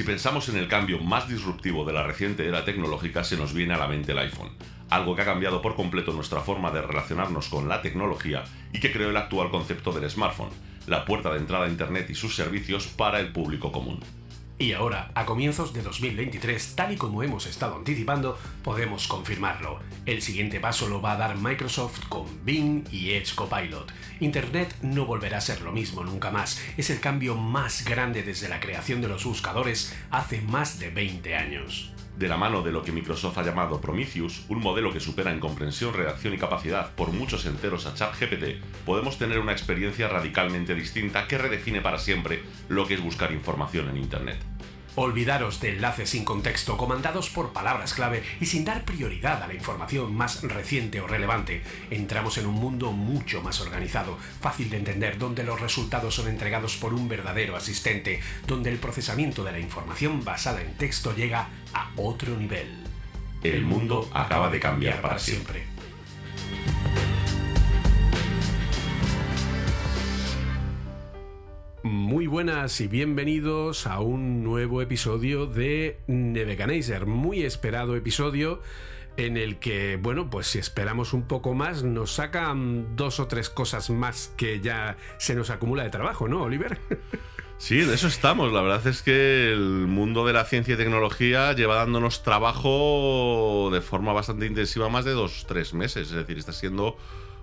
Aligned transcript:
Si 0.00 0.06
pensamos 0.06 0.48
en 0.48 0.56
el 0.56 0.66
cambio 0.66 0.98
más 0.98 1.28
disruptivo 1.28 1.84
de 1.84 1.92
la 1.92 2.02
reciente 2.02 2.48
era 2.48 2.64
tecnológica, 2.64 3.22
se 3.22 3.36
nos 3.36 3.52
viene 3.52 3.74
a 3.74 3.76
la 3.76 3.86
mente 3.86 4.12
el 4.12 4.18
iPhone, 4.18 4.48
algo 4.88 5.14
que 5.14 5.20
ha 5.20 5.26
cambiado 5.26 5.60
por 5.60 5.76
completo 5.76 6.14
nuestra 6.14 6.40
forma 6.40 6.70
de 6.70 6.80
relacionarnos 6.80 7.50
con 7.50 7.68
la 7.68 7.82
tecnología 7.82 8.44
y 8.72 8.80
que 8.80 8.92
creó 8.92 9.10
el 9.10 9.16
actual 9.18 9.50
concepto 9.50 9.92
del 9.92 10.08
smartphone, 10.08 10.48
la 10.86 11.04
puerta 11.04 11.30
de 11.30 11.40
entrada 11.40 11.66
a 11.66 11.68
Internet 11.68 12.08
y 12.08 12.14
sus 12.14 12.34
servicios 12.34 12.86
para 12.86 13.20
el 13.20 13.30
público 13.30 13.72
común. 13.72 14.00
Y 14.60 14.74
ahora, 14.74 15.10
a 15.14 15.24
comienzos 15.24 15.72
de 15.72 15.80
2023, 15.80 16.76
tal 16.76 16.92
y 16.92 16.96
como 16.96 17.22
hemos 17.22 17.46
estado 17.46 17.76
anticipando, 17.76 18.38
podemos 18.62 19.08
confirmarlo. 19.08 19.80
El 20.04 20.20
siguiente 20.20 20.60
paso 20.60 20.86
lo 20.86 21.00
va 21.00 21.12
a 21.12 21.16
dar 21.16 21.38
Microsoft 21.38 22.06
con 22.10 22.26
Bing 22.44 22.84
y 22.92 23.12
Edge 23.12 23.34
Copilot. 23.34 23.90
Internet 24.20 24.76
no 24.82 25.06
volverá 25.06 25.38
a 25.38 25.40
ser 25.40 25.62
lo 25.62 25.72
mismo 25.72 26.04
nunca 26.04 26.30
más. 26.30 26.60
Es 26.76 26.90
el 26.90 27.00
cambio 27.00 27.36
más 27.36 27.86
grande 27.86 28.22
desde 28.22 28.50
la 28.50 28.60
creación 28.60 29.00
de 29.00 29.08
los 29.08 29.24
buscadores 29.24 29.96
hace 30.10 30.42
más 30.42 30.78
de 30.78 30.90
20 30.90 31.36
años. 31.36 31.94
De 32.16 32.28
la 32.28 32.36
mano 32.36 32.62
de 32.62 32.72
lo 32.72 32.82
que 32.82 32.92
Microsoft 32.92 33.38
ha 33.38 33.42
llamado 33.42 33.80
Prometheus, 33.80 34.44
un 34.48 34.60
modelo 34.60 34.92
que 34.92 35.00
supera 35.00 35.32
en 35.32 35.40
comprensión, 35.40 35.94
redacción 35.94 36.34
y 36.34 36.38
capacidad 36.38 36.94
por 36.94 37.12
muchos 37.12 37.46
enteros 37.46 37.86
a 37.86 37.94
ChatGPT, 37.94 38.62
podemos 38.84 39.18
tener 39.18 39.38
una 39.38 39.52
experiencia 39.52 40.08
radicalmente 40.08 40.74
distinta 40.74 41.26
que 41.26 41.38
redefine 41.38 41.80
para 41.80 41.98
siempre 41.98 42.42
lo 42.68 42.86
que 42.86 42.94
es 42.94 43.02
buscar 43.02 43.32
información 43.32 43.88
en 43.88 43.96
Internet. 43.96 44.38
Olvidaros 44.96 45.60
de 45.60 45.70
enlaces 45.70 46.10
sin 46.10 46.24
contexto 46.24 46.76
comandados 46.76 47.30
por 47.30 47.52
palabras 47.52 47.94
clave 47.94 48.24
y 48.40 48.46
sin 48.46 48.64
dar 48.64 48.84
prioridad 48.84 49.42
a 49.42 49.46
la 49.46 49.54
información 49.54 50.14
más 50.14 50.42
reciente 50.42 51.00
o 51.00 51.06
relevante. 51.06 51.62
Entramos 51.90 52.38
en 52.38 52.46
un 52.46 52.54
mundo 52.54 52.90
mucho 52.90 53.40
más 53.40 53.60
organizado, 53.60 54.18
fácil 54.40 54.68
de 54.68 54.78
entender, 54.78 55.16
donde 55.18 55.44
los 55.44 55.60
resultados 55.60 56.16
son 56.16 56.28
entregados 56.28 56.76
por 56.76 56.92
un 56.92 57.08
verdadero 57.08 57.56
asistente, 57.56 58.20
donde 58.46 58.70
el 58.70 58.78
procesamiento 58.78 59.44
de 59.44 59.52
la 59.52 59.60
información 59.60 60.24
basada 60.24 60.60
en 60.60 60.74
texto 60.76 61.14
llega 61.14 61.48
a 61.72 61.90
otro 61.96 62.36
nivel. 62.36 62.84
El 63.42 63.62
mundo 63.62 64.10
acaba 64.12 64.50
de 64.50 64.60
cambiar 64.60 65.00
para 65.00 65.18
siempre. 65.18 65.64
Muy 71.82 72.26
buenas 72.26 72.78
y 72.82 72.88
bienvenidos 72.88 73.86
a 73.86 74.00
un 74.00 74.44
nuevo 74.44 74.82
episodio 74.82 75.46
de 75.46 75.98
Nebuchadnezzar, 76.08 77.06
muy 77.06 77.42
esperado 77.42 77.96
episodio 77.96 78.60
en 79.16 79.38
el 79.38 79.58
que, 79.58 79.96
bueno, 79.96 80.28
pues 80.28 80.46
si 80.46 80.58
esperamos 80.58 81.14
un 81.14 81.22
poco 81.22 81.54
más, 81.54 81.82
nos 81.82 82.12
sacan 82.12 82.96
dos 82.96 83.18
o 83.18 83.28
tres 83.28 83.48
cosas 83.48 83.88
más 83.88 84.30
que 84.36 84.60
ya 84.60 84.98
se 85.16 85.34
nos 85.34 85.48
acumula 85.48 85.82
de 85.82 85.88
trabajo, 85.88 86.28
¿no, 86.28 86.42
Oliver? 86.42 86.78
Sí, 87.60 87.82
en 87.82 87.90
eso 87.90 88.08
estamos. 88.08 88.54
La 88.54 88.62
verdad 88.62 88.86
es 88.86 89.02
que 89.02 89.52
el 89.52 89.86
mundo 89.86 90.24
de 90.24 90.32
la 90.32 90.46
ciencia 90.46 90.72
y 90.72 90.76
tecnología 90.78 91.52
lleva 91.52 91.74
dándonos 91.74 92.22
trabajo 92.22 93.68
de 93.70 93.82
forma 93.82 94.14
bastante 94.14 94.46
intensiva 94.46 94.88
más 94.88 95.04
de 95.04 95.10
dos, 95.10 95.44
tres 95.46 95.74
meses. 95.74 96.08
Es 96.08 96.14
decir, 96.14 96.38
está 96.38 96.54
siendo 96.54 96.96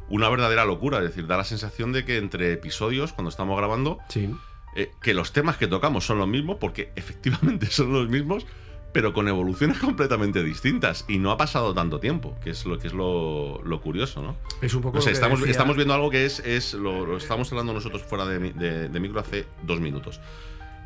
una 0.10 0.30
verdadera 0.30 0.66
locura. 0.66 0.98
Es 1.00 1.04
decir, 1.06 1.28
da 1.28 1.38
la 1.38 1.44
sensación 1.44 1.92
de 1.92 2.06
que 2.06 2.18
entre 2.18 2.52
episodios, 2.54 3.14
cuando 3.14 3.30
estamos 3.30 3.58
grabando, 3.58 3.98
Sí. 4.10 4.30
eh, 4.76 4.92
que 5.02 5.14
los 5.14 5.34
temas 5.34 5.58
que 5.58 5.68
tocamos 5.68 6.06
son 6.06 6.18
los 6.20 6.28
mismos, 6.28 6.58
porque 6.60 6.92
efectivamente 6.96 7.68
son 7.68 7.92
los 7.94 8.10
mismos, 8.10 8.46
pero 8.94 9.14
con 9.14 9.28
evoluciones 9.28 9.78
completamente 9.80 10.44
distintas. 10.44 11.06
Y 11.08 11.18
no 11.20 11.32
ha 11.32 11.38
pasado 11.38 11.74
tanto 11.74 12.00
tiempo, 12.00 12.36
que 12.44 12.52
es 12.52 12.66
lo 12.66 12.80
que 12.80 12.88
es 12.88 12.94
lo, 12.94 13.62
lo 13.64 13.82
curioso, 13.82 14.22
¿no? 14.22 14.36
Es 14.62 14.74
un 14.74 14.82
poco 14.82 14.98
estamos, 15.00 15.40
decía- 15.40 15.52
estamos 15.52 15.76
viendo 15.76 15.94
algo 15.94 16.10
que 16.10 16.26
es, 16.26 16.40
es 16.40 16.74
lo, 16.74 17.06
lo 17.06 17.18
estamos 17.18 17.52
hablando 17.52 17.74
nosotros 17.74 18.02
fuera 18.04 18.26
de, 18.26 18.40
de- 18.54 18.90
de 18.90 19.00
micro 19.00 19.20
hace 19.20 19.46
dos 19.64 19.80
minutos. 19.80 20.20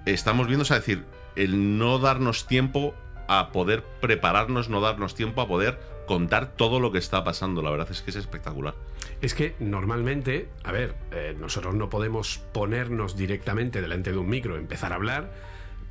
Estamos 0.06 0.48
viendo, 0.48 0.64
o 0.64 0.66
sea, 0.66 0.78
decir, 0.78 1.04
el 1.36 1.78
no 1.78 2.00
darnos 2.00 2.48
tiempo 2.48 2.96
a 3.28 3.52
poder 3.52 3.84
prepararnos, 4.02 4.68
no 4.68 4.82
darnos 4.82 5.14
tiempo 5.16 5.42
a 5.42 5.48
poder 5.48 5.80
contar 6.12 6.58
todo 6.58 6.82
lo 6.82 6.92
que 6.92 6.98
está 6.98 7.24
pasando. 7.24 7.62
La 7.62 7.72
verdad 7.72 7.88
es 7.90 8.02
que 8.02 8.10
es 8.10 8.18
espectacular. 8.18 8.76
Es 9.22 9.34
que 9.34 9.56
normalmente, 9.62 10.50
a 10.66 10.74
ver, 10.74 10.94
eh, 11.12 11.38
nosotros 11.40 11.74
no 11.74 11.90
podemos 11.90 12.40
ponernos 12.52 13.16
directamente 13.16 13.82
delante 13.82 14.12
de 14.12 14.18
un 14.18 14.28
micro, 14.28 14.58
empezar 14.58 14.92
a 14.92 14.96
hablar, 14.96 15.32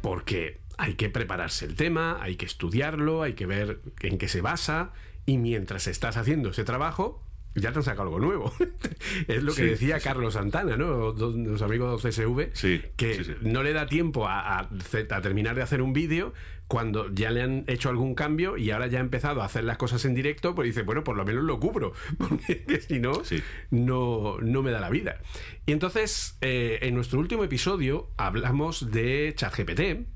porque 0.02 0.60
hay 0.76 0.92
que 0.92 1.08
prepararse 1.08 1.64
el 1.64 1.74
tema, 1.74 2.18
hay 2.20 2.36
que 2.36 2.44
estudiarlo, 2.44 3.22
hay 3.22 3.32
que 3.32 3.46
ver 3.46 3.80
en 4.02 4.18
qué 4.18 4.28
se 4.28 4.42
basa, 4.42 4.92
y 5.24 5.38
mientras 5.38 5.86
estás 5.86 6.18
haciendo 6.18 6.50
ese 6.50 6.64
trabajo, 6.64 7.22
ya 7.54 7.72
te 7.72 7.78
han 7.78 7.82
sacado 7.82 8.02
algo 8.04 8.20
nuevo. 8.20 8.52
es 9.28 9.42
lo 9.42 9.52
que 9.52 9.62
Sí, 9.62 9.68
decía 9.68 9.98
sí. 9.98 10.04
Carlos 10.04 10.34
Santana, 10.34 10.76
¿no? 10.76 11.12
Los 11.12 11.62
amigos 11.62 12.02
de 12.02 12.10
CSV, 12.10 12.50
Sí, 12.54 12.82
que 12.96 13.36
no 13.42 13.62
le 13.62 13.72
da 13.72 13.86
tiempo 13.86 14.26
a, 14.28 14.60
a- 14.60 14.68
a 15.10 15.20
terminar 15.20 15.54
de 15.56 15.62
hacer 15.62 15.82
un 15.82 15.92
vídeo 15.92 16.32
cuando 16.68 17.12
ya 17.12 17.32
le 17.32 17.42
han 17.42 17.64
hecho 17.66 17.88
algún 17.88 18.14
cambio 18.14 18.56
y 18.56 18.70
ahora 18.70 18.86
ya 18.86 18.98
ha 18.98 19.00
empezado 19.00 19.42
a 19.42 19.44
hacer 19.46 19.64
las 19.64 19.76
cosas 19.76 20.04
en 20.04 20.14
directo, 20.14 20.54
pues 20.54 20.66
dice, 20.66 20.82
bueno, 20.82 21.02
por 21.02 21.16
lo 21.16 21.24
menos 21.24 21.42
lo 21.42 21.58
cubro, 21.58 21.92
porque 22.18 22.80
si 22.86 23.00
no, 23.00 23.24
Sí. 23.24 23.42
no, 23.70 24.38
no 24.40 24.62
me 24.62 24.70
da 24.70 24.78
la 24.80 24.88
vida. 24.90 25.18
Y 25.66 25.72
entonces, 25.72 26.38
eh, 26.42 26.78
en 26.82 26.94
nuestro 26.94 27.18
último 27.18 27.42
episodio 27.42 28.10
hablamos 28.16 28.92
de 28.92 29.32
ChatGPT. 29.36 30.06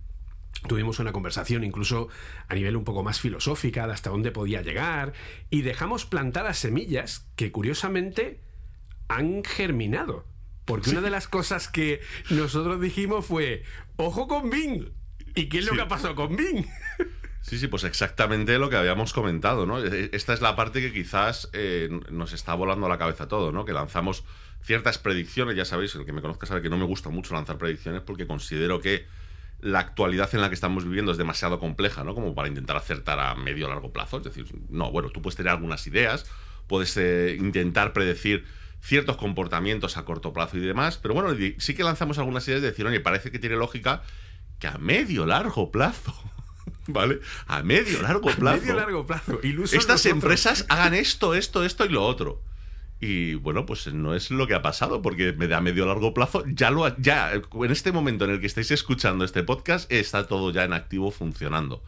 Tuvimos 0.68 0.98
una 0.98 1.12
conversación 1.12 1.62
incluso 1.64 2.08
a 2.48 2.54
nivel 2.54 2.76
un 2.76 2.84
poco 2.84 3.02
más 3.02 3.20
filosófica 3.20 3.86
de 3.86 3.92
hasta 3.92 4.10
dónde 4.10 4.30
podía 4.30 4.62
llegar 4.62 5.12
y 5.50 5.62
dejamos 5.62 6.06
plantadas 6.06 6.58
semillas 6.58 7.26
que 7.36 7.52
curiosamente 7.52 8.40
han 9.08 9.44
germinado. 9.44 10.24
Porque 10.64 10.90
una 10.90 11.02
de 11.02 11.10
las 11.10 11.28
cosas 11.28 11.68
que 11.68 12.00
nosotros 12.30 12.80
dijimos 12.80 13.26
fue, 13.26 13.64
ojo 13.96 14.26
con 14.26 14.48
Bing. 14.48 14.88
¿Y 15.34 15.48
qué 15.50 15.58
es 15.58 15.64
lo 15.66 15.72
Sí. 15.72 15.76
que 15.76 15.82
ha 15.82 15.88
pasado 15.88 16.14
con 16.14 16.36
Bing? 16.36 16.64
Sí, 17.42 17.58
sí, 17.58 17.68
pues 17.68 17.84
exactamente 17.84 18.58
lo 18.58 18.70
que 18.70 18.76
habíamos 18.76 19.12
comentado, 19.12 19.66
¿no? 19.66 19.78
E- 19.84 20.08
Esta 20.14 20.32
es 20.32 20.40
la 20.40 20.56
parte 20.56 20.80
que 20.80 20.94
quizás 20.94 21.50
eh, 21.52 21.90
nos 22.10 22.32
está 22.32 22.54
volando 22.54 22.86
a 22.86 22.88
la 22.88 22.96
cabeza 22.96 23.28
todo, 23.28 23.52
¿no? 23.52 23.66
Que 23.66 23.74
lanzamos 23.74 24.24
ciertas 24.62 24.96
predicciones, 24.96 25.54
ya 25.54 25.66
sabéis, 25.66 25.94
el 25.94 26.06
que 26.06 26.14
me 26.14 26.22
conozca 26.22 26.46
sabe 26.46 26.62
que 26.62 26.70
no 26.70 26.78
me 26.78 26.86
gusta 26.86 27.10
mucho 27.10 27.34
lanzar 27.34 27.58
predicciones 27.58 28.00
porque 28.00 28.26
considero 28.26 28.80
que 28.80 29.04
la 29.64 29.78
actualidad 29.78 30.28
en 30.34 30.42
la 30.42 30.48
que 30.48 30.54
estamos 30.54 30.84
viviendo 30.84 31.10
es 31.10 31.16
demasiado 31.16 31.58
compleja, 31.58 32.04
¿no? 32.04 32.14
Como 32.14 32.34
para 32.34 32.48
intentar 32.48 32.76
acertar 32.76 33.18
a 33.18 33.34
medio 33.34 33.64
o 33.66 33.70
largo 33.70 33.92
plazo. 33.92 34.18
Es 34.18 34.24
decir, 34.24 34.46
no, 34.68 34.90
bueno, 34.90 35.08
tú 35.08 35.22
puedes 35.22 35.36
tener 35.36 35.50
algunas 35.50 35.86
ideas, 35.86 36.26
puedes 36.66 36.94
eh, 36.98 37.34
intentar 37.40 37.94
predecir 37.94 38.44
ciertos 38.82 39.16
comportamientos 39.16 39.96
a 39.96 40.04
corto 40.04 40.34
plazo 40.34 40.58
y 40.58 40.60
demás, 40.60 40.98
pero 40.98 41.14
bueno, 41.14 41.34
sí 41.56 41.74
que 41.74 41.82
lanzamos 41.82 42.18
algunas 42.18 42.46
ideas 42.46 42.60
de 42.60 42.68
decir, 42.68 42.86
oye, 42.86 43.00
parece 43.00 43.30
que 43.30 43.38
tiene 43.38 43.56
lógica 43.56 44.02
que 44.58 44.66
a 44.66 44.76
medio 44.76 45.24
largo 45.24 45.70
plazo 45.70 46.14
¿Vale? 46.86 47.20
A 47.46 47.62
medio 47.62 48.02
largo 48.02 48.30
plazo. 48.30 48.48
A 48.48 48.60
medio 48.60 48.74
largo 48.74 49.06
plazo. 49.06 49.40
Estas 49.72 50.04
empresas 50.06 50.66
hagan 50.68 50.94
esto, 50.94 51.34
esto, 51.34 51.64
esto 51.64 51.86
y 51.86 51.88
lo 51.88 52.04
otro. 52.04 52.42
Y 53.06 53.34
bueno, 53.34 53.66
pues 53.66 53.92
no 53.92 54.14
es 54.14 54.30
lo 54.30 54.46
que 54.46 54.54
ha 54.54 54.62
pasado, 54.62 55.02
porque 55.02 55.36
a 55.54 55.60
medio 55.60 55.84
largo 55.84 56.14
plazo 56.14 56.42
ya 56.46 56.70
lo 56.70 56.88
ya 56.96 57.32
en 57.34 57.70
este 57.70 57.92
momento 57.92 58.24
en 58.24 58.30
el 58.30 58.40
que 58.40 58.46
estáis 58.46 58.70
escuchando 58.70 59.26
este 59.26 59.42
podcast 59.42 59.92
está 59.92 60.26
todo 60.26 60.50
ya 60.52 60.64
en 60.64 60.72
activo 60.72 61.10
funcionando. 61.10 61.82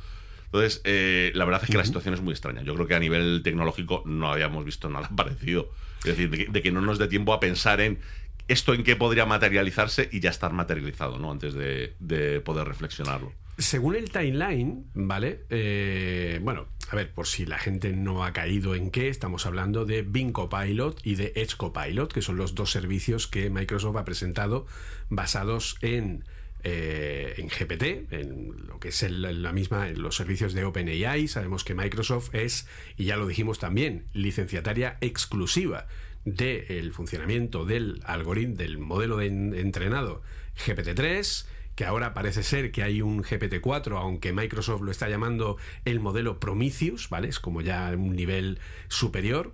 Entonces, 0.45 0.83
eh, 0.85 1.33
la 1.35 1.47
verdad 1.47 1.63
es 1.65 1.71
que 1.71 1.79
la 1.79 1.87
situación 1.87 2.13
es 2.13 2.21
muy 2.21 2.33
extraña. 2.33 2.61
Yo 2.65 2.75
creo 2.75 2.87
que 2.87 2.97
a 2.97 2.99
nivel 2.99 3.41
tecnológico 3.43 4.03
no 4.05 4.31
habíamos 4.31 4.67
visto 4.67 4.91
nada 4.91 5.09
parecido. 5.17 5.71
Es 6.01 6.19
decir, 6.19 6.51
de 6.51 6.63
que, 6.63 6.71
no 6.71 6.83
nos 6.83 6.99
dé 6.99 7.09
tiempo 7.09 7.33
a 7.33 7.41
pensar 7.41 7.81
en 7.81 7.99
esto 8.47 8.75
en 8.75 8.85
qué 8.85 8.95
podría 8.95 9.25
materializarse 9.25 10.11
y 10.12 10.21
ya 10.21 10.29
estar 10.29 10.53
materializado, 10.53 11.19
¿no? 11.19 11.33
Antes 11.33 11.55
de, 11.55 11.95
de 11.99 12.43
poder 12.43 12.69
reflexionarlo. 12.69 13.33
Según 13.58 13.97
el 13.97 14.11
timeline, 14.11 14.85
¿vale? 14.93 15.47
Eh, 15.49 16.41
bueno, 16.43 16.69
a 16.91 16.97
ver, 16.97 17.12
por 17.12 17.26
si 17.26 17.47
la 17.47 17.58
gente 17.58 17.93
no 17.93 18.23
ha 18.23 18.32
caído 18.35 18.75
en 18.75 18.91
qué, 18.91 19.08
estamos 19.08 19.47
hablando 19.47 19.87
de 19.87 20.03
Bing 20.03 20.32
Copilot 20.32 21.00
y 21.05 21.14
de 21.14 21.32
Edge 21.37 21.56
Copilot, 21.56 22.12
que 22.12 22.20
son 22.20 22.37
los 22.37 22.55
dos 22.55 22.70
servicios 22.70 23.26
que 23.26 23.49
Microsoft 23.49 23.97
ha 23.97 24.05
presentado 24.05 24.67
basados 25.08 25.79
en, 25.81 26.25
eh, 26.64 27.35
en 27.38 27.49
GPT, 27.49 28.12
en 28.12 28.67
lo 28.67 28.79
que 28.79 28.88
es 28.88 29.03
la 29.11 29.53
misma, 29.53 29.88
en 29.88 30.02
los 30.02 30.17
servicios 30.17 30.52
de 30.52 30.64
OpenAI. 30.64 31.26
Sabemos 31.26 31.64
que 31.64 31.75
Microsoft 31.75 32.35
es, 32.35 32.69
y 32.99 33.05
ya 33.05 33.17
lo 33.17 33.26
dijimos 33.26 33.59
también, 33.59 34.05
licenciataria 34.12 34.99
exclusiva 35.00 35.87
del 36.26 36.93
funcionamiento 36.93 37.64
del 37.64 38.02
algoritmo, 38.05 38.56
del 38.56 38.76
modelo 38.76 39.17
de 39.17 39.29
entrenado 39.29 40.23
GPT-3 40.67 41.47
que 41.76 41.84
ahora 41.84 42.14
parece 42.14 42.43
ser 42.43 42.73
que 42.73 42.82
hay 42.82 43.02
un 43.02 43.23
GPT-4, 43.23 43.99
aunque 43.99 44.32
Microsoft 44.32 44.81
lo 44.81 44.90
está 44.90 45.08
llamando 45.08 45.58
el 45.84 46.00
modelo 46.00 46.40
Prometheus, 46.40 47.11
¿vale? 47.11 47.28
Es 47.28 47.38
como 47.38 47.61
ya 47.61 47.93
un 47.94 48.17
nivel 48.17 48.58
superior. 48.88 49.52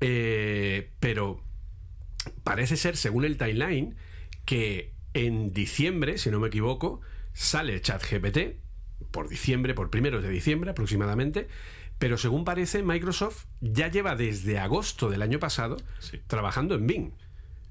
Eh, 0.00 0.90
pero 1.00 1.42
parece 2.44 2.76
ser, 2.76 2.96
según 2.96 3.24
el 3.24 3.36
timeline, 3.36 3.96
que 4.44 4.92
en 5.12 5.52
diciembre, 5.52 6.18
si 6.18 6.30
no 6.30 6.38
me 6.38 6.48
equivoco, 6.48 7.00
sale 7.32 7.80
ChatGPT, 7.80 8.56
por 9.10 9.28
diciembre, 9.28 9.74
por 9.74 9.90
primeros 9.90 10.22
de 10.22 10.30
diciembre 10.30 10.70
aproximadamente, 10.70 11.48
pero 11.98 12.16
según 12.16 12.44
parece, 12.44 12.84
Microsoft 12.84 13.46
ya 13.60 13.88
lleva 13.88 14.14
desde 14.14 14.58
agosto 14.58 15.10
del 15.10 15.22
año 15.22 15.40
pasado 15.40 15.78
trabajando 16.28 16.76
en 16.76 16.86
Bing. 16.86 17.12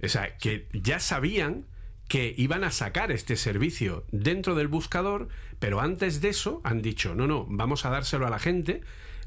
O 0.03 0.07
sea, 0.09 0.38
que 0.38 0.68
ya 0.74 1.00
sabían 1.00 1.65
que 2.07 2.34
iban 2.38 2.63
a 2.63 2.72
sacar 2.72 3.12
este 3.12 3.36
servicio 3.36 4.06
dentro 4.12 4.56
del 4.56 4.68
buscador, 4.68 5.28
pero 5.60 5.81
antes 5.81 6.22
de 6.22 6.30
eso 6.30 6.62
han 6.63 6.81
dicho, 6.81 7.16
no, 7.16 7.28
no, 7.28 7.46
vamos 7.50 7.86
a 7.86 7.90
dárselo 7.90 8.28
a 8.28 8.30
la 8.30 8.40
gente 8.40 8.81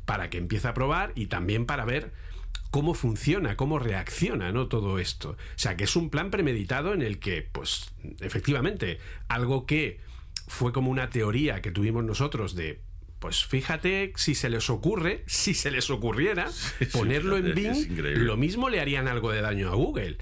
para 0.04 0.30
que 0.30 0.38
empiece 0.38 0.68
a 0.68 0.74
probar 0.74 1.12
y 1.14 1.26
también 1.26 1.66
para 1.66 1.84
ver 1.84 2.12
cómo 2.70 2.94
funciona, 2.94 3.56
cómo 3.56 3.78
reacciona, 3.78 4.52
¿no? 4.52 4.68
Todo 4.68 4.98
esto. 4.98 5.30
O 5.30 5.36
sea, 5.56 5.76
que 5.76 5.84
es 5.84 5.96
un 5.96 6.10
plan 6.10 6.30
premeditado 6.30 6.94
en 6.94 7.02
el 7.02 7.18
que, 7.18 7.42
pues, 7.42 7.90
efectivamente, 8.20 8.98
algo 9.28 9.66
que 9.66 10.00
fue 10.46 10.72
como 10.72 10.90
una 10.90 11.10
teoría 11.10 11.60
que 11.60 11.70
tuvimos 11.70 12.04
nosotros 12.04 12.54
de 12.54 12.80
pues 13.18 13.44
fíjate 13.44 14.12
si 14.14 14.36
se 14.36 14.48
les 14.48 14.70
ocurre, 14.70 15.24
si 15.26 15.52
se 15.52 15.72
les 15.72 15.90
ocurriera 15.90 16.48
ponerlo 16.92 17.36
en 17.36 17.52
Bing, 17.52 17.98
lo 17.98 18.36
mismo 18.36 18.68
le 18.68 18.80
harían 18.80 19.08
algo 19.08 19.32
de 19.32 19.40
daño 19.40 19.70
a 19.70 19.74
Google. 19.74 20.18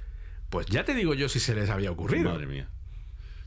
Pues 0.50 0.66
ya 0.66 0.84
te 0.84 0.94
digo 0.94 1.14
yo 1.14 1.28
si 1.28 1.40
se 1.40 1.54
les 1.54 1.70
había 1.70 1.90
ocurrido. 1.90 2.31
Madre 2.31 2.46
mía. 2.46 2.69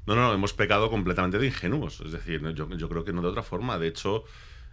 No, 0.05 0.15
no, 0.15 0.33
hemos 0.33 0.53
pecado 0.53 0.89
completamente 0.89 1.37
de 1.37 1.47
ingenuos. 1.47 2.01
Es 2.01 2.11
decir, 2.11 2.41
yo, 2.53 2.69
yo 2.69 2.89
creo 2.89 3.03
que 3.03 3.13
no 3.13 3.21
de 3.21 3.27
otra 3.27 3.43
forma. 3.43 3.77
De 3.77 3.87
hecho, 3.87 4.23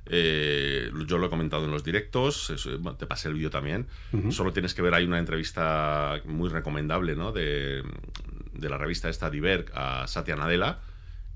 eh, 0.06 0.90
yo 1.06 1.18
lo 1.18 1.26
he 1.26 1.30
comentado 1.30 1.64
en 1.64 1.72
los 1.72 1.82
directos, 1.82 2.52
te 2.98 3.06
pasé 3.06 3.28
el 3.28 3.34
vídeo 3.34 3.50
también. 3.50 3.86
Solo 4.30 4.52
tienes 4.52 4.72
que 4.74 4.82
ver, 4.82 4.94
hay 4.94 5.04
una 5.04 5.18
entrevista 5.18 6.20
muy 6.24 6.48
recomendable 6.48 7.16
¿no? 7.16 7.32
de, 7.32 7.82
de 8.52 8.68
la 8.68 8.78
revista 8.78 9.08
esta 9.08 9.30
Diverg 9.30 9.70
a 9.74 10.06
Satya 10.06 10.36
Nadella, 10.36 10.78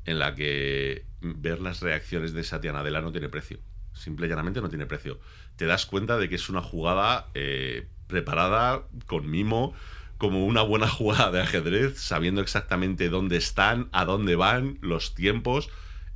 en 0.04 0.18
la 0.18 0.34
que 0.34 1.04
ver 1.20 1.60
las 1.60 1.80
reacciones 1.82 2.32
de 2.32 2.44
Satya 2.44 2.72
Nadella 2.72 3.00
no 3.00 3.12
tiene 3.12 3.28
precio. 3.28 3.58
Simple 3.92 4.26
y 4.26 4.28
llanamente 4.30 4.60
no 4.60 4.68
tiene 4.68 4.86
precio. 4.86 5.18
Te 5.56 5.66
das 5.66 5.84
cuenta 5.84 6.16
de 6.16 6.28
que 6.28 6.36
es 6.36 6.48
una 6.48 6.62
jugada 6.62 7.28
eh, 7.34 7.88
preparada, 8.06 8.84
con 9.06 9.28
mimo 9.28 9.74
como 10.20 10.44
una 10.44 10.60
buena 10.60 10.86
jugada 10.98 11.32
de 11.32 11.40
ajedrez, 11.40 11.98
sabiendo 11.98 12.42
exactamente 12.42 13.08
dónde 13.08 13.38
están, 13.38 13.88
a 13.90 14.04
dónde 14.04 14.36
van, 14.36 14.78
los 14.82 15.14
tiempos. 15.14 15.70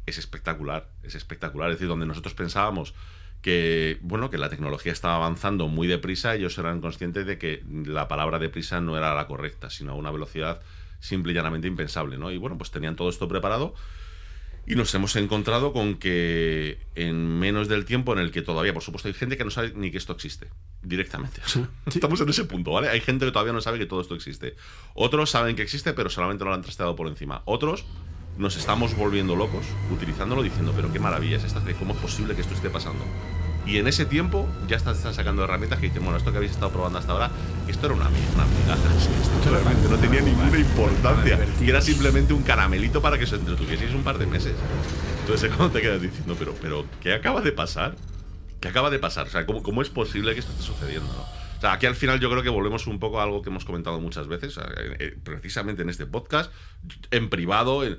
Es 0.04 0.18
espectacular, 0.18 0.90
es 1.02 1.14
espectacular. 1.14 1.70
Es 1.70 1.76
decir, 1.76 1.88
donde 1.88 2.04
nosotros 2.04 2.34
pensábamos 2.34 2.94
que, 3.40 3.98
bueno, 4.02 4.28
que 4.28 4.36
la 4.36 4.50
tecnología 4.50 4.92
estaba 4.92 5.16
avanzando 5.16 5.68
muy 5.68 5.88
deprisa, 5.88 6.34
ellos 6.34 6.56
eran 6.58 6.82
conscientes 6.82 7.26
de 7.26 7.38
que 7.38 7.64
la 7.86 8.06
palabra 8.06 8.38
deprisa 8.38 8.80
no 8.82 8.96
era 8.98 9.14
la 9.14 9.26
correcta, 9.26 9.70
sino 9.70 9.92
a 9.92 9.94
una 9.94 10.10
velocidad 10.10 10.60
simple 11.00 11.32
y 11.32 11.34
llanamente 11.34 11.66
impensable, 11.66 12.18
¿no? 12.18 12.30
Y 12.30 12.36
bueno, 12.36 12.58
pues 12.58 12.70
tenían 12.70 12.96
todo 12.96 13.08
esto 13.08 13.26
preparado 13.26 13.74
y 14.66 14.74
nos 14.74 14.94
hemos 14.94 15.14
encontrado 15.16 15.72
con 15.72 15.96
que 15.96 16.78
en 16.94 17.38
menos 17.38 17.68
del 17.68 17.84
tiempo 17.84 18.12
en 18.12 18.18
el 18.18 18.30
que 18.30 18.42
todavía, 18.42 18.72
por 18.72 18.82
supuesto, 18.82 19.08
hay 19.08 19.14
gente 19.14 19.36
que 19.36 19.44
no 19.44 19.50
sabe 19.50 19.72
ni 19.74 19.90
que 19.90 19.98
esto 19.98 20.12
existe 20.12 20.48
directamente. 20.82 21.40
Estamos 21.86 22.20
en 22.20 22.28
ese 22.28 22.44
punto, 22.44 22.72
¿vale? 22.72 22.88
Hay 22.88 23.00
gente 23.00 23.26
que 23.26 23.32
todavía 23.32 23.52
no 23.52 23.60
sabe 23.60 23.78
que 23.78 23.86
todo 23.86 24.00
esto 24.00 24.14
existe. 24.14 24.56
Otros 24.94 25.30
saben 25.30 25.56
que 25.56 25.62
existe, 25.62 25.92
pero 25.92 26.08
solamente 26.10 26.44
lo 26.44 26.54
han 26.54 26.62
trasteado 26.62 26.96
por 26.96 27.08
encima. 27.08 27.42
Otros 27.44 27.84
nos 28.38 28.56
estamos 28.56 28.96
volviendo 28.96 29.36
locos 29.36 29.64
utilizándolo 29.92 30.42
diciendo, 30.42 30.72
pero 30.74 30.92
qué 30.92 30.98
maravilla 30.98 31.36
es 31.36 31.44
esta, 31.44 31.60
¿cómo 31.78 31.94
es 31.94 32.00
posible 32.00 32.34
que 32.34 32.40
esto 32.40 32.54
esté 32.54 32.70
pasando? 32.70 33.04
Y 33.66 33.78
en 33.78 33.86
ese 33.86 34.04
tiempo 34.04 34.46
ya 34.68 34.76
están, 34.76 34.94
sacando 34.94 35.44
herramientas 35.44 35.78
que 35.78 35.86
dicen, 35.86 36.02
bueno, 36.02 36.18
esto 36.18 36.30
que 36.30 36.36
habéis 36.36 36.52
estado 36.52 36.70
probando 36.70 36.98
hasta 36.98 37.12
ahora, 37.12 37.30
esto 37.66 37.86
era 37.86 37.94
una, 37.94 38.08
una 38.08 38.14
Esto 39.38 39.50
realmente 39.50 39.88
no 39.88 39.96
tenía 39.96 40.20
ninguna 40.20 40.58
importancia. 40.58 41.38
Y 41.60 41.70
era 41.70 41.80
simplemente 41.80 42.34
un 42.34 42.42
caramelito 42.42 43.00
para 43.00 43.18
que 43.18 43.26
se 43.26 43.36
entretuvieseis 43.36 43.92
un 43.94 44.02
par 44.02 44.18
de 44.18 44.26
meses. 44.26 44.54
Entonces 45.20 45.50
es 45.50 45.56
cuando 45.56 45.72
te 45.72 45.80
quedas 45.80 46.02
diciendo, 46.02 46.36
pero, 46.38 46.54
pero, 46.60 46.84
¿qué 47.00 47.14
acaba 47.14 47.40
de 47.40 47.52
pasar? 47.52 47.96
¿Qué 48.60 48.68
acaba 48.68 48.90
de 48.90 48.98
pasar? 48.98 49.26
O 49.26 49.30
sea, 49.30 49.46
¿cómo, 49.46 49.62
cómo 49.62 49.80
es 49.80 49.88
posible 49.88 50.34
que 50.34 50.40
esto 50.40 50.52
esté 50.52 50.64
sucediendo? 50.64 51.10
O 51.56 51.60
sea, 51.60 51.72
aquí 51.72 51.86
al 51.86 51.94
final 51.94 52.20
yo 52.20 52.30
creo 52.30 52.42
que 52.42 52.50
volvemos 52.50 52.86
un 52.86 52.98
poco 52.98 53.20
a 53.20 53.22
algo 53.22 53.40
que 53.40 53.48
hemos 53.48 53.64
comentado 53.64 53.98
muchas 54.00 54.28
veces, 54.28 54.58
eh, 54.98 55.16
precisamente 55.22 55.82
en 55.82 55.88
este 55.88 56.04
podcast, 56.04 56.52
en 57.10 57.30
privado. 57.30 57.84
Eh, 57.86 57.98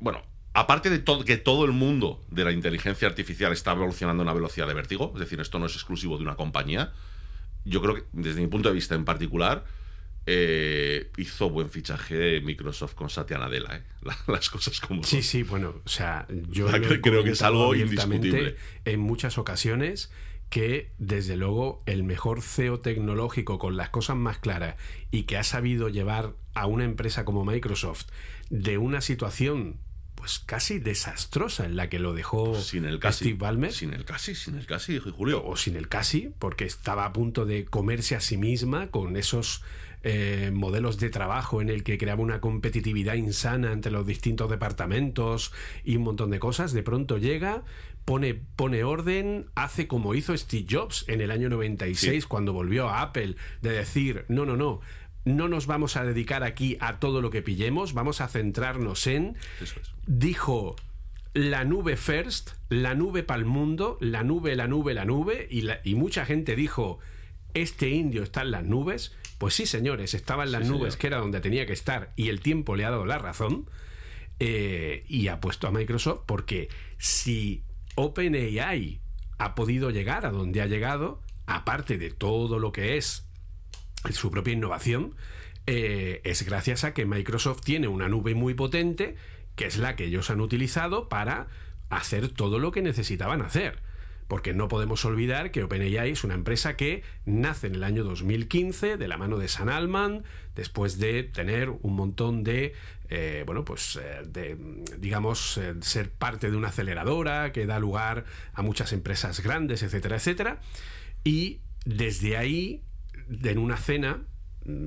bueno, 0.00 0.22
aparte 0.54 0.90
de 0.90 0.98
todo, 0.98 1.24
que 1.24 1.36
todo 1.36 1.64
el 1.64 1.72
mundo 1.72 2.22
de 2.30 2.44
la 2.44 2.52
inteligencia 2.52 3.08
artificial 3.08 3.52
está 3.52 3.72
evolucionando 3.72 4.22
a 4.22 4.24
una 4.24 4.34
velocidad 4.34 4.66
de 4.66 4.74
vértigo, 4.74 5.12
es 5.14 5.20
decir, 5.20 5.40
esto 5.40 5.58
no 5.58 5.66
es 5.66 5.74
exclusivo 5.74 6.16
de 6.16 6.22
una 6.22 6.36
compañía, 6.36 6.92
yo 7.64 7.80
creo 7.80 7.94
que 7.94 8.04
desde 8.12 8.40
mi 8.40 8.48
punto 8.48 8.68
de 8.68 8.74
vista 8.74 8.94
en 8.94 9.04
particular, 9.04 9.64
eh, 10.24 11.10
hizo 11.16 11.50
buen 11.50 11.68
fichaje 11.68 12.40
Microsoft 12.40 12.94
con 12.94 13.10
Satya 13.10 13.38
Nadella, 13.38 13.76
¿eh? 13.76 13.82
las 14.28 14.50
cosas 14.50 14.80
como 14.80 15.02
Sí, 15.02 15.22
sí, 15.22 15.42
bueno, 15.42 15.74
o 15.84 15.88
sea, 15.88 16.26
yo 16.50 16.66
creo 17.02 17.24
que 17.24 17.30
es 17.30 17.42
algo 17.42 17.74
indiscutible. 17.74 18.56
En 18.84 19.00
muchas 19.00 19.38
ocasiones 19.38 20.12
que 20.48 20.92
desde 20.98 21.36
luego 21.36 21.82
el 21.86 22.04
mejor 22.04 22.42
CEO 22.42 22.78
tecnológico 22.78 23.58
con 23.58 23.76
las 23.76 23.88
cosas 23.88 24.16
más 24.16 24.38
claras 24.38 24.76
y 25.10 25.22
que 25.22 25.38
ha 25.38 25.44
sabido 25.44 25.88
llevar 25.88 26.34
a 26.54 26.66
una 26.66 26.84
empresa 26.84 27.24
como 27.24 27.44
Microsoft 27.44 28.08
de 28.50 28.76
una 28.76 29.00
situación 29.00 29.78
pues 30.22 30.38
casi 30.38 30.78
desastrosa 30.78 31.66
en 31.66 31.74
la 31.74 31.88
que 31.88 31.98
lo 31.98 32.14
dejó 32.14 32.54
sin 32.54 32.84
el 32.84 33.00
casi, 33.00 33.24
Steve 33.24 33.38
Ballmer. 33.40 33.72
Sin 33.72 33.92
el 33.92 34.04
casi, 34.04 34.36
sin 34.36 34.54
el 34.54 34.66
casi, 34.66 35.00
Julio. 35.00 35.44
O 35.44 35.56
sin 35.56 35.74
el 35.74 35.88
casi, 35.88 36.32
porque 36.38 36.64
estaba 36.64 37.06
a 37.06 37.12
punto 37.12 37.44
de 37.44 37.64
comerse 37.64 38.14
a 38.14 38.20
sí 38.20 38.36
misma 38.36 38.86
con 38.92 39.16
esos 39.16 39.64
eh, 40.04 40.52
modelos 40.54 40.98
de 40.98 41.10
trabajo 41.10 41.60
en 41.60 41.70
el 41.70 41.82
que 41.82 41.98
creaba 41.98 42.22
una 42.22 42.40
competitividad 42.40 43.14
insana 43.14 43.72
entre 43.72 43.90
los 43.90 44.06
distintos 44.06 44.48
departamentos 44.48 45.50
y 45.82 45.96
un 45.96 46.04
montón 46.04 46.30
de 46.30 46.38
cosas. 46.38 46.72
De 46.72 46.84
pronto 46.84 47.18
llega, 47.18 47.64
pone, 48.04 48.34
pone 48.34 48.84
orden, 48.84 49.46
hace 49.56 49.88
como 49.88 50.14
hizo 50.14 50.38
Steve 50.38 50.66
Jobs 50.70 51.04
en 51.08 51.20
el 51.20 51.32
año 51.32 51.48
96 51.48 52.26
cuando 52.26 52.52
volvió 52.52 52.88
a 52.88 53.02
Apple, 53.02 53.34
de 53.60 53.72
decir, 53.72 54.24
no, 54.28 54.46
no, 54.46 54.56
no 54.56 54.82
no 55.24 55.48
nos 55.48 55.66
vamos 55.66 55.96
a 55.96 56.04
dedicar 56.04 56.42
aquí 56.42 56.76
a 56.80 56.98
todo 56.98 57.20
lo 57.20 57.30
que 57.30 57.42
pillemos, 57.42 57.94
vamos 57.94 58.20
a 58.20 58.28
centrarnos 58.28 59.06
en... 59.06 59.36
Dijo 60.06 60.76
la 61.34 61.64
nube 61.64 61.96
first, 61.96 62.50
la 62.68 62.94
nube 62.94 63.22
para 63.22 63.38
el 63.38 63.46
mundo, 63.46 63.96
la 64.00 64.22
nube, 64.22 64.54
la 64.54 64.66
nube, 64.66 64.94
la 64.94 65.04
nube, 65.04 65.48
y, 65.50 65.64
y, 65.84 65.94
mucha 65.94 66.26
gente 66.26 66.56
dijo, 66.56 66.98
este 67.54 67.88
indio 67.88 68.22
está 68.22 68.42
en 68.42 68.50
las 68.50 68.64
nubes. 68.64 69.14
Pues 69.38 69.54
sí, 69.54 69.66
señores, 69.66 70.14
estaba 70.14 70.44
en 70.44 70.52
las 70.52 70.68
nubes, 70.68 70.96
que 70.96 71.06
era 71.06 71.18
donde 71.18 71.40
tenía 71.40 71.66
que 71.66 71.72
estar, 71.72 72.12
y 72.16 72.28
el 72.28 72.40
tiempo 72.40 72.76
le 72.76 72.84
ha 72.84 72.90
dado 72.90 73.06
la 73.06 73.18
razón. 73.18 73.66
eh, 74.44 75.04
y 75.08 75.28
ha 75.28 75.40
puesto 75.40 75.68
a 75.68 75.70
Microsoft 75.70 76.22
porque 76.26 76.68
si 76.98 77.62
OpenAI 77.94 79.00
ha 79.38 79.54
podido 79.54 79.90
llegar 79.90 80.26
a 80.26 80.30
donde 80.30 80.60
ha 80.62 80.66
llegado, 80.66 81.20
aparte 81.46 81.96
de 81.96 82.10
todo 82.10 82.58
lo 82.58 82.72
que 82.72 82.96
es 82.96 83.28
su 84.10 84.30
propia 84.30 84.54
innovación, 84.54 85.14
eh, 85.66 86.20
es 86.24 86.44
gracias 86.44 86.84
a 86.84 86.92
que 86.92 87.06
Microsoft 87.06 87.60
tiene 87.62 87.88
una 87.88 88.08
nube 88.08 88.34
muy 88.34 88.54
potente, 88.54 89.14
que 89.54 89.66
es 89.66 89.76
la 89.78 89.96
que 89.96 90.06
ellos 90.06 90.30
han 90.30 90.40
utilizado 90.40 91.08
para 91.08 91.46
hacer 91.90 92.28
todo 92.28 92.58
lo 92.58 92.72
que 92.72 92.82
necesitaban 92.82 93.42
hacer. 93.42 93.78
Porque 94.26 94.54
no 94.54 94.68
podemos 94.68 95.04
olvidar 95.04 95.50
que 95.50 95.62
OpenAI 95.62 96.10
es 96.10 96.24
una 96.24 96.34
empresa 96.34 96.74
que 96.76 97.02
nace 97.26 97.66
en 97.66 97.74
el 97.74 97.84
año 97.84 98.02
2015 98.02 98.96
de 98.96 99.08
la 99.08 99.18
mano 99.18 99.36
de 99.36 99.48
San 99.48 99.68
Alman, 99.68 100.24
después 100.56 100.98
de 100.98 101.22
tener 101.22 101.68
un 101.68 101.94
montón 101.94 102.42
de, 102.42 102.72
eh, 103.10 103.42
bueno, 103.44 103.64
pues, 103.64 104.00
eh, 104.02 104.22
de, 104.26 104.56
digamos, 104.98 105.60
ser 105.82 106.10
parte 106.10 106.50
de 106.50 106.56
una 106.56 106.68
aceleradora 106.68 107.52
que 107.52 107.66
da 107.66 107.78
lugar 107.78 108.24
a 108.54 108.62
muchas 108.62 108.92
empresas 108.94 109.40
grandes, 109.40 109.82
etcétera, 109.82 110.16
etcétera. 110.16 110.60
Y 111.24 111.60
desde 111.84 112.38
ahí, 112.38 112.80
en 113.42 113.58
una 113.58 113.76
cena, 113.76 114.22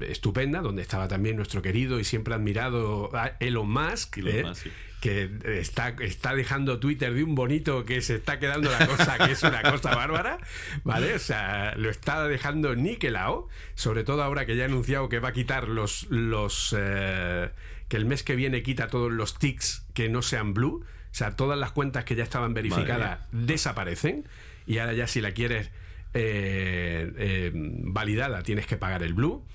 estupenda, 0.08 0.62
donde 0.62 0.82
estaba 0.82 1.08
también 1.08 1.36
nuestro 1.36 1.62
querido 1.62 2.00
y 2.00 2.04
siempre 2.04 2.34
admirado 2.34 3.12
Elon 3.40 3.70
Musk, 3.70 4.18
¿eh? 4.20 4.46
que 5.02 5.30
está, 5.60 5.90
está 6.00 6.34
dejando 6.34 6.80
Twitter 6.80 7.14
de 7.14 7.24
un 7.24 7.36
bonito 7.36 7.86
que 7.86 8.02
se 8.02 8.16
está 8.16 8.40
quedando 8.40 8.72
la 8.72 8.88
cosa, 8.88 9.18
que 9.18 9.34
es 9.34 9.44
una 9.44 9.62
cosa 9.62 9.94
bárbara, 9.94 10.40
¿vale? 10.84 11.14
O 11.14 11.20
sea, 11.20 11.76
lo 11.76 11.90
está 11.90 12.28
dejando 12.28 12.76
niquelado, 12.76 13.48
sobre 13.76 14.04
todo 14.04 14.24
ahora 14.24 14.46
que 14.46 14.56
ya 14.56 14.64
ha 14.64 14.68
anunciado 14.68 15.10
que 15.10 15.20
va 15.20 15.30
a 15.30 15.34
quitar 15.34 15.68
los... 15.68 16.08
los 16.10 16.76
eh, 16.78 17.50
que 17.88 17.98
el 17.98 18.06
mes 18.06 18.24
que 18.24 18.36
viene 18.36 18.64
quita 18.64 18.88
todos 18.88 19.12
los 19.12 19.38
tics 19.38 19.86
que 19.94 20.10
no 20.10 20.22
sean 20.22 20.54
blue, 20.54 20.84
o 20.84 21.18
sea, 21.18 21.36
todas 21.36 21.58
las 21.58 21.72
cuentas 21.72 22.04
que 22.04 22.16
ya 22.16 22.24
estaban 22.24 22.54
verificadas 22.54 23.20
desaparecen 23.32 24.28
y 24.66 24.80
ahora 24.80 24.94
ya 24.94 25.08
si 25.08 25.22
la 25.22 25.34
quieres 25.34 25.70
eh, 26.18 27.12
eh, 27.18 27.52
validada 27.54 28.42
tienes 28.42 28.66
que 28.66 28.78
pagar 28.78 29.04
el 29.04 29.14
blue. 29.14 29.46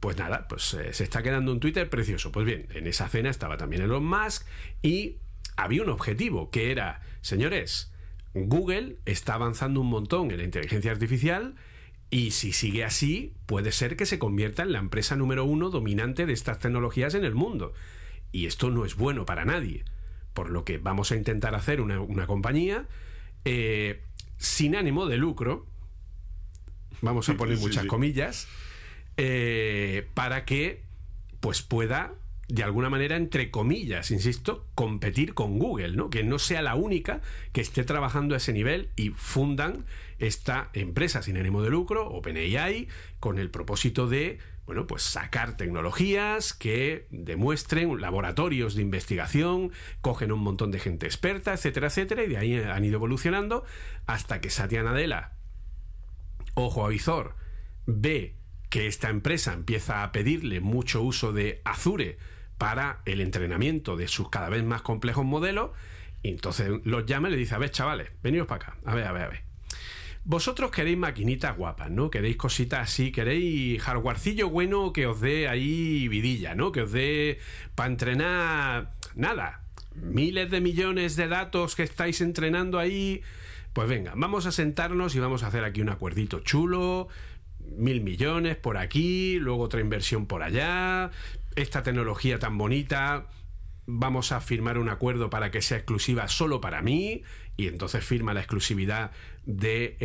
Pues 0.00 0.16
nada, 0.16 0.48
pues 0.48 0.72
eh, 0.74 0.94
se 0.94 1.04
está 1.04 1.22
quedando 1.22 1.52
un 1.52 1.60
Twitter 1.60 1.90
precioso. 1.90 2.32
Pues 2.32 2.46
bien, 2.46 2.66
en 2.72 2.86
esa 2.86 3.08
cena 3.08 3.28
estaba 3.28 3.58
también 3.58 3.82
Elon 3.82 4.04
Musk 4.04 4.46
y 4.80 5.16
había 5.56 5.82
un 5.82 5.90
objetivo 5.90 6.50
que 6.50 6.72
era, 6.72 7.02
señores, 7.20 7.92
Google 8.32 8.96
está 9.04 9.34
avanzando 9.34 9.82
un 9.82 9.88
montón 9.88 10.30
en 10.30 10.38
la 10.38 10.44
inteligencia 10.44 10.92
artificial 10.92 11.56
y 12.10 12.30
si 12.30 12.52
sigue 12.52 12.84
así, 12.84 13.34
puede 13.44 13.70
ser 13.70 13.96
que 13.96 14.06
se 14.06 14.18
convierta 14.18 14.62
en 14.62 14.72
la 14.72 14.78
empresa 14.78 15.14
número 15.14 15.44
uno 15.44 15.68
dominante 15.68 16.24
de 16.24 16.32
estas 16.32 16.58
tecnologías 16.58 17.14
en 17.14 17.24
el 17.26 17.34
mundo. 17.34 17.74
Y 18.32 18.46
esto 18.46 18.70
no 18.70 18.86
es 18.86 18.94
bueno 18.94 19.26
para 19.26 19.44
nadie. 19.44 19.84
Por 20.32 20.48
lo 20.48 20.64
que 20.64 20.78
vamos 20.78 21.12
a 21.12 21.16
intentar 21.16 21.54
hacer 21.54 21.82
una, 21.82 22.26
compañía 22.26 22.86
sin 24.38 24.76
ánimo 24.76 25.06
de 25.06 25.16
lucro, 25.16 25.66
vamos 27.00 27.28
a 27.28 27.36
poner 27.36 27.58
muchas 27.58 27.86
comillas, 27.86 28.48
eh, 29.16 30.06
para 30.14 30.44
que 30.44 30.82
pues 31.40 31.62
pueda 31.62 32.14
de 32.48 32.62
alguna 32.62 32.88
manera, 32.88 33.16
entre 33.16 33.50
comillas, 33.50 34.10
insisto, 34.10 34.66
competir 34.74 35.34
con 35.34 35.58
Google, 35.58 35.92
¿no? 35.92 36.08
Que 36.08 36.24
no 36.24 36.38
sea 36.38 36.62
la 36.62 36.74
única 36.74 37.20
que 37.52 37.60
esté 37.60 37.84
trabajando 37.84 38.34
a 38.34 38.38
ese 38.38 38.54
nivel 38.54 38.88
y 38.96 39.10
fundan 39.10 39.84
esta 40.18 40.70
empresa 40.72 41.20
sin 41.22 41.36
ánimo 41.36 41.62
de 41.62 41.68
lucro, 41.68 42.08
OpenAI, 42.08 42.88
con 43.20 43.38
el 43.38 43.50
propósito 43.50 44.08
de, 44.08 44.38
bueno, 44.64 44.86
pues 44.86 45.02
sacar 45.02 45.58
tecnologías 45.58 46.54
que 46.54 47.06
demuestren 47.10 48.00
laboratorios 48.00 48.74
de 48.74 48.82
investigación, 48.82 49.70
cogen 50.00 50.32
un 50.32 50.40
montón 50.40 50.70
de 50.70 50.78
gente 50.78 51.04
experta, 51.04 51.52
etcétera, 51.52 51.88
etcétera, 51.88 52.24
y 52.24 52.28
de 52.28 52.38
ahí 52.38 52.56
han 52.56 52.84
ido 52.84 52.96
evolucionando 52.96 53.62
hasta 54.06 54.40
que 54.40 54.48
Satya 54.48 54.82
Nadella 54.82 55.32
ojo 56.64 56.84
a 56.84 56.88
visor, 56.88 57.36
ve 57.86 58.34
que 58.68 58.86
esta 58.86 59.08
empresa 59.08 59.52
empieza 59.52 60.02
a 60.02 60.12
pedirle 60.12 60.60
mucho 60.60 61.02
uso 61.02 61.32
de 61.32 61.62
Azure 61.64 62.18
para 62.58 63.00
el 63.06 63.20
entrenamiento 63.20 63.96
de 63.96 64.08
sus 64.08 64.28
cada 64.30 64.48
vez 64.48 64.64
más 64.64 64.82
complejos 64.82 65.24
modelos, 65.24 65.70
y 66.22 66.30
entonces 66.30 66.70
los 66.84 67.06
llama 67.06 67.28
y 67.28 67.32
le 67.32 67.36
dice, 67.38 67.54
a 67.54 67.58
ver, 67.58 67.70
chavales, 67.70 68.10
venidos 68.22 68.46
para 68.46 68.66
acá, 68.66 68.76
a 68.84 68.94
ver, 68.94 69.06
a 69.06 69.12
ver, 69.12 69.22
a 69.22 69.28
ver. 69.28 69.42
Vosotros 70.24 70.70
queréis 70.70 70.98
maquinitas 70.98 71.56
guapas, 71.56 71.90
¿no? 71.90 72.10
Queréis 72.10 72.36
cositas 72.36 72.80
así, 72.80 73.12
queréis 73.12 73.80
hardwarecillo 73.80 74.50
bueno 74.50 74.92
que 74.92 75.06
os 75.06 75.20
dé 75.20 75.48
ahí 75.48 76.06
vidilla, 76.08 76.54
¿no? 76.54 76.70
Que 76.70 76.82
os 76.82 76.92
dé 76.92 77.38
para 77.74 77.88
entrenar 77.88 78.94
nada. 79.14 79.62
Miles 79.94 80.50
de 80.50 80.60
millones 80.60 81.16
de 81.16 81.28
datos 81.28 81.74
que 81.74 81.82
estáis 81.84 82.20
entrenando 82.20 82.78
ahí 82.78 83.22
pues 83.78 83.88
venga, 83.88 84.14
vamos 84.16 84.44
a 84.44 84.50
sentarnos 84.50 85.14
y 85.14 85.20
vamos 85.20 85.44
a 85.44 85.46
hacer 85.46 85.62
aquí 85.62 85.80
un 85.80 85.88
acuerdito 85.88 86.40
chulo, 86.40 87.06
mil 87.60 88.00
millones 88.00 88.56
por 88.56 88.76
aquí, 88.76 89.38
luego 89.38 89.62
otra 89.62 89.80
inversión 89.80 90.26
por 90.26 90.42
allá, 90.42 91.12
esta 91.54 91.84
tecnología 91.84 92.40
tan 92.40 92.58
bonita, 92.58 93.28
vamos 93.86 94.32
a 94.32 94.40
firmar 94.40 94.78
un 94.78 94.88
acuerdo 94.88 95.30
para 95.30 95.52
que 95.52 95.62
sea 95.62 95.76
exclusiva 95.76 96.26
solo 96.26 96.60
para 96.60 96.82
mí 96.82 97.22
y 97.56 97.68
entonces 97.68 98.04
firma 98.04 98.34
la 98.34 98.40
exclusividad 98.40 99.12
de, 99.46 99.96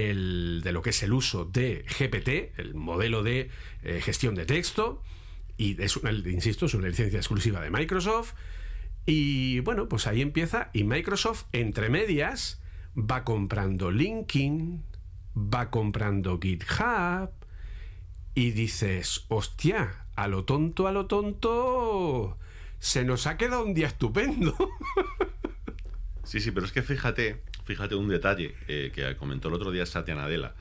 de 0.63 0.71
lo 0.71 0.83
que 0.83 0.91
es 0.91 1.01
el 1.01 1.11
uso 1.11 1.43
de 1.45 1.83
GPT, 1.97 2.59
el 2.59 2.75
modelo 2.75 3.23
de 3.23 3.49
eh, 3.81 4.01
gestión 4.01 4.35
de 4.35 4.45
texto, 4.45 5.01
y 5.57 5.81
es 5.81 5.99
insisto, 6.27 6.67
es 6.67 6.75
una 6.75 6.89
licencia 6.89 7.17
exclusiva 7.17 7.59
de 7.59 7.71
Microsoft. 7.71 8.35
Y 9.07 9.61
bueno, 9.61 9.89
pues 9.89 10.05
ahí 10.05 10.21
empieza 10.21 10.69
y 10.73 10.83
Microsoft, 10.83 11.45
entre 11.53 11.89
medias, 11.89 12.61
va 12.97 13.23
comprando 13.23 13.91
LinkedIn, 13.91 14.83
va 15.35 15.69
comprando 15.69 16.39
GitHub 16.39 17.29
y 18.35 18.51
dices, 18.51 19.25
hostia, 19.29 20.05
a 20.15 20.27
lo 20.27 20.45
tonto, 20.45 20.87
a 20.87 20.91
lo 20.91 21.05
tonto, 21.07 22.37
se 22.79 23.03
nos 23.03 23.27
ha 23.27 23.37
quedado 23.37 23.63
un 23.63 23.73
día 23.73 23.87
estupendo. 23.87 24.55
Sí, 26.23 26.39
sí, 26.39 26.51
pero 26.51 26.65
es 26.65 26.71
que 26.71 26.81
fíjate, 26.81 27.43
fíjate 27.65 27.95
un 27.95 28.07
detalle 28.07 28.55
eh, 28.67 28.91
que 28.95 29.15
comentó 29.17 29.49
el 29.49 29.55
otro 29.55 29.71
día 29.71 29.85
Satya 29.85 30.15
Nadella. 30.15 30.55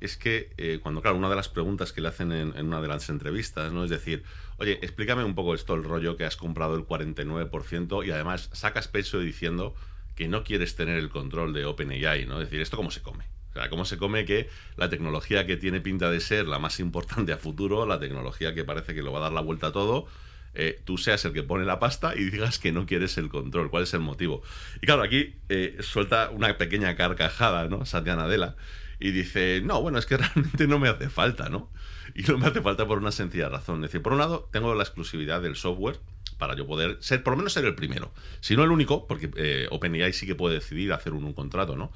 Es 0.00 0.16
que 0.16 0.52
eh, 0.58 0.80
cuando, 0.82 1.00
claro, 1.00 1.16
una 1.16 1.30
de 1.30 1.36
las 1.36 1.48
preguntas 1.48 1.92
que 1.92 2.00
le 2.00 2.08
hacen 2.08 2.32
en, 2.32 2.66
una 2.66 2.80
de 2.80 2.88
las 2.88 3.08
entrevistas, 3.08 3.72
¿no? 3.72 3.84
Es 3.84 3.90
decir, 3.90 4.24
oye, 4.58 4.78
explícame 4.82 5.24
un 5.24 5.34
poco 5.34 5.54
esto, 5.54 5.74
el 5.74 5.84
rollo 5.84 6.16
que 6.16 6.24
has 6.24 6.36
comprado 6.36 6.74
el 6.74 6.84
49% 6.86 8.04
y 8.04 8.10
además 8.10 8.50
sacas 8.52 8.88
pecho 8.88 9.20
diciendo 9.20 9.74
que 10.16 10.26
no 10.26 10.42
quieres 10.42 10.74
tener 10.74 10.98
el 10.98 11.10
control 11.10 11.52
de 11.52 11.66
OpenAI, 11.66 12.26
¿no? 12.26 12.40
Es 12.40 12.48
decir, 12.48 12.60
¿esto 12.60 12.76
cómo 12.76 12.90
se 12.90 13.02
come? 13.02 13.24
O 13.50 13.52
sea, 13.52 13.68
¿cómo 13.68 13.84
se 13.84 13.98
come 13.98 14.24
que 14.24 14.48
la 14.76 14.88
tecnología 14.88 15.46
que 15.46 15.56
tiene 15.56 15.80
pinta 15.80 16.10
de 16.10 16.20
ser 16.20 16.48
la 16.48 16.58
más 16.58 16.80
importante 16.80 17.32
a 17.32 17.36
futuro, 17.36 17.86
la 17.86 18.00
tecnología 18.00 18.54
que 18.54 18.64
parece 18.64 18.94
que 18.94 19.02
lo 19.02 19.12
va 19.12 19.18
a 19.18 19.22
dar 19.22 19.32
la 19.32 19.42
vuelta 19.42 19.68
a 19.68 19.72
todo, 19.72 20.06
eh, 20.54 20.80
tú 20.84 20.96
seas 20.96 21.24
el 21.26 21.34
que 21.34 21.42
pone 21.42 21.66
la 21.66 21.78
pasta 21.78 22.14
y 22.16 22.24
digas 22.30 22.58
que 22.58 22.72
no 22.72 22.86
quieres 22.86 23.18
el 23.18 23.28
control? 23.28 23.70
¿Cuál 23.70 23.82
es 23.84 23.94
el 23.94 24.00
motivo? 24.00 24.42
Y 24.80 24.86
claro, 24.86 25.02
aquí 25.02 25.36
eh, 25.50 25.76
suelta 25.80 26.30
una 26.30 26.56
pequeña 26.56 26.96
carcajada, 26.96 27.68
¿no? 27.68 27.84
Satya 27.84 28.16
Nadella, 28.16 28.56
y 28.98 29.10
dice, 29.10 29.60
no, 29.62 29.82
bueno, 29.82 29.98
es 29.98 30.06
que 30.06 30.16
realmente 30.16 30.66
no 30.66 30.78
me 30.78 30.88
hace 30.88 31.10
falta, 31.10 31.50
¿no? 31.50 31.70
Y 32.14 32.22
no 32.22 32.38
me 32.38 32.46
hace 32.46 32.62
falta 32.62 32.86
por 32.86 32.98
una 32.98 33.12
sencilla 33.12 33.50
razón. 33.50 33.84
Es 33.84 33.90
decir, 33.90 34.02
por 34.02 34.12
un 34.12 34.18
lado, 34.18 34.48
tengo 34.50 34.74
la 34.74 34.82
exclusividad 34.82 35.42
del 35.42 35.56
software, 35.56 35.98
para 36.38 36.54
yo 36.54 36.66
poder 36.66 36.98
ser, 37.00 37.22
por 37.22 37.32
lo 37.32 37.38
menos 37.38 37.52
ser 37.52 37.64
el 37.64 37.74
primero. 37.74 38.12
Si 38.40 38.56
no 38.56 38.64
el 38.64 38.70
único, 38.70 39.06
porque 39.06 39.30
eh, 39.36 39.68
OpenAI 39.70 40.12
sí 40.12 40.26
que 40.26 40.34
puede 40.34 40.56
decidir 40.56 40.92
hacer 40.92 41.12
un, 41.12 41.32
contrato, 41.32 41.76
¿no? 41.76 41.92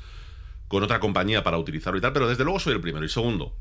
Con 0.69 0.83
otra 0.83 1.01
compañía 1.01 1.43
para 1.43 1.59
utilizarlo 1.59 1.99
y 1.99 2.01
tal, 2.01 2.13
pero 2.13 2.29
desde 2.29 2.45
luego 2.45 2.61
soy 2.61 2.75
el 2.75 2.81
primero. 2.81 3.05
Y 3.05 3.09
segundo, 3.09 3.57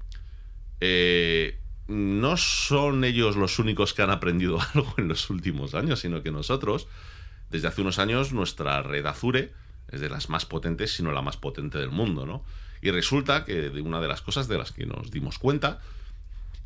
eh, 0.79 1.59
no 1.87 2.37
son 2.37 3.03
ellos 3.03 3.35
los 3.35 3.59
únicos 3.59 3.93
que 3.93 4.01
han 4.01 4.11
aprendido 4.11 4.59
algo 4.73 4.93
en 4.97 5.07
los 5.07 5.29
últimos 5.29 5.73
años, 5.75 5.99
sino 5.99 6.23
que 6.23 6.31
nosotros, 6.31 6.87
desde 7.49 7.67
hace 7.67 7.81
unos 7.81 7.99
años, 7.99 8.31
nuestra 8.31 8.81
red 8.81 9.05
Azure 9.05 9.51
es 9.91 10.01
de 10.01 10.09
las 10.09 10.29
más 10.29 10.45
potentes, 10.45 10.93
sino 10.93 11.11
la 11.11 11.21
más 11.21 11.37
potente 11.37 11.77
del 11.77 11.89
mundo, 11.89 12.25
¿no? 12.25 12.45
Y 12.81 12.91
resulta 12.91 13.43
que 13.43 13.69
de 13.69 13.81
una 13.81 13.99
de 13.99 14.07
las 14.07 14.21
cosas 14.21 14.47
de 14.47 14.57
las 14.57 14.71
que 14.71 14.85
nos 14.85 15.11
dimos 15.11 15.39
cuenta 15.39 15.81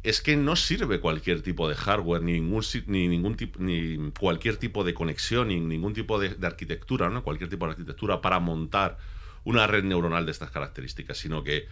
es 0.04 0.22
que 0.22 0.36
no 0.36 0.58
sirve 0.58 1.00
cualquier 1.00 1.42
tipo 1.42 1.70
de 1.70 1.76
hardware, 1.76 2.22
ni 2.22 2.34
ningún, 2.34 2.64
ni 2.88 3.08
ningún 3.08 3.38
tipo, 3.38 3.58
ni 3.60 4.12
cualquier 4.20 4.58
tipo 4.58 4.84
de 4.84 4.94
conexión, 4.94 5.48
ni 5.48 5.60
ningún 5.62 5.94
tipo 5.94 6.20
de, 6.20 6.36
arquitectura, 6.46 7.10
¿no? 7.10 7.24
Cualquier 7.24 7.50
tipo 7.50 7.66
de 7.66 7.72
arquitectura 7.72 8.22
para 8.22 8.40
montar 8.40 8.98
una 9.46 9.66
red 9.66 9.86
neuronal 9.86 10.26
de 10.26 10.32
estas 10.32 10.52
características, 10.52 11.18
sino 11.18 11.44
que 11.44 11.68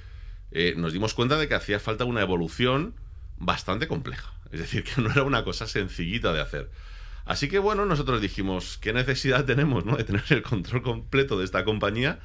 eh, 0.52 0.74
nos 0.78 0.94
dimos 0.94 1.14
cuenta 1.14 1.38
de 1.38 1.50
que 1.50 1.56
hacía 1.56 1.80
falta 1.82 2.06
una 2.06 2.22
evolución 2.22 2.96
bastante 3.38 3.90
compleja. 3.90 4.34
Es 4.52 4.62
decir, 4.62 4.86
que 4.86 5.02
no 5.02 5.12
era 5.12 5.24
una 5.24 5.44
cosa 5.44 5.68
sencillita 5.68 6.32
de 6.32 6.40
hacer. 6.40 6.72
Así 7.26 7.50
que 7.50 7.60
bueno, 7.60 7.86
nosotros 7.86 8.22
dijimos, 8.22 8.78
¿qué 8.78 8.94
necesidad 8.94 9.44
tenemos 9.44 9.86
¿no? 9.86 9.98
de 9.98 10.06
tener 10.06 10.24
el 10.30 10.42
control 10.42 10.82
completo 10.82 11.38
de 11.38 11.44
esta 11.44 11.66
compañía? 11.66 12.20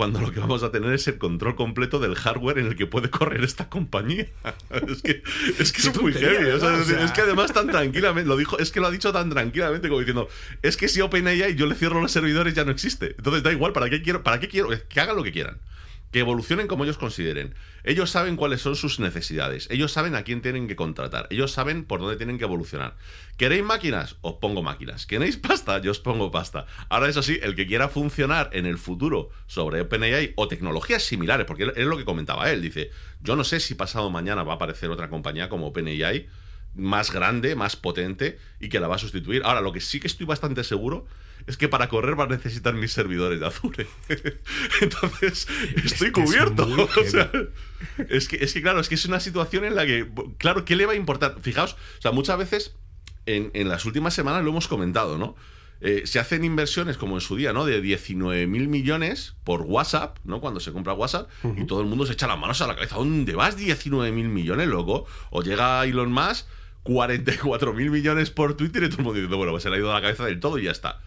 Cuando 0.00 0.18
lo 0.18 0.32
que 0.32 0.40
vamos 0.40 0.62
a 0.62 0.70
tener 0.70 0.94
es 0.94 1.06
el 1.08 1.18
control 1.18 1.56
completo 1.56 1.98
del 1.98 2.14
hardware 2.14 2.56
en 2.56 2.68
el 2.68 2.74
que 2.74 2.86
puede 2.86 3.10
correr 3.10 3.44
esta 3.44 3.68
compañía. 3.68 4.26
es 4.88 5.02
que 5.02 5.22
es, 5.58 5.72
que 5.72 5.82
es 5.82 6.00
muy 6.00 6.14
heavy. 6.14 6.52
O 6.52 6.58
sea, 6.58 7.04
es 7.04 7.12
que 7.12 7.20
además 7.20 7.52
tan 7.52 7.66
tranquilamente, 7.68 8.26
lo 8.26 8.38
dijo, 8.38 8.58
es 8.58 8.70
que 8.70 8.80
lo 8.80 8.86
ha 8.86 8.90
dicho 8.90 9.12
tan 9.12 9.28
tranquilamente 9.28 9.88
como 9.88 10.00
diciendo, 10.00 10.26
es 10.62 10.78
que 10.78 10.88
si 10.88 11.02
OpenAI 11.02 11.54
yo 11.54 11.66
le 11.66 11.74
cierro 11.74 12.00
los 12.00 12.10
servidores 12.10 12.54
ya 12.54 12.64
no 12.64 12.70
existe. 12.70 13.14
Entonces 13.18 13.42
da 13.42 13.52
igual, 13.52 13.74
¿para 13.74 13.90
qué 13.90 14.00
quiero? 14.00 14.22
¿Para 14.22 14.40
qué 14.40 14.48
quiero? 14.48 14.70
Que 14.88 15.00
hagan 15.00 15.16
lo 15.16 15.22
que 15.22 15.32
quieran 15.32 15.58
que 16.10 16.20
evolucionen 16.20 16.66
como 16.66 16.84
ellos 16.84 16.98
consideren. 16.98 17.54
Ellos 17.84 18.10
saben 18.10 18.36
cuáles 18.36 18.60
son 18.60 18.76
sus 18.76 19.00
necesidades, 19.00 19.68
ellos 19.70 19.92
saben 19.92 20.14
a 20.14 20.22
quién 20.22 20.42
tienen 20.42 20.68
que 20.68 20.76
contratar, 20.76 21.26
ellos 21.30 21.52
saben 21.52 21.84
por 21.84 22.00
dónde 22.00 22.16
tienen 22.16 22.38
que 22.38 22.44
evolucionar. 22.44 22.96
¿Queréis 23.36 23.64
máquinas? 23.64 24.16
Os 24.20 24.34
pongo 24.34 24.62
máquinas. 24.62 25.06
¿Queréis 25.06 25.36
pasta? 25.36 25.78
Yo 25.78 25.92
os 25.92 26.00
pongo 26.00 26.30
pasta. 26.30 26.66
Ahora, 26.88 27.08
eso 27.08 27.22
sí, 27.22 27.38
el 27.42 27.54
que 27.54 27.66
quiera 27.66 27.88
funcionar 27.88 28.50
en 28.52 28.66
el 28.66 28.76
futuro 28.76 29.30
sobre 29.46 29.80
OpenAI 29.80 30.34
o 30.36 30.48
tecnologías 30.48 31.02
similares, 31.02 31.46
porque 31.46 31.72
es 31.74 31.86
lo 31.86 31.96
que 31.96 32.04
comentaba 32.04 32.50
él, 32.50 32.60
dice, 32.60 32.90
yo 33.22 33.36
no 33.36 33.44
sé 33.44 33.60
si 33.60 33.74
pasado 33.74 34.10
mañana 34.10 34.42
va 34.42 34.52
a 34.52 34.56
aparecer 34.56 34.90
otra 34.90 35.08
compañía 35.08 35.48
como 35.48 35.68
OpenAI 35.68 36.28
más 36.74 37.12
grande, 37.12 37.54
más 37.56 37.76
potente 37.76 38.38
y 38.60 38.68
que 38.68 38.80
la 38.80 38.88
va 38.88 38.96
a 38.96 38.98
sustituir. 38.98 39.42
Ahora, 39.44 39.60
lo 39.60 39.72
que 39.72 39.80
sí 39.80 40.00
que 40.00 40.06
estoy 40.06 40.26
bastante 40.26 40.64
seguro 40.64 41.06
es 41.46 41.56
que 41.56 41.68
para 41.68 41.88
correr 41.88 42.18
va 42.18 42.24
a 42.24 42.28
necesitar 42.28 42.74
mis 42.74 42.92
servidores 42.92 43.40
de 43.40 43.46
Azure. 43.46 43.86
Entonces, 44.80 45.48
estoy 45.84 46.12
cubierto. 46.12 46.66
Es, 48.10 48.28
que, 48.28 48.36
es 48.36 48.52
que, 48.52 48.60
claro, 48.60 48.78
es 48.80 48.90
que 48.90 48.94
es 48.94 49.06
una 49.06 49.20
situación 49.20 49.64
en 49.64 49.74
la 49.74 49.86
que, 49.86 50.06
claro, 50.36 50.66
¿qué 50.66 50.76
le 50.76 50.84
va 50.84 50.92
a 50.92 50.96
importar? 50.96 51.36
Fijaos, 51.40 51.72
o 51.98 52.02
sea, 52.02 52.12
muchas 52.12 52.36
veces 52.36 52.76
en, 53.24 53.68
las 53.68 53.84
últimas 53.84 54.14
semanas 54.14 54.44
lo 54.44 54.50
hemos 54.50 54.68
comentado, 54.68 55.18
¿no? 55.18 55.34
Eh, 55.80 56.02
se 56.04 56.18
hacen 56.18 56.44
inversiones 56.44 56.98
como 56.98 57.14
en 57.14 57.22
su 57.22 57.36
día, 57.36 57.54
¿no? 57.54 57.64
De 57.64 57.80
19 57.80 58.46
mil 58.46 58.68
millones 58.68 59.34
por 59.44 59.62
WhatsApp, 59.62 60.18
¿no? 60.24 60.40
Cuando 60.40 60.60
se 60.60 60.72
compra 60.72 60.92
WhatsApp 60.92 61.30
y 61.56 61.64
todo 61.64 61.80
el 61.80 61.86
mundo 61.86 62.04
se 62.04 62.12
echa 62.12 62.26
las 62.26 62.38
manos 62.38 62.60
a 62.60 62.66
la 62.66 62.74
cabeza. 62.74 62.96
¿Dónde 62.96 63.34
vas 63.34 63.56
19 63.56 64.12
mil 64.12 64.28
millones, 64.28 64.68
loco? 64.68 65.06
O 65.30 65.42
llega 65.42 65.84
Elon 65.86 66.12
Musk, 66.12 66.46
44 66.82 67.74
mil 67.74 67.90
millones 67.90 68.30
por 68.30 68.54
Twitter 68.54 68.82
y 68.84 68.88
todo 68.88 68.98
el 68.98 69.04
mundo 69.04 69.14
diciendo, 69.14 69.36
bueno, 69.36 69.52
pues 69.52 69.62
se 69.62 69.70
le 69.70 69.76
ha 69.76 69.78
ido 69.78 69.90
a 69.90 69.94
la 69.94 70.00
cabeza 70.00 70.24
del 70.24 70.40
todo 70.40 70.58
y 70.58 70.64
ya 70.64 70.70
está. 70.70 71.00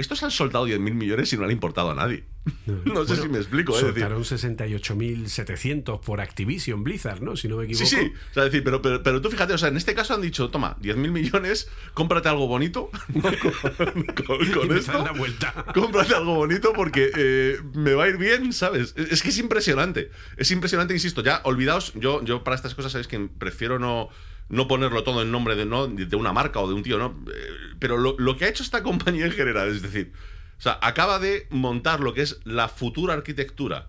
Estos 0.00 0.22
han 0.22 0.30
soltado 0.30 0.66
10.000 0.66 0.78
millones 0.94 1.30
y 1.30 1.36
no 1.36 1.42
le 1.42 1.50
ha 1.50 1.52
importado 1.52 1.90
a 1.90 1.94
nadie. 1.94 2.24
No, 2.86 3.04
sé 3.06 3.16
si 3.16 3.28
me 3.28 3.36
explico. 3.36 3.76
¿eh? 3.76 3.80
Soltaron 3.80 4.22
68.700 4.22 6.00
por 6.00 6.22
Activision 6.22 6.82
Blizzard, 6.82 7.20
¿no? 7.20 7.36
Si 7.36 7.48
no 7.48 7.58
me 7.58 7.64
equivoco. 7.64 7.84
Sí, 7.84 7.96
sí. 7.96 8.12
O 8.30 8.34
sea, 8.34 8.44
decir, 8.44 8.64
pero, 8.64 8.80
pero, 8.80 9.20
tú 9.20 9.28
fíjate, 9.28 9.52
o 9.52 9.58
sea, 9.58 9.68
en 9.68 9.76
este 9.76 9.94
caso 9.94 10.14
han 10.14 10.22
dicho, 10.22 10.48
toma, 10.48 10.78
10.000 10.80 11.10
millones, 11.10 11.68
cómprate 11.92 12.30
algo 12.30 12.48
bonito. 12.48 12.90
con, 14.26 14.72
esto. 14.76 15.04
La 15.04 15.12
vuelta. 15.12 15.66
Cómprate 15.74 16.14
algo 16.14 16.34
bonito 16.34 16.72
porque 16.72 17.10
eh, 17.14 17.58
me 17.74 17.92
va 17.92 18.04
a 18.04 18.08
ir 18.08 18.16
bien, 18.16 18.54
¿sabes? 18.54 18.94
Es 18.96 19.22
que 19.22 19.28
es 19.28 19.38
impresionante. 19.38 20.10
Es 20.38 20.50
impresionante, 20.50 20.94
insisto. 20.94 21.22
Ya, 21.22 21.42
olvidaos, 21.44 21.92
yo, 21.94 22.24
yo 22.24 22.42
para 22.42 22.56
estas 22.56 22.74
cosas 22.74 22.92
sabéis 22.92 23.06
que 23.06 23.28
prefiero 23.38 23.78
no 23.78 24.08
no 24.50 24.66
ponerlo 24.66 25.04
todo 25.04 25.22
en 25.22 25.30
nombre 25.30 25.54
de, 25.54 25.64
¿no? 25.64 25.86
de 25.86 26.16
una 26.16 26.32
marca 26.32 26.60
o 26.60 26.68
de 26.68 26.74
un 26.74 26.82
tío, 26.82 26.98
¿no? 26.98 27.16
Eh, 27.32 27.76
pero 27.78 27.96
lo, 27.96 28.36
que 28.36 28.44
ha 28.44 28.48
hecho 28.48 28.62
esta 28.62 28.82
compañía 28.84 29.24
en 29.24 29.32
general, 29.32 29.68
es 29.68 29.80
decir, 29.80 30.12
o 30.58 30.60
sea, 30.60 30.78
acaba 30.82 31.18
de 31.18 31.46
montar 31.50 32.00
lo 32.00 32.12
que 32.12 32.22
es 32.22 32.40
la 32.44 32.68
futura 32.68 33.14
arquitectura 33.14 33.88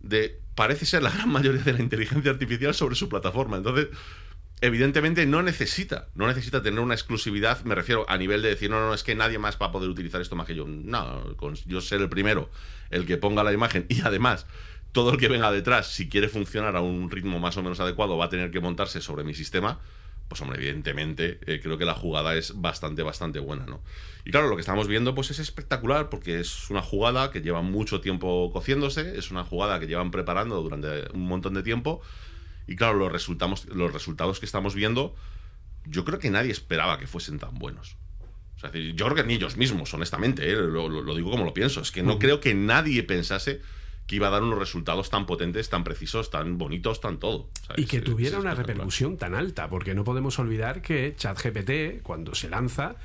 de, 0.00 0.38
parece 0.54 0.84
ser 0.84 1.02
la 1.02 1.10
gran 1.10 1.30
mayoría 1.30 1.62
de 1.62 1.72
la 1.72 1.80
inteligencia 1.80 2.32
artificial 2.32 2.74
sobre 2.74 2.96
su 2.96 3.08
plataforma. 3.08 3.56
Entonces, 3.56 3.88
evidentemente 4.60 5.24
no 5.26 5.42
necesita, 5.42 6.08
no 6.14 6.26
necesita 6.26 6.60
tener 6.60 6.80
una 6.80 6.94
exclusividad, 6.94 7.62
me 7.64 7.76
refiero 7.76 8.04
a 8.08 8.18
nivel 8.18 8.42
de 8.42 8.48
decir, 8.48 8.68
no, 8.68 8.80
no, 8.80 8.92
es 8.92 9.04
que 9.04 9.14
nadie 9.14 9.38
más 9.38 9.58
va 9.62 9.66
a 9.66 9.72
poder 9.72 9.88
utilizar 9.88 10.20
esto 10.20 10.34
más 10.34 10.46
que 10.46 10.56
yo. 10.56 10.66
No, 10.66 11.36
yo 11.66 11.80
ser 11.80 12.00
el 12.00 12.08
primero, 12.08 12.50
el 12.90 13.06
que 13.06 13.16
ponga 13.16 13.44
la 13.44 13.52
imagen 13.52 13.86
y 13.88 14.00
además 14.00 14.46
todo 14.90 15.12
el 15.12 15.18
que 15.18 15.28
venga 15.28 15.52
detrás, 15.52 15.86
si 15.86 16.08
quiere 16.08 16.28
funcionar 16.28 16.74
a 16.74 16.80
un 16.80 17.12
ritmo 17.12 17.38
más 17.38 17.56
o 17.56 17.62
menos 17.62 17.78
adecuado, 17.78 18.18
va 18.18 18.24
a 18.24 18.28
tener 18.28 18.50
que 18.50 18.58
montarse 18.58 19.00
sobre 19.00 19.22
mi 19.22 19.34
sistema 19.34 19.78
pues 20.30 20.40
hombre, 20.42 20.58
evidentemente 20.58 21.40
eh, 21.44 21.58
creo 21.60 21.76
que 21.76 21.84
la 21.84 21.94
jugada 21.94 22.36
es 22.36 22.60
bastante, 22.60 23.02
bastante 23.02 23.40
buena, 23.40 23.66
¿no? 23.66 23.82
Y 24.24 24.30
claro, 24.30 24.46
lo 24.48 24.54
que 24.54 24.60
estamos 24.60 24.86
viendo 24.86 25.12
pues 25.12 25.32
es 25.32 25.40
espectacular 25.40 26.08
porque 26.08 26.38
es 26.38 26.70
una 26.70 26.82
jugada 26.82 27.32
que 27.32 27.40
lleva 27.40 27.62
mucho 27.62 28.00
tiempo 28.00 28.52
cociéndose, 28.52 29.18
es 29.18 29.32
una 29.32 29.42
jugada 29.42 29.80
que 29.80 29.88
llevan 29.88 30.12
preparando 30.12 30.62
durante 30.62 31.10
un 31.12 31.26
montón 31.26 31.54
de 31.54 31.64
tiempo 31.64 32.00
y 32.68 32.76
claro, 32.76 32.96
los, 32.96 33.10
resultados, 33.10 33.64
los 33.66 33.92
resultados 33.92 34.38
que 34.38 34.46
estamos 34.46 34.76
viendo, 34.76 35.16
yo 35.84 36.04
creo 36.04 36.20
que 36.20 36.30
nadie 36.30 36.52
esperaba 36.52 37.00
que 37.00 37.08
fuesen 37.08 37.40
tan 37.40 37.58
buenos. 37.58 37.96
O 38.54 38.60
sea, 38.60 38.70
yo 38.70 39.04
creo 39.06 39.16
que 39.16 39.24
ni 39.24 39.34
ellos 39.34 39.56
mismos, 39.56 39.92
honestamente, 39.94 40.48
¿eh? 40.48 40.54
lo, 40.54 40.88
lo, 40.88 41.14
digo 41.16 41.32
como 41.32 41.44
lo 41.44 41.54
pienso, 41.54 41.80
es 41.80 41.90
que 41.90 42.04
no 42.04 42.20
creo 42.20 42.38
que 42.38 42.54
nadie 42.54 43.02
pensase 43.02 43.62
que 44.10 44.16
iba 44.16 44.26
a 44.26 44.30
dar 44.30 44.42
unos 44.42 44.58
resultados 44.58 45.08
tan 45.08 45.24
potentes, 45.24 45.70
tan 45.70 45.84
precisos, 45.84 46.32
tan 46.32 46.58
bonitos, 46.58 47.00
tan 47.00 47.20
todo. 47.20 47.48
Y 47.76 47.84
que 47.84 48.00
tuviera 48.00 48.40
una 48.40 48.56
repercusión 48.56 49.16
tan 49.16 49.36
alta, 49.36 49.70
porque 49.70 49.94
no 49.94 50.02
podemos 50.02 50.36
olvidar 50.40 50.82
que 50.82 51.14
ChatGPT, 51.16 52.02
cuando 52.02 52.34
se 52.34 52.50
lanza, 52.50 52.96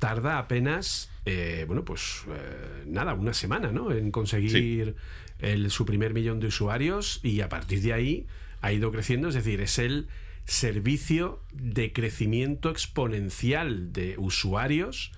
tarda 0.00 0.38
apenas, 0.38 1.08
eh, 1.24 1.66
bueno, 1.68 1.84
pues 1.84 2.24
eh, 2.26 2.82
nada, 2.88 3.14
una 3.14 3.32
semana, 3.32 3.70
¿no? 3.70 3.92
En 3.92 4.10
conseguir 4.10 4.96
el, 5.38 5.70
su 5.70 5.86
primer 5.86 6.14
millón 6.14 6.40
de 6.40 6.48
usuarios 6.48 7.20
y 7.22 7.42
a 7.42 7.48
partir 7.48 7.80
de 7.80 7.92
ahí 7.92 8.26
ha 8.60 8.72
ido 8.72 8.90
creciendo, 8.90 9.28
es 9.28 9.36
decir, 9.36 9.60
es 9.60 9.78
el 9.78 10.08
servicio 10.46 11.44
de 11.52 11.92
crecimiento 11.92 12.70
exponencial 12.70 13.92
de 13.92 14.16
usuarios 14.18 15.12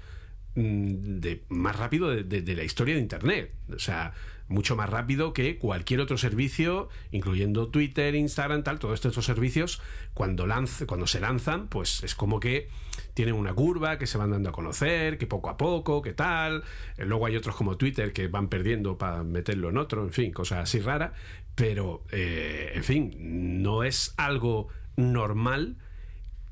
mm, 0.56 1.20
de, 1.20 1.42
más 1.48 1.76
rápido 1.76 2.10
de 2.10 2.54
la 2.54 2.64
historia 2.64 2.96
de 2.96 3.00
Internet. 3.00 3.54
O 3.74 3.78
sea, 3.78 4.12
mucho 4.52 4.76
más 4.76 4.88
rápido 4.88 5.32
que 5.32 5.58
cualquier 5.58 6.00
otro 6.00 6.16
servicio, 6.18 6.88
incluyendo 7.10 7.68
Twitter, 7.68 8.14
Instagram, 8.14 8.62
tal, 8.62 8.78
todos 8.78 9.04
estos 9.04 9.24
servicios, 9.24 9.80
cuando, 10.14 10.46
cuando 10.86 11.06
se 11.06 11.20
lanzan, 11.20 11.68
pues 11.68 12.04
es 12.04 12.14
como 12.14 12.38
que 12.38 12.68
tienen 13.14 13.34
una 13.34 13.54
curva, 13.54 13.98
que 13.98 14.06
se 14.06 14.18
van 14.18 14.30
dando 14.30 14.50
a 14.50 14.52
conocer, 14.52 15.18
que 15.18 15.26
poco 15.26 15.50
a 15.50 15.56
poco, 15.56 16.02
que 16.02 16.12
tal. 16.12 16.62
Eh, 16.96 17.04
luego 17.04 17.26
hay 17.26 17.36
otros 17.36 17.56
como 17.56 17.76
Twitter 17.76 18.12
que 18.12 18.28
van 18.28 18.48
perdiendo 18.48 18.98
para 18.98 19.24
meterlo 19.24 19.70
en 19.70 19.78
otro, 19.78 20.02
en 20.02 20.12
fin, 20.12 20.32
cosas 20.32 20.60
así 20.60 20.80
raras. 20.80 21.12
Pero, 21.54 22.04
eh, 22.12 22.72
en 22.74 22.84
fin, 22.84 23.62
no 23.62 23.82
es 23.82 24.14
algo 24.16 24.68
normal 24.96 25.76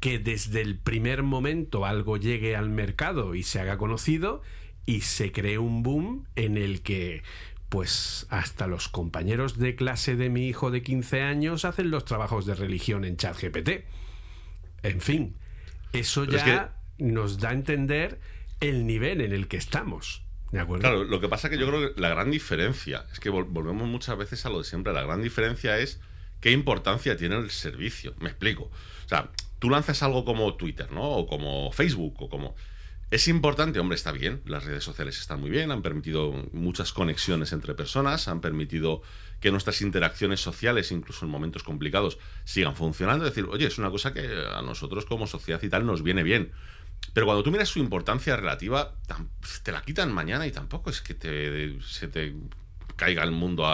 que 0.00 0.18
desde 0.18 0.62
el 0.62 0.78
primer 0.78 1.22
momento 1.22 1.84
algo 1.84 2.16
llegue 2.16 2.56
al 2.56 2.70
mercado 2.70 3.34
y 3.34 3.42
se 3.42 3.60
haga 3.60 3.76
conocido 3.76 4.42
y 4.86 5.02
se 5.02 5.30
cree 5.30 5.58
un 5.58 5.82
boom 5.82 6.26
en 6.36 6.56
el 6.56 6.82
que 6.82 7.22
pues 7.70 8.26
hasta 8.30 8.66
los 8.66 8.88
compañeros 8.88 9.56
de 9.56 9.76
clase 9.76 10.16
de 10.16 10.28
mi 10.28 10.48
hijo 10.48 10.70
de 10.72 10.83
15 10.83 11.22
años 11.22 11.64
hacen 11.64 11.90
los 11.90 12.04
trabajos 12.04 12.44
de 12.44 12.56
religión 12.56 13.04
en 13.04 13.16
ChatGPT. 13.16 13.85
En 14.83 15.00
fin, 15.00 15.37
eso 15.92 16.24
ya 16.24 16.76
nos 16.98 17.38
da 17.38 17.50
a 17.50 17.52
entender 17.52 18.20
el 18.61 18.87
nivel 18.87 19.20
en 19.20 19.33
el 19.33 19.46
que 19.46 19.56
estamos. 19.56 20.24
¿De 20.50 20.59
acuerdo? 20.59 20.83
Claro, 20.83 21.04
lo 21.04 21.20
que 21.20 21.28
pasa 21.28 21.46
es 21.46 21.52
que 21.52 21.61
yo 21.61 21.68
creo 21.68 21.94
que 21.94 22.00
la 22.00 22.09
gran 22.09 22.33
diferencia, 22.33 23.06
es 23.12 23.20
que 23.20 23.30
volvemos 23.30 23.88
muchas 23.88 24.18
veces 24.18 24.44
a 24.46 24.50
lo 24.50 24.59
de 24.59 24.64
siempre, 24.64 24.92
la 24.92 25.02
gran 25.02 25.22
diferencia 25.22 25.78
es 25.78 26.00
qué 26.40 26.50
importancia 26.50 27.16
tiene 27.16 27.37
el 27.37 27.50
servicio. 27.50 28.14
Me 28.18 28.30
explico. 28.30 28.64
O 28.64 29.09
sea, 29.09 29.30
tú 29.61 29.70
lanzas 29.70 30.02
algo 30.02 30.24
como 30.24 30.56
Twitter, 30.56 30.90
¿no? 30.90 31.09
O 31.09 31.26
como 31.28 31.70
Facebook, 31.70 32.20
o 32.20 32.28
como... 32.28 32.56
Es 33.11 33.27
importante, 33.27 33.81
hombre, 33.81 33.96
está 33.96 34.12
bien, 34.12 34.40
las 34.44 34.64
redes 34.64 34.85
sociales 34.85 35.18
están 35.18 35.40
muy 35.40 35.51
bien, 35.51 35.73
han 35.73 35.83
permitido 35.83 36.31
muchas 36.53 36.92
conexiones 36.92 37.53
entre 37.53 37.75
personas, 37.75 38.29
han 38.29 38.40
permitido 38.40 39.03
que 39.40 39.51
nuestras 39.51 39.83
interacciones 39.83 40.40
sociales, 40.40 40.92
incluso 40.92 41.25
en 41.25 41.33
momentos 41.33 41.64
complicados, 41.64 42.18
sigan 42.44 42.77
funcionando. 42.77 43.27
Es 43.27 43.35
decir, 43.35 43.51
oye, 43.51 43.66
es 43.66 43.79
una 43.79 43.90
cosa 43.90 44.12
que 44.12 44.29
a 44.55 44.62
nosotros 44.62 45.07
como 45.07 45.27
sociedad 45.27 45.61
y 45.61 45.68
tal 45.68 45.87
nos 45.87 46.05
viene 46.05 46.23
bien. 46.23 46.53
Pero 47.12 47.27
cuando 47.27 47.42
tú 47.42 47.51
miras 47.51 47.68
su 47.68 47.81
importancia 47.81 48.37
relativa, 48.37 48.94
te 49.64 49.73
la 49.73 49.83
quitan 49.83 50.12
mañana 50.12 50.46
y 50.46 50.53
tampoco 50.53 50.90
es 50.90 51.01
que 51.01 51.14
te, 51.14 51.81
se 51.83 52.07
te 52.07 52.37
caiga 52.94 53.25
el 53.25 53.33
mundo 53.33 53.66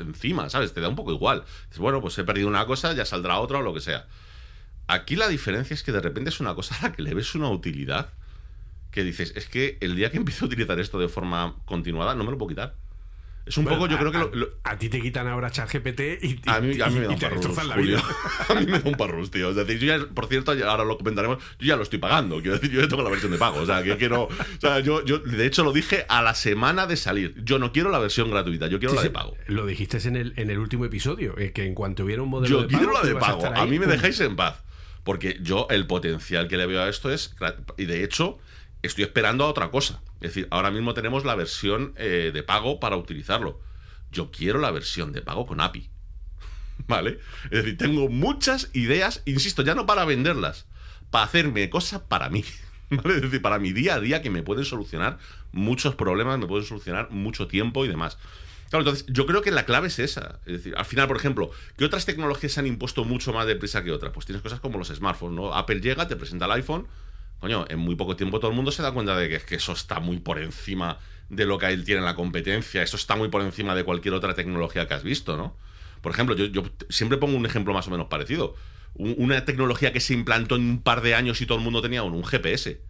encima, 0.00 0.50
¿sabes? 0.50 0.74
Te 0.74 0.82
da 0.82 0.88
un 0.88 0.96
poco 0.96 1.12
igual. 1.12 1.44
bueno, 1.78 2.02
pues 2.02 2.18
he 2.18 2.24
perdido 2.24 2.48
una 2.48 2.66
cosa, 2.66 2.92
ya 2.92 3.06
saldrá 3.06 3.38
otra 3.38 3.60
o 3.60 3.62
lo 3.62 3.72
que 3.72 3.80
sea. 3.80 4.06
Aquí 4.86 5.16
la 5.16 5.28
diferencia 5.28 5.72
es 5.72 5.82
que 5.82 5.92
de 5.92 6.00
repente 6.00 6.28
es 6.28 6.40
una 6.40 6.54
cosa 6.54 6.76
a 6.80 6.88
la 6.88 6.92
que 6.92 7.00
le 7.00 7.14
ves 7.14 7.34
una 7.34 7.48
utilidad 7.48 8.12
que 8.90 9.04
dices, 9.04 9.32
es 9.36 9.48
que 9.48 9.78
el 9.80 9.96
día 9.96 10.10
que 10.10 10.16
empiezo 10.18 10.44
a 10.44 10.48
utilizar 10.48 10.78
esto 10.80 10.98
de 10.98 11.08
forma 11.08 11.56
continuada, 11.64 12.14
no 12.14 12.24
me 12.24 12.30
lo 12.30 12.38
puedo 12.38 12.50
quitar. 12.50 12.76
Es 13.46 13.56
un 13.56 13.64
poco, 13.64 13.88
yo 13.88 13.98
creo 13.98 14.12
que. 14.12 14.48
A, 14.64 14.78
ti 14.78 14.88
te 14.88 15.00
quitan 15.00 15.26
ahora 15.26 15.50
ChatGPT 15.50 16.00
y, 16.22 16.40
a 16.46 16.60
mí, 16.60 16.80
a 16.80 16.88
mí 16.88 17.00
me 17.00 17.06
da 17.06 17.14
un 17.14 17.18
parrus, 17.18 17.66
la 17.66 17.76
vida. 17.76 18.02
a 18.48 18.54
mí 18.54 18.66
me 18.66 18.78
da 18.78 18.88
un 18.88 18.94
parrus, 18.94 19.30
tío. 19.30 19.50
Es 19.50 19.56
decir, 19.56 19.78
yo 19.78 19.86
ya, 19.86 20.06
por 20.06 20.26
cierto, 20.26 20.52
ahora 20.52 20.84
lo 20.84 20.98
comentaremos, 20.98 21.42
yo 21.58 21.66
ya 21.66 21.76
lo 21.76 21.82
estoy 21.82 21.98
pagando. 21.98 22.40
Quiero 22.42 22.58
decir, 22.58 22.70
yo 22.70 22.80
ya 22.80 22.88
tengo 22.88 23.02
la 23.02 23.10
versión 23.10 23.32
de 23.32 23.38
pago. 23.38 23.60
O 23.60 23.66
sea, 23.66 23.82
que 23.82 23.96
quiero. 23.96 24.24
O 24.24 24.60
sea, 24.60 24.78
yo, 24.80 25.04
yo, 25.04 25.18
de 25.18 25.46
hecho, 25.46 25.64
lo 25.64 25.72
dije 25.72 26.04
a 26.08 26.22
la 26.22 26.34
semana 26.34 26.86
de 26.86 26.96
salir. 26.96 27.34
Yo 27.42 27.58
no 27.58 27.72
quiero 27.72 27.90
la 27.90 27.98
versión 27.98 28.30
gratuita, 28.30 28.68
yo 28.68 28.78
quiero 28.78 28.94
la 28.94 29.02
de 29.02 29.10
pago. 29.10 29.36
Lo 29.46 29.66
dijiste 29.66 29.98
en 30.06 30.16
el, 30.16 30.32
en 30.36 30.50
el 30.50 30.58
último 30.58 30.84
episodio, 30.84 31.36
eh, 31.38 31.52
que 31.52 31.64
en 31.64 31.74
cuanto 31.74 32.04
hubiera 32.04 32.22
un 32.22 32.28
modelo 32.28 32.60
yo 32.60 32.62
de 32.62 32.68
pago. 32.68 32.84
Yo 32.84 32.90
quiero 32.90 33.02
la 33.02 33.08
de 33.08 33.18
pago. 33.18 33.46
A, 33.46 33.62
a, 33.62 33.66
mí 33.66 33.78
me 33.78 33.86
dejáis 33.86 34.20
en 34.20 34.36
paz. 34.36 34.62
Porque 35.02 35.38
yo, 35.40 35.66
el 35.70 35.86
potencial 35.86 36.46
que 36.46 36.56
le 36.56 36.66
veo 36.66 36.82
a 36.82 36.88
esto 36.88 37.10
es. 37.10 37.34
Y 37.78 37.86
de 37.86 38.04
hecho 38.04 38.38
estoy 38.82 39.04
esperando 39.04 39.44
a 39.44 39.48
otra 39.48 39.70
cosa. 39.70 40.02
Es 40.20 40.34
decir, 40.34 40.48
ahora 40.50 40.70
mismo 40.70 40.94
tenemos 40.94 41.24
la 41.24 41.34
versión 41.34 41.94
eh, 41.96 42.30
de 42.32 42.42
pago 42.42 42.80
para 42.80 42.96
utilizarlo. 42.96 43.60
yo 44.12 44.30
quiero 44.30 44.58
la 44.58 44.70
versión 44.70 45.12
de 45.12 45.22
pago 45.22 45.46
con 45.46 45.60
API. 45.60 45.88
¿Vale? 46.88 47.20
Es 47.44 47.62
decir, 47.62 47.78
tengo 47.78 48.08
muchas 48.08 48.70
ideas, 48.72 49.22
insisto, 49.24 49.62
ya 49.62 49.74
no 49.74 49.86
para 49.86 50.04
venderlas, 50.04 50.66
para 51.10 51.24
hacerme 51.24 51.70
cosas 51.70 52.02
para 52.02 52.28
mí. 52.28 52.44
¿Vale? 52.90 53.16
Es 53.16 53.22
decir, 53.22 53.42
para 53.42 53.58
mi 53.58 53.72
día 53.72 53.94
a 53.94 54.00
día 54.00 54.22
que 54.22 54.30
me 54.30 54.42
pueden 54.42 54.64
solucionar 54.64 55.18
muchos 55.52 55.94
problemas, 55.94 56.38
me 56.38 56.46
pueden 56.46 56.66
solucionar 56.66 57.10
mucho 57.10 57.46
tiempo 57.46 57.84
y 57.84 57.88
demás. 57.88 58.18
Claro, 58.70 58.84
entonces 58.84 59.04
yo 59.08 59.26
creo 59.26 59.42
que 59.42 59.50
la 59.50 59.64
clave 59.64 59.88
es 59.88 59.98
esa. 59.98 60.38
Es 60.46 60.52
decir, 60.52 60.74
al 60.76 60.84
final, 60.84 61.08
por 61.08 61.16
ejemplo, 61.16 61.50
¿qué 61.76 61.84
otras 61.84 62.06
tecnologías 62.06 62.52
se 62.52 62.60
han 62.60 62.68
impuesto 62.68 63.04
mucho 63.04 63.32
más 63.32 63.46
deprisa 63.46 63.82
que 63.82 63.90
otras? 63.90 64.12
Pues 64.12 64.26
tienes 64.26 64.42
cosas 64.42 64.60
como 64.60 64.78
los 64.78 64.88
smartphones, 64.88 65.34
¿no? 65.36 65.52
Apple 65.52 65.80
llega, 65.80 66.06
te 66.06 66.14
presenta 66.14 66.44
el 66.44 66.52
iPhone, 66.52 66.86
coño, 67.40 67.64
en 67.68 67.78
muy 67.78 67.96
poco 67.96 68.16
tiempo 68.16 68.38
todo 68.40 68.50
el 68.50 68.56
mundo 68.56 68.70
se 68.72 68.82
da 68.82 68.92
cuenta 68.92 69.16
de 69.16 69.28
que, 69.28 69.38
que 69.40 69.56
eso 69.56 69.72
está 69.72 70.00
muy 70.00 70.18
por 70.18 70.38
encima 70.38 70.98
de 71.28 71.46
lo 71.46 71.58
que 71.58 71.66
él 71.68 71.84
tiene 71.84 72.00
en 72.00 72.04
la 72.04 72.14
competencia, 72.14 72.82
eso 72.82 72.96
está 72.96 73.16
muy 73.16 73.28
por 73.28 73.42
encima 73.42 73.74
de 73.74 73.84
cualquier 73.84 74.14
otra 74.14 74.34
tecnología 74.34 74.86
que 74.88 74.94
has 74.94 75.02
visto, 75.02 75.36
¿no? 75.36 75.56
Por 76.02 76.12
ejemplo, 76.12 76.34
yo, 76.36 76.62
siempre 76.88 77.18
pongo 77.18 77.36
un 77.36 77.46
ejemplo 77.46 77.72
más 77.74 77.86
o 77.88 77.90
menos 77.90 78.08
parecido. 78.08 78.54
Un- 78.94 79.14
una 79.18 79.44
tecnología 79.44 79.92
que 79.92 80.00
se 80.00 80.14
implantó 80.14 80.56
en 80.56 80.62
un 80.62 80.82
par 80.82 81.02
de 81.02 81.14
años 81.14 81.40
y 81.40 81.46
todo 81.46 81.58
el 81.58 81.64
mundo 81.64 81.82
tenía 81.82 82.02
uno, 82.02 82.16
un 82.16 82.24
GPS. 82.24 82.80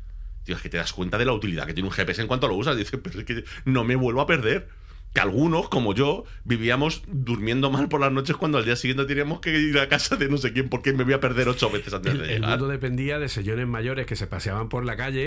Tío, 0.45 0.57
es 0.57 0.63
que 0.63 0.69
te 0.71 0.79
das 0.79 0.93
cuenta 0.93 1.19
de 1.19 1.25
la 1.27 1.33
utilidad 1.33 1.67
que 1.67 1.75
tiene 1.75 1.89
un 1.89 1.95
GPS 1.95 2.23
en 2.23 2.29
cuanto 2.29 2.49
lo 2.49 2.55
usas. 2.55 2.77
Dices, 2.77 2.99
pero 3.03 3.19
es 3.21 3.25
que 3.27 3.45
no 3.65 3.85
me 3.85 3.97
vuelvo 3.97 4.21
a 4.21 4.27
perder. 4.27 4.69
Que 5.13 5.21
algunos, 5.21 5.69
como 5.69 5.93
yo, 5.93 6.23
vivíamos 6.45 7.03
durmiendo 7.09 7.69
mal 7.71 7.89
por 7.89 8.01
las 8.01 8.13
noches 8.13 8.37
cuando 8.37 8.59
al 8.59 8.65
día 8.65 8.77
siguiente 8.77 9.07
teníamos 9.07 9.41
que 9.41 9.51
ir 9.59 9.77
a 9.81 9.89
casa 9.89 10.15
de 10.17 10.29
no 10.29 10.37
sé 10.39 10.53
quién 10.53 10.69
porque 10.69 10.93
me 10.93 11.03
voy 11.03 11.15
a 11.15 11.21
perder 11.21 11.49
ocho 11.49 11.69
veces 11.69 11.93
antes 11.93 12.13
El, 12.13 12.19
de 12.19 12.25
el 12.27 12.31
llegar. 12.43 12.51
mundo 12.51 12.69
dependía 12.69 13.19
de 13.19 13.29
señores 13.29 13.67
mayores 13.67 14.07
que 14.07 14.15
se 14.15 14.29
paseaban 14.29 14.69
por 14.69 14.85
la 14.85 14.97
calle 14.97 15.27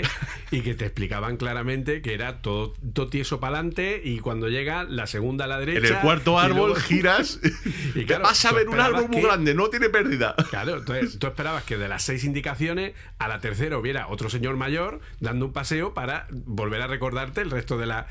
y 0.50 0.62
que 0.62 0.74
te 0.74 0.86
explicaban 0.86 1.36
claramente 1.36 2.00
que 2.00 2.14
era 2.14 2.38
todo, 2.40 2.72
todo 2.94 3.08
tieso 3.08 3.40
para 3.40 3.58
adelante 3.58 4.00
y 4.02 4.20
cuando 4.20 4.48
llega 4.48 4.84
la 4.84 5.06
segunda 5.06 5.44
a 5.44 5.48
la 5.48 5.58
derecha. 5.58 5.86
En 5.86 5.94
el 5.96 6.00
cuarto 6.00 6.38
árbol 6.38 6.70
luego- 6.70 6.74
giras 6.76 7.38
Y 7.94 8.06
claro, 8.06 8.22
vas 8.24 8.42
a 8.46 8.52
ver 8.52 8.68
un 8.70 8.80
árbol 8.80 9.08
muy 9.08 9.20
que- 9.20 9.26
grande, 9.26 9.54
no 9.54 9.68
tiene 9.68 9.90
pérdida. 9.90 10.34
Claro, 10.48 10.78
entonces 10.78 11.18
tú 11.18 11.26
esperabas 11.26 11.62
que 11.64 11.76
de 11.76 11.88
las 11.88 12.02
seis 12.02 12.24
indicaciones 12.24 12.94
a 13.18 13.28
la 13.28 13.38
tercera 13.40 13.76
hubiera 13.76 14.08
otro 14.08 14.30
señor 14.30 14.56
mayor 14.56 15.00
dando 15.20 15.44
un 15.44 15.52
paseo 15.52 15.92
para 15.92 16.26
volver 16.30 16.80
a 16.80 16.86
recordarte 16.86 17.42
el 17.42 17.50
resto 17.50 17.76
de 17.76 17.84
la. 17.84 18.06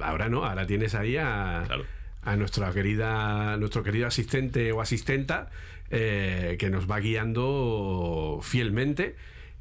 Ahora 0.00 0.28
no, 0.28 0.44
ahora 0.44 0.66
tienes 0.66 0.94
ahí 0.94 1.16
a, 1.16 1.64
Claro. 1.66 1.84
a 2.22 2.36
nuestra 2.36 2.72
querida, 2.72 3.56
nuestro 3.56 3.82
querido 3.82 4.06
asistente 4.06 4.72
o 4.72 4.80
asistenta 4.80 5.50
eh, 5.90 6.56
que 6.58 6.70
nos 6.70 6.90
va 6.90 6.98
guiando 7.00 8.40
fielmente 8.42 9.16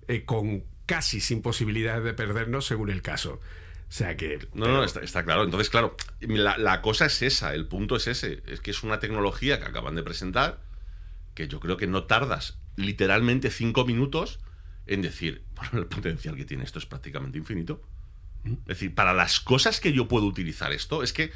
eh, 0.08 0.24
con 0.26 0.64
casi 0.86 1.20
sin 1.20 1.42
posibilidades 1.42 2.04
de 2.04 2.14
perdernos 2.14 2.66
según 2.66 2.90
el 2.90 3.02
caso. 3.02 3.40
O 3.88 3.92
sea 3.92 4.18
que. 4.18 4.40
No, 4.54 4.68
no, 4.68 4.84
está, 4.84 5.02
está 5.02 5.24
claro. 5.24 5.44
Entonces, 5.44 5.70
claro, 5.70 5.96
la, 6.20 6.58
la 6.58 6.82
cosa 6.82 7.06
es 7.06 7.22
esa, 7.22 7.54
el 7.54 7.68
punto 7.68 7.96
es 7.96 8.08
ese. 8.08 8.42
Es 8.48 8.60
que 8.60 8.72
es 8.72 8.84
una 8.84 9.00
tecnología 9.00 9.60
que 9.60 9.66
acaban 9.66 9.96
de 9.96 10.04
presentar 10.04 10.60
que 11.36 11.48
yo 11.48 11.60
creo 11.60 11.78
que 11.78 11.86
no 11.88 12.06
tardas 12.06 12.58
literalmente 12.78 13.52
cinco 13.52 13.86
minutos 13.86 14.40
en 14.88 15.02
decir, 15.02 15.44
bueno, 15.56 15.80
el 15.80 15.86
potencial 15.88 16.36
que 16.36 16.46
tiene 16.46 16.64
esto 16.64 16.80
es 16.80 16.86
prácticamente 16.86 17.38
infinito. 17.38 17.82
Es 18.46 18.66
decir, 18.68 18.94
para 18.96 19.14
las 19.14 19.40
cosas 19.40 19.80
que 19.80 19.92
yo 19.94 20.08
puedo 20.08 20.26
utilizar 20.26 20.72
esto, 20.72 21.02
es 21.04 21.14
que 21.14 21.32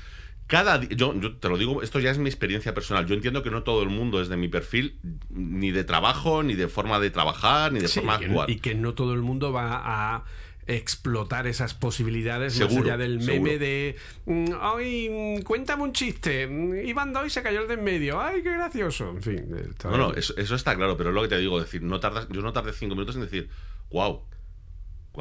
cada 0.47 0.79
día, 0.79 0.89
yo, 0.95 1.13
yo 1.19 1.35
te 1.37 1.47
lo 1.49 1.57
digo, 1.57 1.83
esto 1.83 1.99
ya 1.99 2.09
es 2.11 2.17
mi 2.17 2.27
experiencia 2.29 2.73
personal. 2.73 3.05
Yo 3.05 3.13
entiendo 3.15 3.43
que 3.43 3.51
no 3.51 3.63
todo 3.63 3.83
el 3.83 3.89
mundo 3.89 4.21
es 4.21 4.29
de 4.29 4.37
mi 4.37 4.47
perfil, 4.47 4.97
ni 5.29 5.71
de 5.71 5.83
trabajo, 5.83 6.41
ni 6.43 6.55
de 6.55 6.67
forma 6.67 6.99
de 6.99 7.11
trabajar, 7.11 7.71
ni 7.71 7.79
de 7.81 7.87
Sí, 7.87 7.99
forma 7.99 8.17
de 8.17 8.17
y 8.17 8.19
que- 8.19 8.25
actuar. 8.31 8.49
y 8.49 8.55
que 8.57 8.75
no 8.75 8.93
todo 8.93 9.13
el 9.13 9.21
mundo 9.21 9.51
va 9.51 9.81
a 10.15 10.23
explotar 10.67 11.47
esas 11.47 11.73
posibilidades 11.73 12.59
más 12.59 12.69
Seguro, 12.69 12.89
allá 12.89 12.97
del 12.97 13.21
seguro. 13.23 13.43
meme 13.43 13.57
de 13.57 13.95
mm, 14.27 14.45
ay 14.61 15.09
mm, 15.39 15.41
cuéntame 15.41 15.81
un 15.81 15.93
chiste 15.93 16.45
mm, 16.45 16.85
Iván 16.87 17.11
Doy 17.11 17.31
se 17.31 17.41
cayó 17.41 17.61
el 17.63 17.67
de 17.67 17.73
en 17.73 17.83
medio 17.83 18.21
ay 18.21 18.43
qué 18.43 18.51
gracioso 18.53 19.09
en 19.09 19.23
fin 19.23 19.45
No, 19.83 19.97
no, 19.97 20.13
eso, 20.13 20.35
eso 20.37 20.53
está 20.53 20.75
claro, 20.75 20.95
pero 20.95 21.09
es 21.09 21.15
lo 21.15 21.23
que 21.23 21.27
te 21.29 21.39
digo, 21.39 21.59
decir, 21.59 21.81
no 21.81 21.99
tardas, 21.99 22.27
yo 22.29 22.41
no 22.43 22.53
tardé 22.53 22.71
cinco 22.73 22.93
minutos 22.93 23.15
en 23.15 23.21
decir, 23.23 23.49
wow, 23.89 24.21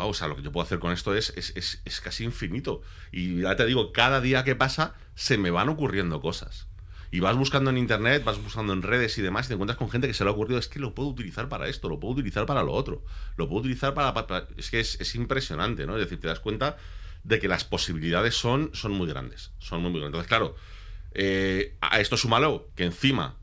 o 0.07 0.15
sea, 0.15 0.29
lo 0.29 0.37
que 0.37 0.43
yo 0.43 0.53
puedo 0.53 0.65
hacer 0.65 0.79
con 0.79 0.93
esto 0.93 1.15
es, 1.15 1.33
es, 1.37 1.53
es- 1.57 1.81
es 1.85 2.01
casi 2.01 2.25
infinito. 2.25 2.83
Y 3.13 3.41
ya 3.43 3.57
te 3.57 3.67
digo, 3.67 3.93
cada 3.93 4.21
día 4.21 4.45
que 4.45 4.55
pasa 4.57 4.95
se 5.15 5.39
me 5.39 5.51
van 5.51 5.69
ocurriendo 5.69 6.21
cosas. 6.21 6.67
Y 7.11 7.21
vas 7.21 7.37
buscando 7.37 7.71
en 7.71 7.79
internet, 7.79 8.23
vas 8.23 8.43
buscando 8.43 8.73
en 8.75 8.83
redes 8.83 9.17
y 9.17 9.23
demás, 9.23 9.47
y 9.47 9.49
te 9.49 9.55
encuentras 9.55 9.79
con 9.79 9.89
gente 9.91 10.07
que 10.09 10.15
se 10.15 10.25
le 10.25 10.31
ha 10.31 10.33
ocurrido, 10.35 10.59
es 10.59 10.69
que 10.69 10.79
lo 10.79 10.95
puedo 10.95 11.09
utilizar 11.09 11.49
para 11.49 11.67
esto, 11.69 11.89
lo 11.89 11.99
puedo 11.99 12.13
utilizar 12.13 12.45
para 12.45 12.63
lo 12.63 12.73
otro, 12.73 13.03
lo 13.37 13.49
puedo 13.49 13.61
utilizar 13.61 13.95
para- 13.95 14.13
es 14.59 14.71
que 14.71 14.81
es, 14.81 15.01
es 15.01 15.15
impresionante, 15.15 15.87
¿no? 15.87 15.95
Es 15.97 16.01
decir, 16.05 16.21
te 16.21 16.29
das 16.29 16.41
cuenta 16.41 16.77
de 17.25 17.39
que 17.41 17.49
las 17.49 17.65
posibilidades 17.65 18.35
son, 18.35 18.71
son 18.75 18.93
muy 18.93 19.09
grandes, 19.09 19.53
son 19.59 19.81
muy, 19.81 19.91
muy 19.91 20.01
grandes. 20.01 20.19
Entonces, 20.19 20.29
claro, 20.29 20.55
eh, 21.13 21.77
a 21.81 22.01
esto 22.01 22.17
súmalo, 22.19 22.69
que 22.77 22.85
encima 22.85 23.38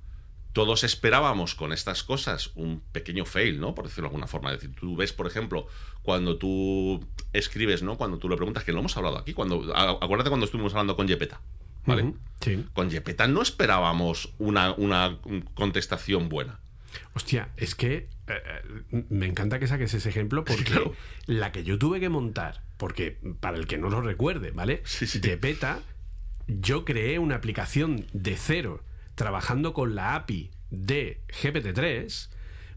todos 0.55 0.85
esperábamos 0.85 1.53
con 1.53 1.73
estas 1.73 2.01
cosas 2.03 2.51
un 2.55 2.79
pequeño 2.93 3.25
fail, 3.25 3.59
¿no? 3.59 3.75
Por 3.75 3.85
decirlo 3.85 4.03
de 4.03 4.07
alguna 4.13 4.27
forma. 4.27 4.53
Es 4.53 4.61
decir, 4.61 4.73
tú 4.73 4.95
ves, 4.95 5.11
por 5.11 5.27
ejemplo, 5.27 5.67
cuando 6.01 6.37
tú 6.37 7.05
escribes, 7.33 7.83
¿no? 7.83 7.97
Cuando 7.97 8.19
tú 8.19 8.29
le 8.29 8.37
preguntas, 8.37 8.63
que 8.63 8.71
lo 8.71 8.79
hemos 8.79 8.95
hablado 8.95 9.17
aquí, 9.17 9.33
cuando 9.33 9.75
acuérdate 9.75 10.29
cuando 10.29 10.45
estuvimos 10.45 10.71
hablando 10.73 10.95
con 10.95 11.09
Yepeta, 11.09 11.41
¿vale? 11.85 12.13
Sí. 12.39 12.65
Con 12.73 12.89
Yepeta 12.89 13.27
no 13.27 13.41
esperábamos 13.41 14.33
una, 14.39 14.71
una 14.77 15.19
contestación 15.55 16.29
buena. 16.29 16.61
hostia 17.15 17.49
es 17.57 17.75
que 17.75 18.07
eh, 18.27 18.33
eh, 18.93 19.03
me 19.09 19.25
encanta 19.27 19.59
que 19.59 19.67
saques 19.67 19.93
ese 19.93 20.07
ejemplo 20.07 20.45
porque 20.45 20.63
Claro. 20.63 20.93
la 21.25 21.51
que 21.51 21.65
yo 21.65 21.77
tuve 21.77 21.99
que 21.99 22.07
montar 22.07 22.63
porque 22.77 23.19
para 23.41 23.57
el 23.57 23.67
que 23.67 23.77
no 23.77 23.89
lo 23.89 23.99
recuerde 24.01 24.51
vale 24.51 24.81
Sí, 24.85 25.05
sí. 25.05 25.19
Gepeta, 25.21 25.79
yo 26.47 26.85
creé 26.85 27.19
una 27.19 27.35
aplicación 27.35 28.05
de 28.13 28.37
cero 28.37 28.81
trabajando 29.15 29.73
con 29.73 29.95
la 29.95 30.15
API 30.15 30.51
de 30.69 31.21
GPT-3, 31.41 32.29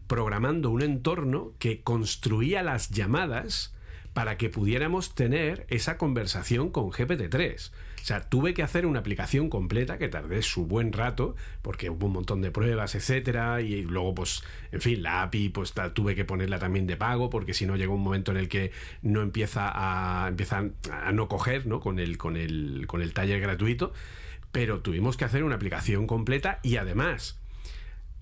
programando 0.07 0.71
un 0.71 0.81
entorno 0.81 1.53
que 1.59 1.81
construía 1.81 2.63
las 2.63 2.89
llamadas 2.89 3.73
para 4.13 4.37
que 4.37 4.49
pudiéramos 4.49 5.13
tener 5.13 5.65
esa 5.69 5.97
conversación 5.97 6.71
con 6.71 6.89
GPT-3. 6.89 7.71
O 8.01 8.05
sea, 8.05 8.21
tuve 8.21 8.53
que 8.53 8.63
hacer 8.63 8.85
una 8.85 8.99
aplicación 8.99 9.49
completa 9.49 9.97
que 9.97 10.07
tardé 10.07 10.41
su 10.41 10.65
buen 10.65 10.93
rato, 10.93 11.35
porque 11.61 11.89
hubo 11.89 12.07
un 12.07 12.13
montón 12.13 12.41
de 12.41 12.49
pruebas, 12.49 12.95
etcétera, 12.95 13.61
y 13.61 13.83
luego, 13.83 14.15
pues, 14.15 14.43
en 14.71 14.81
fin, 14.81 15.03
la 15.03 15.21
API, 15.21 15.49
pues 15.49 15.73
tuve 15.93 16.15
que 16.15 16.25
ponerla 16.25 16.59
también 16.59 16.87
de 16.87 16.97
pago, 16.97 17.29
porque 17.29 17.53
si 17.53 17.65
no 17.65 17.75
llega 17.75 17.93
un 17.93 18.01
momento 18.01 18.31
en 18.31 18.37
el 18.37 18.49
que 18.49 18.71
no 19.01 19.21
empieza 19.21 19.69
a 19.69 20.27
a 20.27 21.11
no 21.11 21.27
coger, 21.27 21.67
¿no? 21.67 21.79
Con 21.79 21.99
el, 21.99 22.17
con 22.17 22.37
el, 22.37 22.85
con 22.87 23.01
el 23.01 23.13
taller 23.13 23.41
gratuito. 23.41 23.93
Pero 24.51 24.81
tuvimos 24.81 25.17
que 25.17 25.25
hacer 25.25 25.43
una 25.43 25.55
aplicación 25.55 26.07
completa 26.07 26.59
y 26.63 26.77
además 26.77 27.39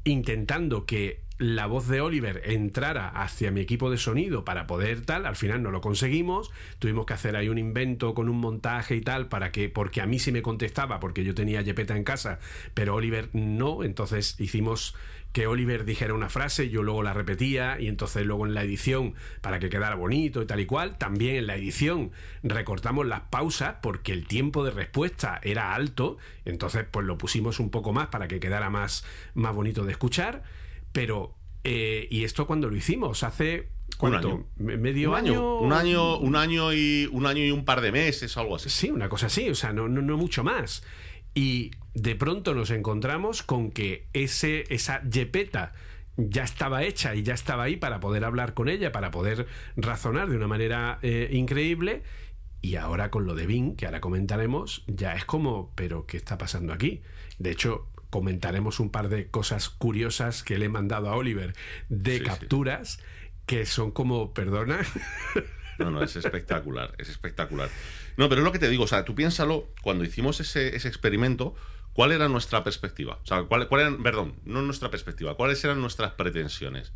intentando 0.04 0.86
que 0.86 1.22
la 1.38 1.68
voz 1.68 1.88
de 1.88 2.02
Oliver 2.02 2.42
entrara 2.46 3.10
hacia 3.10 3.52
mi 3.52 3.62
equipo 3.62 3.92
de 3.92 3.98
sonido 3.98 4.44
para 4.44 4.66
poder 4.66 5.02
tal, 5.02 5.26
al 5.28 5.36
final 5.36 5.62
no 5.62 5.70
lo 5.70 5.82
conseguimos, 5.82 6.50
tuvimos 6.80 7.06
que 7.06 7.14
hacer 7.14 7.36
ahí 7.36 7.48
un 7.48 7.60
invento 7.60 8.16
con 8.16 8.28
un 8.28 8.40
montaje 8.40 8.96
y 8.96 9.02
tal 9.02 9.28
para 9.28 9.52
que 9.52 9.70
porque 9.70 10.02
a 10.02 10.08
mí 10.08 10.18
sí 10.18 10.32
me 10.32 10.42
contestaba 10.42 11.00
porque 11.00 11.24
yo 11.24 11.36
tenía 11.36 11.62
Yepeta 11.62 11.96
en 11.96 12.04
casa, 12.04 12.40
pero 12.74 12.96
Oliver 12.96 13.30
no, 13.34 13.84
entonces 13.84 14.36
hicimos 14.40 14.96
que 15.34 15.46
Oliver 15.46 15.86
dijera 15.86 16.14
una 16.16 16.30
frase, 16.30 16.70
yo 16.70 16.82
luego 16.82 17.04
la 17.04 17.14
repetía 17.14 17.80
y 17.80 17.88
entonces 17.88 18.26
luego 18.26 18.48
en 18.48 18.54
la 18.56 18.64
edición 18.64 19.14
para 19.42 19.60
que 19.60 19.70
quedara 19.70 19.96
bonito 19.96 20.42
y 20.42 20.46
tal 20.48 20.60
y 20.60 20.66
cual, 20.66 20.98
también 20.98 21.36
en 21.36 21.48
la 21.48 21.56
edición 21.56 22.12
recortamos 22.42 23.06
las 23.06 23.22
pausas 23.22 23.76
porque 23.84 24.14
el 24.14 24.26
tiempo 24.26 24.64
de 24.64 24.72
respuesta 24.72 25.40
era 25.44 25.76
alto, 25.76 26.18
entonces 26.46 26.86
pues 26.90 27.06
lo 27.06 27.18
pusimos 27.20 27.60
un 27.60 27.70
poco 27.70 27.94
más 27.94 28.08
para 28.08 28.28
que 28.28 28.40
quedara 28.40 28.70
más, 28.72 29.06
más 29.36 29.54
bonito 29.54 29.86
de 29.86 29.92
escuchar, 29.92 30.44
pero 30.92 31.36
eh, 31.64 32.08
y 32.10 32.24
esto 32.24 32.48
cuando 32.48 32.70
lo 32.70 32.76
hicimos 32.76 33.22
hace 33.24 33.70
¿cuánto? 33.98 34.30
año. 34.30 34.46
Me- 34.56 34.78
medio 34.78 35.12
un 35.12 35.16
año, 35.18 35.58
un 35.60 35.74
año, 35.74 36.18
un 36.18 36.36
año 36.36 36.74
y 36.74 37.10
un 37.12 37.26
año 37.28 37.44
y 37.44 37.52
un 37.52 37.66
par 37.66 37.82
de 37.82 37.92
meses, 37.92 38.38
algo 38.38 38.56
así. 38.56 38.70
Sí, 38.70 38.90
una 38.90 39.10
cosa 39.10 39.28
así, 39.28 39.50
o 39.50 39.56
sea, 39.56 39.74
no, 39.74 39.88
no, 39.88 40.02
no 40.02 40.18
mucho 40.18 40.44
más. 40.44 40.84
Y 41.38 41.70
de 41.94 42.16
pronto 42.16 42.56
nos 42.56 42.72
encontramos 42.72 43.44
con 43.44 43.70
que 43.70 44.08
ese, 44.14 44.64
esa 44.74 45.04
yepeta 45.08 45.74
ya 46.16 46.44
estaba 46.44 46.82
hecha 46.84 47.14
y 47.14 47.22
ya 47.22 47.36
estaba 47.36 47.62
ahí 47.62 47.76
para 47.76 48.00
poder 48.00 48.26
hablar 48.26 48.56
con 48.56 48.70
ella, 48.70 48.92
para 48.92 49.12
poder 49.12 49.46
razonar 49.76 50.30
de 50.30 50.36
una 50.36 50.48
manera 50.48 50.98
eh, 51.04 51.30
increíble. 51.32 52.02
Y 52.60 52.78
ahora 52.78 53.12
con 53.12 53.26
lo 53.28 53.36
de 53.36 53.46
Bing, 53.46 53.76
que 53.76 53.86
ahora 53.86 54.02
comentaremos, 54.02 54.84
ya 54.88 55.14
es 55.14 55.26
como, 55.26 55.72
pero 55.76 56.08
¿qué 56.08 56.18
está 56.18 56.40
pasando 56.40 56.74
aquí? 56.74 57.04
De 57.38 57.52
hecho, 57.52 57.88
comentaremos 58.10 58.80
un 58.80 58.90
par 58.90 59.08
de 59.08 59.28
cosas 59.28 59.70
curiosas 59.70 60.42
que 60.42 60.58
le 60.58 60.66
he 60.66 60.70
mandado 60.70 61.08
a 61.08 61.16
Oliver 61.16 61.54
de 61.90 62.14
Sí, 62.14 62.18
sí. 62.18 62.26
capturas 62.26 63.00
que 63.46 63.68
son 63.68 63.92
como, 63.92 64.34
perdona, 64.34 64.80
No, 65.78 65.92
no, 65.92 66.02
es 66.02 66.16
espectacular, 66.16 66.96
es 66.98 67.10
espectacular. 67.10 67.70
No, 68.18 68.30
pero 68.30 68.42
es 68.42 68.46
lo 68.46 68.52
que 68.52 68.60
te 68.60 68.70
digo, 68.70 68.84
o 68.84 68.88
sea, 68.88 69.06
tú 69.06 69.16
piénsalo, 69.16 69.68
cuando 69.82 70.04
hicimos 70.04 70.40
ese, 70.40 70.76
ese 70.76 70.88
experimento, 70.88 71.56
¿cuál 71.94 72.12
era 72.12 72.28
nuestra 72.28 72.64
perspectiva? 72.64 73.20
O 73.24 73.26
sea, 73.26 73.44
¿cuál, 73.44 73.68
cuál 73.68 73.82
eran, 73.82 74.04
perdón, 74.04 74.36
no 74.44 74.62
nuestra 74.62 74.90
perspectiva, 74.90 75.36
¿cuáles 75.36 75.64
eran 75.64 75.80
nuestras 75.80 76.12
pretensiones? 76.14 76.92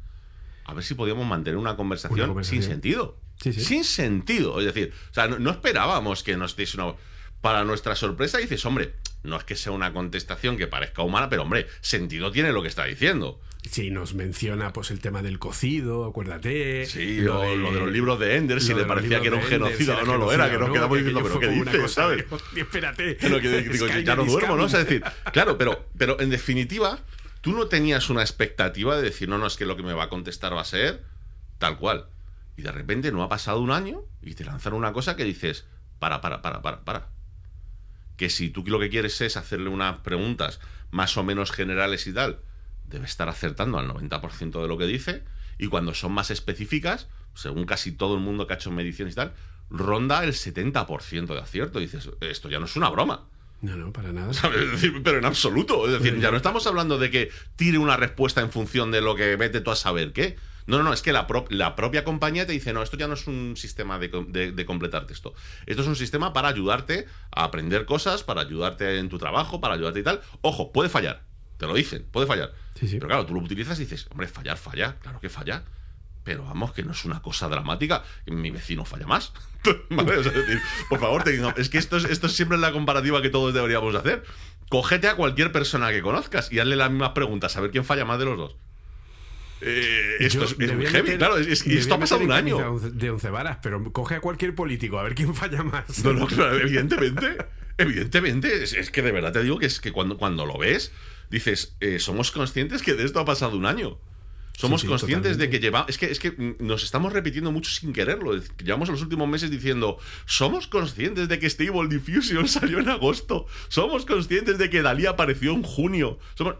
A 0.65 0.73
ver 0.73 0.83
si 0.83 0.93
podíamos 0.95 1.25
mantener 1.27 1.57
una 1.57 1.75
conversación, 1.75 2.19
Una 2.19 2.27
conversación. 2.27 2.63
sin 2.63 2.71
sentido. 2.71 3.17
Sí, 3.41 3.53
sí. 3.53 3.61
Sin 3.61 3.83
sentido. 3.83 4.59
Es 4.59 4.65
decir, 4.65 4.93
o 5.09 5.13
sea, 5.13 5.27
no, 5.27 5.39
no 5.39 5.49
esperábamos 5.51 6.23
que 6.23 6.37
nos 6.37 6.55
diese 6.55 6.77
una... 6.79 6.93
Para 7.41 7.63
nuestra 7.63 7.95
sorpresa 7.95 8.37
dices, 8.37 8.65
hombre, 8.65 8.93
no 9.23 9.37
es 9.37 9.43
que 9.43 9.55
sea 9.55 9.71
una 9.71 9.93
contestación 9.93 10.57
que 10.57 10.67
parezca 10.67 11.01
humana, 11.01 11.29
pero 11.29 11.43
hombre, 11.43 11.67
sentido 11.81 12.31
tiene 12.31 12.51
lo 12.51 12.61
que 12.61 12.67
está 12.67 12.85
diciendo. 12.85 13.39
Sí, 13.69 13.91
nos 13.91 14.15
menciona 14.15 14.73
pues 14.73 14.89
el 14.89 14.99
tema 14.99 15.21
del 15.21 15.37
cocido, 15.37 16.05
acuérdate. 16.05 16.85
Sí, 16.87 17.17
lo, 17.17 17.41
de, 17.41 17.55
los 17.55 17.91
libros 17.91 18.19
de 18.19 18.35
Ender, 18.35 18.59
si 18.59 18.73
le 18.73 18.85
parecía 18.85 19.21
que 19.21 19.27
era 19.27 19.37
un 19.37 19.43
genocidio 19.43 19.97
o 19.99 20.05
no 20.05 20.17
lo 20.17 20.33
era, 20.33 20.49
que 20.49 20.57
nos 20.57 20.71
quedamos 20.71 20.97
diciendo, 20.97 21.21
pero 21.23 21.39
¿qué 21.39 21.47
dices, 21.47 21.91
sabes? 21.91 22.25
Espérate. 22.55 23.17
que, 23.17 24.03
ya 24.03 24.15
no 24.15 24.25
duermo, 24.25 24.55
¿no? 24.55 24.63
O 24.63 24.69
sea, 24.69 24.81
es 24.81 24.87
decir, 24.87 25.03
claro, 25.31 25.59
pero, 25.59 25.85
pero 25.95 26.19
en 26.19 26.31
definitiva, 26.31 26.99
tú 27.41 27.53
no 27.53 27.67
tenías 27.67 28.09
una 28.09 28.21
expectativa 28.21 28.95
de 28.95 29.03
decir, 29.03 29.29
no, 29.29 29.37
no, 29.37 29.45
es 29.45 29.57
que 29.57 29.65
lo 29.65 29.77
que 29.77 29.83
me 29.83 29.93
va 29.93 30.05
a 30.05 30.09
contestar 30.09 30.55
va 30.55 30.61
a 30.61 30.65
ser 30.65 31.03
tal 31.59 31.77
cual. 31.77 32.07
Y 32.57 32.63
de 32.63 32.71
repente 32.71 33.11
no 33.11 33.21
ha 33.21 33.29
pasado 33.29 33.61
un 33.61 33.71
año 33.71 34.01
y 34.23 34.33
te 34.33 34.43
lanzan 34.43 34.73
una 34.73 34.91
cosa 34.91 35.15
que 35.15 35.23
dices, 35.23 35.65
para, 35.99 36.19
para, 36.19 36.41
para, 36.41 36.63
para, 36.63 36.83
para. 36.83 37.09
Que 38.17 38.29
si 38.29 38.49
tú 38.49 38.63
lo 38.65 38.79
que 38.79 38.89
quieres 38.89 39.19
es 39.21 39.37
hacerle 39.37 39.69
unas 39.69 39.99
preguntas 39.99 40.59
más 40.91 41.17
o 41.17 41.23
menos 41.23 41.51
generales 41.51 42.07
y 42.07 42.13
tal, 42.13 42.41
debe 42.85 43.05
estar 43.05 43.29
acertando 43.29 43.79
al 43.79 43.87
90% 43.87 44.61
de 44.61 44.67
lo 44.67 44.77
que 44.77 44.85
dice. 44.85 45.23
Y 45.57 45.67
cuando 45.67 45.93
son 45.93 46.11
más 46.11 46.31
específicas, 46.31 47.07
según 47.33 47.65
casi 47.65 47.91
todo 47.91 48.15
el 48.15 48.21
mundo 48.21 48.47
que 48.47 48.53
ha 48.53 48.55
hecho 48.57 48.71
mediciones 48.71 49.13
y 49.13 49.15
tal, 49.15 49.33
ronda 49.69 50.23
el 50.23 50.33
70% 50.33 51.27
de 51.27 51.39
acierto. 51.39 51.79
Y 51.79 51.83
dices, 51.83 52.09
esto 52.21 52.49
ya 52.49 52.59
no 52.59 52.65
es 52.65 52.75
una 52.75 52.89
broma. 52.89 53.27
No, 53.61 53.75
no, 53.75 53.93
para 53.93 54.11
nada. 54.11 54.31
Pero 55.03 55.17
en 55.17 55.25
absoluto. 55.25 55.85
Es 55.85 56.01
decir, 56.01 56.19
ya 56.19 56.31
no 56.31 56.37
estamos 56.37 56.65
hablando 56.65 56.97
de 56.97 57.11
que 57.11 57.31
tire 57.55 57.77
una 57.77 57.95
respuesta 57.95 58.41
en 58.41 58.51
función 58.51 58.91
de 58.91 59.01
lo 59.01 59.15
que 59.15 59.35
vete 59.35 59.61
tú 59.61 59.71
a 59.71 59.75
saber 59.75 60.13
qué. 60.13 60.35
No, 60.67 60.77
no, 60.77 60.83
no, 60.83 60.93
es 60.93 61.01
que 61.01 61.11
la, 61.11 61.27
la 61.49 61.75
propia 61.75 62.03
compañía 62.03 62.45
te 62.45 62.53
dice, 62.53 62.73
no, 62.73 62.83
esto 62.83 62.97
ya 62.97 63.07
no 63.07 63.15
es 63.15 63.27
un 63.27 63.55
sistema 63.57 63.99
de, 63.99 64.07
de, 64.07 64.65
completar 64.65 65.07
texto. 65.07 65.33
Esto 65.65 65.81
es 65.81 65.87
un 65.87 65.95
sistema 65.95 66.33
para 66.33 66.47
ayudarte 66.47 67.07
a 67.31 67.43
aprender 67.43 67.85
cosas, 67.85 68.23
para 68.23 68.41
ayudarte 68.41 68.99
en 68.99 69.09
tu 69.09 69.17
trabajo, 69.17 69.61
para 69.61 69.73
ayudarte 69.75 69.99
y 69.99 70.03
tal. 70.03 70.21
Ojo, 70.41 70.71
puede 70.71 70.89
fallar. 70.89 71.23
Te 71.57 71.67
lo 71.67 71.73
dicen, 71.73 72.05
puede 72.11 72.27
fallar. 72.27 72.53
Pero 72.79 73.07
claro, 73.07 73.25
tú 73.25 73.33
lo 73.33 73.41
utilizas 73.41 73.79
y 73.79 73.83
dices, 73.83 74.07
hombre, 74.09 74.27
fallar, 74.27 74.57
falla, 74.57 74.97
claro 74.99 75.19
que 75.19 75.29
falla. 75.29 75.63
Pero 76.23 76.43
vamos, 76.43 76.71
que 76.71 76.83
no 76.83 76.91
es 76.91 77.05
una 77.05 77.21
cosa 77.21 77.49
dramática. 77.49 78.03
Mi 78.25 78.51
vecino 78.51 78.85
falla 78.85 79.07
más. 79.07 79.33
decir, 79.63 80.61
por 80.89 80.99
favor, 80.99 81.23
es 81.57 81.69
que 81.69 81.77
esto 81.77 81.97
es, 81.97 82.05
esto 82.05 82.27
es 82.27 82.33
siempre 82.33 82.57
la 82.57 82.71
comparativa 82.71 83.21
que 83.21 83.29
todos 83.29 83.53
deberíamos 83.53 83.95
hacer. 83.95 84.23
Cógete 84.69 85.07
a 85.07 85.15
cualquier 85.15 85.51
persona 85.51 85.91
que 85.91 86.01
conozcas 86.01 86.51
y 86.51 86.59
hazle 86.59 86.75
las 86.75 86.89
mismas 86.89 87.09
preguntas, 87.09 87.57
a 87.57 87.61
ver 87.61 87.71
quién 87.71 87.83
falla 87.83 88.05
más 88.05 88.19
de 88.19 88.25
los 88.25 88.37
dos. 88.37 88.55
Eh, 89.61 90.17
esto 90.19 90.43
es, 90.43 90.57
muy 90.57 90.85
heavy, 90.87 91.17
claro. 91.17 91.37
Es, 91.37 91.65
esto 91.65 91.93
ha 91.93 91.99
pasado 91.99 92.23
un 92.23 92.31
año. 92.31 92.79
De 92.79 93.11
once 93.11 93.29
varas, 93.29 93.59
pero 93.61 93.91
coge 93.91 94.15
a 94.15 94.19
cualquier 94.19 94.55
político 94.55 94.97
a 94.99 95.03
ver 95.03 95.15
quién 95.15 95.35
falla 95.35 95.63
más. 95.63 96.03
No, 96.03 96.13
no, 96.13 96.27
claro, 96.27 96.57
evidentemente. 96.57 97.37
evidentemente. 97.77 98.63
Es, 98.63 98.89
que 98.91 99.01
de 99.01 99.11
verdad 99.11 99.31
te 99.31 99.43
digo 99.43 99.59
que 99.59 99.67
es 99.67 99.79
que 99.79 99.91
cuando, 99.91 100.17
cuando 100.17 100.45
lo 100.45 100.57
ves 100.57 100.91
dices, 101.29 101.75
eh, 101.79 101.99
somos 101.99 102.31
conscientes 102.31 102.81
que 102.81 102.93
de 102.93 103.05
esto 103.05 103.19
ha 103.19 103.25
pasado 103.25 103.55
un 103.55 103.65
año. 103.65 103.99
Somos 104.57 104.83
conscientes 104.83 105.37
de 105.37 105.49
que 105.49 105.59
llevamos. 105.59 105.89
Es 105.89 105.97
que, 105.97 106.05
es 106.07 106.19
que 106.19 106.55
nos 106.59 106.83
estamos 106.83 107.13
repitiendo 107.13 107.51
mucho 107.51 107.71
sin 107.71 107.93
quererlo. 107.93 108.39
Llevamos 108.63 108.89
los 108.89 109.01
últimos 109.01 109.27
meses 109.27 109.49
diciendo. 109.49 109.97
Somos 110.25 110.67
conscientes 110.67 111.27
de 111.27 111.39
que 111.39 111.49
Stable 111.49 111.87
Diffusion 111.89 112.47
salió 112.47 112.79
en 112.79 112.89
agosto. 112.89 113.47
Somos 113.69 114.05
conscientes 114.05 114.57
de 114.57 114.69
que 114.69 114.81
Dalí 114.81 115.05
apareció 115.05 115.53
en 115.53 115.63
junio. 115.63 116.19
Somos. 116.35 116.55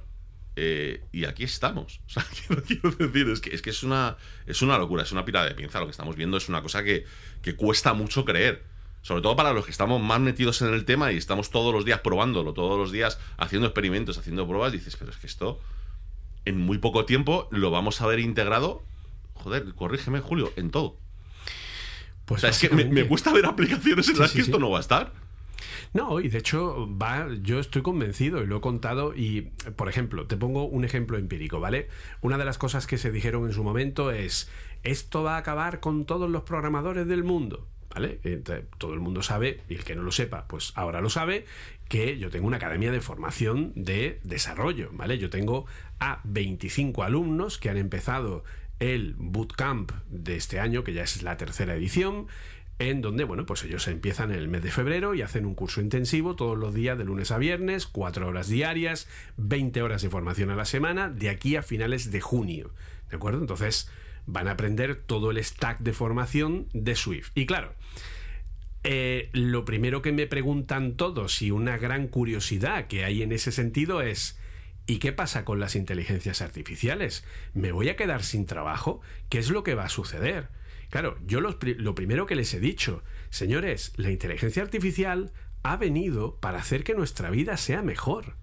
Eh, 0.63 1.02
y 1.12 1.26
aquí 1.26 1.43
estamos. 1.43 2.02
O 2.08 2.10
sea, 2.10 2.26
quiero, 2.67 2.91
decir, 2.91 3.30
es 3.30 3.41
que, 3.41 3.56
es 3.56 3.62
que 3.63 3.71
es 3.71 3.82
una. 3.82 4.17
Es 4.45 4.62
una 4.62 4.78
locura, 4.78 5.02
es 5.02 5.12
una 5.12 5.26
pira 5.26 5.43
de 5.43 5.56
pinza. 5.56 5.80
Lo 5.80 5.86
que 5.86 5.91
estamos 5.91 6.15
viendo 6.15 6.38
es 6.38 6.50
una 6.50 6.62
cosa 6.62 6.84
que, 6.84 7.06
que 7.41 7.56
cuesta 7.56 7.93
mucho 7.93 8.26
creer 8.26 8.69
sobre 9.04 9.24
todo 9.24 9.36
para 9.36 9.52
los 9.52 9.65
que 9.65 9.71
estamos 9.71 10.00
más 10.00 10.19
metidos 10.19 10.62
en 10.62 10.76
el 10.76 10.86
tema 10.86 11.12
y 11.12 11.17
estamos 11.17 11.50
todos 11.50 11.74
los 11.74 11.86
días 11.86 12.02
probándolo, 12.02 12.54
todos 12.54 12.78
los 12.78 12.91
días 12.91 13.17
haciendo 13.38 13.67
experimentos, 13.67 14.19
haciendo 14.19 14.47
pruebas, 14.47 14.71
dices, 14.71 14.95
pero 14.95 15.10
es 15.10 15.17
que 15.17 15.26
esto 15.26 15.60
en 16.45 16.60
muy 16.60 16.78
poco 16.78 17.06
tiempo 17.06 17.47
lo 17.50 17.71
vamos 17.71 18.00
a 18.02 18.06
ver 18.06 18.19
integrado, 18.19 18.84
joder, 19.34 19.74
corrígeme 19.74 20.19
Julio, 20.19 20.54
en 20.56 20.69
todo. 20.69 20.97
Pues 22.26 22.39
o 22.39 22.41
sea, 22.41 22.52
es 22.52 22.60
que 22.60 22.69
me, 22.69 23.08
cuesta 23.08 23.34
ver 23.34 23.47
aplicaciones 23.47 24.08
en 24.10 24.19
las 24.19 24.34
que 24.34 24.41
esto 24.41 24.60
no 24.60 24.69
va 24.69 24.78
a 24.78 24.82
estar. 24.82 25.12
No, 25.93 26.19
y 26.19 26.30
de 26.30 26.39
hecho, 26.39 26.88
va, 26.97 27.28
yo 27.41 27.60
estoy 27.60 27.82
convencido 27.82 28.41
y 28.43 28.47
lo 28.47 28.58
he 28.58 28.62
contado. 28.62 29.13
Y, 29.15 29.52
por 29.76 29.89
ejemplo, 29.89 30.28
te 30.28 30.38
pongo 30.38 30.65
un 30.65 30.86
ejemplo 30.86 31.17
empírico, 31.17 31.60
¿vale? 31.60 31.88
Una 32.21 32.38
de 32.38 32.45
las 32.45 32.58
cosas 32.58 32.88
que 32.88 32.97
se 32.97 33.12
dijeron 33.12 33.45
en 33.45 33.54
su 33.54 33.63
momento 33.63 34.12
es: 34.12 34.50
esto 34.84 35.24
va 35.24 35.36
a 35.36 35.39
acabar 35.39 35.80
con 35.80 36.06
todos 36.06 36.30
los 36.30 36.43
programadores 36.43 37.08
del 37.08 37.24
mundo. 37.24 37.67
¿vale? 37.93 38.19
todo 38.78 38.93
el 38.93 39.00
mundo 39.00 39.21
sabe, 39.21 39.62
y 39.69 39.76
el 39.76 39.84
que 39.84 39.95
no 39.95 40.04
lo 40.04 40.12
sepa, 40.12 40.47
pues 40.47 40.71
ahora 40.76 41.02
lo 41.02 41.10
sabe, 41.10 41.45
que 41.89 42.17
yo 42.17 42.30
tengo 42.30 42.47
una 42.47 42.58
academia 42.58 42.91
de 42.91 43.02
formación 43.02 43.74
de 43.76 44.19
desarrollo, 44.24 44.89
¿vale? 44.93 45.17
Yo 45.17 45.30
tengo 45.30 45.65
a 46.00 46.21
25 46.24 47.04
alumnos 47.04 47.58
que 47.58 47.69
han 47.69 47.78
empezado 47.78 48.43
el 48.80 49.15
bootcamp 49.17 49.91
de 50.08 50.36
este 50.36 50.60
año, 50.60 50.84
que 50.84 50.93
ya 50.93 51.04
es 51.04 51.21
la 51.21 51.38
tercera 51.38 51.76
edición, 51.76 52.28
en 52.89 53.02
donde, 53.02 53.24
bueno, 53.24 53.46
pues 53.46 53.63
ellos 53.63 53.88
empiezan 53.88 54.32
en 54.32 54.39
el 54.39 54.48
mes 54.48 54.63
de 54.63 54.72
febrero 54.72 55.13
y 55.13 55.22
hacen 55.22 55.46
un 55.46 55.56
curso 55.56 55.82
intensivo 55.82 56.36
todos 56.36 56.58
los 56.58 56.74
días 56.74 56.98
de 56.98 57.06
lunes 57.06 57.32
a 57.32 57.38
viernes, 57.38 57.86
cuatro 57.88 58.28
horas 58.28 58.48
diarias, 58.48 59.08
20 59.38 59.82
horas 59.82 60.02
de 60.02 60.10
formación 60.10 60.50
a 60.50 60.56
la 60.56 60.65
semana, 60.65 61.10
de 61.10 61.30
aquí 61.30 61.56
a 61.56 61.63
finales 61.63 62.12
de 62.12 62.22
junio, 62.22 62.72
¿de 63.10 63.15
acuerdo? 63.15 63.39
Entonces, 63.39 63.89
van 64.26 64.48
a 64.48 64.52
aprender 64.52 64.96
todo 64.96 65.32
el 65.32 65.44
stack 65.44 65.80
de 65.80 65.94
formación 65.94 66.67
de 66.74 66.96
Swift. 66.96 67.32
Y 67.36 67.46
claro, 67.46 67.74
eh, 68.84 69.30
lo 69.34 69.63
primero 69.65 70.02
que 70.02 70.12
me 70.12 70.28
preguntan 70.28 70.96
todos 70.96 71.41
y 71.41 71.52
una 71.52 71.78
gran 71.78 72.08
curiosidad 72.08 72.88
que 72.88 73.06
hay 73.06 73.22
en 73.22 73.32
ese 73.32 73.52
sentido 73.52 74.02
es, 74.02 74.39
¿y 74.88 74.98
qué 74.98 75.12
pasa 75.12 75.46
con 75.46 75.60
las 75.60 75.76
inteligencias 75.76 76.41
artificiales? 76.41 77.24
¿Me 77.54 77.72
voy 77.72 77.89
a 77.89 77.96
quedar 77.96 78.24
sin 78.24 78.46
trabajo? 78.46 79.02
¿Qué 79.30 79.39
es 79.39 79.50
lo 79.50 79.63
que 79.63 79.76
va 79.76 79.86
a 79.86 79.89
suceder? 79.89 80.50
Claro, 80.92 81.18
yo 81.26 81.40
lo, 81.40 81.58
primero 81.96 82.26
que 82.26 82.36
les 82.36 82.54
he 82.54 82.60
dicho, 82.60 83.02
señores, 83.30 83.94
la 83.96 84.12
inteligencia 84.12 84.62
artificial 84.62 85.32
ha 85.64 85.78
venido 85.78 86.36
para 86.42 86.60
hacer 86.60 86.84
que 86.84 86.94
nuestra 86.94 87.30
vida 87.30 87.56
sea 87.56 87.82
mejor. 87.82 88.36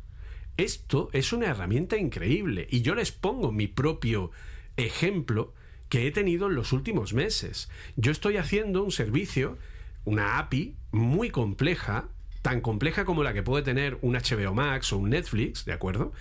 Esto 0.57 1.11
es 1.13 1.35
una 1.35 1.49
herramienta 1.49 1.99
increíble 1.99 2.67
y 2.71 2.81
yo 2.81 2.95
les 2.95 3.13
pongo 3.13 3.53
mi 3.53 3.67
propio 3.67 4.31
ejemplo 4.79 5.53
que 5.91 6.07
he 6.07 6.11
tenido 6.11 6.47
en 6.47 6.55
los 6.55 6.73
últimos 6.73 7.13
meses. 7.13 7.69
Yo 7.97 8.11
estoy 8.13 8.39
haciendo 8.39 8.83
un 8.83 8.93
servicio, 8.93 9.59
una 10.07 10.39
API 10.39 10.75
muy 10.91 11.29
compleja, 11.29 12.09
tan 12.41 12.63
compleja 12.63 13.05
como 13.05 13.25
la 13.25 13.35
que 13.35 13.43
puede 13.43 13.63
tener 13.63 13.99
un 14.01 14.15
HBO 14.15 14.55
Max 14.55 14.95
o 14.95 14.97
un 14.97 15.11
Netflix, 15.11 15.67
¿de 15.67 15.75
acuerdo? 15.75 16.13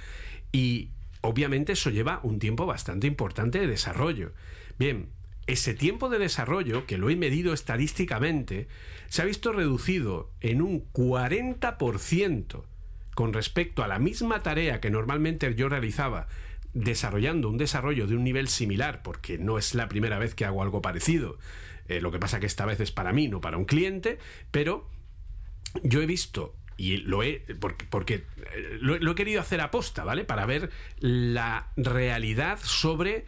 Y 0.52 0.90
obviamente 1.22 1.72
eso 1.72 1.90
lleva 1.90 2.20
un 2.22 2.40
tiempo 2.40 2.66
bastante 2.66 3.08
importante 3.08 3.60
de 3.60 3.68
desarrollo. 3.68 4.34
Bien, 4.78 5.08
ese 5.48 5.74
tiempo 5.74 6.10
de 6.10 6.20
desarrollo, 6.20 6.86
que 6.86 6.98
lo 6.98 7.10
he 7.10 7.16
medido 7.16 7.54
estadísticamente, 7.54 8.68
se 9.08 9.22
ha 9.22 9.26
visto 9.26 9.54
reducido 9.54 10.30
en 10.42 10.62
un 10.62 10.92
40% 10.92 12.64
con 13.16 13.34
respecto 13.34 13.84
a 13.84 13.88
la 13.88 13.98
misma 13.98 14.44
tarea 14.44 14.80
que 14.80 14.92
normalmente 14.92 15.56
yo 15.56 15.70
realizaba 15.70 16.28
desarrollando 16.74 17.50
un 17.50 17.58
desarrollo 17.58 18.06
de 18.06 18.16
un 18.16 18.24
nivel 18.24 18.48
similar, 18.48 19.02
porque 19.02 19.38
no 19.38 19.58
es 19.58 19.74
la 19.74 19.88
primera 19.88 20.20
vez 20.20 20.36
que 20.36 20.46
hago 20.46 20.62
algo 20.62 20.82
parecido, 20.82 21.40
eh, 21.88 22.02
lo 22.02 22.12
que 22.12 22.20
pasa 22.20 22.40
que 22.40 22.46
esta 22.46 22.66
vez 22.66 22.80
es 22.80 22.92
para 22.92 23.14
mí, 23.14 23.28
no 23.28 23.42
para 23.42 23.58
un 23.58 23.66
cliente, 23.66 24.20
pero 24.52 24.88
yo 25.84 26.02
he 26.02 26.06
visto 26.06 26.54
y 26.76 26.98
lo 26.98 27.24
he 27.24 27.44
porque, 27.60 27.86
porque 27.90 28.14
eh, 28.54 28.78
lo, 28.80 29.00
lo, 29.00 29.14
he 29.14 29.16
querido 29.16 29.42
hacer 29.42 29.62
aposta, 29.62 30.04
¿vale? 30.04 30.24
Para 30.24 30.46
ver 30.46 30.70
la 31.00 31.72
realidad 31.76 32.60
sobre 32.62 33.26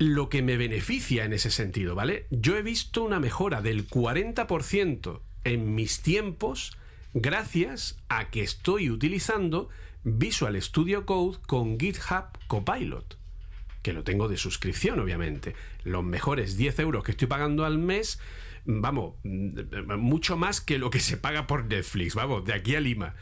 lo 0.00 0.30
que 0.30 0.40
me 0.40 0.56
beneficia 0.56 1.26
en 1.26 1.34
ese 1.34 1.50
sentido, 1.50 1.94
¿vale? 1.94 2.24
Yo 2.30 2.56
he 2.56 2.62
visto 2.62 3.04
una 3.04 3.20
mejora 3.20 3.60
del 3.60 3.86
40% 3.86 5.20
en 5.44 5.74
mis 5.74 6.00
tiempos 6.00 6.78
gracias 7.12 7.98
a 8.08 8.30
que 8.30 8.40
estoy 8.40 8.88
utilizando 8.88 9.68
Visual 10.02 10.60
Studio 10.62 11.04
Code 11.04 11.36
con 11.46 11.78
GitHub 11.78 12.24
Copilot, 12.46 13.18
que 13.82 13.92
lo 13.92 14.02
tengo 14.02 14.28
de 14.28 14.38
suscripción, 14.38 14.98
obviamente. 15.00 15.54
Los 15.84 16.02
mejores 16.02 16.56
10 16.56 16.78
euros 16.78 17.04
que 17.04 17.10
estoy 17.10 17.28
pagando 17.28 17.66
al 17.66 17.76
mes, 17.76 18.20
vamos, 18.64 19.16
mucho 19.22 20.38
más 20.38 20.62
que 20.62 20.78
lo 20.78 20.88
que 20.88 21.00
se 21.00 21.18
paga 21.18 21.46
por 21.46 21.66
Netflix, 21.66 22.14
vamos, 22.14 22.46
de 22.46 22.54
aquí 22.54 22.74
a 22.74 22.80
Lima. 22.80 23.16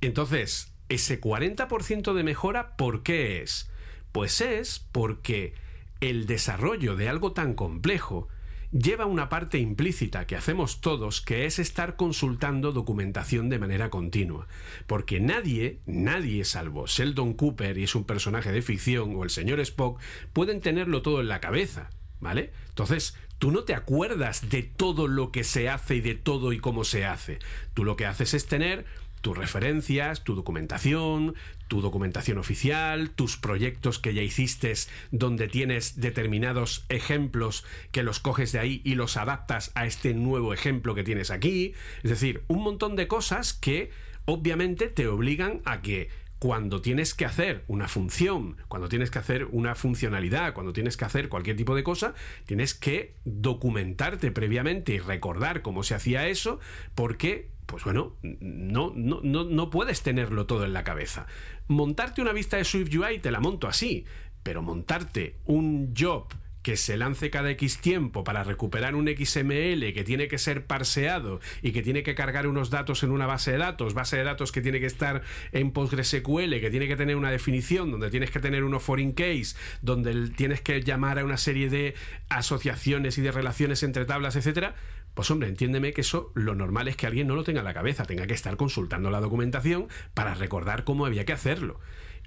Entonces, 0.00 0.72
ese 0.88 1.20
40% 1.20 2.14
de 2.14 2.24
mejora, 2.24 2.78
¿por 2.78 3.02
qué 3.02 3.42
es? 3.42 3.70
Pues 4.10 4.40
es 4.40 4.78
porque 4.90 5.62
el 6.00 6.26
desarrollo 6.26 6.96
de 6.96 7.08
algo 7.08 7.32
tan 7.32 7.54
complejo 7.54 8.28
lleva 8.74 9.06
una 9.06 9.28
parte 9.28 9.58
implícita 9.58 10.26
que 10.26 10.36
hacemos 10.36 10.80
todos, 10.80 11.20
que 11.20 11.46
es 11.46 11.58
estar 11.58 11.96
consultando 11.96 12.72
documentación 12.72 13.48
de 13.48 13.60
manera 13.60 13.88
continua. 13.88 14.48
Porque 14.86 15.20
nadie, 15.20 15.78
nadie 15.86 16.44
salvo 16.44 16.86
Sheldon 16.86 17.34
Cooper, 17.34 17.78
y 17.78 17.84
es 17.84 17.94
un 17.94 18.04
personaje 18.04 18.50
de 18.50 18.62
ficción, 18.62 19.14
o 19.16 19.22
el 19.22 19.30
señor 19.30 19.60
Spock, 19.60 20.00
pueden 20.32 20.60
tenerlo 20.60 21.02
todo 21.02 21.20
en 21.20 21.28
la 21.28 21.40
cabeza. 21.40 21.90
¿Vale? 22.20 22.52
Entonces, 22.70 23.16
tú 23.38 23.50
no 23.50 23.64
te 23.64 23.74
acuerdas 23.74 24.48
de 24.48 24.62
todo 24.62 25.08
lo 25.08 25.30
que 25.30 25.44
se 25.44 25.68
hace 25.68 25.96
y 25.96 26.00
de 26.00 26.14
todo 26.14 26.52
y 26.52 26.58
cómo 26.58 26.84
se 26.84 27.04
hace. 27.04 27.38
Tú 27.74 27.84
lo 27.84 27.96
que 27.96 28.06
haces 28.06 28.32
es 28.32 28.46
tener 28.46 28.86
tus 29.20 29.36
referencias, 29.36 30.24
tu 30.24 30.34
documentación, 30.34 31.34
tu 31.68 31.80
documentación 31.80 32.38
oficial, 32.38 33.10
tus 33.10 33.36
proyectos 33.36 33.98
que 33.98 34.14
ya 34.14 34.22
hiciste 34.22 34.64
donde 35.10 35.48
tienes 35.48 36.00
determinados 36.00 36.84
ejemplos 36.88 37.64
que 37.92 38.02
los 38.02 38.20
coges 38.20 38.52
de 38.52 38.58
ahí 38.58 38.80
y 38.84 38.94
los 38.94 39.16
adaptas 39.16 39.72
a 39.74 39.86
este 39.86 40.14
nuevo 40.14 40.52
ejemplo 40.52 40.94
que 40.94 41.04
tienes 41.04 41.30
aquí. 41.30 41.74
Es 42.02 42.10
decir, 42.10 42.44
un 42.48 42.62
montón 42.62 42.96
de 42.96 43.08
cosas 43.08 43.52
que 43.52 43.90
obviamente 44.24 44.88
te 44.88 45.06
obligan 45.06 45.60
a 45.64 45.82
que 45.82 46.08
cuando 46.38 46.82
tienes 46.82 47.14
que 47.14 47.24
hacer 47.24 47.64
una 47.68 47.88
función, 47.88 48.58
cuando 48.68 48.88
tienes 48.88 49.10
que 49.10 49.18
hacer 49.18 49.46
una 49.50 49.74
funcionalidad, 49.74 50.52
cuando 50.52 50.74
tienes 50.74 50.96
que 50.96 51.06
hacer 51.06 51.28
cualquier 51.30 51.56
tipo 51.56 51.74
de 51.74 51.82
cosa, 51.82 52.12
tienes 52.44 52.74
que 52.74 53.14
documentarte 53.24 54.30
previamente 54.30 54.92
y 54.92 54.98
recordar 54.98 55.62
cómo 55.62 55.82
se 55.82 55.94
hacía 55.94 56.28
eso, 56.28 56.60
porque, 56.94 57.48
pues 57.74 57.82
bueno, 57.82 58.14
no, 58.22 58.92
no, 58.94 59.18
no, 59.24 59.42
no 59.42 59.68
puedes 59.68 60.00
tenerlo 60.02 60.46
todo 60.46 60.64
en 60.64 60.72
la 60.72 60.84
cabeza. 60.84 61.26
Montarte 61.66 62.22
una 62.22 62.32
vista 62.32 62.56
de 62.56 62.62
Swift 62.62 62.94
UI 62.94 63.18
te 63.18 63.32
la 63.32 63.40
monto 63.40 63.66
así, 63.66 64.04
pero 64.44 64.62
montarte 64.62 65.40
un 65.44 65.92
job 65.98 66.28
que 66.64 66.78
se 66.78 66.96
lance 66.96 67.28
cada 67.28 67.50
X 67.50 67.78
tiempo 67.78 68.24
para 68.24 68.42
recuperar 68.42 68.94
un 68.94 69.06
XML 69.06 69.92
que 69.92 70.02
tiene 70.02 70.28
que 70.28 70.38
ser 70.38 70.64
parseado 70.64 71.38
y 71.60 71.72
que 71.72 71.82
tiene 71.82 72.02
que 72.02 72.14
cargar 72.14 72.46
unos 72.46 72.70
datos 72.70 73.02
en 73.02 73.10
una 73.10 73.26
base 73.26 73.52
de 73.52 73.58
datos, 73.58 73.92
base 73.92 74.16
de 74.16 74.24
datos 74.24 74.50
que 74.50 74.62
tiene 74.62 74.80
que 74.80 74.86
estar 74.86 75.20
en 75.52 75.72
PostgreSQL, 75.72 76.58
que 76.60 76.70
tiene 76.70 76.88
que 76.88 76.96
tener 76.96 77.16
una 77.16 77.30
definición, 77.30 77.90
donde 77.90 78.10
tienes 78.10 78.30
que 78.30 78.40
tener 78.40 78.64
unos 78.64 78.82
foreign 78.82 79.12
case, 79.12 79.54
donde 79.82 80.30
tienes 80.30 80.62
que 80.62 80.80
llamar 80.80 81.18
a 81.18 81.24
una 81.26 81.36
serie 81.36 81.68
de 81.68 81.94
asociaciones 82.30 83.18
y 83.18 83.20
de 83.20 83.30
relaciones 83.30 83.82
entre 83.82 84.06
tablas, 84.06 84.34
etcétera, 84.34 84.74
pues 85.12 85.30
hombre, 85.30 85.50
entiéndeme 85.50 85.92
que 85.92 86.00
eso 86.00 86.32
lo 86.34 86.54
normal 86.54 86.88
es 86.88 86.96
que 86.96 87.06
alguien 87.06 87.26
no 87.26 87.34
lo 87.34 87.44
tenga 87.44 87.60
en 87.60 87.66
la 87.66 87.74
cabeza, 87.74 88.06
tenga 88.06 88.26
que 88.26 88.32
estar 88.32 88.56
consultando 88.56 89.10
la 89.10 89.20
documentación 89.20 89.88
para 90.14 90.32
recordar 90.32 90.84
cómo 90.84 91.04
había 91.04 91.26
que 91.26 91.34
hacerlo 91.34 91.78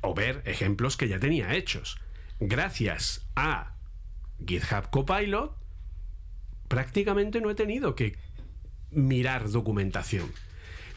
o 0.04 0.14
ver 0.14 0.44
ejemplos 0.46 0.96
que 0.96 1.08
ya 1.08 1.18
tenía 1.18 1.56
hechos. 1.56 2.00
Gracias 2.40 3.28
a 3.36 3.77
GitHub 4.46 4.90
Copilot, 4.90 5.56
prácticamente 6.68 7.42
no 7.42 7.50
he 7.50 7.56
tenido 7.56 7.96
que 7.96 8.18
mirar 8.92 9.50
documentación. 9.50 10.32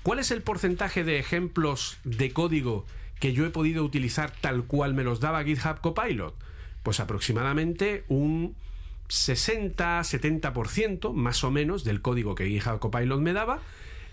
¿Cuál 0.02 0.18
es 0.18 0.30
el 0.30 0.42
porcentaje 0.42 1.04
de 1.04 1.18
ejemplos 1.18 1.98
de 2.04 2.32
código 2.32 2.86
que 3.18 3.32
yo 3.32 3.44
he 3.44 3.50
podido 3.50 3.84
utilizar 3.84 4.32
tal 4.40 4.64
cual 4.64 4.94
me 4.94 5.04
los 5.04 5.20
daba 5.20 5.44
GitHub 5.44 5.80
Copilot? 5.80 6.34
Pues 6.82 7.00
aproximadamente 7.00 8.04
un 8.08 8.56
60-70% 9.08 11.12
más 11.12 11.44
o 11.44 11.50
menos 11.50 11.84
del 11.84 12.00
código 12.00 12.34
que 12.34 12.48
GitHub 12.48 12.78
Copilot 12.78 13.20
me 13.20 13.34
daba 13.34 13.60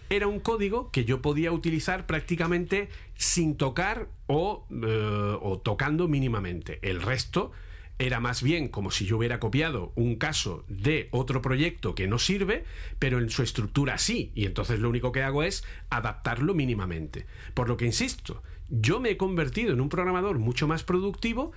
era 0.10 0.28
un 0.28 0.40
código 0.40 0.90
que 0.92 1.06
yo 1.06 1.22
podía 1.22 1.52
utilizar 1.52 2.06
prácticamente 2.06 2.90
sin 3.16 3.58
tocar 3.58 4.08
o, 4.28 4.66
eh, 4.72 5.38
o 5.42 5.60
tocando 5.60 6.08
mínimamente. 6.08 6.80
El 6.82 7.02
resto 7.02 7.52
era 8.00 8.20
más 8.20 8.44
bien 8.44 8.68
como 8.68 8.92
si 8.92 9.06
yo 9.06 9.18
hubiera 9.18 9.40
copiado 9.40 9.92
un 9.96 10.16
caso 10.18 10.64
de 10.68 11.08
otro 11.12 11.42
proyecto 11.42 11.96
que 11.96 12.08
no 12.08 12.20
sirve, 12.20 12.64
pero 13.00 13.20
en 13.20 13.30
su 13.30 13.42
estructura 13.44 13.98
sí, 13.98 14.32
y 14.36 14.46
entonces 14.46 14.80
lo 14.80 14.90
único 14.90 15.12
que 15.12 15.24
hago 15.24 15.44
es 15.44 15.64
adaptarlo 15.90 16.54
mínimamente. 16.54 17.26
Por 17.54 17.68
lo 17.68 17.78
que 17.78 17.86
insisto, 17.86 18.44
yo 18.70 19.00
me 19.00 19.12
he 19.12 19.18
convertido 19.18 19.74
en 19.74 19.82
un 19.82 19.90
programador 19.90 20.38
mucho 20.38 20.68
más 20.68 20.84
productivo 20.84 21.52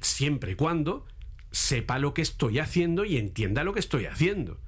siempre 0.00 0.52
y 0.52 0.54
cuando 0.56 1.06
sepa 1.52 1.98
lo 1.98 2.14
que 2.14 2.22
estoy 2.22 2.58
haciendo 2.58 3.04
y 3.04 3.16
entienda 3.16 3.62
lo 3.62 3.72
que 3.72 3.80
estoy 3.80 4.06
haciendo. 4.06 4.58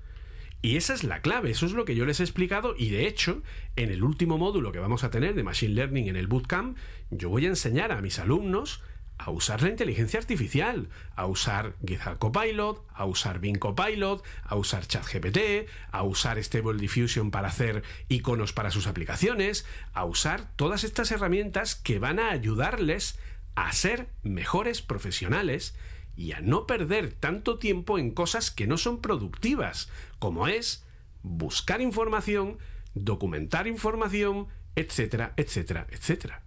Y 0.63 0.77
esa 0.77 0.95
es 0.95 1.05
la 1.05 1.21
clave, 1.21 1.51
eso 1.51 1.67
es 1.67 1.73
lo 1.73 1.85
que 1.85 1.95
yo 1.95 2.07
les 2.07 2.21
he 2.21 2.23
explicado 2.23 2.75
y 2.77 2.91
de 2.91 3.07
hecho, 3.07 3.43
en 3.77 3.91
el 3.91 4.03
último 4.03 4.39
módulo 4.39 4.73
que 4.73 4.79
vamos 4.79 5.05
a 5.05 5.11
tener 5.11 5.35
de 5.35 5.43
Machine 5.43 5.75
Learning 5.75 6.09
en 6.09 6.17
el 6.17 6.29
Bootcamp, 6.29 6.77
yo 7.11 7.29
voy 7.29 7.45
a 7.45 7.49
enseñar 7.49 7.93
a 7.93 8.01
mis 8.01 8.19
alumnos 8.19 8.83
a 9.19 9.31
usar 9.31 9.63
la 9.63 9.71
inteligencia 9.71 10.21
artificial, 10.21 10.89
a 11.15 11.27
usar 11.27 11.75
GitHub 11.87 12.19
Copilot, 12.19 12.85
a 12.93 13.07
usar 13.07 13.41
Bing 13.41 13.59
Copilot, 13.59 14.23
a 14.45 14.57
usar 14.57 14.87
ChatGPT, 14.87 15.69
a 15.91 16.03
usar 16.03 16.39
Stable 16.43 16.79
Diffusion 16.79 17.31
para 17.31 17.49
hacer 17.49 17.83
iconos 18.09 18.53
para 18.53 18.71
sus 18.71 18.87
aplicaciones, 18.87 19.67
a 19.95 20.05
usar 20.05 20.55
todas 20.57 20.85
estas 20.85 21.11
herramientas 21.11 21.75
que 21.75 21.99
van 21.99 22.19
a 22.19 22.31
ayudarles 22.31 23.19
a 23.55 23.73
ser 23.73 24.09
mejores 24.23 24.83
profesionales 24.83 25.75
y 26.15 26.33
a 26.33 26.41
no 26.41 26.67
perder 26.67 27.13
tanto 27.13 27.59
tiempo 27.59 27.99
en 27.99 28.11
cosas 28.11 28.51
que 28.51 28.67
no 28.67 28.77
son 28.77 29.01
productivas, 29.01 29.91
como 30.19 30.49
es 30.49 30.85
buscar 31.23 31.81
información, 31.81 32.59
documentar 32.95 33.67
información, 33.67 34.49
etcétera, 34.77 35.33
etcétera, 35.37 35.87
etcétera. 35.91 36.43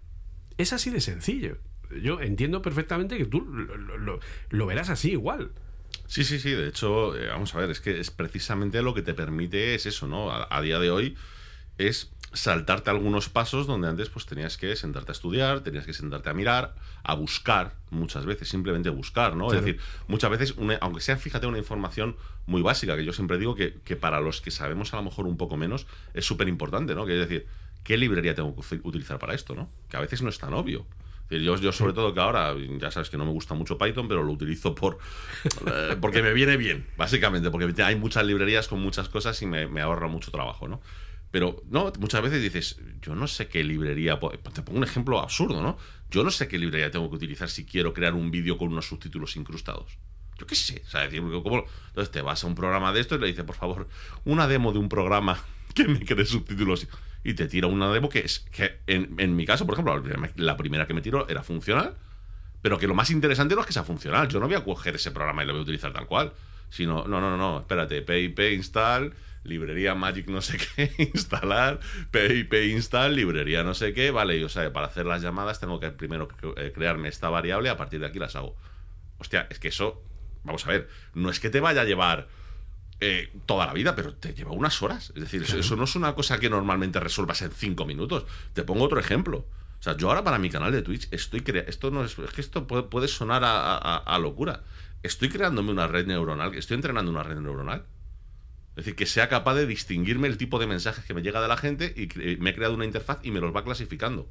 Es 0.56 0.72
así 0.72 0.90
de 0.90 1.00
sencillo 1.00 1.58
yo 2.02 2.20
entiendo 2.20 2.62
perfectamente 2.62 3.18
que 3.18 3.26
tú 3.26 3.46
lo, 4.50 4.66
verás 4.66 4.90
así 4.90 5.12
igual. 5.12 5.50
Sí, 6.06 6.24
sí, 6.24 6.38
sí. 6.38 6.50
De 6.50 6.68
hecho, 6.68 7.16
eh, 7.16 7.28
vamos 7.28 7.54
a 7.54 7.58
ver, 7.58 7.70
es 7.70 7.80
que 7.80 8.00
es 8.00 8.10
precisamente 8.10 8.82
lo 8.82 8.94
que 8.94 9.02
te 9.02 9.14
permite 9.14 9.74
es 9.74 9.86
eso, 9.86 10.06
¿no? 10.06 10.30
A, 10.30 10.60
día 10.60 10.78
de 10.78 10.90
hoy 10.90 11.16
es 11.78 12.12
saltarte 12.32 12.90
algunos 12.90 13.28
pasos 13.28 13.66
donde 13.66 13.88
antes 13.88 14.08
pues 14.08 14.26
tenías 14.26 14.56
que 14.56 14.76
sentarte 14.76 15.10
a 15.10 15.14
estudiar, 15.14 15.60
tenías 15.60 15.84
que 15.84 15.92
sentarte 15.92 16.30
a 16.30 16.34
mirar, 16.34 16.76
a 17.02 17.14
buscar, 17.14 17.74
muchas 17.90 18.24
veces, 18.24 18.48
simplemente 18.48 18.88
buscar, 18.90 19.34
¿no? 19.34 19.52
Es 19.52 19.60
decir, 19.60 19.80
muchas 20.06 20.30
veces, 20.30 20.54
aunque 20.80 21.00
sea, 21.00 21.16
fíjate, 21.16 21.46
una 21.46 21.58
información 21.58 22.16
muy 22.46 22.62
básica, 22.62 22.96
que 22.96 23.04
yo 23.04 23.12
siempre 23.12 23.38
digo 23.38 23.56
que, 23.56 23.78
que 23.84 23.96
para 23.96 24.20
los 24.20 24.40
que 24.40 24.52
sabemos 24.52 24.94
a 24.94 24.96
lo 24.96 25.02
mejor 25.02 25.26
un 25.26 25.36
poco 25.36 25.56
menos, 25.56 25.86
es 26.14 26.24
súper 26.24 26.46
importante, 26.46 26.94
¿no? 26.94 27.04
Que 27.04 27.20
es 27.20 27.28
decir, 27.28 27.46
¿qué 27.82 27.96
librería 27.96 28.34
tengo 28.34 28.54
que 28.54 28.80
utilizar 28.82 29.18
para 29.18 29.34
esto, 29.34 29.54
¿no? 29.54 29.70
Que 29.88 29.96
a 29.96 30.00
veces 30.00 30.22
no 30.22 30.28
es 30.28 30.38
tan 30.38 30.54
obvio. 30.54 30.86
Yo, 31.30 31.56
yo 31.56 31.72
sobre 31.72 31.92
todo 31.92 32.12
que 32.12 32.20
ahora, 32.20 32.54
ya 32.78 32.90
sabes 32.90 33.08
que 33.08 33.16
no 33.16 33.24
me 33.24 33.30
gusta 33.30 33.54
mucho 33.54 33.78
Python, 33.78 34.08
pero 34.08 34.24
lo 34.24 34.32
utilizo 34.32 34.74
por 34.74 34.98
eh, 35.66 35.96
porque 36.00 36.22
me 36.22 36.32
viene 36.32 36.56
bien, 36.56 36.86
básicamente, 36.96 37.50
porque 37.50 37.82
hay 37.82 37.94
muchas 37.94 38.24
librerías 38.24 38.66
con 38.66 38.80
muchas 38.80 39.08
cosas 39.08 39.40
y 39.42 39.46
me, 39.46 39.80
ahorra 39.80 40.08
mucho 40.08 40.30
trabajo, 40.30 40.66
¿no? 40.66 40.80
Pero 41.30 41.62
no, 41.70 41.92
muchas 42.00 42.22
veces 42.22 42.42
dices, 42.42 42.80
yo 43.00 43.14
no 43.14 43.28
sé 43.28 43.46
qué 43.46 43.62
librería, 43.62 44.18
te 44.52 44.62
pongo 44.62 44.78
un 44.78 44.84
ejemplo 44.84 45.20
absurdo, 45.20 45.62
¿no? 45.62 45.78
Yo 46.10 46.24
no 46.24 46.32
sé 46.32 46.48
qué 46.48 46.58
librería 46.58 46.90
tengo 46.90 47.08
que 47.08 47.16
utilizar 47.16 47.48
si 47.48 47.64
quiero 47.64 47.94
crear 47.94 48.14
un 48.14 48.32
vídeo 48.32 48.58
con 48.58 48.68
unos 48.68 48.88
subtítulos 48.88 49.36
incrustados. 49.36 49.96
Yo 50.36 50.46
qué 50.46 50.56
sé, 50.56 50.82
¿sabes? 50.86 51.14
Entonces 51.14 52.10
te 52.10 52.22
vas 52.22 52.42
a 52.42 52.46
un 52.48 52.56
programa 52.56 52.92
de 52.92 53.00
esto 53.00 53.14
y 53.14 53.20
le 53.20 53.28
dices, 53.28 53.44
por 53.44 53.54
favor, 53.54 53.88
una 54.24 54.48
demo 54.48 54.72
de 54.72 54.80
un 54.80 54.88
programa 54.88 55.40
que 55.74 55.86
me 55.86 56.04
cree 56.04 56.26
subtítulos 56.26 56.88
y 57.22 57.34
te 57.34 57.46
tira 57.46 57.66
una 57.66 57.92
demo 57.92 58.08
que 58.08 58.20
es 58.20 58.40
que 58.50 58.80
en, 58.86 59.36
mi 59.36 59.44
caso, 59.44 59.66
por 59.66 59.74
ejemplo, 59.74 60.02
la 60.36 60.56
primera 60.56 60.86
que 60.86 60.94
me 60.94 61.02
tiró 61.02 61.28
era 61.28 61.42
funcional, 61.42 61.94
pero 62.62 62.78
que 62.78 62.86
lo 62.86 62.94
más 62.94 63.10
interesante 63.10 63.54
no 63.54 63.60
es 63.60 63.66
que 63.66 63.72
sea 63.72 63.84
funcional. 63.84 64.28
Yo 64.28 64.40
no 64.40 64.46
voy 64.46 64.56
a 64.56 64.64
coger 64.64 64.94
ese 64.94 65.10
programa 65.10 65.42
y 65.42 65.46
lo 65.46 65.52
voy 65.52 65.60
a 65.60 65.62
utilizar 65.62 65.92
tal 65.92 66.06
cual. 66.06 66.32
Sino, 66.68 67.04
no, 67.06 67.20
no, 67.20 67.30
no, 67.30 67.36
no, 67.36 67.58
espérate, 67.60 68.00
PIP 68.02 68.38
install, 68.52 69.12
librería 69.42 69.94
Magic 69.94 70.28
no 70.28 70.40
sé 70.40 70.58
qué, 70.76 70.92
instalar, 70.98 71.80
PIP 72.12 72.52
install, 72.70 73.16
librería 73.16 73.64
no 73.64 73.74
sé 73.74 73.92
qué, 73.92 74.12
vale, 74.12 74.36
y 74.36 74.44
o 74.44 74.48
sea, 74.48 74.72
para 74.72 74.86
hacer 74.86 75.04
las 75.04 75.20
llamadas 75.20 75.58
tengo 75.58 75.80
que 75.80 75.90
primero 75.90 76.28
eh, 76.56 76.70
crearme 76.72 77.08
esta 77.08 77.28
variable, 77.28 77.70
a 77.70 77.76
partir 77.76 77.98
de 77.98 78.06
aquí 78.06 78.20
las 78.20 78.36
hago. 78.36 78.56
Hostia, 79.18 79.48
es 79.50 79.58
que 79.58 79.68
eso, 79.68 80.02
vamos 80.44 80.64
a 80.66 80.70
ver, 80.70 80.88
no 81.14 81.28
es 81.28 81.40
que 81.40 81.50
te 81.50 81.58
vaya 81.58 81.80
a 81.80 81.84
llevar 81.84 82.28
eh, 83.02 83.32
toda 83.46 83.64
la 83.66 83.72
vida, 83.72 83.96
pero 83.96 84.14
te 84.14 84.34
lleva 84.34 84.50
unas 84.50 84.82
horas. 84.82 85.12
Es 85.14 85.22
decir, 85.22 85.42
eso, 85.42 85.76
no 85.76 85.84
es 85.84 85.96
una 85.96 86.14
cosa 86.14 86.38
que 86.38 86.50
normalmente 86.50 87.00
resuelvas 87.00 87.40
en 87.40 87.50
cinco 87.50 87.86
minutos. 87.86 88.26
Te 88.52 88.62
pongo 88.62 88.84
otro 88.84 89.00
ejemplo. 89.00 89.46
O 89.78 89.82
sea, 89.82 89.96
yo 89.96 90.10
ahora 90.10 90.22
para 90.22 90.38
mi 90.38 90.50
canal 90.50 90.70
de 90.70 90.82
Twitch 90.82 91.08
estoy 91.10 91.40
creando. 91.40 91.70
Esto 91.70 91.90
no 91.90 92.04
es. 92.04 92.18
Es 92.18 92.30
que 92.32 92.42
esto 92.42 92.66
puede, 92.66 93.08
sonar 93.08 93.42
a, 93.44 94.18
locura. 94.18 94.62
Estoy 95.02 95.30
creándome 95.30 95.70
una 95.70 95.86
red 95.86 96.06
neuronal, 96.06 96.54
estoy 96.54 96.74
entrenando 96.74 97.10
una 97.10 97.22
red 97.22 97.38
neuronal. 97.38 97.86
Es 98.70 98.84
decir, 98.84 98.94
que 98.94 99.06
sea 99.06 99.30
capaz 99.30 99.54
de 99.54 99.66
distinguirme 99.66 100.28
el 100.28 100.36
tipo 100.36 100.58
de 100.58 100.66
mensajes 100.66 101.04
que 101.04 101.14
me 101.14 101.22
llega 101.22 101.40
de 101.40 101.48
la 101.48 101.56
gente 101.56 101.94
y 101.96 102.36
me 102.36 102.50
he 102.50 102.54
creado 102.54 102.74
una 102.74 102.84
interfaz 102.84 103.18
y 103.22 103.30
me 103.30 103.40
los 103.40 103.56
va 103.56 103.64
clasificando. 103.64 104.28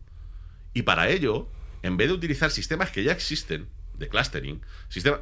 Y 0.76 0.84
para 0.84 1.10
ello, 1.10 1.50
en 1.82 1.98
vez 1.98 2.08
de 2.08 2.14
utilizar 2.14 2.52
sistemas 2.52 2.92
que 2.92 3.04
ya 3.04 3.12
existen 3.12 3.68
de 3.98 4.08
clustering, 4.08 4.62
sistemas 4.90 5.22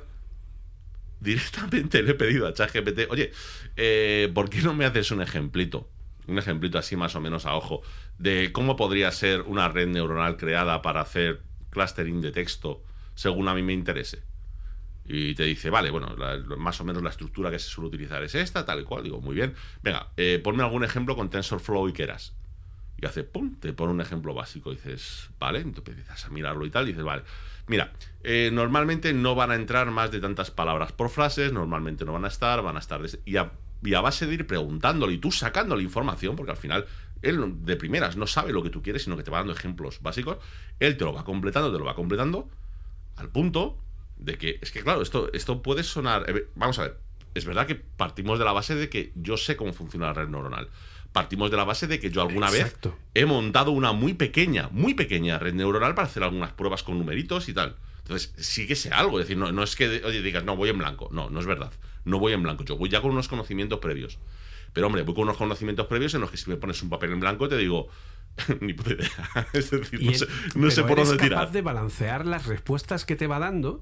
directamente 1.19 2.01
le 2.03 2.11
he 2.11 2.15
pedido 2.15 2.47
a 2.47 2.53
ChatGPT, 2.53 3.09
oye, 3.09 3.31
eh, 3.75 4.31
¿por 4.33 4.49
qué 4.49 4.61
no 4.61 4.73
me 4.73 4.85
haces 4.85 5.11
un 5.11 5.21
ejemplito? 5.21 5.89
Un 6.27 6.37
ejemplito 6.37 6.77
así 6.77 6.95
más 6.95 7.15
o 7.15 7.21
menos 7.21 7.45
a 7.45 7.55
ojo 7.55 7.81
de 8.17 8.51
cómo 8.51 8.75
podría 8.75 9.11
ser 9.11 9.41
una 9.41 9.69
red 9.69 9.87
neuronal 9.87 10.37
creada 10.37 10.81
para 10.81 11.01
hacer 11.01 11.41
clustering 11.69 12.21
de 12.21 12.31
texto 12.31 12.83
según 13.15 13.47
a 13.47 13.53
mí 13.53 13.61
me 13.61 13.73
interese. 13.73 14.23
Y 15.09 15.35
te 15.35 15.43
dice, 15.43 15.69
vale, 15.69 15.89
bueno, 15.89 16.13
más 16.57 16.81
o 16.81 16.83
menos 16.83 17.01
la 17.01 17.09
estructura 17.09 17.49
que 17.49 17.59
se 17.59 17.69
suele 17.69 17.87
utilizar 17.87 18.21
es 18.23 18.35
esta, 18.35 18.65
tal 18.65 18.81
y 18.81 18.83
cual. 18.83 19.03
Digo, 19.03 19.21
muy 19.21 19.35
bien. 19.35 19.55
Venga, 19.81 20.11
eh, 20.17 20.41
ponme 20.43 20.63
algún 20.63 20.83
ejemplo 20.83 21.15
con 21.15 21.29
TensorFlow 21.29 21.87
y 21.87 21.93
Keras. 21.93 22.33
Y 22.97 23.05
hace, 23.05 23.23
pum, 23.23 23.55
te 23.59 23.71
pone 23.71 23.93
un 23.93 24.01
ejemplo 24.01 24.33
básico. 24.33 24.73
Y 24.73 24.75
dices, 24.75 25.29
vale, 25.39 25.59
entonces 25.59 25.95
empiezas 25.95 26.25
a 26.25 26.29
mirarlo 26.29 26.65
y 26.65 26.71
tal. 26.71 26.85
Dices, 26.85 27.03
vale, 27.03 27.23
Mira, 27.67 27.93
eh, 28.23 28.49
normalmente 28.51 29.13
no 29.13 29.35
van 29.35 29.51
a 29.51 29.55
entrar 29.55 29.91
más 29.91 30.11
de 30.11 30.19
tantas 30.19 30.51
palabras 30.51 30.91
por 30.91 31.09
frases, 31.09 31.53
normalmente 31.53 32.05
no 32.05 32.13
van 32.13 32.25
a 32.25 32.29
estar, 32.29 32.61
van 32.61 32.77
a 32.77 32.79
estar... 32.79 33.01
Y 33.25 33.37
y 33.83 33.93
a 33.93 34.01
base 34.01 34.25
de 34.25 34.33
ir 34.33 34.47
preguntándole 34.47 35.13
y 35.13 35.17
tú 35.17 35.31
sacándole 35.31 35.83
información, 35.83 36.35
porque 36.35 36.51
al 36.51 36.57
final 36.57 36.85
él 37.21 37.63
de 37.63 37.75
primeras 37.75 38.17
no 38.17 38.27
sabe 38.27 38.51
lo 38.51 38.63
que 38.63 38.69
tú 38.69 38.81
quieres, 38.81 39.03
sino 39.03 39.17
que 39.17 39.23
te 39.23 39.31
va 39.31 39.39
dando 39.39 39.53
ejemplos 39.53 40.01
básicos, 40.01 40.37
él 40.79 40.97
te 40.97 41.05
lo 41.05 41.13
va 41.13 41.23
completando, 41.23 41.71
te 41.71 41.79
lo 41.79 41.85
va 41.85 41.95
completando, 41.95 42.49
al 43.15 43.29
punto 43.29 43.77
de 44.17 44.37
que, 44.37 44.59
es 44.61 44.71
que 44.71 44.81
claro, 44.81 45.01
esto, 45.01 45.31
esto 45.33 45.61
puede 45.61 45.83
sonar, 45.83 46.29
eh, 46.29 46.47
vamos 46.55 46.79
a 46.79 46.83
ver, 46.83 46.97
es 47.33 47.45
verdad 47.45 47.67
que 47.67 47.75
partimos 47.75 48.39
de 48.39 48.45
la 48.45 48.51
base 48.51 48.75
de 48.75 48.89
que 48.89 49.11
yo 49.15 49.37
sé 49.37 49.55
cómo 49.55 49.73
funciona 49.73 50.07
la 50.07 50.13
red 50.13 50.27
neuronal. 50.27 50.69
Partimos 51.11 51.49
de 51.51 51.57
la 51.57 51.63
base 51.63 51.87
de 51.87 51.99
que 51.99 52.11
yo 52.11 52.21
alguna 52.21 52.49
Exacto. 52.49 52.89
vez 52.89 52.99
he 53.15 53.25
montado 53.25 53.71
una 53.71 53.91
muy 53.91 54.13
pequeña, 54.13 54.69
muy 54.71 54.93
pequeña 54.93 55.39
red 55.39 55.53
neuronal 55.53 55.95
para 55.95 56.07
hacer 56.07 56.23
algunas 56.23 56.51
pruebas 56.53 56.83
con 56.83 56.97
numeritos 56.99 57.49
y 57.49 57.53
tal. 57.53 57.75
Entonces, 57.99 58.33
sí 58.37 58.67
que 58.67 58.75
sé 58.75 58.89
algo. 58.91 59.19
Es 59.19 59.25
decir, 59.27 59.37
no, 59.37 59.51
no 59.51 59.63
es 59.63 59.75
que 59.75 60.01
oye, 60.05 60.21
digas, 60.21 60.43
no, 60.43 60.55
voy 60.55 60.69
en 60.69 60.77
blanco. 60.77 61.09
No, 61.11 61.29
no 61.29 61.39
es 61.39 61.45
verdad. 61.45 61.71
No 62.05 62.19
voy 62.19 62.33
en 62.33 62.43
blanco. 62.43 62.63
Yo 62.63 62.77
voy 62.77 62.89
ya 62.89 63.01
con 63.01 63.11
unos 63.11 63.27
conocimientos 63.27 63.79
previos. 63.79 64.17
Pero, 64.73 64.87
hombre, 64.87 65.01
voy 65.01 65.15
con 65.15 65.23
unos 65.23 65.37
conocimientos 65.37 65.87
previos 65.87 66.13
en 66.13 66.21
los 66.21 66.29
que 66.31 66.37
si 66.37 66.49
me 66.49 66.55
pones 66.57 66.81
un 66.83 66.89
papel 66.89 67.11
en 67.11 67.19
blanco 67.19 67.49
te 67.49 67.57
digo, 67.57 67.87
ni 68.61 68.73
puta 68.73 68.93
idea. 68.93 69.09
Es 69.53 69.71
decir, 69.71 70.01
no 70.03 70.13
sé, 70.13 70.27
no 70.55 70.71
sé 70.71 70.81
por 70.83 70.91
eres 70.99 71.07
dónde 71.09 71.23
capaz 71.23 71.39
tirar. 71.47 71.51
de 71.51 71.61
balancear 71.61 72.25
las 72.25 72.45
respuestas 72.45 73.03
que 73.05 73.15
te 73.15 73.27
va 73.27 73.39
dando 73.39 73.81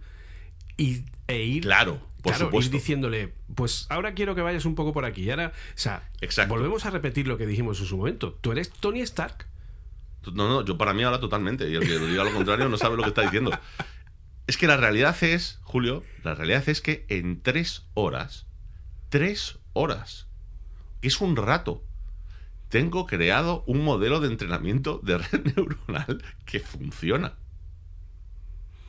y, 0.77 1.03
e 1.27 1.43
ir 1.43 1.63
Claro, 1.63 1.99
por 2.25 2.33
claro, 2.33 2.45
ir 2.45 2.49
supuesto. 2.49 2.71
diciéndole, 2.71 3.33
pues 3.53 3.85
ahora 3.89 4.15
quiero 4.15 4.33
que 4.33 4.41
vayas 4.41 4.65
un 4.65 4.73
poco 4.73 4.93
por 4.93 5.05
aquí. 5.05 5.23
Y 5.23 5.29
ahora, 5.29 5.53
o 5.55 5.77
sea, 5.77 6.09
Exacto. 6.21 6.53
volvemos 6.53 6.85
a 6.85 6.89
repetir 6.89 7.27
lo 7.27 7.37
que 7.37 7.45
dijimos 7.45 7.79
en 7.79 7.85
su 7.85 7.97
momento. 7.97 8.33
Tú 8.41 8.51
eres 8.51 8.71
Tony 8.71 9.01
Stark. 9.01 9.45
No, 10.33 10.49
no, 10.49 10.65
yo 10.65 10.75
para 10.77 10.93
mí 10.95 11.03
ahora 11.03 11.19
totalmente. 11.19 11.69
Y 11.69 11.75
el 11.75 11.81
que 11.81 11.99
lo 11.99 12.07
diga 12.07 12.23
lo 12.23 12.33
contrario 12.33 12.67
no 12.67 12.77
sabe 12.77 12.97
lo 12.97 13.03
que 13.03 13.09
está 13.09 13.21
diciendo. 13.21 13.51
Es 14.47 14.57
que 14.57 14.65
la 14.67 14.75
realidad 14.77 15.15
es, 15.23 15.59
Julio, 15.63 16.03
la 16.23 16.33
realidad 16.35 16.67
es 16.67 16.81
que 16.81 17.05
en 17.09 17.41
tres 17.41 17.83
horas, 17.93 18.47
tres 19.09 19.59
horas, 19.73 20.27
que 21.01 21.07
es 21.09 21.21
un 21.21 21.35
rato, 21.35 21.83
tengo 22.69 23.05
creado 23.05 23.63
un 23.67 23.83
modelo 23.83 24.19
de 24.19 24.27
entrenamiento 24.27 24.99
de 25.03 25.19
red 25.19 25.45
neuronal 25.55 26.23
que 26.45 26.59
funciona. 26.59 27.35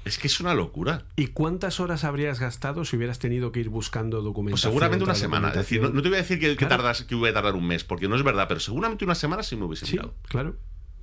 Es 0.06 0.18
que 0.18 0.28
es 0.28 0.38
una 0.40 0.54
locura. 0.54 1.04
¿Y 1.16 1.26
cuántas 1.28 1.80
horas 1.80 2.04
habrías 2.04 2.38
gastado 2.40 2.84
si 2.84 2.96
hubieras 2.96 3.18
tenido 3.18 3.50
que 3.52 3.60
ir 3.60 3.68
buscando 3.68 4.18
Pues 4.18 4.24
documentación? 4.24 4.70
seguramente 4.72 5.04
una 5.04 5.14
semana. 5.16 5.48
Es 5.48 5.54
decir, 5.56 5.82
no, 5.82 5.90
no 5.90 6.00
te 6.00 6.08
voy 6.08 6.16
a 6.18 6.22
decir 6.22 6.38
que, 6.38 6.50
que 6.50 6.56
Claro. 6.56 6.76
tardas, 6.76 7.02
que 7.02 7.14
voy 7.16 7.28
a 7.30 7.34
tardar 7.34 7.54
un 7.56 7.66
mes, 7.66 7.82
porque 7.84 8.08
no 8.08 8.14
es 8.16 8.22
verdad, 8.22 8.46
pero 8.48 8.60
seguramente 8.60 9.04
una 9.04 9.14
semana 9.16 9.42
sí 9.42 9.56
me 9.56 9.64
hubiese 9.64 9.84
Sí, 9.84 9.92
tirado. 9.92 10.14
claro. 10.28 10.56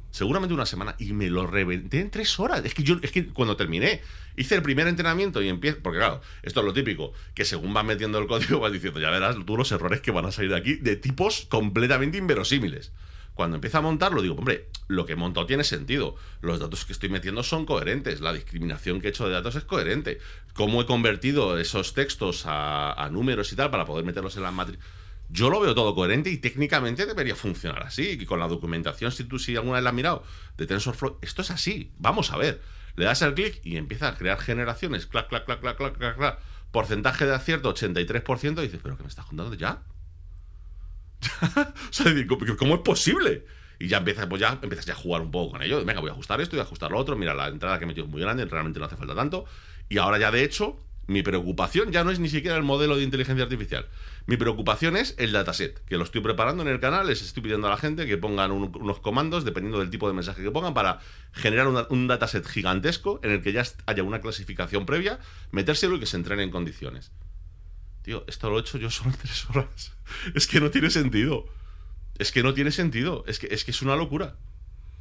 seguramente 0.10 0.54
una 0.54 0.66
semana 0.68 0.96
y 1.00 1.12
me 1.14 1.28
lo 1.30 1.48
reventé 1.48 2.00
en 2.00 2.12
tres 2.12 2.40
horas. 2.40 2.62
Es 2.64 2.74
que 2.76 2.84
yo, 2.84 2.98
es 3.02 3.12
que 3.12 3.26
cuando 3.28 3.58
terminé, 3.58 4.00
hice 4.38 4.56
el 4.56 4.62
primer 4.62 4.88
entrenamiento 4.88 5.42
y 5.42 5.50
empiezo, 5.50 5.80
porque 5.84 5.98
claro, 6.00 6.22
esto 6.44 6.60
es 6.62 6.66
lo 6.66 6.72
típico, 6.74 7.14
que 7.34 7.44
según 7.46 7.74
vas 7.74 7.84
metiendo 7.84 8.20
el 8.20 8.28
código 8.28 8.60
vas 8.60 8.72
diciendo, 8.72 9.00
ya 9.02 9.10
verás 9.10 9.36
tú 9.46 9.58
los 9.58 9.72
errores 9.72 10.02
que 10.02 10.12
van 10.12 10.26
a 10.26 10.32
salir 10.32 10.52
de 10.52 10.58
aquí 10.58 10.76
de 10.76 10.96
tipos 10.96 11.46
completamente 11.50 12.18
inverosímiles. 12.20 12.92
Cuando 13.34 13.56
empieza 13.56 13.80
a 13.80 13.82
montarlo, 13.82 14.22
digo, 14.22 14.36
hombre, 14.36 14.70
lo 14.88 15.06
que 15.06 15.14
he 15.14 15.16
montado 15.16 15.46
tiene 15.46 15.64
sentido. 15.64 16.16
Los 16.42 16.60
datos 16.60 16.86
que 16.86 16.94
estoy 16.94 17.10
metiendo 17.10 17.44
son 17.44 17.66
coherentes. 17.66 18.22
La 18.22 18.32
discriminación 18.32 19.02
que 19.02 19.08
he 19.08 19.10
hecho 19.10 19.28
de 19.28 19.34
datos 19.34 19.56
es 19.56 19.64
coherente. 19.64 20.20
Cómo 20.54 20.82
he 20.82 20.86
convertido 20.86 21.58
esos 21.58 21.94
textos 21.94 22.44
a, 22.46 23.10
números 23.12 23.52
y 23.52 23.56
tal 23.56 23.72
para 23.72 23.86
poder 23.86 24.06
meterlos 24.06 24.38
en 24.38 24.44
la 24.44 24.52
matriz. 24.52 24.80
Yo 25.30 25.50
lo 25.50 25.60
veo 25.60 25.74
todo 25.74 25.96
coherente 25.96 26.30
y 26.30 26.38
técnicamente 26.38 27.08
debería 27.08 27.36
funcionar 27.36 27.84
así. 27.84 28.18
Y 28.22 28.26
con 28.26 28.40
la 28.40 28.48
documentación, 28.48 29.12
si 29.12 29.24
tú 29.24 29.40
si 29.40 29.56
alguna 29.56 29.76
vez 29.76 29.84
la 29.84 29.90
has 29.90 29.96
mirado, 29.96 30.24
de 30.58 30.68
TensorFlow, 30.68 31.18
esto 31.22 31.42
es 31.42 31.50
así. 31.50 31.92
Vamos 31.98 32.32
a 32.32 32.38
ver. 32.38 32.62
Le 32.96 33.06
das 33.06 33.24
al 33.24 33.34
clic 33.34 33.60
y 33.64 33.78
empieza 33.78 34.10
a 34.10 34.16
crear 34.16 34.40
generaciones. 34.40 35.08
Clac, 35.08 35.28
clac, 35.30 35.46
clac, 35.46 35.60
clac, 35.60 35.78
clac, 35.78 35.98
clac, 35.98 36.18
clac. 36.18 36.40
Porcentaje 36.72 37.26
de 37.26 37.34
acierto 37.34 37.74
83%. 37.74 38.60
Y 38.60 38.62
dices, 38.64 38.80
¿pero 38.84 38.96
qué 38.96 39.04
me 39.04 39.10
estás 39.10 39.26
contando 39.26 39.56
ya? 39.56 39.82
o 41.90 41.94
sea, 41.94 42.14
¿cómo- 42.28 42.46
¿cómo 42.58 42.76
es 42.76 42.82
posible? 42.82 43.46
Y 43.80 43.88
ya 43.88 43.98
empiezas, 43.98 44.28
pues 44.28 44.40
ya 44.40 44.60
empiezas 44.62 44.90
a 44.90 44.96
jugar 44.96 45.22
un 45.22 45.32
poco 45.32 45.54
con 45.54 45.62
ello. 45.64 45.84
Venga, 45.84 46.00
voy 46.00 46.10
a 46.10 46.14
ajustar 46.14 46.40
esto, 46.42 46.56
voy 46.56 46.62
a 46.62 46.64
ajustar 46.64 46.92
lo 46.92 46.98
otro. 46.98 47.16
Mira, 47.18 47.34
la 47.34 47.48
entrada 47.48 47.78
que 47.80 47.84
he 47.86 47.88
metido 47.88 48.06
es 48.06 48.12
muy 48.12 48.22
grande, 48.22 48.46
realmente 48.46 48.80
no 48.80 48.86
hace 48.86 48.96
falta 48.96 49.16
tanto. 49.16 49.46
Y 49.90 49.98
ahora 49.98 50.18
ya, 50.20 50.32
de 50.32 50.44
hecho, 50.44 50.80
mi 51.08 51.22
preocupación 51.22 51.92
ya 51.92 52.06
no 52.06 52.12
es 52.12 52.20
ni 52.20 52.30
siquiera 52.30 52.56
el 52.56 52.64
modelo 52.64 52.96
de 52.96 53.04
inteligencia 53.04 53.44
artificial. 53.44 53.88
Mi 54.26 54.38
preocupación 54.38 54.96
es 54.96 55.16
el 55.18 55.34
dataset, 55.34 55.84
que 55.84 55.98
lo 55.98 56.06
estoy 56.06 56.22
preparando 56.22 56.64
en 56.64 56.70
el 56.70 56.80
canal. 56.80 57.08
Les 57.08 57.22
estoy 57.22 57.44
pidiendo 57.44 57.68
a 57.68 57.72
la 57.72 57.78
gente 57.78 58.06
que 58.06 58.18
pongan 58.18 58.52
un- 58.52 58.72
unos 58.80 59.00
comandos, 59.02 59.44
dependiendo 59.44 59.80
del 59.80 59.90
tipo 59.90 60.08
de 60.08 60.14
mensaje 60.14 60.42
que 60.44 60.52
pongan, 60.52 60.74
para 60.74 61.00
generar 61.34 61.68
una- 61.68 61.86
un 61.90 62.08
dataset 62.08 62.46
gigantesco 62.48 63.20
en 63.22 63.32
el 63.32 63.42
que 63.42 63.52
ya 63.52 63.64
haya 63.86 64.04
una 64.04 64.22
clasificación 64.22 64.86
previa, 64.86 65.20
metérselo 65.52 65.98
y 65.98 66.00
que 66.00 66.06
se 66.06 66.16
entrene 66.16 66.44
en 66.44 66.52
condiciones. 66.52 67.12
Tío, 68.04 68.26
esto 68.28 68.50
lo 68.50 68.58
he 68.58 68.62
hecho 68.62 68.78
yo 68.78 68.90
solo 68.90 69.12
en 69.12 69.18
tres 69.18 69.50
horas. 69.50 69.94
Es 70.36 70.46
que 70.46 70.60
no 70.60 70.70
tiene 70.70 70.90
sentido. 70.90 71.46
Es 72.20 72.32
que 72.32 72.44
no 72.44 72.54
tiene 72.54 72.72
sentido. 72.72 73.24
Es 73.28 73.40
que 73.40 73.48
es, 73.50 73.64
que 73.64 73.72
es 73.72 73.82
una 73.82 73.96
locura. 73.96 74.36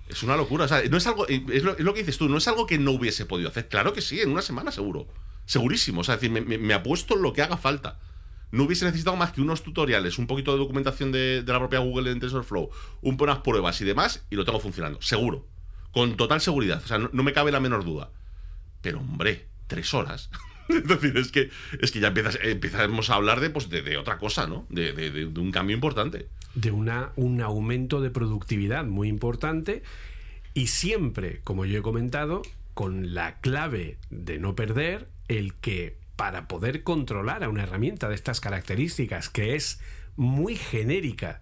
Es 0.09 0.23
una 0.23 0.37
locura. 0.37 0.65
O 0.65 0.69
sea, 0.69 0.83
no 0.89 0.97
es 0.97 1.07
algo. 1.07 1.27
Es 1.27 1.65
lo, 1.65 1.77
es 1.77 1.81
lo 1.81 1.93
que 1.93 2.01
dices 2.01 2.17
tú, 2.17 2.29
no 2.29 2.39
es 2.39 2.49
algo 2.49 2.67
que 2.67 2.79
no 2.79 2.93
hubiese 2.93 3.27
podido 3.27 3.49
hacer. 3.49 3.69
Claro 3.69 3.93
que 3.93 4.01
sí, 4.01 4.21
en 4.21 4.31
una 4.31 4.43
semana 4.43 4.71
seguro. 4.71 5.09
Segurísimo. 5.45 6.03
O 6.03 6.05
sea, 6.05 6.15
es 6.15 6.21
decir, 6.21 6.31
me, 6.31 6.59
me, 6.59 6.75
apuesto 6.75 7.17
lo 7.17 7.33
que 7.33 7.43
haga 7.43 7.57
falta. 7.57 7.99
No 8.53 8.65
hubiese 8.65 8.85
necesitado 8.85 9.17
más 9.17 9.33
que 9.33 9.41
unos 9.41 9.63
tutoriales, 9.63 10.19
un 10.19 10.27
poquito 10.27 10.53
de 10.53 10.59
documentación 10.59 11.11
de, 11.11 11.43
la 11.45 11.59
propia 11.59 11.81
Google 11.81 12.11
en 12.13 12.21
TensorFlow, 12.21 12.71
un, 13.01 13.17
unas 13.19 13.39
pruebas 13.39 13.81
y 13.81 13.85
demás, 13.85 14.25
y 14.31 14.37
lo 14.37 14.45
tengo 14.45 14.61
funcionando. 14.61 15.01
Seguro. 15.03 15.49
Con 15.91 16.17
total 16.17 16.41
seguridad. 16.41 16.81
O 16.85 16.87
sea, 16.87 16.99
no 16.99 17.23
me 17.23 17.33
cabe 17.33 17.51
la 17.51 17.61
menor 17.61 17.85
duda. 17.85 18.11
Pero, 18.81 19.01
hombre, 19.01 19.49
tres 19.67 19.93
horas. 19.95 20.31
es 20.69 20.87
decir, 20.87 21.17
es 21.17 21.31
que, 21.33 21.51
es 21.81 21.91
que 21.93 22.01
ya 22.01 22.09
empiezas, 22.09 22.39
empezamos 22.43 23.11
a 23.11 23.15
hablar 23.15 23.41
de, 23.41 23.51
pues, 23.51 23.69
de, 23.69 23.97
otra 23.97 24.19
cosa, 24.19 24.47
¿no? 24.47 24.67
De- 24.71 24.93
de 24.93 25.27
un 25.41 25.51
cambio 25.53 25.75
importante. 25.75 26.27
de 26.55 26.71
una, 26.71 27.11
un 27.17 27.41
aumento 27.41 28.01
de 28.01 28.11
productividad 28.11 28.85
muy 28.85 29.09
importante 29.09 29.83
y 30.55 30.67
siempre, 30.67 31.41
como 31.45 31.65
yo 31.65 31.79
he 31.79 31.83
comentado, 31.83 32.43
con 32.75 33.15
la 33.15 33.41
clave 33.41 33.97
de 34.11 34.39
no 34.39 34.55
perder 34.55 35.09
el 35.29 35.55
que 35.55 35.97
para 36.17 36.47
poder 36.49 36.83
controlar 36.83 37.43
a 37.43 37.49
una 37.49 37.63
herramienta 37.63 38.09
de 38.09 38.15
estas 38.15 38.41
características 38.41 39.29
que 39.31 39.55
es 39.57 39.81
muy 40.17 40.57
genérica 40.57 41.41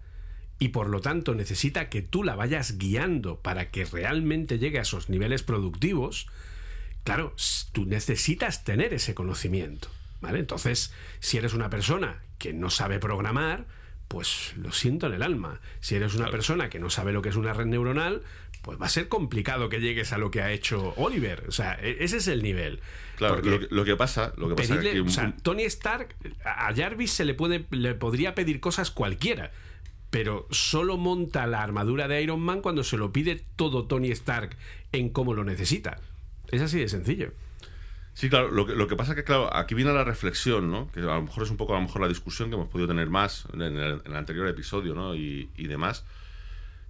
y 0.59 0.69
por 0.69 0.87
lo 0.89 1.01
tanto 1.01 1.35
necesita 1.35 1.89
que 1.89 2.01
tú 2.01 2.23
la 2.23 2.35
vayas 2.35 2.77
guiando 2.77 3.39
para 3.39 3.69
que 3.69 3.83
realmente 3.85 4.59
llegue 4.59 4.79
a 4.79 4.83
esos 4.83 5.09
niveles 5.09 5.43
productivos, 5.43 6.27
claro, 7.03 7.33
tú 7.71 7.85
necesitas 7.85 8.63
tener 8.63 8.93
ese 8.93 9.13
conocimiento. 9.13 9.87
¿Vale? 10.21 10.37
Entonces, 10.37 10.93
si 11.19 11.37
eres 11.39 11.55
una 11.55 11.71
persona 11.71 12.21
que 12.37 12.53
no 12.53 12.69
sabe 12.69 12.99
programar, 12.99 13.65
pues 14.07 14.53
lo 14.55 14.71
siento 14.71 15.07
en 15.07 15.13
el 15.13 15.23
alma. 15.23 15.61
Si 15.79 15.95
eres 15.95 16.13
una 16.13 16.29
persona 16.29 16.69
que 16.69 16.77
no 16.79 16.91
sabe 16.91 17.11
lo 17.11 17.23
que 17.23 17.29
es 17.29 17.35
una 17.35 17.53
red 17.53 17.65
neuronal, 17.65 18.21
pues 18.61 18.79
va 18.79 18.85
a 18.85 18.89
ser 18.89 19.07
complicado 19.07 19.67
que 19.69 19.79
llegues 19.79 20.13
a 20.13 20.19
lo 20.19 20.29
que 20.29 20.43
ha 20.43 20.51
hecho 20.51 20.93
Oliver. 20.97 21.45
O 21.47 21.51
sea, 21.51 21.73
e- 21.81 22.03
ese 22.03 22.17
es 22.17 22.27
el 22.27 22.43
nivel. 22.43 22.81
Claro, 23.15 23.37
lo, 23.41 23.59
que- 23.61 23.67
lo 23.71 23.83
que 23.83 23.95
pasa, 23.95 24.33
lo 24.37 24.49
que 24.49 24.53
pasa 24.55 24.75
es 24.75 24.81
que 24.81 25.01
un- 25.01 25.07
o 25.07 25.11
sea, 25.11 25.33
Tony 25.41 25.63
Stark, 25.63 26.15
a 26.45 26.67
a 26.67 26.75
Jarvis 26.75 27.11
se 27.13 27.25
le 27.25 27.33
puede 27.33 27.65
le 27.71 27.95
podría 27.95 28.35
pedir 28.35 28.59
cosas 28.59 28.91
cualquiera, 28.91 29.51
pero 30.11 30.45
solo 30.51 30.97
monta 30.97 31.47
la 31.47 31.63
armadura 31.63 32.07
de 32.07 32.21
Iron 32.21 32.41
Man 32.41 32.61
cuando 32.61 32.83
se 32.83 32.97
lo 32.97 33.11
pide 33.11 33.43
todo 33.55 33.85
Tony 33.87 34.11
Stark 34.11 34.55
en 34.91 35.09
cómo 35.09 35.33
lo 35.33 35.43
necesita. 35.43 35.99
Es 36.51 36.61
así 36.61 36.79
de 36.79 36.87
sencillo. 36.89 37.31
Sí, 38.13 38.29
claro, 38.29 38.51
lo 38.51 38.65
que, 38.65 38.75
lo 38.75 38.87
que 38.87 38.95
pasa 38.97 39.11
es 39.13 39.15
que, 39.15 39.23
claro, 39.23 39.55
aquí 39.55 39.73
viene 39.73 39.93
la 39.93 40.03
reflexión, 40.03 40.69
¿no? 40.69 40.91
Que 40.91 40.99
a 40.99 41.03
lo 41.03 41.21
mejor 41.21 41.43
es 41.43 41.49
un 41.49 41.55
poco 41.57 41.73
a 41.73 41.77
lo 41.79 41.83
mejor 41.85 42.01
la 42.01 42.09
discusión 42.09 42.49
que 42.49 42.55
hemos 42.55 42.67
podido 42.67 42.87
tener 42.89 43.09
más 43.09 43.45
en 43.53 43.61
el, 43.61 43.77
en 43.77 44.01
el 44.05 44.15
anterior 44.15 44.47
episodio, 44.49 44.93
¿no? 44.93 45.15
Y, 45.15 45.49
y 45.55 45.67
demás. 45.67 46.03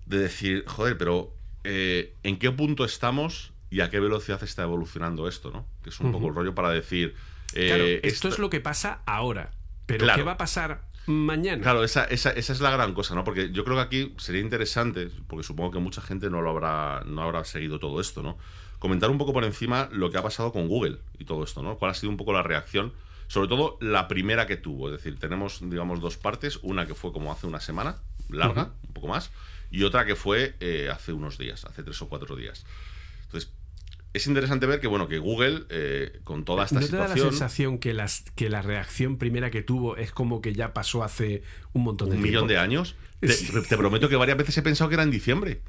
De 0.08 0.18
decir, 0.18 0.64
joder, 0.68 0.98
pero 0.98 1.32
eh, 1.64 2.16
¿en 2.24 2.40
qué 2.40 2.50
punto 2.52 2.84
estamos 2.86 3.54
y 3.70 3.82
a 3.82 3.90
qué 3.92 4.00
velocidad 4.00 4.44
está 4.44 4.64
evolucionando 4.64 5.28
esto, 5.28 5.52
¿no? 5.52 5.68
Que 5.84 5.92
es 5.92 6.00
un 6.00 6.12
poco 6.12 6.28
el 6.28 6.34
rollo 6.36 6.56
para 6.56 6.72
decir. 6.72 7.14
eh, 7.54 7.68
Claro, 7.68 7.84
esto 7.86 8.08
esta- 8.08 8.28
es 8.30 8.40
lo 8.40 8.50
que 8.50 8.60
pasa 8.60 9.02
ahora, 9.06 9.52
pero 9.86 10.06
Claro. 10.06 10.18
¿qué 10.18 10.24
va 10.26 10.32
a 10.34 10.38
pasar 10.38 10.82
mañana? 11.06 11.62
Claro, 11.62 11.84
esa, 11.84 12.04
esa, 12.06 12.32
esa 12.32 12.52
es 12.52 12.62
la 12.62 12.72
gran 12.72 12.94
cosa, 12.96 13.14
¿no? 13.14 13.24
Porque 13.24 13.52
yo 13.52 13.64
creo 13.64 13.76
que 13.78 13.84
aquí 13.84 14.14
sería 14.18 14.42
interesante, 14.42 15.10
porque 15.28 15.44
supongo 15.44 15.70
que 15.72 15.80
mucha 15.80 16.02
gente 16.02 16.32
no 16.32 16.42
lo 16.42 16.50
habrá, 16.50 17.04
no 17.06 17.22
habrá 17.22 17.44
seguido 17.46 17.78
todo 17.80 18.02
esto, 18.02 18.24
¿no? 18.24 18.38
Comentar 18.82 19.12
un 19.12 19.20
poco 19.20 19.32
por 19.32 19.44
encima 19.44 19.90
lo 19.92 20.10
que 20.10 20.18
ha 20.18 20.24
pasado 20.24 20.52
con 20.52 20.68
Google 20.68 20.98
y 21.20 21.26
todo 21.26 21.44
esto, 21.44 21.62
¿no? 21.62 21.78
¿Cuál 21.78 21.92
ha 21.92 21.94
sido 21.94 22.10
un 22.10 22.18
poco 22.18 22.34
la 22.34 22.42
reacción? 22.42 22.94
Sobre 23.28 23.48
todo 23.48 23.78
la 23.80 24.08
primera 24.08 24.48
que 24.48 24.58
tuvo. 24.58 24.88
Es 24.90 24.94
decir, 24.94 25.20
tenemos, 25.20 25.60
digamos, 25.62 26.02
dos 26.02 26.18
partes. 26.18 26.58
Una 26.64 26.88
que 26.88 26.96
fue 26.96 27.14
como 27.14 27.32
hace 27.32 27.46
una 27.46 27.60
semana, 27.60 27.98
larga, 28.30 28.72
un 28.88 28.94
poco 28.94 29.08
más, 29.08 29.30
y 29.70 29.84
otra 29.84 30.04
que 30.08 30.16
fue 30.16 30.56
eh, 30.62 30.90
hace 30.92 31.14
unos 31.14 31.38
días, 31.38 31.64
hace 31.66 31.84
tres 31.84 32.02
o 32.02 32.10
cuatro 32.10 32.36
días. 32.36 32.66
Entonces, 33.26 33.52
es 34.14 34.26
interesante 34.26 34.66
ver 34.66 34.80
que, 34.80 34.88
bueno, 34.88 35.08
que 35.08 35.20
Google, 35.20 35.66
eh, 35.70 36.20
con 36.24 36.44
toda 36.44 36.66
esta 36.66 36.80
¿No 36.80 36.88
te 36.88 36.96
da 36.96 37.04
la 37.04 37.08
situación. 37.10 37.32
sensación 37.34 37.78
que, 37.78 37.94
las, 37.94 38.24
que 38.36 38.50
la 38.50 38.64
reacción 38.64 39.18
primera 39.20 39.52
que 39.52 39.62
tuvo 39.62 39.96
es 39.96 40.12
como 40.12 40.42
que 40.42 40.54
ya 40.54 40.74
pasó 40.74 41.04
hace 41.04 41.44
un 41.74 41.84
montón 41.84 42.10
de 42.10 42.16
un 42.16 42.24
tiempo? 42.24 42.40
millón 42.42 42.48
de 42.48 42.58
años. 42.58 42.96
Te 43.70 43.78
prometo 43.78 44.10
que 44.10 44.16
varias 44.16 44.40
veces 44.40 44.58
he 44.58 44.64
pensado 44.64 44.90
que 44.90 44.96
era 44.96 45.04
en 45.04 45.12
diciembre. 45.12 45.62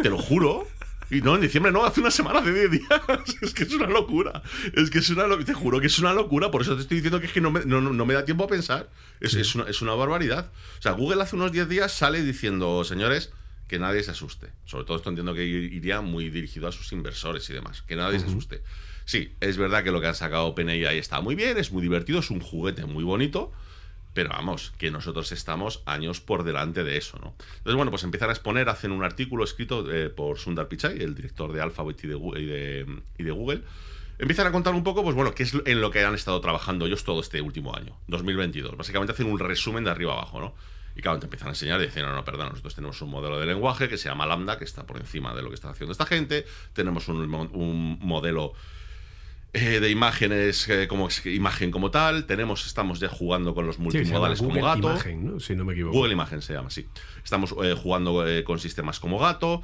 Te 0.00 0.08
lo 0.08 0.16
juro. 0.16 0.68
Y 1.12 1.20
no, 1.20 1.34
en 1.34 1.42
diciembre 1.42 1.70
no, 1.70 1.84
hace 1.84 2.00
una 2.00 2.10
semana, 2.10 2.38
hace 2.38 2.54
10 2.54 2.70
días. 2.70 2.88
Es 3.42 3.52
que 3.52 3.64
es 3.64 3.74
una 3.74 3.86
locura. 3.86 4.42
Es 4.72 4.88
que 4.88 5.00
es 5.00 5.10
una 5.10 5.26
locura. 5.26 5.44
Te 5.44 5.52
juro 5.52 5.78
que 5.78 5.88
es 5.88 5.98
una 5.98 6.14
locura. 6.14 6.50
Por 6.50 6.62
eso 6.62 6.74
te 6.74 6.80
estoy 6.80 6.96
diciendo 6.96 7.20
que 7.20 7.26
es 7.26 7.32
que 7.32 7.42
no 7.42 7.50
me, 7.50 7.66
no, 7.66 7.82
no 7.82 8.06
me 8.06 8.14
da 8.14 8.24
tiempo 8.24 8.44
a 8.44 8.48
pensar. 8.48 8.88
Es, 9.20 9.34
es, 9.34 9.54
una, 9.54 9.64
es 9.64 9.82
una 9.82 9.92
barbaridad. 9.92 10.50
O 10.78 10.82
sea, 10.82 10.92
Google 10.92 11.22
hace 11.22 11.36
unos 11.36 11.52
10 11.52 11.68
días 11.68 11.92
sale 11.92 12.22
diciendo, 12.22 12.82
señores, 12.84 13.30
que 13.68 13.78
nadie 13.78 14.02
se 14.02 14.12
asuste. 14.12 14.52
Sobre 14.64 14.86
todo 14.86 14.96
esto 14.96 15.10
entiendo 15.10 15.34
que 15.34 15.44
iría 15.44 16.00
muy 16.00 16.30
dirigido 16.30 16.66
a 16.66 16.72
sus 16.72 16.90
inversores 16.92 17.48
y 17.50 17.52
demás. 17.52 17.82
Que 17.82 17.94
nadie 17.94 18.18
se 18.18 18.24
asuste. 18.24 18.62
Sí, 19.04 19.34
es 19.40 19.58
verdad 19.58 19.84
que 19.84 19.90
lo 19.90 20.00
que 20.00 20.06
han 20.06 20.14
sacado 20.14 20.46
OpenAI 20.46 20.96
está 20.96 21.20
muy 21.20 21.34
bien, 21.34 21.58
es 21.58 21.72
muy 21.72 21.82
divertido, 21.82 22.20
es 22.20 22.30
un 22.30 22.40
juguete 22.40 22.86
muy 22.86 23.04
bonito. 23.04 23.52
Pero 24.14 24.30
vamos, 24.30 24.72
que 24.76 24.90
nosotros 24.90 25.32
estamos 25.32 25.82
años 25.86 26.20
por 26.20 26.44
delante 26.44 26.84
de 26.84 26.96
eso, 26.98 27.18
¿no? 27.18 27.34
Entonces, 27.58 27.76
bueno, 27.76 27.90
pues 27.90 28.04
empiezan 28.04 28.28
a 28.28 28.32
exponer, 28.32 28.68
hacen 28.68 28.92
un 28.92 29.04
artículo 29.04 29.44
escrito 29.44 29.90
eh, 29.90 30.10
por 30.10 30.38
Sundar 30.38 30.68
Pichai, 30.68 31.02
el 31.02 31.14
director 31.14 31.52
de 31.52 31.62
Alphabet 31.62 32.04
y 32.04 32.08
de, 32.08 33.32
Google. 33.32 33.62
Empiezan 34.18 34.46
a 34.46 34.52
contar 34.52 34.74
un 34.74 34.84
poco, 34.84 35.02
pues 35.02 35.16
bueno, 35.16 35.34
qué 35.34 35.44
es 35.44 35.54
en 35.64 35.80
lo 35.80 35.90
que 35.90 36.04
han 36.04 36.14
estado 36.14 36.40
trabajando 36.40 36.86
ellos 36.86 37.04
todo 37.04 37.20
este 37.20 37.40
último 37.40 37.74
año, 37.74 37.96
2022. 38.08 38.76
Básicamente 38.76 39.12
hacen 39.12 39.26
un 39.26 39.38
resumen 39.38 39.84
de 39.84 39.90
arriba 39.90 40.12
abajo, 40.12 40.40
¿no? 40.40 40.54
Y 40.94 41.00
claro, 41.00 41.18
te 41.18 41.24
empiezan 41.24 41.48
a 41.48 41.52
enseñar 41.52 41.80
y 41.80 41.84
dicen, 41.84 42.02
no, 42.02 42.14
no, 42.14 42.22
perdón, 42.22 42.50
nosotros 42.50 42.74
tenemos 42.74 43.00
un 43.00 43.08
modelo 43.08 43.40
de 43.40 43.46
lenguaje 43.46 43.88
que 43.88 43.96
se 43.96 44.10
llama 44.10 44.26
Lambda, 44.26 44.58
que 44.58 44.64
está 44.64 44.86
por 44.86 44.98
encima 44.98 45.34
de 45.34 45.40
lo 45.40 45.48
que 45.48 45.54
está 45.54 45.70
haciendo 45.70 45.92
esta 45.92 46.04
gente. 46.04 46.44
Tenemos 46.74 47.08
un 47.08 47.98
modelo 48.00 48.52
eh, 49.54 49.80
de 49.80 49.90
imágenes 49.90 50.66
eh, 50.70 50.88
como 50.88 51.08
imagen 51.26 51.70
como 51.70 51.90
tal. 51.90 52.24
Tenemos, 52.24 52.66
estamos 52.66 53.00
ya 53.00 53.08
jugando 53.08 53.54
con 53.54 53.66
los 53.66 53.78
multimodales 53.78 54.38
como 54.38 54.62
gato. 54.62 54.90
Imagen, 54.90 55.26
¿no? 55.26 55.40
Si 55.40 55.54
no 55.54 55.66
me 55.66 55.74
equivoco. 55.74 55.94
Google 55.94 56.14
Imagen 56.14 56.40
se 56.40 56.54
llama, 56.54 56.70
sí. 56.70 56.88
Estamos 57.22 57.54
eh, 57.62 57.74
jugando 57.74 58.24
con 58.44 58.58
sistemas 58.58 58.98
como 58.98 59.18
gato. 59.18 59.62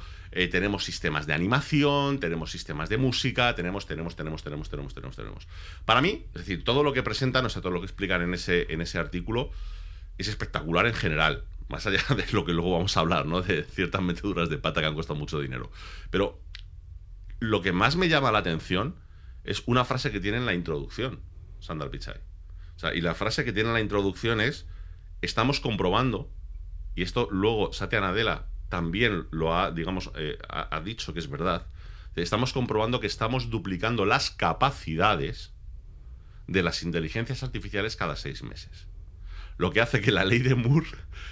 tenemos 0.51 0.83
sistemas 0.83 1.25
de 1.25 1.33
animación, 1.33 2.19
tenemos 2.19 2.51
sistemas 2.51 2.87
de 2.89 2.97
música, 2.97 3.55
tenemos, 3.55 3.87
tenemos, 3.87 4.15
tenemos, 4.15 4.43
tenemos, 4.43 4.69
tenemos, 4.69 4.93
tenemos, 4.93 5.15
tenemos. 5.15 5.47
Para 5.85 6.01
mí, 6.01 6.23
es 6.35 6.41
decir, 6.41 6.63
todo 6.63 6.83
lo 6.83 6.93
que 6.93 7.01
presentan, 7.01 7.47
o 7.47 7.49
sea, 7.49 7.63
todo 7.63 7.71
lo 7.71 7.79
que 7.79 7.87
explican 7.87 8.21
en 8.21 8.35
ese, 8.35 8.71
en 8.71 8.81
ese 8.81 8.99
artículo, 8.99 9.49
es 10.19 10.27
espectacular 10.27 10.85
en 10.85 10.93
general. 10.93 11.45
Más 11.67 11.87
allá 11.87 12.03
de 12.15 12.25
lo 12.31 12.45
que 12.45 12.53
luego 12.53 12.73
vamos 12.73 12.95
a 12.95 12.99
hablar, 12.99 13.25
¿no? 13.25 13.41
De 13.41 13.63
ciertas 13.63 14.03
meteduras 14.03 14.49
de 14.49 14.59
pata 14.59 14.81
que 14.81 14.87
han 14.87 14.93
costado 14.93 15.19
mucho 15.19 15.39
dinero. 15.39 15.71
Pero 16.11 16.39
lo 17.39 17.63
que 17.63 17.71
más 17.71 17.95
me 17.95 18.07
llama 18.07 18.31
la 18.31 18.37
atención 18.37 18.93
es 19.43 19.63
una 19.65 19.85
frase 19.85 20.11
que 20.11 20.19
tiene 20.19 20.37
en 20.37 20.45
la 20.45 20.53
introducción, 20.53 21.21
Sandal 21.59 21.89
Pichai. 21.89 22.19
Y 22.93 23.01
la 23.01 23.13
frase 23.13 23.43
que 23.43 23.51
tiene 23.51 23.69
en 23.69 23.73
la 23.73 23.81
introducción 23.81 24.39
es, 24.39 24.65
estamos 25.21 25.59
comprobando, 25.59 26.31
y 26.95 27.03
esto 27.03 27.27
luego 27.31 27.73
Satya 27.73 27.99
Nadella 28.01 28.47
también 28.69 29.27
lo 29.31 29.55
ha, 29.55 29.71
digamos, 29.71 30.11
eh, 30.15 30.37
ha, 30.47 30.79
dicho 30.81 31.13
que 31.13 31.19
es 31.19 31.29
verdad, 31.29 31.67
estamos 32.15 32.51
comprobando 32.51 32.99
que 32.99 33.07
estamos 33.07 33.49
duplicando 33.49 34.05
las 34.05 34.29
capacidades 34.29 35.53
de 36.47 36.63
las 36.63 36.83
inteligencias 36.83 37.43
artificiales 37.43 37.95
cada 37.95 38.17
seis 38.17 38.43
meses 38.43 38.88
lo 39.59 39.71
que 39.71 39.81
hace 39.81 39.99
que 39.99 40.11
la 40.11 40.23
ley 40.23 40.39
de 40.39 40.55
Moore 40.55 40.87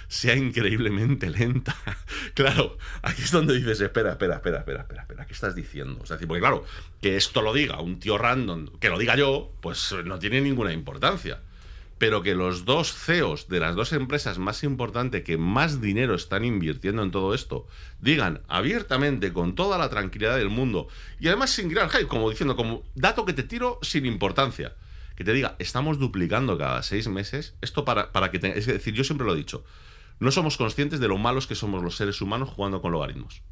sea 0.06 0.36
increíblemente 0.36 1.30
lenta. 1.30 1.74
claro, 2.34 2.76
aquí 3.00 3.22
es 3.22 3.30
donde 3.30 3.54
dices, 3.54 3.80
espera, 3.80 4.12
espera, 4.12 4.36
espera, 4.36 4.58
espera, 4.58 4.82
espera, 4.82 5.02
espera, 5.02 5.26
¿qué 5.26 5.32
estás 5.32 5.54
diciendo? 5.54 5.98
O 6.02 6.06
sea, 6.06 6.18
porque 6.18 6.40
claro, 6.40 6.64
que 7.00 7.16
esto 7.16 7.40
lo 7.40 7.54
diga 7.54 7.80
un 7.80 7.98
tío 7.98 8.18
random, 8.18 8.66
que 8.78 8.90
lo 8.90 8.98
diga 8.98 9.16
yo, 9.16 9.50
pues 9.62 9.94
no 10.04 10.18
tiene 10.18 10.42
ninguna 10.42 10.74
importancia. 10.74 11.40
Pero 11.96 12.22
que 12.22 12.34
los 12.34 12.66
dos 12.66 12.94
CEOs 12.94 13.48
de 13.48 13.60
las 13.60 13.74
dos 13.74 13.92
empresas 13.94 14.38
más 14.38 14.62
importantes 14.62 15.24
que 15.24 15.38
más 15.38 15.80
dinero 15.80 16.14
están 16.14 16.44
invirtiendo 16.44 17.02
en 17.02 17.10
todo 17.10 17.34
esto 17.34 17.66
digan 18.00 18.42
abiertamente, 18.46 19.32
con 19.32 19.54
toda 19.54 19.78
la 19.78 19.88
tranquilidad 19.88 20.36
del 20.36 20.50
mundo, 20.50 20.88
y 21.18 21.28
además 21.28 21.50
sin 21.50 21.70
gran 21.70 21.88
hype, 21.88 22.06
como 22.06 22.28
diciendo, 22.28 22.56
como 22.56 22.84
dato 22.94 23.24
que 23.24 23.32
te 23.32 23.42
tiro 23.42 23.78
sin 23.82 24.04
importancia 24.04 24.74
que 25.18 25.24
te 25.24 25.32
diga, 25.32 25.56
estamos 25.58 25.98
duplicando 25.98 26.56
cada 26.56 26.80
seis 26.84 27.08
meses, 27.08 27.56
esto 27.60 27.84
para, 27.84 28.12
para 28.12 28.30
que 28.30 28.36
Es 28.54 28.66
decir, 28.66 28.94
yo 28.94 29.02
siempre 29.02 29.26
lo 29.26 29.34
he 29.34 29.36
dicho, 29.36 29.64
no 30.20 30.30
somos 30.30 30.56
conscientes 30.56 31.00
de 31.00 31.08
lo 31.08 31.18
malos 31.18 31.48
que 31.48 31.56
somos 31.56 31.82
los 31.82 31.96
seres 31.96 32.20
humanos 32.20 32.50
jugando 32.50 32.80
con 32.80 32.92
logaritmos. 32.92 33.42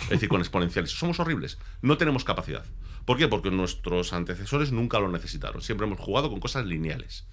Es 0.00 0.08
decir, 0.08 0.28
con 0.28 0.40
exponenciales. 0.40 0.90
Somos 0.90 1.20
horribles. 1.20 1.58
No 1.80 1.96
tenemos 1.96 2.24
capacidad. 2.24 2.64
¿Por 3.04 3.18
qué? 3.18 3.28
Porque 3.28 3.52
nuestros 3.52 4.12
antecesores 4.12 4.72
nunca 4.72 4.98
lo 4.98 5.08
necesitaron. 5.08 5.62
Siempre 5.62 5.86
hemos 5.86 6.00
jugado 6.00 6.28
con 6.28 6.40
cosas 6.40 6.66
lineales. 6.66 7.28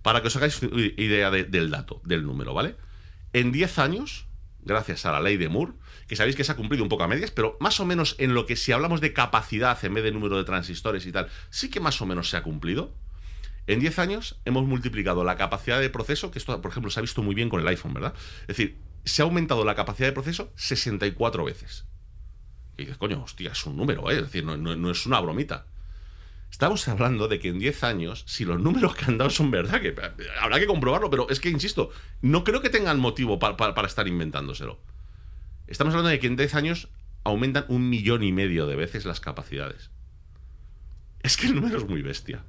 Para 0.00 0.22
que 0.22 0.28
os 0.28 0.36
hagáis 0.36 0.58
idea 0.96 1.30
del 1.30 1.70
dato, 1.70 2.00
del 2.06 2.24
número, 2.24 2.54
¿vale? 2.54 2.76
En 3.34 3.52
10 3.52 3.78
años, 3.80 4.28
gracias 4.62 5.04
a 5.04 5.12
la 5.12 5.20
ley 5.20 5.36
de 5.36 5.50
Moore, 5.50 5.74
que 6.08 6.16
sabéis 6.16 6.36
que 6.36 6.44
se 6.44 6.52
ha 6.52 6.56
cumplido 6.56 6.82
un 6.82 6.88
poco 6.88 7.04
a 7.04 7.06
medias, 7.06 7.32
pero 7.32 7.58
más 7.60 7.80
o 7.80 7.84
menos 7.84 8.16
en 8.18 8.32
lo 8.32 8.46
que 8.46 8.56
si 8.56 8.72
hablamos 8.72 9.02
de 9.02 9.12
capacidad 9.12 9.78
en 9.84 9.92
vez 9.92 10.04
de 10.04 10.10
número 10.10 10.38
de 10.38 10.44
transistores 10.44 11.04
y 11.04 11.12
tal, 11.12 11.28
sí 11.50 11.68
que 11.68 11.80
más 11.80 12.00
o 12.00 12.06
menos 12.06 12.30
se 12.30 12.38
ha 12.38 12.42
cumplido. 12.42 12.94
En 13.70 13.78
10 13.78 14.00
años 14.00 14.40
hemos 14.44 14.64
multiplicado 14.64 15.22
la 15.22 15.36
capacidad 15.36 15.80
de 15.80 15.90
proceso, 15.90 16.32
que 16.32 16.40
esto, 16.40 16.60
por 16.60 16.72
ejemplo, 16.72 16.90
se 16.90 16.98
ha 16.98 17.02
visto 17.02 17.22
muy 17.22 17.36
bien 17.36 17.48
con 17.48 17.60
el 17.60 17.68
iPhone, 17.68 17.94
¿verdad? 17.94 18.14
Es 18.40 18.48
decir, 18.48 18.78
se 19.04 19.22
ha 19.22 19.26
aumentado 19.26 19.64
la 19.64 19.76
capacidad 19.76 20.08
de 20.08 20.12
proceso 20.12 20.52
64 20.56 21.44
veces. 21.44 21.86
Y 22.76 22.82
dices, 22.82 22.96
coño, 22.96 23.22
hostia, 23.22 23.52
es 23.52 23.64
un 23.66 23.76
número, 23.76 24.10
¿eh? 24.10 24.16
Es 24.16 24.22
decir, 24.22 24.44
no, 24.44 24.90
es 24.90 25.06
una 25.06 25.20
bromita. 25.20 25.66
Estamos 26.50 26.88
hablando 26.88 27.28
de 27.28 27.38
que 27.38 27.46
en 27.46 27.60
10 27.60 27.84
años, 27.84 28.24
si 28.26 28.44
los 28.44 28.58
números 28.58 28.96
que 28.96 29.04
han 29.04 29.18
dado 29.18 29.30
son 29.30 29.52
verdad, 29.52 29.80
que 29.80 29.94
habrá 30.40 30.58
que 30.58 30.66
comprobarlo, 30.66 31.08
pero 31.08 31.28
es 31.30 31.38
que, 31.38 31.50
insisto, 31.50 31.90
no 32.22 32.42
creo 32.42 32.62
que 32.62 32.70
tengan 32.70 32.98
motivo 32.98 33.38
para, 33.38 33.56
para 33.56 33.86
estar 33.86 34.08
inventándoselo. 34.08 34.80
Estamos 35.68 35.94
hablando 35.94 36.10
de 36.10 36.18
que 36.18 36.26
en 36.26 36.34
10 36.34 36.56
años 36.56 36.88
aumentan 37.22 37.66
un 37.68 37.88
millón 37.88 38.24
y 38.24 38.32
medio 38.32 38.66
de 38.66 38.74
veces 38.74 39.04
las 39.04 39.20
capacidades. 39.20 39.90
Es 41.20 41.36
que 41.36 41.46
el 41.46 41.54
número 41.54 41.78
es 41.78 41.86
muy 41.86 42.02
bestia 42.02 42.42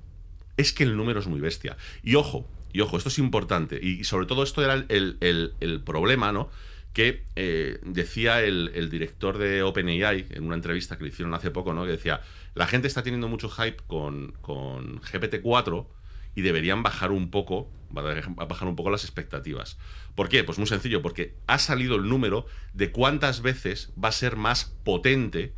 es 0.62 0.74
que 0.74 0.84
el 0.84 0.96
número 0.96 1.20
es 1.20 1.28
muy 1.28 1.40
bestia. 1.40 1.78
Y 2.04 2.16
ojo, 2.16 2.48
y 2.74 2.82
ojo, 2.82 2.98
esto 2.98 3.10
es 3.10 3.20
importante. 3.20 3.80
Y 3.82 4.04
sobre 4.04 4.26
todo 4.26 4.44
esto 4.44 4.64
era 4.64 4.86
el, 4.88 5.82
problema, 5.86 6.32
¿no? 6.32 6.50
Que 6.94 7.24
eh, 7.36 7.80
decía 7.84 8.42
el, 8.42 8.90
director 8.90 9.38
de 9.38 9.64
OpenAI 9.64 10.28
en 10.32 10.44
una 10.44 10.56
entrevista 10.56 10.98
que 10.98 11.04
le 11.04 11.10
hicieron 11.10 11.34
hace 11.34 11.52
poco, 11.52 11.74
¿no? 11.74 11.86
Que 11.86 11.92
decía, 11.92 12.22
la 12.54 12.68
gente 12.68 12.88
está 12.88 13.04
teniendo 13.04 13.28
mucho 13.28 13.50
hype 13.50 13.78
con, 13.88 14.34
con 14.42 15.02
GPT-4 15.02 15.88
y 16.36 16.42
deberían 16.42 16.84
bajar 16.84 17.12
un 17.12 17.30
poco, 17.30 17.70
bajar 17.90 18.68
un 18.68 18.76
poco 18.76 18.90
las 18.90 19.04
expectativas. 19.04 19.78
¿Por 20.16 20.30
qué? 20.30 20.44
Pues 20.44 20.58
muy 20.58 20.68
sencillo, 20.68 21.02
porque 21.02 21.36
ha 21.48 21.58
salido 21.58 21.96
el 21.96 22.08
número 22.08 22.46
de 22.74 22.92
cuántas 22.92 23.42
veces 23.42 23.92
va 24.02 24.10
a 24.10 24.14
ser 24.14 24.36
más 24.38 24.66
potente 24.84 25.54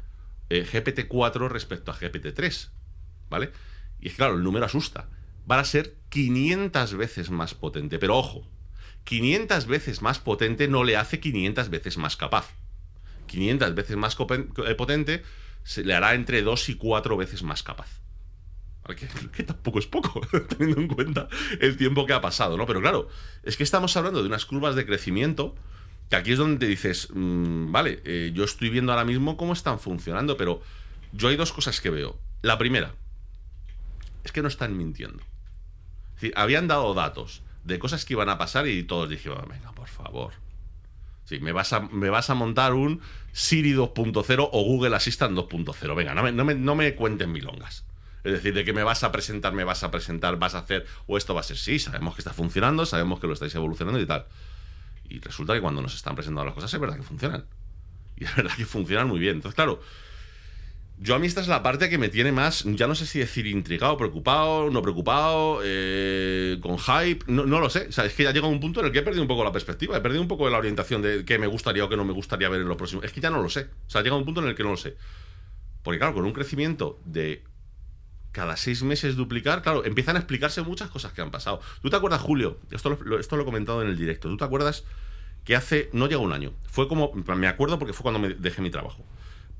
eh, 0.50 0.66
GPT-4 0.66 1.48
respecto 1.50 1.92
a 1.92 1.96
GPT-3, 1.96 2.70
¿vale? 3.30 3.52
Y 4.04 4.10
es 4.10 4.16
claro, 4.16 4.36
el 4.36 4.44
número 4.44 4.66
asusta. 4.66 5.08
Va 5.50 5.60
a 5.60 5.64
ser 5.64 5.96
500 6.10 6.96
veces 6.96 7.30
más 7.30 7.54
potente. 7.54 8.00
Pero 8.00 8.18
ojo, 8.18 8.46
500 9.06 9.66
veces 9.66 10.02
más 10.02 10.20
potente 10.20 10.68
no 10.68 10.84
le 10.84 10.98
hace 10.98 11.22
500 11.22 11.70
veces 11.70 11.98
más 11.98 12.18
capaz. 12.18 12.50
500 13.28 13.74
veces 13.74 13.96
más 13.96 14.18
eh, 14.20 14.76
potente 14.76 15.24
se 15.64 15.86
le 15.86 15.94
hará 15.94 16.16
entre 16.16 16.42
2 16.42 16.68
y 16.68 16.76
4 16.76 17.16
veces 17.16 17.44
más 17.44 17.64
capaz. 17.64 18.02
Que, 19.32 19.44
tampoco 19.44 19.80
es 19.80 19.88
poco, 19.88 20.20
teniendo 20.50 20.82
en 20.82 20.90
cuenta 20.90 21.30
el 21.62 21.78
tiempo 21.78 22.06
que 22.06 22.12
ha 22.12 22.20
pasado, 22.20 22.58
¿no? 22.58 22.66
Pero 22.66 22.82
claro, 22.82 23.08
es 23.44 23.56
que 23.56 23.64
estamos 23.64 23.96
hablando 23.96 24.22
de 24.22 24.28
unas 24.28 24.46
curvas 24.46 24.76
de 24.76 24.86
crecimiento 24.86 25.56
que 26.10 26.18
aquí 26.18 26.34
es 26.34 26.38
donde 26.38 26.58
te 26.58 26.66
dices, 26.66 27.08
mm, 27.14 27.72
vale, 27.72 28.02
eh, 28.04 28.32
yo 28.36 28.44
estoy 28.44 28.70
viendo 28.70 28.92
ahora 28.92 29.06
mismo 29.06 29.38
cómo 29.38 29.54
están 29.54 29.80
funcionando, 29.80 30.36
pero 30.36 30.62
yo 31.14 31.30
hay 31.30 31.38
dos 31.38 31.54
cosas 31.54 31.80
que 31.80 31.90
veo. 31.90 32.20
La 32.42 32.58
primera, 32.58 32.94
es 34.24 34.32
que 34.32 34.42
no 34.42 34.48
están 34.48 34.78
mintiendo. 34.78 35.24
habían 36.36 36.68
dado 36.68 36.94
datos 36.94 37.42
de 37.64 37.80
cosas 37.80 38.06
que 38.06 38.14
iban 38.14 38.30
a 38.30 38.38
pasar 38.38 38.68
y 38.68 38.84
todos 38.84 39.10
dijeron, 39.10 39.46
venga, 39.50 39.72
por 39.72 39.88
favor. 39.88 40.34
Sí, 41.26 41.40
me 41.40 41.54
vas 41.54 41.72
a, 41.72 41.80
me 41.80 42.10
vas 42.10 42.30
a 42.30 42.34
montar 42.34 42.74
un 42.74 43.02
Siri 43.32 43.74
2.0 43.74 44.50
o 44.52 44.64
Google 44.64 44.96
Assistant 44.96 45.38
2.0. 45.38 45.96
Venga, 45.96 46.14
no 46.14 46.24
me, 46.24 46.32
no, 46.32 46.44
me, 46.44 46.56
no 46.56 46.76
me 46.76 46.96
cuenten 46.96 47.32
milongas. 47.32 47.86
Es 48.24 48.32
decir, 48.32 48.54
de 48.54 48.64
que 48.64 48.74
me 48.74 48.84
vas 48.84 49.04
a 49.04 49.12
presentar, 49.12 49.54
me 49.54 49.64
vas 49.64 49.84
a 49.84 49.92
presentar, 49.92 50.38
vas 50.38 50.56
a 50.56 50.60
hacer, 50.60 50.86
o 51.08 51.18
esto 51.18 51.34
va 51.34 51.42
a 51.42 51.44
ser, 51.44 51.58
sí, 51.58 51.80
sabemos 51.80 52.16
que 52.16 52.22
está 52.22 52.34
funcionando, 52.34 52.86
sabemos 52.86 53.20
que 53.20 53.28
lo 53.28 53.34
estáis 53.34 53.54
evolucionando 53.56 54.00
y 54.00 54.06
tal. 54.06 54.26
Y 55.10 55.20
resulta 55.20 55.54
que 55.54 55.62
cuando 55.62 55.82
nos 55.82 55.94
están 55.94 56.16
presentando 56.16 56.46
las 56.46 56.54
cosas 56.54 56.74
es 56.74 56.80
verdad 56.80 56.96
que 56.96 57.04
funcionan. 57.04 57.46
Y 58.16 58.26
es 58.26 58.36
verdad 58.36 58.56
que 58.56 58.66
funcionan 58.66 59.08
muy 59.08 59.20
bien. 59.20 59.38
Entonces, 59.38 59.56
claro, 59.56 59.82
yo 60.98 61.16
a 61.16 61.20
mí 61.20 61.28
esta 61.28 61.42
es 61.42 61.48
la 61.48 61.64
parte 61.64 61.90
que 61.90 61.98
me 61.98 62.10
tiene 62.10 62.32
más, 62.32 62.64
ya 62.66 62.88
no 62.88 62.96
sé 62.96 63.06
si 63.06 63.20
decir 63.20 63.48
intrigado, 63.48 63.98
preocupado, 63.98 64.70
no 64.70 64.82
preocupado, 64.82 65.60
eh, 65.64 66.60
con 66.62 66.78
hype, 66.78 67.26
no, 67.28 67.44
lo 67.46 67.70
sé. 67.70 67.88
O 67.90 67.92
sea, 67.92 68.06
es 68.06 68.14
que 68.14 68.24
ya 68.24 68.32
llega 68.32 68.48
un 68.48 68.60
punto 68.60 68.80
en 68.80 68.86
el 68.86 68.92
que 68.92 69.00
he 69.00 69.02
perdido 69.02 69.22
un 69.22 69.28
poco 69.28 69.44
la 69.44 69.52
perspectiva, 69.52 69.98
he 69.98 70.02
perdido 70.02 70.22
un 70.22 70.28
poco 70.28 70.50
la 70.50 70.58
orientación 70.58 71.02
de 71.02 71.26
qué 71.26 71.40
me 71.40 71.48
gustaría 71.48 71.84
o 71.84 71.90
qué 71.90 71.98
no 71.98 72.06
me 72.06 72.14
gustaría 72.14 72.48
ver 72.48 72.62
en 72.62 72.68
los 72.68 72.78
próximos. 72.78 73.04
Es 73.06 73.12
que 73.12 73.22
ya 73.22 73.30
no 73.30 73.42
lo 73.42 73.50
sé. 73.50 73.68
O 73.88 73.90
sea, 73.90 74.02
llega 74.02 74.16
un 74.16 74.24
punto 74.24 74.42
en 74.42 74.48
el 74.48 74.56
que 74.56 74.64
no 74.64 74.70
lo 74.70 74.78
sé. 74.78 74.96
Porque 75.82 75.98
claro, 75.98 76.14
con 76.14 76.26
un 76.26 76.32
crecimiento 76.32 77.00
de 77.06 77.44
cada 78.32 78.56
seis 78.56 78.84
meses 78.84 79.16
duplicar, 79.16 79.62
claro, 79.62 79.84
empiezan 79.86 80.16
a 80.16 80.20
explicarse 80.20 80.62
muchas 80.62 80.90
cosas 80.90 81.12
que 81.12 81.22
han 81.22 81.32
pasado. 81.32 81.60
¿Tú 81.82 81.90
te 81.90 81.96
acuerdas, 81.96 82.22
Julio? 82.22 82.60
Esto 82.72 82.90
lo, 82.90 83.20
esto 83.20 83.36
lo 83.36 83.42
he 83.42 83.46
comentado 83.46 83.82
en 83.82 83.90
el 83.90 83.98
directo. 83.98 84.30
¿Tú 84.30 84.38
te 84.38 84.46
acuerdas 84.46 84.86
que 85.44 85.56
hace, 85.56 85.90
no 85.92 86.08
llega 86.08 86.22
un 86.22 86.32
año, 86.32 86.54
fue 86.64 86.88
como, 86.88 87.12
me 87.14 87.48
acuerdo 87.48 87.78
porque 87.78 87.94
fue 87.94 88.04
cuando 88.04 88.20
me 88.20 88.30
dejé 88.30 88.62
mi 88.62 88.70
trabajo 88.70 89.04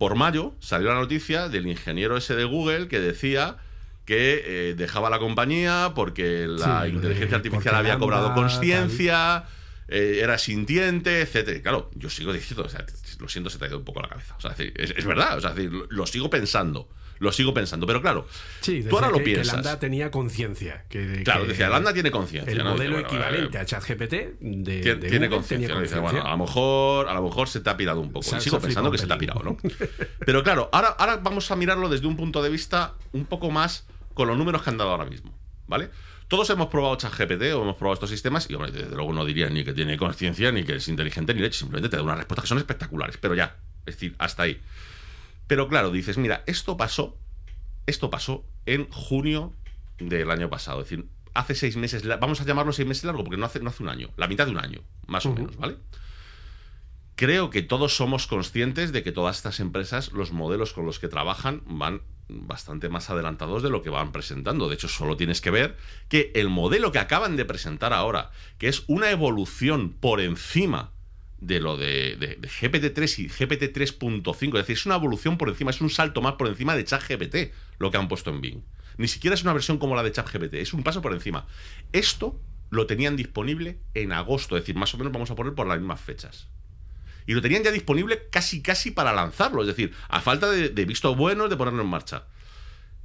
por 0.04 0.16
mayo 0.16 0.54
salió 0.60 0.90
la 0.90 0.96
noticia 0.96 1.48
del 1.48 1.66
ingeniero 1.66 2.18
ese 2.18 2.36
de 2.36 2.44
Google 2.44 2.90
que 2.90 3.00
decía 3.00 3.56
que 4.04 4.44
eh, 4.46 4.74
dejaba 4.76 5.10
la 5.10 5.18
compañía 5.18 5.94
porque 5.96 6.46
la 6.46 6.84
Sí, 6.84 6.90
inteligencia 6.96 7.38
artificial 7.38 7.74
había 7.76 7.98
cobrado 7.98 8.34
conciencia, 8.34 9.46
eh, 9.88 10.20
era 10.22 10.38
sintiente, 10.38 11.22
etcétera. 11.22 11.58
Y 11.58 11.62
Claro, 11.62 11.90
yo 11.96 12.10
sigo 12.10 12.34
diciendo, 12.34 12.64
o 12.66 12.70
sea, 12.70 12.86
lo 13.20 13.30
siento, 13.30 13.50
se 13.50 13.58
te 13.60 13.64
ha 13.64 13.68
ido 13.70 13.78
un 13.78 13.86
poco 13.86 14.02
la 14.02 14.10
cabeza. 14.10 14.36
O 14.38 14.42
sea, 14.42 14.54
es, 14.58 14.92
es- 14.92 15.06
verdad, 15.06 15.38
o 15.38 15.42
sea, 15.42 15.56
lo 15.90 16.06
sigo 16.06 16.30
pensando, 16.30 16.90
lo 17.24 17.32
sigo 17.32 17.54
pensando, 17.54 17.88
pero 17.88 18.02
claro, 18.02 18.28
Sí, 18.62 18.84
tú 18.88 18.96
ahora 18.96 19.08
lo 19.08 19.14
que, 19.18 19.24
que 19.24 19.32
piensas. 19.32 19.54
Lambda 19.56 19.80
tenía 19.80 20.12
conciencia. 20.12 20.86
que- 20.90 21.24
Claro, 21.24 21.44
que 21.44 21.50
decía, 21.50 21.70
Lambda 21.70 21.94
tiene 21.94 22.12
conciencia. 22.12 22.52
El 22.52 22.58
¿no? 22.60 22.64
Dice, 22.66 22.74
modelo 22.76 22.94
bueno, 22.94 23.08
equivalente 23.08 23.58
a 23.58 23.66
ChatGPT 23.66 24.12
de, 24.12 24.82
Tien- 24.84 25.00
de 25.00 25.10
tiene 25.10 25.28
Google 25.28 25.30
conciencia. 25.38 25.76
¿no? 25.96 26.02
Bueno, 26.02 26.22
a 26.24 26.30
lo 26.32 26.38
mejor, 26.38 27.08
a 27.08 27.14
lo 27.16 27.24
mejor 27.24 27.48
se 27.50 27.62
te 27.62 27.70
ha 27.70 27.78
pirado 27.78 28.00
un 28.02 28.12
poco. 28.12 28.36
Y 28.38 28.42
sigo 28.42 28.60
pensando 28.60 28.92
que 28.92 28.98
se 28.98 29.08
te 29.08 29.14
ha 29.14 29.18
pirado, 29.18 29.42
¿no? 29.44 29.58
Pero 30.26 30.44
claro, 30.44 30.70
ahora, 30.72 30.90
ahora 30.90 31.18
vamos 31.18 31.50
a 31.50 31.56
mirarlo 31.56 31.90
desde 31.90 32.06
un 32.08 32.16
punto 32.18 32.42
de 32.44 32.50
vista 32.50 32.94
un 33.14 33.26
poco 33.26 33.50
más 33.52 33.88
con 34.14 34.28
los 34.28 34.38
números 34.38 34.62
que 34.62 34.70
han 34.70 34.78
dado 34.78 34.92
ahora 34.92 35.06
mismo, 35.06 35.34
¿vale? 35.68 35.90
Todos 36.28 36.50
hemos 36.50 36.68
probado 36.68 36.96
ChatGPT 36.96 37.42
o 37.54 37.62
hemos 37.62 37.76
probado 37.76 37.94
estos 37.96 38.10
sistemas 38.10 38.50
y, 38.50 38.56
hombre, 38.56 38.72
desde 38.72 38.96
luego 38.96 39.14
no 39.14 39.24
diría 39.26 39.50
ni 39.50 39.64
que 39.64 39.74
tiene 39.74 39.98
conciencia, 39.98 40.52
ni 40.52 40.64
que 40.64 40.76
es 40.78 40.88
inteligente, 40.88 41.34
ni 41.34 41.42
leche. 41.42 41.60
Simplemente 41.60 41.90
te 41.90 41.98
da 41.98 42.04
unas 42.04 42.18
respuestas 42.18 42.44
que 42.44 42.48
son 42.50 42.58
espectaculares, 42.58 43.18
pero 43.18 43.36
ya. 43.36 43.56
Es 43.86 43.96
decir, 43.96 44.16
hasta 44.18 44.44
ahí. 44.44 44.60
Pero 45.54 45.68
claro, 45.68 45.92
dices, 45.92 46.18
mira, 46.18 46.44
esto 46.48 46.78
pasó, 46.78 47.16
esto 47.86 48.10
pasó 48.10 48.44
en 48.66 48.90
junio 48.90 49.54
del 50.00 50.32
año 50.32 50.50
pasado. 50.50 50.82
Es 50.82 50.90
decir, 50.90 51.06
hace 51.36 51.54
seis 51.54 51.78
meses, 51.78 52.08
vamos 52.20 52.42
a 52.42 52.44
llamarlo 52.44 52.74
seis 52.74 52.88
meses 52.88 53.04
largo, 53.04 53.24
porque 53.24 53.38
no 53.38 53.46
hace, 53.46 53.60
no 53.60 53.70
hace 53.70 53.84
un 53.84 53.90
año, 53.90 54.10
la 54.18 54.28
mitad 54.28 54.48
de 54.48 54.52
un 54.54 54.58
año, 54.58 54.82
más 55.06 55.28
o 55.28 55.36
menos, 55.36 55.56
¿vale? 55.58 55.78
Creo 57.14 57.52
que 57.52 57.62
todos 57.62 57.96
somos 57.96 58.26
conscientes 58.26 58.92
de 58.92 59.04
que 59.04 59.12
todas 59.12 59.38
estas 59.38 59.60
empresas, 59.60 60.12
los 60.12 60.32
modelos 60.32 60.74
con 60.74 60.88
los 60.88 60.98
que 60.98 61.08
trabajan, 61.08 61.62
van 61.68 62.02
bastante 62.30 62.90
más 62.90 63.12
adelantados 63.12 63.62
de 63.62 63.70
lo 63.70 63.84
que 63.84 63.92
van 63.92 64.12
presentando. 64.12 64.70
De 64.70 64.74
hecho, 64.74 64.88
solo 64.88 65.18
tienes 65.18 65.40
que 65.40 65.52
ver 65.52 65.78
que 66.10 66.32
el 66.34 66.50
modelo 66.50 66.92
que 66.92 66.98
acaban 66.98 67.36
de 67.36 67.46
presentar 67.46 67.94
ahora, 67.94 68.32
que 68.58 68.70
es 68.70 68.86
una 68.88 69.12
evolución 69.12 69.94
por 69.94 70.20
encima 70.20 70.94
de 71.46 71.60
lo 71.60 71.78
de, 71.78 72.16
de- 72.16 72.36
de 72.40 72.48
GPT-3 72.48 73.20
y 73.20 73.30
GPT-3.5, 73.30 74.48
es 74.48 74.54
decir, 74.54 74.78
es 74.78 74.86
una 74.86 74.96
evolución 74.96 75.38
por 75.38 75.50
encima, 75.50 75.72
es 75.72 75.82
un 75.82 75.90
salto 75.90 76.22
más 76.22 76.34
por 76.34 76.48
encima 76.48 76.76
de 76.76 76.84
ChatGPT, 76.86 77.54
lo 77.80 77.92
que 77.92 77.98
han 77.98 78.08
puesto 78.08 78.30
en 78.30 78.42
Bing. 78.42 78.62
Ni 78.98 79.08
siquiera 79.08 79.34
es 79.34 79.44
una 79.44 79.54
versión 79.54 79.78
como 79.78 79.96
la 79.96 80.04
de 80.04 80.12
ChatGPT, 80.12 80.56
es 80.56 80.74
un 80.74 80.84
paso 80.84 81.02
por 81.02 81.14
encima. 81.14 81.48
Esto 81.92 82.40
lo 82.70 82.88
tenían 82.88 83.16
disponible 83.16 83.80
en 83.94 84.12
agosto, 84.14 84.56
es 84.58 84.64
decir, 84.64 84.76
más 84.76 84.94
o 84.94 84.98
menos 84.98 85.12
vamos 85.14 85.30
a 85.32 85.36
poner 85.36 85.54
por 85.54 85.68
las 85.68 85.80
mismas 85.80 86.00
fechas. 86.02 86.48
Y 87.26 87.34
lo 87.34 87.42
tenían 87.42 87.64
ya 87.64 87.72
disponible 87.72 88.28
casi 88.32 88.62
casi 88.62 88.92
para 88.92 89.14
lanzarlo, 89.14 89.62
es 89.62 89.68
decir, 89.68 89.94
a 90.10 90.22
falta 90.22 90.50
de, 90.50 90.70
visto 90.86 91.16
buenos 91.16 91.50
de 91.50 91.56
ponerlo 91.58 91.82
en 91.84 91.88
marcha. 91.90 92.26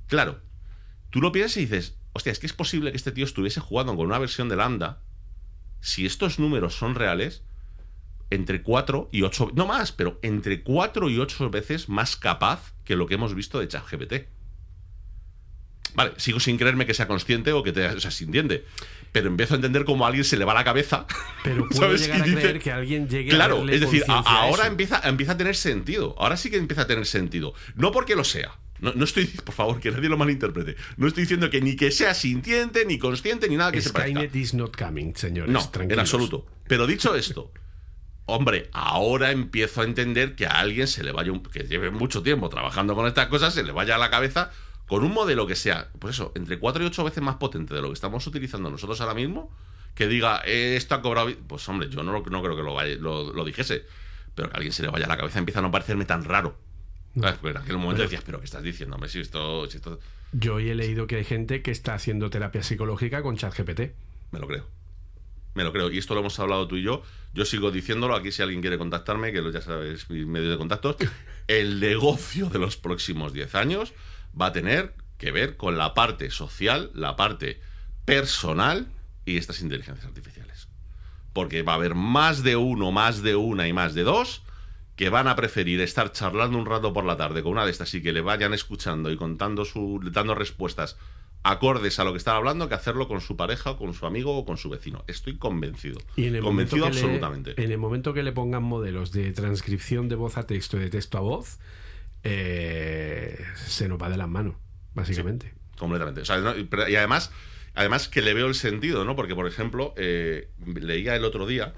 Claro, 0.07 0.41
tú 1.11 1.21
lo 1.21 1.33
piensas 1.33 1.57
y 1.59 1.61
dices, 1.61 1.97
hostia, 2.13 2.33
es 2.33 2.39
que 2.39 2.47
es 2.47 2.53
posible 2.53 2.91
que 2.91 2.97
este 2.97 3.13
tío 3.13 3.25
estuviese 3.25 3.61
jugando 3.61 3.95
con 3.97 4.07
una 4.07 4.19
versión 4.19 4.49
de 4.49 4.57
Lambda, 4.57 5.03
si 5.81 6.05
estos 6.07 6.39
números 6.39 6.75
son 6.75 6.95
reales, 6.97 7.43
entre 8.31 8.63
4 8.63 9.09
y 9.13 9.23
8, 9.23 9.53
no 9.55 9.67
más, 9.67 9.93
pero 9.93 10.19
entre 10.23 10.63
4 10.63 11.09
y 11.11 11.19
8 11.19 11.51
veces 11.51 11.89
más 11.89 12.17
capaz 12.17 12.75
que 12.85 12.97
lo 12.97 13.07
que 13.07 13.15
hemos 13.15 13.35
visto 13.35 13.59
de 13.61 13.69
ChatGPT. 13.69 14.15
Vale, 15.95 16.13
sigo 16.19 16.39
sin 16.39 16.59
creerme 16.59 16.87
que 16.87 16.95
sea 16.95 17.09
consciente 17.09 17.53
o 17.53 17.63
que 17.63 17.73
te, 17.73 17.87
o 17.87 17.99
sea, 18.01 18.11
sintiente. 18.11 18.65
Pero 19.11 19.29
empiezo 19.29 19.55
a 19.55 19.57
entender 19.57 19.85
cómo 19.85 20.05
a 20.05 20.09
alguien 20.09 20.25
se 20.25 20.37
le 20.37 20.45
va 20.45 20.53
la 20.55 20.63
cabeza. 20.63 21.07
Pero 21.43 21.67
puedo 21.71 21.81
¿sabes? 21.81 22.03
llegar 22.03 22.21
a 22.21 22.25
dice- 22.25 22.41
creer 22.41 22.59
que 22.61 22.71
alguien 22.73 23.09
llegue 23.09 23.31
Claro, 23.31 23.67
es 23.69 23.81
decir, 23.81 24.03
a- 24.03 24.07
conciencia 24.07 24.33
a 24.33 24.43
ahora 24.43 24.67
empieza, 24.67 25.01
empieza 25.09 25.33
a 25.33 25.37
tener 25.39 25.57
sentido. 25.57 26.15
Ahora 26.19 26.37
sí 26.37 26.51
que 26.51 26.59
empieza 26.59 26.83
a 26.83 26.87
tener 26.87 27.07
sentido. 27.07 27.55
No 27.75 27.91
porque 27.91 28.15
lo 28.15 28.25
sea. 28.25 28.59
No, 28.81 28.93
no 28.93 29.05
estoy, 29.05 29.25
por 29.45 29.55
favor, 29.55 29.81
que 29.81 29.91
nadie 29.91 30.09
lo 30.11 30.19
malinterprete. 30.19 30.77
No 30.99 31.09
estoy 31.09 31.23
diciendo 31.23 31.49
que 31.51 31.61
ni 31.63 31.75
que 31.75 31.91
sea 31.91 32.13
sintiente, 32.15 32.85
ni 32.85 32.99
consciente, 32.99 33.49
ni 33.49 33.57
nada 33.57 33.73
que 33.73 33.81
se 33.81 33.91
parezca. 33.91 34.21
Skynet 34.21 34.37
is 34.37 34.55
not 34.55 34.77
coming, 34.77 35.15
señores. 35.17 35.51
No, 35.51 35.61
en 35.65 35.71
tranquilos. 35.73 36.01
absoluto. 36.01 36.47
Pero 36.69 36.87
dicho 36.87 37.15
esto, 37.17 37.51
hombre, 38.29 38.69
ahora 38.73 39.31
empiezo 39.33 39.81
a 39.81 39.85
entender 39.85 40.37
que 40.37 40.47
a 40.47 40.59
alguien 40.61 40.87
se 40.87 41.03
le 41.03 41.13
vaya 41.13 41.33
un, 41.33 41.43
que 41.43 41.65
lleve 41.65 41.91
mucho 41.91 42.23
tiempo 42.23 42.49
trabajando 42.49 42.95
con 42.95 43.07
estas 43.07 43.27
cosas, 43.27 43.55
se 43.55 43.63
le 43.65 43.73
vaya 43.73 43.97
a 43.97 43.99
la 43.99 44.11
cabeza 44.11 44.51
con 44.87 45.05
un 45.05 45.13
modelo 45.13 45.47
que 45.47 45.57
sea, 45.57 45.89
pues 45.99 46.15
eso, 46.15 46.33
entre 46.35 46.59
4 46.59 46.83
y 46.83 46.87
8 46.87 47.05
veces 47.05 47.23
más 47.23 47.37
potente 47.37 47.75
de 47.75 47.83
lo 47.83 47.89
que 47.89 47.95
estamos 47.95 48.27
utilizando 48.27 48.71
nosotros 48.71 49.01
ahora 49.01 49.15
mismo, 49.15 49.51
que 49.95 50.07
diga, 50.09 50.41
eh, 50.47 50.77
esto 50.77 50.95
ha 50.95 51.03
cobrado. 51.03 51.27
vi-". 51.27 51.35
Pues 51.47 51.69
hombre, 51.69 51.89
yo 51.91 52.03
no, 52.03 52.13
lo- 52.13 52.21
no 52.25 52.43
creo 52.43 52.57
que 52.57 52.63
lo, 52.63 52.75
vaya- 52.75 52.97
lo, 52.97 53.33
lo 53.33 53.45
dijese, 53.45 53.85
pero 54.35 54.49
que 54.49 54.55
a 54.55 54.57
alguien 54.59 54.73
se 54.73 54.83
le 54.83 54.89
vaya 54.89 55.07
a 55.07 55.09
la 55.09 55.17
cabeza 55.17 55.39
empieza 55.41 55.59
a 55.59 55.63
no 55.63 55.71
parecerme 55.71 56.05
tan 56.05 56.25
raro. 56.25 56.57
¿Sabes? 57.21 57.37
Porque 57.41 57.57
en 57.57 57.63
aquel 57.65 57.79
momento 57.79 58.03
decías, 58.03 58.23
pero 58.25 58.39
¿qué 58.39 58.45
estás 58.45 58.63
diciendo? 58.63 58.95
Hombre, 58.95 59.11
si 59.11 59.19
esto, 59.21 59.69
si 59.69 59.79
esto. 59.79 59.99
Yo 60.33 60.55
hoy 60.57 60.71
he 60.71 60.75
leído 60.75 61.07
que 61.07 61.17
hay 61.17 61.25
gente 61.25 61.63
que 61.63 61.71
está 61.73 61.95
haciendo 61.95 62.31
terapia 62.31 62.63
psicológica 62.63 63.23
con 63.23 63.37
ChatGPT. 63.37 63.81
Me 64.31 64.39
lo 64.39 64.47
creo. 64.47 64.67
Me 65.59 65.65
lo 65.65 65.73
creo. 65.73 65.91
Y 65.91 65.99
esto 65.99 66.15
lo 66.15 66.21
hemos 66.21 66.39
hablado 66.39 66.69
tú 66.69 66.77
y 66.77 66.83
yo. 66.83 67.03
Yo 67.35 67.45
sigo 67.45 67.73
diciéndolo. 67.73 68.15
Aquí, 68.15 68.31
si 68.31 68.43
alguien 68.43 68.61
quiere 68.61 68.79
contactarme, 68.79 69.33
que 69.33 69.43
lo- 69.43 69.51
ya 69.51 69.61
sabes, 69.61 70.09
mi 70.09 70.25
medio 70.25 70.51
de 70.51 70.57
contactos. 70.57 70.95
El 71.49 71.81
negocio 71.81 72.49
de 72.49 72.61
los 72.61 72.77
próximos 72.77 73.33
10 73.33 73.55
años 73.57 73.93
va 74.41 74.47
a 74.47 74.53
tener 74.53 74.95
que 75.19 75.33
ver 75.33 75.57
con 75.57 75.77
la 75.77 75.95
parte 75.95 76.31
social, 76.31 76.91
la 76.95 77.17
parte 77.17 77.61
personal 78.05 78.87
y 79.25 79.37
estas 79.37 79.61
inteligencias 79.61 80.07
artificiales. 80.07 80.69
Porque 81.33 81.63
va 81.63 81.73
a 81.73 81.75
haber 81.77 81.95
más 81.97 82.43
de 82.45 82.55
uno, 82.57 82.93
más 82.93 83.23
de 83.23 83.35
una 83.37 83.67
y 83.67 83.73
más 83.73 83.95
de 83.95 84.05
dos 84.05 84.43
que 84.97 85.11
van 85.11 85.29
a 85.29 85.37
preferir 85.37 85.81
estar 85.81 86.11
charlando 86.13 86.59
un 86.59 86.67
rato 86.67 86.93
por 86.93 87.05
la 87.05 87.17
tarde 87.17 87.43
con 87.43 87.53
una 87.53 87.65
de 87.65 87.71
estas 87.71 87.95
y 87.95 88.03
que 88.03 88.13
le 88.13 88.21
vayan 88.21 88.53
escuchando 88.55 89.11
y 89.13 89.17
contando 89.17 89.65
su, 89.65 90.01
dando 90.13 90.35
respuestas 90.35 90.97
acordes 91.45 91.99
a 91.99 92.05
lo 92.05 92.13
que 92.13 92.19
están 92.19 92.37
hablando 92.37 92.69
que 92.69 92.75
hacerlo 92.75 93.09
con 93.09 93.21
su 93.21 93.37
pareja, 93.37 93.77
con 93.77 93.95
su 93.95 94.05
amigo 94.07 94.37
o 94.37 94.45
con 94.45 94.57
su 94.59 94.69
vecino. 94.69 95.05
Estoy 95.07 95.37
convencido. 95.39 95.99
Y 96.17 96.27
en 96.27 96.37
el 96.37 96.43
convencido 96.43 96.89
le- 96.89 96.93
absolutamente. 96.97 97.55
en 97.63 97.71
el 97.73 97.79
momento 97.79 98.13
que 98.13 98.23
le 98.23 98.33
pongan 98.33 98.63
modelos 98.63 99.13
de 99.13 99.33
transcripción 99.33 100.09
de 100.09 100.17
voz 100.17 100.37
a 100.37 100.47
texto 100.47 100.77
y 100.77 100.81
de 100.81 100.91
texto 100.91 101.17
a 101.19 101.21
voz, 101.23 101.59
eh, 102.25 103.39
se 103.67 103.89
nos 103.89 104.01
va 104.01 104.09
de 104.11 104.17
las 104.17 104.29
manos, 104.29 104.55
básicamente. 104.95 105.55
Completamente. 105.79 106.21
O 106.23 106.25
sea, 106.25 106.39
no, 106.39 106.53
y 106.57 106.97
además, 106.97 107.31
además 107.75 108.09
que 108.09 108.21
le 108.23 108.35
veo 108.35 108.47
el 108.49 108.55
sentido, 108.55 109.05
¿no? 109.05 109.15
Porque, 109.17 109.35
por 109.35 109.47
ejemplo, 109.47 109.95
eh, 109.97 110.51
leía 110.67 111.15
el 111.17 111.25
otro 111.25 111.47
día 111.47 111.73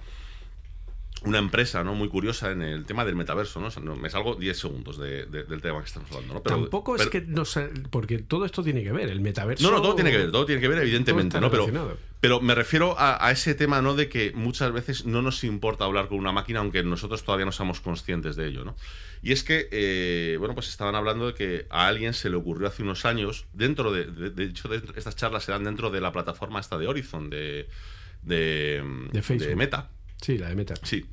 una 1.22 1.38
empresa, 1.38 1.84
¿no? 1.84 1.94
Muy 1.94 2.08
curiosa 2.08 2.50
en 2.50 2.62
el 2.62 2.86
tema 2.86 3.04
del 3.04 3.14
metaverso, 3.14 3.60
¿no? 3.60 3.66
O 3.66 3.70
sea, 3.70 3.82
no, 3.82 3.94
me 3.96 4.08
salgo 4.08 4.36
10 4.36 4.58
segundos 4.58 4.96
de- 4.98 5.26
de- 5.26 5.44
del 5.44 5.60
tema 5.60 5.80
que 5.80 5.86
estamos 5.86 6.10
hablando, 6.12 6.34
¿no? 6.34 6.42
Pero- 6.42 6.56
Tampoco 6.56 6.96
es 6.96 7.06
que 7.08 7.20
no 7.20 7.44
sé, 7.44 7.68
porque 7.90 8.18
todo 8.18 8.44
esto 8.46 8.62
tiene 8.62 8.82
que 8.82 8.90
ver, 8.92 9.08
el 9.10 9.20
metaverso. 9.20 9.62
No, 9.62 9.70
no, 9.76 9.82
todo 9.82 9.94
tiene 9.94 10.10
que 10.10 10.16
ver, 10.18 10.30
todo 10.32 10.46
tiene 10.46 10.60
que 10.60 10.68
ver, 10.68 10.78
evidentemente, 10.78 11.38
¿no? 11.40 11.50
Pero, 11.50 11.66
pero 12.20 12.40
me 12.40 12.54
refiero 12.54 12.98
a, 12.98 13.24
a 13.26 13.30
ese 13.32 13.54
tema, 13.54 13.82
¿no? 13.82 13.94
De 13.94 14.08
que 14.08 14.32
muchas 14.34 14.72
veces 14.72 15.04
no 15.04 15.20
nos 15.22 15.44
importa 15.44 15.84
hablar 15.84 16.08
con 16.08 16.18
una 16.18 16.32
máquina, 16.32 16.60
aunque 16.60 16.82
nosotros 16.82 17.22
todavía 17.24 17.44
no 17.46 17.52
somos 17.52 17.80
conscientes 17.80 18.36
de 18.36 18.46
ello, 18.48 18.64
¿no? 18.64 18.74
Y 19.22 19.32
es 19.32 19.44
que, 19.44 19.68
eh, 19.70 20.36
bueno, 20.38 20.54
pues 20.54 20.68
estaban 20.68 20.94
hablando 20.94 21.26
de 21.26 21.34
que 21.34 21.66
a 21.68 21.86
alguien 21.86 22.14
se 22.14 22.30
le 22.30 22.36
ocurrió 22.36 22.66
hace 22.68 22.82
unos 22.82 23.04
años, 23.04 23.44
dentro 23.52 23.92
de, 23.92 24.06
de, 24.06 24.30
de 24.30 24.44
hecho, 24.44 24.72
estas 24.74 25.16
charlas 25.16 25.44
se 25.44 25.52
dan 25.52 25.64
dentro 25.64 25.90
de 25.90 26.00
la 26.00 26.12
plataforma 26.12 26.58
esta 26.60 26.78
de 26.78 26.86
Horizon, 26.88 27.28
de, 27.28 27.68
de, 28.22 28.82
De 29.12 29.22
Facebook. 29.22 29.56
Meta. 29.56 29.90
Sí, 30.20 30.38
la 30.38 30.48
de 30.48 30.54
Meta. 30.54 30.74
Sí. 30.82 31.06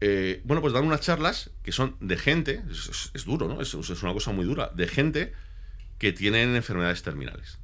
Eh, 0.00 0.40
bueno, 0.44 0.62
pues 0.62 0.72
dan 0.72 0.84
unas 0.84 1.00
charlas 1.00 1.50
que 1.62 1.72
son 1.72 1.96
de 2.00 2.16
gente, 2.16 2.62
es, 2.70 3.24
duro, 3.24 3.48
¿no? 3.48 3.60
Es, 3.60 3.74
es 3.74 4.02
una 4.02 4.12
cosa 4.12 4.32
muy 4.32 4.46
dura, 4.46 4.70
de 4.74 4.88
gente 4.88 5.32
que 5.98 6.12
tienen 6.12 6.56
enfermedades 6.56 7.02
terminales, 7.02 7.58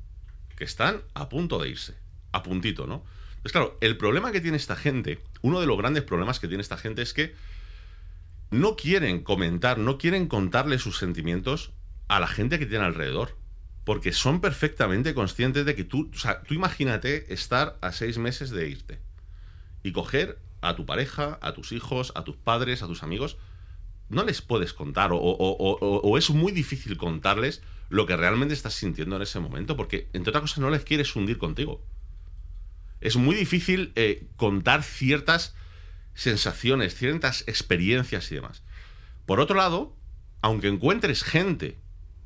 que 0.56 0.64
están 0.64 1.00
a 1.14 1.28
punto 1.30 1.58
de 1.58 1.70
irse, 1.70 1.94
a 2.32 2.42
puntito, 2.42 2.86
¿no? 2.86 3.04
Entonces, 3.36 3.52
claro, 3.52 3.78
el 3.80 3.96
problema 3.96 4.32
que 4.32 4.40
tiene 4.40 4.58
esta 4.58 4.76
gente, 4.76 5.20
uno 5.40 5.60
de 5.60 5.66
los 5.66 5.78
grandes 5.78 6.02
problemas 6.02 6.40
que 6.40 6.48
tiene 6.48 6.60
esta 6.60 6.76
gente 6.76 7.00
es 7.00 7.14
que 7.14 7.34
no 8.50 8.76
quieren 8.76 9.22
comentar, 9.22 9.78
no 9.78 9.98
quieren 9.98 10.28
contarle 10.28 10.78
sus 10.78 10.98
sentimientos 10.98 11.72
a 12.08 12.20
la 12.20 12.26
gente 12.26 12.58
que 12.58 12.66
tiene 12.66 12.84
alrededor. 12.84 13.36
Porque 13.84 14.12
son 14.12 14.40
perfectamente 14.40 15.14
conscientes 15.14 15.64
de 15.64 15.76
que 15.76 15.84
tú, 15.84 16.10
o 16.12 16.18
sea, 16.18 16.42
tú 16.42 16.54
imagínate 16.54 17.32
estar 17.32 17.78
a 17.80 17.92
seis 17.92 18.18
meses 18.18 18.50
de 18.50 18.68
irte 18.68 18.98
y 19.84 19.92
coger 19.92 20.40
a 20.60 20.76
tu 20.76 20.86
pareja, 20.86 21.38
a 21.42 21.52
tus 21.52 21.72
hijos, 21.72 22.12
a 22.14 22.24
tus 22.24 22.36
padres, 22.36 22.82
a 22.82 22.86
tus 22.86 23.02
amigos, 23.02 23.36
no 24.08 24.24
les 24.24 24.42
puedes 24.42 24.72
contar 24.72 25.10
o, 25.12 26.18
es 26.18 26.30
muy 26.30 26.52
difícil 26.52 26.96
contarles 26.96 27.62
lo 27.88 28.06
que 28.06 28.16
realmente 28.16 28.54
estás 28.54 28.74
sintiendo 28.74 29.16
en 29.16 29.22
ese 29.22 29.40
momento, 29.40 29.76
porque 29.76 30.08
entre 30.12 30.30
otras 30.30 30.42
cosas 30.42 30.58
no 30.58 30.70
les 30.70 30.84
quieres 30.84 31.14
hundir 31.14 31.38
contigo. 31.38 31.82
Es 33.00 33.16
muy 33.16 33.36
difícil 33.36 33.92
eh, 33.94 34.26
contar 34.36 34.82
ciertas 34.82 35.54
sensaciones, 36.14 36.94
ciertas 36.94 37.44
experiencias 37.46 38.30
y 38.32 38.36
demás. 38.36 38.62
Por 39.26 39.40
otro 39.40 39.56
lado, 39.56 39.94
aunque 40.40 40.68
encuentres 40.68 41.22
gente, 41.22 41.78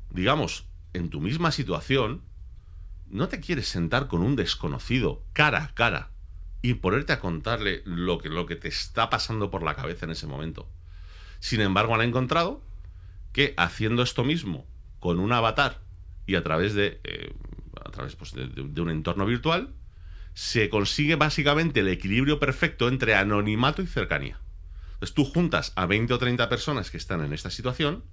digamos, 0.09 0.65
en 0.93 1.09
tu 1.09 1.19
misma 1.19 1.51
situación, 1.51 2.21
no 3.09 3.27
te 3.27 3.39
quieres 3.39 3.67
sentar 3.67 4.07
con 4.07 4.21
un 4.21 4.35
desconocido 4.35 5.23
cara 5.33 5.63
a 5.63 5.73
cara 5.73 6.10
y 6.61 6.75
ponerte 6.75 7.13
a 7.13 7.19
contarle 7.19 7.81
lo 7.85 8.19
que, 8.19 8.29
lo 8.29 8.45
que 8.45 8.55
te 8.55 8.67
está 8.67 9.09
pasando 9.09 9.49
por 9.49 9.63
la 9.63 9.75
cabeza 9.75 10.05
en 10.05 10.11
ese 10.11 10.27
momento. 10.27 10.69
Sin 11.39 11.61
embargo, 11.61 11.95
han 11.95 12.01
encontrado 12.01 12.61
que 13.33 13.53
haciendo 13.57 14.03
esto 14.03 14.23
mismo 14.23 14.67
con 14.99 15.19
un 15.19 15.31
avatar 15.31 15.79
y 16.27 16.35
a 16.35 16.43
través 16.43 16.73
de, 16.73 16.99
eh, 17.03 17.33
a 17.83 17.89
través 17.89 18.15
pues, 18.15 18.33
de, 18.33 18.47
de 18.47 18.81
un 18.81 18.89
entorno 18.89 19.25
virtual, 19.25 19.73
se 20.33 20.69
consigue 20.69 21.15
básicamente 21.15 21.81
el 21.81 21.87
equilibrio 21.87 22.39
perfecto 22.39 22.87
entre 22.87 23.15
anonimato 23.15 23.81
y 23.81 23.87
cercanía. 23.87 24.39
Entonces 24.93 25.15
tú 25.15 25.25
juntas 25.25 25.73
a 25.75 25.87
20 25.87 26.13
o 26.13 26.19
30 26.19 26.47
personas 26.47 26.91
que 26.91 26.97
están 26.97 27.25
en 27.25 27.33
esta 27.33 27.49
situación, 27.49 28.03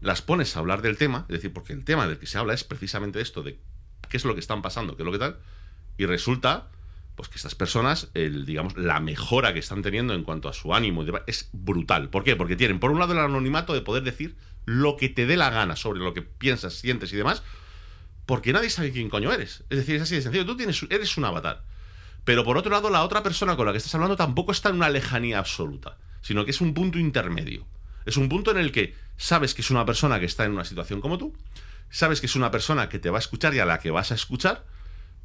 las 0.00 0.22
pones 0.22 0.56
a 0.56 0.60
hablar 0.60 0.82
del 0.82 0.96
tema, 0.96 1.26
es 1.28 1.34
decir, 1.34 1.52
porque 1.52 1.72
el 1.72 1.84
tema 1.84 2.06
del 2.06 2.18
que 2.18 2.26
se 2.26 2.38
habla 2.38 2.54
es 2.54 2.64
precisamente 2.64 3.20
esto, 3.20 3.42
de 3.42 3.58
qué 4.08 4.16
es 4.16 4.24
lo 4.24 4.34
que 4.34 4.40
están 4.40 4.62
pasando, 4.62 4.96
qué 4.96 5.02
es 5.02 5.06
lo 5.06 5.12
que 5.12 5.18
tal, 5.18 5.38
y 5.98 6.06
resulta 6.06 6.68
pues 7.14 7.28
que 7.28 7.36
estas 7.36 7.54
personas, 7.54 8.08
el, 8.14 8.46
digamos, 8.46 8.76
la 8.76 9.00
mejora 9.00 9.52
que 9.52 9.58
están 9.58 9.82
teniendo 9.82 10.14
en 10.14 10.24
cuanto 10.24 10.48
a 10.48 10.52
su 10.52 10.74
ánimo 10.74 11.04
es 11.26 11.50
brutal. 11.52 12.08
¿Por 12.08 12.24
qué? 12.24 12.36
Porque 12.36 12.56
tienen, 12.56 12.80
por 12.80 12.90
un 12.90 12.98
lado, 12.98 13.12
el 13.12 13.18
anonimato 13.18 13.74
de 13.74 13.82
poder 13.82 14.02
decir 14.02 14.36
lo 14.64 14.96
que 14.96 15.08
te 15.08 15.26
dé 15.26 15.36
la 15.36 15.50
gana 15.50 15.76
sobre 15.76 16.00
lo 16.00 16.14
que 16.14 16.22
piensas, 16.22 16.74
sientes 16.74 17.12
y 17.12 17.16
demás, 17.16 17.42
porque 18.26 18.52
nadie 18.52 18.70
sabe 18.70 18.92
quién 18.92 19.10
coño 19.10 19.32
eres. 19.32 19.64
Es 19.68 19.78
decir, 19.78 19.96
es 19.96 20.02
así 20.02 20.14
de 20.14 20.22
sencillo. 20.22 20.46
Tú 20.46 20.56
tienes, 20.56 20.82
eres 20.88 21.16
un 21.16 21.24
avatar. 21.24 21.64
Pero 22.24 22.44
por 22.44 22.56
otro 22.56 22.70
lado, 22.70 22.88
la 22.88 23.02
otra 23.02 23.22
persona 23.22 23.56
con 23.56 23.66
la 23.66 23.72
que 23.72 23.78
estás 23.78 23.94
hablando 23.94 24.16
tampoco 24.16 24.52
está 24.52 24.68
en 24.68 24.76
una 24.76 24.90
lejanía 24.90 25.38
absoluta, 25.38 25.98
sino 26.20 26.44
que 26.44 26.52
es 26.52 26.60
un 26.60 26.72
punto 26.72 26.98
intermedio. 26.98 27.66
Es 28.06 28.16
un 28.16 28.28
punto 28.28 28.50
en 28.50 28.58
el 28.58 28.72
que 28.72 28.94
sabes 29.16 29.54
que 29.54 29.62
es 29.62 29.70
una 29.70 29.84
persona 29.84 30.18
que 30.20 30.26
está 30.26 30.44
en 30.44 30.52
una 30.52 30.64
situación 30.64 31.00
como 31.00 31.18
tú, 31.18 31.36
sabes 31.90 32.20
que 32.20 32.26
es 32.26 32.36
una 32.36 32.50
persona 32.50 32.88
que 32.88 32.98
te 32.98 33.10
va 33.10 33.18
a 33.18 33.20
escuchar 33.20 33.54
y 33.54 33.58
a 33.58 33.66
la 33.66 33.78
que 33.78 33.90
vas 33.90 34.12
a 34.12 34.14
escuchar, 34.14 34.64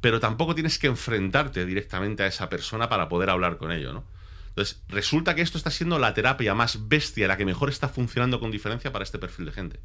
pero 0.00 0.20
tampoco 0.20 0.54
tienes 0.54 0.78
que 0.78 0.86
enfrentarte 0.86 1.66
directamente 1.66 2.22
a 2.22 2.26
esa 2.26 2.48
persona 2.48 2.88
para 2.88 3.08
poder 3.08 3.30
hablar 3.30 3.58
con 3.58 3.72
ello, 3.72 3.92
¿no? 3.92 4.04
Entonces, 4.48 4.82
resulta 4.88 5.34
que 5.34 5.42
esto 5.42 5.56
está 5.56 5.70
siendo 5.70 5.98
la 5.98 6.14
terapia 6.14 6.54
más 6.54 6.88
bestia, 6.88 7.28
la 7.28 7.36
que 7.36 7.44
mejor 7.44 7.68
está 7.68 7.88
funcionando 7.88 8.40
con 8.40 8.50
diferencia 8.50 8.92
para 8.92 9.04
este 9.04 9.18
perfil 9.18 9.46
de 9.46 9.52
gente. 9.52 9.80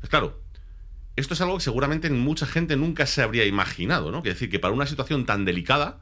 Pues 0.00 0.10
claro, 0.10 0.40
esto 1.16 1.34
es 1.34 1.40
algo 1.40 1.56
que 1.56 1.64
seguramente 1.64 2.10
mucha 2.10 2.46
gente 2.46 2.76
nunca 2.76 3.06
se 3.06 3.22
habría 3.22 3.46
imaginado, 3.46 4.10
¿no? 4.10 4.18
Es 4.18 4.24
decir, 4.24 4.50
que 4.50 4.58
para 4.58 4.74
una 4.74 4.86
situación 4.86 5.26
tan 5.26 5.44
delicada, 5.44 6.00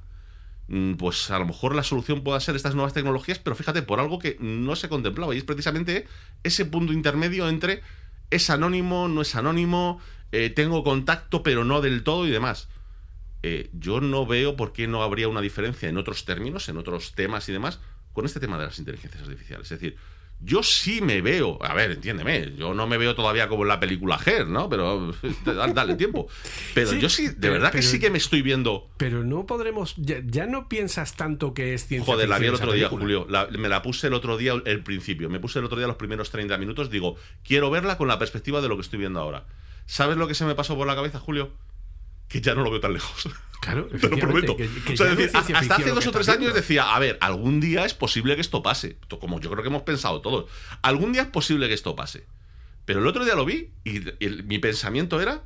mm, 0.68 0.94
pues 0.94 1.30
a 1.30 1.38
lo 1.38 1.46
mejor 1.46 1.74
la 1.74 1.82
solución 1.82 2.22
pueda 2.22 2.40
ser 2.40 2.56
estas 2.56 2.74
nuevas 2.74 2.92
tecnologías, 2.92 3.38
pero 3.38 3.56
fíjate, 3.56 3.82
por 3.82 4.00
algo 4.00 4.18
que 4.18 4.36
no 4.40 4.76
se 4.76 4.88
contemplaba, 4.88 5.34
y 5.34 5.38
es 5.38 5.44
precisamente 5.44 6.06
ese 6.42 6.64
punto 6.64 6.92
intermedio 6.92 7.48
entre 7.48 7.82
es 8.30 8.50
anónimo, 8.50 9.08
no 9.08 9.22
es 9.22 9.34
anónimo, 9.34 10.00
eh, 10.32 10.50
tengo 10.50 10.84
contacto, 10.84 11.42
pero 11.42 11.64
no 11.64 11.80
del 11.80 12.02
todo 12.02 12.26
y 12.26 12.30
demás. 12.30 12.68
Eh, 13.42 13.70
yo 13.72 14.00
no 14.00 14.26
veo 14.26 14.56
por 14.56 14.72
qué 14.72 14.86
no 14.88 15.02
habría 15.02 15.28
una 15.28 15.40
diferencia 15.40 15.88
en 15.88 15.96
otros 15.96 16.24
términos, 16.24 16.68
en 16.68 16.76
otros 16.76 17.14
temas 17.14 17.48
y 17.48 17.52
demás, 17.52 17.80
con 18.12 18.26
este 18.26 18.40
tema 18.40 18.58
de 18.58 18.66
las 18.66 18.78
inteligencias 18.78 19.22
artificiales. 19.22 19.70
Es 19.70 19.80
decir, 19.80 19.96
yo 20.40 20.62
sí 20.62 21.00
me 21.00 21.20
veo, 21.20 21.58
a 21.62 21.74
ver, 21.74 21.90
entiéndeme, 21.90 22.54
yo 22.56 22.72
no 22.72 22.86
me 22.86 22.96
veo 22.96 23.16
todavía 23.16 23.48
como 23.48 23.62
en 23.62 23.68
la 23.68 23.80
película 23.80 24.20
Her, 24.24 24.46
¿no? 24.46 24.68
Pero 24.68 25.12
dale 25.74 25.96
tiempo. 25.96 26.28
Pero 26.74 26.92
yo 26.94 27.08
sí, 27.08 27.28
de 27.28 27.50
verdad 27.50 27.72
que 27.72 27.82
sí 27.82 27.98
que 27.98 28.10
me 28.10 28.18
estoy 28.18 28.42
viendo. 28.42 28.88
Pero 28.96 29.24
no 29.24 29.46
podremos, 29.46 29.94
ya, 29.96 30.46
no 30.46 30.68
piensas 30.68 31.16
tanto 31.16 31.54
que 31.54 31.74
es 31.74 31.86
ciencia 31.86 32.12
Joder, 32.12 32.28
la 32.28 32.38
vi 32.38 32.46
el 32.46 32.54
otro 32.54 32.72
día, 32.72 32.88
Julio. 32.88 33.26
me 33.50 33.68
la 33.68 33.82
puse 33.82 34.06
el 34.06 34.14
otro 34.14 34.36
día, 34.36 34.54
el 34.64 34.82
principio. 34.84 35.28
Me 35.28 35.40
puse 35.40 35.58
el 35.58 35.64
otro 35.64 35.78
día 35.78 35.88
los 35.88 35.96
primeros 35.96 36.30
30 36.30 36.56
minutos. 36.58 36.88
Digo, 36.88 37.16
quiero 37.42 37.70
verla 37.70 37.98
con 37.98 38.06
la 38.06 38.18
perspectiva 38.18 38.60
de 38.60 38.68
lo 38.68 38.76
que 38.76 38.82
estoy 38.82 39.00
viendo 39.00 39.20
ahora. 39.20 39.44
¿Sabes 39.86 40.18
lo 40.18 40.28
que 40.28 40.34
se 40.34 40.44
me 40.44 40.54
pasó 40.54 40.76
por 40.76 40.86
la 40.86 40.94
cabeza, 40.94 41.18
Julio? 41.18 41.50
Que 42.28 42.40
ya 42.40 42.54
no 42.54 42.62
lo 42.62 42.70
veo 42.70 42.80
tan 42.80 42.92
lejos. 42.92 43.28
Claro, 43.60 43.86
te 44.00 44.08
lo 44.08 44.18
prometo. 44.18 44.56
hasta 45.34 45.74
hace 45.74 45.90
dos 45.90 46.06
o 46.06 46.10
tres 46.10 46.28
años 46.28 46.54
decía, 46.54 46.94
a 46.94 46.98
ver, 46.98 47.18
algún 47.20 47.60
día 47.60 47.84
es 47.84 47.94
posible 47.94 48.34
que 48.34 48.40
esto 48.40 48.62
pase. 48.62 48.98
Como 49.20 49.40
yo 49.40 49.50
creo 49.50 49.62
que 49.62 49.68
hemos 49.68 49.82
pensado 49.82 50.20
todos. 50.20 50.50
Algún 50.82 51.12
día 51.12 51.22
es 51.22 51.28
posible 51.28 51.68
que 51.68 51.74
esto 51.74 51.96
pase. 51.96 52.26
Pero 52.84 53.00
el 53.00 53.06
otro 53.06 53.24
día 53.24 53.34
lo 53.34 53.44
vi 53.44 53.72
y, 53.84 54.00
mi 54.44 54.58
pensamiento 54.58 55.20
era. 55.20 55.44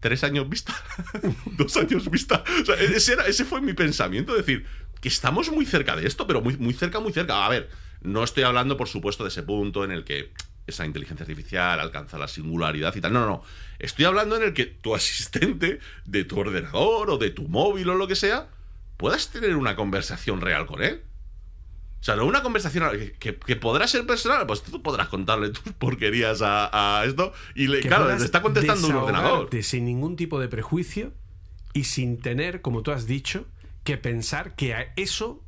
Tres 0.00 0.24
años 0.24 0.48
vista. 0.48 0.74
dos 1.58 1.76
años 1.76 2.10
vista. 2.10 2.42
ese, 2.78 3.16
ese 3.26 3.44
fue 3.44 3.60
mi 3.60 3.74
pensamiento. 3.74 4.34
decir, 4.34 4.66
que 5.00 5.08
estamos 5.08 5.50
muy 5.50 5.66
cerca 5.66 5.96
de 5.96 6.06
esto, 6.06 6.26
pero 6.26 6.40
muy, 6.40 6.56
muy 6.56 6.72
cerca, 6.72 7.00
muy 7.00 7.12
cerca. 7.12 7.44
A 7.44 7.48
ver, 7.48 7.70
no 8.02 8.24
estoy 8.24 8.44
hablando, 8.44 8.76
por 8.76 8.88
supuesto, 8.88 9.24
de 9.24 9.28
ese 9.28 9.42
punto 9.42 9.84
en 9.84 9.90
el 9.90 10.04
que 10.04 10.32
esa 10.66 10.86
inteligencia 10.86 11.24
artificial 11.24 11.80
alcanza 11.80 12.18
la 12.18 12.28
singularidad 12.28 12.94
y 12.94 13.00
tal. 13.00 13.12
No, 13.12 13.20
no, 13.20 13.26
no. 13.26 13.42
Estoy 13.78 14.04
hablando 14.04 14.36
en 14.36 14.42
el 14.42 14.54
que 14.54 14.66
tu 14.66 14.94
asistente 14.94 15.80
de 16.04 16.24
tu 16.24 16.38
ordenador 16.38 17.10
o 17.10 17.18
de 17.18 17.30
tu 17.30 17.48
móvil 17.48 17.88
o 17.90 17.94
lo 17.94 18.06
que 18.06 18.16
sea, 18.16 18.48
puedas 18.96 19.30
tener 19.30 19.56
una 19.56 19.76
conversación 19.76 20.40
real 20.40 20.66
con 20.66 20.82
él. 20.82 21.02
O 22.00 22.02
sea, 22.02 22.16
no 22.16 22.24
una 22.24 22.42
conversación 22.42 22.90
que, 23.18 23.32
podrá 23.56 23.86
ser 23.86 24.06
personal, 24.06 24.46
pues 24.46 24.62
tú 24.62 24.82
podrás 24.82 25.08
contarle 25.08 25.50
tus 25.50 25.72
porquerías 25.74 26.40
a, 26.42 27.02
esto 27.06 27.34
y 27.54 27.68
le, 27.68 27.80
claro, 27.80 28.08
le 28.08 28.24
está 28.24 28.40
contestando 28.40 28.88
un 28.88 28.94
ordenador. 28.94 29.50
Sin 29.62 29.84
ningún 29.84 30.16
tipo 30.16 30.40
de 30.40 30.48
prejuicio 30.48 31.12
y 31.74 31.84
sin 31.84 32.18
tener, 32.18 32.62
como 32.62 32.82
tú 32.82 32.92
has 32.92 33.06
dicho, 33.06 33.46
que 33.84 33.98
pensar 33.98 34.54
que 34.54 34.88
eso 34.96 35.44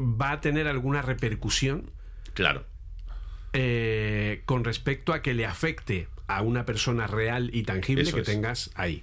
va 0.00 0.32
a 0.32 0.40
tener 0.40 0.66
alguna 0.66 1.00
repercusión. 1.02 1.92
Claro. 2.34 2.64
Eh, 3.60 4.42
con 4.44 4.62
respecto 4.62 5.12
a 5.12 5.20
que 5.20 5.34
le 5.34 5.44
afecte 5.44 6.06
a 6.28 6.42
una 6.42 6.64
persona 6.64 7.08
real 7.08 7.50
y 7.52 7.64
tangible 7.64 8.12
que 8.12 8.22
tengas 8.22 8.70
ahí. 8.76 9.02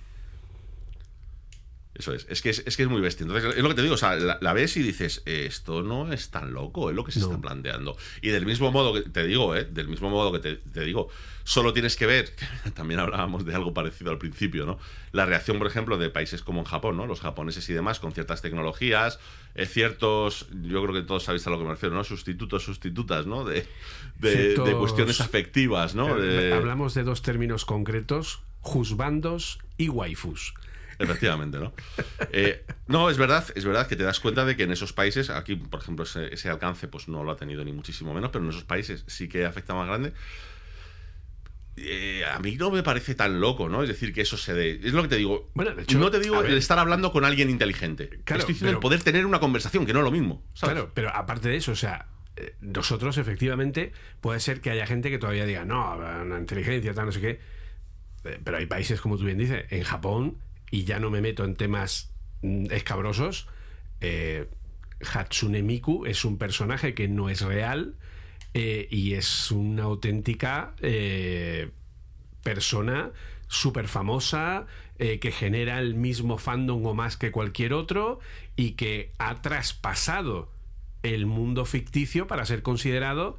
Eso 1.95 2.13
es. 2.13 2.27
Es 2.29 2.41
que 2.41 2.49
es, 2.49 2.61
que 2.61 2.83
es 2.83 2.89
muy 2.89 2.99
bestia. 2.99 3.23
Entonces, 3.23 3.55
es 3.55 3.63
lo 3.63 3.69
que 3.69 3.75
te 3.75 3.81
digo, 3.81 3.93
o 3.93 3.97
sea, 3.97 4.15
la, 4.15 4.53
ves 4.53 4.75
y 4.75 4.83
dices, 4.83 5.21
esto 5.25 5.81
no 5.81 6.11
es 6.11 6.29
tan 6.29 6.53
loco, 6.53 6.89
es 6.89 6.95
lo 6.95 7.05
que 7.05 7.13
se 7.13 7.19
está 7.19 7.39
planteando. 7.39 7.95
Y 8.21 8.29
del 8.29 8.45
mismo 8.45 8.69
modo 8.71 8.93
que 8.93 9.09
te 9.09 9.25
digo, 9.25 9.55
¿eh? 9.55 9.63
Del 9.63 9.87
mismo 9.87 10.09
modo 10.09 10.33
que 10.33 10.57
te, 10.57 10.83
digo, 10.83 11.07
solo 11.45 11.71
tienes 11.71 11.95
que 11.95 12.05
ver, 12.05 12.33
también 12.73 12.99
hablábamos 12.99 13.45
de 13.45 13.55
algo 13.55 13.73
parecido 13.73 14.11
al 14.11 14.17
principio, 14.17 14.65
¿no? 14.65 14.77
La 15.13 15.25
reacción, 15.25 15.57
por 15.57 15.67
ejemplo, 15.67 15.97
de 15.97 16.09
países 16.09 16.41
como 16.41 16.59
en 16.59 16.65
Japón, 16.65 16.97
¿no? 16.97 17.07
Los 17.07 17.21
japoneses 17.21 17.69
y 17.69 17.73
demás, 17.73 18.01
con 18.01 18.11
ciertas 18.11 18.41
tecnologías, 18.41 19.19
eh, 19.55 19.65
ciertos, 19.65 20.47
yo 20.63 20.83
creo 20.83 20.93
que 20.93 21.01
todos 21.01 21.23
sabéis 21.23 21.47
a 21.47 21.49
lo 21.49 21.57
que 21.57 21.63
me 21.63 21.71
refiero, 21.71 21.95
¿no? 21.95 22.03
Sustitutos, 22.03 22.63
sustitutas, 22.63 23.25
¿no? 23.25 23.45
De, 23.45 23.65
de, 24.17 24.75
cuestiones 24.77 25.21
afectivas, 25.21 25.95
¿no? 25.95 26.21
Eh, 26.21 26.51
hablamos 26.51 26.93
de 26.93 27.03
dos 27.03 27.21
términos 27.21 27.63
concretos, 27.63 28.41
juzbandos 28.59 29.59
y 29.77 29.87
waifus. 29.87 30.53
Efectivamente, 30.99 31.59
¿no? 31.59 31.73
Eh, 32.31 32.65
no, 32.87 33.09
es 33.09 33.17
verdad, 33.17 33.45
es 33.55 33.65
verdad 33.65 33.87
que 33.87 33.95
te 33.95 34.03
das 34.03 34.19
cuenta 34.19 34.45
de 34.45 34.55
que 34.55 34.63
en 34.63 34.71
esos 34.71 34.93
países, 34.93 35.29
aquí, 35.29 35.55
por 35.55 35.81
ejemplo, 35.81 36.05
ese, 36.05 36.49
alcance 36.49 36.87
pues 36.87 37.07
no 37.07 37.23
lo 37.23 37.31
ha 37.31 37.35
tenido 37.35 37.63
ni 37.63 37.73
muchísimo 37.73 38.13
menos, 38.13 38.31
pero 38.31 38.43
en 38.43 38.49
esos 38.49 38.63
países 38.63 39.03
sí 39.07 39.27
que 39.27 39.45
afecta 39.45 39.73
más 39.73 39.87
grande. 39.87 40.13
Eh, 41.77 42.23
a 42.25 42.39
mí 42.39 42.55
no 42.55 42.71
me 42.71 42.83
parece 42.83 43.15
tan 43.15 43.41
loco, 43.41 43.67
¿no? 43.67 43.83
Es 43.83 43.89
decir, 43.89 44.13
que 44.13 44.21
eso 44.21 44.37
se 44.37 44.53
dé. 44.53 44.79
Es 44.81 44.93
lo 44.93 45.01
que 45.01 45.09
te 45.09 45.17
digo. 45.17 45.51
Bueno, 45.53 45.75
de 45.75 45.83
hecho, 45.83 45.99
no 45.99 46.09
te 46.09 46.19
digo 46.19 46.41
el 46.41 46.57
estar 46.57 46.79
hablando 46.79 47.11
con 47.11 47.25
alguien 47.25 47.49
inteligente. 47.49 48.21
Claro, 48.23 48.39
Estoy 48.39 48.53
diciendo 48.53 48.77
el 48.77 48.79
poder 48.79 49.03
tener 49.03 49.25
una 49.25 49.39
conversación, 49.39 49.85
que 49.85 49.91
no 49.91 49.99
es 49.99 50.05
lo 50.05 50.11
mismo. 50.11 50.41
Claro, 50.59 50.91
pero 50.93 51.13
aparte 51.13 51.49
de 51.49 51.57
eso, 51.57 51.73
o 51.73 51.75
sea, 51.75 52.07
eh, 52.37 52.55
nosotros 52.61 53.17
efectivamente 53.17 53.91
puede 54.21 54.39
ser 54.39 54.61
que 54.61 54.69
haya 54.69 54.85
gente 54.85 55.09
que 55.09 55.17
todavía 55.17 55.45
diga, 55.45 55.65
no, 55.65 55.97
una 55.97 56.39
inteligencia, 56.39 56.93
tal, 56.93 57.07
no 57.07 57.11
sé 57.11 57.19
qué. 57.19 57.39
Pero 58.43 58.57
hay 58.57 58.65
países, 58.65 59.01
como 59.01 59.17
tú 59.17 59.25
bien 59.25 59.37
dices, 59.37 59.65
en 59.69 59.83
Japón 59.83 60.37
y 60.71 60.83
ya 60.83 60.99
no 60.99 61.09
me 61.09 61.21
meto 61.21 61.43
en 61.43 61.55
temas 61.55 62.13
mm, 62.41 62.71
escabrosos, 62.71 63.47
eh, 64.01 64.47
Hatsune 65.13 65.61
Miku 65.61 66.05
es 66.05 66.25
un 66.25 66.37
personaje 66.37 66.93
que 66.93 67.07
no 67.07 67.29
es 67.29 67.41
real 67.41 67.95
eh, 68.53 68.87
y 68.89 69.13
es 69.13 69.51
una 69.51 69.83
auténtica 69.83 70.73
eh, 70.81 71.71
persona 72.43 73.11
súper 73.47 73.87
famosa 73.87 74.65
que 74.97 75.31
genera 75.31 75.79
el 75.79 75.93
mismo 75.93 76.37
fandom 76.37 76.85
o 76.85 76.93
más 76.93 77.17
que 77.17 77.29
cualquier 77.29 77.73
otro 77.73 78.21
y 78.55 78.71
que 78.71 79.11
ha 79.17 79.41
traspasado 79.41 80.49
el 81.03 81.25
mundo 81.25 81.65
ficticio 81.65 82.27
para 82.27 82.45
ser 82.45 82.61
considerado 82.61 83.37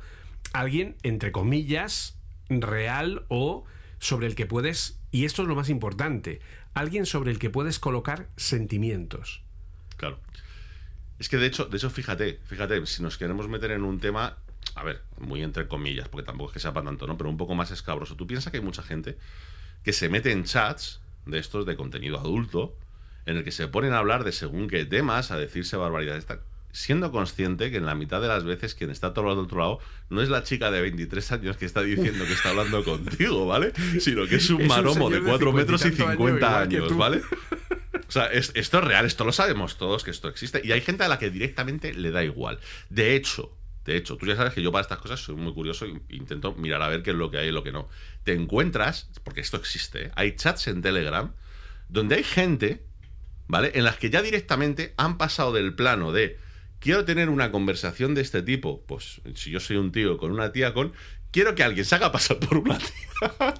alguien, 0.52 0.96
entre 1.02 1.32
comillas, 1.32 2.18
real 2.50 3.24
o 3.28 3.64
sobre 3.98 4.26
el 4.26 4.34
que 4.34 4.46
puedes, 4.46 5.00
y 5.10 5.24
esto 5.24 5.42
es 5.42 5.48
lo 5.48 5.56
más 5.56 5.70
importante, 5.70 6.40
alguien 6.76 7.06
sobre 7.06 7.30
el 7.30 7.38
que 7.38 7.48
puedes 7.48 7.78
colocar 7.78 8.28
sentimientos. 8.36 9.42
Claro. 9.96 10.20
Es 11.18 11.30
que 11.30 11.38
de 11.38 11.46
hecho, 11.46 11.64
de 11.64 11.78
hecho, 11.78 11.88
fíjate, 11.88 12.38
fíjate, 12.44 12.84
si 12.84 13.02
nos 13.02 13.16
queremos 13.16 13.48
meter 13.48 13.70
en 13.70 13.82
un 13.82 13.98
tema, 13.98 14.36
a 14.74 14.84
ver, 14.84 15.00
muy 15.18 15.42
entre 15.42 15.66
comillas, 15.68 16.10
porque 16.10 16.26
tampoco 16.26 16.50
es 16.50 16.52
que 16.52 16.60
sea 16.60 16.74
para 16.74 16.84
tanto, 16.84 17.06
¿no? 17.06 17.16
Pero 17.16 17.30
un 17.30 17.38
poco 17.38 17.54
más 17.54 17.70
escabroso. 17.70 18.14
Tú 18.14 18.26
piensas 18.26 18.50
que 18.50 18.58
hay 18.58 18.62
mucha 18.62 18.82
gente 18.82 19.16
que 19.84 19.94
se 19.94 20.10
mete 20.10 20.32
en 20.32 20.44
chats 20.44 21.00
de 21.24 21.38
estos 21.38 21.64
de 21.64 21.76
contenido 21.76 22.18
adulto, 22.18 22.76
en 23.24 23.38
el 23.38 23.44
que 23.44 23.52
se 23.52 23.68
ponen 23.68 23.94
a 23.94 23.98
hablar 23.98 24.22
de 24.24 24.32
según 24.32 24.68
qué 24.68 24.84
temas, 24.84 25.30
a 25.30 25.38
decirse 25.38 25.78
barbaridades 25.78 26.26
siendo 26.76 27.10
consciente 27.10 27.70
que 27.70 27.78
en 27.78 27.86
la 27.86 27.94
mitad 27.94 28.20
de 28.20 28.28
las 28.28 28.44
veces 28.44 28.74
quien 28.74 28.90
está 28.90 29.14
todo 29.14 29.30
al 29.30 29.38
otro 29.38 29.58
lado 29.58 29.78
no 30.10 30.20
es 30.20 30.28
la 30.28 30.42
chica 30.42 30.70
de 30.70 30.82
23 30.82 31.32
años 31.32 31.56
que 31.56 31.64
está 31.64 31.80
diciendo 31.80 32.26
que 32.26 32.34
está 32.34 32.50
hablando 32.50 32.84
contigo, 32.84 33.46
¿vale? 33.46 33.72
Sino 33.98 34.26
que 34.26 34.36
es 34.36 34.50
un 34.50 34.66
maromo 34.68 35.08
de 35.08 35.22
4 35.22 35.52
metros 35.54 35.86
y 35.86 35.92
50 35.92 36.60
años, 36.60 36.96
¿vale? 36.96 37.22
O 38.08 38.12
sea, 38.12 38.26
esto 38.26 38.54
es 38.54 38.84
real, 38.84 39.04
esto 39.04 39.24
lo 39.24 39.32
sabemos 39.32 39.78
todos 39.78 40.04
que 40.04 40.12
esto 40.12 40.28
existe. 40.28 40.60
Y 40.62 40.70
hay 40.70 40.80
gente 40.80 41.02
a 41.02 41.08
la 41.08 41.18
que 41.18 41.28
directamente 41.28 41.92
le 41.92 42.12
da 42.12 42.22
igual. 42.22 42.60
De 42.88 43.16
hecho, 43.16 43.56
De 43.84 43.96
hecho, 43.96 44.16
tú 44.16 44.26
ya 44.26 44.36
sabes 44.36 44.52
que 44.52 44.62
yo 44.62 44.70
para 44.70 44.82
estas 44.82 44.98
cosas 44.98 45.18
soy 45.18 45.34
muy 45.34 45.52
curioso 45.54 45.86
e 45.86 46.00
intento 46.10 46.54
mirar 46.54 46.82
a 46.82 46.88
ver 46.88 47.02
qué 47.02 47.10
es 47.10 47.16
lo 47.16 47.32
que 47.32 47.38
hay 47.38 47.48
y 47.48 47.52
lo 47.52 47.64
que 47.64 47.72
no. 47.72 47.88
Te 48.22 48.32
encuentras, 48.32 49.10
porque 49.24 49.40
esto 49.40 49.56
existe, 49.56 50.06
¿eh? 50.06 50.10
hay 50.14 50.36
chats 50.36 50.68
en 50.68 50.82
Telegram 50.82 51.32
donde 51.88 52.16
hay 52.16 52.24
gente, 52.24 52.84
¿vale? 53.48 53.72
En 53.74 53.84
las 53.84 53.96
que 53.96 54.10
ya 54.10 54.22
directamente 54.22 54.94
han 54.96 55.18
pasado 55.18 55.52
del 55.52 55.74
plano 55.74 56.12
de 56.12 56.38
quiero 56.86 57.04
tener 57.04 57.30
una 57.30 57.50
conversación 57.50 58.14
de 58.14 58.20
este 58.20 58.42
tipo, 58.42 58.84
pues 58.86 59.20
si 59.34 59.50
yo 59.50 59.58
soy 59.58 59.76
un 59.76 59.90
tío 59.90 60.18
con 60.18 60.30
una 60.30 60.52
tía 60.52 60.72
con, 60.72 60.92
quiero 61.32 61.56
que 61.56 61.64
alguien 61.64 61.84
se 61.84 61.96
haga 61.96 62.12
pasar 62.12 62.38
por 62.38 62.58
una 62.58 62.78
tía. 62.78 62.94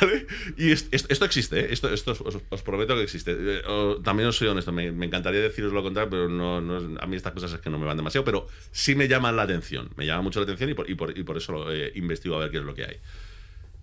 ¿Vale? 0.00 0.26
Y 0.56 0.70
esto 0.70 1.24
existe, 1.24 1.58
¿eh? 1.58 1.66
esto, 1.70 1.92
esto 1.92 2.12
os, 2.50 2.62
prometo 2.62 2.94
que 2.94 3.02
existe. 3.02 3.36
Eh, 3.36 3.62
también 4.04 4.28
os 4.28 4.36
soy 4.36 4.46
honesto, 4.46 4.70
me, 4.70 4.86
encantaría 4.86 5.40
deciros 5.40 5.72
lo 5.72 5.82
contrario, 5.82 6.08
pero 6.08 6.28
no, 6.28 6.58
a 7.00 7.06
mí 7.08 7.16
estas 7.16 7.32
cosas 7.32 7.52
es 7.52 7.58
que 7.58 7.68
no 7.68 7.80
me 7.80 7.86
van 7.86 7.96
demasiado, 7.96 8.24
pero 8.24 8.46
sí 8.70 8.94
me 8.94 9.08
llaman 9.08 9.34
la 9.34 9.42
atención, 9.42 9.90
me 9.96 10.06
llama 10.06 10.22
mucho 10.22 10.38
la 10.38 10.44
atención 10.44 10.70
y 10.70 10.74
por, 10.74 10.88
y 10.88 10.94
por, 10.94 11.18
y 11.18 11.24
por 11.24 11.36
eso 11.36 11.50
lo, 11.50 11.72
eh, 11.72 11.90
investigo 11.96 12.36
a 12.36 12.38
ver 12.38 12.52
qué 12.52 12.58
es 12.58 12.64
lo 12.64 12.76
que 12.76 12.84
hay. 12.84 12.96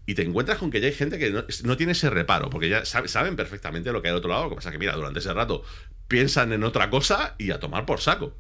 Y 0.06 0.16
te 0.16 0.24
encuentras 0.24 0.58
con 0.58 0.72
que 0.72 0.80
ya 0.80 0.88
hay 0.88 0.94
gente 0.94 1.20
que 1.20 1.32
no, 1.32 1.76
tiene 1.76 1.92
ese 1.92 2.10
reparo, 2.10 2.50
porque 2.50 2.70
ya 2.70 2.86
saben 2.86 3.36
perfectamente 3.36 3.92
lo 3.92 4.02
que 4.02 4.08
hay 4.08 4.14
al 4.14 4.20
otro 4.20 4.30
lado. 4.30 4.44
Lo 4.46 4.50
que 4.52 4.56
pasa 4.56 4.70
es 4.70 4.74
que, 4.74 4.80
mira, 4.80 4.96
durante 4.96 5.20
ese 5.20 5.34
rato 5.34 5.64
piensan 6.08 6.54
en 6.54 6.64
otra 6.64 6.90
cosa 6.90 7.36
y 7.38 7.52
a 7.52 7.60
tomar 7.60 7.86
por 7.86 8.00
saco. 8.00 8.34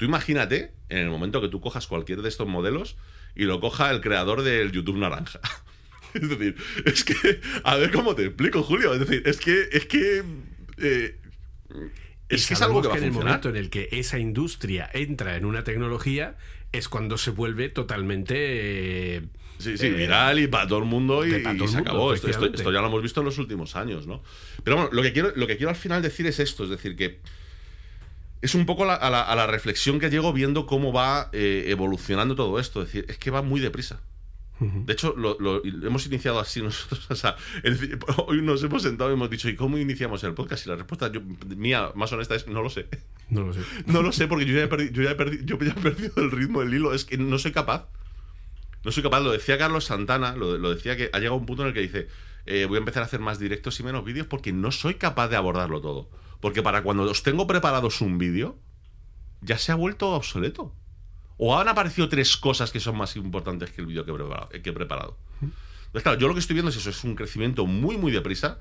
Tú 0.00 0.06
imagínate, 0.06 0.72
en 0.88 0.96
el 0.96 1.10
momento 1.10 1.42
que 1.42 1.48
tú 1.48 1.60
cojas 1.60 1.86
cualquier 1.86 2.22
de 2.22 2.30
estos 2.30 2.48
modelos 2.48 2.96
y 3.36 3.44
lo 3.44 3.60
coja 3.60 3.90
el 3.90 4.00
creador 4.00 4.40
del 4.40 4.72
YouTube 4.72 4.96
Naranja. 4.96 5.40
Es 6.14 6.26
decir, 6.26 6.56
es 6.86 7.04
que, 7.04 7.40
a 7.62 7.76
ver 7.76 7.92
cómo 7.92 8.14
te 8.14 8.24
explico, 8.24 8.62
Julio. 8.62 8.94
Es 8.94 9.00
decir, 9.00 9.22
es 9.26 9.36
que, 9.36 9.68
es 9.70 9.84
que, 9.84 10.24
eh, 10.78 11.18
es 12.30 12.46
que 12.48 12.54
es 12.54 12.62
algo 12.62 12.80
que, 12.80 12.88
va 12.88 12.94
a 12.94 12.96
en 12.96 13.04
el 13.04 13.12
momento 13.12 13.50
en 13.50 13.56
el 13.56 13.68
que 13.68 13.90
esa 13.92 14.18
industria 14.18 14.90
entra 14.94 15.36
en 15.36 15.44
una 15.44 15.64
tecnología 15.64 16.38
es 16.72 16.88
cuando 16.88 17.18
se 17.18 17.30
vuelve 17.30 17.68
totalmente 17.68 19.16
eh, 19.16 19.22
sí, 19.58 19.76
sí, 19.76 19.90
viral 19.90 20.38
y 20.38 20.46
para 20.46 20.66
todo 20.66 20.78
el 20.78 20.86
mundo 20.86 21.26
y, 21.26 21.30
se 21.30 21.76
acabó. 21.76 22.14
Esto, 22.14 22.28
esto, 22.28 22.72
ya 22.72 22.80
lo 22.80 22.86
hemos 22.86 23.02
visto 23.02 23.20
en 23.20 23.26
los 23.26 23.36
últimos 23.36 23.76
años, 23.76 24.06
¿no? 24.06 24.22
Pero 24.64 24.76
bueno, 24.76 24.90
lo 24.92 25.02
que 25.02 25.12
quiero, 25.12 25.32
lo 25.36 25.46
que 25.46 25.58
quiero 25.58 25.68
al 25.68 25.76
final 25.76 26.00
decir 26.00 26.26
es 26.26 26.40
esto, 26.40 26.64
es 26.64 26.70
decir, 26.70 26.96
que 26.96 27.20
es 28.42 28.54
un 28.54 28.66
poco 28.66 28.90
a, 28.90 29.10
la, 29.10 29.46
reflexión 29.46 29.98
que 29.98 30.10
llego 30.10 30.32
viendo 30.32 30.66
cómo 30.66 30.92
va 30.92 31.28
eh, 31.32 31.64
evolucionando 31.68 32.34
todo 32.34 32.58
esto. 32.58 32.82
Es 32.82 32.88
decir, 32.88 33.06
es 33.08 33.18
que 33.18 33.30
va 33.30 33.42
muy 33.42 33.60
deprisa. 33.60 34.00
De 34.60 34.92
hecho, 34.92 35.14
lo, 35.16 35.64
hemos 35.64 36.06
iniciado 36.06 36.38
así 36.38 36.60
nosotros. 36.62 37.10
O 37.10 37.14
sea, 37.14 37.36
hoy 38.26 38.42
nos 38.42 38.62
hemos 38.62 38.82
sentado 38.82 39.10
y 39.10 39.14
hemos 39.14 39.30
dicho, 39.30 39.48
¿y 39.48 39.56
cómo 39.56 39.78
iniciamos 39.78 40.22
el 40.24 40.34
podcast? 40.34 40.66
Y 40.66 40.68
la 40.68 40.76
respuesta 40.76 41.10
mía, 41.56 41.92
más 41.94 42.12
honesta, 42.12 42.34
es 42.34 42.46
no 42.46 42.62
lo 42.62 42.68
sé. 42.68 42.86
No 43.30 43.42
lo 43.42 43.54
sé. 43.54 43.60
No 43.86 44.02
lo 44.02 44.12
sé 44.12 44.26
porque 44.26 44.44
yo 44.44 44.54
ya 44.54 44.64
he 44.64 44.68
perdido, 44.68 44.92
yo 44.92 45.02
ya 45.02 45.10
he 45.12 45.14
perdido, 45.14 45.44
yo 45.44 45.58
ya 45.58 45.72
he 45.72 45.82
perdido 45.82 46.12
el 46.16 46.30
ritmo 46.30 46.60
del 46.60 46.74
hilo. 46.74 46.92
Es 46.92 47.04
que 47.04 47.16
no 47.16 47.38
soy 47.38 47.52
capaz. 47.52 47.88
No 48.84 48.92
soy 48.92 49.02
capaz. 49.02 49.20
Lo 49.20 49.32
decía 49.32 49.56
Carlos 49.56 49.86
Santana, 49.86 50.36
lo, 50.36 50.74
decía 50.74 50.96
que 50.96 51.10
ha 51.12 51.18
llegado 51.18 51.36
un 51.36 51.46
punto 51.46 51.62
en 51.62 51.68
el 51.68 51.74
que 51.74 51.80
dice, 51.80 52.08
eh, 52.44 52.66
voy 52.66 52.76
a 52.76 52.80
empezar 52.80 53.02
a 53.02 53.06
hacer 53.06 53.20
más 53.20 53.38
directos 53.38 53.80
y 53.80 53.82
menos 53.82 54.04
vídeos 54.04 54.26
porque 54.26 54.52
no 54.52 54.72
soy 54.72 54.94
capaz 54.94 55.28
de 55.28 55.36
abordarlo 55.36 55.80
todo. 55.80 56.10
Porque 56.40 56.62
para 56.62 56.82
cuando 56.82 57.04
os 57.04 57.22
tengo 57.22 57.46
preparados 57.46 58.00
un 58.00 58.18
vídeo, 58.18 58.58
ya 59.42 59.58
se 59.58 59.72
ha 59.72 59.74
vuelto 59.74 60.10
obsoleto. 60.10 60.74
¿O 61.36 61.58
han 61.58 61.68
aparecido 61.68 62.08
tres 62.08 62.36
cosas 62.36 62.70
que 62.70 62.80
son 62.80 62.96
más 62.96 63.16
importantes 63.16 63.70
que 63.70 63.80
el 63.80 63.86
vídeo 63.86 64.04
que, 64.04 64.12
he 64.12 64.72
preparado? 64.72 65.16
Entonces, 65.40 66.02
claro, 66.02 66.18
yo 66.18 66.28
lo 66.28 66.34
que 66.34 66.40
estoy 66.40 66.54
viendo 66.54 66.70
es 66.70 66.76
eso, 66.76 66.90
es 66.90 67.02
un 67.02 67.14
crecimiento 67.14 67.66
muy, 67.66 67.96
muy 67.96 68.12
deprisa. 68.12 68.58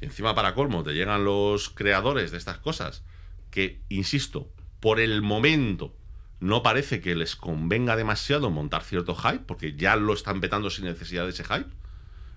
Y 0.00 0.06
encima, 0.06 0.34
para 0.34 0.54
colmo, 0.54 0.82
te 0.82 0.94
llegan 0.94 1.24
los 1.24 1.68
creadores 1.68 2.30
de 2.30 2.38
estas 2.38 2.58
cosas 2.58 3.04
que, 3.50 3.82
insisto, 3.88 4.50
por 4.80 4.98
el 4.98 5.22
momento 5.22 5.94
no 6.40 6.62
parece 6.64 7.00
que 7.00 7.14
les 7.14 7.36
convenga 7.36 7.94
demasiado 7.94 8.50
montar 8.50 8.82
cierto 8.82 9.14
hype, 9.14 9.44
porque 9.46 9.76
ya 9.76 9.94
lo 9.94 10.12
están 10.12 10.40
petando 10.40 10.70
sin 10.70 10.86
necesidad 10.86 11.24
de 11.24 11.30
ese 11.30 11.44
hype. 11.44 11.70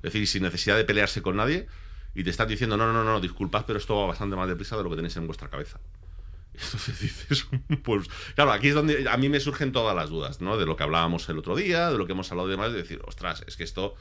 Es 0.03 0.13
decir, 0.13 0.27
sin 0.27 0.43
necesidad 0.43 0.77
de 0.77 0.83
pelearse 0.83 1.23
con 1.23 1.37
nadie. 1.37 1.67
Y 2.15 2.23
te 2.23 2.29
están 2.29 2.47
diciendo, 2.47 2.77
no, 2.77 2.87
no, 2.87 2.93
no, 2.93 3.03
no, 3.03 3.19
disculpad, 3.19 3.65
pero 3.67 3.77
esto 3.77 3.97
va 3.97 4.07
bastante 4.07 4.37
más 4.37 4.47
deprisa 4.47 4.77
de 4.77 4.83
lo 4.83 4.89
que 4.89 4.95
tenéis 4.95 5.17
en 5.17 5.27
vuestra 5.27 5.49
cabeza. 5.49 5.79
Entonces 6.53 6.99
dices, 6.99 7.47
pues 7.83 8.07
claro, 8.35 8.53
aquí 8.53 8.69
es 8.69 8.73
donde 8.73 9.09
a 9.09 9.17
mí 9.17 9.27
me 9.27 9.41
surgen 9.41 9.73
todas 9.73 9.93
las 9.93 10.09
dudas, 10.09 10.39
¿no? 10.39 10.57
De 10.57 10.65
lo 10.65 10.77
que 10.77 10.83
hablábamos 10.83 11.27
el 11.27 11.37
otro 11.37 11.57
día, 11.57 11.91
de 11.91 11.97
lo 11.97 12.05
que 12.05 12.13
hemos 12.13 12.31
hablado 12.31 12.47
de 12.47 12.55
más, 12.55 12.71
de 12.71 12.77
decir, 12.77 13.01
ostras, 13.05 13.43
es 13.47 13.57
que 13.57 13.65
esto 13.65 13.95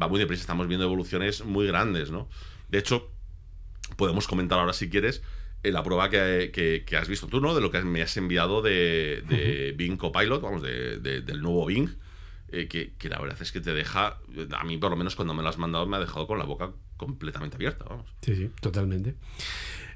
va 0.00 0.08
muy 0.08 0.18
deprisa, 0.18 0.40
estamos 0.40 0.66
viendo 0.66 0.86
evoluciones 0.86 1.44
muy 1.44 1.66
grandes, 1.66 2.10
¿no? 2.10 2.28
De 2.70 2.78
hecho, 2.78 3.10
podemos 3.96 4.26
comentar 4.26 4.58
ahora 4.58 4.72
si 4.72 4.88
quieres 4.88 5.22
en 5.62 5.74
la 5.74 5.82
prueba 5.82 6.08
que, 6.08 6.84
has 6.98 7.08
visto 7.08 7.26
tú, 7.26 7.40
¿no? 7.40 7.54
De 7.54 7.60
lo 7.60 7.70
que 7.70 7.82
me 7.82 8.00
has 8.00 8.16
enviado 8.16 8.62
de, 8.62 9.74
Bing 9.76 9.98
Copilot, 9.98 10.40
vamos, 10.40 10.62
del 10.62 11.42
nuevo 11.42 11.66
Bing, 11.66 11.90
eh, 12.50 12.66
que, 12.66 12.94
que, 12.94 13.10
la 13.10 13.20
verdad 13.20 13.36
es 13.42 13.52
que 13.52 13.60
te 13.60 13.74
deja, 13.74 14.20
a 14.56 14.64
mí 14.64 14.78
por 14.78 14.90
lo 14.90 14.96
menos 14.96 15.16
cuando 15.16 15.34
me 15.34 15.42
lo 15.42 15.50
has 15.50 15.58
mandado 15.58 15.86
me 15.86 15.98
ha 15.98 16.00
dejado 16.00 16.26
con 16.26 16.38
la 16.38 16.46
boca 16.46 16.72
completamente 16.98 17.56
abierta, 17.56 17.86
vamos. 17.88 18.06
Sí, 18.20 18.36
sí, 18.36 18.50
totalmente. 18.60 19.14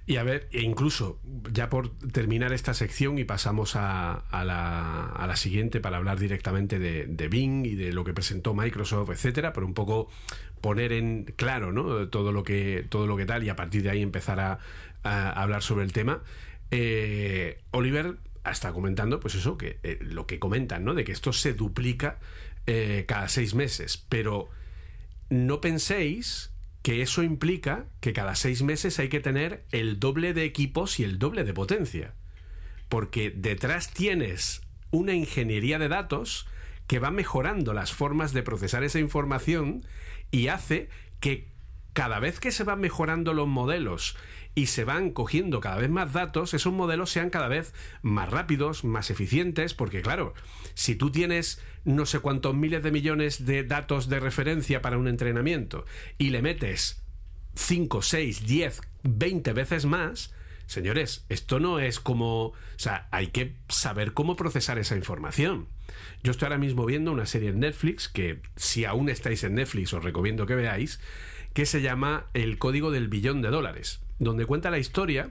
Y 0.04 0.16
a 0.16 0.24
ver, 0.24 0.48
e 0.50 0.62
incluso 0.62 1.20
ya 1.52 1.68
por 1.68 1.96
terminar 1.98 2.52
esta 2.52 2.74
sección 2.74 3.18
y 3.18 3.24
pasamos 3.24 3.74
a, 3.76 4.24
la, 4.32 5.36
siguiente 5.36 5.80
para 5.80 5.98
hablar 5.98 6.18
directamente 6.18 6.78
de, 6.78 7.28
Bing 7.28 7.64
y 7.66 7.74
de 7.74 7.92
lo 7.92 8.04
que 8.04 8.12
presentó 8.12 8.52
Microsoft, 8.52 9.10
etcétera, 9.10 9.52
pero 9.52 9.66
un 9.66 9.74
poco 9.74 10.08
poner 10.60 10.92
en 10.92 11.24
claro 11.36 11.72
¿no? 11.72 12.08
todo, 12.08 12.32
lo 12.32 12.42
que, 12.42 12.84
todo 12.88 13.06
lo 13.06 13.16
que 13.16 13.26
tal 13.26 13.44
y 13.44 13.48
a 13.48 13.56
partir 13.56 13.82
de 13.82 13.90
ahí 13.90 14.02
empezar 14.02 14.40
a, 14.40 14.58
hablar 15.04 15.62
sobre 15.62 15.84
el 15.84 15.92
tema. 15.92 16.22
Eh, 16.70 17.60
Oliver 17.70 18.16
está 18.50 18.72
comentando, 18.72 19.20
pues 19.20 19.34
eso, 19.34 19.56
que 19.56 19.78
eh, 19.82 19.98
lo 20.00 20.26
que 20.26 20.38
comentan, 20.38 20.84
¿no? 20.84 20.94
De 20.94 21.04
que 21.04 21.12
esto 21.12 21.32
se 21.32 21.54
duplica 21.54 22.18
eh, 22.66 23.04
cada 23.06 23.28
seis 23.28 23.54
meses, 23.54 24.04
pero 24.08 24.48
no 25.28 25.60
penséis 25.60 26.51
que 26.82 27.02
eso 27.02 27.22
implica 27.22 27.86
que 28.00 28.12
cada 28.12 28.34
seis 28.34 28.62
meses 28.62 28.98
hay 28.98 29.08
que 29.08 29.20
tener 29.20 29.64
el 29.70 30.00
doble 30.00 30.34
de 30.34 30.44
equipos 30.44 30.98
y 30.98 31.04
el 31.04 31.18
doble 31.18 31.44
de 31.44 31.54
potencia. 31.54 32.14
Porque 32.88 33.30
detrás 33.30 33.92
tienes 33.92 34.62
una 34.90 35.14
ingeniería 35.14 35.78
de 35.78 35.88
datos 35.88 36.46
que 36.86 36.98
va 36.98 37.10
mejorando 37.10 37.72
las 37.72 37.92
formas 37.92 38.32
de 38.32 38.42
procesar 38.42 38.84
esa 38.84 38.98
información 38.98 39.86
y 40.30 40.48
hace 40.48 40.88
que 41.20 41.48
cada 41.92 42.18
vez 42.18 42.40
que 42.40 42.50
se 42.50 42.64
van 42.64 42.80
mejorando 42.80 43.32
los 43.32 43.48
modelos 43.48 44.16
y 44.54 44.66
se 44.66 44.84
van 44.84 45.10
cogiendo 45.10 45.60
cada 45.60 45.76
vez 45.76 45.90
más 45.90 46.12
datos, 46.12 46.54
esos 46.54 46.72
modelos 46.72 47.10
sean 47.10 47.30
cada 47.30 47.48
vez 47.48 47.72
más 48.02 48.30
rápidos, 48.30 48.84
más 48.84 49.10
eficientes, 49.10 49.74
porque 49.74 50.02
claro, 50.02 50.34
si 50.74 50.94
tú 50.94 51.10
tienes 51.10 51.60
no 51.84 52.06
sé 52.06 52.20
cuántos 52.20 52.54
miles 52.54 52.82
de 52.82 52.92
millones 52.92 53.46
de 53.46 53.64
datos 53.64 54.08
de 54.08 54.20
referencia 54.20 54.82
para 54.82 54.98
un 54.98 55.08
entrenamiento 55.08 55.84
y 56.18 56.30
le 56.30 56.42
metes 56.42 57.02
5, 57.54 58.02
6, 58.02 58.46
10, 58.46 58.80
20 59.02 59.52
veces 59.52 59.86
más, 59.86 60.34
señores, 60.66 61.24
esto 61.28 61.60
no 61.60 61.80
es 61.80 62.00
como... 62.00 62.46
O 62.46 62.54
sea, 62.76 63.08
hay 63.10 63.28
que 63.28 63.56
saber 63.68 64.12
cómo 64.12 64.36
procesar 64.36 64.78
esa 64.78 64.96
información. 64.96 65.68
Yo 66.22 66.30
estoy 66.30 66.46
ahora 66.46 66.58
mismo 66.58 66.86
viendo 66.86 67.12
una 67.12 67.26
serie 67.26 67.50
en 67.50 67.60
Netflix 67.60 68.08
que 68.08 68.40
si 68.56 68.84
aún 68.84 69.08
estáis 69.08 69.44
en 69.44 69.54
Netflix 69.54 69.92
os 69.92 70.04
recomiendo 70.04 70.46
que 70.46 70.54
veáis, 70.54 71.00
que 71.52 71.66
se 71.66 71.82
llama 71.82 72.26
El 72.32 72.58
Código 72.58 72.90
del 72.90 73.08
Billón 73.08 73.42
de 73.42 73.50
Dólares, 73.50 74.00
donde 74.24 74.46
cuenta 74.46 74.70
la 74.70 74.78
historia 74.78 75.30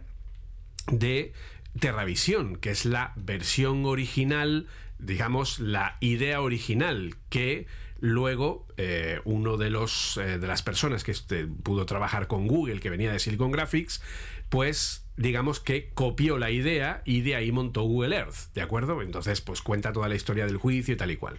de 0.92 1.34
Terravisión, 1.80 2.58
que 2.58 2.72
es 2.72 2.86
la 2.86 3.14
versión 3.16 3.86
original, 3.86 4.68
digamos, 5.00 5.60
la 5.60 5.98
idea 6.02 6.42
original 6.42 7.16
que 7.30 7.66
luego 8.02 8.68
eh, 8.78 9.22
uno 9.24 9.58
de 9.58 9.70
los 9.70 10.18
eh, 10.18 10.40
de 10.40 10.48
las 10.48 10.64
personas 10.64 11.04
que 11.04 11.12
este, 11.12 11.48
pudo 11.48 11.86
trabajar 11.86 12.28
con 12.28 12.48
Google, 12.48 12.80
que 12.80 12.90
venía 12.90 13.12
de 13.12 13.20
Silicon 13.20 13.52
Graphics, 13.52 14.02
pues 14.50 15.06
digamos 15.16 15.60
que 15.60 15.92
copió 15.94 16.38
la 16.38 16.52
idea 16.52 17.04
y 17.06 17.22
de 17.22 17.36
ahí 17.36 17.52
montó 17.52 17.84
Google 17.84 18.16
Earth, 18.16 18.54
¿de 18.54 18.62
acuerdo? 18.62 19.02
Entonces, 19.02 19.40
pues 19.40 19.62
cuenta 19.62 19.94
toda 19.94 20.10
la 20.10 20.16
historia 20.16 20.46
del 20.46 20.58
juicio 20.58 20.96
y 20.96 20.98
tal 20.98 21.12
y 21.12 21.16
cual. 21.16 21.38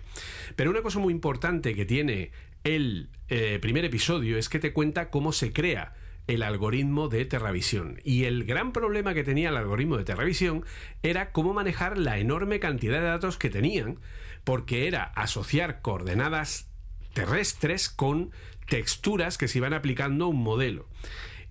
Pero 0.56 0.70
una 0.70 0.82
cosa 0.82 0.98
muy 0.98 1.12
importante 1.12 1.74
que 1.74 1.84
tiene 1.84 2.30
el 2.64 3.08
eh, 3.28 3.58
primer 3.60 3.84
episodio 3.84 4.38
es 4.38 4.48
que 4.48 4.60
te 4.60 4.72
cuenta 4.72 5.10
cómo 5.10 5.32
se 5.32 5.52
crea 5.52 5.94
el 6.26 6.42
algoritmo 6.42 7.08
de 7.08 7.24
Terravisión. 7.24 8.00
Y 8.04 8.24
el 8.24 8.44
gran 8.44 8.72
problema 8.72 9.14
que 9.14 9.24
tenía 9.24 9.48
el 9.48 9.56
algoritmo 9.56 9.96
de 9.96 10.04
Terravisión 10.04 10.64
era 11.02 11.32
cómo 11.32 11.52
manejar 11.52 11.98
la 11.98 12.18
enorme 12.18 12.60
cantidad 12.60 13.00
de 13.00 13.06
datos 13.06 13.38
que 13.38 13.50
tenían, 13.50 13.98
porque 14.44 14.86
era 14.88 15.04
asociar 15.04 15.82
coordenadas 15.82 16.68
terrestres 17.12 17.88
con 17.88 18.30
texturas 18.68 19.38
que 19.38 19.48
se 19.48 19.58
iban 19.58 19.74
aplicando 19.74 20.26
a 20.26 20.28
un 20.28 20.42
modelo. 20.42 20.88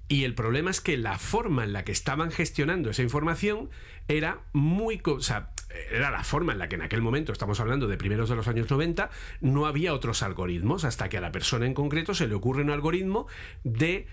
Y 0.08 0.26
el 0.26 0.36
problema 0.36 0.72
es 0.72 0.82
que 0.82 0.98
la 0.98 1.18
forma 1.18 1.64
en 1.64 1.72
la 1.72 1.86
que 1.86 1.94
estaban 1.94 2.32
gestionando 2.32 2.90
esa 2.90 3.02
información 3.02 3.70
era 4.10 4.42
muy... 4.52 5.02
O 5.06 5.22
sea, 5.22 5.52
era 5.90 6.12
la 6.12 6.26
forma 6.26 6.52
en 6.52 6.60
la 6.60 6.68
que 6.68 6.76
en 6.76 6.82
aquel 6.82 7.02
momento, 7.02 7.32
estamos 7.32 7.62
hablando 7.62 7.88
de 7.88 7.98
primeros 7.98 8.28
de 8.28 8.36
los 8.36 8.50
años 8.50 8.70
90, 8.70 9.10
no 9.40 9.66
había 9.66 9.94
otros 9.94 10.22
algoritmos, 10.22 10.84
hasta 10.84 11.08
que 11.08 11.18
a 11.18 11.22
la 11.22 11.32
persona 11.32 11.66
en 11.66 11.74
concreto 11.74 12.14
se 12.14 12.28
le 12.28 12.36
ocurre 12.36 12.62
un 12.62 12.72
algoritmo 12.72 13.28
de 13.64 14.08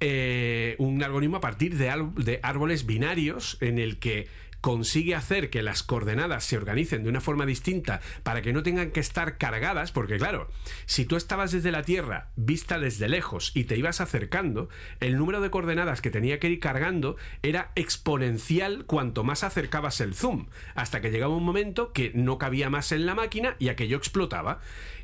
eh, 0.00 0.76
un 0.78 1.02
algoritmo 1.02 1.38
a 1.38 1.40
partir 1.40 1.76
de, 1.76 1.92
de, 2.16 2.40
árboles 2.42 2.86
binarios 2.86 3.58
en 3.60 3.78
el 3.78 3.98
que 3.98 4.28
consigue 4.60 5.14
hacer 5.14 5.50
que 5.50 5.62
las 5.62 5.82
coordenadas 5.82 6.44
se 6.44 6.56
organicen 6.56 7.04
de 7.04 7.08
una 7.08 7.20
forma 7.20 7.46
distinta 7.46 8.00
para 8.22 8.42
que 8.42 8.52
no 8.52 8.62
tengan 8.62 8.90
que 8.90 9.00
estar 9.00 9.38
cargadas, 9.38 9.92
porque 9.92 10.18
claro, 10.18 10.50
si 10.86 11.04
tú 11.04 11.16
estabas 11.16 11.52
desde 11.52 11.70
la 11.70 11.82
Tierra 11.82 12.30
vista 12.36 12.78
desde 12.78 13.08
lejos 13.08 13.52
y 13.54 13.64
te 13.64 13.76
ibas 13.76 14.00
acercando, 14.00 14.68
el 15.00 15.16
número 15.16 15.40
de 15.40 15.50
coordenadas 15.50 16.00
que 16.00 16.10
tenía 16.10 16.38
que 16.40 16.48
ir 16.48 16.60
cargando 16.60 17.16
era 17.42 17.70
exponencial 17.76 18.84
cuanto 18.84 19.24
más 19.24 19.44
acercabas 19.44 20.00
el 20.00 20.14
zoom, 20.14 20.46
hasta 20.74 21.00
que 21.00 21.10
llegaba 21.10 21.36
un 21.36 21.44
momento 21.44 21.92
que 21.92 22.12
no 22.14 22.38
cabía 22.38 22.70
más 22.70 22.92
en 22.92 23.06
la 23.06 23.14
máquina 23.14 23.56
y 23.58 23.68
aquello 23.68 23.96
explotaba. 23.96 24.60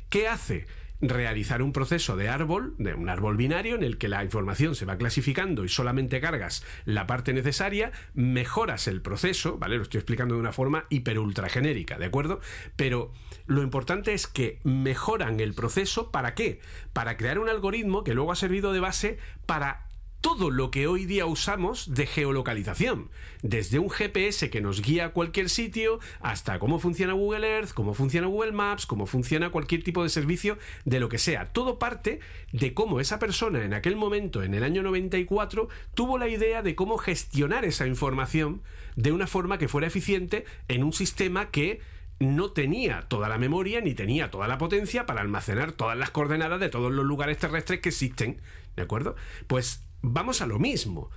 ¿Qué 0.09 0.27
hace? 0.27 0.67
Realizar 1.01 1.61
un 1.61 1.73
proceso 1.73 2.15
de 2.15 2.29
árbol, 2.29 2.75
de 2.77 2.93
un 2.93 3.09
árbol 3.09 3.37
binario 3.37 3.75
en 3.75 3.83
el 3.83 3.97
que 3.97 4.07
la 4.07 4.23
información 4.23 4.75
se 4.75 4.85
va 4.85 4.97
clasificando 4.97 5.63
y 5.63 5.69
solamente 5.69 6.21
cargas 6.21 6.63
la 6.85 7.07
parte 7.07 7.33
necesaria, 7.33 7.91
mejoras 8.13 8.87
el 8.87 9.01
proceso, 9.01 9.57
¿vale? 9.57 9.77
Lo 9.77 9.83
estoy 9.83 9.99
explicando 9.99 10.35
de 10.35 10.41
una 10.41 10.53
forma 10.53 10.85
hiper 10.89 11.19
ultra 11.19 11.49
genérica, 11.49 11.97
¿de 11.97 12.05
acuerdo? 12.05 12.39
Pero 12.75 13.11
lo 13.45 13.61
importante 13.61 14.13
es 14.13 14.27
que 14.27 14.59
mejoran 14.63 15.39
el 15.39 15.53
proceso 15.53 16.11
¿para 16.11 16.33
qué? 16.33 16.59
Para 16.93 17.17
crear 17.17 17.39
un 17.39 17.49
algoritmo 17.49 18.03
que 18.03 18.13
luego 18.13 18.31
ha 18.31 18.35
servido 18.35 18.73
de 18.73 18.79
base 18.79 19.17
para 19.45 19.84
todo 20.25 20.49
lo 20.49 20.71
que 20.71 20.87
hoy 20.87 21.05
día 21.05 21.27
usamos 21.27 21.93
de 21.93 22.07
geolocalización, 22.07 23.11
desde 23.43 23.77
un 23.77 23.91
GPS 23.91 24.49
que 24.49 24.59
nos 24.59 24.81
guía 24.81 25.05
a 25.05 25.09
cualquier 25.09 25.49
sitio 25.49 25.99
hasta 26.19 26.57
cómo 26.57 26.79
funciona 26.79 27.13
Google 27.13 27.47
Earth, 27.47 27.73
cómo 27.73 27.93
funciona 27.93 28.25
Google 28.25 28.51
Maps, 28.51 28.87
cómo 28.87 29.05
funciona 29.05 29.51
cualquier 29.51 29.83
tipo 29.83 30.01
de 30.01 30.09
servicio 30.09 30.57
de 30.83 30.99
lo 30.99 31.09
que 31.09 31.19
sea. 31.19 31.49
Todo 31.53 31.77
parte 31.77 32.21
de 32.51 32.73
cómo 32.73 32.99
esa 32.99 33.19
persona 33.19 33.63
en 33.63 33.75
aquel 33.75 33.97
momento, 33.97 34.41
en 34.41 34.55
el 34.55 34.63
año 34.63 34.81
94, 34.81 35.69
tuvo 35.93 36.17
la 36.17 36.27
idea 36.27 36.63
de 36.63 36.73
cómo 36.73 36.97
gestionar 36.97 37.63
esa 37.63 37.85
información 37.85 38.63
de 38.95 39.11
una 39.11 39.27
forma 39.27 39.59
que 39.59 39.67
fuera 39.67 39.85
eficiente 39.85 40.43
en 40.67 40.83
un 40.83 40.93
sistema 40.93 41.51
que 41.51 41.81
no 42.17 42.49
tenía 42.49 43.01
toda 43.09 43.29
la 43.29 43.37
memoria 43.37 43.79
ni 43.79 43.93
tenía 43.93 44.31
toda 44.31 44.47
la 44.47 44.57
potencia 44.57 45.05
para 45.05 45.21
almacenar 45.21 45.73
todas 45.73 45.95
las 45.95 46.09
coordenadas 46.09 46.59
de 46.59 46.69
todos 46.69 46.91
los 46.91 47.05
lugares 47.05 47.37
terrestres 47.37 47.79
que 47.81 47.89
existen. 47.89 48.41
¿De 48.75 48.81
acuerdo? 48.81 49.15
Pues 49.45 49.85
vamos 50.05 50.41
a 50.41 50.45
lo 50.47 50.59
mismo. 50.59 51.09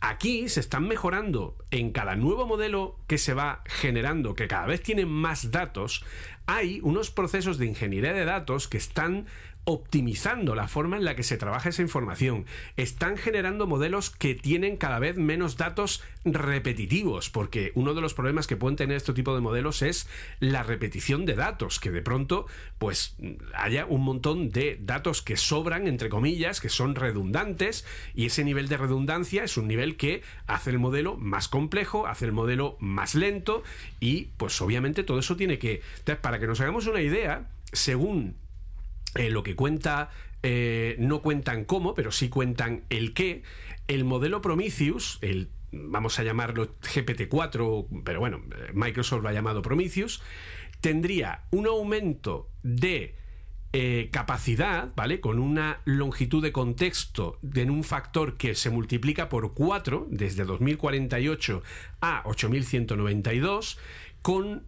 Aquí 0.00 0.48
se 0.48 0.60
están 0.60 0.88
mejorando 0.88 1.56
en 1.70 1.92
cada 1.92 2.16
nuevo 2.16 2.46
modelo 2.46 2.98
que 3.06 3.18
se 3.18 3.34
va 3.34 3.62
generando, 3.66 4.34
que 4.34 4.48
cada 4.48 4.66
vez 4.66 4.82
tienen 4.82 5.08
más 5.08 5.50
datos, 5.50 6.04
hay 6.46 6.80
unos 6.82 7.10
procesos 7.10 7.58
de 7.58 7.66
ingeniería 7.66 8.14
de 8.14 8.24
datos 8.24 8.66
que 8.66 8.78
están 8.78 9.26
optimizando 9.64 10.54
la 10.54 10.68
forma 10.68 10.96
en 10.96 11.04
la 11.04 11.14
que 11.14 11.22
se 11.22 11.36
trabaja 11.36 11.68
esa 11.68 11.82
información. 11.82 12.46
Están 12.76 13.16
generando 13.16 13.66
modelos 13.66 14.10
que 14.10 14.34
tienen 14.34 14.76
cada 14.76 14.98
vez 14.98 15.16
menos 15.16 15.56
datos 15.56 16.02
repetitivos, 16.24 17.30
porque 17.30 17.72
uno 17.74 17.94
de 17.94 18.00
los 18.00 18.14
problemas 18.14 18.46
que 18.46 18.56
pueden 18.56 18.76
tener 18.76 18.96
este 18.96 19.12
tipo 19.12 19.34
de 19.34 19.40
modelos 19.40 19.82
es 19.82 20.08
la 20.40 20.62
repetición 20.62 21.26
de 21.26 21.34
datos, 21.34 21.78
que 21.78 21.90
de 21.90 22.02
pronto 22.02 22.46
pues 22.78 23.16
haya 23.54 23.86
un 23.86 24.02
montón 24.02 24.50
de 24.50 24.78
datos 24.80 25.22
que 25.22 25.36
sobran, 25.36 25.86
entre 25.86 26.08
comillas, 26.08 26.60
que 26.60 26.68
son 26.68 26.94
redundantes, 26.94 27.84
y 28.14 28.26
ese 28.26 28.44
nivel 28.44 28.68
de 28.68 28.76
redundancia 28.76 29.44
es 29.44 29.56
un 29.56 29.68
nivel 29.68 29.96
que 29.96 30.22
hace 30.46 30.70
el 30.70 30.78
modelo 30.78 31.16
más 31.16 31.48
complejo, 31.48 32.06
hace 32.06 32.24
el 32.24 32.32
modelo 32.32 32.76
más 32.80 33.14
lento, 33.14 33.62
y 34.00 34.30
pues 34.36 34.60
obviamente 34.60 35.04
todo 35.04 35.18
eso 35.18 35.36
tiene 35.36 35.58
que... 35.58 35.82
para 36.20 36.38
que 36.38 36.46
nos 36.46 36.60
hagamos 36.60 36.86
una 36.86 37.02
idea, 37.02 37.48
según 37.72 38.36
eh, 39.14 39.30
lo 39.30 39.42
que 39.42 39.56
cuenta 39.56 40.10
eh, 40.42 40.96
no 40.98 41.20
cuentan 41.22 41.64
cómo, 41.64 41.94
pero 41.94 42.12
sí 42.12 42.28
cuentan 42.28 42.84
el 42.88 43.12
qué. 43.14 43.42
El 43.88 44.04
modelo 44.04 44.40
Prometheus, 44.40 45.18
el 45.20 45.50
vamos 45.72 46.18
a 46.18 46.24
llamarlo 46.24 46.76
GPT-4, 46.80 48.02
pero 48.04 48.20
bueno, 48.20 48.42
Microsoft 48.72 49.22
lo 49.22 49.28
ha 49.28 49.32
llamado 49.32 49.62
Prometheus, 49.62 50.20
tendría 50.80 51.44
un 51.50 51.66
aumento 51.66 52.48
de 52.62 53.14
eh, 53.72 54.08
capacidad, 54.10 54.92
¿vale? 54.96 55.20
Con 55.20 55.38
una 55.38 55.80
longitud 55.84 56.42
de 56.42 56.50
contexto 56.50 57.38
en 57.54 57.70
un 57.70 57.84
factor 57.84 58.36
que 58.36 58.56
se 58.56 58.70
multiplica 58.70 59.28
por 59.28 59.54
4 59.54 60.08
desde 60.10 60.44
2048 60.44 61.62
a 62.00 62.22
8192, 62.24 63.78
con 64.22 64.64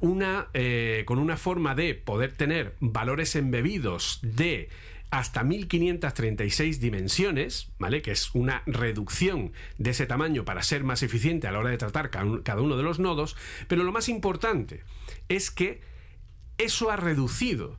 una, 0.00 0.48
eh, 0.54 1.04
con 1.06 1.18
una 1.18 1.36
forma 1.36 1.74
de 1.74 1.94
poder 1.94 2.32
tener 2.32 2.74
valores 2.80 3.36
embebidos 3.36 4.20
de 4.22 4.68
hasta 5.10 5.44
1536 5.44 6.80
dimensiones, 6.80 7.70
¿vale? 7.78 8.02
Que 8.02 8.10
es 8.10 8.34
una 8.34 8.62
reducción 8.66 9.52
de 9.78 9.90
ese 9.90 10.06
tamaño 10.06 10.44
para 10.44 10.62
ser 10.62 10.82
más 10.82 11.04
eficiente 11.04 11.46
a 11.46 11.52
la 11.52 11.60
hora 11.60 11.70
de 11.70 11.78
tratar 11.78 12.10
cada 12.10 12.60
uno 12.60 12.76
de 12.76 12.82
los 12.82 12.98
nodos, 12.98 13.36
pero 13.68 13.84
lo 13.84 13.92
más 13.92 14.08
importante 14.08 14.82
es 15.28 15.52
que 15.52 15.82
eso 16.58 16.90
ha 16.90 16.96
reducido, 16.96 17.78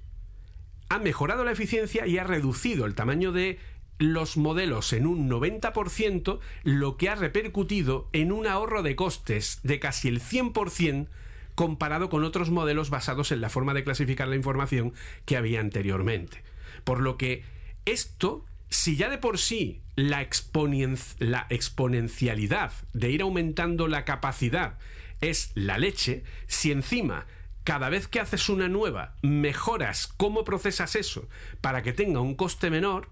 ha 0.88 1.00
mejorado 1.00 1.44
la 1.44 1.52
eficiencia 1.52 2.08
y 2.08 2.18
ha 2.18 2.24
reducido 2.24 2.86
el 2.86 2.96
tamaño 2.96 3.34
de 3.34 3.60
los 3.98 4.38
modelos 4.38 4.94
en 4.94 5.06
un 5.06 5.30
90%, 5.30 6.40
lo 6.64 6.98
que 6.98 7.10
ha 7.10 7.16
repercutido 7.16 8.10
en 8.14 8.32
un 8.32 8.48
ahorro 8.48 8.84
de 8.84 8.96
costes 8.96 9.60
de 9.64 9.80
casi 9.80 10.08
el 10.08 10.22
100% 10.22 11.08
comparado 11.56 12.10
con 12.10 12.24
otros 12.24 12.52
modelos 12.52 12.90
basados 12.90 13.32
en 13.32 13.42
la 13.42 13.50
forma 13.50 13.74
de 13.74 13.84
clasificar 13.84 14.28
la 14.28 14.36
información 14.36 14.94
que 15.26 15.38
había 15.38 15.62
anteriormente. 15.62 16.44
Por 16.84 17.00
lo 17.00 17.18
que 17.18 17.44
esto, 17.86 18.46
si 18.70 18.98
ya 18.98 19.10
de 19.10 19.18
por 19.18 19.38
sí 19.38 19.82
la, 19.96 20.22
exponencialidad 20.22 22.72
de 22.94 23.10
ir 23.10 23.22
aumentando 23.22 23.88
la 23.88 24.06
capacidad 24.06 24.78
es 25.22 25.52
la 25.56 25.78
leche, 25.78 26.24
si 26.48 26.72
encima 26.72 27.26
cada 27.64 27.90
vez 27.90 28.08
que 28.08 28.20
haces 28.20 28.50
una 28.50 28.68
nueva 28.68 29.16
mejoras 29.24 30.08
cómo 30.08 30.44
procesas 30.44 30.96
eso 30.96 31.28
para 31.62 31.82
que 31.82 31.94
tenga 31.94 32.20
un 32.20 32.36
coste 32.36 32.70
menor, 32.70 33.10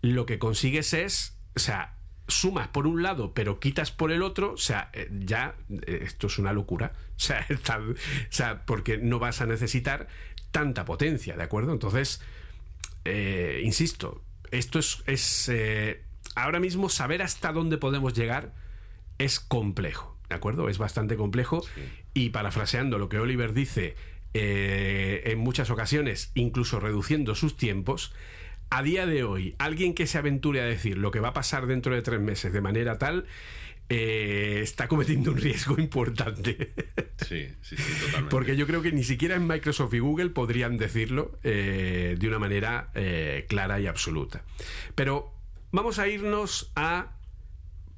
lo 0.00 0.24
que 0.24 0.38
consigues 0.38 0.94
es, 0.94 1.36
sumas 2.28 2.68
por 2.68 2.86
un 2.86 3.02
lado, 3.02 3.32
pero 3.34 3.60
quitas 3.60 3.92
por 3.92 4.12
el 4.12 4.22
otro, 4.22 4.52
o 4.52 4.56
sea, 4.56 4.90
eh, 4.92 5.08
ya 5.12 5.54
eh, 5.70 6.00
esto 6.02 6.26
es 6.26 6.38
una 6.38 6.52
locura. 6.52 6.92
O 7.16 7.20
sea, 7.20 7.46
o 7.78 7.94
sea, 8.30 8.64
porque 8.64 8.98
no 8.98 9.18
vas 9.18 9.40
a 9.40 9.46
necesitar 9.46 10.08
tanta 10.50 10.84
potencia, 10.84 11.36
¿de 11.36 11.42
acuerdo? 11.42 11.72
Entonces, 11.72 12.20
eh, 13.04 13.60
insisto, 13.64 14.22
esto 14.50 14.78
es, 14.78 15.02
es 15.06 15.50
ahora 16.34 16.60
mismo 16.60 16.88
saber 16.88 17.22
hasta 17.22 17.52
dónde 17.52 17.78
podemos 17.78 18.14
llegar 18.14 18.54
es 19.18 19.40
complejo, 19.40 20.18
¿de 20.28 20.34
acuerdo? 20.34 20.68
Es 20.68 20.78
bastante 20.78 21.16
complejo 21.16 21.64
y 22.14 22.30
parafraseando 22.30 22.98
lo 22.98 23.08
que 23.08 23.18
Oliver 23.18 23.52
dice 23.54 23.96
en 24.34 25.38
muchas 25.38 25.70
ocasiones, 25.70 26.30
incluso 26.34 26.78
reduciendo 26.78 27.34
sus 27.34 27.56
tiempos, 27.56 28.12
a 28.70 28.82
día 28.82 29.06
de 29.06 29.24
hoy, 29.24 29.54
alguien 29.58 29.94
que 29.94 30.06
se 30.06 30.18
aventure 30.18 30.60
a 30.60 30.64
decir 30.64 30.98
lo 30.98 31.10
que 31.10 31.20
va 31.20 31.28
a 31.28 31.32
pasar 31.32 31.66
dentro 31.66 31.94
de 31.94 32.02
tres 32.02 32.20
meses 32.20 32.52
de 32.52 32.60
manera 32.60 32.98
tal, 32.98 33.26
eh, 33.88 34.60
está 34.62 34.88
cometiendo 34.88 35.30
un 35.30 35.38
riesgo 35.38 35.76
importante. 35.78 36.72
Sí, 37.18 37.48
sí, 37.62 37.76
sí, 37.76 37.92
totalmente. 38.00 38.30
Porque 38.30 38.56
yo 38.56 38.66
creo 38.66 38.82
que 38.82 38.92
ni 38.92 39.04
siquiera 39.04 39.36
en 39.36 39.46
Microsoft 39.46 39.94
y 39.94 40.00
Google 40.00 40.30
podrían 40.30 40.76
decirlo 40.76 41.38
eh, 41.44 42.16
de 42.18 42.28
una 42.28 42.38
manera 42.38 42.90
eh, 42.94 43.46
clara 43.48 43.78
y 43.78 43.86
absoluta. 43.86 44.42
Pero 44.94 45.32
vamos 45.70 45.98
a 45.98 46.08
irnos 46.08 46.72
a 46.74 47.12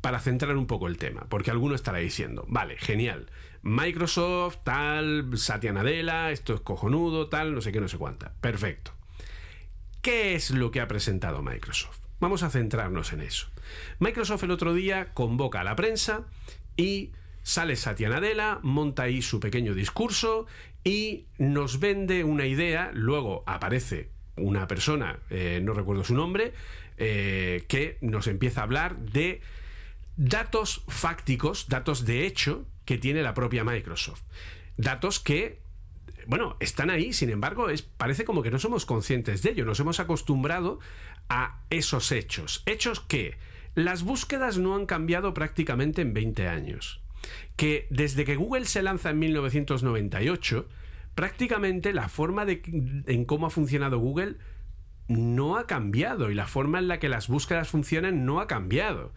para 0.01 0.21
centrar 0.21 0.57
un 0.57 0.67
poco 0.67 0.87
el 0.87 0.97
tema, 0.97 1.27
porque 1.29 1.51
alguno 1.51 1.75
estará 1.75 1.99
diciendo, 1.99 2.45
vale, 2.49 2.77
genial, 2.79 3.31
Microsoft, 3.63 4.59
tal, 4.63 5.37
Satya 5.37 5.73
Nadella, 5.73 6.31
esto 6.31 6.55
es 6.55 6.61
cojonudo, 6.61 7.29
tal, 7.29 7.55
no 7.55 7.61
sé 7.61 7.73
qué, 7.73 7.81
no 7.81 7.89
sé 7.89 7.99
cuánta. 7.99 8.33
Perfecto. 8.41 8.93
¿Qué 10.03 10.35
es 10.35 10.51
lo 10.51 10.71
que 10.71 10.81
ha 10.81 10.89
presentado 10.89 11.43
Microsoft? 11.43 11.99
Vamos 12.21 12.43
a 12.43 12.51
centrarnos 12.51 13.13
en 13.13 13.21
eso. 13.21 13.49
Microsoft 13.99 14.43
el 14.45 14.51
otro 14.51 14.75
día 14.75 15.13
convoca 15.15 15.61
a 15.61 15.65
la 15.65 15.77
prensa 15.77 16.27
y 16.77 17.13
sale 17.43 17.77
Satya 17.77 18.09
Nadella, 18.09 18.59
monta 18.63 19.05
ahí 19.05 19.23
su 19.23 19.41
pequeño 19.41 19.75
discurso 19.75 20.47
y 20.85 21.27
nos 21.39 21.81
vende 21.81 22.25
una 22.25 22.47
idea, 22.47 22.91
luego 22.93 23.43
aparece 23.47 24.11
una 24.37 24.67
persona, 24.69 25.19
eh, 25.31 25.61
no 25.63 25.73
recuerdo 25.73 26.05
su 26.05 26.15
nombre, 26.15 26.53
eh, 26.97 27.65
que 27.69 27.99
nos 28.01 28.27
empieza 28.27 28.61
a 28.61 28.65
hablar 28.65 28.99
de 28.99 29.41
datos 30.17 30.83
fácticos, 30.89 31.69
datos 31.69 32.05
de 32.05 32.27
hecho 32.27 32.67
que 32.85 32.99
tiene 32.99 33.23
la 33.23 33.35
propia 33.35 33.65
Microsoft. 33.65 34.23
Datos 34.77 35.21
que 35.21 35.61
bueno, 36.29 36.59
están 36.61 36.91
ahí, 36.91 37.15
sin 37.15 37.31
embargo, 37.31 37.71
es, 37.71 37.81
parece 37.81 38.27
como 38.27 38.43
que 38.43 38.51
no 38.51 38.59
somos 38.59 38.85
conscientes 38.85 39.43
de 39.43 39.53
ello, 39.53 39.65
nos 39.65 39.81
hemos 39.81 39.99
acostumbrado 39.99 40.79
a 41.31 41.63
esos 41.71 42.13
hechos. 42.13 42.63
Hechos 42.67 43.01
que 43.01 43.39
las 43.75 44.03
búsquedas 44.03 44.59
no 44.59 44.77
han 44.77 44.85
cambiado 44.85 45.33
prácticamente 45.33 46.03
en 46.03 46.13
20 46.13 46.47
años. 46.47 47.01
Que 47.57 47.87
desde 47.89 48.27
que 48.27 48.37
Google 48.37 48.67
se 48.67 48.83
lanza 48.83 49.09
en 49.09 49.21
1998, 49.21 50.69
prácticamente 51.15 51.95
la 51.95 52.11
forma 52.11 52.45
de, 52.45 52.61
en 53.07 53.25
cómo 53.25 53.47
ha 53.47 53.51
funcionado 53.51 53.99
Google 53.99 54.37
no 55.09 55.57
ha 55.57 55.67
cambiado 55.67 56.31
y 56.31 56.35
la 56.35 56.47
forma 56.47 56.79
en 56.79 56.89
la 56.89 56.99
que 56.99 57.09
las 57.09 57.29
búsquedas 57.29 57.69
funcionan 57.69 58.27
no 58.27 58.41
ha 58.41 58.47
cambiado. 58.47 59.15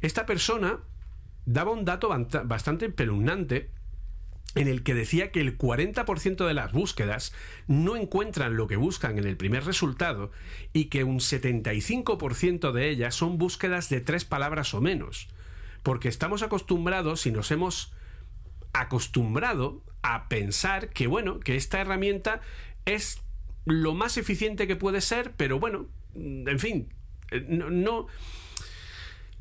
Esta 0.00 0.26
persona 0.26 0.78
daba 1.44 1.72
un 1.72 1.84
dato 1.84 2.08
bastante 2.44 2.86
espeluznante 2.86 3.72
en 4.54 4.68
el 4.68 4.82
que 4.82 4.94
decía 4.94 5.30
que 5.30 5.40
el 5.40 5.56
40% 5.56 6.46
de 6.46 6.54
las 6.54 6.72
búsquedas 6.72 7.32
no 7.68 7.96
encuentran 7.96 8.56
lo 8.56 8.66
que 8.66 8.76
buscan 8.76 9.18
en 9.18 9.26
el 9.26 9.36
primer 9.36 9.64
resultado 9.64 10.30
y 10.72 10.86
que 10.86 11.04
un 11.04 11.20
75% 11.20 12.72
de 12.72 12.88
ellas 12.90 13.14
son 13.14 13.38
búsquedas 13.38 13.88
de 13.88 14.00
tres 14.00 14.24
palabras 14.24 14.74
o 14.74 14.80
menos. 14.80 15.28
Porque 15.82 16.08
estamos 16.08 16.42
acostumbrados 16.42 17.26
y 17.26 17.32
nos 17.32 17.50
hemos 17.50 17.92
acostumbrado 18.72 19.82
a 20.02 20.28
pensar 20.28 20.88
que, 20.90 21.06
bueno, 21.06 21.40
que 21.40 21.56
esta 21.56 21.80
herramienta 21.80 22.40
es 22.84 23.20
lo 23.64 23.94
más 23.94 24.16
eficiente 24.16 24.66
que 24.66 24.76
puede 24.76 25.00
ser, 25.00 25.32
pero 25.36 25.58
bueno, 25.60 25.86
en 26.14 26.58
fin, 26.58 26.88
eh, 27.30 27.44
no, 27.48 27.70
no- 27.70 28.06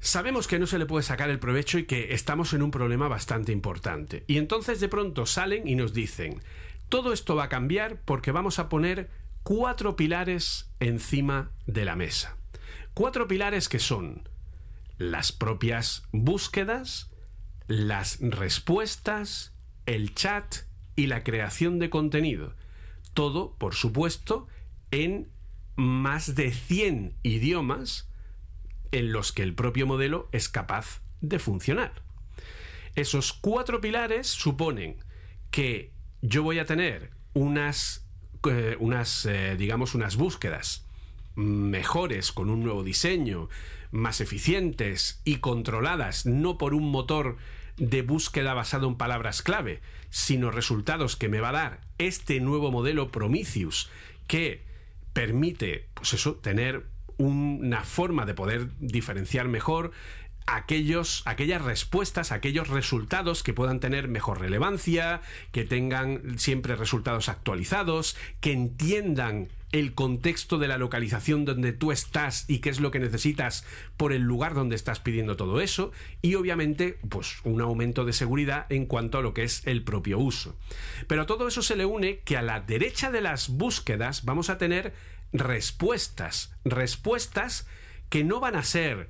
sabemos 0.02 0.48
que 0.48 0.60
no 0.60 0.68
se 0.68 0.80
le 0.80 0.86
puede 0.86 1.04
sacar 1.04 1.30
el 1.30 1.40
provecho 1.40 1.78
y 1.78 1.86
que 1.86 2.14
estamos 2.14 2.54
en 2.54 2.64
un 2.64 2.72
problema 2.72 3.08
bastante 3.08 3.52
importante. 3.52 4.26
Y 4.28 4.38
entonces 4.38 4.80
de 4.80 4.90
pronto 4.90 5.26
salen 5.26 5.68
y 5.68 5.76
nos 5.76 5.94
dicen, 5.94 6.42
todo 6.90 7.14
esto 7.14 7.36
va 7.36 7.46
a 7.46 7.50
cambiar 7.50 8.02
porque 8.02 8.32
vamos 8.32 8.60
a 8.60 8.68
poner 8.68 9.10
cuatro 9.44 9.96
pilares 9.96 10.70
encima 10.80 11.52
de 11.68 11.86
la 11.86 11.96
mesa. 11.96 12.36
Cuatro 12.94 13.28
pilares 13.28 13.70
que 13.70 13.80
son 13.80 14.28
las 14.98 15.32
propias 15.32 16.04
búsquedas, 16.12 17.12
las 17.68 18.20
respuestas, 18.20 19.54
el 19.86 20.14
chat 20.14 20.56
y 20.96 21.08
la 21.08 21.24
creación 21.24 21.80
de 21.80 21.90
contenido. 21.90 22.56
Todo, 23.14 23.56
por 23.56 23.76
supuesto, 23.76 24.48
en 24.90 25.30
más 25.76 26.36
de 26.36 26.52
100 26.52 27.16
idiomas 27.24 28.11
en 28.92 29.12
los 29.12 29.32
que 29.32 29.44
el 29.44 29.54
propio 29.54 29.88
modelo 29.88 30.30
es 30.32 30.50
capaz 30.50 31.02
de 31.22 31.40
funcionar. 31.40 32.04
Esos 32.96 33.34
cuatro 33.34 33.80
pilares 33.80 34.28
suponen 34.28 34.98
que 35.50 35.92
yo 36.22 36.44
voy 36.44 36.60
a 36.60 36.66
tener 36.66 37.12
unas, 37.34 38.06
eh, 38.50 38.76
unas 38.80 39.26
eh, 39.26 39.56
digamos, 39.58 39.96
unas 39.96 40.18
búsquedas 40.18 40.86
mejores 41.36 42.32
con 42.32 42.50
un 42.50 42.64
nuevo 42.64 42.84
diseño, 42.84 43.50
más 43.92 44.22
eficientes 44.22 45.22
y 45.24 45.38
controladas 45.38 46.26
no 46.26 46.58
por 46.58 46.74
un 46.74 46.92
motor 46.92 47.38
de 47.78 48.02
búsqueda 48.02 48.54
basado 48.54 48.88
en 48.88 48.96
palabras 48.96 49.42
clave, 49.42 49.82
sino 50.10 50.52
resultados 50.52 51.16
que 51.16 51.30
me 51.30 51.40
va 51.40 51.50
a 51.50 51.54
dar 51.54 51.82
este 51.98 52.40
nuevo 52.40 52.72
modelo 52.72 53.12
Prometheus 53.12 53.90
que 54.28 54.64
permite, 55.14 55.88
pues 55.94 56.14
eso, 56.14 56.36
tener 56.36 56.86
una 57.22 57.84
forma 57.84 58.26
de 58.26 58.34
poder 58.34 58.70
diferenciar 58.80 59.48
mejor 59.48 59.92
aquellos, 60.48 61.22
aquellas 61.26 61.62
respuestas, 61.62 62.32
aquellos 62.32 62.68
resultados 62.68 63.44
que 63.44 63.54
puedan 63.54 63.80
tener 63.80 64.08
mejor 64.08 64.40
relevancia, 64.40 65.22
que 65.52 65.64
tengan 65.64 66.38
siempre 66.38 66.76
resultados 66.76 67.30
actualizados, 67.30 68.18
que 68.40 68.52
entiendan 68.52 69.50
el 69.72 69.94
contexto 69.94 70.58
de 70.58 70.68
la 70.68 70.78
localización 70.78 71.46
donde 71.46 71.72
tú 71.72 71.94
estás 71.94 72.44
y 72.50 72.60
qué 72.60 72.70
es 72.70 72.82
lo 72.82 72.92
que 72.92 73.00
necesitas 73.00 73.66
por 73.96 74.12
el 74.12 74.22
lugar 74.22 74.54
donde 74.54 74.76
estás 74.76 75.00
pidiendo 75.00 75.38
todo 75.38 75.62
eso 75.62 75.94
y 76.22 76.36
obviamente 76.36 76.98
pues 77.08 77.38
un 77.46 77.62
aumento 77.62 78.04
de 78.04 78.12
seguridad 78.12 78.66
en 78.70 78.86
cuanto 78.86 79.18
a 79.18 79.22
lo 79.22 79.34
que 79.34 79.44
es 79.44 79.66
el 79.66 79.84
propio 79.84 80.20
uso. 80.20 80.58
Pero 81.08 81.22
a 81.22 81.26
todo 81.26 81.48
eso 81.48 81.62
se 81.62 81.78
le 81.78 81.86
une 81.86 82.20
que 82.20 82.36
a 82.36 82.42
la 82.42 82.60
derecha 82.60 83.12
de 83.12 83.22
las 83.22 83.48
búsquedas 83.48 84.26
vamos 84.26 84.50
a 84.50 84.58
tener 84.58 84.94
respuestas, 85.34 86.56
respuestas 86.66 87.68
que 88.10 88.24
no 88.24 88.40
van 88.40 88.56
a 88.56 88.64
ser 88.64 89.10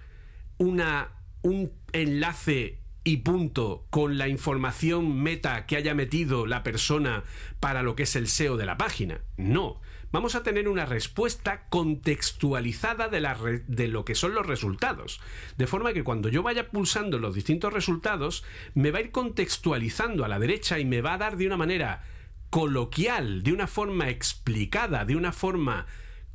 una 0.57 1.11
un 1.41 1.71
enlace 1.91 2.79
y 3.03 3.17
punto 3.17 3.87
con 3.89 4.17
la 4.17 4.27
información 4.27 5.21
meta 5.21 5.65
que 5.65 5.75
haya 5.75 5.95
metido 5.95 6.45
la 6.45 6.61
persona 6.61 7.23
para 7.59 7.81
lo 7.81 7.95
que 7.95 8.03
es 8.03 8.15
el 8.15 8.27
SEO 8.27 8.57
de 8.57 8.67
la 8.67 8.77
página. 8.77 9.21
No, 9.37 9.81
vamos 10.11 10.35
a 10.35 10.43
tener 10.43 10.67
una 10.67 10.85
respuesta 10.85 11.65
contextualizada 11.69 13.07
de, 13.07 13.21
la 13.21 13.35
de 13.67 13.87
lo 13.87 14.05
que 14.05 14.13
son 14.13 14.35
los 14.35 14.45
resultados. 14.45 15.19
De 15.57 15.65
forma 15.65 15.93
que 15.93 16.03
cuando 16.03 16.29
yo 16.29 16.43
vaya 16.43 16.69
pulsando 16.69 17.17
los 17.17 17.33
distintos 17.33 17.73
resultados, 17.73 18.43
me 18.75 18.91
va 18.91 18.99
a 18.99 19.01
ir 19.01 19.11
contextualizando 19.11 20.23
a 20.23 20.27
la 20.27 20.37
derecha 20.37 20.77
y 20.77 20.85
me 20.85 21.01
va 21.01 21.15
a 21.15 21.17
dar 21.17 21.37
de 21.37 21.47
una 21.47 21.57
manera 21.57 22.03
coloquial, 22.51 23.41
de 23.41 23.53
una 23.53 23.65
forma 23.65 24.09
explicada, 24.09 25.05
de 25.05 25.15
una 25.15 25.31
forma 25.31 25.87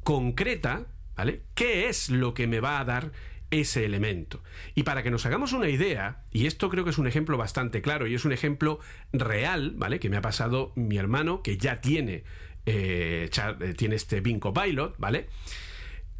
concreta, 0.06 0.86
¿vale? 1.16 1.42
¿Qué 1.56 1.88
es 1.88 2.10
lo 2.10 2.32
que 2.32 2.46
me 2.46 2.60
va 2.60 2.78
a 2.78 2.84
dar 2.84 3.10
ese 3.50 3.84
elemento? 3.84 4.40
Y 4.76 4.84
para 4.84 5.02
que 5.02 5.10
nos 5.10 5.26
hagamos 5.26 5.52
una 5.52 5.68
idea, 5.68 6.22
y 6.30 6.46
esto 6.46 6.70
creo 6.70 6.84
que 6.84 6.90
es 6.90 6.98
un 6.98 7.08
ejemplo 7.08 7.36
bastante 7.36 7.82
claro 7.82 8.06
y 8.06 8.14
es 8.14 8.24
un 8.24 8.30
ejemplo 8.30 8.78
real, 9.12 9.72
¿vale? 9.74 9.98
Que 9.98 10.08
me 10.08 10.16
ha 10.16 10.22
pasado 10.22 10.72
mi 10.76 10.96
hermano, 10.96 11.42
que 11.42 11.58
ya 11.58 11.80
tiene, 11.80 12.22
eh, 12.66 13.28
eh, 13.60 13.74
tiene 13.76 13.96
este 13.96 14.20
Bing 14.20 14.38
Copilot, 14.38 14.96
¿vale? 14.96 15.26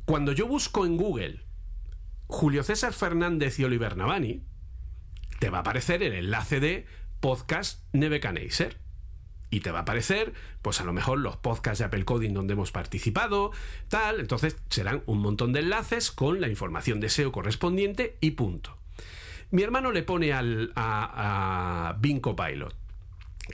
Cuando 0.05 0.33
yo 0.33 0.49
busco 0.49 0.85
en 0.85 0.97
Google 0.97 1.45
Julio 2.27 2.65
César 2.65 2.93
Fernández 2.93 3.61
y 3.61 3.65
Oliver 3.67 3.97
Navani, 3.97 4.43
te 5.39 5.49
va 5.49 5.59
a 5.59 5.61
aparecer 5.61 6.03
el 6.03 6.15
enlace 6.15 6.59
de 6.59 6.87
podcast 7.21 7.85
Nebuchadnezzar 7.93 8.86
y 9.57 9.61
te 9.61 9.71
va 9.71 9.79
a 9.79 9.83
aparecer, 9.83 10.35
pues 10.61 10.83
a 10.83 10.85
lo 10.85 10.93
mejor 10.93 11.19
los 11.19 11.39
podcasts 11.39 11.79
de 11.79 11.87
Apple 11.87 12.05
Coding 12.05 12.35
donde 12.35 12.53
hemos 12.53 12.73
participado, 12.73 13.53
tal, 13.89 14.21
entonces 14.21 14.59
serán 14.69 15.03
un 15.07 15.21
montón 15.21 15.55
de 15.55 15.61
enlaces 15.61 16.11
con 16.11 16.43
la 16.43 16.49
información 16.49 17.01
de 17.01 17.09
SEO 17.09 17.33
correspondiente 17.33 18.19
y 18.21 18.33
punto. 18.33 18.77
Mi 19.51 19.63
hermano 19.63 19.93
le 19.93 20.03
pone 20.03 20.35
al, 20.35 20.73
a, 20.75 21.89
a 21.89 21.93
Bing 21.95 22.21
Copilot. 22.21 22.77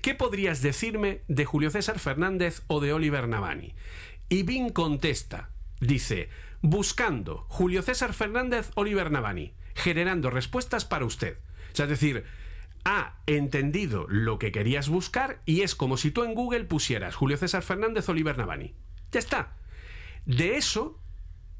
¿Qué 0.03 0.17
podrías 0.17 0.61
decirme 0.61 1.21
de 1.29 1.45
Julio 1.45 1.71
César 1.71 2.01
Fernández 2.01 2.63
o 2.67 2.81
de 2.81 2.93
Oliver 2.93 3.29
Navani? 3.29 3.73
Y 4.29 4.43
Bing 4.43 4.73
contesta, 4.73 5.51
dice, 5.79 6.31
buscando 6.63 7.47
Julio 7.49 7.83
César 7.83 8.13
Fernández, 8.13 8.73
Oliver 8.75 9.13
Navani, 9.13 9.55
generando 9.77 10.31
respuestas 10.31 10.85
para 10.85 11.05
usted. 11.05 11.39
O 11.73 11.77
sea, 11.77 11.85
es 11.85 11.91
decir, 11.91 12.25
ha 12.85 13.18
entendido 13.26 14.07
lo 14.09 14.39
que 14.39 14.53
querías 14.53 14.89
buscar 14.89 15.43
y 15.47 15.62
es 15.62 15.74
como 15.74 15.97
si 15.97 16.11
tú 16.11 16.24
en 16.24 16.35
Google 16.35 16.64
pusieras 16.64 17.14
Julio 17.14 17.37
César 17.37 17.62
Fernández, 17.62 18.09
Oliver 18.09 18.37
Navani. 18.37 18.74
Ya 19.11 19.18
está. 19.18 19.57
De 20.26 20.57
eso, 20.57 21.01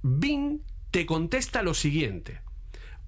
Bing 0.03 0.63
te 0.91 1.07
contesta 1.07 1.63
lo 1.63 1.75
siguiente. 1.75 2.43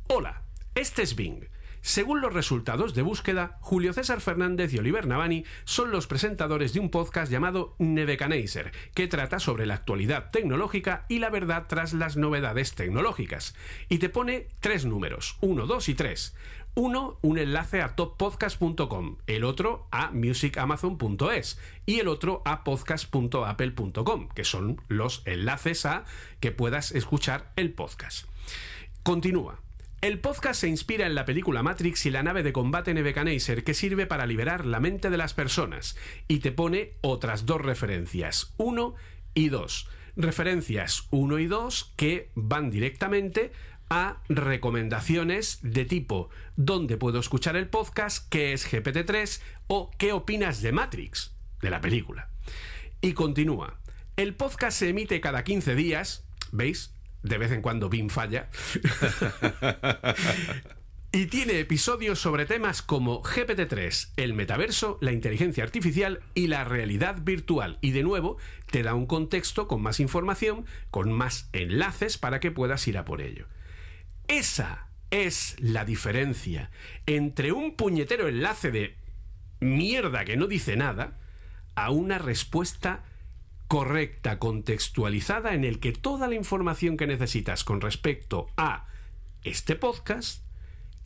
Hola, 0.09 0.45
este 0.75 1.03
es 1.03 1.17
Bing. 1.17 1.45
Según 1.81 2.23
los 2.23 2.33
resultados 2.33 2.95
de 2.95 3.03
búsqueda, 3.03 3.59
Julio 3.61 3.93
César 3.93 4.23
Fernández 4.23 4.73
y 4.73 4.79
Oliver 4.79 5.07
Navani 5.07 5.45
son 5.65 5.91
los 5.91 6.07
presentadores 6.07 6.73
de 6.73 6.81
un 6.81 6.91
podcast 6.91 7.31
llamado 7.31 7.77
Nebuchadnezzar, 7.79 8.73
que 8.95 9.07
trata 9.07 9.39
sobre 9.39 9.67
la 9.67 9.75
actualidad 9.75 10.31
tecnológica 10.31 11.05
y 11.11 11.19
la 11.19 11.29
verdad 11.29 11.67
tras 11.69 11.93
las 11.93 12.17
novedades 12.17 12.75
tecnológicas. 12.75 13.55
Y 13.91 13.99
te 13.99 14.09
pone 14.09 14.49
tres 14.61 14.87
números, 14.87 15.37
1, 15.43 15.67
2 15.67 15.89
y 15.91 15.95
3. 15.95 16.35
Uno, 16.77 17.19
un 17.23 17.39
enlace 17.39 17.83
a 17.83 17.95
toppodcast.com, 17.95 19.19
el 19.29 19.45
otro 19.45 19.87
a 19.93 20.11
musicamazon.es 20.11 21.59
y 21.87 22.01
el 22.01 22.09
otro 22.09 22.43
a 22.45 22.65
podcast.apple.com, 22.65 24.29
que 24.35 24.43
son 24.43 24.81
los 24.89 25.23
enlaces 25.25 25.87
a 25.87 26.05
que 26.41 26.51
puedas 26.51 26.91
escuchar 26.91 27.53
el 27.55 27.73
podcast. 27.73 28.27
Continúa. 29.05 29.61
El 30.01 30.19
podcast 30.19 30.61
se 30.61 30.69
inspira 30.69 31.07
en 31.07 31.15
la 31.15 31.25
película 31.25 31.63
Matrix 31.63 32.07
y 32.07 32.11
la 32.11 32.23
nave 32.23 32.43
de 32.43 32.53
combate 32.53 32.93
Nebuchadnezzar 32.93 33.63
que 33.63 33.73
sirve 33.73 34.07
para 34.07 34.27
liberar 34.27 34.67
la 34.67 34.81
mente 34.81 35.11
de 35.11 35.17
las 35.17 35.33
personas 35.33 35.97
y 36.27 36.41
te 36.41 36.53
pone 36.53 36.95
otras 37.01 37.47
dos 37.47 37.63
referencias, 37.63 38.53
1 38.59 38.95
y 39.35 39.49
2. 39.49 39.89
Referencias 40.17 41.07
1 41.11 41.39
y 41.39 41.47
2 41.47 41.93
que 41.97 42.31
van 42.35 42.71
directamente 42.71 43.53
a 43.95 44.21
recomendaciones 44.29 45.61
de 45.63 45.85
tipo 45.85 46.29
¿dónde 46.57 46.97
puedo 46.97 47.21
escuchar 47.21 47.55
el 47.55 47.69
podcast? 47.69 48.29
¿Qué 48.29 48.53
es 48.53 48.71
GPT-3? 48.71 49.41
o 49.69 49.93
¿qué 49.99 50.13
opinas 50.13 50.63
de 50.63 50.73
Matrix? 50.73 51.33
de 51.63 51.71
la 51.71 51.81
película. 51.81 52.29
Y 53.01 53.13
continúa. 53.13 53.79
El 54.17 54.35
podcast 54.35 54.79
se 54.79 54.89
emite 54.89 55.21
cada 55.21 55.45
15 55.45 55.75
días, 55.77 56.25
¿veis? 56.53 56.93
De 57.23 57.39
vez 57.39 57.53
en 57.53 57.63
cuando 57.63 57.89
BIM 57.89 58.11
falla. 58.11 58.51
y 61.13 61.27
tiene 61.27 61.61
episodios 61.61 62.19
sobre 62.19 62.47
temas 62.47 62.83
como 62.83 63.23
GPT-3, 63.23 64.11
el 64.17 64.35
metaverso, 64.35 64.99
la 65.01 65.13
inteligencia 65.13 65.65
artificial 65.65 66.21
y 66.35 66.49
la 66.49 66.65
realidad 66.65 67.23
virtual. 67.23 67.79
Y 67.81 67.93
de 67.93 68.03
nuevo, 68.03 68.39
te 68.71 68.83
da 68.83 68.95
un 68.95 69.07
contexto 69.07 69.69
con 69.69 69.81
más 69.81 70.01
información, 70.01 70.67
con 70.91 71.13
más 71.13 71.49
enlaces 71.53 72.19
para 72.19 72.41
que 72.41 72.51
puedas 72.51 72.87
ir 72.89 72.99
a 72.99 73.05
por 73.05 73.23
ello. 73.23 73.47
Esa 74.29 74.89
es 75.11 75.57
la 75.61 75.85
diferencia 75.85 76.71
entre 77.07 77.53
un 77.53 77.77
puñetero 77.77 78.29
enlace 78.29 78.71
de 78.71 78.97
mierda 79.61 80.25
que 80.25 80.37
no 80.37 80.47
dice 80.47 80.77
nada 80.77 81.19
a 81.75 81.91
una 81.91 82.19
respuesta 82.19 83.05
correcta, 83.69 84.39
contextualizada, 84.39 85.55
en 85.55 85.65
el 85.65 85.81
que 85.81 85.93
toda 85.93 86.29
la 86.29 86.35
información 86.35 86.97
que 86.97 87.07
necesitas 87.07 87.65
con 87.65 87.81
respecto 87.81 88.49
a 88.57 88.87
este 89.43 89.77
podcast 89.77 90.45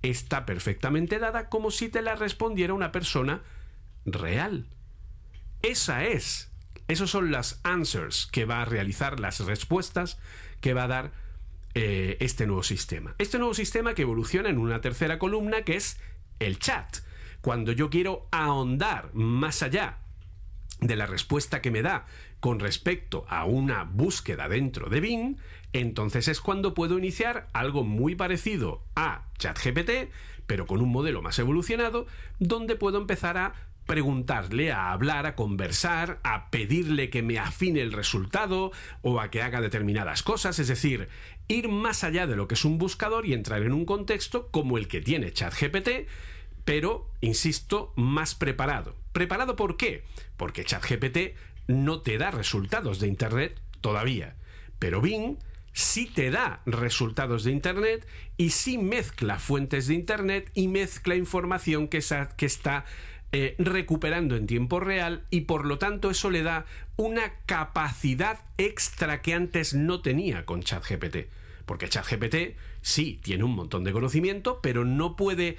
está 0.03 0.47
perfectamente 0.47 1.19
dada 1.19 1.49
como 1.49 1.71
si 1.71 1.89
te 1.89 2.03
la 2.03 2.15
respondiera 2.15 2.75
una 2.75 2.93
persona 2.93 3.43
real. 4.05 4.67
Esa 5.63 6.05
es. 6.05 6.53
Esos 6.89 7.11
son 7.11 7.31
las 7.31 7.61
answers 7.65 8.27
que 8.27 8.45
va 8.45 8.63
a 8.63 8.65
realizar, 8.65 9.21
las 9.21 9.41
respuestas 9.41 10.19
que 10.61 10.73
va 10.73 10.85
a 10.85 10.89
dar 10.89 11.13
eh, 11.81 12.17
este 12.19 12.45
nuevo 12.45 12.65
sistema. 12.65 13.15
Este 13.19 13.39
nuevo 13.39 13.55
sistema 13.55 13.95
que 13.95 14.03
evoluciona 14.03 14.49
en 14.49 14.59
una 14.59 14.81
tercera 14.81 15.21
columna 15.21 15.63
que 15.63 15.77
es 15.77 16.01
el 16.41 16.59
chat. 16.59 16.97
Cuando 17.41 17.71
yo 17.71 17.89
quiero 17.89 18.27
ahondar 18.33 19.15
más 19.15 19.63
allá 19.63 19.99
de 20.81 20.97
la 20.97 21.07
respuesta 21.07 21.63
que 21.63 21.71
me 21.71 21.83
da 21.83 22.07
con 22.41 22.59
respecto 22.59 23.27
a 23.29 23.45
una 23.45 23.85
búsqueda 23.85 24.49
dentro 24.49 24.91
de 24.91 24.99
Bing, 24.99 25.37
entonces 25.73 26.27
es 26.27 26.41
cuando 26.41 26.75
puedo 26.75 26.99
iniciar 26.99 27.47
algo 27.53 27.85
muy 27.85 28.17
parecido 28.17 28.83
a 28.97 29.29
ChatGPT, 29.39 30.11
pero 30.49 30.67
con 30.67 30.81
un 30.81 30.91
modelo 30.91 31.23
más 31.23 31.39
evolucionado, 31.39 32.09
donde 32.41 32.75
puedo 32.75 32.99
empezar 32.99 33.39
a 33.39 33.55
preguntarle, 33.89 34.71
a 34.71 34.93
hablar, 34.93 35.25
a 35.27 35.35
conversar, 35.35 36.21
a 36.23 36.51
pedirle 36.51 37.09
que 37.09 37.23
me 37.23 37.39
afine 37.39 37.81
el 37.81 37.93
resultado 37.93 38.71
o 39.01 39.19
a 39.19 39.31
que 39.31 39.41
haga 39.41 39.63
determinadas 39.63 40.23
cosas, 40.23 40.59
es 40.59 40.69
decir, 40.69 41.09
ir 41.49 41.69
más 41.69 42.05
allá 42.05 42.27
de 42.27 42.37
lo 42.37 42.47
que 42.47 42.55
es 42.55 42.65
un 42.65 42.79
buscador 42.79 43.27
y 43.27 43.33
entrar 43.33 43.63
en 43.63 43.73
un 43.73 43.85
contexto 43.85 44.49
como 44.51 44.79
el 44.79 44.87
que 44.87 45.01
tiene 45.01 45.33
ChatGPT, 45.33 46.07
pero, 46.65 47.11
insisto, 47.23 47.93
más 47.97 48.35
preparado. 48.35 48.95
¿Preparado 49.13 49.57
por 49.57 49.77
qué? 49.79 50.05
Porque 50.37 50.65
ChatGPT 50.65 51.35
no 51.67 52.03
te 52.03 52.19
da 52.19 52.31
resultados 52.31 53.01
de 53.01 53.09
Internet 53.09 53.59
todavía, 53.81 54.37
pero 54.79 55.01
Bing 55.01 55.39
sí 55.73 56.07
te 56.07 56.31
da 56.31 56.61
resultados 56.67 57.45
de 57.45 57.53
Internet 57.53 58.07
y 58.37 58.51
sí 58.51 58.79
mezcla 58.79 59.39
fuentes 59.39 59.87
de 59.87 59.95
Internet 59.95 60.51
y 60.55 60.69
mezcla 60.69 61.15
información 61.15 61.89
que, 61.89 61.99
está 61.99 62.85
eh, 63.33 63.55
recuperando 63.59 64.37
en 64.37 64.47
tiempo 64.47 64.81
real 64.81 65.25
y 65.31 65.43
por 65.43 65.67
lo 65.67 65.79
tanto 65.79 66.11
eso 66.11 66.31
le 66.31 66.43
da 66.43 66.67
una 66.97 67.33
capacidad 67.47 68.41
extra 68.59 69.23
que 69.23 69.35
antes 69.35 69.73
no 69.73 70.03
tenía 70.03 70.45
con 70.45 70.63
ChatGPT. 70.63 71.29
Porque 71.69 71.89
ChatGPT 71.89 72.57
sí 72.81 73.21
tiene 73.23 73.45
un 73.45 73.55
montón 73.55 73.85
de 73.85 73.93
conocimiento, 73.93 74.59
pero 74.61 74.85
no 74.85 75.15
puede 75.15 75.59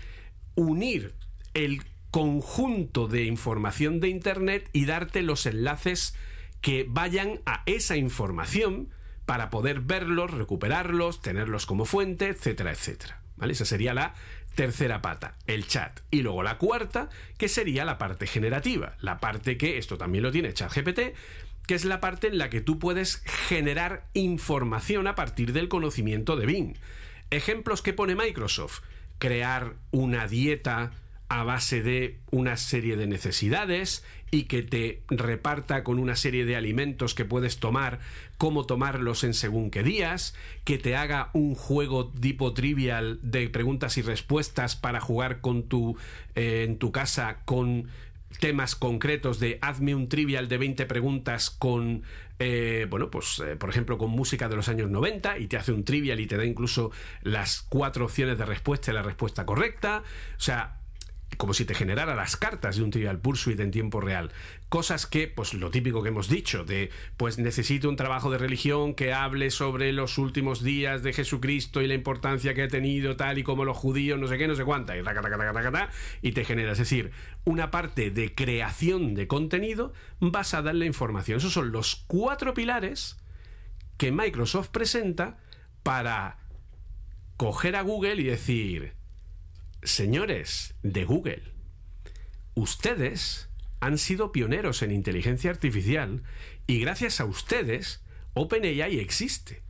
unir 0.56 1.14
el 1.54 1.84
conjunto 2.12 3.08
de 3.08 3.24
información 3.24 4.02
de 4.02 4.10
Internet 4.10 4.70
y 4.74 4.86
darte 4.86 5.22
los 5.22 5.46
enlaces 5.46 6.16
que 6.60 6.86
vayan 6.90 7.40
a 7.46 7.64
esa 7.66 7.96
información 7.96 8.90
para 9.26 9.50
poder 9.50 9.82
verlos, 9.82 10.32
recuperarlos, 10.32 11.22
tenerlos 11.22 11.66
como 11.66 11.86
fuente, 11.86 12.28
etcétera, 12.28 12.72
etcétera. 12.72 13.22
¿Vale? 13.38 13.54
Esa 13.54 13.64
sería 13.64 13.94
la 13.94 14.16
tercera 14.56 15.02
pata, 15.02 15.38
el 15.48 15.68
chat. 15.68 16.02
Y 16.12 16.24
luego 16.24 16.44
la 16.44 16.58
cuarta, 16.58 17.10
que 17.38 17.48
sería 17.48 17.86
la 17.86 17.98
parte 17.98 18.28
generativa, 18.28 18.98
la 19.00 19.20
parte 19.20 19.58
que, 19.58 19.78
esto 19.78 19.98
también 19.98 20.24
lo 20.24 20.32
tiene 20.32 20.54
ChatGPT, 20.54 21.00
que 21.70 21.76
es 21.76 21.86
la 21.86 22.02
parte 22.02 22.26
en 22.26 22.40
la 22.40 22.50
que 22.50 22.62
tú 22.62 22.80
puedes 22.80 23.18
generar 23.48 24.08
información 24.16 25.06
a 25.06 25.14
partir 25.14 25.54
del 25.54 25.68
conocimiento 25.68 26.36
de 26.36 26.48
Bing. 26.48 26.74
Ejemplos 27.30 27.84
que 27.84 27.94
pone 27.94 28.16
Microsoft, 28.16 28.80
crear 29.20 29.76
una 29.92 30.28
dieta 30.28 30.94
a 31.28 31.44
base 31.44 31.84
de 31.84 32.18
una 32.32 32.58
serie 32.58 32.98
de 32.98 33.06
necesidades 33.06 34.04
y 34.32 34.46
que 34.46 34.64
te 34.64 35.04
reparta 35.10 35.84
con 35.84 36.00
una 36.00 36.16
serie 36.16 36.44
de 36.44 36.56
alimentos 36.56 37.14
que 37.14 37.24
puedes 37.24 37.60
tomar, 37.60 38.00
cómo 38.40 38.66
tomarlos 38.66 39.24
en 39.24 39.36
según 39.36 39.70
qué 39.70 39.84
días, 39.84 40.34
que 40.64 40.80
te 40.80 40.96
haga 40.96 41.30
un 41.34 41.54
juego 41.54 42.10
tipo 42.10 42.54
trivial 42.54 43.20
de 43.22 43.48
preguntas 43.48 43.96
y 44.00 44.02
respuestas 44.02 44.76
para 44.76 45.02
jugar 45.02 45.40
con 45.40 45.68
tu 45.68 45.98
eh, 46.34 46.66
en 46.68 46.80
tu 46.80 46.92
casa 46.92 47.42
con 47.46 47.90
temas 48.40 48.76
concretos 48.76 49.40
de 49.40 49.58
hazme 49.62 49.96
un 49.96 50.08
trivial 50.08 50.48
de 50.48 50.58
20 50.58 50.86
preguntas 50.86 51.50
con, 51.50 52.04
eh, 52.38 52.88
bueno, 52.90 53.10
pues 53.10 53.40
eh, 53.40 53.56
por 53.56 53.70
ejemplo 53.70 53.98
con 53.98 54.12
música 54.12 54.48
de 54.48 54.56
los 54.56 54.70
años 54.70 54.90
90 54.90 55.40
y 55.40 55.48
te 55.48 55.58
hace 55.58 55.72
un 55.72 55.84
trivial 55.84 56.20
y 56.20 56.28
te 56.28 56.38
da 56.38 56.46
incluso 56.46 56.92
las 57.22 57.62
cuatro 57.62 58.06
opciones 58.06 58.38
de 58.38 58.46
respuesta 58.46 58.92
y 58.92 58.94
la 58.94 59.04
respuesta 59.04 59.46
correcta. 59.46 60.04
O 60.38 60.42
sea, 60.42 60.79
como 61.40 61.54
si 61.54 61.64
te 61.64 61.74
generara 61.74 62.16
las 62.16 62.36
cartas 62.36 62.76
de 62.76 62.84
un 62.84 62.92
Trivial 62.92 63.22
Pursuit 63.22 63.58
en 63.62 63.72
tiempo 63.72 64.02
real. 64.02 64.34
Cosas 64.68 65.06
que, 65.08 65.30
pues 65.30 65.54
lo 65.54 65.72
típico 65.72 66.04
que 66.04 66.10
hemos 66.10 66.28
dicho, 66.28 66.66
de 66.66 66.90
pues 67.16 67.38
necesito 67.38 67.88
un 67.88 67.96
trabajo 67.96 68.30
de 68.30 68.38
religión 68.38 68.94
que 68.94 69.14
hable 69.14 69.50
sobre 69.50 69.94
los 69.94 70.18
últimos 70.18 70.62
días 70.62 71.02
de 71.02 71.14
Jesucristo 71.14 71.82
y 71.82 71.88
la 71.88 71.94
importancia 71.94 72.54
que 72.54 72.64
ha 72.64 72.68
tenido, 72.68 73.16
tal 73.16 73.38
y 73.38 73.44
como 73.44 73.64
los 73.64 73.78
judíos, 73.78 74.20
no 74.20 74.28
sé 74.28 74.38
qué, 74.38 74.50
no 74.50 74.56
sé 74.56 74.66
cuánta, 74.66 74.98
y, 74.98 75.02
y 76.22 76.32
te 76.34 76.44
genera. 76.44 76.74
Es 76.74 76.78
decir, 76.78 77.12
una 77.46 77.72
parte 77.72 78.12
de 78.12 78.36
creación 78.36 79.16
de 79.16 79.28
contenido 79.28 79.94
basada 80.20 80.72
en 80.72 80.80
la 80.80 80.88
información. 80.88 81.38
Esos 81.38 81.54
son 81.54 81.72
los 81.72 82.04
cuatro 82.08 82.54
pilares 82.54 83.18
que 83.96 84.12
Microsoft 84.12 84.72
presenta 84.72 85.38
para 85.84 86.38
coger 87.38 87.78
a 87.78 87.82
Google 87.82 88.16
y 88.16 88.26
decir 88.26 88.99
señores 89.84 90.76
de 90.84 91.06
Google, 91.06 91.44
ustedes 92.54 93.50
han 93.80 93.98
sido 93.98 94.32
pioneros 94.32 94.82
en 94.82 94.92
inteligencia 94.92 95.52
artificial 95.52 96.24
y 96.68 96.80
gracias 96.80 97.20
a 97.20 97.26
ustedes 97.26 98.04
OpenAI 98.34 99.00
existe. 99.00 99.64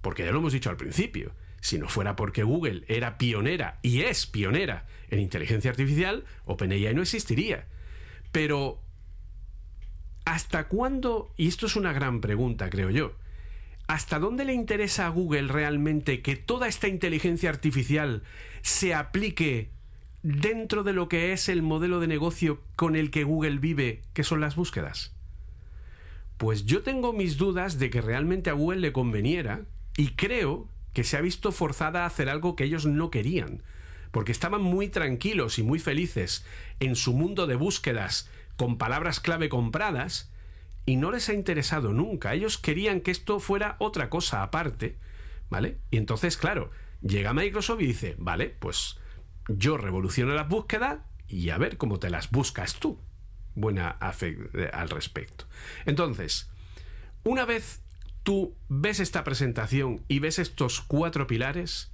Porque 0.00 0.24
ya 0.24 0.30
lo 0.30 0.38
hemos 0.38 0.52
dicho 0.52 0.70
al 0.70 0.76
principio, 0.76 1.34
si 1.60 1.78
no 1.78 1.88
fuera 1.88 2.14
porque 2.16 2.44
Google 2.44 2.84
era 2.88 3.18
pionera 3.18 3.80
y 3.82 4.02
es 4.02 4.26
pionera 4.26 4.86
en 5.10 5.18
inteligencia 5.20 5.70
artificial, 5.70 6.24
OpenAI 6.44 6.94
no 6.94 7.02
existiría. 7.02 7.66
Pero, 8.30 8.82
¿hasta 10.24 10.68
cuándo? 10.68 11.34
Y 11.36 11.48
esto 11.48 11.66
es 11.66 11.76
una 11.76 11.92
gran 11.92 12.20
pregunta, 12.20 12.70
creo 12.70 12.90
yo. 12.90 13.16
¿Hasta 13.88 14.18
dónde 14.18 14.44
le 14.44 14.52
interesa 14.52 15.06
a 15.06 15.08
Google 15.08 15.48
realmente 15.48 16.20
que 16.20 16.36
toda 16.36 16.68
esta 16.68 16.88
inteligencia 16.88 17.48
artificial 17.48 18.22
se 18.62 18.94
aplique 18.94 19.70
dentro 20.22 20.82
de 20.82 20.92
lo 20.92 21.08
que 21.08 21.32
es 21.32 21.48
el 21.48 21.62
modelo 21.62 22.00
de 22.00 22.06
negocio 22.06 22.62
con 22.76 22.96
el 22.96 23.10
que 23.10 23.24
Google 23.24 23.58
vive, 23.58 24.02
que 24.12 24.24
son 24.24 24.40
las 24.40 24.56
búsquedas? 24.56 25.14
Pues 26.36 26.64
yo 26.66 26.82
tengo 26.82 27.12
mis 27.12 27.36
dudas 27.36 27.78
de 27.78 27.90
que 27.90 28.00
realmente 28.00 28.50
a 28.50 28.54
Google 28.54 28.80
le 28.80 28.92
conveniera 28.92 29.62
y 29.96 30.10
creo 30.10 30.68
que 30.92 31.04
se 31.04 31.16
ha 31.16 31.20
visto 31.20 31.52
forzada 31.52 32.02
a 32.02 32.06
hacer 32.06 32.28
algo 32.28 32.56
que 32.56 32.64
ellos 32.64 32.86
no 32.86 33.10
querían, 33.10 33.62
porque 34.10 34.32
estaban 34.32 34.62
muy 34.62 34.88
tranquilos 34.88 35.58
y 35.58 35.62
muy 35.62 35.78
felices 35.78 36.44
en 36.80 36.96
su 36.96 37.12
mundo 37.12 37.46
de 37.46 37.56
búsquedas 37.56 38.30
con 38.56 38.78
palabras 38.78 39.20
clave 39.20 39.48
compradas, 39.48 40.30
y 40.88 40.96
no 40.96 41.10
les 41.10 41.28
ha 41.28 41.34
interesado 41.34 41.92
nunca. 41.92 42.32
Ellos 42.32 42.56
querían 42.56 43.02
que 43.02 43.10
esto 43.10 43.40
fuera 43.40 43.76
otra 43.78 44.08
cosa 44.08 44.42
aparte, 44.42 44.96
¿vale? 45.50 45.76
Y 45.90 45.98
entonces, 45.98 46.38
claro, 46.38 46.70
llega 47.00 47.34
Microsoft 47.34 47.80
y 47.80 47.86
dice, 47.86 48.14
vale, 48.18 48.48
pues 48.48 48.98
yo 49.48 49.76
revoluciono 49.76 50.34
las 50.34 50.48
búsquedas 50.48 51.00
y 51.26 51.50
a 51.50 51.58
ver 51.58 51.76
cómo 51.76 51.98
te 51.98 52.10
las 52.10 52.30
buscas 52.30 52.78
tú. 52.78 53.00
Buena 53.54 53.98
eh, 54.20 54.70
al 54.72 54.90
respecto. 54.90 55.46
Entonces, 55.84 56.50
una 57.24 57.44
vez 57.44 57.82
tú 58.22 58.56
ves 58.68 59.00
esta 59.00 59.24
presentación 59.24 60.04
y 60.08 60.18
ves 60.20 60.38
estos 60.38 60.80
cuatro 60.80 61.26
pilares, 61.26 61.92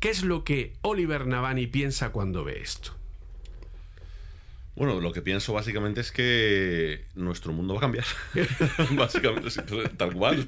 ¿qué 0.00 0.10
es 0.10 0.22
lo 0.22 0.44
que 0.44 0.74
Oliver 0.82 1.26
Navani 1.26 1.66
piensa 1.66 2.10
cuando 2.10 2.44
ve 2.44 2.60
esto? 2.62 2.96
Bueno, 4.76 5.00
lo 5.00 5.10
que 5.10 5.22
pienso 5.22 5.54
básicamente 5.54 6.02
es 6.02 6.12
que 6.12 7.06
nuestro 7.14 7.54
mundo 7.54 7.72
va 7.72 7.78
a 7.78 7.80
cambiar. 7.80 8.04
básicamente, 8.92 9.50
tal 9.96 10.12
cual. 10.12 10.46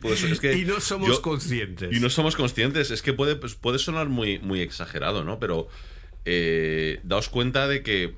y 0.55 0.65
no 0.67 0.81
somos 0.81 1.21
conscientes. 1.21 1.97
Y 1.97 1.99
no 1.99 2.11
somos 2.11 2.37
conscientes. 2.37 2.91
Es 2.91 3.01
que 3.01 3.15
puede, 3.15 3.37
pues, 3.37 3.55
puede 3.55 3.79
sonar 3.79 4.11
muy, 4.11 4.39
muy 4.39 4.61
exagerado, 4.61 5.25
¿no? 5.25 5.39
Pero 5.41 5.69
eh, 6.27 7.01
daos 7.05 7.31
cuenta 7.31 7.69
de 7.69 7.83
que 7.83 8.15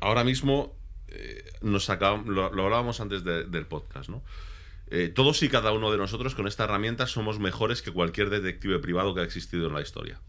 ahora 0.00 0.24
mismo 0.24 0.76
eh, 1.06 1.44
nos 1.62 1.88
lo, 2.26 2.44
hablábamos 2.44 3.00
antes 3.00 3.22
del 3.22 3.66
podcast, 3.66 4.08
¿no? 4.08 4.24
Eh, 4.90 5.08
todos 5.08 5.40
y 5.44 5.48
cada 5.48 5.70
uno 5.70 5.92
de 5.92 5.98
nosotros 5.98 6.34
con 6.34 6.48
esta 6.48 6.64
herramienta 6.64 7.06
somos 7.06 7.38
mejores 7.38 7.80
que 7.80 7.92
cualquier 7.92 8.28
detective 8.28 8.80
privado 8.80 9.14
que 9.14 9.20
ha 9.20 9.24
existido 9.24 9.68
en 9.68 9.74
la 9.74 9.82
historia. 9.82 10.20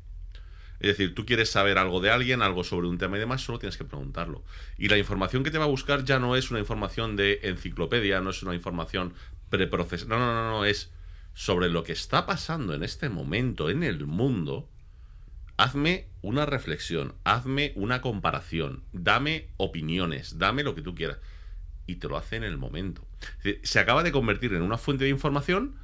Es 0.81 0.87
decir, 0.87 1.13
tú 1.13 1.27
quieres 1.27 1.51
saber 1.51 1.77
algo 1.77 2.01
de 2.01 2.09
alguien, 2.09 2.41
algo 2.41 2.63
sobre 2.63 2.87
un 2.87 2.97
tema 2.97 3.17
y 3.17 3.19
demás, 3.19 3.41
solo 3.41 3.59
tienes 3.59 3.77
que 3.77 3.85
preguntarlo. 3.85 4.43
Y 4.79 4.87
la 4.87 4.97
información 4.97 5.43
que 5.43 5.51
te 5.51 5.59
va 5.59 5.65
a 5.65 5.67
buscar 5.67 6.03
ya 6.03 6.17
no 6.17 6.35
es 6.35 6.49
una 6.49 6.59
información 6.59 7.15
de 7.15 7.39
enciclopedia, 7.43 8.19
no 8.19 8.31
es 8.31 8.41
una 8.41 8.55
información 8.55 9.13
preprocesada. 9.49 10.17
No, 10.17 10.19
no, 10.19 10.33
no, 10.33 10.49
no, 10.49 10.65
es 10.65 10.91
sobre 11.35 11.69
lo 11.69 11.83
que 11.83 11.91
está 11.91 12.25
pasando 12.25 12.73
en 12.73 12.81
este 12.81 13.09
momento 13.09 13.69
en 13.69 13.83
el 13.83 14.07
mundo. 14.07 14.67
Hazme 15.55 16.07
una 16.23 16.47
reflexión, 16.47 17.13
hazme 17.25 17.73
una 17.75 18.01
comparación, 18.01 18.83
dame 18.91 19.49
opiniones, 19.57 20.39
dame 20.39 20.63
lo 20.63 20.73
que 20.73 20.81
tú 20.81 20.95
quieras. 20.95 21.19
Y 21.85 21.97
te 21.97 22.07
lo 22.07 22.17
hace 22.17 22.37
en 22.37 22.43
el 22.43 22.57
momento. 22.57 23.05
Se 23.61 23.79
acaba 23.79 24.01
de 24.01 24.11
convertir 24.11 24.53
en 24.53 24.63
una 24.63 24.79
fuente 24.79 25.03
de 25.03 25.11
información 25.11 25.75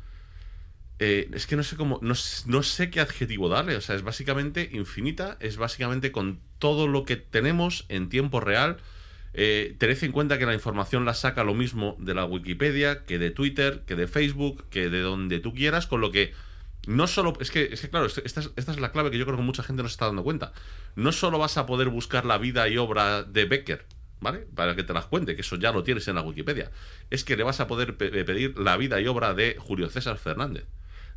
eh, 1.00 1.30
es 1.34 1.46
que 1.48 1.56
no 1.56 1.64
sé 1.64 1.76
cómo, 1.76 2.00
no, 2.02 2.14
no 2.46 2.64
sé 2.64 2.90
qué 2.90 3.00
adjetivo 3.00 3.50
darle, 3.50 3.76
o 3.76 3.82
sea, 3.82 3.96
es 3.96 4.04
básicamente 4.04 4.70
infinita, 4.74 5.38
es 5.40 5.58
básicamente 5.58 6.12
con 6.12 6.40
todo 6.60 6.88
lo 6.88 7.06
que 7.06 7.18
tenemos 7.18 7.86
en 7.90 8.10
tiempo 8.10 8.40
real. 8.40 8.78
Eh, 9.40 9.76
tened 9.78 10.04
en 10.04 10.12
cuenta 10.12 10.40
que 10.40 10.48
la 10.48 10.56
información 10.56 11.06
la 11.06 11.14
saca 11.14 11.44
lo 11.44 11.54
mismo 11.54 11.96
de 12.00 12.16
la 12.16 12.26
Wikipedia, 12.26 13.06
que 13.06 13.20
de 13.20 13.30
Twitter, 13.30 13.84
que 13.86 13.96
de 13.96 14.08
Facebook, 14.08 14.66
que 14.72 14.90
de 14.90 15.02
donde 15.02 15.40
tú 15.40 15.54
quieras, 15.54 15.86
con 15.86 16.02
lo 16.02 16.12
que 16.12 16.34
no 16.88 17.06
solo, 17.06 17.34
es 17.40 17.52
que, 17.52 17.70
es 17.72 17.82
que 17.82 17.90
claro, 17.90 18.08
esta 18.08 18.22
es, 18.40 18.52
esta 18.56 18.72
es 18.72 18.80
la 18.80 18.92
clave 18.92 19.12
que 19.12 19.18
yo 19.20 19.26
creo 19.26 19.38
que 19.38 19.44
mucha 19.44 19.62
gente 19.62 19.84
no 19.84 19.90
se 19.90 19.94
está 19.94 20.06
dando 20.08 20.24
cuenta. 20.24 20.54
No 20.96 21.12
solo 21.12 21.38
vas 21.38 21.58
a 21.58 21.68
poder 21.68 21.90
buscar 21.90 22.26
la 22.26 22.40
vida 22.40 22.68
y 22.68 22.78
obra 22.78 23.22
de 23.24 23.46
Becker, 23.46 23.86
¿vale? 24.22 24.48
Para 24.56 24.76
que 24.76 24.84
te 24.84 24.94
las 24.94 25.06
cuente, 25.06 25.36
que 25.36 25.42
eso 25.42 25.58
ya 25.58 25.72
lo 25.72 25.84
tienes 25.84 26.08
en 26.08 26.16
la 26.16 26.22
Wikipedia. 26.22 26.72
Es 27.12 27.24
que 27.24 27.36
le 27.38 27.44
vas 27.44 27.60
a 27.60 27.68
poder 27.68 27.98
pe- 27.98 28.24
pedir 28.24 28.58
la 28.58 28.78
vida 28.78 29.00
y 29.02 29.08
obra 29.08 29.36
de 29.36 29.58
Julio 29.60 29.90
César 29.90 30.18
Fernández. 30.18 30.66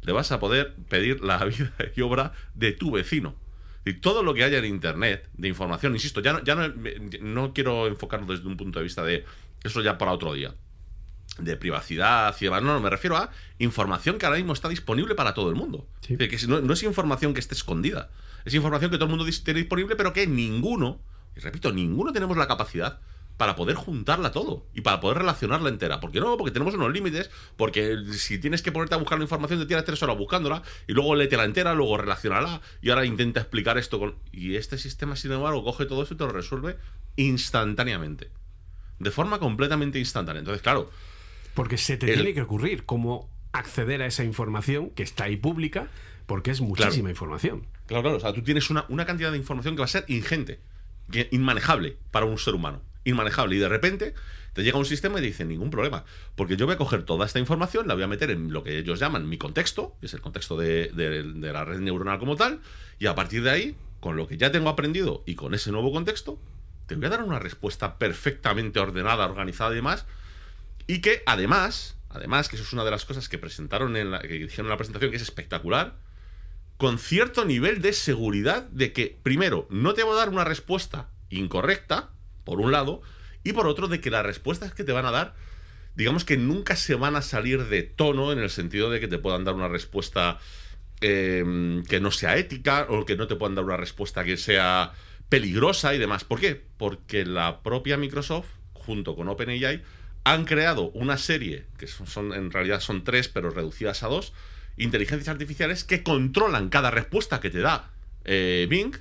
Le 0.02 0.12
vas 0.12 0.32
a 0.32 0.40
poder 0.40 0.74
pedir 0.88 1.22
la 1.22 1.44
vida 1.44 1.72
y 1.96 2.00
obra 2.00 2.32
de 2.54 2.72
tu 2.72 2.90
vecino. 2.90 3.34
Y 3.84 3.94
todo 3.94 4.22
lo 4.22 4.34
que 4.34 4.44
haya 4.44 4.58
en 4.58 4.66
internet 4.66 5.28
de 5.34 5.48
información, 5.48 5.94
insisto, 5.94 6.20
ya 6.20 6.34
no, 6.34 6.44
ya 6.44 6.54
no, 6.54 6.72
no 7.20 7.54
quiero 7.54 7.86
enfocarlo 7.86 8.26
desde 8.26 8.46
un 8.46 8.56
punto 8.56 8.78
de 8.78 8.82
vista 8.82 9.02
de 9.02 9.24
eso 9.64 9.80
ya 9.82 9.98
para 9.98 10.12
otro 10.12 10.34
día 10.34 10.54
de 11.38 11.56
privacidad 11.56 12.34
y 12.40 12.44
demás. 12.44 12.62
No, 12.62 12.74
no, 12.74 12.80
me 12.80 12.90
refiero 12.90 13.16
a 13.16 13.30
información 13.58 14.18
que 14.18 14.26
ahora 14.26 14.38
mismo 14.38 14.52
está 14.52 14.68
disponible 14.68 15.14
para 15.14 15.34
todo 15.34 15.48
el 15.48 15.56
mundo. 15.56 15.86
Sí. 16.00 16.16
Que 16.16 16.36
no, 16.46 16.60
no 16.60 16.72
es 16.72 16.82
información 16.82 17.34
que 17.34 17.40
esté 17.40 17.54
escondida. 17.54 18.10
Es 18.44 18.54
información 18.54 18.90
que 18.90 18.96
todo 18.96 19.06
el 19.06 19.16
mundo 19.16 19.24
tiene 19.44 19.60
disponible, 19.60 19.96
pero 19.96 20.12
que 20.12 20.26
ninguno, 20.26 21.00
y 21.36 21.40
repito, 21.40 21.72
ninguno 21.72 22.12
tenemos 22.12 22.36
la 22.36 22.46
capacidad 22.46 23.00
para 23.40 23.56
poder 23.56 23.74
juntarla 23.74 24.32
todo 24.32 24.66
y 24.74 24.82
para 24.82 25.00
poder 25.00 25.16
relacionarla 25.16 25.70
entera. 25.70 25.98
¿Por 25.98 26.12
qué 26.12 26.20
no? 26.20 26.36
Porque 26.36 26.50
tenemos 26.52 26.74
unos 26.74 26.92
límites, 26.92 27.30
porque 27.56 27.96
si 28.12 28.38
tienes 28.38 28.60
que 28.60 28.70
ponerte 28.70 28.96
a 28.96 28.98
buscar 28.98 29.16
la 29.16 29.24
información, 29.24 29.58
te 29.58 29.64
tiras 29.64 29.82
tres 29.86 30.02
horas 30.02 30.18
buscándola 30.18 30.62
y 30.86 30.92
luego 30.92 31.14
léetela 31.14 31.44
entera, 31.44 31.72
luego 31.72 31.96
relacionala 31.96 32.60
y 32.82 32.90
ahora 32.90 33.06
intenta 33.06 33.40
explicar 33.40 33.78
esto 33.78 33.98
con... 33.98 34.16
Y 34.30 34.56
este 34.56 34.76
sistema, 34.76 35.16
sin 35.16 35.32
embargo, 35.32 35.64
coge 35.64 35.86
todo 35.86 36.02
eso 36.02 36.12
y 36.12 36.18
te 36.18 36.24
lo 36.24 36.32
resuelve 36.32 36.76
instantáneamente. 37.16 38.28
De 38.98 39.10
forma 39.10 39.38
completamente 39.38 39.98
instantánea. 39.98 40.40
Entonces, 40.40 40.60
claro, 40.60 40.90
Porque 41.54 41.78
se 41.78 41.96
te 41.96 42.10
El- 42.10 42.16
tiene 42.16 42.34
que 42.34 42.42
ocurrir 42.42 42.84
cómo 42.84 43.30
acceder 43.52 44.02
a 44.02 44.06
esa 44.06 44.22
información 44.22 44.90
que 44.90 45.02
está 45.02 45.24
ahí 45.24 45.36
pública, 45.38 45.88
porque 46.26 46.50
es 46.50 46.60
muchísima 46.60 47.08
información. 47.08 47.66
Claro, 47.86 48.02
claro. 48.02 48.16
O 48.18 48.20
sea, 48.20 48.34
tú 48.34 48.42
tienes 48.42 48.68
una, 48.68 48.84
una 48.90 49.06
cantidad 49.06 49.32
de 49.32 49.38
información 49.38 49.76
que 49.76 49.78
va 49.80 49.86
a 49.86 49.88
ser 49.88 50.04
ingente, 50.08 50.60
inmanejable 51.30 51.96
para 52.10 52.26
un 52.26 52.36
ser 52.36 52.54
humano. 52.54 52.82
Inmanejable. 53.04 53.56
Y 53.56 53.58
de 53.58 53.68
repente 53.68 54.14
te 54.52 54.62
llega 54.62 54.78
un 54.78 54.84
sistema 54.84 55.18
y 55.18 55.22
te 55.22 55.28
dice, 55.28 55.44
ningún 55.44 55.70
problema. 55.70 56.04
Porque 56.34 56.56
yo 56.56 56.66
voy 56.66 56.74
a 56.74 56.78
coger 56.78 57.04
toda 57.04 57.26
esta 57.26 57.38
información, 57.38 57.86
la 57.86 57.94
voy 57.94 58.02
a 58.02 58.08
meter 58.08 58.30
en 58.30 58.52
lo 58.52 58.62
que 58.62 58.78
ellos 58.78 58.98
llaman 58.98 59.28
mi 59.28 59.38
contexto, 59.38 59.96
que 60.00 60.06
es 60.06 60.14
el 60.14 60.20
contexto 60.20 60.56
de, 60.56 60.90
la 61.40 61.64
red 61.64 61.80
neuronal 61.80 62.18
como 62.18 62.36
tal, 62.36 62.60
y 62.98 63.06
a 63.06 63.14
partir 63.14 63.42
de 63.42 63.50
ahí, 63.50 63.76
con 64.00 64.16
lo 64.16 64.26
que 64.26 64.36
ya 64.36 64.50
tengo 64.50 64.68
aprendido 64.68 65.22
y 65.26 65.34
con 65.34 65.54
ese 65.54 65.70
nuevo 65.70 65.92
contexto, 65.92 66.38
te 66.86 66.96
voy 66.96 67.06
a 67.06 67.10
dar 67.10 67.22
una 67.22 67.38
respuesta 67.38 67.98
perfectamente 67.98 68.80
ordenada, 68.80 69.24
organizada 69.26 69.72
y 69.72 69.76
demás, 69.76 70.06
y 70.86 71.00
que 71.00 71.22
además, 71.26 71.96
además, 72.08 72.48
que 72.48 72.56
eso 72.56 72.64
es 72.64 72.72
una 72.72 72.84
de 72.84 72.90
las 72.90 73.04
cosas 73.04 73.28
que 73.28 73.38
presentaron 73.38 73.96
en 73.96 74.10
la, 74.10 74.20
que 74.20 74.28
dijeron 74.28 74.66
en 74.66 74.70
la 74.70 74.76
presentación, 74.76 75.10
que 75.12 75.16
es 75.16 75.22
espectacular, 75.22 75.96
con 76.76 76.98
cierto 76.98 77.44
nivel 77.44 77.82
de 77.82 77.92
seguridad 77.92 78.62
de 78.70 78.92
que, 78.92 79.18
primero, 79.22 79.68
no 79.70 79.94
te 79.94 80.02
va 80.02 80.12
a 80.12 80.16
dar 80.16 80.30
una 80.30 80.44
respuesta 80.44 81.10
incorrecta, 81.28 82.10
por 82.50 82.60
un 82.60 82.72
lado, 82.72 83.00
y 83.44 83.52
por 83.52 83.68
otro, 83.68 83.86
de 83.86 84.00
que 84.00 84.10
las 84.10 84.26
respuestas 84.26 84.74
que 84.74 84.82
te 84.84 84.90
van 84.92 85.06
a 85.06 85.12
dar, 85.12 85.34
digamos 85.94 86.24
que 86.24 86.36
nunca 86.36 86.74
se 86.74 86.96
van 86.96 87.14
a 87.14 87.22
salir 87.22 87.66
de 87.66 87.82
tono 87.84 88.32
en 88.32 88.40
el 88.40 88.50
sentido 88.50 88.90
de 88.90 88.98
que 88.98 89.06
te 89.08 89.18
puedan 89.18 89.44
dar 89.44 89.54
una 89.54 89.68
respuesta 89.68 90.38
eh, 91.00 91.82
que 91.88 92.00
no 92.00 92.10
sea 92.10 92.36
ética 92.36 92.86
o 92.88 93.06
que 93.06 93.16
no 93.16 93.26
te 93.28 93.36
puedan 93.36 93.54
dar 93.54 93.64
una 93.64 93.76
respuesta 93.76 94.24
que 94.24 94.36
sea 94.36 94.92
peligrosa 95.28 95.94
y 95.94 95.98
demás. 95.98 96.24
¿Por 96.24 96.40
qué? 96.40 96.60
Porque 96.76 97.24
la 97.24 97.62
propia 97.62 97.96
Microsoft, 97.96 98.48
junto 98.72 99.14
con 99.14 99.28
OpenAI, 99.28 99.82
han 100.24 100.44
creado 100.44 100.90
una 100.90 101.16
serie, 101.18 101.66
que 101.78 101.86
son, 101.86 102.06
son- 102.08 102.32
en 102.34 102.50
realidad 102.50 102.80
son 102.80 103.04
tres, 103.04 103.28
pero 103.28 103.50
reducidas 103.50 104.02
a 104.02 104.08
dos, 104.08 104.32
inteligencias 104.76 105.28
artificiales 105.28 105.84
que 105.84 106.02
controlan 106.02 106.68
cada 106.68 106.90
respuesta 106.90 107.40
que 107.40 107.50
te 107.50 107.60
da 107.60 107.90
eh, 108.24 108.66
Bing 108.68 108.96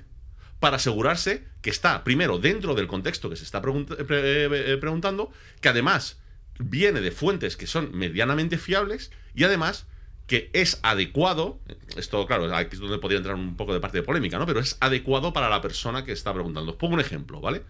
para 0.60 0.76
asegurarse 0.76 1.48
que 1.62 1.70
está, 1.70 2.04
primero, 2.04 2.38
dentro 2.38 2.74
del 2.74 2.86
contexto 2.86 3.28
que 3.30 3.36
se 3.36 3.44
está 3.44 3.58
eh, 3.58 3.96
eh, 4.10 4.64
eh, 4.66 4.76
preguntando, 4.78 5.32
que 5.60 5.70
además 5.70 6.18
viene 6.58 7.00
de 7.00 7.10
fuentes 7.10 7.56
que 7.56 7.66
son 7.66 7.96
medianamente 7.96 8.58
fiables 8.58 9.10
y 9.34 9.44
además 9.44 9.86
que 10.26 10.50
es 10.52 10.78
adecuado, 10.82 11.58
esto 11.96 12.24
claro, 12.26 12.54
aquí 12.54 12.76
es 12.76 12.80
donde 12.80 12.98
podría 12.98 13.18
entrar 13.18 13.34
un 13.34 13.56
poco 13.56 13.74
de 13.74 13.80
parte 13.80 13.98
de 13.98 14.04
polémica, 14.04 14.38
¿no? 14.38 14.46
Pero 14.46 14.60
es 14.60 14.76
adecuado 14.78 15.32
para 15.32 15.48
la 15.48 15.60
persona 15.60 16.04
que 16.04 16.12
está 16.12 16.32
preguntando. 16.32 16.70
Os 16.70 16.76
pongo 16.76 16.94
un 16.94 17.00
ejemplo, 17.00 17.40
¿vale? 17.40 17.62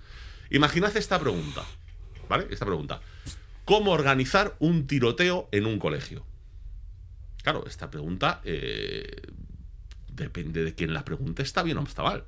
Imaginad 0.51 0.95
esta 0.95 1.19
pregunta, 1.19 1.65
¿vale? 2.29 2.49
Esta 2.51 2.67
pregunta. 2.67 3.01
¿Cómo 3.65 3.93
organizar 3.93 4.57
un 4.59 4.87
tiroteo 4.87 5.49
en 5.53 5.65
un 5.65 5.79
colegio? 5.79 6.27
Claro, 7.43 7.65
esta 7.67 7.91
pregunta 7.91 8.43
depende 10.09 10.65
de 10.65 10.75
quién 10.75 10.93
la 10.93 11.05
pregunte, 11.05 11.43
está 11.43 11.63
bien 11.63 11.79
o 11.79 11.83
está 11.85 12.03
mal. 12.03 12.27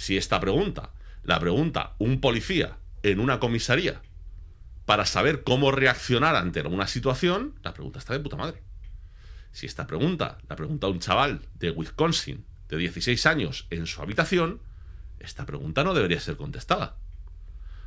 Si 0.00 0.16
esta 0.16 0.40
pregunta 0.40 0.94
la 1.24 1.38
pregunta 1.38 1.94
un 1.98 2.22
policía 2.22 2.78
en 3.02 3.20
una 3.20 3.38
comisaría 3.38 4.00
para 4.86 5.04
saber 5.04 5.42
cómo 5.42 5.72
reaccionar 5.72 6.36
ante 6.36 6.62
una 6.62 6.86
situación, 6.86 7.58
la 7.62 7.74
pregunta 7.74 7.98
está 7.98 8.14
de 8.14 8.20
puta 8.20 8.38
madre. 8.38 8.62
Si 9.52 9.66
esta 9.66 9.86
pregunta 9.86 10.38
la 10.48 10.56
pregunta 10.56 10.86
un 10.86 11.00
chaval 11.00 11.42
de 11.52 11.70
Wisconsin 11.70 12.46
de 12.70 12.78
16 12.78 13.26
años 13.26 13.66
en 13.68 13.86
su 13.86 14.00
habitación, 14.00 14.62
esta 15.18 15.44
pregunta 15.44 15.84
no 15.84 15.92
debería 15.92 16.18
ser 16.18 16.38
contestada. 16.38 16.96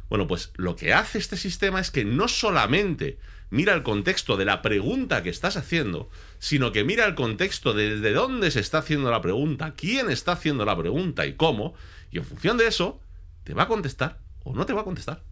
Bueno, 0.07 0.27
pues 0.27 0.51
lo 0.55 0.75
que 0.75 0.93
hace 0.93 1.17
este 1.17 1.35
sistema 1.35 1.79
es 1.79 1.89
que 1.89 2.05
no 2.05 2.27
solamente 2.27 3.17
mira 3.49 3.73
el 3.73 3.81
contexto 3.81 4.37
de 4.37 4.45
la 4.45 4.61
pregunta 4.61 5.23
que 5.23 5.31
estás 5.31 5.57
haciendo, 5.57 6.11
sino 6.37 6.71
que 6.71 6.83
mira 6.83 7.05
el 7.05 7.15
contexto 7.15 7.73
de 7.73 7.95
desde 7.95 8.13
dónde 8.13 8.51
se 8.51 8.59
está 8.59 8.79
haciendo 8.79 9.09
la 9.09 9.21
pregunta, 9.21 9.73
quién 9.75 10.11
está 10.11 10.33
haciendo 10.33 10.65
la 10.65 10.77
pregunta 10.77 11.25
y 11.25 11.33
cómo, 11.33 11.73
y 12.13 12.19
en 12.19 12.25
función 12.25 12.57
de 12.57 12.67
eso, 12.67 13.01
te 13.43 13.55
va 13.55 13.63
a 13.63 13.67
contestar 13.67 14.19
o 14.43 14.53
no 14.53 14.67
te 14.67 14.73
va 14.73 14.81
a 14.81 14.83
contestar. 14.83 15.23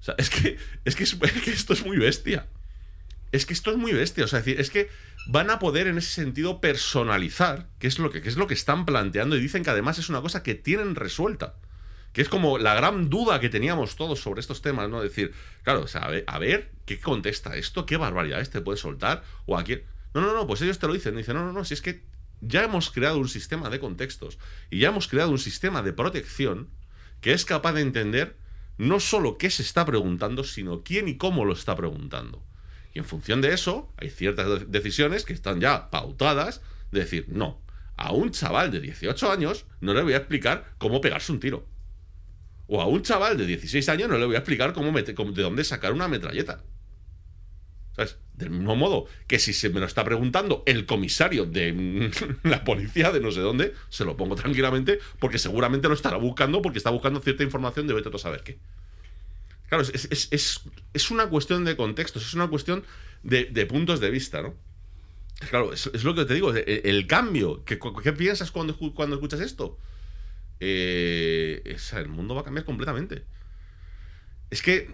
O 0.00 0.02
sea, 0.02 0.14
es 0.16 0.30
que, 0.30 0.56
es 0.86 0.96
que, 0.96 1.02
es 1.02 1.14
que 1.44 1.50
esto 1.50 1.74
es 1.74 1.84
muy 1.84 1.98
bestia. 1.98 2.46
Es 3.30 3.44
que 3.44 3.52
esto 3.52 3.70
es 3.70 3.76
muy 3.76 3.92
bestia. 3.92 4.24
O 4.24 4.28
sea, 4.28 4.38
es 4.38 4.46
es 4.46 4.70
que 4.70 4.88
van 5.26 5.50
a 5.50 5.58
poder 5.58 5.86
en 5.86 5.98
ese 5.98 6.10
sentido 6.10 6.62
personalizar, 6.62 7.68
que 7.78 7.88
es 7.88 7.98
lo 7.98 8.10
que, 8.10 8.26
es 8.26 8.36
lo 8.38 8.46
que 8.46 8.54
están 8.54 8.86
planteando, 8.86 9.36
y 9.36 9.40
dicen 9.40 9.64
que 9.64 9.70
además 9.70 9.98
es 9.98 10.08
una 10.08 10.22
cosa 10.22 10.42
que 10.42 10.54
tienen 10.54 10.94
resuelta. 10.94 11.56
Que 12.14 12.22
es 12.22 12.30
como 12.30 12.56
la 12.56 12.74
gran 12.74 13.10
duda 13.10 13.38
que 13.38 13.50
teníamos 13.50 13.96
todos 13.96 14.20
sobre 14.20 14.40
estos 14.40 14.62
temas, 14.62 14.88
¿no? 14.88 15.02
Decir, 15.02 15.34
claro, 15.62 15.82
o 15.82 15.88
sea, 15.88 16.08
a 16.26 16.38
ver, 16.38 16.72
qué 16.86 16.98
contesta 17.00 17.54
esto, 17.54 17.84
qué 17.84 17.98
barbaridades 17.98 18.48
te 18.48 18.62
puede 18.62 18.78
soltar, 18.78 19.24
o 19.44 19.58
a 19.58 19.64
quién. 19.64 19.82
No, 20.14 20.22
no, 20.22 20.32
no, 20.32 20.46
pues 20.46 20.62
ellos 20.62 20.78
te 20.78 20.86
lo 20.86 20.94
dicen. 20.94 21.14
Dicen, 21.16 21.36
no, 21.36 21.44
no, 21.44 21.52
no, 21.52 21.66
si 21.66 21.74
es 21.74 21.82
que 21.82 22.02
ya 22.40 22.64
hemos 22.64 22.90
creado 22.90 23.18
un 23.18 23.28
sistema 23.28 23.68
de 23.70 23.80
contextos 23.80 24.38
y 24.70 24.78
ya 24.80 24.88
hemos 24.88 25.08
creado 25.08 25.30
un 25.30 25.38
sistema 25.38 25.82
de 25.82 25.92
protección 25.92 26.68
que 27.20 27.32
es 27.32 27.44
capaz 27.44 27.72
de 27.72 27.80
entender 27.82 28.36
no 28.76 29.00
solo 29.00 29.38
qué 29.38 29.50
se 29.50 29.62
está 29.62 29.84
preguntando, 29.84 30.44
sino 30.44 30.82
quién 30.84 31.08
y 31.08 31.16
cómo 31.16 31.44
lo 31.44 31.52
está 31.52 31.74
preguntando. 31.74 32.44
Y 32.94 33.00
en 33.00 33.04
función 33.04 33.40
de 33.40 33.52
eso, 33.52 33.92
hay 33.96 34.08
ciertas 34.10 34.46
de- 34.46 34.66
decisiones 34.66 35.24
que 35.24 35.32
están 35.32 35.60
ya 35.60 35.90
pautadas 35.90 36.62
de 36.92 37.00
decir, 37.00 37.26
no, 37.28 37.60
a 37.96 38.12
un 38.12 38.30
chaval 38.30 38.70
de 38.70 38.80
18 38.80 39.32
años 39.32 39.66
no 39.80 39.94
le 39.94 40.02
voy 40.02 40.12
a 40.14 40.18
explicar 40.18 40.74
cómo 40.78 41.00
pegarse 41.00 41.32
un 41.32 41.40
tiro. 41.40 41.66
O 42.68 42.80
a 42.80 42.86
un 42.86 43.02
chaval 43.02 43.36
de 43.36 43.46
16 43.46 43.88
años 43.88 44.08
no 44.08 44.16
le 44.18 44.26
voy 44.26 44.36
a 44.36 44.38
explicar 44.38 44.72
cómo 44.72 44.92
mete- 44.92 45.14
cómo- 45.14 45.32
de 45.32 45.42
dónde 45.42 45.64
sacar 45.64 45.92
una 45.92 46.06
metralleta. 46.06 46.62
Del 48.38 48.50
mismo 48.50 48.76
modo 48.76 49.06
que 49.26 49.40
si 49.40 49.52
se 49.52 49.68
me 49.68 49.80
lo 49.80 49.86
está 49.86 50.04
preguntando 50.04 50.62
el 50.64 50.86
comisario 50.86 51.44
de 51.44 51.72
mm, 51.72 52.10
la 52.48 52.62
policía 52.62 53.10
de 53.10 53.20
no 53.20 53.32
sé 53.32 53.40
dónde, 53.40 53.74
se 53.88 54.04
lo 54.04 54.16
pongo 54.16 54.36
tranquilamente 54.36 55.00
porque 55.18 55.38
seguramente 55.40 55.88
lo 55.88 55.94
estará 55.94 56.16
buscando 56.18 56.62
porque 56.62 56.78
está 56.78 56.90
buscando 56.90 57.20
cierta 57.20 57.42
información 57.42 57.88
de 57.88 57.94
vete 57.94 58.08
a 58.14 58.18
saber 58.18 58.42
qué. 58.44 58.58
Claro, 59.68 59.82
es, 59.82 59.90
es- 60.10 60.28
es- 60.30 60.60
es 60.94 61.10
una 61.10 61.28
cuestión 61.28 61.64
de 61.64 61.76
contextos, 61.76 62.24
es 62.26 62.34
una 62.34 62.46
cuestión 62.48 62.84
de, 63.24 63.44
puntos 63.66 63.98
de 64.00 64.10
vista, 64.10 64.40
¿no? 64.40 64.54
Claro, 65.50 65.72
es, 65.72 65.86
lo 66.04 66.14
que 66.14 66.24
te 66.24 66.34
digo, 66.34 66.52
el, 66.54 66.80
el 66.84 67.06
cambio. 67.06 67.64
¿Qué, 67.64 67.76
piensas 68.12 68.50
cuando, 68.50 68.76
cuando 68.94 69.16
escuchas 69.16 69.40
esto? 69.40 69.78
Eh, 70.60 71.62
el 71.96 72.08
mundo 72.08 72.34
va 72.34 72.42
a 72.42 72.44
cambiar 72.44 72.64
completamente. 72.64 73.24
Es 74.50 74.62
que, 74.62 74.90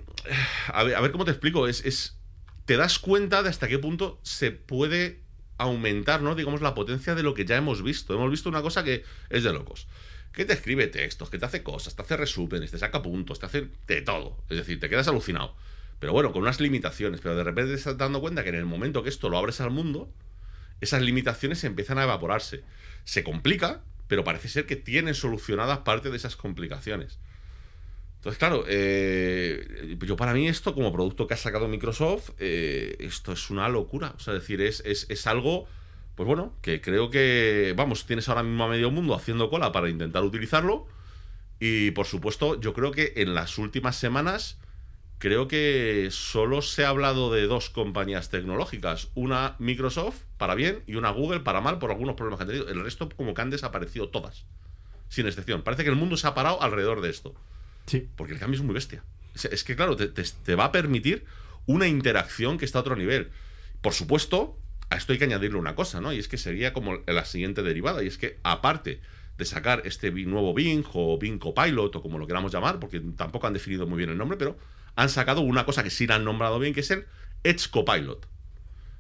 a 0.68 0.82
ver, 0.82 0.96
a 0.96 1.00
ver 1.00 1.12
cómo 1.12 1.24
te 1.24 1.30
explico, 1.30 1.68
es- 1.84 2.16
te 2.64 2.76
das 2.76 2.98
cuenta 2.98 3.42
de 3.42 3.48
hasta 3.48 3.68
qué 3.68 3.78
punto 3.78 4.18
se 4.22 4.50
puede 4.50 5.20
aumentar, 5.58 6.22
¿no? 6.22 6.34
Digamos, 6.34 6.62
la 6.62 6.74
potencia 6.74 7.14
de 7.14 7.22
lo 7.22 7.34
que 7.34 7.44
ya 7.44 7.56
hemos 7.56 7.82
visto. 7.82 8.14
Hemos 8.14 8.30
visto 8.30 8.48
una 8.48 8.62
cosa 8.62 8.84
que 8.84 9.04
es 9.30 9.42
de 9.42 9.52
locos. 9.52 9.86
Que 10.32 10.44
te 10.44 10.52
escribe 10.52 10.88
textos, 10.88 11.30
que 11.30 11.38
te 11.38 11.44
hace 11.44 11.62
cosas, 11.62 11.94
te 11.94 12.02
hace 12.02 12.16
resúmenes, 12.16 12.70
te 12.70 12.78
saca 12.78 13.02
puntos, 13.02 13.38
te 13.38 13.46
hace 13.46 13.68
de 13.86 14.02
todo. 14.02 14.36
Es 14.48 14.56
decir, 14.56 14.80
te 14.80 14.88
quedas 14.88 15.08
alucinado. 15.08 15.54
Pero 16.00 16.12
bueno, 16.12 16.32
con 16.32 16.42
unas 16.42 16.60
limitaciones. 16.60 17.20
Pero 17.20 17.36
de 17.36 17.44
repente 17.44 17.72
te 17.72 17.78
estás 17.78 17.96
dando 17.96 18.20
cuenta 18.20 18.42
que 18.42 18.48
en 18.48 18.56
el 18.56 18.64
momento 18.64 19.02
que 19.02 19.10
esto 19.10 19.28
lo 19.28 19.38
abres 19.38 19.60
al 19.60 19.70
mundo, 19.70 20.10
esas 20.80 21.02
limitaciones 21.02 21.62
empiezan 21.64 21.98
a 21.98 22.04
evaporarse. 22.04 22.64
Se 23.04 23.22
complica, 23.22 23.82
pero 24.08 24.24
parece 24.24 24.48
ser 24.48 24.66
que 24.66 24.76
tienen 24.76 25.14
solucionadas 25.14 25.78
parte 25.78 26.10
de 26.10 26.16
esas 26.16 26.36
complicaciones. 26.36 27.18
Entonces, 28.24 28.38
claro, 28.38 28.64
eh, 28.66 29.98
yo 30.00 30.16
para 30.16 30.32
mí 30.32 30.48
esto, 30.48 30.74
como 30.74 30.90
producto 30.94 31.26
que 31.26 31.34
ha 31.34 31.36
sacado 31.36 31.68
Microsoft, 31.68 32.30
eh, 32.38 32.96
esto 33.00 33.32
es 33.32 33.50
una 33.50 33.68
locura. 33.68 34.14
O 34.16 34.18
sea, 34.18 34.32
es 34.32 34.40
decir, 34.40 34.62
es, 34.62 34.82
es, 34.86 35.04
es 35.10 35.26
algo, 35.26 35.66
pues 36.14 36.26
bueno, 36.26 36.54
que 36.62 36.80
creo 36.80 37.10
que, 37.10 37.74
vamos, 37.76 38.06
tienes 38.06 38.26
ahora 38.30 38.42
mismo 38.42 38.64
a 38.64 38.68
medio 38.68 38.90
mundo 38.90 39.14
haciendo 39.14 39.50
cola 39.50 39.72
para 39.72 39.90
intentar 39.90 40.22
utilizarlo. 40.22 40.86
Y 41.60 41.90
por 41.90 42.06
supuesto, 42.06 42.58
yo 42.58 42.72
creo 42.72 42.92
que 42.92 43.12
en 43.16 43.34
las 43.34 43.58
últimas 43.58 43.96
semanas, 43.96 44.58
creo 45.18 45.46
que 45.46 46.08
solo 46.10 46.62
se 46.62 46.86
ha 46.86 46.88
hablado 46.88 47.30
de 47.30 47.46
dos 47.46 47.68
compañías 47.68 48.30
tecnológicas. 48.30 49.10
Una 49.14 49.54
Microsoft, 49.58 50.22
para 50.38 50.54
bien, 50.54 50.82
y 50.86 50.94
una 50.94 51.10
Google, 51.10 51.40
para 51.40 51.60
mal, 51.60 51.78
por 51.78 51.90
algunos 51.90 52.14
problemas 52.14 52.38
que 52.38 52.42
han 52.44 52.48
tenido. 52.48 52.68
El 52.70 52.82
resto 52.84 53.06
como 53.18 53.34
que 53.34 53.42
han 53.42 53.50
desaparecido 53.50 54.08
todas, 54.08 54.46
sin 55.10 55.26
excepción. 55.26 55.60
Parece 55.60 55.84
que 55.84 55.90
el 55.90 55.96
mundo 55.96 56.16
se 56.16 56.26
ha 56.26 56.34
parado 56.34 56.62
alrededor 56.62 57.02
de 57.02 57.10
esto. 57.10 57.34
Sí. 57.86 58.08
Porque 58.16 58.32
el 58.34 58.38
cambio 58.38 58.58
es 58.58 58.64
muy 58.64 58.74
bestia. 58.74 59.02
Es, 59.34 59.44
es 59.46 59.64
que, 59.64 59.76
claro, 59.76 59.96
te, 59.96 60.08
te- 60.08 60.22
te 60.44 60.54
va 60.54 60.66
a 60.66 60.72
permitir 60.72 61.24
una 61.66 61.86
interacción 61.86 62.58
que 62.58 62.64
está 62.64 62.78
a 62.78 62.82
otro 62.82 62.96
nivel. 62.96 63.30
Por 63.80 63.92
supuesto, 63.92 64.58
a 64.90 64.96
esto 64.96 65.12
hay 65.12 65.18
que 65.18 65.24
añadirle 65.24 65.58
una 65.58 65.74
cosa, 65.74 66.00
¿no? 66.00 66.12
Y 66.12 66.18
es 66.18 66.28
que 66.28 66.38
sería 66.38 66.72
como 66.72 66.96
la 67.06 67.24
siguiente 67.24 67.62
derivada. 67.62 68.02
Y 68.02 68.06
es 68.06 68.18
que, 68.18 68.38
aparte 68.42 69.00
de 69.36 69.44
sacar 69.44 69.82
este 69.84 70.10
nuevo 70.12 70.54
Bing 70.54 70.84
o 70.92 71.18
Bing 71.18 71.38
Copilot 71.38 71.96
o 71.96 72.02
como 72.02 72.18
lo 72.18 72.26
queramos 72.26 72.52
llamar, 72.52 72.78
porque 72.78 73.00
tampoco 73.16 73.46
han 73.46 73.52
definido 73.52 73.86
muy 73.86 73.98
bien 73.98 74.10
el 74.10 74.16
nombre, 74.18 74.36
pero 74.38 74.56
han 74.94 75.08
sacado 75.08 75.40
una 75.40 75.66
cosa 75.66 75.82
que 75.82 75.90
sí 75.90 76.06
la 76.06 76.14
han 76.16 76.24
nombrado 76.24 76.58
bien, 76.60 76.72
que 76.72 76.80
es 76.80 76.90
el 76.92 77.04
Edge 77.42 77.68
Copilot. 77.70 78.28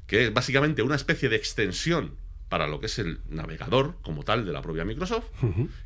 Que 0.06 0.24
es 0.26 0.34
básicamente 0.34 0.82
una 0.82 0.96
especie 0.96 1.28
de 1.28 1.36
extensión 1.36 2.16
para 2.48 2.66
lo 2.66 2.78
que 2.80 2.86
es 2.86 2.98
el 2.98 3.20
navegador 3.28 3.96
como 4.02 4.22
tal 4.24 4.44
de 4.44 4.52
la 4.52 4.60
propia 4.60 4.84
Microsoft, 4.84 5.26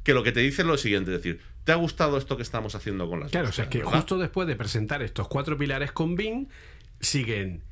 que 0.02 0.12
lo 0.14 0.22
que 0.24 0.32
te 0.32 0.40
dice 0.40 0.62
es 0.62 0.68
lo 0.68 0.76
siguiente, 0.76 1.14
es 1.14 1.18
decir, 1.22 1.40
¿te 1.68 1.72
ha 1.72 1.76
gustado 1.76 2.16
esto 2.16 2.38
que 2.38 2.42
estamos 2.42 2.74
haciendo 2.74 3.10
con 3.10 3.20
las 3.20 3.30
Claro, 3.30 3.50
o 3.50 3.52
sea, 3.52 3.68
que 3.68 3.80
verdad? 3.80 3.96
justo 3.96 4.16
después 4.16 4.48
de 4.48 4.56
presentar 4.56 5.02
estos 5.02 5.28
cuatro 5.28 5.58
pilares 5.58 5.92
con 5.92 6.14
Bing, 6.16 6.48
siguen. 6.98 7.62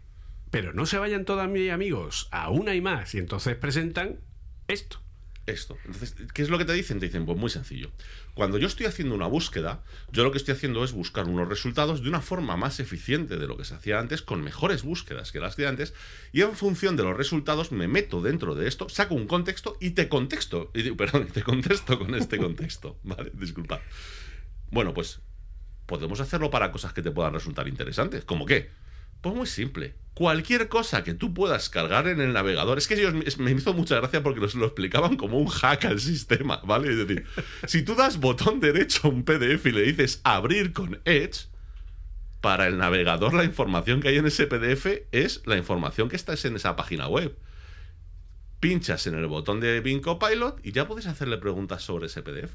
Pero 0.51 0.75
no 0.75 0.85
se 0.85 0.99
vayan 0.99 1.25
todos 1.25 1.49
mis 1.49 1.71
amigos 1.71 2.29
a 2.31 2.51
una 2.51 2.75
y 2.75 2.83
más. 2.83 3.15
Y 3.15 3.19
entonces 3.19 3.57
presentan 3.57 4.21
esto. 4.69 5.01
Esto. 5.47 5.79
Entonces, 5.85 6.15
¿qué 6.35 6.43
es 6.43 6.51
lo 6.51 6.59
que 6.59 6.65
te 6.65 6.73
dicen? 6.73 6.99
Te 6.99 7.07
dicen, 7.07 7.25
pues 7.25 7.39
muy 7.39 7.51
sencillo. 7.51 7.91
Cuando 8.35 8.59
yo 8.59 8.67
estoy 8.67 8.87
haciendo 8.87 9.15
una 9.15 9.27
búsqueda, 9.27 9.83
yo 10.13 10.25
lo 10.25 10.33
que 10.33 10.39
estoy 10.39 10.55
haciendo 10.55 10.85
es 10.85 10.93
buscar 10.93 11.27
unos 11.27 11.49
resultados 11.49 12.03
de 12.03 12.09
una 12.09 12.21
forma 12.21 12.57
más 12.57 12.81
eficiente 12.81 13.37
de 13.37 13.47
lo 13.47 13.57
que 13.57 13.65
se 13.65 13.75
hacía 13.75 13.99
antes, 13.99 14.23
con 14.23 14.43
mejores 14.43 14.83
búsquedas 14.83 15.33
que 15.33 15.41
las 15.41 15.57
de 15.57 15.67
antes, 15.67 15.95
y 16.33 16.43
en 16.43 16.55
función 16.55 16.97
de 16.97 17.05
los 17.05 17.17
resultados 17.17 17.73
me 17.73 17.89
meto 17.89 18.21
dentro 18.21 18.55
de 18.55 18.69
esto, 18.69 18.89
saco 18.89 19.15
un 19.15 19.27
contexto 19.27 19.77
y 19.81 19.91
te 19.91 20.09
contexto, 20.09 20.71
y 20.75 20.91
perdón, 20.93 21.29
te 21.29 21.43
contesto 21.43 21.99
con 21.99 22.15
este 22.15 22.39
contexto, 22.39 22.99
¿vale? 23.03 23.31
Disculpa. 23.35 23.81
Bueno, 24.71 24.93
pues 24.93 25.21
podemos 25.87 26.21
hacerlo 26.21 26.51
para 26.51 26.73
cosas 26.73 26.93
que 26.93 27.03
te 27.03 27.11
puedan 27.11 27.33
resultar 27.33 27.69
interesantes. 27.69 28.25
¿Cómo 28.25 28.45
qué? 28.47 28.71
Pues 29.27 29.37
muy 29.37 29.47
simple. 29.49 29.95
Cualquier 30.15 30.69
cosa 30.69 31.03
que 31.03 31.13
tú 31.13 31.35
puedas 31.35 31.69
cargar 31.69 32.07
en 32.07 32.21
el 32.21 32.33
navegador. 32.33 32.79
Es 32.79 32.87
que 32.87 32.95
ellos 32.95 33.39
me 33.39 33.51
hizo 33.51 33.75
mucha 33.75 33.97
gracia 33.97 34.23
porque 34.23 34.39
nos 34.39 34.55
lo 34.55 34.67
explicaban 34.67 35.17
como 35.17 35.37
un 35.41 35.49
hack 35.49 35.85
al 35.87 35.99
sistema, 35.99 36.61
¿vale? 36.65 36.93
Es 36.93 36.97
decir, 36.97 37.27
si 37.67 37.83
tú 37.83 37.97
das 37.97 38.21
botón 38.21 38.61
derecho 38.61 39.09
a 39.09 39.11
un 39.11 39.25
PDF 39.25 39.67
y 39.67 39.73
le 39.73 39.83
dices 39.83 40.21
abrir 40.23 40.73
con 40.73 41.01
Edge, 41.05 41.49
para 42.41 42.69
el 42.69 42.79
navegador 42.79 43.35
la 43.35 43.43
información 43.43 44.01
que 44.01 44.11
hay 44.11 44.19
en 44.19 44.27
ese 44.27 44.47
PDF 44.47 44.87
es 45.11 45.43
la 45.45 45.57
información 45.57 46.09
que 46.09 46.15
está 46.15 46.35
en 46.45 46.55
esa 46.55 46.77
página 46.77 47.09
web. 47.09 47.37
Pinchas 48.61 49.09
en 49.09 49.17
el 49.17 49.27
botón 49.27 49.59
de 49.59 49.81
Bing 49.81 50.03
Copilot 50.03 50.65
y 50.65 50.71
ya 50.71 50.87
puedes 50.87 51.09
hacerle 51.09 51.39
preguntas 51.39 51.83
sobre 51.83 52.07
ese 52.07 52.23
PDF. 52.23 52.55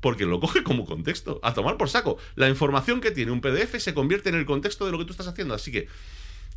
Porque 0.00 0.24
lo 0.24 0.40
coge 0.40 0.62
como 0.62 0.84
contexto. 0.86 1.40
A 1.42 1.54
tomar 1.54 1.76
por 1.76 1.88
saco. 1.88 2.18
La 2.34 2.48
información 2.48 3.00
que 3.00 3.10
tiene 3.10 3.32
un 3.32 3.40
PDF 3.40 3.78
se 3.78 3.94
convierte 3.94 4.30
en 4.30 4.34
el 4.34 4.46
contexto 4.46 4.86
de 4.86 4.92
lo 4.92 4.98
que 4.98 5.04
tú 5.04 5.12
estás 5.12 5.26
haciendo. 5.26 5.54
Así 5.54 5.70
que, 5.70 5.88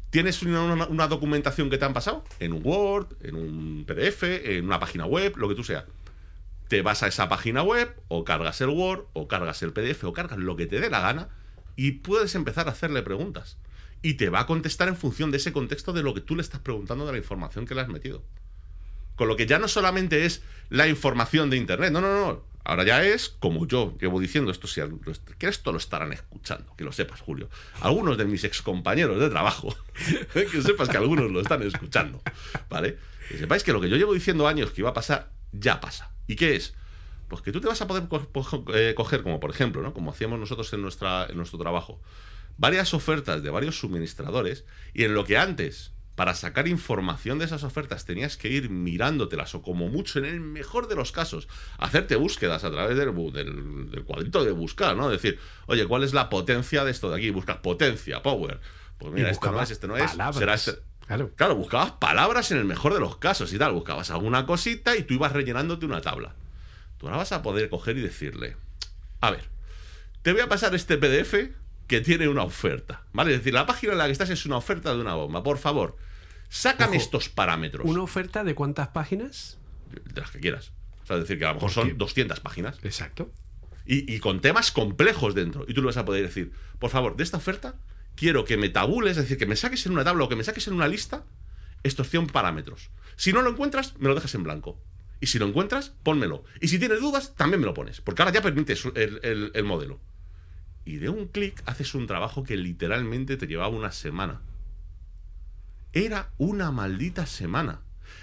¿tienes 0.10 0.42
una, 0.42 1.08
documentación 1.08 1.70
que 1.70 1.78
te 1.78 1.86
han 1.86 1.94
pasado? 1.94 2.24
En 2.40 2.54
un 2.54 2.62
Word, 2.64 3.08
en 3.22 3.36
un 3.36 3.86
PDF, 3.86 4.24
en 4.24 4.66
una 4.66 4.80
página 4.80 5.06
web, 5.06 5.36
lo 5.38 5.50
que 5.50 5.56
tú 5.56 5.64
sea. 5.64 5.86
Te 6.70 6.82
vas 6.82 7.04
a 7.04 7.08
esa 7.08 7.28
página 7.28 7.62
web, 7.62 7.94
o 8.08 8.24
cargas 8.24 8.62
el 8.62 8.70
Word, 8.70 9.06
o 9.14 9.28
cargas 9.28 9.62
el 9.62 9.74
PDF, 9.74 10.06
o 10.06 10.14
cargas 10.14 10.40
lo 10.40 10.56
que 10.56 10.66
te 10.66 10.80
dé 10.80 10.90
la 10.90 11.02
gana, 11.02 11.30
y 11.76 11.92
puedes 11.92 12.36
empezar 12.36 12.68
a 12.68 12.72
hacerle 12.72 13.04
preguntas. 13.04 13.58
Y 14.02 14.16
te 14.16 14.30
va 14.30 14.42
a 14.42 14.46
contestar 14.46 14.88
en 14.88 14.96
función 14.96 15.32
de 15.32 15.38
ese 15.38 15.54
contexto 15.54 15.94
de 15.94 16.04
lo 16.04 16.14
que 16.14 16.22
tú 16.22 16.36
le 16.36 16.42
estás 16.42 16.62
preguntando 16.62 17.06
de 17.06 17.12
la 17.12 17.18
información 17.18 17.66
que 17.66 17.76
le 17.76 17.82
has 17.82 17.90
metido. 17.90 18.24
Con 19.16 19.28
lo 19.28 19.36
que 19.36 19.46
ya 19.46 19.60
no 19.60 19.68
solamente 19.68 20.26
es 20.26 20.42
la 20.70 20.88
información 20.88 21.50
de 21.50 21.58
Internet, 21.58 21.92
no, 21.92 22.02
no, 22.02 22.26
no. 22.26 22.53
Ahora 22.66 22.86
ya 22.86 23.04
es, 23.04 23.30
como 23.30 23.68
yo 23.68 23.98
llevo 24.00 24.20
diciendo, 24.20 24.50
esto 24.50 24.68
si 24.68 24.82
que 25.38 25.48
esto 25.48 25.72
lo 25.72 25.78
estarán 25.78 26.14
escuchando, 26.14 26.74
que 26.78 26.84
lo 26.84 26.94
sepas, 26.94 27.20
Julio. 27.20 27.50
Algunos 27.82 28.18
de 28.18 28.26
mis 28.26 28.44
excompañeros 28.46 29.20
de 29.20 29.30
trabajo, 29.30 29.76
que 30.34 30.62
sepas 30.62 30.88
que 30.88 30.98
algunos 30.98 31.30
lo 31.30 31.42
están 31.42 31.62
escuchando, 31.64 32.22
¿vale? 32.70 32.98
Que 33.28 33.38
sepáis 33.38 33.64
que 33.64 33.74
lo 33.74 33.82
que 33.82 33.90
yo 33.90 33.98
llevo 33.98 34.14
diciendo 34.14 34.48
años 34.48 34.72
que 34.72 34.82
iba 34.82 34.92
a 34.92 34.94
pasar, 34.94 35.32
ya 35.52 35.82
pasa. 35.82 36.12
¿Y 36.28 36.36
qué 36.36 36.56
es? 36.56 36.74
Pues 37.28 37.42
que 37.42 37.52
tú 37.52 37.60
te 37.60 37.68
vas 37.68 37.82
a 37.82 37.88
poder 37.88 38.08
eh, 38.74 38.94
coger, 38.96 39.24
como 39.24 39.40
por 39.40 39.50
ejemplo, 39.50 39.82
¿no? 39.82 39.94
Como 39.94 40.12
hacíamos 40.12 40.40
nosotros 40.40 40.72
en, 40.74 40.82
nuestra, 40.82 41.26
en 41.26 41.36
nuestro 41.36 41.60
trabajo, 41.60 42.02
varias 42.58 42.94
ofertas 42.94 43.44
de 43.44 43.50
varios 43.50 43.80
suministradores 43.80 44.66
y 44.94 45.04
en 45.04 45.14
lo 45.14 45.26
que 45.26 45.38
antes, 45.38 45.93
para 46.16 46.36
sacar 46.36 46.68
información 46.68 47.40
de 47.40 47.46
esas 47.46 47.64
ofertas, 47.64 48.06
tenías 48.06 48.38
que 48.38 48.48
ir 48.50 48.70
mirándotelas 48.70 49.56
o 49.56 49.62
como 49.64 49.90
mucho, 49.90 50.20
en 50.20 50.26
el 50.26 50.40
mejor 50.40 50.88
de 50.88 50.96
los 50.96 51.12
casos, 51.12 51.48
hacerte 51.80 52.16
búsquedas 52.16 52.64
a 52.64 52.72
través 52.72 52.96
del, 52.98 53.14
del- 53.34 53.90
del 53.90 54.04
cuadrito 54.04 54.44
de 54.46 54.52
buscar, 54.52 54.96
¿no? 54.96 55.10
Decir, 55.10 55.40
oye, 55.66 55.88
¿cuál 55.88 56.04
es 56.04 56.14
la 56.14 56.30
potencia 56.30 56.84
de 56.84 56.92
esto 56.92 57.10
de 57.10 57.18
aquí? 57.18 57.30
Buscas 57.32 57.58
potencia, 57.58 58.22
power. 58.22 58.60
Pues 59.00 59.12
mira, 59.12 59.30
esto 59.32 59.52
no 59.52 59.62
es, 59.62 59.72
este 59.72 59.88
no 59.88 59.98
es. 59.98 60.12
palabras. 60.12 60.38
Será 60.38 60.54
este. 60.54 60.74
Claro. 61.08 61.32
Claro, 61.36 61.56
buscabas 61.56 61.92
palabras 61.94 62.52
en 62.52 62.60
el 62.60 62.66
mejor 62.66 62.94
de 62.94 63.00
los 63.00 63.18
casos 63.18 63.52
y 63.52 63.58
tal. 63.58 63.74
Buscabas 63.74 64.10
alguna 64.12 64.46
cosita 64.46 64.96
y 64.96 65.04
tú 65.04 65.16
ibas 65.16 65.34
rellenándote 65.34 65.86
una 65.86 66.00
tabla. 66.02 66.36
Tú 66.98 67.08
ahora 67.08 67.18
vas 67.18 67.32
a 67.34 67.42
poder 67.42 67.70
coger 67.70 67.98
y 67.98 68.02
decirle, 68.02 68.56
a 69.20 69.32
ver, 69.32 69.50
te 70.22 70.32
voy 70.32 70.42
a 70.42 70.48
pasar 70.48 70.74
este 70.76 70.98
PDF 70.98 71.34
que 71.88 72.02
tiene 72.02 72.28
una 72.28 72.44
oferta, 72.44 73.04
¿vale? 73.14 73.32
Es 73.34 73.40
decir, 73.40 73.54
la 73.54 73.66
página 73.66 73.92
en 73.94 73.98
la 74.00 74.06
que 74.06 74.12
estás 74.14 74.30
es 74.30 74.46
una 74.46 74.58
oferta 74.58 74.94
de 74.94 75.02
una 75.02 75.16
bomba. 75.16 75.44
Por 75.44 75.58
favor, 75.58 75.98
sácame 76.50 76.98
Ojo, 76.98 77.04
estos 77.04 77.30
parámetros. 77.30 77.86
¿Una 77.88 78.02
oferta 78.02 78.44
de 78.44 78.56
cuántas 78.56 78.90
páginas? 78.90 79.58
De 79.92 80.22
las 80.22 80.32
que 80.32 80.40
quieras. 80.40 80.72
O 81.04 81.06
sea, 81.06 81.18
es 81.18 81.24
decir, 81.24 81.38
que 81.40 81.46
a 81.46 81.50
lo 81.50 81.56
mejor 81.56 81.74
¿Por 81.74 81.84
qué? 81.84 81.90
son 81.90 81.98
200 81.98 82.40
páginas. 82.40 82.78
Exacto. 82.84 83.32
Y, 83.86 84.12
y 84.14 84.20
con 84.20 84.40
temas 84.40 84.72
complejos 84.72 85.36
dentro. 85.36 85.66
Y 85.68 85.74
tú 85.74 85.82
le 85.82 85.88
vas 85.88 85.98
a 85.98 86.06
poder 86.06 86.24
decir, 86.26 86.54
por 86.80 86.90
favor, 86.90 87.18
de 87.18 87.24
esta 87.24 87.38
oferta 87.38 87.76
quiero 88.16 88.46
que 88.46 88.56
me 88.58 88.70
tabules, 88.70 89.18
es 89.18 89.24
decir, 89.24 89.38
que 89.38 89.46
me 89.46 89.56
saques 89.58 89.86
en 89.86 89.92
una 89.92 90.04
tabla 90.04 90.24
o 90.24 90.30
que 90.30 90.36
me 90.38 90.44
saques 90.44 90.68
en 90.68 90.74
una 90.76 90.88
lista 90.88 91.26
estos 91.84 92.10
100 92.10 92.28
parámetros. 92.28 92.92
Si 93.18 93.34
no 93.34 93.42
lo 93.42 93.50
encuentras, 93.50 93.96
me 94.00 94.08
lo 94.08 94.16
dejas 94.16 94.34
en 94.36 94.44
blanco. 94.44 94.82
Y 95.20 95.28
si 95.28 95.38
lo 95.40 95.46
encuentras, 95.48 95.94
pónmelo. 96.04 96.44
Y 96.62 96.70
si 96.70 96.80
tienes 96.80 97.02
dudas, 97.02 97.36
también 97.36 97.60
me 97.60 97.66
lo 97.66 97.74
pones. 97.74 98.00
Porque 98.02 98.22
ahora 98.22 98.34
ya 98.34 98.42
permites 98.42 98.86
el, 98.96 99.20
el- 99.24 99.52
el 99.54 99.64
modelo. 99.64 100.00
Y 100.86 100.98
de 100.98 101.10
un 101.10 101.28
clic 101.28 101.62
haces 101.66 101.96
un 101.96 102.08
trabajo 102.08 102.44
que 102.44 102.58
literalmente 102.58 103.38
te 103.38 103.48
llevaba 103.48 103.70
una 103.70 103.92
semana. 103.92 104.42
Era 105.94 106.30
una 106.38 106.72
maldita 106.72 107.26
semana. 107.26 107.82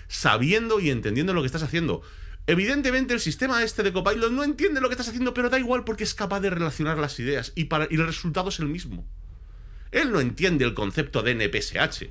Sabiendo 0.09 0.81
y 0.81 0.91
entendiendo 0.91 1.33
lo 1.33 1.41
que 1.41 1.47
estás 1.47 1.63
haciendo. 1.63 2.03
Evidentemente 2.47 3.15
el 3.15 3.21
sistema 3.21 3.63
este 3.63 3.83
de 3.83 3.93
Copilot 3.93 4.33
no 4.33 4.43
entiende 4.43 4.81
lo 4.81 4.89
que 4.89 4.95
estás 4.95 5.09
haciendo, 5.09 5.35
pero 5.35 5.51
da 5.51 5.59
igual 5.59 5.85
porque 5.85 6.05
es 6.05 6.15
capaz 6.15 6.41
de 6.41 6.51
relacionar 6.51 6.99
las 6.99 7.19
ideas 7.21 7.53
y, 7.55 7.65
para, 7.65 7.87
y 7.91 7.95
el 7.95 8.07
resultado 8.07 8.49
es 8.49 8.59
el 8.59 8.67
mismo. 8.67 9.07
Él 9.93 10.13
no 10.13 10.21
entiende 10.21 10.65
el 10.65 10.75
concepto 10.75 11.23
de 11.23 11.35
NPSH, 11.35 12.11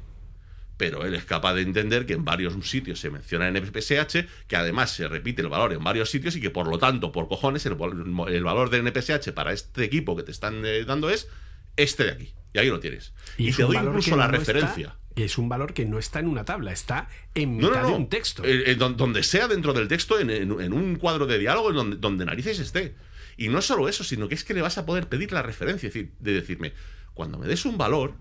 pero 0.80 1.06
él 1.06 1.14
es 1.14 1.26
capaz 1.26 1.54
de 1.56 1.62
entender 1.62 2.06
que 2.06 2.14
en 2.14 2.24
varios 2.24 2.54
sitios 2.68 3.00
se 3.02 3.10
menciona 3.12 3.50
NPSH, 3.50 4.26
que 4.48 4.56
además 4.56 4.90
se 4.92 5.08
repite 5.10 5.42
el 5.42 5.50
valor 5.50 5.74
en 5.74 5.84
varios 5.84 6.10
sitios 6.10 6.36
y 6.38 6.42
que 6.42 6.50
por 6.50 6.68
lo 6.68 6.78
tanto, 6.80 7.12
por 7.12 7.28
cojones, 7.28 7.66
el, 7.66 7.76
val- 7.76 8.06
el 8.30 8.44
valor 8.46 8.70
de 8.70 8.82
NPSH 8.82 9.34
para 9.34 9.52
este 9.52 9.84
equipo 9.84 10.16
que 10.16 10.24
te 10.24 10.32
están 10.32 10.66
eh, 10.66 10.86
dando 10.86 11.10
es 11.10 11.28
este 11.76 12.06
de 12.06 12.12
aquí. 12.12 12.34
Y 12.54 12.60
ahí 12.60 12.70
lo 12.70 12.80
tienes. 12.80 13.14
Y, 13.38 13.52
te 13.52 13.62
doy 13.64 13.76
incluso 13.76 14.16
la 14.16 14.28
no 14.28 14.38
referencia. 14.38 14.88
está- 14.88 15.00
y 15.16 15.24
es 15.24 15.38
un 15.38 15.50
valor 15.50 15.74
que 15.74 15.86
no 15.86 16.00
está 16.00 16.20
en 16.22 16.28
una 16.30 16.46
tabla, 16.46 16.72
está 16.72 17.10
en 17.36 17.58
mitad 17.58 17.70
no, 17.72 17.82
no. 17.82 17.88
de 17.90 17.94
un 17.96 18.08
texto. 18.10 18.46
Eh, 18.46 18.72
eh, 18.72 18.76
don- 18.76 18.96
donde 18.96 19.22
sea 19.24 19.50
dentro 19.50 19.74
del 19.74 19.90
texto, 19.90 20.18
en, 20.18 20.30
en- 20.30 20.62
en 20.62 20.72
un 20.74 20.96
cuadro 20.96 21.26
de 21.28 21.38
diálogo, 21.38 21.72
en 21.72 21.76
donde, 21.76 21.98
donde 21.98 22.26
narices 22.26 22.58
esté. 22.60 22.96
Y 23.36 23.50
no 23.50 23.62
solo 23.62 23.90
eso, 23.90 24.04
sino 24.06 24.30
que 24.30 24.36
es 24.36 24.46
que 24.46 24.54
le 24.54 24.62
vas 24.62 24.78
a 24.78 24.86
poder 24.86 25.08
pedir 25.10 25.32
la 25.34 25.42
referencia, 25.42 25.88
es 25.88 25.94
decir, 25.94 26.12
de 26.20 26.32
decirme, 26.34 26.72
cuando 27.14 27.38
me 27.38 27.48
des 27.48 27.66
un 27.66 27.78
valor, 27.78 28.14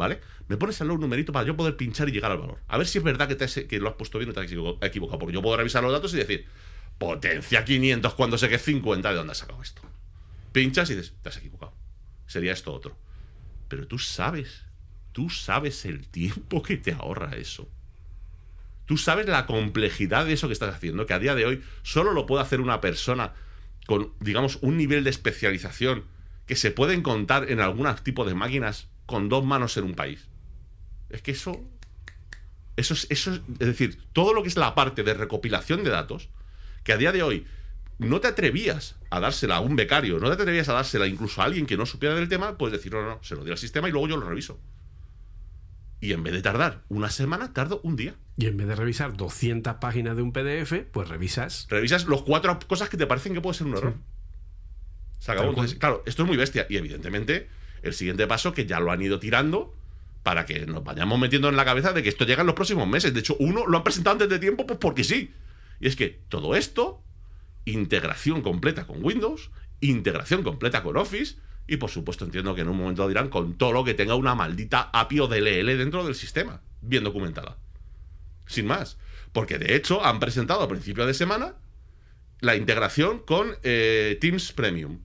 ¿vale? 0.00 0.20
Me 0.48 0.56
pones 0.56 0.80
al 0.80 0.88
lado 0.88 0.96
un 0.96 1.02
numerito 1.02 1.32
para 1.32 1.46
yo 1.46 1.56
poder 1.56 1.76
pinchar 1.76 2.08
y 2.08 2.12
llegar 2.12 2.32
al 2.32 2.38
valor. 2.38 2.58
A 2.66 2.76
ver 2.76 2.88
si 2.88 2.98
es 2.98 3.04
verdad 3.04 3.28
que, 3.28 3.36
te 3.36 3.66
que 3.68 3.78
lo 3.78 3.88
has 3.88 3.94
puesto 3.94 4.18
bien 4.18 4.30
o 4.30 4.32
te 4.32 4.40
has 4.40 4.46
equivo- 4.50 4.78
equivocado. 4.82 5.18
Porque 5.20 5.34
yo 5.34 5.42
puedo 5.42 5.56
revisar 5.56 5.82
los 5.84 5.92
datos 5.92 6.12
y 6.14 6.16
decir, 6.16 6.46
potencia 6.98 7.64
500 7.64 8.14
cuando 8.14 8.36
sé 8.36 8.48
que 8.48 8.56
es 8.56 8.62
50, 8.62 9.10
¿de 9.10 9.14
dónde 9.14 9.30
has 9.30 9.38
sacado 9.38 9.62
esto? 9.62 9.82
Pinchas 10.52 10.90
y 10.90 10.96
dices, 10.96 11.14
te 11.22 11.28
has 11.28 11.36
equivocado. 11.36 11.72
Sería 12.26 12.52
esto 12.52 12.72
otro. 12.72 12.96
Pero 13.68 13.86
tú 13.86 13.98
sabes, 14.00 14.64
tú 15.12 15.30
sabes 15.30 15.84
el 15.84 16.08
tiempo 16.08 16.62
que 16.62 16.76
te 16.76 16.92
ahorra 16.92 17.36
eso. 17.36 17.68
Tú 18.86 18.96
sabes 18.96 19.26
la 19.28 19.46
complejidad 19.46 20.26
de 20.26 20.32
eso 20.32 20.48
que 20.48 20.52
estás 20.52 20.74
haciendo, 20.74 21.06
que 21.06 21.14
a 21.14 21.20
día 21.20 21.36
de 21.36 21.46
hoy 21.46 21.62
solo 21.82 22.12
lo 22.12 22.26
puede 22.26 22.42
hacer 22.42 22.60
una 22.60 22.80
persona 22.80 23.34
con, 23.86 24.12
digamos, 24.18 24.58
un 24.62 24.76
nivel 24.76 25.04
de 25.04 25.10
especialización 25.10 26.04
que 26.46 26.56
se 26.56 26.72
pueden 26.72 27.02
contar 27.02 27.50
en 27.52 27.60
algún 27.60 27.86
tipo 28.02 28.24
de 28.24 28.34
máquinas 28.34 28.88
con 29.10 29.28
dos 29.28 29.44
manos 29.44 29.76
en 29.76 29.84
un 29.84 29.94
país. 29.94 30.28
Es 31.08 31.22
que 31.22 31.32
eso. 31.32 31.60
Eso 32.76 32.94
es, 32.94 33.06
eso 33.10 33.34
es, 33.34 33.40
es 33.58 33.66
decir, 33.66 34.00
todo 34.12 34.32
lo 34.32 34.42
que 34.42 34.48
es 34.48 34.56
la 34.56 34.74
parte 34.74 35.02
de 35.02 35.12
recopilación 35.12 35.84
de 35.84 35.90
datos, 35.90 36.30
que 36.82 36.92
a 36.92 36.96
día 36.96 37.12
de 37.12 37.22
hoy 37.22 37.44
no 37.98 38.20
te 38.20 38.28
atrevías 38.28 38.96
a 39.10 39.20
dársela 39.20 39.56
a 39.56 39.60
un 39.60 39.76
becario, 39.76 40.18
no 40.18 40.28
te 40.28 40.40
atrevías 40.40 40.68
a 40.70 40.72
dársela 40.72 41.06
incluso 41.06 41.42
a 41.42 41.44
alguien 41.44 41.66
que 41.66 41.76
no 41.76 41.84
supiera 41.84 42.14
del 42.14 42.28
tema, 42.28 42.56
puedes 42.56 42.72
decir, 42.72 42.92
no, 42.92 43.02
no, 43.02 43.08
no, 43.08 43.22
se 43.22 43.34
lo 43.34 43.42
doy 43.42 43.50
al 43.50 43.58
sistema 43.58 43.88
y 43.88 43.92
luego 43.92 44.08
yo 44.08 44.16
lo 44.16 44.26
reviso. 44.26 44.58
Y 46.00 46.14
en 46.14 46.22
vez 46.22 46.32
de 46.32 46.40
tardar 46.40 46.82
una 46.88 47.10
semana, 47.10 47.52
tardo 47.52 47.80
un 47.84 47.96
día. 47.96 48.14
Y 48.38 48.46
en 48.46 48.56
vez 48.56 48.66
de 48.66 48.74
revisar 48.74 49.14
200 49.14 49.74
páginas 49.74 50.16
de 50.16 50.22
un 50.22 50.32
PDF, 50.32 50.72
pues 50.90 51.08
revisas. 51.08 51.66
Revisas 51.68 52.06
los 52.06 52.22
cuatro 52.22 52.58
cosas 52.66 52.88
que 52.88 52.96
te 52.96 53.06
parecen 53.06 53.34
que 53.34 53.42
puede 53.42 53.58
ser 53.58 53.66
un 53.66 53.76
error. 53.76 53.94
Se 55.18 55.32
acabó. 55.32 55.50
Entonces, 55.50 55.78
claro, 55.78 56.02
esto 56.06 56.22
es 56.22 56.28
muy 56.28 56.38
bestia. 56.38 56.66
Y 56.70 56.78
evidentemente, 56.78 57.50
el 57.82 57.94
siguiente 57.94 58.26
paso 58.26 58.52
que 58.52 58.66
ya 58.66 58.80
lo 58.80 58.92
han 58.92 59.02
ido 59.02 59.18
tirando 59.18 59.74
para 60.22 60.46
que 60.46 60.66
nos 60.66 60.84
vayamos 60.84 61.18
metiendo 61.18 61.48
en 61.48 61.56
la 61.56 61.64
cabeza 61.64 61.92
de 61.92 62.02
que 62.02 62.08
esto 62.08 62.24
llega 62.24 62.42
en 62.42 62.46
los 62.46 62.54
próximos 62.54 62.86
meses. 62.86 63.14
De 63.14 63.20
hecho, 63.20 63.36
uno 63.38 63.66
lo 63.66 63.78
han 63.78 63.84
presentado 63.84 64.14
antes 64.14 64.28
de 64.28 64.38
tiempo, 64.38 64.66
pues 64.66 64.78
porque 64.78 65.04
sí. 65.04 65.32
Y 65.80 65.86
es 65.86 65.96
que 65.96 66.20
todo 66.28 66.54
esto, 66.54 67.02
integración 67.64 68.42
completa 68.42 68.86
con 68.86 69.02
Windows, 69.02 69.50
integración 69.80 70.42
completa 70.42 70.82
con 70.82 70.96
Office, 70.96 71.36
y 71.66 71.76
por 71.76 71.90
supuesto 71.90 72.24
entiendo 72.24 72.54
que 72.54 72.62
en 72.62 72.68
un 72.68 72.76
momento 72.76 73.06
dirán 73.08 73.28
con 73.28 73.54
todo 73.56 73.72
lo 73.72 73.84
que 73.84 73.94
tenga 73.94 74.14
una 74.14 74.34
maldita 74.34 74.90
API 74.92 75.20
o 75.20 75.28
DLL 75.28 75.78
dentro 75.78 76.04
del 76.04 76.14
sistema, 76.14 76.60
bien 76.80 77.04
documentada. 77.04 77.58
Sin 78.46 78.66
más. 78.66 78.98
Porque 79.32 79.58
de 79.58 79.76
hecho 79.76 80.04
han 80.04 80.20
presentado 80.20 80.62
a 80.62 80.68
principio 80.68 81.06
de 81.06 81.14
semana 81.14 81.54
la 82.40 82.56
integración 82.56 83.20
con 83.20 83.54
eh, 83.62 84.18
Teams 84.20 84.52
Premium. 84.52 84.98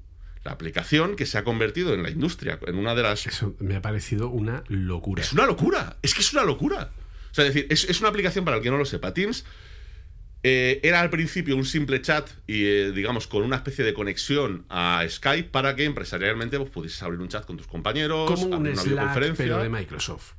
La 0.45 0.51
aplicación 0.51 1.15
que 1.15 1.25
se 1.25 1.37
ha 1.39 1.43
convertido 1.43 1.93
en 1.95 2.03
la 2.03 2.09
industria, 2.11 2.59
en 2.67 2.75
una 2.77 2.93
de 2.95 3.01
las 3.03 3.25
Eso 3.27 3.55
me 3.59 3.75
ha 3.75 3.81
parecido 3.81 4.29
una 4.29 4.63
locura. 4.69 5.21
es 5.23 5.33
una 5.33 5.45
locura. 5.47 5.97
Es 6.03 6.13
que 6.13 6.21
es 6.21 6.31
una 6.33 6.43
locura. 6.43 6.91
O 7.31 7.33
sea, 7.35 7.45
es 7.45 7.53
decir, 7.53 7.67
es, 7.71 7.83
es 7.89 7.99
una 7.99 8.09
aplicación 8.09 8.45
para 8.45 8.57
el 8.57 8.63
que 8.63 8.69
no 8.69 8.77
lo 8.77 8.85
sepa. 8.85 9.11
Teams 9.13 9.43
eh, 10.43 10.79
era 10.83 11.01
al 11.01 11.09
principio 11.09 11.55
un 11.55 11.65
simple 11.65 11.99
chat 12.01 12.29
y, 12.45 12.63
eh, 12.65 12.91
digamos, 12.91 13.25
con 13.25 13.41
una 13.41 13.55
especie 13.55 13.83
de 13.83 13.95
conexión 13.95 14.65
a 14.69 15.03
Skype 15.09 15.49
para 15.49 15.75
que 15.75 15.83
empresarialmente 15.85 16.59
pues, 16.59 16.69
pudieses 16.69 17.01
abrir 17.01 17.19
un 17.19 17.27
chat 17.27 17.43
con 17.45 17.57
tus 17.57 17.65
compañeros, 17.65 18.29
Como 18.29 18.45
un 18.45 18.53
una 18.53 18.71
Slack, 18.75 18.85
videoconferencia. 18.85 19.45
pero 19.45 19.63
de 19.63 19.69
Microsoft. 19.69 20.33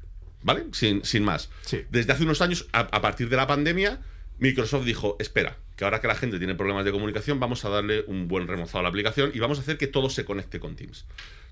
¿Vale? 0.44 0.66
Sin, 0.70 1.04
sin 1.04 1.24
más. 1.24 1.50
Sí. 1.62 1.80
Desde 1.90 2.12
hace 2.12 2.22
unos 2.22 2.40
años, 2.40 2.68
a, 2.72 2.78
a 2.80 3.00
partir 3.02 3.28
de 3.28 3.36
la 3.36 3.48
pandemia, 3.48 4.00
Microsoft 4.38 4.84
dijo, 4.84 5.16
espera, 5.18 5.56
que 5.76 5.84
ahora 5.84 6.00
que 6.00 6.08
la 6.08 6.14
gente 6.14 6.38
tiene 6.38 6.54
problemas 6.54 6.84
de 6.84 6.92
comunicación, 6.92 7.38
vamos 7.38 7.64
a 7.64 7.68
darle 7.68 8.04
un 8.06 8.28
buen 8.28 8.48
remozado 8.48 8.78
a 8.80 8.82
la 8.82 8.88
aplicación 8.88 9.30
y 9.34 9.38
vamos 9.38 9.58
a 9.58 9.60
hacer 9.60 9.76
que 9.78 9.86
todo 9.86 10.08
se 10.10 10.24
conecte 10.24 10.58
con 10.58 10.74
Teams. 10.76 11.04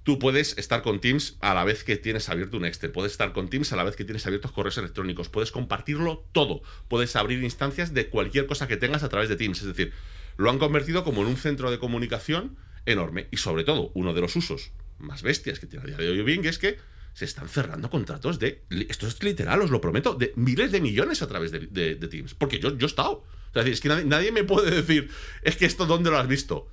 Tú 0.02 0.18
puedes 0.18 0.56
estar 0.58 0.82
con 0.82 1.00
Teams 1.00 1.36
a 1.40 1.54
la 1.54 1.64
vez 1.64 1.82
que 1.84 1.96
tienes 1.96 2.28
abierto 2.28 2.56
un 2.56 2.64
Excel, 2.64 2.90
puedes 2.90 3.12
estar 3.12 3.32
con 3.32 3.48
Teams 3.48 3.72
a 3.72 3.76
la 3.76 3.84
vez 3.84 3.96
que 3.96 4.04
tienes 4.04 4.26
abiertos 4.26 4.52
correos 4.52 4.76
electrónicos, 4.78 5.28
puedes 5.28 5.50
compartirlo 5.50 6.24
todo, 6.32 6.62
puedes 6.88 7.16
abrir 7.16 7.42
instancias 7.42 7.94
de 7.94 8.08
cualquier 8.08 8.46
cosa 8.46 8.66
que 8.68 8.76
tengas 8.76 9.02
a 9.02 9.08
través 9.08 9.28
de 9.28 9.36
Teams. 9.36 9.60
Es 9.60 9.66
decir, 9.66 9.92
lo 10.36 10.50
han 10.50 10.58
convertido 10.58 11.04
como 11.04 11.22
en 11.22 11.28
un 11.28 11.36
centro 11.36 11.70
de 11.70 11.78
comunicación 11.78 12.56
enorme 12.86 13.28
y 13.30 13.38
sobre 13.38 13.64
todo 13.64 13.90
uno 13.94 14.12
de 14.12 14.20
los 14.20 14.36
usos 14.36 14.72
más 14.98 15.22
bestias 15.22 15.58
que 15.58 15.66
tiene 15.66 15.84
a 15.84 15.86
día 15.88 15.96
de 15.96 16.08
hoy 16.10 16.22
Bing 16.22 16.44
es 16.44 16.58
que 16.58 16.76
se 17.14 17.24
están 17.24 17.48
cerrando 17.48 17.88
contratos 17.90 18.38
de, 18.38 18.62
esto 18.88 19.06
es 19.06 19.22
literal, 19.22 19.60
os 19.62 19.70
lo 19.70 19.80
prometo, 19.80 20.14
de 20.14 20.32
miles 20.36 20.72
de 20.72 20.80
millones 20.80 21.22
a 21.22 21.28
través 21.28 21.50
de, 21.52 21.60
de- 21.60 21.94
Teams. 22.08 22.34
Porque 22.34 22.58
yo, 22.58 22.76
yo 22.76 22.86
he 22.86 22.88
estado. 22.88 23.24
O 23.54 23.56
sea, 23.56 23.62
es 23.62 23.66
decir, 23.66 23.72
es 23.74 23.80
que 23.80 23.88
nadie, 23.88 24.04
nadie 24.04 24.32
me 24.32 24.42
puede 24.42 24.70
decir, 24.70 25.10
es 25.42 25.56
que 25.56 25.64
esto 25.64 25.86
dónde 25.86 26.10
lo 26.10 26.18
has 26.18 26.26
visto. 26.26 26.68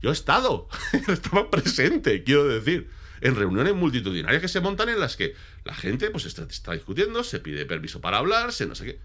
Yo 0.00 0.10
he 0.10 0.12
estado, 0.12 0.68
estaba 1.08 1.50
presente, 1.50 2.22
quiero 2.22 2.46
decir, 2.46 2.88
en 3.20 3.34
reuniones 3.34 3.74
multitudinarias 3.74 4.40
que 4.40 4.48
se 4.48 4.60
montan 4.60 4.88
en 4.88 5.00
las 5.00 5.16
que 5.16 5.34
la 5.64 5.74
gente 5.74 6.10
pues 6.10 6.26
está, 6.26 6.42
está 6.42 6.72
discutiendo, 6.72 7.24
se 7.24 7.40
pide 7.40 7.66
permiso 7.66 8.00
para 8.00 8.18
hablar, 8.18 8.52
se 8.52 8.66
no 8.66 8.74
sé 8.74 8.84
qué. 8.84 8.98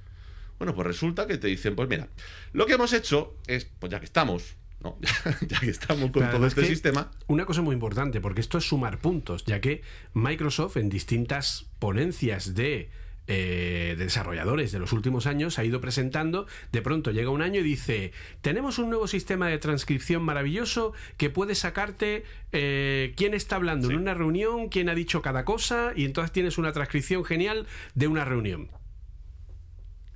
Bueno, 0.59 0.75
pues 0.75 0.87
resulta 0.87 1.25
que 1.27 1.37
te 1.37 1.47
dicen, 1.47 1.75
pues 1.75 1.89
mira, 1.89 2.07
lo 2.53 2.65
que 2.65 2.73
hemos 2.73 2.93
hecho 2.93 3.35
es, 3.47 3.65
pues 3.65 3.91
ya 3.91 3.99
que 3.99 4.05
estamos, 4.05 4.55
¿no? 4.79 4.99
ya 5.47 5.59
que 5.59 5.69
estamos 5.69 6.11
con 6.11 6.29
todo 6.29 6.45
este 6.45 6.65
sistema, 6.65 7.11
Una 7.25 7.45
cosa 7.45 7.61
muy 7.61 7.73
importante, 7.73 8.21
porque 8.21 8.41
esto 8.41 8.59
es 8.59 8.63
sumar 8.63 8.99
puntos, 8.99 9.43
ya 9.45 9.59
que 9.59 9.81
Microsoft 10.13 10.77
en 10.77 10.89
distintas 10.89 11.65
ponencias 11.79 12.53
de 12.53 12.91
eh, 13.27 13.95
de 13.97 14.05
desarrolladores 14.05 14.71
de 14.71 14.79
los 14.79 14.93
últimos 14.93 15.27
años 15.27 15.59
ha 15.59 15.65
ido 15.65 15.81
presentando, 15.81 16.47
de 16.71 16.81
pronto 16.81 17.11
llega 17.11 17.29
un 17.29 17.41
año 17.41 17.59
y 17.59 17.63
dice, 17.63 18.13
tenemos 18.41 18.79
un 18.79 18.89
nuevo 18.89 19.07
sistema 19.07 19.47
de 19.47 19.57
transcripción 19.57 20.23
maravilloso 20.23 20.93
que 21.17 21.29
puede 21.29 21.53
sacarte 21.53 22.23
eh, 22.53 23.13
quién 23.17 23.33
está 23.33 23.57
hablando 23.57 23.89
en 23.89 23.97
una 23.97 24.13
reunión, 24.13 24.69
quién 24.69 24.87
ha 24.89 24.95
dicho 24.95 25.21
cada 25.21 25.43
cosa, 25.43 25.91
y 25.95 26.05
entonces 26.05 26.31
tienes 26.31 26.57
una 26.57 26.71
transcripción 26.71 27.25
genial 27.25 27.67
de 27.95 28.07
una 28.07 28.23
reunión. 28.23 28.69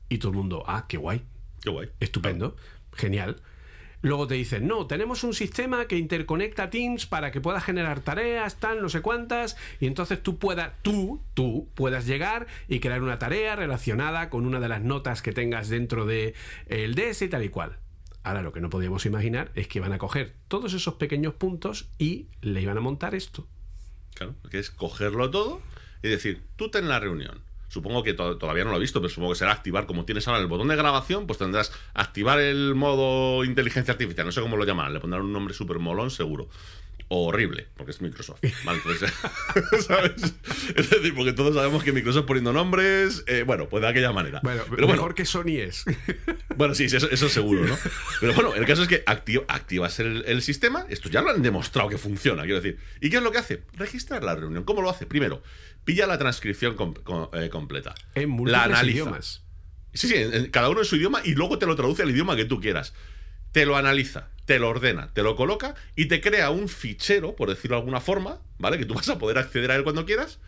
Y 0.08 0.18
todo 0.18 0.32
el 0.32 0.38
mundo, 0.38 0.64
ah, 0.68 0.86
qué 0.88 0.98
guay, 0.98 1.22
qué 1.62 1.70
guay. 1.70 1.90
Estupendo, 2.00 2.56
genial. 2.94 3.42
Luego 4.02 4.28
te 4.28 4.34
dicen, 4.36 4.68
no, 4.68 4.88
tenemos 4.88 5.24
un 5.24 5.34
sistema 5.34 5.86
que 5.86 5.98
interconecta 5.98 6.70
Teams 6.70 7.06
para 7.06 7.32
que 7.32 7.42
puedas 7.42 7.64
generar 7.64 8.00
tareas, 8.00 8.60
tal, 8.60 8.82
no 8.82 8.90
sé 8.90 9.02
cuántas, 9.02 9.58
y 9.80 9.86
entonces 9.86 10.24
tú 10.24 10.38
puedas, 10.38 10.74
tú, 10.82 11.22
tú, 11.34 11.70
puedas 11.76 12.08
llegar 12.08 12.48
y 12.68 12.80
crear 12.80 13.04
una 13.04 13.20
tarea 13.20 13.56
relacionada 13.56 14.30
con 14.30 14.46
una 14.46 14.60
de 14.60 14.70
las 14.70 14.82
notas 14.82 15.22
que 15.22 15.34
tengas 15.34 15.70
dentro 15.70 16.06
de 16.06 16.34
el 16.66 16.96
DS 16.96 17.22
y 17.22 17.30
tal 17.30 17.44
y 17.44 17.50
cual. 17.50 17.78
Ahora 18.24 18.42
lo 18.42 18.54
que 18.54 18.62
no 18.62 18.70
podíamos 18.70 19.06
imaginar 19.06 19.52
es 19.56 19.68
que 19.68 19.80
iban 19.80 19.94
a 19.94 19.98
coger 19.98 20.34
todos 20.48 20.74
esos 20.74 20.96
pequeños 20.96 21.34
puntos 21.36 21.90
y 21.98 22.28
le 22.42 22.62
iban 22.62 22.78
a 22.78 22.82
montar 22.82 23.16
esto. 23.16 23.48
Claro, 24.16 24.36
que 24.50 24.60
es 24.60 24.70
cogerlo 24.70 25.30
todo 25.30 25.62
y 26.04 26.10
decir, 26.10 26.44
tú 26.56 26.70
ten 26.70 26.88
la 26.88 27.00
reunión. 27.00 27.42
Supongo 27.72 28.04
que 28.04 28.14
to- 28.14 28.38
todavía 28.38 28.66
no 28.66 28.72
lo 28.72 28.76
he 28.78 28.82
visto, 28.82 29.00
pero 29.00 29.10
supongo 29.14 29.32
que 29.32 29.40
será 29.40 29.54
activar, 29.54 29.86
como 29.86 30.04
tienes 30.04 30.28
ahora 30.28 30.42
el 30.42 30.48
botón 30.48 30.68
de 30.68 30.76
grabación, 30.76 31.26
pues 31.26 31.40
tendrás 31.40 31.72
activar 31.94 32.40
el 32.42 32.76
modo 32.76 33.46
inteligencia 33.46 33.94
artificial, 33.94 34.26
no 34.26 34.34
sé 34.34 34.42
cómo 34.42 34.58
lo 34.58 34.66
llamarán, 34.66 34.94
le 34.94 35.00
pondrán 35.00 35.22
un 35.22 35.32
nombre 35.32 35.54
súper 35.54 35.80
molón 35.80 36.12
seguro. 36.12 36.50
O 37.14 37.28
horrible, 37.28 37.68
porque 37.76 37.92
es 37.92 38.02
Microsoft. 38.02 38.40
Vale, 38.66 38.80
pues, 38.84 39.00
¿sabes? 39.86 40.14
Es 40.76 40.90
decir, 40.90 41.14
porque 41.14 41.34
todos 41.34 41.54
sabemos 41.56 41.84
que 41.84 41.92
Microsoft 41.92 42.26
poniendo 42.26 42.54
nombres, 42.54 43.24
eh, 43.28 43.44
bueno, 43.46 43.68
pues 43.68 43.82
de 43.82 43.90
aquella 43.90 44.14
manera. 44.14 44.40
Bueno, 44.44 44.64
pero 44.70 44.88
bueno, 44.88 44.94
mejor 44.94 45.14
que 45.14 45.26
Sony 45.26 45.58
es. 45.60 45.84
bueno, 46.56 46.74
sí, 46.74 46.86
eso, 46.86 47.10
eso 47.10 47.28
seguro, 47.28 47.66
¿no? 47.68 47.78
Pero 48.22 48.34
bueno, 48.34 48.54
el 48.56 48.66
caso 48.66 48.84
es 48.84 48.88
que 48.88 49.04
acti- 49.06 49.44
activas 49.50 50.00
el, 50.00 50.24
el 50.26 50.42
sistema, 50.42 50.86
esto 50.88 51.10
ya 51.10 51.22
lo 51.22 51.32
han 51.32 51.42
demostrado 51.42 51.90
que 51.90 51.98
funciona, 51.98 52.44
quiero 52.44 52.62
decir. 52.62 52.80
¿Y 53.02 53.10
qué 53.10 53.18
es 53.18 53.24
lo 53.24 53.32
que 53.34 53.40
hace? 53.40 53.62
Registrar 53.74 54.24
la 54.24 54.36
reunión. 54.36 54.64
¿Cómo 54.64 54.82
lo 54.82 54.90
hace? 54.90 55.06
Primero, 55.06 55.44
pilla 55.84 56.08
la 56.08 56.18
transcripción 56.18 56.76
com- 56.76 56.94
com- 57.04 57.30
eh, 57.34 57.50
completa. 57.50 57.94
En 58.16 58.24
la 58.24 58.28
múltiples 58.36 58.64
analiza. 58.64 58.92
idiomas. 58.94 59.44
Sí, 59.94 60.08
sí, 60.08 60.16
en- 60.16 60.34
en 60.34 60.50
cada 60.52 60.70
uno 60.70 60.80
en 60.80 60.86
su 60.86 60.96
idioma 60.96 61.22
y 61.24 61.34
luego 61.36 61.58
te 61.60 61.66
lo 61.66 61.76
traduce 61.76 62.04
al 62.04 62.10
idioma 62.12 62.36
que 62.36 62.46
tú 62.46 62.60
quieras. 62.62 62.94
Te 63.52 63.66
lo 63.66 63.76
analiza, 63.76 64.30
te 64.46 64.60
lo 64.60 64.70
ordena, 64.70 65.12
te 65.14 65.24
lo 65.24 65.36
coloca 65.36 65.76
y 65.96 66.06
te 66.06 66.22
crea 66.22 66.50
un 66.50 66.70
fichero, 66.70 67.36
por 67.36 67.50
decirlo 67.50 67.76
de 67.76 67.82
alguna 67.82 68.00
forma, 68.00 68.40
¿vale? 68.58 68.78
Que 68.78 68.86
tú 68.86 68.94
vas 68.94 69.10
a 69.10 69.18
poder 69.20 69.38
acceder 69.38 69.72
a 69.72 69.76
él 69.76 69.84
cuando 69.84 70.06
quieras. 70.06 70.40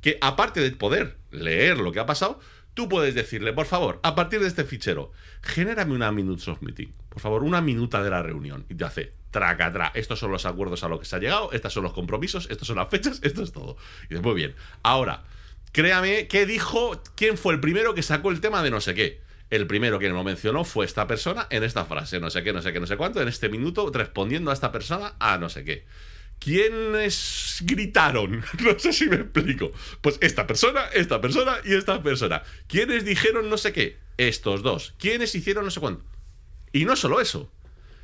Que 0.00 0.18
aparte 0.20 0.60
de 0.60 0.70
poder 0.72 1.16
leer 1.30 1.78
lo 1.78 1.90
que 1.92 1.98
ha 2.00 2.06
pasado, 2.06 2.38
tú 2.74 2.88
puedes 2.88 3.14
decirle, 3.14 3.52
por 3.52 3.66
favor, 3.66 3.98
a 4.02 4.14
partir 4.14 4.40
de 4.40 4.46
este 4.48 4.64
fichero, 4.64 5.12
genérame 5.42 5.94
una 5.94 6.10
minutes 6.12 6.46
of 6.48 6.62
meeting. 6.62 6.88
Por 7.08 7.20
favor, 7.20 7.42
una 7.42 7.60
minuta 7.60 8.02
de 8.02 8.10
la 8.10 8.22
reunión. 8.22 8.64
Y 8.68 8.74
te 8.74 8.84
hace 8.84 9.12
traca, 9.32 9.72
tra. 9.72 9.90
Estos 9.94 10.20
son 10.20 10.30
los 10.30 10.46
acuerdos 10.46 10.84
a 10.84 10.88
los 10.88 11.00
que 11.00 11.06
se 11.06 11.16
ha 11.16 11.18
llegado, 11.18 11.50
estos 11.50 11.72
son 11.72 11.82
los 11.82 11.92
compromisos, 11.92 12.46
estas 12.50 12.68
son 12.68 12.76
las 12.76 12.88
fechas, 12.88 13.18
esto 13.24 13.42
es 13.42 13.50
todo. 13.50 13.76
Y 14.08 14.14
muy 14.14 14.34
bien. 14.34 14.54
Ahora, 14.84 15.24
créame, 15.72 16.28
¿qué 16.28 16.46
dijo? 16.46 17.02
¿Quién 17.16 17.36
fue 17.36 17.54
el 17.54 17.60
primero 17.60 17.94
que 17.94 18.02
sacó 18.04 18.30
el 18.30 18.40
tema 18.40 18.62
de 18.62 18.70
no 18.70 18.80
sé 18.80 18.94
qué? 18.94 19.20
El 19.50 19.66
primero 19.66 19.98
que 19.98 20.08
lo 20.08 20.22
mencionó 20.22 20.64
fue 20.64 20.86
esta 20.86 21.06
persona 21.06 21.46
en 21.50 21.64
esta 21.64 21.84
frase, 21.84 22.20
no 22.20 22.30
sé 22.30 22.42
qué, 22.42 22.52
no 22.52 22.62
sé 22.62 22.72
qué, 22.72 22.80
no 22.80 22.86
sé 22.86 22.96
cuánto, 22.96 23.20
en 23.20 23.28
este 23.28 23.48
minuto, 23.48 23.90
respondiendo 23.92 24.50
a 24.50 24.54
esta 24.54 24.70
persona 24.70 25.14
a 25.18 25.36
no 25.36 25.48
sé 25.48 25.64
qué. 25.64 25.84
¿Quiénes 26.38 27.58
gritaron? 27.62 28.44
No 28.60 28.78
sé 28.78 28.92
si 28.92 29.08
me 29.08 29.16
explico. 29.16 29.72
Pues 30.00 30.18
esta 30.20 30.46
persona, 30.46 30.86
esta 30.94 31.20
persona 31.20 31.56
y 31.64 31.74
esta 31.74 32.02
persona. 32.02 32.42
¿Quiénes 32.66 33.04
dijeron 33.04 33.48
no 33.48 33.58
sé 33.58 33.72
qué? 33.72 33.98
Estos 34.16 34.62
dos. 34.62 34.94
¿Quiénes 34.98 35.34
hicieron 35.34 35.64
no 35.64 35.70
sé 35.70 35.80
cuánto? 35.80 36.04
Y 36.72 36.84
no 36.84 36.96
solo 36.96 37.20
eso, 37.20 37.52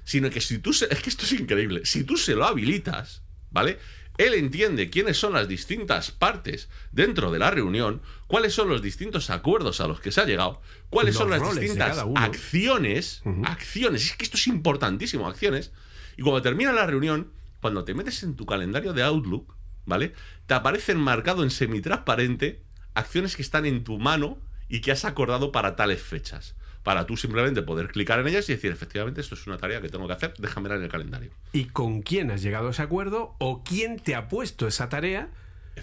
sino 0.08 0.30
que 0.30 0.40
si 0.40 0.56
tú 0.58 0.72
se, 0.72 0.86
es 0.90 1.02
que 1.02 1.10
esto 1.10 1.26
es 1.26 1.32
increíble, 1.32 1.82
si 1.84 2.02
tú 2.02 2.16
se 2.16 2.34
lo 2.34 2.46
habilitas, 2.46 3.20
¿vale? 3.50 3.78
Él 4.16 4.32
entiende 4.32 4.88
quiénes 4.88 5.18
son 5.18 5.34
las 5.34 5.48
distintas 5.48 6.12
partes 6.12 6.70
dentro 6.92 7.30
de 7.30 7.38
la 7.38 7.50
reunión, 7.50 8.00
cuáles 8.26 8.54
son 8.54 8.70
los 8.70 8.80
distintos 8.80 9.28
acuerdos 9.28 9.82
a 9.82 9.86
los 9.86 10.00
que 10.00 10.10
se 10.10 10.22
ha 10.22 10.24
llegado, 10.24 10.62
cuáles 10.88 11.14
Los 11.14 11.20
son 11.20 11.30
las 11.30 11.42
distintas 11.50 12.02
acciones, 12.16 13.22
acciones, 13.44 14.06
es 14.06 14.16
que 14.16 14.24
esto 14.24 14.38
es 14.38 14.46
importantísimo, 14.46 15.28
acciones. 15.28 15.72
Y 16.16 16.22
cuando 16.22 16.40
termina 16.40 16.72
la 16.72 16.86
reunión, 16.86 17.30
cuando 17.60 17.84
te 17.84 17.92
metes 17.92 18.22
en 18.22 18.34
tu 18.34 18.46
calendario 18.46 18.94
de 18.94 19.02
Outlook, 19.02 19.56
¿vale? 19.84 20.14
Te 20.46 20.54
aparecen 20.54 20.98
marcado 20.98 21.42
en 21.42 21.50
semitransparente 21.50 22.64
acciones 22.94 23.36
que 23.36 23.42
están 23.42 23.66
en 23.66 23.84
tu 23.84 23.98
mano 23.98 24.40
y 24.70 24.80
que 24.80 24.90
has 24.90 25.04
acordado 25.04 25.52
para 25.52 25.76
tales 25.76 26.00
fechas. 26.00 26.54
Para 26.82 27.06
tú 27.06 27.16
simplemente 27.16 27.62
poder 27.62 27.88
clicar 27.88 28.20
en 28.20 28.28
ellas 28.28 28.48
y 28.48 28.54
decir, 28.54 28.72
efectivamente, 28.72 29.20
esto 29.20 29.34
es 29.34 29.46
una 29.46 29.58
tarea 29.58 29.80
que 29.80 29.88
tengo 29.88 30.06
que 30.06 30.14
hacer, 30.14 30.34
déjamela 30.38 30.76
en 30.76 30.84
el 30.84 30.88
calendario. 30.88 31.30
¿Y 31.52 31.66
con 31.66 32.02
quién 32.02 32.30
has 32.30 32.42
llegado 32.42 32.68
a 32.68 32.70
ese 32.70 32.82
acuerdo 32.82 33.34
o 33.38 33.62
quién 33.62 33.98
te 33.98 34.14
ha 34.14 34.28
puesto 34.28 34.66
esa 34.66 34.88
tarea? 34.88 35.28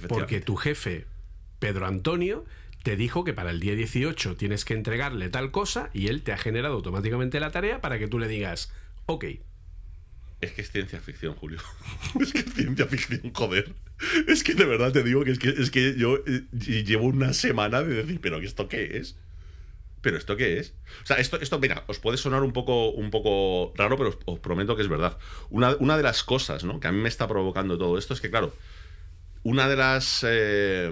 Porque 0.08 0.42
tu 0.42 0.56
jefe, 0.56 1.06
Pedro 1.60 1.86
Antonio, 1.86 2.46
te 2.86 2.96
dijo 2.96 3.24
que 3.24 3.34
para 3.34 3.50
el 3.50 3.60
día 3.60 3.76
18 3.76 4.36
tienes 4.36 4.64
que 4.64 4.76
entregarle 4.76 5.30
tal 5.30 5.50
cosa 5.50 5.90
y 5.92 6.08
él 6.08 6.22
te 6.22 6.34
ha 6.34 6.38
generado 6.38 6.76
automáticamente 6.76 7.40
la 7.40 7.52
tarea 7.52 7.82
para 7.82 7.98
que 7.98 8.08
tú 8.08 8.20
le 8.20 8.28
digas, 8.28 8.72
ok. 9.08 9.26
Es 10.42 10.52
que 10.52 10.62
es 10.62 10.72
ciencia 10.72 11.00
ficción, 11.00 11.34
Julio. 11.34 11.60
es 12.22 12.32
que 12.32 12.40
es 12.40 12.54
ciencia 12.54 12.86
ficción, 12.86 13.34
joder. 13.34 13.74
Es 14.28 14.44
que 14.44 14.54
de 14.54 14.66
verdad 14.66 14.92
te 14.92 15.02
digo 15.02 15.24
que 15.24 15.32
es 15.32 15.40
que, 15.40 15.50
es 15.50 15.72
que 15.72 15.96
yo 15.98 16.18
eh, 16.28 16.44
llevo 16.52 17.06
una 17.06 17.34
semana 17.34 17.82
de 17.82 17.96
decir, 17.96 18.20
pero 18.22 18.40
¿esto 18.40 18.68
qué 18.68 18.98
es? 18.98 19.16
¿Pero 20.06 20.20
esto 20.20 20.38
qué 20.38 20.60
es? 20.60 20.76
O 21.02 21.08
sea, 21.08 21.16
esto, 21.16 21.40
esto 21.42 21.58
mira, 21.58 21.84
os 21.88 21.98
puede 21.98 22.18
sonar 22.18 22.44
un 22.44 22.54
poco, 22.54 22.92
un 22.92 23.10
poco 23.10 23.74
raro, 23.76 23.98
pero 23.98 24.20
os, 24.26 24.40
prometo 24.40 24.76
que 24.76 24.84
es 24.84 24.88
verdad. 24.88 25.18
Una, 25.50 25.76
una, 25.80 25.98
de 25.98 26.04
las 26.04 26.24
cosas 26.24 26.64
¿no? 26.64 26.80
que 26.80 26.86
a 26.88 26.92
mí 26.92 27.00
me 27.00 27.10
está 27.10 27.28
provocando 27.28 27.76
todo 27.76 27.98
esto 27.98 28.14
es 28.14 28.22
que, 28.22 28.30
claro, 28.30 28.54
una 29.42 29.68
de 29.68 29.76
las, 29.76 30.24
eh, 30.30 30.92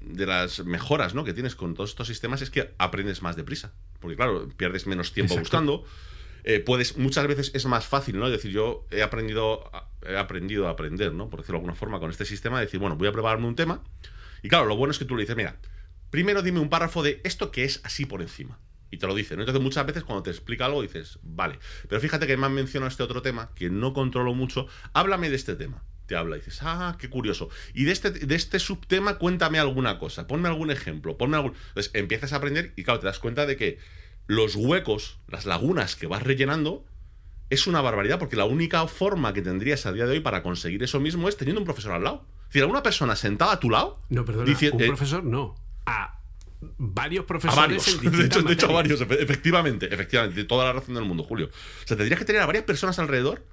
de 0.00 0.26
las 0.26 0.64
mejoras 0.64 1.14
¿no? 1.14 1.22
que 1.22 1.32
tienes 1.32 1.54
con 1.54 1.74
todos 1.74 1.90
estos 1.90 2.08
sistemas 2.08 2.42
es 2.42 2.50
que 2.50 2.74
aprendes 2.76 3.22
más 3.22 3.36
deprisa. 3.36 3.72
Porque, 4.00 4.16
claro, 4.16 4.48
pierdes 4.56 4.88
menos 4.88 5.12
tiempo 5.12 5.38
buscando. 5.38 5.84
Eh, 6.42 6.58
puedes, 6.58 6.96
muchas 6.96 7.28
veces 7.28 7.52
es 7.54 7.66
más 7.66 7.86
fácil, 7.86 8.18
¿no? 8.18 8.26
Es 8.26 8.32
decir, 8.32 8.50
yo 8.50 8.84
he 8.90 9.04
aprendido, 9.04 9.70
he 10.04 10.16
aprendido 10.16 10.66
a 10.66 10.70
aprender, 10.70 11.12
¿no? 11.12 11.30
Por 11.30 11.38
decirlo 11.38 11.58
de 11.58 11.60
alguna 11.60 11.76
forma, 11.76 12.00
con 12.00 12.10
este 12.10 12.24
sistema, 12.24 12.60
decir, 12.60 12.80
bueno, 12.80 12.96
voy 12.96 13.06
a 13.06 13.12
prepararme 13.12 13.46
un 13.46 13.54
tema. 13.54 13.80
Y 14.42 14.48
claro, 14.48 14.64
lo 14.64 14.74
bueno 14.74 14.90
es 14.90 14.98
que 14.98 15.04
tú 15.04 15.14
le 15.14 15.22
dices, 15.22 15.36
mira, 15.36 15.56
primero 16.14 16.42
dime 16.42 16.60
un 16.60 16.68
párrafo 16.68 17.02
de 17.02 17.20
esto 17.24 17.50
que 17.50 17.64
es 17.64 17.80
así 17.82 18.06
por 18.06 18.22
encima. 18.22 18.60
Y 18.88 18.98
te 18.98 19.08
lo 19.08 19.16
dice, 19.16 19.34
¿no? 19.34 19.42
Entonces 19.42 19.60
muchas 19.60 19.84
veces 19.84 20.04
cuando 20.04 20.22
te 20.22 20.30
explica 20.30 20.66
algo 20.66 20.80
dices, 20.80 21.18
vale. 21.24 21.58
Pero 21.88 22.00
fíjate 22.00 22.28
que 22.28 22.36
me 22.36 22.46
han 22.46 22.54
mencionado 22.54 22.88
este 22.88 23.02
otro 23.02 23.20
tema, 23.20 23.50
que 23.56 23.68
no 23.68 23.92
controlo 23.92 24.32
mucho, 24.32 24.68
háblame 24.92 25.28
de 25.28 25.34
este 25.34 25.56
tema. 25.56 25.82
Te 26.06 26.14
habla 26.14 26.36
y 26.36 26.38
dices, 26.38 26.60
ah, 26.62 26.96
qué 27.00 27.10
curioso. 27.10 27.48
Y 27.72 27.82
de 27.82 27.90
este, 27.90 28.12
de 28.12 28.34
este 28.36 28.60
subtema 28.60 29.18
cuéntame 29.18 29.58
alguna 29.58 29.98
cosa, 29.98 30.28
ponme 30.28 30.46
algún 30.46 30.70
ejemplo, 30.70 31.18
ponme 31.18 31.36
algún... 31.36 31.54
Entonces 31.70 31.90
empiezas 31.94 32.32
a 32.32 32.36
aprender 32.36 32.72
y 32.76 32.84
claro, 32.84 33.00
te 33.00 33.06
das 33.06 33.18
cuenta 33.18 33.44
de 33.44 33.56
que 33.56 33.78
los 34.28 34.54
huecos, 34.54 35.18
las 35.26 35.46
lagunas 35.46 35.96
que 35.96 36.06
vas 36.06 36.22
rellenando, 36.22 36.84
es 37.50 37.66
una 37.66 37.80
barbaridad, 37.80 38.20
porque 38.20 38.36
la 38.36 38.44
única 38.44 38.86
forma 38.86 39.34
que 39.34 39.42
tendrías 39.42 39.84
a 39.84 39.92
día 39.92 40.06
de 40.06 40.12
hoy 40.12 40.20
para 40.20 40.44
conseguir 40.44 40.84
eso 40.84 41.00
mismo 41.00 41.28
es 41.28 41.36
teniendo 41.36 41.60
un 41.60 41.64
profesor 41.64 41.90
al 41.90 42.04
lado. 42.04 42.24
Es 42.42 42.48
decir, 42.50 42.62
alguna 42.62 42.84
persona 42.84 43.16
sentada 43.16 43.54
a 43.54 43.58
tu 43.58 43.68
lado. 43.68 44.00
No, 44.10 44.24
perdona, 44.24 44.44
un 44.52 44.80
eh, 44.80 44.86
profesor 44.86 45.24
no 45.24 45.63
a 45.86 46.20
varios 46.78 47.24
profesores. 47.24 47.58
A 47.58 47.60
varios. 47.60 48.02
De 48.18 48.26
hecho, 48.26 48.42
de 48.42 48.52
hecho, 48.52 48.68
a 48.68 48.72
varios, 48.72 49.00
efectivamente, 49.00 49.92
efectivamente, 49.92 50.44
toda 50.44 50.64
la 50.64 50.72
razón 50.72 50.94
del 50.94 51.04
mundo, 51.04 51.24
Julio. 51.24 51.46
O 51.48 51.86
sea, 51.86 51.96
tendrías 51.96 52.18
que 52.18 52.24
tener 52.24 52.42
a 52.42 52.46
varias 52.46 52.64
personas 52.64 52.98
alrededor 52.98 53.44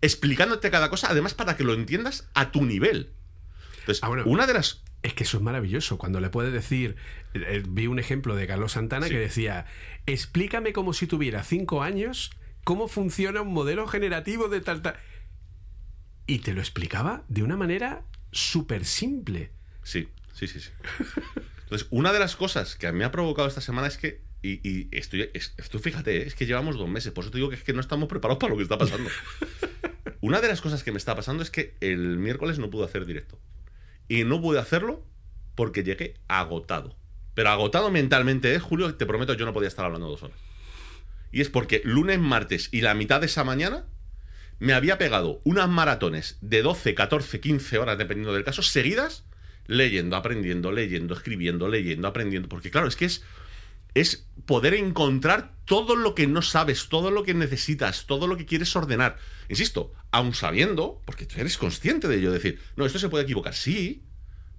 explicándote 0.00 0.70
cada 0.70 0.90
cosa, 0.90 1.08
además 1.10 1.34
para 1.34 1.56
que 1.56 1.64
lo 1.64 1.74
entiendas 1.74 2.28
a 2.34 2.50
tu 2.50 2.64
nivel. 2.64 3.12
Entonces, 3.80 4.02
ah, 4.02 4.10
una 4.24 4.46
de 4.46 4.54
las. 4.54 4.82
Es 5.02 5.12
que 5.12 5.24
eso 5.24 5.36
es 5.36 5.42
maravilloso. 5.42 5.98
Cuando 5.98 6.20
le 6.20 6.30
puedes 6.30 6.52
decir. 6.52 6.96
Eh, 7.34 7.62
vi 7.68 7.86
un 7.86 7.98
ejemplo 7.98 8.36
de 8.36 8.46
Carlos 8.46 8.72
Santana 8.72 9.08
que 9.08 9.18
decía: 9.18 9.66
Explícame 10.06 10.72
como 10.72 10.92
si 10.92 11.06
tuviera 11.06 11.42
cinco 11.42 11.82
años 11.82 12.30
cómo 12.64 12.88
funciona 12.88 13.42
un 13.42 13.52
modelo 13.52 13.86
generativo 13.86 14.48
de 14.48 14.60
tal. 14.60 14.82
tal. 14.82 14.96
Y 16.26 16.38
te 16.38 16.54
lo 16.54 16.60
explicaba 16.60 17.24
de 17.28 17.42
una 17.42 17.56
manera 17.56 18.04
súper 18.32 18.86
simple. 18.86 19.50
Sí, 19.82 20.08
sí, 20.32 20.46
sí, 20.48 20.60
sí. 20.60 20.70
Entonces, 21.74 21.88
una 21.90 22.12
de 22.12 22.20
las 22.20 22.36
cosas 22.36 22.76
que 22.76 22.92
me 22.92 23.02
ha 23.04 23.10
provocado 23.10 23.48
esta 23.48 23.60
semana 23.60 23.88
es 23.88 23.98
que, 23.98 24.22
y, 24.42 24.96
estoy, 24.96 25.28
esto 25.34 25.80
fíjate, 25.80 26.18
¿eh? 26.18 26.26
es 26.28 26.36
que 26.36 26.46
llevamos 26.46 26.78
dos 26.78 26.88
meses, 26.88 27.10
por 27.10 27.24
eso 27.24 27.32
te 27.32 27.38
digo 27.38 27.48
que 27.48 27.56
es 27.56 27.64
que 27.64 27.72
no 27.72 27.80
estamos 27.80 28.08
preparados 28.08 28.38
para 28.38 28.52
lo 28.52 28.56
que 28.56 28.62
está 28.62 28.78
pasando. 28.78 29.10
una 30.20 30.40
de 30.40 30.46
las 30.46 30.60
cosas 30.60 30.84
que 30.84 30.92
me 30.92 30.98
está 30.98 31.16
pasando 31.16 31.42
es 31.42 31.50
que 31.50 31.74
el 31.80 32.16
miércoles 32.16 32.60
no 32.60 32.70
pude 32.70 32.84
hacer 32.84 33.06
directo. 33.06 33.40
Y 34.06 34.22
no 34.22 34.40
pude 34.40 34.60
hacerlo 34.60 35.04
porque 35.56 35.82
llegué 35.82 36.14
agotado. 36.28 36.96
Pero 37.34 37.50
agotado 37.50 37.90
mentalmente, 37.90 38.54
¿eh, 38.54 38.60
Julio? 38.60 38.94
Te 38.94 39.04
prometo, 39.04 39.34
yo 39.34 39.44
no 39.44 39.52
podía 39.52 39.66
estar 39.66 39.84
hablando 39.84 40.08
dos 40.08 40.22
horas. 40.22 40.38
Y 41.32 41.40
es 41.40 41.48
porque 41.48 41.82
lunes, 41.84 42.20
martes 42.20 42.68
y 42.70 42.82
la 42.82 42.94
mitad 42.94 43.18
de 43.18 43.26
esa 43.26 43.42
mañana 43.42 43.84
me 44.60 44.74
había 44.74 44.96
pegado 44.96 45.40
unas 45.42 45.68
maratones 45.68 46.38
de 46.40 46.62
12, 46.62 46.94
14, 46.94 47.40
15 47.40 47.78
horas, 47.78 47.98
dependiendo 47.98 48.32
del 48.32 48.44
caso, 48.44 48.62
seguidas 48.62 49.24
leyendo, 49.66 50.16
aprendiendo, 50.16 50.72
leyendo, 50.72 51.14
escribiendo, 51.14 51.68
leyendo, 51.68 52.08
aprendiendo. 52.08 52.48
Porque 52.48 52.70
claro, 52.70 52.86
es 52.86 52.96
que 52.96 53.06
es, 53.06 53.22
es 53.94 54.26
poder 54.46 54.74
encontrar 54.74 55.52
todo 55.64 55.96
lo 55.96 56.14
que 56.14 56.26
no 56.26 56.42
sabes, 56.42 56.88
todo 56.88 57.10
lo 57.10 57.22
que 57.22 57.34
necesitas, 57.34 58.06
todo 58.06 58.26
lo 58.26 58.36
que 58.36 58.46
quieres 58.46 58.74
ordenar. 58.76 59.16
Insisto, 59.48 59.92
aun 60.10 60.34
sabiendo, 60.34 61.00
porque 61.04 61.26
tú 61.26 61.40
eres 61.40 61.58
consciente 61.58 62.08
de 62.08 62.16
ello, 62.16 62.32
decir, 62.32 62.60
no, 62.76 62.86
esto 62.86 62.98
se 62.98 63.08
puede 63.08 63.24
equivocar, 63.24 63.54
sí. 63.54 64.02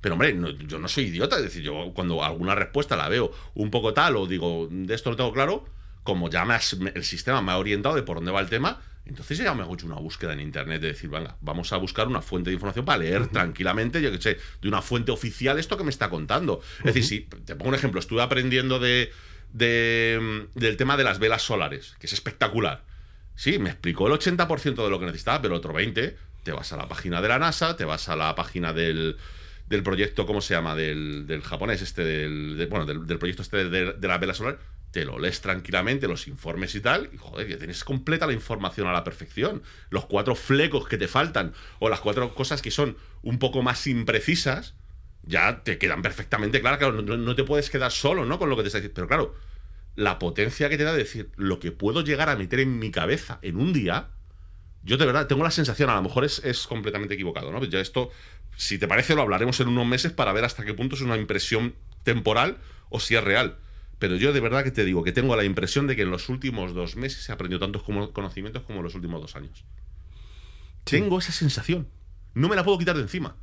Pero 0.02 0.14
hombre, 0.14 0.38
yo 0.68 0.77
no 0.77 0.88
soy 0.88 1.06
idiota, 1.06 1.38
es 1.38 1.44
decir, 1.44 1.64
yo 1.64 1.91
cuando 1.95 2.23
alguna 2.23 2.53
respuesta 2.53 2.95
la 2.95 3.10
veo 3.10 3.32
un 3.56 3.72
poco 3.72 3.94
tal 3.94 4.18
o 4.18 4.27
digo, 4.27 4.68
de 4.69 4.94
esto 4.94 5.10
lo 5.10 5.15
tengo 5.15 5.34
claro, 5.34 5.65
como 6.03 6.30
ya 6.30 6.45
el 6.94 7.03
sistema 7.03 7.41
me 7.41 7.52
ha 7.52 7.57
orientado 7.57 7.95
de 7.95 8.03
por 8.03 8.18
dónde 8.18 8.32
va 8.32 8.40
el 8.40 8.49
tema, 8.49 8.82
entonces 9.06 9.38
ya 9.38 9.53
me 9.53 9.61
hago 9.61 9.76
una 9.84 9.95
búsqueda 9.95 10.34
en 10.34 10.40
internet 10.40 10.82
de 10.82 10.88
decir, 10.88 11.10
venga, 11.10 11.38
vamos 11.41 11.72
a 11.72 11.77
buscar 11.77 12.07
una 12.07 12.22
fuente 12.22 12.49
de 12.49 12.56
información 12.56 12.86
para 12.86 12.99
leer 12.99 13.27
tranquilamente, 13.27 14.02
yo 14.02 14.11
que 14.11 14.22
sé, 14.22 14.38
de 14.61 14.68
una 14.68 14.82
fuente 14.82 15.11
oficial 15.11 15.60
esto 15.60 15.77
que 15.77 15.84
me 15.84 15.91
está 15.91 16.10
contando. 16.10 16.61
Es 16.80 16.95
decir, 16.95 17.03
si 17.03 17.19
te 17.22 17.56
pongo 17.56 17.69
un 17.69 17.76
ejemplo, 17.76 17.99
estuve 17.99 18.23
aprendiendo 18.23 18.80
de, 18.80 19.11
de, 19.53 20.48
del 20.56 20.77
tema 20.77 20.98
de 20.98 21.03
las 21.03 21.19
velas 21.19 21.44
solares, 21.44 21.95
que 21.99 22.07
es 22.07 22.14
espectacular. 22.14 22.84
Sí, 23.36 23.60
me 23.60 23.69
explicó 23.69 24.07
el 24.07 24.14
80% 24.14 24.84
de 24.84 24.90
lo 24.90 24.99
que 24.99 25.06
necesitaba, 25.06 25.41
pero 25.41 25.53
el 25.53 25.60
otro 25.60 25.73
20% 25.73 26.15
te 26.44 26.52
vas 26.52 26.72
a 26.73 26.77
la 26.77 26.88
página 26.88 27.22
de 27.22 27.27
la 27.27 27.40
NASA, 27.40 27.76
te 27.76 27.86
vas 27.86 28.07
a 28.07 28.15
la 28.15 28.36
página 28.36 28.72
del, 28.72 29.18
del 29.68 29.84
proyecto, 29.84 30.26
¿cómo 30.26 30.41
se 30.41 30.53
llama? 30.53 30.76
Del, 30.76 31.26
del 31.27 31.41
japonés, 31.41 31.82
este, 31.82 32.03
del, 32.03 32.68
bueno, 32.69 32.86
del, 32.86 33.18
proyecto 33.18 33.41
este 33.41 33.68
de, 33.68 33.94
de 33.94 34.07
la 34.07 34.18
vela 34.19 34.34
solar 34.34 34.60
te 34.96 35.04
lo 35.04 35.20
lees 35.20 35.42
tranquilamente, 35.42 36.08
los 36.08 36.26
informes 36.26 36.74
y 36.74 36.80
tal, 36.80 37.10
y 37.12 37.18
joder, 37.18 37.46
que 37.48 37.58
tienes 37.58 37.84
completa 37.84 38.26
la 38.26 38.32
información 38.32 38.88
a 38.88 38.94
la 38.94 39.04
perfección. 39.04 39.62
Los 39.90 40.06
cuatro 40.06 40.36
flecos 40.36 40.88
que 40.88 40.98
te 40.98 41.10
faltan, 41.10 41.54
o 41.80 41.90
las 41.90 42.00
cuatro 42.00 42.34
cosas 42.34 42.62
que 42.62 42.72
son 42.72 42.96
un 43.22 43.38
poco 43.38 43.62
más 43.62 43.88
imprecisas, 43.88 44.74
ya 45.24 45.64
te 45.66 45.78
quedan 45.80 46.02
perfectamente 46.02 46.62
claras. 46.62 46.80
Claro, 46.80 47.02
no, 47.02 47.36
te 47.36 47.44
puedes 47.44 47.70
quedar 47.70 47.92
solo, 47.92 48.24
¿no? 48.24 48.40
Con 48.40 48.50
lo 48.50 48.56
que 48.56 48.62
te 48.62 48.68
está 48.68 48.78
diciendo. 48.78 48.96
Pero 48.96 49.08
claro, 49.10 49.36
la 49.98 50.18
potencia 50.18 50.70
que 50.70 50.78
te 50.78 50.86
da 50.86 50.94
decir 50.94 51.30
lo 51.36 51.60
que 51.60 51.74
puedo 51.74 52.00
llegar 52.02 52.30
a 52.30 52.38
meter 52.38 52.62
en 52.62 52.80
mi 52.80 52.90
cabeza 52.90 53.40
en 53.42 53.58
un 53.58 53.74
día, 53.74 54.12
yo 54.82 54.96
de 54.96 55.06
verdad 55.06 55.28
tengo 55.28 55.44
la 55.44 55.52
sensación, 55.52 55.90
a 55.90 55.96
lo 55.96 56.04
mejor 56.04 56.24
es, 56.24 56.40
es 56.46 56.68
completamente 56.68 57.16
equivocado, 57.16 57.52
¿no? 57.52 57.62
Ya 57.66 57.82
esto, 57.82 58.12
si 58.56 58.78
te 58.78 58.88
parece, 58.88 59.14
lo 59.14 59.24
hablaremos 59.24 59.60
en 59.60 59.68
unos 59.68 59.88
meses 59.88 60.14
para 60.14 60.32
ver 60.32 60.46
hasta 60.46 60.64
qué 60.64 60.74
punto 60.74 60.96
es 60.96 61.02
una 61.02 61.18
impresión 61.18 61.76
temporal 62.04 62.60
o 62.90 63.02
si 63.02 63.18
es 63.18 63.24
real. 63.26 63.58
Pero 64.00 64.18
yo 64.18 64.34
de 64.34 64.40
verdad 64.40 64.64
que 64.64 64.72
te 64.72 64.84
digo 64.84 65.04
que 65.04 65.12
tengo 65.12 65.36
la 65.36 65.44
impresión 65.44 65.88
de 65.88 65.96
que 65.96 66.02
en 66.02 66.12
los 66.12 66.30
últimos 66.30 66.74
dos 66.74 66.96
meses 66.96 67.24
se 67.24 67.32
aprendido 67.32 67.60
tantos 67.60 67.84
conocimientos 67.84 68.64
como 68.64 68.80
en 68.80 68.84
los 68.84 68.96
últimos 68.96 69.22
dos 69.22 69.36
años. 69.36 69.64
Tengo 70.84 71.20
esa 71.20 71.32
sensación. 71.32 71.88
No 72.34 72.50
me 72.50 72.56
la 72.56 72.64
puedo 72.64 72.78
quitar 72.78 72.96
de 72.96 73.02
encima. 73.02 73.36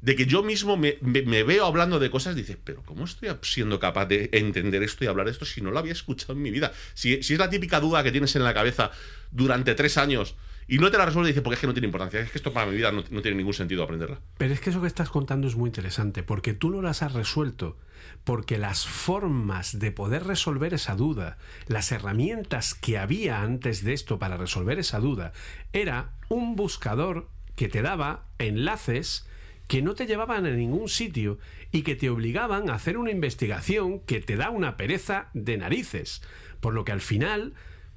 De 0.00 0.16
que 0.16 0.26
yo 0.26 0.42
mismo 0.42 0.76
me, 0.76 0.98
veo 1.00 1.64
hablando 1.64 1.98
de 1.98 2.10
cosas, 2.10 2.36
dices, 2.36 2.58
pero 2.62 2.82
¿cómo 2.82 3.04
estoy 3.04 3.30
siendo 3.42 3.80
capaz 3.80 4.06
de 4.06 4.28
entender 4.32 4.82
esto 4.82 5.04
y 5.04 5.06
hablar 5.06 5.28
esto 5.28 5.46
si 5.46 5.62
no 5.62 5.70
lo 5.70 5.78
había 5.78 5.92
escuchado 5.92 6.34
en 6.34 6.42
mi 6.42 6.50
vida? 6.50 6.72
Si, 6.92 7.22
si 7.22 7.34
es 7.34 7.38
la 7.38 7.48
típica 7.48 7.80
duda 7.80 8.02
que 8.02 8.12
tienes 8.12 8.36
en 8.36 8.44
la 8.44 8.52
cabeza 8.52 8.90
durante 9.30 9.74
tres 9.74 9.96
años 9.96 10.36
y 10.66 10.78
no 10.78 10.90
te 10.90 10.98
la 10.98 11.06
resuelve 11.06 11.28
y 11.28 11.32
dices, 11.32 11.42
porque 11.42 11.54
es 11.54 11.60
que 11.60 11.66
no 11.66 11.74
tiene 11.74 11.86
importancia, 11.86 12.20
es 12.20 12.30
que 12.30 12.38
esto 12.38 12.52
para 12.52 12.66
mi 12.66 12.76
vida 12.76 12.90
no, 12.92 13.04
no, 13.10 13.22
tiene 13.22 13.36
ningún 13.36 13.54
sentido 13.54 13.82
aprenderla. 13.82 14.20
Pero 14.38 14.52
es 14.52 14.60
que 14.60 14.70
eso 14.70 14.80
que 14.80 14.86
estás 14.86 15.10
contando 15.10 15.46
es 15.46 15.56
muy 15.56 15.68
interesante, 15.68 16.22
porque 16.22 16.54
tú 16.54 16.70
no 16.70 16.82
las 16.82 17.02
has 17.02 17.12
resuelto 17.12 17.78
porque 18.24 18.58
las 18.58 18.86
formas 18.86 19.78
de 19.78 19.92
poder 19.92 20.24
resolver 20.24 20.74
esa 20.74 20.96
duda, 20.96 21.36
las 21.66 21.92
herramientas 21.92 22.74
que 22.74 22.98
había 22.98 23.42
antes 23.42 23.84
de 23.84 23.92
esto 23.92 24.18
para 24.18 24.36
resolver 24.36 24.78
esa 24.78 24.98
duda, 24.98 25.32
era 25.72 26.10
un 26.28 26.56
buscador 26.56 27.28
que 27.54 27.68
te 27.68 27.82
daba 27.82 28.24
enlaces 28.38 29.26
que 29.68 29.82
no 29.82 29.94
te 29.94 30.06
llevaban 30.06 30.46
a 30.46 30.50
ningún 30.50 30.88
sitio 30.88 31.38
y 31.72 31.82
que 31.82 31.96
te 31.96 32.10
obligaban 32.10 32.68
a 32.68 32.74
hacer 32.74 32.98
una 32.98 33.10
investigación 33.10 34.00
que 34.00 34.20
te 34.20 34.36
da 34.36 34.50
una 34.50 34.76
pereza 34.76 35.28
de 35.32 35.56
narices. 35.56 36.22
Por 36.60 36.74
lo 36.74 36.84
que 36.84 36.92
al 36.92 37.00
final 37.00 37.54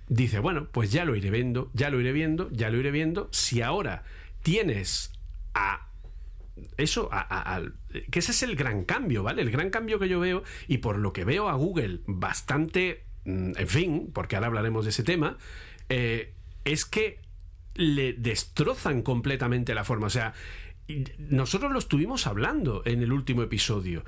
dice, 0.08 0.40
bueno, 0.40 0.68
pues 0.72 0.91
ya 0.91 1.06
lo 1.06 1.16
iré 1.16 1.30
viendo, 1.30 1.70
ya 1.74 1.90
lo 1.90 1.99
iré 1.99 2.14
viendo, 2.14 2.49
ya 2.52 2.70
lo 2.70 2.78
iré 2.78 2.91
viendo. 2.91 3.28
Si 3.32 3.62
ahora 3.62 4.04
tienes 4.44 5.12
a 5.54 5.88
eso, 6.78 7.10
que 8.12 8.20
ese 8.20 8.32
es 8.32 8.44
el 8.44 8.56
gran 8.56 8.84
cambio, 8.84 9.24
¿vale? 9.24 9.42
El 9.42 9.52
gran 9.52 9.70
cambio 9.70 10.00
que 10.00 10.10
yo 10.10 10.20
veo, 10.20 10.44
y 10.68 10.78
por 10.80 10.98
lo 10.98 11.14
que 11.14 11.26
veo 11.26 11.50
a 11.50 11.54
Google 11.54 12.02
bastante, 12.06 13.06
mm, 13.26 13.52
en 13.58 13.68
fin, 13.68 14.12
porque 14.14 14.36
ahora 14.36 14.48
hablaremos 14.48 14.86
de 14.86 14.92
ese 14.92 15.04
tema, 15.04 15.38
eh, 15.90 16.34
es 16.66 16.86
que 16.86 17.20
le 17.76 18.14
destrozan 18.14 19.02
completamente 19.02 19.74
la 19.76 19.84
forma. 19.84 20.08
O 20.08 20.12
sea, 20.12 20.34
nosotros 21.18 21.72
lo 21.72 21.80
estuvimos 21.80 22.28
hablando 22.28 22.82
en 22.86 23.02
el 23.02 23.12
último 23.12 23.44
episodio. 23.44 24.04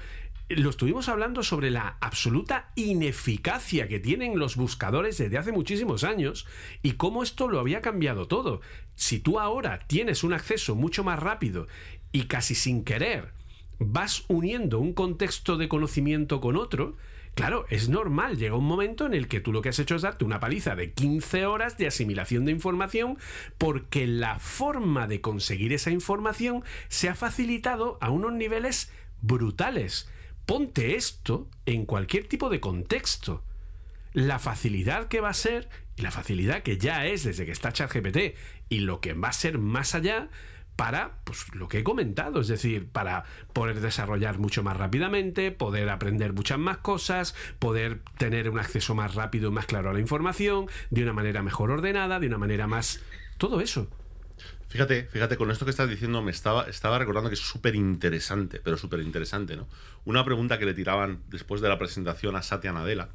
lo 0.52 0.72
estuvimos 0.72 1.10
hablando 1.10 1.44
sobre 1.44 1.70
la 1.70 1.98
absoluta 2.02 2.72
ineficacia 2.74 3.88
que 3.88 4.00
tienen 4.00 4.40
los 4.40 4.56
buscadores 4.56 5.20
desde 5.20 5.38
hace 5.38 5.52
muchísimos 5.52 6.04
años 6.04 6.48
y 6.82 6.94
cómo 6.94 7.22
esto 7.22 7.48
lo 7.48 7.60
había 7.60 7.82
cambiado 7.82 8.28
todo. 8.28 8.60
Si 8.96 9.20
tú 9.20 9.40
ahora 9.40 9.86
tienes 9.86 10.24
un 10.24 10.34
acceso 10.34 10.74
mucho 10.74 11.04
más 11.04 11.20
rápido 11.20 11.68
y 12.12 12.24
casi 12.24 12.56
sin 12.56 12.84
querer 12.84 13.40
vas 13.80 14.26
uniendo 14.28 14.80
un 14.80 14.94
contexto 14.94 15.58
de 15.58 15.70
conocimiento 15.70 16.42
con 16.42 16.58
otro, 16.58 16.98
Claro, 17.36 17.66
es 17.70 17.88
normal, 17.88 18.38
llega 18.38 18.58
un 18.58 18.66
momento 18.66 19.06
en 19.06 19.14
el 19.14 19.30
que 19.30 19.40
tú 19.40 19.54
lo 19.54 19.62
que 19.62 19.70
has 19.70 19.80
hecho 19.80 19.96
es 19.96 20.02
darte 20.02 20.26
una 20.26 20.42
paliza 20.42 20.76
de 20.76 20.92
15 20.92 21.46
horas 21.46 21.78
de 21.78 21.88
asimilación 21.88 22.44
de 22.44 22.52
información 22.52 23.18
porque 23.58 24.08
la 24.08 24.40
forma 24.40 25.08
de 25.08 25.22
conseguir 25.22 25.72
esa 25.72 25.90
información 25.90 26.66
se 26.90 27.08
ha 27.08 27.16
facilitado 27.16 27.98
a 28.02 28.10
unos 28.10 28.34
niveles 28.34 28.92
brutales. 29.22 30.10
Ponte 30.46 30.98
esto 30.98 31.48
en 31.66 31.86
cualquier 31.86 32.28
tipo 32.28 32.50
de 32.50 32.60
contexto. 32.60 33.42
La 34.12 34.40
facilidad 34.40 35.08
que 35.08 35.22
va 35.22 35.30
a 35.30 35.34
ser, 35.34 35.70
y 35.96 36.02
la 36.02 36.12
facilidad 36.12 36.62
que 36.62 36.78
ya 36.78 37.06
es 37.06 37.24
desde 37.24 37.46
que 37.46 37.54
está 37.54 37.72
ChatGPT, 37.72 38.36
y 38.68 38.80
lo 38.80 39.00
que 39.00 39.14
va 39.14 39.30
a 39.30 39.34
ser 39.34 39.60
más 39.60 39.96
allá, 39.96 40.30
para 40.80 41.20
pues, 41.26 41.54
lo 41.54 41.68
que 41.68 41.80
he 41.80 41.84
comentado, 41.84 42.40
es 42.40 42.48
decir, 42.48 42.88
para 42.88 43.26
poder 43.52 43.82
desarrollar 43.82 44.40
mucho 44.40 44.64
más 44.64 44.78
rápidamente, 44.78 45.52
poder 45.52 45.90
aprender 45.90 46.32
muchas 46.32 46.58
más 46.58 46.78
cosas, 46.78 47.36
poder 47.60 48.00
tener 48.18 48.50
un 48.50 48.60
acceso 48.60 48.96
más 48.96 49.14
rápido 49.14 49.50
y 49.50 49.52
más 49.52 49.66
claro 49.66 49.90
a 49.90 49.94
la 49.94 50.00
información, 50.00 50.68
de 50.90 51.04
una 51.04 51.12
manera 51.12 51.44
mejor 51.44 51.70
ordenada, 51.70 52.22
de 52.22 52.28
una 52.28 52.38
manera 52.38 52.66
más... 52.66 53.02
Todo 53.38 53.60
eso. 53.60 53.90
Fíjate, 54.70 55.10
fíjate, 55.12 55.36
con 55.36 55.52
esto 55.52 55.66
que 55.66 55.72
estás 55.72 55.90
diciendo 55.90 56.22
me 56.22 56.32
estaba, 56.32 56.64
estaba 56.70 56.98
recordando 56.98 57.30
que 57.30 57.36
es 57.36 57.42
súper 57.42 57.76
interesante, 57.76 58.62
pero 58.64 58.78
súper 58.78 59.02
interesante, 59.02 59.58
¿no? 59.58 59.68
Una 60.06 60.24
pregunta 60.24 60.60
que 60.60 60.66
le 60.66 60.74
tiraban 60.74 61.24
después 61.28 61.60
de 61.60 61.68
la 61.68 61.78
presentación 61.78 62.38
a 62.38 62.42
Satya 62.42 62.72
Nadella, 62.72 63.10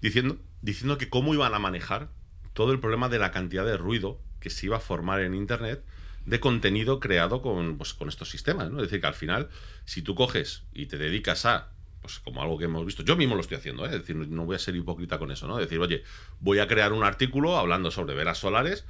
diciendo, 0.00 0.38
diciendo 0.62 0.96
que 0.96 1.08
cómo 1.08 1.34
iban 1.34 1.54
a 1.54 1.58
manejar 1.58 2.08
todo 2.52 2.70
el 2.70 2.78
problema 2.78 3.08
de 3.08 3.18
la 3.18 3.32
cantidad 3.32 3.66
de 3.66 3.76
ruido 3.76 4.20
que 4.38 4.50
se 4.50 4.66
iba 4.66 4.76
a 4.76 4.80
formar 4.80 5.20
en 5.22 5.34
Internet 5.34 5.82
de 6.30 6.38
contenido 6.38 7.00
creado 7.00 7.42
con, 7.42 7.76
pues, 7.76 7.92
con 7.92 8.08
estos 8.08 8.30
sistemas, 8.30 8.70
¿no? 8.70 8.78
Es 8.78 8.84
decir, 8.84 9.00
que 9.00 9.06
al 9.08 9.14
final, 9.14 9.48
si 9.84 10.00
tú 10.00 10.14
coges 10.14 10.62
y 10.72 10.86
te 10.86 10.96
dedicas 10.96 11.44
a, 11.44 11.72
pues 12.00 12.20
como 12.20 12.40
algo 12.40 12.56
que 12.56 12.64
hemos 12.66 12.86
visto, 12.86 13.02
yo 13.02 13.16
mismo 13.16 13.34
lo 13.34 13.40
estoy 13.40 13.58
haciendo, 13.58 13.84
¿eh? 13.84 13.88
es 13.88 14.00
decir, 14.00 14.16
no 14.16 14.46
voy 14.46 14.54
a 14.54 14.58
ser 14.60 14.76
hipócrita 14.76 15.18
con 15.18 15.32
eso, 15.32 15.48
¿no? 15.48 15.58
Decir, 15.58 15.80
oye, 15.80 16.04
voy 16.38 16.60
a 16.60 16.68
crear 16.68 16.92
un 16.92 17.02
artículo 17.02 17.58
hablando 17.58 17.90
sobre 17.90 18.14
velas 18.14 18.38
solares 18.38 18.86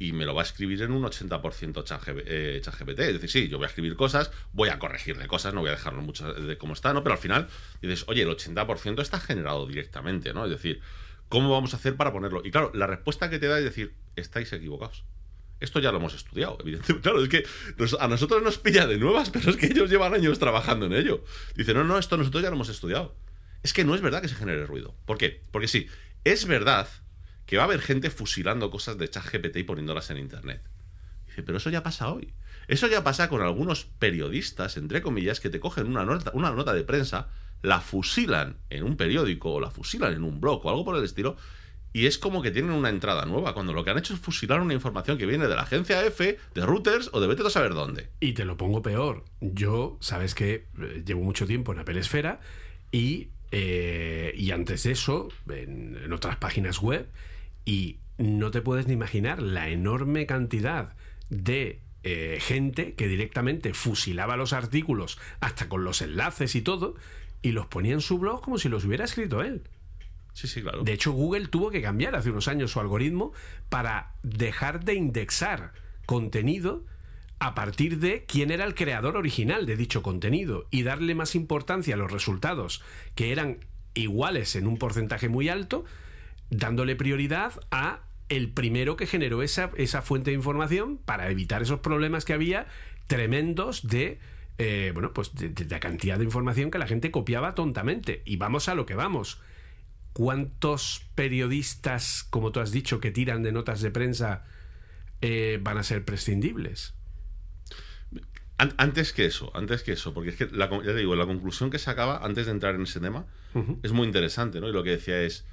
y 0.00 0.12
me 0.12 0.24
lo 0.24 0.34
va 0.34 0.42
a 0.42 0.44
escribir 0.44 0.82
en 0.82 0.90
un 0.90 1.04
80% 1.04 1.84
ChatGPT. 1.84 2.18
Eh, 2.26 3.06
es 3.06 3.12
decir, 3.12 3.30
sí, 3.30 3.48
yo 3.48 3.58
voy 3.58 3.66
a 3.66 3.68
escribir 3.68 3.94
cosas, 3.94 4.32
voy 4.52 4.68
a 4.68 4.80
corregirle 4.80 5.28
cosas, 5.28 5.54
no 5.54 5.60
voy 5.60 5.68
a 5.68 5.74
dejarlo 5.74 6.02
mucho 6.02 6.32
de 6.32 6.58
cómo 6.58 6.72
está, 6.72 6.92
¿no? 6.92 7.04
Pero 7.04 7.14
al 7.14 7.20
final 7.20 7.46
dices, 7.80 8.04
oye, 8.08 8.22
el 8.22 8.28
80% 8.28 9.00
está 9.00 9.20
generado 9.20 9.64
directamente, 9.66 10.34
¿no? 10.34 10.44
Es 10.44 10.50
decir, 10.50 10.80
¿cómo 11.28 11.50
vamos 11.50 11.72
a 11.72 11.76
hacer 11.76 11.96
para 11.96 12.12
ponerlo? 12.12 12.42
Y 12.44 12.50
claro, 12.50 12.72
la 12.74 12.88
respuesta 12.88 13.30
que 13.30 13.38
te 13.38 13.46
da 13.46 13.58
es 13.58 13.64
decir, 13.64 13.94
estáis 14.16 14.52
equivocados. 14.52 15.04
Esto 15.60 15.78
ya 15.78 15.92
lo 15.92 15.98
hemos 15.98 16.14
estudiado, 16.14 16.58
evidentemente. 16.60 17.02
Claro, 17.10 17.22
es 17.22 17.28
que 17.28 17.44
a 17.98 18.08
nosotros 18.08 18.42
nos 18.42 18.58
pilla 18.58 18.86
de 18.86 18.98
nuevas, 18.98 19.30
pero 19.30 19.50
es 19.50 19.56
que 19.56 19.66
ellos 19.66 19.90
llevan 19.90 20.14
años 20.14 20.38
trabajando 20.38 20.86
en 20.86 20.94
ello. 20.94 21.24
Dicen, 21.54 21.76
no, 21.76 21.84
no, 21.84 21.98
esto 21.98 22.16
nosotros 22.16 22.42
ya 22.42 22.50
lo 22.50 22.56
hemos 22.56 22.68
estudiado. 22.68 23.14
Es 23.62 23.72
que 23.72 23.84
no 23.84 23.94
es 23.94 24.00
verdad 24.00 24.22
que 24.22 24.28
se 24.28 24.34
genere 24.34 24.66
ruido. 24.66 24.94
¿Por 25.04 25.18
qué? 25.18 25.42
Porque 25.50 25.68
sí, 25.68 25.86
es 26.24 26.46
verdad 26.46 26.88
que 27.46 27.56
va 27.56 27.64
a 27.64 27.66
haber 27.66 27.80
gente 27.80 28.10
fusilando 28.10 28.70
cosas 28.70 28.96
de 28.96 29.08
ChatGPT 29.08 29.56
y 29.56 29.62
poniéndolas 29.64 30.10
en 30.10 30.18
Internet. 30.18 30.62
Dice, 31.26 31.42
pero 31.42 31.58
eso 31.58 31.68
ya 31.68 31.82
pasa 31.82 32.10
hoy. 32.10 32.32
Eso 32.68 32.86
ya 32.86 33.04
pasa 33.04 33.28
con 33.28 33.42
algunos 33.42 33.84
periodistas, 33.84 34.76
entre 34.76 35.02
comillas, 35.02 35.40
que 35.40 35.50
te 35.50 35.60
cogen 35.60 35.88
una 35.88 36.04
nota 36.04 36.72
de 36.72 36.84
prensa, 36.84 37.28
la 37.62 37.80
fusilan 37.80 38.56
en 38.70 38.84
un 38.84 38.96
periódico 38.96 39.52
o 39.52 39.60
la 39.60 39.70
fusilan 39.70 40.14
en 40.14 40.24
un 40.24 40.40
blog 40.40 40.64
o 40.64 40.70
algo 40.70 40.84
por 40.84 40.96
el 40.96 41.04
estilo 41.04 41.36
y 41.92 42.06
es 42.06 42.18
como 42.18 42.40
que 42.42 42.50
tienen 42.50 42.72
una 42.72 42.88
entrada 42.88 43.26
nueva, 43.26 43.52
cuando 43.52 43.72
lo 43.72 43.82
que 43.84 43.90
han 43.90 43.98
hecho 43.98 44.14
es 44.14 44.20
fusilar 44.20 44.60
una 44.60 44.74
información 44.74 45.18
que 45.18 45.26
viene 45.26 45.48
de 45.48 45.56
la 45.56 45.62
agencia 45.62 46.04
F, 46.04 46.38
de 46.54 46.66
routers 46.66 47.10
o 47.12 47.20
de 47.20 47.26
vete 47.26 47.44
a 47.44 47.50
saber 47.50 47.74
dónde. 47.74 48.08
Y 48.20 48.32
te 48.32 48.44
lo 48.44 48.56
pongo 48.56 48.82
peor. 48.82 49.24
Yo, 49.40 49.98
sabes 50.00 50.34
que 50.34 50.66
eh, 50.80 51.02
llevo 51.04 51.22
mucho 51.22 51.46
tiempo 51.46 51.72
en 51.72 51.80
Apple 51.80 51.98
Esfera 51.98 52.40
y, 52.92 53.30
eh, 53.50 54.32
y 54.36 54.52
antes 54.52 54.84
de 54.84 54.92
eso, 54.92 55.28
en, 55.48 56.12
otras 56.12 56.36
páginas 56.36 56.80
web, 56.80 57.08
y 57.64 57.98
no 58.18 58.50
te 58.50 58.62
puedes 58.62 58.86
ni 58.86 58.92
imaginar 58.92 59.42
la 59.42 59.68
enorme 59.68 60.26
cantidad 60.26 60.94
de 61.28 61.80
eh, 62.04 62.38
gente 62.40 62.94
que 62.94 63.08
directamente 63.08 63.74
fusilaba 63.74 64.36
los 64.36 64.52
artículos 64.52 65.18
hasta 65.40 65.68
con 65.68 65.84
los 65.84 66.02
enlaces 66.02 66.54
y 66.54 66.62
todo, 66.62 66.94
y 67.42 67.50
los 67.50 67.66
ponía 67.66 67.94
en 67.94 68.00
su 68.00 68.18
blog 68.18 68.42
como 68.42 68.58
si 68.58 68.68
los 68.68 68.84
hubiera 68.84 69.04
escrito 69.04 69.42
él. 69.42 69.62
De 70.82 70.92
hecho, 70.92 71.12
Google 71.12 71.48
tuvo 71.48 71.70
que 71.70 71.82
cambiar 71.82 72.14
hace 72.14 72.30
unos 72.30 72.48
años 72.48 72.70
su 72.70 72.80
algoritmo 72.80 73.32
para 73.68 74.14
dejar 74.22 74.84
de 74.84 74.94
indexar 74.94 75.72
contenido 76.06 76.84
a 77.38 77.54
partir 77.54 77.98
de 77.98 78.24
quién 78.26 78.50
era 78.50 78.64
el 78.64 78.74
creador 78.74 79.16
original 79.16 79.64
de 79.66 79.76
dicho 79.76 80.02
contenido 80.02 80.66
y 80.70 80.82
darle 80.82 81.14
más 81.14 81.34
importancia 81.34 81.94
a 81.94 81.98
los 81.98 82.12
resultados 82.12 82.82
que 83.14 83.32
eran 83.32 83.64
iguales 83.94 84.56
en 84.56 84.66
un 84.66 84.76
porcentaje 84.76 85.28
muy 85.28 85.48
alto, 85.48 85.84
dándole 86.50 86.96
prioridad 86.96 87.60
a 87.70 88.02
el 88.28 88.50
primero 88.50 88.96
que 88.96 89.06
generó 89.06 89.42
esa, 89.42 89.70
esa 89.76 90.02
fuente 90.02 90.30
de 90.30 90.36
información 90.36 90.98
para 90.98 91.30
evitar 91.30 91.62
esos 91.62 91.80
problemas 91.80 92.24
que 92.24 92.34
había 92.34 92.66
tremendos 93.08 93.88
de 93.88 94.20
eh, 94.62 94.90
bueno, 94.92 95.14
pues 95.14 95.34
de, 95.34 95.54
la 95.70 95.80
cantidad 95.80 96.18
de 96.18 96.24
información 96.24 96.70
que 96.70 96.78
la 96.78 96.86
gente 96.86 97.10
copiaba 97.10 97.54
tontamente. 97.54 98.20
Y 98.26 98.36
vamos 98.36 98.68
a 98.68 98.74
lo 98.74 98.84
que 98.84 98.94
vamos. 98.94 99.40
¿Cuántos 100.12 101.06
periodistas, 101.14 102.24
como 102.28 102.52
tú 102.52 102.60
has 102.60 102.72
dicho, 102.72 103.00
que 103.00 103.10
tiran 103.10 103.42
de 103.42 103.52
notas 103.52 103.80
de 103.80 103.90
prensa 103.90 104.44
eh, 105.20 105.58
van 105.62 105.78
a 105.78 105.82
ser 105.82 106.04
prescindibles? 106.04 106.94
Antes 108.58 109.14
que 109.14 109.24
eso, 109.24 109.50
antes 109.54 109.82
que 109.82 109.92
eso, 109.92 110.12
porque 110.12 110.30
es 110.30 110.36
que 110.36 110.46
la, 110.46 110.68
ya 110.68 110.82
te 110.82 110.96
digo, 110.96 111.16
la 111.16 111.24
conclusión 111.24 111.70
que 111.70 111.78
se 111.78 111.88
acaba 111.88 112.18
antes 112.22 112.44
de 112.44 112.52
entrar 112.52 112.74
en 112.74 112.82
ese 112.82 113.00
tema 113.00 113.24
es 113.82 113.92
muy 113.92 114.06
interesante, 114.06 114.60
¿no? 114.60 114.68
Y 114.68 114.72
lo 114.72 114.82
que 114.82 114.90
decía 114.90 115.18
es, 115.22 115.46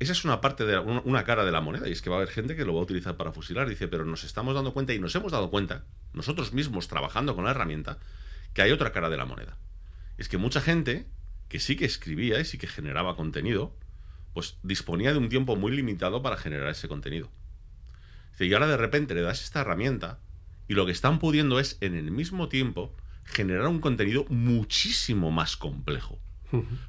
esa 0.00 0.12
es 0.12 0.24
una 0.26 0.42
parte 0.42 0.66
de 0.66 0.78
una, 0.78 1.24
cara 1.24 1.46
de 1.46 1.52
la 1.52 1.62
moneda 1.62 1.88
y 1.88 1.92
es 1.92 2.02
que 2.02 2.10
va 2.10 2.16
a 2.16 2.18
haber 2.18 2.28
gente 2.28 2.54
que 2.54 2.66
lo 2.66 2.74
va 2.74 2.80
a 2.80 2.82
utilizar 2.82 3.16
para 3.16 3.32
fusilar. 3.32 3.70
Dice, 3.70 3.88
pero 3.88 4.04
nos 4.04 4.24
estamos 4.24 4.54
dando 4.54 4.74
cuenta 4.74 4.92
y 4.92 4.98
nos 4.98 5.14
hemos 5.14 5.32
dado 5.32 5.50
cuenta, 5.50 5.86
nosotros 6.12 6.52
mismos 6.52 6.88
trabajando 6.88 7.34
con 7.34 7.44
la 7.44 7.52
herramienta, 7.52 7.98
que 8.52 8.60
hay 8.60 8.70
otra 8.70 8.92
cara 8.92 9.08
de 9.08 9.16
la 9.16 9.24
moneda. 9.24 9.56
Es 10.18 10.28
que 10.28 10.36
mucha 10.36 10.60
gente 10.60 11.06
que 11.48 11.58
sí 11.58 11.76
que 11.76 11.86
escribía 11.86 12.38
y 12.38 12.44
sí 12.44 12.58
que 12.58 12.66
generaba 12.66 13.16
contenido, 13.16 13.74
pues 14.32 14.58
disponía 14.62 15.12
de 15.12 15.18
un 15.18 15.28
tiempo 15.28 15.56
muy 15.56 15.72
limitado 15.72 16.22
para 16.22 16.36
generar 16.36 16.68
ese 16.68 16.88
contenido. 16.88 17.30
Y 18.38 18.52
ahora 18.54 18.66
de 18.66 18.76
repente 18.76 19.14
le 19.14 19.22
das 19.22 19.42
esta 19.42 19.60
herramienta 19.60 20.18
y 20.68 20.74
lo 20.74 20.86
que 20.86 20.92
están 20.92 21.18
pudiendo 21.18 21.60
es 21.60 21.78
en 21.80 21.94
el 21.94 22.10
mismo 22.10 22.48
tiempo 22.48 22.94
generar 23.24 23.66
un 23.68 23.80
contenido 23.80 24.24
muchísimo 24.28 25.30
más 25.30 25.56
complejo. 25.56 26.18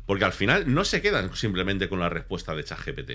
Porque 0.05 0.25
al 0.25 0.33
final 0.33 0.73
no 0.73 0.83
se 0.83 1.01
quedan 1.01 1.33
simplemente 1.35 1.87
con 1.87 1.99
la 1.99 2.09
respuesta 2.09 2.53
de 2.53 2.65
ChatGPT. 2.65 3.11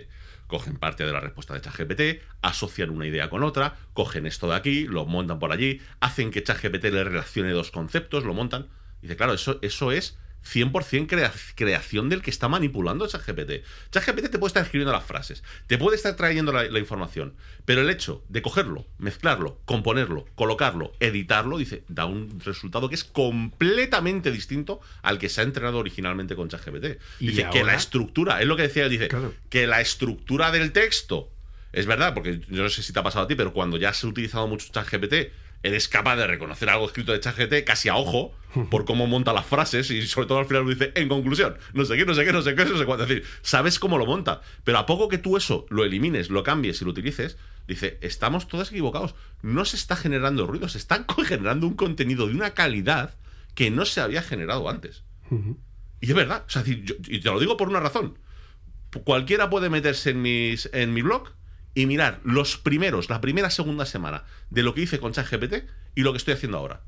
Cogen 0.47 0.77
parte 0.79 1.05
de 1.05 1.13
la 1.13 1.21
respuesta 1.21 1.53
de 1.53 1.61
ChatGPT, 1.61 2.23
asocian 2.41 2.89
una 2.89 3.07
idea 3.07 3.29
con 3.29 3.43
otra, 3.43 3.77
cogen 3.93 4.25
esto 4.25 4.49
de 4.49 4.57
aquí, 4.57 4.87
lo 4.87 5.05
montan 5.05 5.39
por 5.39 5.53
allí, 5.53 5.83
hacen 6.01 6.31
que 6.31 6.43
ChatGPT 6.43 6.85
le 6.85 7.05
relacione 7.05 7.51
dos 7.51 7.71
conceptos, 7.71 8.25
lo 8.25 8.33
montan. 8.33 8.69
Y 9.01 9.03
dice, 9.03 9.17
claro, 9.17 9.35
eso, 9.35 9.59
eso 9.61 9.93
es 9.93 10.17
100% 10.45 11.45
creación 11.55 12.09
del 12.09 12.23
que 12.23 12.31
está 12.31 12.49
manipulando 12.49 13.07
ChatGPT. 13.07 13.65
ChatGPT 13.91 14.31
te 14.31 14.39
puede 14.39 14.49
estar 14.49 14.63
escribiendo 14.65 14.93
las 14.93 15.05
frases, 15.05 15.43
te 15.67 15.79
puede 15.79 15.97
estar 15.97 16.17
trayendo 16.17 16.53
la, 16.53 16.79
información, 16.79 17.35
pero 17.65 17.81
el 17.81 17.91
hecho 17.91 18.25
de 18.29 18.41
cogerlo, 18.41 18.87
mezclarlo, 18.99 19.59
componerlo, 19.65 20.27
colocarlo, 20.35 20.93
editarlo, 21.01 21.59
dice, 21.59 21.85
da 21.89 22.07
un 22.07 22.41
resultado 22.41 22.89
que 22.89 22.95
es 22.95 23.05
completamente 23.05 24.31
distinto 24.31 24.81
al 25.03 25.19
que 25.19 25.29
se 25.29 25.41
ha 25.41 25.45
entrenado 25.45 25.79
originalmente 25.79 26.37
con 26.37 26.49
ChatGPT. 26.49 27.01
Dice 27.19 27.47
que 27.53 27.65
la 27.65 27.75
estructura, 27.75 28.41
es 28.41 28.47
lo 28.47 28.57
que 28.57 28.63
decía 28.63 28.85
él, 28.85 28.91
dice, 28.91 29.09
que 29.51 29.67
la 29.67 29.81
estructura 29.81 30.51
del 30.51 30.73
texto, 30.73 31.31
es 31.73 31.87
verdad, 31.87 32.15
porque 32.15 32.41
yo 32.49 32.63
no 32.63 32.69
sé 32.71 32.83
si 32.83 32.93
te 32.93 32.99
ha 32.99 33.03
pasado 33.03 33.27
a 33.27 33.29
ti, 33.29 33.35
pero 33.35 33.53
cuando 33.53 33.77
ya 33.77 33.93
se 33.93 34.07
ha 34.07 34.11
utilizado 34.11 34.47
mucho 34.47 34.69
ChatGPT, 34.73 35.31
eres 35.63 35.89
capaz 35.89 36.17
de 36.17 36.27
reconocer 36.27 36.69
algo 36.71 36.87
escrito 36.87 37.13
de 37.13 37.21
ChatGPT 37.21 37.65
casi 37.65 37.89
a 37.89 37.97
ojo 37.97 38.33
por 38.71 38.85
cómo 38.85 39.07
monta 39.07 39.33
las 39.33 39.47
frases 39.47 39.91
y 39.91 40.07
sobre 40.07 40.27
todo 40.27 40.39
al 40.39 40.47
final 40.47 40.65
lo 40.65 40.71
dice 40.71 40.93
en 40.95 41.09
conclusión, 41.09 41.57
no 41.75 41.85
sé 41.85 41.97
qué, 41.97 42.05
no 42.05 42.15
sé 42.15 42.25
qué, 42.25 42.33
no 42.33 42.43
sé 42.43 42.55
qué, 42.55 42.65
no 42.65 42.79
sé 42.79 42.85
cuánto. 42.87 43.05
Es 43.05 43.09
decir, 43.09 43.25
sabes 43.43 43.79
cómo 43.79 43.99
lo 43.99 44.07
monta, 44.07 44.41
pero 44.65 44.79
a 44.79 44.87
poco 44.87 45.09
que 45.09 45.19
tú 45.19 45.37
eso 45.37 45.67
lo 45.69 45.85
elimines, 45.85 46.31
lo 46.31 46.43
cambies 46.43 46.81
y 46.81 46.85
lo 46.85 46.93
utilices, 46.93 47.37
dice, 47.67 47.99
estamos 48.01 48.49
todos 48.49 48.71
equivocados. 48.71 49.15
No 49.43 49.65
se 49.65 49.77
está 49.77 49.97
generando 49.97 50.47
ruido, 50.47 50.69
se 50.69 50.79
está 50.79 51.05
generando 51.27 51.67
un 51.67 51.75
contenido 51.75 52.27
de 52.27 52.35
una 52.35 52.51
calidad 52.51 53.15
que 53.55 53.71
no 53.71 53.85
se 53.85 54.01
había 54.01 54.23
generado 54.23 54.69
antes. 54.69 55.05
Y 56.01 56.09
es 56.09 56.15
verdad, 56.15 56.45
o 56.47 56.51
sea, 56.51 56.63
y 56.67 57.21
te 57.21 57.31
lo 57.31 57.41
digo 57.41 57.57
por 57.57 57.69
una 57.69 57.81
razón. 57.81 58.19
Cualquiera 59.05 59.51
puede 59.51 59.69
meterse 59.69 60.11
en, 60.11 60.23
mis, 60.23 60.71
en 60.73 60.95
mi 60.95 61.03
blog 61.03 61.33
y 61.75 61.87
mirar 61.87 62.21
los 62.25 62.57
primeros, 62.57 63.09
la 63.11 63.21
primera, 63.21 63.51
segunda 63.51 63.87
semana 63.87 64.25
de 64.51 64.63
lo 64.63 64.75
que 64.75 64.83
hice 64.83 64.99
con 64.99 65.13
ChatGPT 65.13 65.65
y 65.95 66.03
lo 66.03 66.13
que 66.13 66.19
estoy 66.19 66.35
haciendo 66.35 66.59
ahora. 66.59 66.83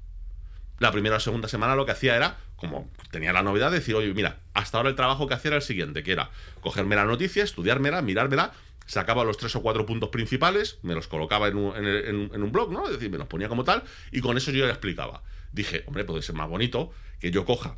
la 0.78 0.93
primera 0.93 1.16
o 1.16 1.20
segunda 1.20 1.47
semana 1.47 1.74
lo 1.74 1.85
que 1.85 1.93
hacía 1.93 2.16
era, 2.16 2.39
como 2.57 2.90
tenía 3.11 3.35
la 3.35 3.43
novedad, 3.43 3.70
de 3.70 3.81
decir, 3.81 3.94
oye, 3.94 4.15
mira, 4.15 4.40
hasta 4.55 4.78
ahora 4.78 4.89
el 4.89 4.97
trabajo 4.97 5.28
que 5.28 5.35
hacía 5.35 5.51
era 5.51 5.57
el 5.57 5.62
siguiente, 5.62 6.02
que 6.02 6.12
era 6.12 6.31
cogerme 6.62 6.97
la 6.97 7.05
noticia, 7.05 7.44
estudiármela, 7.44 8.01
mirármela, 8.01 8.52
sacaba 8.86 9.23
los 9.24 9.36
tres 9.36 9.55
o 9.57 9.62
cuatro 9.62 9.86
puntos 9.86 10.09
principales, 10.09 10.78
me 10.82 10.94
los 10.94 11.07
colocaba 11.07 11.48
en 11.48 11.57
un, 11.57 12.52
blog, 12.52 12.73
¿no? 12.73 12.86
Es 12.86 12.93
decir, 12.93 13.11
me 13.11 13.19
los 13.19 13.28
ponía 13.28 13.48
como 13.48 13.62
tal, 13.62 13.85
y 14.11 14.20
con 14.20 14.36
eso 14.36 14.51
yo 14.51 14.65
le 14.65 14.73
explicaba. 14.73 15.23
Dije, 15.52 15.85
hombre, 15.86 16.05
puede 16.05 16.23
ser 16.23 16.35
más 16.35 16.48
bonito 16.48 16.90
que 17.20 17.31
yo 17.31 17.44
coja 17.44 17.77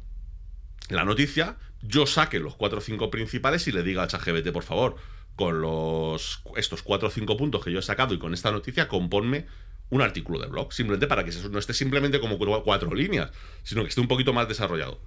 la 0.89 1.05
noticia, 1.05 1.57
yo 1.83 2.07
saque 2.07 2.39
los 2.39 2.55
cuatro 2.55 2.79
o 2.79 2.81
cinco 2.81 3.11
principales 3.11 3.67
y 3.69 3.73
le 3.73 3.83
diga 3.83 4.05
a 4.05 4.07
ChatGPT, 4.07 4.53
por 4.53 4.63
favor, 4.63 4.97
con 5.37 5.61
los 5.63 6.43
estos 6.57 6.83
cuatro 6.83 7.09
o 7.09 7.11
cinco 7.11 7.37
puntos 7.37 7.65
que 7.65 7.73
yo 7.73 7.79
he 7.79 7.83
sacado 7.83 8.15
y 8.15 8.19
con 8.19 8.35
esta 8.35 8.51
noticia, 8.51 8.89
componme 8.89 9.47
un 9.91 10.03
artículo 10.03 10.39
de 10.39 10.47
blog, 10.47 10.73
simplemente 10.73 11.07
para 11.07 11.25
que 11.25 11.31
eso 11.31 11.49
no 11.49 11.59
esté 11.59 11.75
simplemente 11.75 12.21
como 12.21 12.39
cu- 12.39 12.63
cuatro 12.65 12.95
líneas, 12.95 13.31
sino 13.63 13.83
que 13.83 13.89
esté 13.89 14.01
un 14.01 14.09
poquito 14.09 14.33
más 14.33 14.49
desarrollado. 14.49 15.01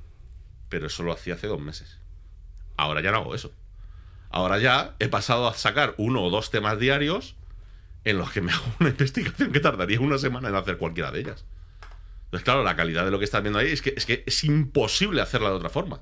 Pero 0.69 0.87
eso 0.87 1.03
lo 1.03 1.11
hacía 1.13 1.35
hace 1.35 1.47
dos 1.47 1.59
meses. 1.59 1.99
Ahora 2.77 3.01
ya 3.01 3.11
no 3.11 3.17
hago 3.17 3.35
eso. 3.35 3.51
Ahora 4.29 4.59
ya 4.59 4.95
he 4.99 5.07
pasado 5.07 5.47
a 5.47 5.53
sacar 5.53 5.95
uno 5.97 6.21
o 6.23 6.29
dos 6.29 6.51
temas 6.51 6.77
diarios 6.79 7.35
en 8.03 8.17
los 8.17 8.31
que 8.31 8.41
me 8.41 8.51
hago 8.53 8.65
una 8.79 8.89
investigación 8.89 9.51
que 9.51 9.59
tardaría 9.59 9.99
una 9.99 10.17
semana 10.17 10.49
en 10.49 10.55
hacer 10.55 10.77
cualquiera 10.77 11.11
de 11.11 11.21
ellas. 11.21 11.45
Entonces, 12.25 12.43
claro, 12.43 12.63
la 12.63 12.75
calidad 12.75 13.05
de 13.05 13.11
lo 13.11 13.19
que 13.19 13.25
estás 13.25 13.41
viendo 13.41 13.59
ahí 13.59 13.71
es 13.71 13.81
que 13.81 13.93
es, 13.95 14.05
que 14.05 14.23
es 14.25 14.43
imposible 14.43 15.21
hacerla 15.21 15.49
de 15.49 15.55
otra 15.55 15.69
forma. 15.69 16.01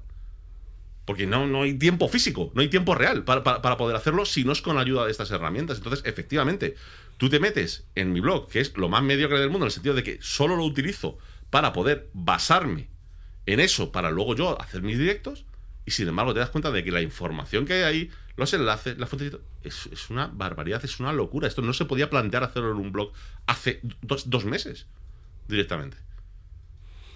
Porque 1.05 1.27
no, 1.27 1.47
no 1.47 1.63
hay 1.63 1.73
tiempo 1.73 2.07
físico, 2.07 2.51
no 2.55 2.61
hay 2.61 2.69
tiempo 2.69 2.95
real 2.95 3.23
para, 3.25 3.43
para- 3.43 3.77
poder 3.77 3.95
hacerlo 3.95 4.25
si 4.25 4.43
no 4.45 4.53
es 4.53 4.61
con 4.61 4.75
la 4.75 4.81
ayuda 4.83 5.05
de 5.05 5.11
estas 5.11 5.31
herramientas. 5.31 5.77
Entonces, 5.77 6.05
efectivamente, 6.05 6.75
tú 7.17 7.29
te 7.29 7.39
metes 7.39 7.85
en 7.95 8.13
mi 8.13 8.21
blog, 8.21 8.47
que 8.47 8.61
es 8.61 8.75
lo 8.77 8.87
más 8.87 9.03
mediocre 9.03 9.39
del 9.39 9.49
mundo, 9.49 9.65
en 9.65 9.67
el 9.67 9.73
sentido 9.73 9.95
de 9.95 10.03
que 10.03 10.19
solo 10.21 10.55
lo 10.55 10.63
utilizo 10.63 11.17
para 11.49 11.73
poder 11.73 12.09
basarme 12.13 12.87
en 13.45 13.59
eso, 13.59 13.91
para 13.91 14.11
luego 14.11 14.33
yo 14.35 14.61
hacer 14.61 14.81
mis 14.81 14.97
directos, 14.97 15.43
y 15.85 15.91
sin 15.91 16.07
embargo 16.07 16.33
te 16.33 16.39
das 16.39 16.49
cuenta 16.49 16.71
de 16.71 16.81
que 16.85 16.91
la 16.91 17.01
información 17.01 17.65
que 17.65 17.73
hay 17.73 17.83
ahí, 17.83 18.11
los 18.37 18.53
enlaces, 18.53 18.97
las 18.97 19.09
todo, 19.09 19.41
es, 19.63 19.87
es 19.91 20.09
una 20.09 20.27
barbaridad, 20.27 20.83
es 20.85 21.01
una 21.01 21.11
locura. 21.11 21.47
Esto 21.49 21.61
no 21.61 21.73
se 21.73 21.83
podía 21.83 22.09
plantear 22.09 22.43
hacerlo 22.45 22.71
en 22.71 22.77
un 22.77 22.91
blog 22.93 23.11
hace 23.45 23.81
dos, 24.01 24.29
dos 24.29 24.45
meses 24.45 24.87
directamente. 25.49 25.97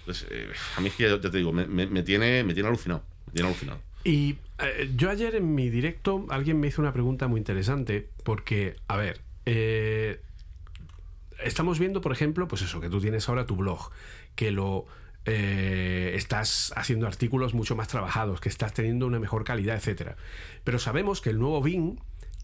Entonces, 0.00 0.28
eh, 0.30 0.48
a 0.76 0.80
mí 0.80 0.88
es 0.88 0.94
que 0.94 1.08
ya 1.08 1.18
te 1.20 1.30
digo, 1.30 1.52
me- 1.52 1.66
me 1.66 2.02
tiene, 2.02 2.44
me 2.44 2.52
tiene 2.54 2.68
alucinado. 2.68 3.02
Me 3.28 3.34
tiene 3.34 3.48
alucinado. 3.48 3.80
Y 4.04 4.36
eh, 4.58 4.90
yo 4.96 5.10
ayer 5.10 5.34
en 5.34 5.54
mi 5.54 5.70
directo 5.70 6.26
alguien 6.30 6.58
me 6.60 6.68
hizo 6.68 6.80
una 6.80 6.92
pregunta 6.92 7.28
muy 7.28 7.38
interesante 7.38 8.08
porque, 8.24 8.76
a 8.86 8.96
ver, 8.96 9.20
eh, 9.46 10.20
estamos 11.42 11.78
viendo, 11.78 12.00
por 12.00 12.12
ejemplo, 12.12 12.48
pues 12.48 12.62
eso, 12.62 12.80
que 12.80 12.88
tú 12.88 13.00
tienes 13.00 13.28
ahora 13.28 13.46
tu 13.46 13.56
blog, 13.56 13.90
que 14.34 14.50
lo 14.50 14.86
eh, 15.24 16.12
estás 16.14 16.72
haciendo 16.76 17.06
artículos 17.06 17.54
mucho 17.54 17.76
más 17.76 17.88
trabajados, 17.88 18.40
que 18.40 18.48
estás 18.48 18.72
teniendo 18.72 19.06
una 19.06 19.18
mejor 19.18 19.44
calidad, 19.44 19.76
etcétera. 19.76 20.16
Pero 20.64 20.78
sabemos 20.78 21.20
que 21.20 21.30
el 21.30 21.38
nuevo 21.38 21.60
Bing 21.60 21.98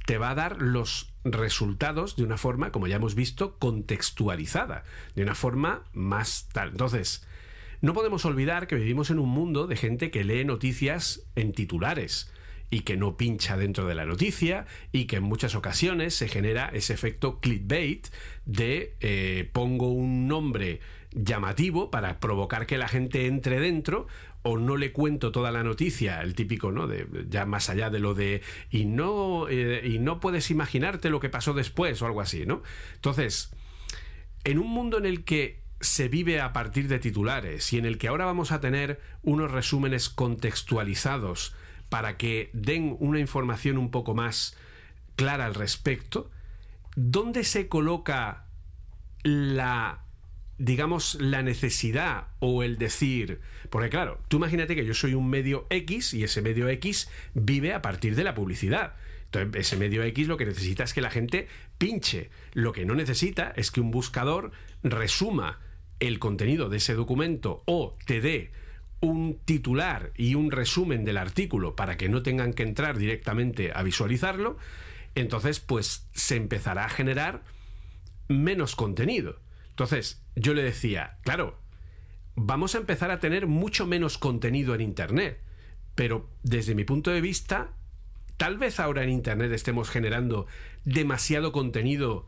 te 0.07 0.19
va 0.19 0.31
a 0.31 0.35
dar 0.35 0.61
los 0.61 1.15
resultados 1.25 2.17
de 2.17 2.25
una 2.25 2.37
forma, 2.37 2.73
como 2.73 2.87
ya 2.87 2.97
hemos 2.97 3.15
visto, 3.15 3.59
contextualizada, 3.59 4.85
de 5.15 5.23
una 5.23 5.35
forma 5.35 5.85
más 5.93 6.49
tal. 6.53 6.71
Entonces, 6.71 7.27
no 7.85 7.93
podemos 7.93 8.25
olvidar 8.25 8.67
que 8.67 8.77
vivimos 8.77 9.11
en 9.11 9.19
un 9.19 9.29
mundo 9.29 9.67
de 9.67 9.77
gente 9.77 10.11
que 10.11 10.25
lee 10.25 10.47
noticias 10.47 11.27
en 11.37 11.53
titulares 11.53 12.33
y 12.71 12.81
que 12.81 12.97
no 12.97 13.19
pincha 13.19 13.59
dentro 13.59 13.85
de 13.85 13.95
la 13.95 14.07
noticia 14.07 14.65
y 14.91 15.05
que 15.05 15.17
en 15.17 15.25
muchas 15.25 15.55
ocasiones 15.55 16.15
se 16.15 16.29
genera 16.29 16.71
ese 16.73 16.95
efecto 16.95 17.41
clickbait 17.41 18.09
de 18.47 18.97
eh, 19.01 19.51
pongo 19.53 19.89
un 19.89 20.27
nombre 20.27 20.81
llamativo 21.13 21.91
para 21.91 22.21
provocar 22.21 22.67
que 22.67 22.79
la 22.79 22.89
gente 22.89 23.27
entre 23.27 23.61
dentro 23.61 24.07
o 24.41 24.57
no 24.57 24.79
le 24.79 24.91
cuento 24.91 25.31
toda 25.31 25.53
la 25.53 25.63
noticia, 25.63 26.23
el 26.23 26.35
típico, 26.35 26.73
¿no? 26.73 26.87
De, 26.87 27.07
ya 27.29 27.45
más 27.45 27.69
allá 27.69 27.91
de 27.91 27.99
lo 27.99 28.15
de 28.15 28.41
y 28.71 28.87
no 28.87 29.47
eh, 29.51 29.87
y 29.87 29.99
no 29.99 30.21
puedes 30.21 30.51
imaginarte 30.51 31.11
lo 31.11 31.21
que 31.21 31.29
pasó 31.29 31.53
después 31.53 32.01
o 32.01 32.07
algo 32.07 32.23
así, 32.23 32.47
¿no? 32.47 32.63
Entonces, 32.95 33.51
en 34.45 34.59
un 34.59 34.71
mundo 34.71 34.97
en 34.97 35.05
el 35.05 35.25
que 35.25 35.64
se 35.85 36.09
vive 36.09 36.41
a 36.41 36.53
partir 36.53 36.89
de 36.89 36.99
titulares 36.99 37.73
y 37.73 37.79
en 37.79 37.85
el 37.85 37.99
que 37.99 38.09
ahora 38.09 38.25
vamos 38.25 38.53
a 38.53 38.61
tener 38.61 39.01
unos 39.23 39.51
resúmenes 39.51 40.09
contextualizados 40.09 41.55
para 41.89 42.17
que 42.17 42.51
den 42.53 42.97
una 42.99 43.21
información 43.21 43.79
un 43.79 43.91
poco 43.91 44.15
más 44.15 44.57
clara 45.17 45.47
al 45.47 45.55
respecto, 45.55 46.31
¿dónde 46.97 47.45
se 47.45 47.69
coloca 47.69 48.47
la 49.23 50.05
digamos 50.59 51.17
la 51.21 51.43
necesidad 51.43 52.29
o 52.39 52.63
el 52.63 52.79
decir, 52.79 53.41
porque 53.71 53.91
claro, 53.91 54.21
tú 54.29 54.37
imagínate 54.37 54.77
que 54.77 54.87
yo 54.87 54.95
soy 54.95 55.15
un 55.15 55.29
medio 55.29 55.67
X 55.71 56.15
y 56.15 56.25
ese 56.25 56.43
medio 56.43 56.69
X 56.69 57.11
vive 57.35 57.75
a 57.75 57.83
partir 57.83 58.15
de 58.15 58.25
la 58.25 58.35
publicidad. 58.35 58.95
Entonces, 59.27 59.61
ese 59.61 59.77
medio 59.77 60.05
X 60.05 60.29
lo 60.29 60.37
que 60.37 60.47
necesita 60.47 60.85
es 60.85 60.95
que 60.95 61.01
la 61.01 61.11
gente 61.11 61.49
pinche. 61.77 62.31
Lo 62.53 62.73
que 62.73 62.85
no 62.85 62.95
necesita 62.95 63.53
es 63.57 63.73
que 63.73 63.81
un 63.81 63.91
buscador 63.91 64.53
resuma 64.85 65.59
el 66.01 66.19
contenido 66.19 66.69
de 66.69 66.79
ese 66.79 66.95
documento 66.95 67.63
o 67.67 67.97
te 68.07 68.21
dé 68.21 68.51
un 69.01 69.39
titular 69.45 70.13
y 70.17 70.35
un 70.35 70.51
resumen 70.51 71.05
del 71.05 71.19
artículo 71.19 71.77
para 71.77 71.97
que 71.97 72.09
no 72.09 72.23
tengan 72.23 72.55
que 72.55 72.63
entrar 72.63 72.99
directamente 72.99 73.73
a 73.75 73.83
visualizarlo, 73.83 74.57
entonces 75.15 75.61
pues 75.61 76.09
se 76.13 76.37
empezará 76.37 76.87
a 76.87 76.91
generar 76.91 77.43
menos 78.29 78.75
contenido. 78.77 79.41
Entonces, 79.71 80.23
yo 80.37 80.55
le 80.55 80.63
decía, 80.63 81.19
claro, 81.23 81.59
vamos 82.35 82.75
a 82.75 82.79
empezar 82.79 83.11
a 83.11 83.21
tener 83.21 83.47
mucho 83.47 83.87
menos 83.87 84.19
contenido 84.19 84.75
en 84.75 84.81
Internet, 84.81 85.41
pero 85.95 86.31
desde 86.43 86.75
mi 86.75 86.85
punto 86.85 87.11
de 87.11 87.21
vista, 87.21 87.73
tal 88.37 88.57
vez 88.57 88.81
ahora 88.81 89.03
en 89.03 89.11
Internet 89.11 89.53
estemos 89.53 89.91
generando 89.91 90.47
demasiado 90.85 91.53
contenido 91.53 92.27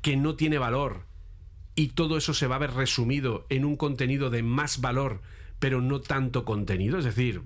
que 0.00 0.16
no 0.16 0.36
tiene 0.36 0.58
valor 0.58 1.06
y 1.74 1.88
todo 1.88 2.16
eso 2.16 2.34
se 2.34 2.46
va 2.46 2.56
a 2.56 2.60
ver 2.60 2.72
resumido 2.72 3.46
en 3.48 3.64
un 3.64 3.76
contenido 3.76 4.30
de 4.30 4.42
más 4.42 4.80
valor, 4.80 5.22
pero 5.58 5.80
no 5.80 6.00
tanto 6.00 6.44
contenido, 6.44 6.98
es 6.98 7.04
decir, 7.04 7.42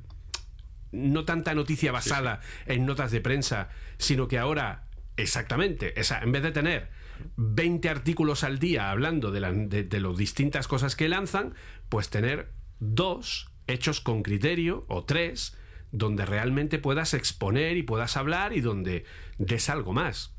no 0.93 1.24
tanta 1.24 1.55
noticia 1.55 1.93
basada 1.93 2.40
en 2.66 2.86
notas 2.86 3.11
de 3.11 3.20
prensa, 3.20 3.69
sino 3.98 4.28
que 4.28 4.39
ahora, 4.39 4.86
exactamente, 5.16 5.98
esa, 6.01 6.20
en 6.20 6.32
vez 6.32 6.43
de 6.43 6.53
tener 6.53 6.90
20 7.36 7.89
artículos 7.89 8.44
al 8.44 8.59
día 8.59 8.90
hablando 8.90 9.31
de, 9.31 9.40
la- 9.40 9.53
de, 9.53 9.85
de 9.85 10.01
las 10.01 10.16
distintas 10.16 10.69
cosas 10.69 10.97
que 10.97 11.09
lanzan, 11.09 11.55
pues 11.89 12.09
tener 12.11 12.53
dos 12.78 13.51
hechos 13.66 14.01
con 14.01 14.23
criterio 14.23 14.85
o 14.89 15.05
tres 15.05 15.57
donde 15.92 16.26
realmente 16.26 16.78
puedas 16.78 17.14
exponer 17.14 17.76
y 17.76 17.82
puedas 17.82 18.16
hablar 18.16 18.52
y 18.52 18.60
donde 18.60 19.04
des 19.38 19.68
algo 19.70 19.92
más. 19.92 20.34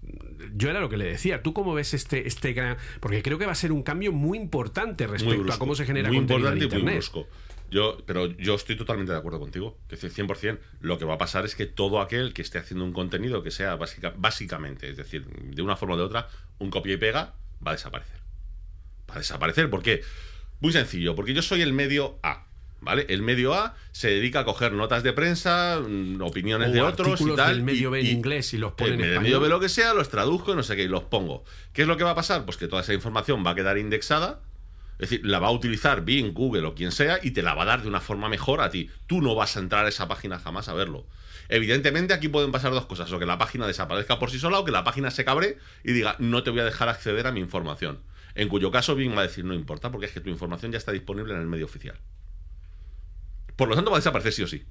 Yo 0.53 0.69
era 0.69 0.79
lo 0.79 0.89
que 0.89 0.97
le 0.97 1.05
decía, 1.05 1.41
¿tú 1.41 1.53
cómo 1.53 1.73
ves 1.73 1.93
este, 1.93 2.27
este 2.27 2.53
gran...? 2.53 2.77
Porque 2.99 3.23
creo 3.23 3.37
que 3.37 3.45
va 3.45 3.53
a 3.53 3.55
ser 3.55 3.71
un 3.71 3.83
cambio 3.83 4.11
muy 4.11 4.37
importante 4.37 5.05
Muy 5.05 5.13
respecto 5.13 5.43
brusco, 5.43 5.55
a 5.55 5.59
cómo 5.59 5.75
se 5.75 5.85
genera 5.85 6.09
muy 6.09 6.17
contenido 6.17 6.49
en 6.49 6.57
importante 6.57 6.65
y 6.65 6.81
muy 6.83 6.91
Internet. 6.91 7.11
brusco. 7.11 7.27
Yo, 7.69 7.97
pero 8.05 8.27
yo 8.27 8.55
estoy 8.55 8.77
totalmente 8.77 9.11
de 9.11 9.17
acuerdo 9.17 9.39
contigo, 9.39 9.77
que 9.89 9.95
es 9.95 10.03
100%. 10.03 10.59
Lo 10.79 10.97
que 10.97 11.05
va 11.05 11.15
a 11.15 11.17
pasar 11.17 11.43
es 11.43 11.55
que 11.55 11.65
todo 11.65 11.99
aquel 11.99 12.33
que 12.33 12.41
esté 12.41 12.59
haciendo 12.59 12.85
un 12.85 12.93
contenido 12.93 13.43
que 13.43 13.51
sea 13.51 13.75
básica, 13.75 14.13
básicamente, 14.15 14.89
es 14.89 14.97
decir, 14.97 15.25
de 15.25 15.61
una 15.61 15.75
forma 15.75 15.95
o 15.95 15.97
de 15.97 16.03
otra, 16.03 16.29
un 16.59 16.69
copia 16.69 16.93
y 16.93 16.97
pega, 16.97 17.35
va 17.65 17.71
a 17.71 17.73
desaparecer. 17.73 18.21
Va 19.09 19.15
a 19.15 19.17
desaparecer, 19.19 19.69
¿por 19.69 19.83
qué? 19.83 20.01
Muy 20.61 20.71
sencillo, 20.71 21.15
porque 21.15 21.33
yo 21.33 21.41
soy 21.41 21.61
el 21.61 21.73
medio 21.73 22.19
A. 22.23 22.46
¿Vale? 22.79 23.05
El 23.09 23.23
medio 23.23 23.53
A 23.53 23.75
se 23.91 24.09
dedica 24.09 24.41
a 24.41 24.45
coger 24.45 24.71
notas 24.71 25.01
de 25.03 25.11
prensa, 25.11 25.79
mm, 25.79 26.21
opiniones 26.21 26.69
O 26.69 26.71
de 26.71 26.81
otros 26.81 27.19
y 27.19 27.35
tal. 27.35 27.55
del 27.55 27.63
medio 27.63 27.89
B 27.89 28.01
en 28.01 28.05
inglés 28.05 28.53
y 28.53 28.57
los 28.57 28.73
pone 28.73 28.93
en 28.93 29.01
el 29.01 29.19
medio 29.19 29.39
B 29.39 29.49
lo 29.49 29.59
que 29.59 29.69
sea, 29.69 29.93
los 29.93 30.09
traduzco 30.09 30.53
y 30.53 30.55
no 30.55 30.63
sé 30.63 30.75
qué, 30.75 30.83
y 30.83 30.87
los 30.87 31.03
pongo. 31.03 31.43
¿Qué 31.73 31.81
es 31.83 31.87
lo 31.87 31.97
que 31.97 32.03
va 32.03 32.11
a 32.11 32.15
pasar? 32.15 32.45
Pues 32.45 32.57
que 32.57 32.67
toda 32.67 32.83
esa 32.83 32.93
información 32.93 33.43
va 33.45 33.51
a 33.51 33.55
quedar 33.55 33.77
indexada. 33.77 34.41
Es 34.99 35.11
decir, 35.11 35.25
la 35.25 35.39
va 35.39 35.47
a 35.47 35.51
utilizar 35.51 36.03
Bing, 36.03 36.33
Google 36.33 36.65
o 36.65 36.73
quien 36.73 36.91
sea 36.91 37.19
y 37.21 37.31
te 37.31 37.43
la 37.43 37.53
va 37.53 37.63
a 37.63 37.65
dar 37.65 37.81
de 37.83 37.87
una 37.87 37.99
forma 37.99 38.29
mejor 38.29 38.61
a 38.61 38.71
ti. 38.71 38.89
Tú 39.05 39.21
no 39.21 39.35
vas 39.35 39.55
a 39.55 39.59
entrar 39.59 39.85
a 39.85 39.89
esa 39.89 40.07
página 40.07 40.39
jamás 40.39 40.69
a 40.69 40.73
verlo. 40.73 41.05
Evidentemente 41.49 42.13
aquí 42.13 42.27
pueden 42.27 42.51
pasar 42.51 42.71
dos 42.71 42.87
cosas, 42.87 43.11
o 43.11 43.19
que 43.19 43.25
la 43.25 43.37
página 43.37 43.67
desaparezca 43.67 44.19
por 44.19 44.31
sí 44.31 44.39
sola 44.39 44.59
o 44.59 44.65
que 44.65 44.71
la 44.71 44.83
página 44.83 45.11
se 45.11 45.23
cabre 45.23 45.57
y 45.83 45.93
diga 45.93 46.15
no 46.19 46.43
te 46.43 46.49
voy 46.49 46.61
a 46.61 46.65
dejar 46.65 46.89
acceder 46.89 47.27
a 47.27 47.31
mi 47.31 47.39
información. 47.39 47.99
En 48.33 48.49
cuyo 48.49 48.71
caso 48.71 48.95
Bing 48.95 49.15
va 49.15 49.21
a 49.21 49.27
decir 49.27 49.45
no 49.45 49.53
importa 49.53 49.91
porque 49.91 50.07
es 50.07 50.11
que 50.11 50.19
tu 50.19 50.29
información 50.29 50.71
ya 50.71 50.77
está 50.79 50.91
disponible 50.91 51.33
en 51.33 51.41
el 51.41 51.47
medio 51.47 51.65
oficial. 51.65 51.97
Por 53.57 53.67
lo 53.67 53.75
tanto 53.75 53.91
va 53.91 53.97
a 53.97 53.99
desaparecer 53.99 54.31
sí 54.31 54.43
o 54.43 54.47
sí. 54.47 54.65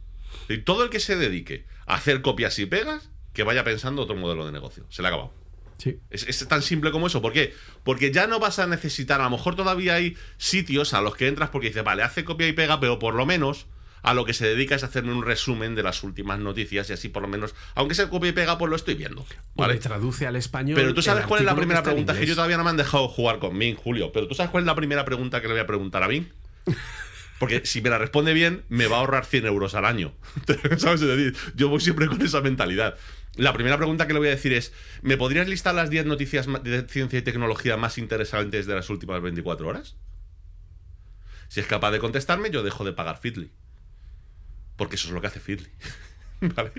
Y 0.48 0.58
todo 0.58 0.84
el 0.84 0.90
que 0.90 1.00
se 1.00 1.16
dedique 1.16 1.66
a 1.86 1.96
hacer 1.96 2.22
copias 2.22 2.58
y 2.58 2.66
pegas, 2.66 3.10
que 3.34 3.42
vaya 3.42 3.64
pensando 3.64 4.02
otro 4.02 4.16
modelo 4.16 4.46
de 4.46 4.52
negocio. 4.52 4.86
Se 4.88 5.02
le 5.02 5.08
ha 5.08 5.10
acabado. 5.10 5.34
Sí. 5.76 6.00
Es, 6.08 6.26
es 6.26 6.48
tan 6.48 6.62
simple 6.62 6.90
como 6.90 7.08
eso. 7.08 7.20
¿Por 7.20 7.34
qué? 7.34 7.52
Porque 7.84 8.10
ya 8.10 8.26
no 8.26 8.38
vas 8.40 8.58
a 8.58 8.66
necesitar, 8.66 9.20
a 9.20 9.24
lo 9.24 9.30
mejor 9.30 9.56
todavía 9.56 9.94
hay 9.94 10.16
sitios 10.38 10.94
a 10.94 11.02
los 11.02 11.16
que 11.16 11.28
entras 11.28 11.50
porque 11.50 11.68
dices, 11.68 11.84
vale, 11.84 12.02
hace 12.02 12.24
copia 12.24 12.48
y 12.48 12.52
pega, 12.52 12.80
pero 12.80 12.98
por 12.98 13.14
lo 13.14 13.26
menos 13.26 13.66
a 14.06 14.14
lo 14.14 14.24
que 14.24 14.32
se 14.32 14.46
dedica 14.46 14.76
es 14.76 14.84
hacerme 14.84 15.12
un 15.12 15.24
resumen 15.24 15.74
de 15.74 15.82
las 15.82 16.04
últimas 16.04 16.38
noticias 16.38 16.88
y 16.88 16.92
así 16.92 17.08
por 17.08 17.22
lo 17.22 17.28
menos, 17.28 17.56
aunque 17.74 17.96
sea 17.96 18.08
copia 18.08 18.30
y 18.30 18.32
pega, 18.32 18.56
pues 18.56 18.70
lo 18.70 18.76
estoy 18.76 18.94
viendo. 18.94 19.26
¿Vale? 19.56 19.74
le 19.74 19.80
traduce 19.80 20.26
al 20.28 20.36
español. 20.36 20.76
Pero 20.76 20.94
tú 20.94 21.02
sabes 21.02 21.26
cuál 21.26 21.40
es 21.40 21.46
la 21.46 21.56
primera 21.56 21.82
pregunta, 21.82 22.16
que 22.16 22.24
yo 22.24 22.36
todavía 22.36 22.56
no 22.56 22.64
me 22.64 22.70
han 22.70 22.76
dejado 22.76 23.08
jugar 23.08 23.40
con 23.40 23.58
Bing, 23.58 23.74
Julio. 23.74 24.12
Pero 24.12 24.28
tú 24.28 24.34
sabes 24.34 24.50
cuál 24.50 24.62
es 24.62 24.66
la 24.66 24.76
primera 24.76 25.04
pregunta 25.04 25.42
que 25.42 25.48
le 25.48 25.54
voy 25.54 25.62
a 25.62 25.66
preguntar 25.66 26.04
a 26.04 26.06
Bing. 26.06 26.28
Porque 27.38 27.66
si 27.66 27.82
me 27.82 27.90
la 27.90 27.98
responde 27.98 28.32
bien, 28.32 28.64
me 28.68 28.86
va 28.86 28.96
a 28.96 29.00
ahorrar 29.00 29.26
100 29.26 29.46
euros 29.46 29.74
al 29.74 29.84
año. 29.84 30.14
¿Sabes? 30.78 31.02
Es 31.02 31.08
decir, 31.08 31.36
yo 31.54 31.68
voy 31.68 31.80
siempre 31.80 32.06
con 32.06 32.20
esa 32.22 32.40
mentalidad. 32.40 32.96
La 33.36 33.52
primera 33.52 33.76
pregunta 33.76 34.06
que 34.06 34.14
le 34.14 34.18
voy 34.18 34.28
a 34.28 34.32
decir 34.32 34.54
es, 34.54 34.72
¿me 35.02 35.18
podrías 35.18 35.46
listar 35.46 35.74
las 35.74 35.90
10 35.90 36.06
noticias 36.06 36.46
de 36.62 36.86
ciencia 36.88 37.18
y 37.18 37.22
tecnología 37.22 37.76
más 37.76 37.98
interesantes 37.98 38.66
de 38.66 38.74
las 38.74 38.88
últimas 38.88 39.20
24 39.20 39.68
horas? 39.68 39.96
Si 41.48 41.60
es 41.60 41.66
capaz 41.66 41.90
de 41.90 41.98
contestarme, 41.98 42.50
yo 42.50 42.62
dejo 42.62 42.84
de 42.84 42.92
pagar 42.92 43.18
Feedly. 43.18 43.50
Porque 44.76 44.96
eso 44.96 45.08
es 45.08 45.14
lo 45.14 45.20
que 45.20 45.26
hace 45.26 45.40
Feedly. 45.40 45.68
¿Vale? 46.40 46.72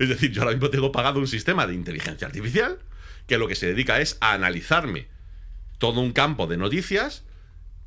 Es 0.00 0.08
decir, 0.08 0.32
yo 0.32 0.42
ahora 0.42 0.54
mismo 0.54 0.70
tengo 0.70 0.90
pagado 0.90 1.20
un 1.20 1.28
sistema 1.28 1.66
de 1.66 1.74
inteligencia 1.74 2.26
artificial 2.26 2.78
que 3.26 3.38
lo 3.38 3.46
que 3.46 3.54
se 3.54 3.66
dedica 3.66 4.00
es 4.00 4.18
a 4.20 4.32
analizarme 4.32 5.08
todo 5.78 6.00
un 6.00 6.12
campo 6.12 6.46
de 6.46 6.56
noticias, 6.56 7.24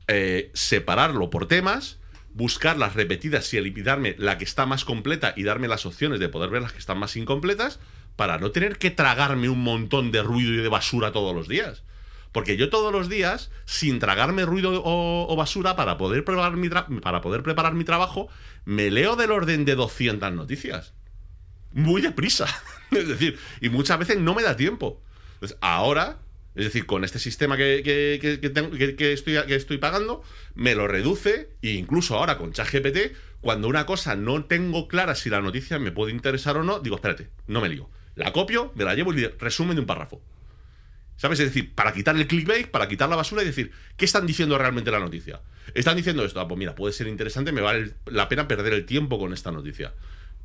eh, 0.08 0.52
separarlo 0.54 1.30
por 1.30 1.48
temas, 1.48 2.00
buscar 2.36 2.78
las 2.78 2.96
repetidas 2.96 3.52
y 3.54 3.58
eliminarme 3.58 4.14
la 4.20 4.38
que 4.38 4.44
está 4.44 4.66
más 4.66 4.84
completa 4.84 5.34
y 5.38 5.44
darme 5.44 5.70
las 5.70 5.86
opciones 5.86 6.20
de 6.20 6.28
poder 6.28 6.50
ver 6.50 6.62
las 6.62 6.74
que 6.74 6.80
están 6.80 7.00
más 7.00 7.16
incompletas 7.16 7.80
para 8.18 8.38
no 8.38 8.52
tener 8.52 8.78
que 8.78 8.92
tragarme 8.92 9.48
un 9.48 9.64
montón 9.64 10.12
de 10.12 10.22
ruido 10.22 10.54
y 10.54 10.58
de 10.58 10.68
basura 10.68 11.14
todos 11.14 11.34
los 11.34 11.48
días. 11.48 11.84
Porque 12.34 12.58
yo 12.58 12.70
todos 12.70 12.92
los 12.92 13.08
días, 13.08 13.52
sin 13.64 14.00
tragarme 14.00 14.44
ruido 14.46 14.82
o, 14.84 15.36
basura 15.38 15.78
para 15.78 15.98
poder, 15.98 16.26
preparar 16.26 16.58
mi 16.58 16.68
para 16.68 17.22
poder 17.22 17.42
preparar 17.42 17.74
mi 17.74 17.86
trabajo, 17.86 18.28
me 18.66 18.92
leo 18.92 19.16
del 19.16 19.32
orden 19.32 19.64
de 19.64 19.76
200 19.76 20.34
noticias. 20.34 20.94
Muy 21.72 22.02
deprisa. 22.02 22.48
es 22.92 23.08
decir, 23.08 23.40
y 23.62 23.70
muchas 23.70 23.98
veces 23.98 24.20
no 24.20 24.36
me 24.36 24.44
da 24.44 24.58
tiempo. 24.58 25.02
Entonces, 25.36 25.58
ahora, 25.62 26.20
es 26.56 26.66
decir, 26.66 26.86
con 26.86 27.04
este 27.04 27.20
sistema 27.20 27.58
que, 27.58 27.82
que- 27.84 29.14
estoy, 29.14 29.38
que 29.46 29.56
estoy 29.56 29.78
pagando, 29.78 30.24
me 30.56 30.74
lo 30.76 30.88
reduce 30.88 31.50
e 31.62 31.72
incluso 31.72 32.16
ahora 32.16 32.38
con 32.38 32.54
ChatGPT, 32.54 33.14
cuando 33.42 33.68
una 33.68 33.86
cosa 33.86 34.16
no 34.16 34.46
tengo 34.46 34.88
clara 34.88 35.16
si 35.16 35.30
la 35.30 35.42
noticia 35.42 35.78
me 35.80 35.92
puede 35.92 36.12
interesar 36.12 36.58
o 36.58 36.64
no, 36.64 36.80
digo, 36.80 36.96
espérate, 36.96 37.30
no 37.48 37.62
me 37.62 37.70
lío. 37.70 37.90
La 38.16 38.32
copio, 38.32 38.72
me 38.76 38.86
la 38.86 38.96
llevo 38.96 39.14
y 39.14 39.26
resumen 39.28 39.76
de 39.76 39.82
un 39.82 39.88
párrafo. 39.88 40.22
¿Sabes? 41.18 41.40
Es 41.40 41.48
decir, 41.48 41.74
para 41.76 41.94
quitar 41.94 42.16
el 42.16 42.28
clickbait, 42.28 42.68
para 42.68 42.88
quitar 42.88 43.08
la 43.10 43.16
basura 43.16 43.42
y 43.42 43.46
decir, 43.46 43.72
¿qué 43.98 44.06
están 44.06 44.26
diciendo 44.28 44.58
realmente 44.58 44.92
la 44.92 45.00
noticia? 45.00 45.42
Están 45.74 45.96
diciendo 45.96 46.26
esto, 46.26 46.40
ah, 46.42 46.48
pues 46.48 46.58
mira, 46.58 46.76
puede 46.76 46.94
ser 46.94 47.08
interesante, 47.08 47.52
me 47.52 47.62
vale 47.62 47.94
la 48.06 48.28
pena 48.28 48.48
perder 48.48 48.74
el 48.74 48.86
tiempo 48.86 49.18
con 49.18 49.32
esta 49.34 49.52
noticia. 49.52 49.94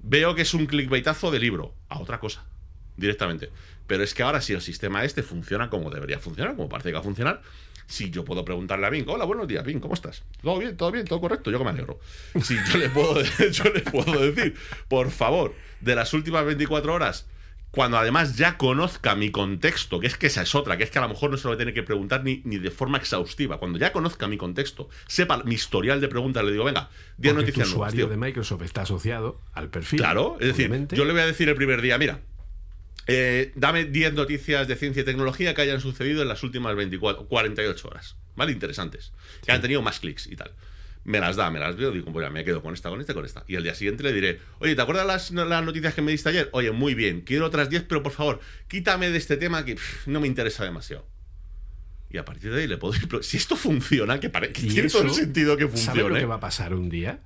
Veo 0.03 0.35
que 0.35 0.43
es 0.43 0.55
un 0.55 0.67
clickbaitazo 0.67 1.31
de 1.31 1.41
libro, 1.41 1.75
a 1.89 1.99
otra 2.01 2.21
cosa, 2.21 2.45
directamente. 2.97 3.51
Pero 3.87 4.05
es 4.05 4.15
que 4.15 4.23
ahora 4.23 4.41
si 4.41 4.53
el 4.53 4.61
sistema 4.61 5.05
este 5.05 5.23
funciona 5.23 5.69
como 5.69 5.91
debería 5.91 6.19
funcionar, 6.19 6.55
como 6.55 6.69
parece 6.69 6.91
que 6.91 6.95
va 6.95 7.01
a 7.01 7.05
funcionar, 7.05 7.43
si 7.87 8.11
yo 8.11 8.25
puedo 8.25 8.45
preguntarle 8.45 8.87
a 8.87 8.91
Bing, 8.91 9.09
hola, 9.09 9.25
buenos 9.25 9.49
días, 9.49 9.65
Bing, 9.65 9.81
¿cómo 9.81 9.95
estás? 9.95 10.23
¿Todo 10.43 10.59
bien? 10.61 10.77
¿Todo 10.77 10.93
bien? 10.93 11.05
¿Todo 11.07 11.21
correcto? 11.21 11.51
Yo 11.51 11.59
que 11.59 11.65
me 11.65 11.71
alegro. 11.71 11.99
Si 12.43 12.57
yo 12.71 12.79
le 12.79 12.89
puedo, 12.89 13.21
yo 13.51 13.65
le 13.65 13.81
puedo 13.81 14.31
decir, 14.31 14.55
por 14.87 15.11
favor, 15.11 15.55
de 15.81 15.97
las 15.97 16.15
últimas 16.15 16.45
24 16.45 16.95
horas, 16.95 17.27
cuando 17.73 17.99
además 17.99 18.37
ya 18.37 18.57
conozca 18.57 19.15
mi 19.15 19.31
contexto, 19.31 20.01
que 20.01 20.07
es 20.07 20.17
que 20.17 20.29
esa 20.29 20.43
es 20.43 20.55
otra, 20.55 20.77
que 20.77 20.85
es 20.85 20.91
que 20.91 20.99
a 20.99 21.03
lo 21.03 21.09
mejor 21.09 21.31
no 21.31 21.37
se 21.37 21.49
lo 21.49 21.57
tiene 21.57 21.73
que 21.73 21.83
preguntar 21.83 22.25
ni, 22.25 22.43
ni 22.45 22.59
de 22.59 22.71
forma 22.71 22.99
exhaustiva. 22.99 23.59
Cuando 23.59 23.79
ya 23.79 23.93
conozca 23.93 24.27
mi 24.29 24.37
contexto, 24.37 24.89
sepa 25.07 25.43
mi 25.45 25.55
historial 25.55 26.01
de 26.01 26.09
preguntas, 26.09 26.45
le 26.45 26.53
digo, 26.53 26.65
venga, 26.65 26.91
10 27.19 27.35
Porque 27.35 27.53
tu 27.53 27.59
noticias 27.59 27.69
nuevas, 27.71 27.93
usuario 27.93 28.09
de 28.09 28.17
Microsoft 28.17 28.63
está 28.63 28.83
asociado 28.83 29.41
al 29.53 29.69
perfil. 29.69 30.01
Claro, 30.01 30.37
es 30.41 30.49
decir, 30.49 30.89
yo 30.93 31.05
le 31.05 31.13
voy 31.13 31.23
a 31.23 31.27
decir 31.27 31.49
el 31.49 31.55
primer 31.55 31.81
día, 31.81 31.97
mira, 31.99 32.21
eh, 33.13 33.53
dame 33.55 33.85
10 33.85 34.15
noticias 34.15 34.69
de 34.69 34.77
ciencia 34.77 35.03
y 35.03 35.05
tecnología 35.05 35.55
que 35.55 35.63
hayan 35.63 35.81
sucedido 35.81 36.23
en 36.23 36.29
las 36.29 36.43
últimas 36.43 36.75
24, 36.77 37.27
48 37.27 37.89
horas, 37.89 38.17
¿vale? 38.37 38.53
Interesantes, 38.53 39.13
que 39.45 39.53
han 39.53 39.61
tenido 39.61 39.83
más 39.83 40.01
clics 40.01 40.27
y 40.27 40.37
tal. 40.37 40.53
Me 41.03 41.19
las 41.19 41.37
da, 41.37 41.51
me 41.51 41.59
las 41.59 41.77
veo, 41.77 41.91
digo, 41.93 42.13
pues 42.13 42.25
ya 42.27 42.31
me 42.31 42.45
quedo 42.45 42.63
con 42.63 42.75
esta, 42.75 42.91
con 42.91 43.01
esta, 43.01 43.15
con 43.15 43.25
esta. 43.25 43.43
Y 43.49 43.57
al 43.57 43.63
día 43.63 43.75
siguiente 43.75 44.03
le 44.03 44.13
diré, 44.13 44.39
oye, 44.59 44.77
¿te 44.77 44.83
acuerdas 44.83 45.07
las, 45.07 45.31
las 45.31 45.65
noticias 45.65 45.95
que 45.95 46.03
me 46.03 46.13
diste 46.13 46.29
ayer? 46.29 46.51
Oye, 46.53 46.71
muy 46.73 46.95
bien, 46.95 47.23
quiero 47.23 47.47
otras 47.47 47.71
10, 47.71 47.85
pero 47.85 48.03
por 48.03 48.13
favor, 48.13 48.41
quítame 48.69 49.11
de 49.11 49.17
este 49.17 49.37
tema 49.39 49.65
que 49.65 49.77
pff, 49.77 50.07
no 50.09 50.21
me 50.21 50.27
interesa 50.27 50.63
demasiado. 50.65 51.07
Y 52.11 52.19
a 52.19 52.25
partir 52.25 52.53
de 52.53 52.61
ahí 52.63 52.67
le 52.69 52.77
puedo 52.77 52.95
ir. 52.95 53.09
Si 53.25 53.37
esto 53.39 53.57
funciona, 53.57 54.21
que, 54.21 54.29
pare- 54.29 54.53
que 54.53 54.63
tiene 54.63 54.89
todo 54.89 55.03
el 55.05 55.11
sentido 55.15 55.57
que 55.57 55.65
¿Sabes 55.69 56.03
lo 56.03 56.09
que 56.21 56.27
va 56.27 56.35
a 56.37 56.41
pasar 56.41 56.75
un 56.75 56.91
día? 56.91 57.21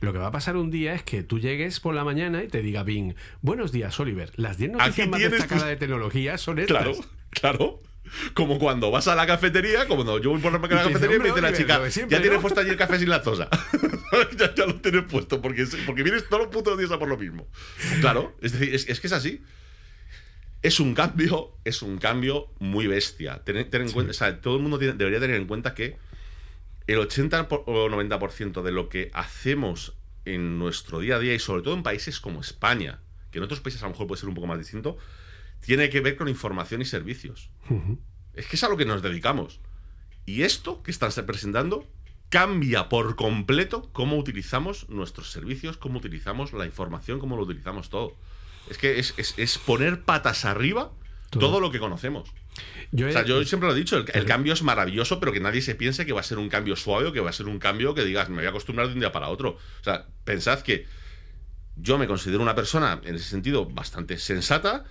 Lo 0.00 0.12
que 0.12 0.18
va 0.18 0.28
a 0.28 0.30
pasar 0.32 0.56
un 0.56 0.70
día 0.70 0.94
es 0.94 1.02
que 1.02 1.22
tú 1.22 1.38
llegues 1.40 1.80
por 1.80 1.94
la 1.94 2.04
mañana 2.04 2.42
y 2.44 2.48
te 2.48 2.62
diga 2.62 2.84
Bing, 2.84 3.14
buenos 3.42 3.72
días, 3.72 3.98
Oliver. 3.98 4.30
Las 4.36 4.56
10 4.58 4.72
noticias 4.72 5.08
más 5.08 5.20
destacadas 5.20 5.62
tus- 5.62 5.68
de 5.68 5.76
tecnología 5.76 6.38
son 6.38 6.58
estas. 6.60 6.76
Claro, 6.84 6.92
claro. 7.30 7.82
Como 8.32 8.58
cuando 8.58 8.90
vas 8.90 9.06
a 9.08 9.14
la 9.14 9.26
cafetería, 9.26 9.80
como 9.86 9.96
cuando 10.04 10.18
yo 10.22 10.30
voy 10.30 10.40
por 10.40 10.52
la 10.52 10.58
dice, 10.60 10.68
cafetería 10.92 11.16
y 11.16 11.18
me 11.18 11.24
dice 11.26 11.34
"Hombre, 11.34 11.50
la 11.50 11.56
chica, 11.56 11.90
siempre, 11.90 12.16
ya 12.16 12.22
tienes 12.22 12.38
¿no?" 12.38 12.42
puesto 12.42 12.60
allí 12.60 12.70
el 12.70 12.76
café 12.76 12.98
sin 12.98 13.08
lactosa. 13.10 13.50
ya, 14.38 14.54
ya 14.54 14.66
lo 14.66 14.76
tienes 14.76 15.02
puesto, 15.02 15.42
porque, 15.42 15.66
porque 15.84 16.02
vienes 16.02 16.26
todos 16.28 16.44
los 16.44 16.52
putos 16.54 16.78
días 16.78 16.90
a 16.90 16.98
por 16.98 17.08
lo 17.08 17.18
mismo. 17.18 17.46
Claro, 18.00 18.34
es 18.40 18.52
decir, 18.52 18.74
es, 18.74 18.88
es 18.88 19.00
que 19.00 19.08
es 19.08 19.12
así. 19.12 19.42
Es 20.62 20.80
un 20.80 20.94
cambio, 20.94 21.52
es 21.64 21.82
un 21.82 21.98
cambio 21.98 22.46
muy 22.60 22.86
bestia. 22.86 23.42
Ten, 23.44 23.68
ten 23.68 23.82
en 23.82 23.90
cuenta, 23.92 24.10
o 24.12 24.14
sea, 24.14 24.40
todo 24.40 24.56
el 24.56 24.62
mundo 24.62 24.78
tiene- 24.78 24.94
debería 24.94 25.20
tener 25.20 25.36
en 25.36 25.46
cuenta 25.46 25.74
que 25.74 25.98
el 26.88 26.98
80 26.98 27.48
por- 27.48 27.62
o 27.66 27.88
90% 27.88 28.62
de 28.62 28.72
lo 28.72 28.88
que 28.88 29.10
hacemos 29.14 29.94
en 30.24 30.58
nuestro 30.58 30.98
día 31.00 31.16
a 31.16 31.18
día 31.20 31.34
y 31.34 31.38
sobre 31.38 31.62
todo 31.62 31.74
en 31.74 31.82
países 31.82 32.18
como 32.20 32.40
España, 32.40 33.00
que 33.30 33.38
en 33.38 33.44
otros 33.44 33.60
países 33.60 33.82
a 33.82 33.86
lo 33.86 33.92
mejor 33.92 34.06
puede 34.08 34.20
ser 34.20 34.28
un 34.28 34.34
poco 34.34 34.46
más 34.46 34.58
distinto, 34.58 34.96
tiene 35.60 35.90
que 35.90 36.00
ver 36.00 36.16
con 36.16 36.28
información 36.28 36.82
y 36.82 36.84
servicios. 36.84 37.50
Es 38.34 38.46
que 38.46 38.56
es 38.56 38.64
a 38.64 38.68
lo 38.68 38.76
que 38.76 38.84
nos 38.84 39.02
dedicamos. 39.02 39.60
Y 40.26 40.42
esto 40.42 40.82
que 40.82 40.90
están 40.90 41.10
presentando 41.26 41.86
cambia 42.28 42.88
por 42.88 43.16
completo 43.16 43.88
cómo 43.92 44.16
utilizamos 44.18 44.88
nuestros 44.90 45.30
servicios, 45.30 45.76
cómo 45.78 45.98
utilizamos 45.98 46.52
la 46.52 46.66
información, 46.66 47.18
cómo 47.20 47.36
lo 47.36 47.42
utilizamos 47.44 47.88
todo. 47.88 48.14
Es 48.68 48.76
que 48.78 48.98
es, 48.98 49.14
es- 49.16 49.34
es 49.38 49.56
poner 49.58 50.02
patas 50.04 50.44
arriba 50.44 50.92
Todo. 51.30 51.40
todo, 51.48 51.60
lo 51.60 51.70
que 51.70 51.78
conocemos. 51.78 52.30
Yo, 52.92 53.06
O 53.06 53.08
he- 53.08 53.12
sea, 53.12 53.24
yo 53.24 53.44
siempre 53.44 53.68
lo 53.68 53.74
he 53.74 53.78
dicho, 53.78 53.96
el, 53.96 54.04
el 54.14 54.24
cambio 54.24 54.52
es 54.52 54.62
maravilloso, 54.62 55.20
pero 55.20 55.32
que 55.32 55.40
nadie 55.40 55.60
se 55.62 55.74
piense 55.74 56.06
que 56.06 56.12
va 56.12 56.20
a 56.20 56.24
ser 56.24 56.38
un 56.38 56.48
cambio 56.48 56.76
suave 56.76 57.06
o 57.08 57.12
que 57.12 57.20
va 57.20 57.30
a 57.30 57.32
ser 57.32 57.46
un 57.46 57.58
cambio 57.58 57.94
que 57.94 58.04
digas, 58.04 58.28
me 58.28 58.36
voy 58.36 58.46
a 58.46 58.50
acostumbrar 58.50 58.88
de 58.88 58.94
un 58.94 59.00
día 59.00 59.12
para 59.12 59.28
otro. 59.28 59.50
O 59.80 59.84
sea, 59.84 60.06
pensad 60.24 60.60
que 60.62 60.86
yo 61.76 61.98
me 61.98 62.06
considero 62.06 62.42
una 62.42 62.54
persona, 62.54 63.00
en 63.04 63.14
ese 63.14 63.24
sentido, 63.28 63.66
bastante 63.66 64.18
sensata, 64.18 64.84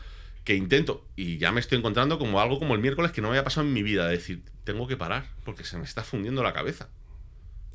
que 0.44 0.56
intento, 0.56 1.06
y 1.18 1.38
ya 1.38 1.52
me 1.52 1.60
estoy 1.60 1.78
encontrando 1.78 2.18
como 2.20 2.40
algo 2.40 2.60
como 2.60 2.74
el 2.76 2.82
miércoles 2.82 3.12
que 3.12 3.22
no 3.22 3.28
me 3.28 3.34
había 3.34 3.44
pasado 3.44 3.68
en 3.68 3.74
mi 3.74 3.84
vida, 3.84 4.06
de 4.06 4.14
decir, 4.14 4.44
tengo 4.64 4.88
que 4.88 4.96
parar, 4.96 5.26
porque 5.44 5.64
se 5.66 5.78
me 5.78 5.84
está 5.84 6.04
fundiendo 6.04 6.42
la 6.44 6.54
cabeza. 6.54 6.88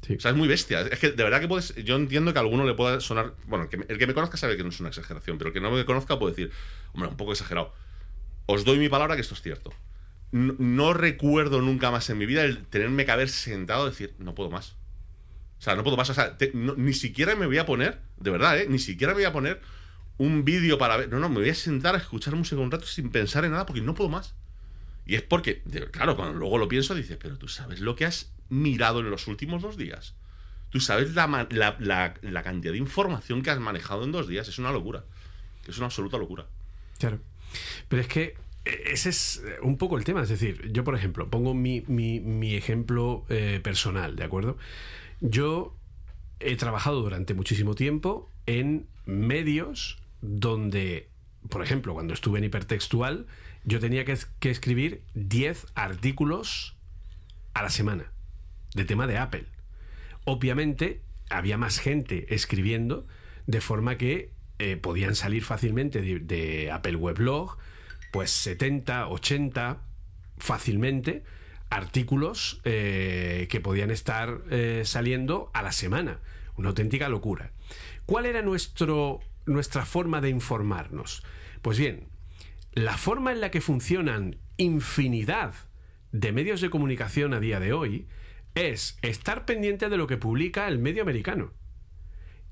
Sí. 0.06 0.14
O 0.16 0.20
sea, 0.20 0.30
es 0.32 0.36
muy 0.36 0.48
bestia. 0.48 0.80
Es 0.80 0.98
que 0.98 1.10
de 1.12 1.22
verdad 1.22 1.40
que 1.40 1.46
puedes. 1.46 1.74
Yo 1.84 1.94
entiendo 1.94 2.32
que 2.32 2.38
a 2.38 2.42
alguno 2.42 2.64
le 2.64 2.74
pueda 2.74 2.98
sonar. 3.00 3.34
Bueno, 3.46 3.64
el 3.64 3.70
que, 3.70 3.76
me- 3.76 3.86
el 3.88 3.98
que 3.98 4.06
me 4.08 4.14
conozca 4.14 4.36
sabe 4.36 4.56
que 4.56 4.64
no 4.64 4.70
es 4.70 4.80
una 4.80 4.88
exageración, 4.88 5.38
pero 5.38 5.48
el 5.48 5.54
que 5.54 5.60
no 5.60 5.70
me 5.70 5.84
conozca 5.84 6.18
puede 6.18 6.32
decir, 6.34 6.50
hombre, 6.92 7.08
un 7.08 7.16
poco 7.16 7.30
exagerado. 7.32 7.72
Os 8.46 8.64
doy 8.64 8.78
mi 8.78 8.88
palabra 8.88 9.14
que 9.14 9.20
esto 9.22 9.34
es 9.34 9.42
cierto. 9.42 9.72
No, 10.32 10.94
recuerdo 10.94 11.60
nunca 11.60 11.90
más 11.90 12.08
en 12.10 12.18
mi 12.18 12.26
vida 12.26 12.42
el 12.42 12.64
tenerme 12.66 13.04
que 13.04 13.12
haber 13.12 13.28
sentado 13.28 13.86
y 13.86 13.90
decir, 13.90 14.14
no 14.18 14.34
puedo 14.34 14.50
más. 14.50 14.76
O 15.58 15.62
sea, 15.62 15.74
no 15.76 15.82
puedo 15.84 15.96
más. 15.96 16.08
O 16.10 16.14
sea, 16.14 16.36
ni 16.54 16.92
siquiera 16.94 17.36
me 17.36 17.46
voy 17.46 17.58
a 17.58 17.66
poner, 17.66 18.00
de 18.18 18.30
verdad, 18.30 18.58
¿eh? 18.58 18.66
Ni 18.68 18.78
siquiera 18.78 19.12
me 19.12 19.18
voy 19.18 19.24
a 19.24 19.32
poner 19.32 19.60
un 20.18 20.44
vídeo 20.44 20.78
para 20.78 20.96
ver. 20.96 21.08
No, 21.10 21.18
no, 21.20 21.28
me 21.28 21.36
voy 21.36 21.50
a 21.50 21.54
sentar 21.54 21.94
a 21.94 21.98
escuchar 21.98 22.34
música 22.34 22.60
un 22.60 22.70
rato 22.70 22.86
sin 22.86 23.10
pensar 23.10 23.44
en 23.44 23.52
nada 23.52 23.66
porque 23.66 23.82
no 23.82 23.94
puedo 23.94 24.08
más. 24.10 24.34
Y 25.06 25.14
es 25.16 25.22
porque, 25.22 25.62
claro, 25.90 26.16
cuando 26.16 26.38
luego 26.38 26.58
lo 26.58 26.68
pienso, 26.68 26.94
dices, 26.94 27.18
pero 27.20 27.36
tú 27.36 27.48
sabes 27.48 27.80
lo 27.80 27.94
que 27.94 28.06
has 28.06 28.32
mirado 28.48 29.00
en 29.00 29.10
los 29.10 29.26
últimos 29.28 29.60
dos 29.62 29.76
días. 29.76 30.14
Tú 30.70 30.80
sabes 30.80 31.12
la, 31.14 31.26
la- 31.50 31.76
la- 31.78 32.14
la 32.22 32.42
cantidad 32.42 32.72
de 32.72 32.78
información 32.78 33.42
que 33.42 33.50
has 33.50 33.58
manejado 33.60 34.04
en 34.04 34.12
dos 34.12 34.26
días. 34.28 34.48
Es 34.48 34.58
una 34.58 34.72
locura. 34.72 35.04
Es 35.68 35.76
una 35.76 35.86
absoluta 35.86 36.16
locura. 36.18 36.46
Claro. 36.98 37.20
Pero 37.88 38.02
es 38.02 38.08
que 38.08 38.34
eh, 38.64 38.82
ese 38.92 39.10
es 39.10 39.42
eh, 39.46 39.56
un 39.62 39.76
poco 39.78 39.96
el 39.98 40.04
tema. 40.04 40.22
Es 40.22 40.28
decir, 40.28 40.70
yo, 40.72 40.84
por 40.84 40.94
ejemplo, 40.94 41.28
pongo 41.28 41.54
mi, 41.54 41.82
mi- 41.88 42.20
mi 42.20 42.54
ejemplo 42.54 43.24
eh, 43.28 43.60
personal, 43.62 44.16
¿de 44.16 44.24
acuerdo? 44.24 44.56
Yo 45.20 45.74
he 46.40 46.56
trabajado 46.56 47.00
durante 47.02 47.34
muchísimo 47.34 47.74
tiempo 47.74 48.30
en 48.46 48.86
medios 49.06 49.98
donde, 50.20 51.08
por 51.48 51.62
ejemplo, 51.62 51.94
cuando 51.94 52.14
estuve 52.14 52.38
en 52.38 52.44
hipertextual, 52.44 53.26
yo 53.64 53.78
tenía 53.80 54.04
que, 54.04 54.16
que 54.40 54.50
escribir 54.50 55.02
10 55.14 55.66
artículos 55.74 56.74
a 57.54 57.62
la 57.62 57.70
semana 57.70 58.10
de 58.74 58.84
tema 58.84 59.06
de 59.06 59.18
Apple. 59.18 59.44
Obviamente 60.24 61.00
había 61.30 61.58
más 61.58 61.78
gente 61.78 62.34
escribiendo, 62.34 63.06
de 63.46 63.60
forma 63.60 63.96
que 63.96 64.30
eh, 64.58 64.76
podían 64.76 65.14
salir 65.14 65.44
fácilmente 65.44 66.00
de, 66.02 66.70
Apple 66.70 66.96
Weblog, 66.96 67.58
pues 68.12 68.30
70, 68.30 69.08
80, 69.08 69.82
fácilmente, 70.38 71.24
artículos 71.70 72.60
eh, 72.64 73.48
que 73.50 73.60
podían 73.60 73.90
estar 73.90 74.42
eh, 74.50 74.82
saliendo 74.84 75.50
a 75.54 75.62
la 75.62 75.72
semana. 75.72 76.20
Una 76.56 76.68
auténtica 76.68 77.08
locura. 77.08 77.52
¿Cuál 78.04 78.26
era 78.26 78.42
nuestro, 78.42 79.20
nuestra 79.46 79.86
forma 79.86 80.20
de 80.20 80.28
informarnos? 80.28 81.24
Pues 81.62 81.78
bien, 81.78 82.08
la 82.72 82.96
forma 82.96 83.32
en 83.32 83.40
la 83.40 83.50
que 83.50 83.60
funcionan 83.60 84.36
infinidad 84.58 85.54
de 86.12 86.32
medios 86.32 86.60
de 86.60 86.70
comunicación 86.70 87.32
a 87.32 87.40
día 87.40 87.58
de 87.58 87.72
hoy 87.72 88.06
es 88.54 88.98
estar 89.02 89.46
pendiente 89.46 89.88
de 89.88 89.96
lo 89.96 90.06
que 90.06 90.18
publica 90.18 90.68
el 90.68 90.78
medio 90.78 91.02
americano. 91.02 91.52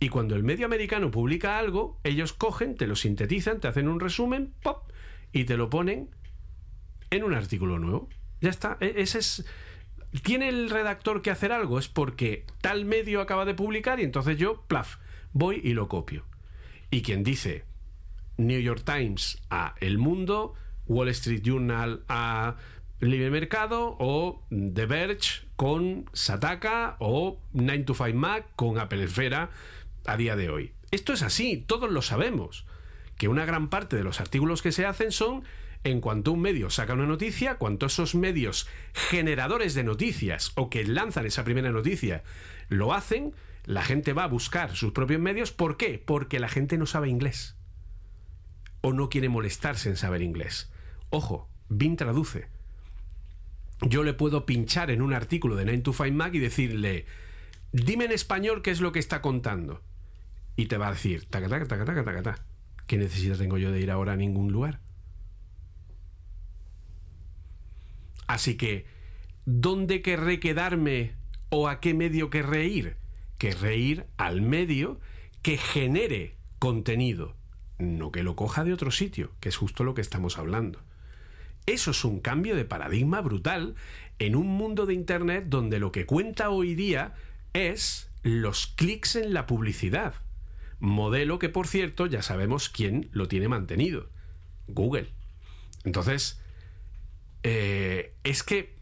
Y 0.01 0.09
cuando 0.09 0.35
el 0.35 0.43
medio 0.43 0.65
americano 0.67 1.11
publica 1.11 1.59
algo, 1.59 2.01
ellos 2.05 2.33
cogen, 2.33 2.75
te 2.75 2.87
lo 2.87 2.97
sintetizan, 2.97 3.61
te 3.61 3.69
hacen 3.69 3.87
un 3.87 4.01
resumen, 4.01 4.55
pop, 4.63 4.91
y 5.31 5.45
te 5.45 5.57
lo 5.59 5.69
ponen 5.69 6.09
en 7.11 7.23
un 7.23 7.35
artículo 7.35 7.79
nuevo. 7.79 8.09
Ya 8.41 8.51
está. 8.51 8.79
E- 8.81 8.95
Ese 8.97 9.19
es. 9.19 9.45
¿Tiene 10.23 10.49
el 10.49 10.71
redactor 10.71 11.23
que 11.23 11.31
hacer 11.31 11.53
algo? 11.53 11.79
Es 11.79 11.89
porque 11.89 12.45
tal 12.63 12.85
medio 12.85 13.21
acaba 13.21 13.45
de 13.45 13.55
publicar 13.55 14.01
y 14.01 14.05
entonces 14.05 14.39
yo, 14.39 14.63
plaf, 14.67 14.97
voy 15.33 15.61
y 15.63 15.75
lo 15.75 15.87
copio. 15.89 16.25
Y 16.91 17.03
quien 17.03 17.23
dice 17.23 17.65
New 18.39 18.59
York 18.59 18.83
Times 18.85 19.41
a 19.51 19.75
El 19.81 19.99
Mundo, 19.99 20.55
Wall 20.87 21.09
Street 21.11 21.43
Journal 21.45 22.03
a 22.09 22.57
Libre 23.01 23.31
Mercado 23.31 23.97
o 24.01 24.45
The 24.51 24.87
Verge 24.87 25.47
con 25.57 26.07
Sataka 26.13 26.97
o 26.99 27.41
9 27.53 27.85
to 27.85 27.95
5 27.95 28.13
Mac 28.15 28.47
con 28.57 28.79
Apple 28.79 29.05
Esfera 29.05 29.51
a 30.07 30.17
día 30.17 30.37
de 30.37 30.51
hoy. 30.51 30.73
Esto 30.91 31.13
es 31.13 31.23
así, 31.23 31.57
todos 31.57 31.91
lo 31.91 32.03
sabemos. 32.03 32.67
Que 33.17 33.29
una 33.29 33.45
gran 33.45 33.69
parte 33.69 33.97
de 33.97 34.05
los 34.05 34.21
artículos 34.21 34.63
que 34.63 34.73
se 34.73 34.87
hacen 34.87 35.13
son 35.13 35.45
en 35.85 36.01
cuanto 36.01 36.33
un 36.33 36.41
medio 36.41 36.69
saca 36.69 36.95
una 36.95 37.07
noticia, 37.07 37.57
cuanto 37.57 37.87
esos 37.87 38.15
medios 38.15 38.69
generadores 38.93 39.75
de 39.75 39.85
noticias 39.85 40.53
o 40.55 40.69
que 40.69 40.85
lanzan 40.85 41.27
esa 41.27 41.45
primera 41.45 41.71
noticia 41.71 42.23
lo 42.69 42.93
hacen, 42.93 43.35
la 43.65 43.83
gente 43.83 44.13
va 44.13 44.25
a 44.25 44.29
buscar 44.29 44.77
sus 44.77 44.93
propios 44.93 45.21
medios. 45.21 45.53
¿Por 45.53 45.77
qué? 45.77 46.03
Porque 46.05 46.39
la 46.39 46.49
gente 46.49 46.77
no 46.77 46.87
sabe 46.87 47.09
inglés 47.09 47.57
o 48.83 48.93
no 48.93 49.09
quiere 49.09 49.29
molestarse 49.29 49.89
en 49.89 49.97
saber 49.97 50.23
inglés. 50.23 50.71
Ojo, 51.11 51.49
Bing 51.69 51.97
traduce. 51.97 52.49
Yo 53.83 54.03
le 54.03 54.15
puedo 54.15 54.45
pinchar 54.45 54.91
en 54.91 55.03
un 55.03 55.15
artículo 55.15 55.57
de 55.57 55.65
9 55.65 55.83
to 55.83 55.93
5 55.93 56.13
Mac 56.13 56.35
y 56.35 56.39
decirle, 56.39 57.07
dime 57.73 58.05
en 58.05 58.13
español 58.13 58.63
qué 58.63 58.71
es 58.71 58.81
lo 58.81 58.93
que 58.93 58.99
está 58.99 59.23
contando. 59.23 59.83
Y 60.61 60.67
te 60.67 60.77
va 60.77 60.89
a 60.89 60.93
decir, 60.93 61.25
taca. 61.25 61.49
¿Qué 62.87 62.99
necesidad 62.99 63.39
tengo 63.39 63.57
yo 63.57 63.73
de 63.73 63.81
ir 63.81 63.91
ahora 63.91 64.13
a 64.13 64.17
ningún 64.17 64.53
lugar? 64.53 64.79
Así 68.27 68.59
que, 68.59 68.85
¿dónde 69.47 70.03
querré 70.03 70.39
quedarme 70.39 71.15
o 71.49 71.67
a 71.67 71.81
qué 71.81 71.95
medio 71.95 72.29
querré 72.29 72.67
ir? 72.67 72.99
Querré 73.39 73.79
ir 73.79 74.05
al 74.19 74.43
medio 74.43 75.01
que 75.41 75.57
genere 75.57 76.37
contenido, 76.59 77.37
no 77.79 78.13
que 78.13 78.23
lo 78.23 78.37
coja 78.37 78.63
de 78.63 78.75
otro 78.75 78.91
sitio, 78.91 79.33
que 79.41 79.49
es 79.49 79.57
justo 79.57 79.83
lo 79.83 79.95
que 79.95 80.03
estamos 80.03 80.37
hablando. 80.37 80.83
Eso 81.65 81.93
es 81.93 82.05
un 82.05 82.21
cambio 82.21 82.55
de 82.55 82.67
paradigma 82.67 83.23
brutal 83.23 83.77
en 84.19 84.37
un 84.37 84.49
mundo 84.49 84.85
de 84.85 84.93
Internet 84.93 85.47
donde 85.49 85.79
lo 85.79 85.91
que 85.91 86.05
cuenta 86.05 86.51
hoy 86.51 86.75
día 86.75 87.15
es 87.55 88.11
los 88.23 88.67
clics 88.67 89.17
en 89.17 89.33
la 89.33 89.47
publicidad. 89.47 90.17
Modelo 90.81 91.39
que, 91.39 91.49
por 91.49 91.67
cierto, 91.67 92.07
ya 92.07 92.23
sabemos 92.23 92.69
quién 92.69 93.09
lo 93.13 93.29
tiene 93.29 93.49
mantenido. 93.49 94.09
Google. 94.67 95.09
Entonces, 95.85 96.41
eh, 97.43 98.13
es 98.25 98.43
que, 98.43 98.75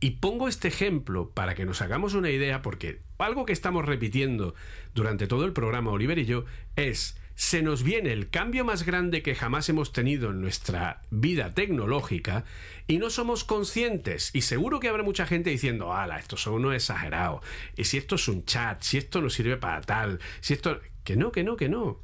y 0.00 0.12
pongo 0.12 0.48
este 0.48 0.68
ejemplo 0.68 1.30
para 1.30 1.54
que 1.54 1.64
nos 1.64 1.82
hagamos 1.82 2.14
una 2.14 2.30
idea, 2.30 2.62
porque 2.62 3.00
algo 3.18 3.46
que 3.46 3.52
estamos 3.52 3.84
repitiendo 3.84 4.54
durante 4.94 5.26
todo 5.26 5.44
el 5.44 5.52
programa, 5.52 5.90
Oliver 5.90 6.18
y 6.18 6.26
yo, 6.26 6.44
es, 6.76 7.18
se 7.36 7.62
nos 7.62 7.82
viene 7.82 8.12
el 8.12 8.30
cambio 8.30 8.64
más 8.64 8.84
grande 8.84 9.22
que 9.22 9.34
jamás 9.34 9.68
hemos 9.68 9.92
tenido 9.92 10.30
en 10.30 10.40
nuestra 10.40 11.02
vida 11.10 11.52
tecnológica 11.54 12.44
y 12.86 12.96
no 12.98 13.10
somos 13.10 13.44
conscientes. 13.44 14.30
Y 14.34 14.40
seguro 14.40 14.80
que 14.80 14.88
habrá 14.88 15.02
mucha 15.02 15.26
gente 15.26 15.50
diciendo, 15.50 15.94
ala, 15.94 16.18
esto 16.18 16.38
son 16.38 16.54
unos 16.54 16.74
exagerados. 16.74 17.44
Y 17.76 17.84
si 17.84 17.98
esto 17.98 18.14
es 18.14 18.26
un 18.28 18.46
chat, 18.46 18.82
si 18.82 18.96
esto 18.96 19.20
no 19.20 19.30
sirve 19.30 19.56
para 19.56 19.80
tal, 19.82 20.18
si 20.40 20.54
esto... 20.54 20.80
Que 21.04 21.14
no, 21.14 21.30
que 21.30 21.44
no, 21.44 21.56
que 21.56 21.68
no. 21.68 22.00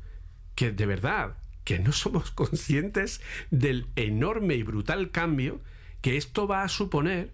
Que 0.55 0.71
de 0.71 0.87
verdad, 0.87 1.37
que 1.65 1.79
no 1.79 1.93
somos 1.93 2.31
conscientes 2.33 3.21
del 3.51 3.87
enorme 3.97 4.55
y 4.55 4.63
brutal 4.63 5.11
cambio 5.11 5.61
que 6.03 6.17
esto 6.17 6.47
va 6.47 6.63
a 6.63 6.69
suponer 6.69 7.31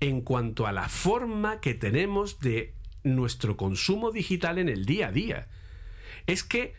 en 0.00 0.22
cuanto 0.22 0.66
a 0.66 0.72
la 0.72 0.88
forma 0.88 1.60
que 1.60 1.74
tenemos 1.74 2.40
de 2.40 2.74
nuestro 3.04 3.56
consumo 3.56 4.10
digital 4.10 4.58
en 4.58 4.68
el 4.68 4.86
día 4.86 5.08
a 5.08 5.12
día. 5.12 5.48
Es 6.26 6.44
que, 6.44 6.74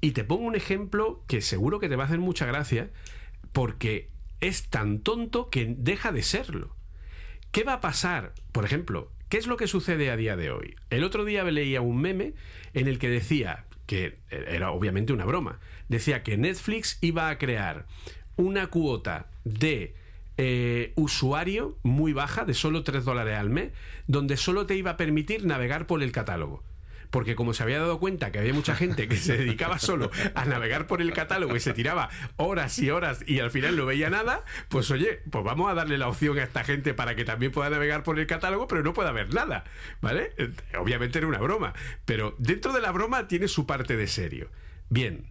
y 0.00 0.12
te 0.12 0.24
pongo 0.24 0.44
un 0.44 0.54
ejemplo 0.54 1.22
que 1.26 1.40
seguro 1.40 1.80
que 1.80 1.88
te 1.88 1.96
va 1.96 2.04
a 2.04 2.06
hacer 2.06 2.18
mucha 2.18 2.46
gracia, 2.46 2.90
porque 3.52 4.10
es 4.40 4.68
tan 4.68 5.00
tonto 5.00 5.50
que 5.50 5.74
deja 5.76 6.12
de 6.12 6.22
serlo. 6.22 6.76
¿Qué 7.50 7.64
va 7.64 7.74
a 7.74 7.80
pasar? 7.80 8.34
Por 8.52 8.64
ejemplo, 8.64 9.10
¿qué 9.28 9.38
es 9.38 9.46
lo 9.46 9.56
que 9.56 9.66
sucede 9.66 10.10
a 10.10 10.16
día 10.16 10.36
de 10.36 10.50
hoy? 10.50 10.76
El 10.90 11.04
otro 11.04 11.24
día 11.24 11.44
leía 11.44 11.80
un 11.80 12.00
meme 12.00 12.34
en 12.74 12.88
el 12.88 12.98
que 12.98 13.08
decía, 13.08 13.64
que 13.86 14.18
era 14.30 14.70
obviamente 14.70 15.12
una 15.12 15.24
broma, 15.24 15.58
decía 15.88 16.22
que 16.22 16.36
Netflix 16.36 16.98
iba 17.00 17.28
a 17.28 17.38
crear 17.38 17.86
una 18.36 18.68
cuota 18.68 19.30
de 19.44 19.94
eh, 20.36 20.92
usuario 20.94 21.76
muy 21.82 22.12
baja, 22.12 22.44
de 22.44 22.54
solo 22.54 22.84
3 22.84 23.04
dólares 23.04 23.36
al 23.36 23.50
mes, 23.50 23.72
donde 24.06 24.36
solo 24.36 24.66
te 24.66 24.76
iba 24.76 24.92
a 24.92 24.96
permitir 24.96 25.44
navegar 25.44 25.86
por 25.86 26.02
el 26.02 26.12
catálogo. 26.12 26.62
Porque 27.10 27.34
como 27.34 27.54
se 27.54 27.62
había 27.62 27.78
dado 27.78 27.98
cuenta 27.98 28.30
que 28.32 28.38
había 28.38 28.52
mucha 28.52 28.74
gente 28.74 29.08
que 29.08 29.16
se 29.16 29.36
dedicaba 29.38 29.78
solo 29.78 30.10
a 30.34 30.44
navegar 30.44 30.86
por 30.86 31.00
el 31.00 31.12
catálogo 31.12 31.56
y 31.56 31.60
se 31.60 31.72
tiraba 31.72 32.10
horas 32.36 32.78
y 32.78 32.90
horas 32.90 33.24
y 33.26 33.40
al 33.40 33.50
final 33.50 33.76
no 33.76 33.86
veía 33.86 34.10
nada, 34.10 34.44
pues 34.68 34.90
oye, 34.90 35.20
pues 35.30 35.44
vamos 35.44 35.70
a 35.70 35.74
darle 35.74 35.96
la 35.96 36.08
opción 36.08 36.38
a 36.38 36.42
esta 36.42 36.64
gente 36.64 36.94
para 36.94 37.14
que 37.14 37.24
también 37.24 37.52
pueda 37.52 37.70
navegar 37.70 38.02
por 38.02 38.18
el 38.18 38.26
catálogo, 38.26 38.68
pero 38.68 38.82
no 38.82 38.92
pueda 38.92 39.12
ver 39.12 39.32
nada, 39.32 39.64
¿vale? 40.00 40.32
Eh, 40.36 40.50
Obviamente 40.78 41.18
era 41.18 41.26
una 41.26 41.38
broma, 41.38 41.72
pero 42.04 42.34
dentro 42.38 42.72
de 42.72 42.80
la 42.80 42.92
broma 42.92 43.26
tiene 43.26 43.48
su 43.48 43.66
parte 43.66 43.96
de 43.96 44.06
serio. 44.06 44.50
Bien, 44.90 45.26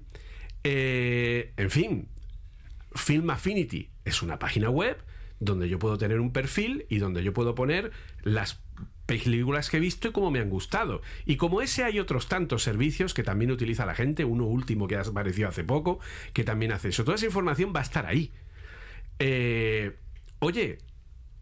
eh, 0.63 1.53
en 1.57 1.69
fin, 1.69 2.09
Film 2.95 3.29
Affinity 3.29 3.91
es 4.05 4.21
una 4.21 4.39
página 4.39 4.69
web 4.69 4.97
donde 5.39 5.69
yo 5.69 5.79
puedo 5.79 5.97
tener 5.97 6.19
un 6.19 6.33
perfil 6.33 6.85
y 6.89 6.97
donde 6.97 7.23
yo 7.23 7.33
puedo 7.33 7.55
poner 7.55 7.91
las 8.23 8.61
películas 9.07 9.69
que 9.69 9.77
he 9.77 9.79
visto 9.79 10.09
y 10.09 10.11
cómo 10.11 10.29
me 10.29 10.39
han 10.39 10.49
gustado. 10.51 11.01
Y 11.25 11.37
como 11.37 11.61
ese 11.61 11.83
hay 11.83 11.99
otros 11.99 12.27
tantos 12.27 12.61
servicios 12.61 13.15
que 13.15 13.23
también 13.23 13.49
utiliza 13.49 13.85
la 13.85 13.95
gente, 13.95 14.25
uno 14.25 14.45
último 14.45 14.87
que 14.87 14.97
ha 14.97 15.01
aparecido 15.01 15.49
hace 15.49 15.63
poco, 15.63 15.99
que 16.33 16.43
también 16.43 16.73
hace 16.73 16.89
eso. 16.89 17.03
Toda 17.03 17.15
esa 17.15 17.25
información 17.25 17.73
va 17.75 17.79
a 17.79 17.83
estar 17.83 18.05
ahí. 18.05 18.31
Eh, 19.19 19.97
oye, 20.39 20.77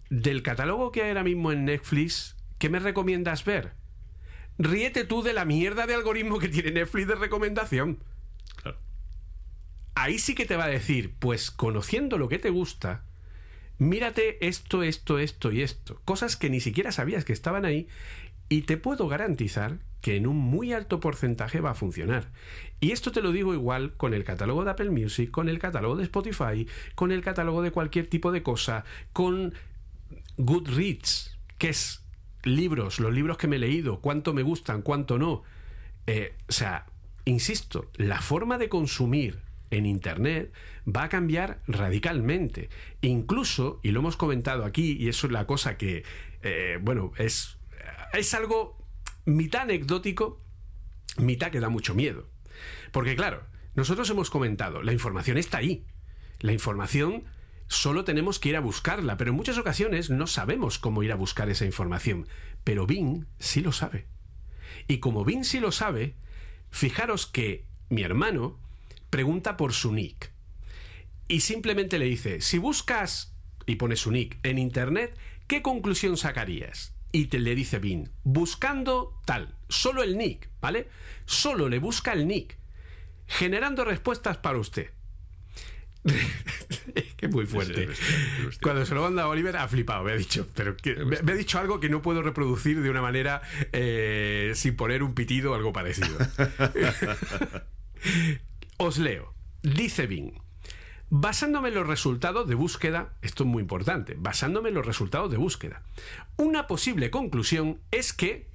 del 0.10 0.44
catálogo 0.44 0.92
que 0.92 1.02
hay 1.02 1.10
ahora 1.10 1.24
mismo 1.24 1.52
en 1.52 1.66
Netflix, 1.66 2.38
¿qué 2.60 2.70
me 2.70 2.80
recomiendas 2.80 3.44
ver? 3.44 3.74
Ríete 4.58 5.04
tú 5.04 5.24
de 5.24 5.34
la 5.34 5.44
mierda 5.44 5.86
de 5.88 5.96
algoritmo 5.96 6.40
que 6.40 6.48
tiene 6.48 6.72
Netflix 6.72 7.08
de 7.08 7.16
recomendación. 7.16 8.00
Claro. 8.62 8.78
Ahí 9.96 10.20
sí 10.20 10.36
que 10.36 10.46
te 10.46 10.56
va 10.56 10.66
a 10.66 10.70
decir, 10.70 11.16
pues 11.20 11.52
conociendo 11.52 12.18
lo 12.18 12.30
que 12.30 12.40
te 12.40 12.52
gusta, 12.52 13.04
mírate 13.78 14.46
esto, 14.48 14.84
esto, 14.84 15.20
esto 15.20 15.52
y 15.52 15.62
esto. 15.62 16.00
Cosas 16.06 16.36
que 16.36 16.50
ni 16.50 16.60
siquiera 16.60 16.92
sabías 16.92 17.26
que 17.26 17.34
estaban 17.34 17.66
ahí 17.66 17.88
y 18.50 18.62
te 18.62 18.78
puedo 18.78 19.08
garantizar 19.08 19.80
que 20.02 20.16
en 20.16 20.28
un 20.28 20.38
muy 20.38 20.72
alto 20.72 21.00
porcentaje 21.00 21.62
va 21.62 21.72
a 21.72 21.76
funcionar. 21.76 22.32
Y 22.80 22.92
esto 22.92 23.12
te 23.12 23.22
lo 23.22 23.32
digo 23.32 23.54
igual 23.54 23.94
con 23.98 24.14
el 24.14 24.24
catálogo 24.24 24.64
de 24.64 24.72
Apple 24.72 24.92
Music, 24.92 25.32
con 25.32 25.50
el 25.50 25.58
catálogo 25.58 25.96
de 25.96 26.04
Spotify, 26.04 26.68
con 26.94 27.12
el 27.12 27.24
catálogo 27.24 27.64
de 27.64 27.72
cualquier 27.72 28.08
tipo 28.08 28.32
de 28.32 28.44
cosa, 28.44 28.86
con 29.14 29.56
Goodreads, 30.38 31.38
que 31.58 31.70
es 31.70 32.04
libros, 32.44 33.00
los 33.00 33.14
libros 33.14 33.38
que 33.38 33.48
me 33.48 33.56
he 33.56 33.60
leído, 33.60 34.00
cuánto 34.00 34.34
me 34.34 34.44
gustan, 34.44 34.84
cuánto 34.84 35.18
no. 35.18 35.42
Eh, 36.06 36.36
o 36.48 36.52
sea, 36.52 36.86
insisto, 37.26 37.90
la 37.96 38.22
forma 38.22 38.60
de 38.60 38.70
consumir 38.70 39.45
en 39.78 39.86
Internet 39.86 40.54
va 40.88 41.04
a 41.04 41.10
cambiar 41.10 41.62
radicalmente. 41.68 42.70
Incluso, 43.02 43.80
y 43.84 43.92
lo 43.92 44.00
hemos 44.00 44.18
comentado 44.18 44.66
aquí, 44.66 44.98
y 45.00 45.10
eso 45.10 45.28
es 45.28 45.34
la 45.34 45.46
cosa 45.46 45.78
que, 45.78 46.04
eh, 46.42 46.80
bueno, 46.82 47.12
es, 47.18 47.58
es 48.14 48.34
algo 48.34 48.78
mitad 49.26 49.64
anecdótico, 49.64 50.42
mitad 51.18 51.52
que 51.52 51.60
da 51.60 51.70
mucho 51.70 51.96
miedo. 51.96 52.30
Porque 52.92 53.16
claro, 53.16 53.44
nosotros 53.76 54.10
hemos 54.10 54.30
comentado, 54.30 54.82
la 54.82 54.94
información 54.94 55.38
está 55.38 55.58
ahí. 55.58 55.86
La 56.40 56.54
información 56.54 57.26
solo 57.68 58.04
tenemos 58.04 58.40
que 58.40 58.50
ir 58.50 58.56
a 58.56 58.62
buscarla, 58.62 59.18
pero 59.18 59.32
en 59.32 59.38
muchas 59.38 59.58
ocasiones 59.58 60.10
no 60.10 60.28
sabemos 60.28 60.80
cómo 60.80 61.04
ir 61.04 61.12
a 61.12 61.16
buscar 61.16 61.50
esa 61.50 61.66
información. 61.66 62.28
Pero 62.64 62.86
Bing 62.86 63.26
sí 63.40 63.62
lo 63.62 63.72
sabe. 63.72 64.08
Y 64.88 65.00
como 65.00 65.26
Bing 65.26 65.44
sí 65.44 65.60
lo 65.60 65.72
sabe, 65.72 66.16
fijaros 66.70 67.26
que 67.26 67.68
mi 67.90 68.04
hermano 68.04 68.60
pregunta 69.16 69.56
por 69.56 69.72
su 69.72 69.94
nick. 69.94 70.34
Y 71.30 71.40
simplemente 71.40 71.98
le 72.00 72.04
dice, 72.04 72.42
si 72.42 72.58
buscas 72.58 73.34
y 73.66 73.76
pones 73.78 74.02
su 74.02 74.12
nick 74.12 74.38
en 74.44 74.58
internet, 74.58 75.18
¿qué 75.48 75.62
conclusión 75.62 76.18
sacarías? 76.18 76.94
Y 77.14 77.28
te 77.28 77.40
le 77.40 77.56
dice 77.56 77.80
Bing, 77.80 78.10
buscando 78.26 79.18
tal, 79.26 79.56
solo 79.70 80.04
el 80.04 80.18
nick, 80.18 80.50
¿vale? 80.60 80.90
Solo 81.26 81.70
le 81.70 81.80
busca 81.80 82.12
el 82.12 82.28
nick, 82.28 82.58
generando 83.26 83.86
respuestas 83.86 84.36
para 84.36 84.58
usted. 84.60 84.90
que 87.16 87.30
muy 87.30 87.46
fuerte. 87.46 87.88
Cuando 88.62 88.86
se 88.86 88.94
lo 88.96 89.02
manda 89.02 89.24
a 89.24 89.30
Oliver 89.30 89.56
ha 89.56 89.70
flipado, 89.70 90.04
me 90.04 90.12
ha 90.12 90.18
dicho, 90.18 90.46
pero 90.56 90.76
que- 90.76 90.96
me, 91.06 91.22
me 91.22 91.32
ha 91.32 91.36
dicho 91.36 91.58
algo 91.58 91.80
que 91.80 91.88
no 91.88 92.02
puedo 92.02 92.22
reproducir 92.22 92.82
de 92.82 92.90
una 92.90 93.02
manera 93.02 93.42
eh, 93.72 94.52
sin 94.56 94.76
poner 94.76 95.04
un 95.04 95.14
pitido 95.16 95.54
o 95.54 95.56
algo 95.56 95.72
parecido. 95.72 96.18
Os 98.78 98.98
leo. 98.98 99.34
Dice 99.62 100.06
Bing. 100.06 100.34
Basándome 101.10 101.70
en 101.70 101.76
los 101.76 101.88
resultados 101.88 102.46
de 102.46 102.56
búsqueda, 102.56 103.14
esto 103.22 103.44
es 103.44 103.50
muy 103.50 103.62
importante, 103.62 104.16
basándome 104.18 104.68
en 104.70 104.76
los 104.76 104.86
resultados 104.86 105.32
de 105.32 105.38
búsqueda, 105.38 105.84
una 106.36 106.68
posible 106.68 107.10
conclusión 107.10 107.80
es 107.92 108.12
que, 108.12 108.50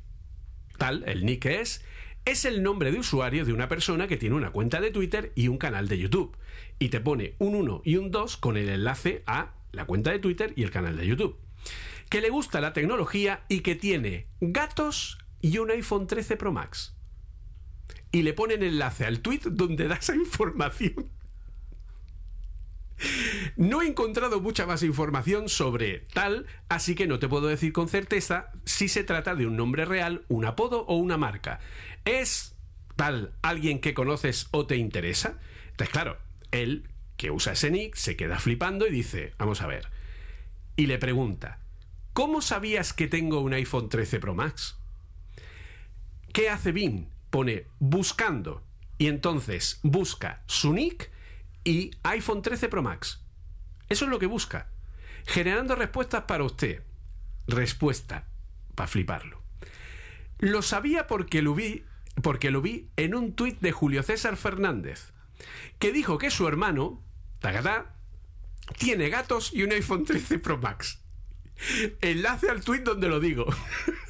tal, 0.76 1.04
el 1.06 1.24
nick 1.24 1.46
es, 1.46 1.82
es 2.26 2.44
el 2.44 2.62
nombre 2.62 2.92
de 2.92 2.98
usuario 2.98 3.46
de 3.46 3.54
una 3.54 3.68
persona 3.68 4.08
que 4.08 4.18
tiene 4.18 4.36
una 4.36 4.50
cuenta 4.50 4.82
de 4.82 4.90
Twitter 4.90 5.32
y 5.36 5.48
un 5.48 5.56
canal 5.56 5.88
de 5.88 5.98
YouTube. 5.98 6.36
Y 6.78 6.90
te 6.90 7.00
pone 7.00 7.34
un 7.38 7.54
1 7.54 7.80
y 7.84 7.96
un 7.96 8.10
2 8.10 8.36
con 8.36 8.58
el 8.58 8.68
enlace 8.68 9.22
a 9.26 9.54
la 9.72 9.86
cuenta 9.86 10.10
de 10.10 10.18
Twitter 10.18 10.52
y 10.54 10.64
el 10.64 10.70
canal 10.70 10.98
de 10.98 11.06
YouTube. 11.06 11.38
Que 12.10 12.20
le 12.20 12.28
gusta 12.28 12.60
la 12.60 12.74
tecnología 12.74 13.44
y 13.48 13.60
que 13.60 13.74
tiene 13.74 14.26
gatos 14.42 15.18
y 15.40 15.56
un 15.58 15.70
iPhone 15.70 16.06
13 16.06 16.36
Pro 16.36 16.52
Max. 16.52 16.99
Y 18.12 18.22
le 18.22 18.32
ponen 18.32 18.62
enlace 18.62 19.04
al 19.06 19.20
tweet 19.20 19.42
donde 19.44 19.88
da 19.88 19.96
esa 19.96 20.14
información. 20.14 21.10
No 23.56 23.82
he 23.82 23.86
encontrado 23.86 24.40
mucha 24.40 24.66
más 24.66 24.82
información 24.82 25.48
sobre 25.48 26.00
tal, 26.12 26.46
así 26.68 26.94
que 26.94 27.06
no 27.06 27.18
te 27.18 27.28
puedo 27.28 27.46
decir 27.46 27.72
con 27.72 27.88
certeza 27.88 28.50
si 28.64 28.88
se 28.88 29.04
trata 29.04 29.34
de 29.34 29.46
un 29.46 29.56
nombre 29.56 29.84
real, 29.84 30.24
un 30.28 30.44
apodo 30.44 30.84
o 30.86 30.96
una 30.96 31.16
marca. 31.16 31.60
¿Es 32.04 32.54
tal 32.96 33.32
alguien 33.42 33.80
que 33.80 33.94
conoces 33.94 34.48
o 34.50 34.66
te 34.66 34.76
interesa? 34.76 35.38
Entonces, 35.70 35.92
claro, 35.92 36.18
él, 36.50 36.88
que 37.16 37.30
usa 37.30 37.54
ese 37.54 37.70
nick, 37.70 37.94
se 37.94 38.16
queda 38.16 38.38
flipando 38.38 38.86
y 38.86 38.90
dice, 38.90 39.32
vamos 39.38 39.62
a 39.62 39.66
ver. 39.66 39.88
Y 40.76 40.86
le 40.86 40.98
pregunta, 40.98 41.58
¿cómo 42.12 42.42
sabías 42.42 42.92
que 42.92 43.08
tengo 43.08 43.40
un 43.40 43.54
iPhone 43.54 43.88
13 43.88 44.20
Pro 44.20 44.34
Max? 44.34 44.76
¿Qué 46.32 46.48
hace 46.48 46.72
Bing? 46.72 47.08
Pone 47.30 47.66
buscando 47.78 48.62
y 48.98 49.06
entonces 49.06 49.80
busca 49.82 50.42
su 50.46 50.72
nick 50.72 51.10
y 51.64 51.92
iPhone 52.02 52.42
13 52.42 52.68
Pro 52.68 52.82
Max. 52.82 53.22
Eso 53.88 54.04
es 54.04 54.10
lo 54.10 54.18
que 54.18 54.26
busca. 54.26 54.68
Generando 55.26 55.74
respuestas 55.74 56.24
para 56.24 56.44
usted. 56.44 56.82
Respuesta 57.46 58.28
para 58.74 58.88
fliparlo. 58.88 59.42
Lo 60.38 60.62
sabía 60.62 61.06
porque 61.06 61.42
lo 61.42 61.54
vi, 61.54 61.84
porque 62.22 62.50
lo 62.50 62.62
vi 62.62 62.90
en 62.96 63.14
un 63.14 63.34
tuit 63.34 63.60
de 63.60 63.72
Julio 63.72 64.02
César 64.02 64.36
Fernández, 64.36 65.12
que 65.78 65.92
dijo 65.92 66.18
que 66.18 66.30
su 66.30 66.48
hermano, 66.48 67.02
tagatá, 67.40 67.94
tiene 68.78 69.08
gatos 69.08 69.52
y 69.52 69.62
un 69.62 69.72
iPhone 69.72 70.04
13 70.04 70.38
Pro 70.38 70.58
Max. 70.58 71.00
Enlace 72.00 72.48
al 72.48 72.62
tuit 72.62 72.82
donde 72.82 73.08
lo 73.08 73.20
digo. 73.20 73.46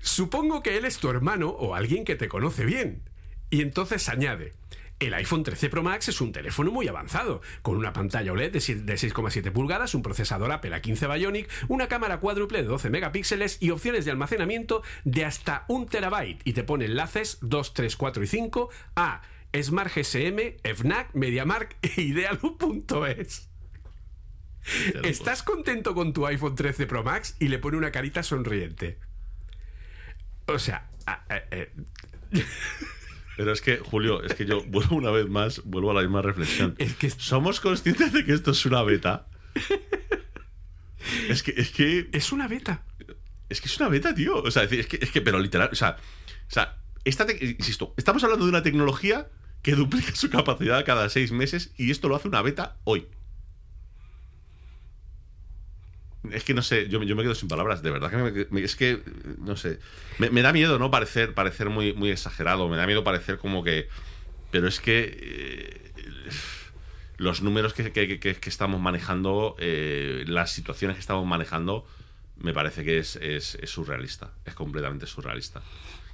Supongo 0.00 0.62
que 0.62 0.76
él 0.76 0.84
es 0.84 0.98
tu 0.98 1.08
hermano 1.08 1.48
o 1.48 1.74
alguien 1.74 2.04
que 2.04 2.16
te 2.16 2.28
conoce 2.28 2.64
bien. 2.64 3.02
Y 3.50 3.62
entonces 3.62 4.08
añade, 4.08 4.52
el 5.00 5.14
iPhone 5.14 5.42
13 5.42 5.70
Pro 5.70 5.82
Max 5.82 6.08
es 6.08 6.20
un 6.20 6.30
teléfono 6.30 6.70
muy 6.70 6.86
avanzado, 6.86 7.40
con 7.62 7.76
una 7.76 7.92
pantalla 7.92 8.32
OLED 8.32 8.52
de 8.52 8.58
6,7 8.60 9.50
pulgadas, 9.50 9.94
un 9.94 10.02
procesador 10.02 10.52
Apple 10.52 10.76
A15 10.76 11.12
Bionic, 11.14 11.48
una 11.68 11.88
cámara 11.88 12.20
cuádruple 12.20 12.62
de 12.62 12.68
12 12.68 12.90
megapíxeles 12.90 13.56
y 13.60 13.70
opciones 13.70 14.04
de 14.04 14.10
almacenamiento 14.10 14.82
de 15.04 15.24
hasta 15.24 15.64
un 15.68 15.86
terabyte. 15.86 16.42
Y 16.44 16.52
te 16.52 16.64
pone 16.64 16.84
enlaces 16.84 17.38
2, 17.40 17.74
3, 17.74 17.96
4 17.96 18.22
y 18.22 18.26
5 18.26 18.70
a 18.96 19.22
Smart 19.60 19.92
GSM, 19.92 20.58
FNAC, 20.62 21.14
MediaMark 21.14 21.76
e 21.82 22.02
Idealo.es. 22.02 23.49
¿Estás 25.04 25.42
contento 25.42 25.94
con 25.94 26.12
tu 26.12 26.26
iPhone 26.26 26.54
13 26.54 26.86
Pro 26.86 27.02
Max? 27.02 27.36
Y 27.38 27.48
le 27.48 27.58
pone 27.58 27.76
una 27.76 27.90
carita 27.90 28.22
sonriente. 28.22 28.98
O 30.46 30.58
sea, 30.58 30.88
a- 31.06 31.24
a- 31.28 31.42
eh, 31.50 31.72
Pero 33.36 33.52
es 33.52 33.62
que, 33.62 33.78
Julio, 33.78 34.22
es 34.22 34.34
que 34.34 34.44
yo 34.44 34.62
vuelvo 34.64 34.96
una 34.96 35.10
vez 35.10 35.26
más, 35.28 35.62
vuelvo 35.64 35.92
a 35.92 35.94
la 35.94 36.02
misma 36.02 36.20
reflexión. 36.20 36.74
Es 36.78 36.94
que- 36.94 37.08
¿Somos 37.10 37.60
conscientes 37.60 38.12
de 38.12 38.24
que 38.24 38.34
esto 38.34 38.50
es 38.50 38.66
una 38.66 38.82
beta? 38.82 39.26
Es 41.28 41.42
que, 41.42 41.54
es 41.56 41.70
que, 41.70 42.08
es 42.12 42.30
una 42.30 42.46
beta. 42.46 42.84
es 43.48 43.60
que 43.60 43.68
es 43.68 43.80
una 43.80 43.88
beta, 43.88 44.14
tío. 44.14 44.36
O 44.42 44.50
sea, 44.50 44.64
es 44.64 44.86
que, 44.86 44.98
es 45.00 45.10
que 45.10 45.20
pero 45.22 45.38
literal, 45.40 45.70
o 45.72 45.74
sea, 45.74 45.96
o 46.48 46.50
sea 46.52 46.76
esta 47.04 47.24
te- 47.26 47.42
insisto, 47.58 47.94
estamos 47.96 48.22
hablando 48.22 48.44
de 48.44 48.50
una 48.50 48.62
tecnología 48.62 49.28
que 49.62 49.72
duplica 49.74 50.14
su 50.14 50.28
capacidad 50.28 50.84
cada 50.84 51.08
seis 51.08 51.32
meses 51.32 51.72
y 51.78 51.90
esto 51.90 52.08
lo 52.08 52.16
hace 52.16 52.28
una 52.28 52.42
beta 52.42 52.76
hoy. 52.84 53.06
Es 56.30 56.44
que 56.44 56.52
no 56.52 56.60
sé, 56.62 56.88
yo, 56.88 57.02
yo 57.02 57.16
me 57.16 57.22
quedo 57.22 57.34
sin 57.34 57.48
palabras, 57.48 57.82
de 57.82 57.90
verdad 57.90 58.10
que 58.10 58.46
me- 58.50 58.60
es 58.62 58.76
que, 58.76 59.02
no 59.38 59.56
sé, 59.56 59.78
me, 60.18 60.42
da 60.42 60.52
miedo, 60.52 60.78
¿no? 60.78 60.90
Parecer, 60.90 61.32
parecer 61.32 61.70
muy, 61.70 61.94
muy 61.94 62.10
exagerado, 62.10 62.68
me 62.68 62.76
da 62.76 62.86
miedo 62.86 63.02
parecer 63.04 63.38
como 63.38 63.64
que... 63.64 63.88
Pero 64.50 64.68
es 64.68 64.80
que 64.80 65.16
eh, 65.22 65.92
los 67.16 67.40
números 67.42 67.72
que, 67.72 67.92
que- 67.92 68.18
que- 68.20 68.34
que 68.36 68.50
estamos 68.50 68.80
manejando, 68.80 69.56
eh, 69.58 70.24
las 70.26 70.50
situaciones 70.52 70.96
que 70.96 71.00
estamos 71.00 71.26
manejando, 71.26 71.86
me 72.36 72.52
parece 72.52 72.84
que 72.84 72.98
es- 72.98 73.16
es 73.16 73.56
surrealista, 73.70 74.32
es 74.44 74.54
completamente 74.54 75.06
surrealista. 75.06 75.62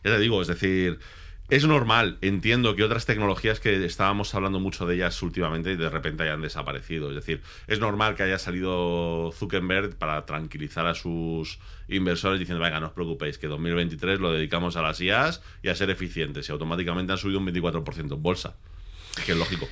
Ya 0.05 0.13
te 0.13 0.19
digo, 0.21 0.41
es 0.43 0.49
decir, 0.49 0.99
es 1.49 1.65
normal, 1.65 2.19
entiendo 2.23 2.75
que 2.75 2.83
otras 2.83 3.07
tecnologías 3.07 3.61
que 3.61 3.85
estábamos 3.85 4.35
hablando 4.35 4.59
mucho 4.59 4.85
de 4.85 4.97
ellas 4.97 5.23
últimamente 5.23 5.77
de 5.77 5.89
repente 5.89 6.25
hayan 6.25 6.43
desaparecido. 6.43 7.11
Es 7.11 7.15
decir, 7.15 7.43
es 7.69 7.79
normal 7.79 8.17
que 8.17 8.25
haya 8.25 8.39
salido 8.39 9.31
Zuckerberg 9.33 9.97
para 9.97 10.27
tranquilizar 10.27 10.87
a 10.87 10.95
sus 10.95 11.61
inversores 11.89 12.41
diciendo, 12.41 12.63
venga, 12.63 12.81
no 12.81 12.87
os 12.87 12.93
preocupéis, 12.93 13.39
que 13.39 13.47
2023 13.47 14.19
lo 14.19 14.33
dedicamos 14.33 14.77
a 14.77 14.83
las 14.83 15.01
IAs 15.01 15.41
y 15.63 15.69
a 15.69 15.75
ser 15.77 15.91
eficientes. 15.91 16.49
Y 16.49 16.53
automáticamente 16.53 17.13
han 17.13 17.19
subido 17.19 17.39
un 17.39 17.47
24% 17.47 18.15
en 18.15 18.23
bolsa. 18.23 18.57
Que 19.25 19.33
es 19.33 19.39
lógico. 19.39 19.69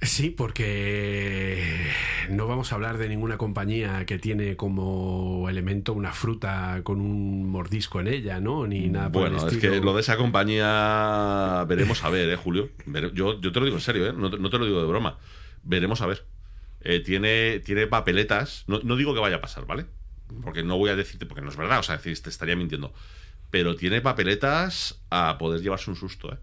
Sí, 0.00 0.30
porque 0.30 1.90
no 2.30 2.46
vamos 2.46 2.70
a 2.70 2.76
hablar 2.76 2.98
de 2.98 3.08
ninguna 3.08 3.36
compañía 3.36 4.06
que 4.06 4.18
tiene 4.20 4.54
como 4.56 5.48
elemento 5.48 5.92
una 5.92 6.12
fruta 6.12 6.82
con 6.84 7.00
un 7.00 7.50
mordisco 7.50 7.98
en 8.00 8.06
ella, 8.06 8.38
¿no? 8.38 8.66
Ni 8.68 8.88
nada 8.88 9.10
por 9.10 9.26
el 9.26 9.32
Bueno, 9.34 9.48
es 9.48 9.56
que 9.56 9.80
lo 9.80 9.94
de 9.94 10.00
esa 10.02 10.16
compañía 10.16 11.64
veremos 11.66 12.04
a 12.04 12.10
ver, 12.10 12.28
¿eh, 12.30 12.36
Julio? 12.36 12.70
Yo, 13.12 13.40
yo 13.40 13.50
te 13.52 13.58
lo 13.58 13.66
digo 13.66 13.76
en 13.76 13.82
serio, 13.82 14.06
¿eh? 14.08 14.12
No, 14.16 14.30
te- 14.30 14.38
no 14.38 14.50
te 14.50 14.58
lo 14.58 14.66
digo 14.66 14.80
de 14.80 14.86
broma. 14.86 15.18
Veremos 15.64 16.00
a 16.00 16.06
ver. 16.06 16.24
Eh, 16.80 17.00
tiene, 17.00 17.58
tiene 17.58 17.88
papeletas. 17.88 18.62
No, 18.68 18.78
no 18.84 18.94
digo 18.94 19.14
que 19.14 19.20
vaya 19.20 19.36
a 19.36 19.40
pasar, 19.40 19.66
¿vale? 19.66 19.86
Porque 20.44 20.62
no 20.62 20.78
voy 20.78 20.90
a 20.90 20.96
decirte, 20.96 21.26
porque 21.26 21.42
no 21.42 21.48
es 21.48 21.56
verdad, 21.56 21.80
o 21.80 21.82
sea, 21.82 21.96
decir, 21.96 22.22
te 22.22 22.30
estaría 22.30 22.54
mintiendo. 22.54 22.94
Pero 23.50 23.74
tiene 23.74 24.00
papeletas 24.00 25.00
a 25.10 25.38
poder 25.38 25.60
llevarse 25.60 25.90
un 25.90 25.96
susto, 25.96 26.32
¿eh? 26.32 26.38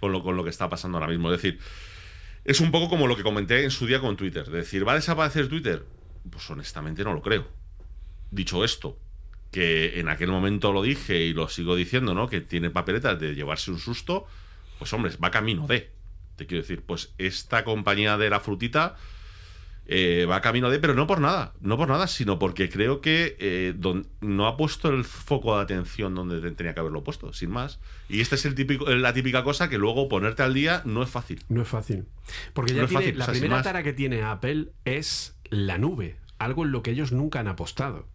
Con 0.00 0.10
lo, 0.10 0.24
con 0.24 0.36
lo 0.36 0.42
que 0.42 0.50
está 0.50 0.68
pasando 0.68 0.98
ahora 0.98 1.08
mismo. 1.10 1.30
Es 1.32 1.40
decir, 1.40 1.60
es 2.46 2.60
un 2.60 2.70
poco 2.70 2.88
como 2.88 3.08
lo 3.08 3.16
que 3.16 3.24
comenté 3.24 3.64
en 3.64 3.72
su 3.72 3.86
día 3.86 4.00
con 4.00 4.16
Twitter. 4.16 4.46
De 4.46 4.58
decir, 4.58 4.86
¿va 4.86 4.92
a 4.92 4.94
desaparecer 4.94 5.48
Twitter? 5.48 5.84
Pues 6.30 6.48
honestamente 6.48 7.02
no 7.02 7.12
lo 7.12 7.20
creo. 7.20 7.48
Dicho 8.30 8.64
esto, 8.64 8.96
que 9.50 9.98
en 9.98 10.08
aquel 10.08 10.28
momento 10.28 10.72
lo 10.72 10.82
dije 10.82 11.18
y 11.18 11.32
lo 11.32 11.48
sigo 11.48 11.74
diciendo, 11.74 12.14
¿no? 12.14 12.28
Que 12.28 12.40
tiene 12.40 12.70
papeletas 12.70 13.18
de 13.18 13.34
llevarse 13.34 13.72
un 13.72 13.80
susto, 13.80 14.26
pues 14.78 14.92
hombre, 14.92 15.12
va 15.22 15.32
camino 15.32 15.66
de. 15.66 15.90
Te 16.36 16.46
quiero 16.46 16.62
decir, 16.62 16.82
pues 16.82 17.12
esta 17.18 17.64
compañía 17.64 18.16
de 18.16 18.30
la 18.30 18.38
frutita 18.38 18.96
eh, 19.88 20.26
va 20.28 20.40
camino 20.40 20.68
de, 20.70 20.78
pero 20.80 20.94
no 20.94 21.06
por 21.06 21.20
nada, 21.20 21.54
no 21.60 21.76
por 21.76 21.88
nada, 21.88 22.06
sino 22.08 22.38
porque 22.38 22.68
creo 22.68 23.00
que 23.00 23.36
eh, 23.38 23.72
don- 23.76 24.08
no 24.20 24.46
ha 24.48 24.56
puesto 24.56 24.88
el 24.88 25.04
foco 25.04 25.56
de 25.56 25.62
atención 25.62 26.14
donde 26.14 26.40
te- 26.40 26.50
tenía 26.50 26.74
que 26.74 26.80
haberlo 26.80 27.04
puesto, 27.04 27.32
sin 27.32 27.50
más. 27.50 27.78
Y 28.08 28.20
esta 28.20 28.34
es 28.34 28.44
el 28.46 28.54
típico, 28.54 28.88
la 28.90 29.12
típica 29.12 29.44
cosa 29.44 29.68
que 29.68 29.78
luego 29.78 30.08
ponerte 30.08 30.42
al 30.42 30.54
día 30.54 30.82
no 30.84 31.02
es 31.02 31.10
fácil. 31.10 31.44
No 31.48 31.62
es 31.62 31.68
fácil. 31.68 32.04
Porque 32.52 32.74
ya 32.74 32.82
No 32.82 32.88
tiene, 32.88 33.02
fácil, 33.04 33.18
la 33.18 33.24
o 33.24 33.26
sea, 33.26 33.34
sin 33.34 33.40
primera 33.42 33.62
tara 33.62 33.82
que 33.82 33.92
tiene 33.92 34.22
Apple 34.22 34.72
es 34.84 35.38
la 35.50 35.78
nube, 35.78 36.16
algo 36.38 36.64
en 36.64 36.72
lo 36.72 36.82
que 36.82 36.90
ellos 36.90 37.12
nunca 37.12 37.38
han 37.40 37.48
apostado. 37.48 38.08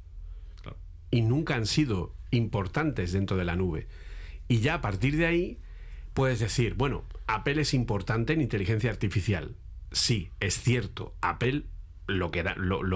Claro. 0.61 0.77
Y 1.09 1.21
nunca 1.21 1.55
han 1.55 1.65
sido 1.65 2.13
importantes 2.31 3.11
dentro 3.13 3.37
de 3.37 3.45
la 3.45 3.55
nube. 3.55 3.87
Y 4.49 4.59
ya 4.59 4.73
a 4.75 4.81
partir 4.81 5.15
de 5.15 5.25
ahí 5.25 5.57
puedes 6.13 6.39
decir, 6.39 6.73
bueno, 6.73 7.05
Apple 7.27 7.61
es 7.61 7.73
importante 7.73 8.33
en 8.33 8.41
inteligencia 8.41 8.89
artificial. 8.89 9.55
Sí, 9.91 10.29
es 10.39 10.61
cierto, 10.61 11.13
Apple, 11.21 11.63
lo, 12.07 12.31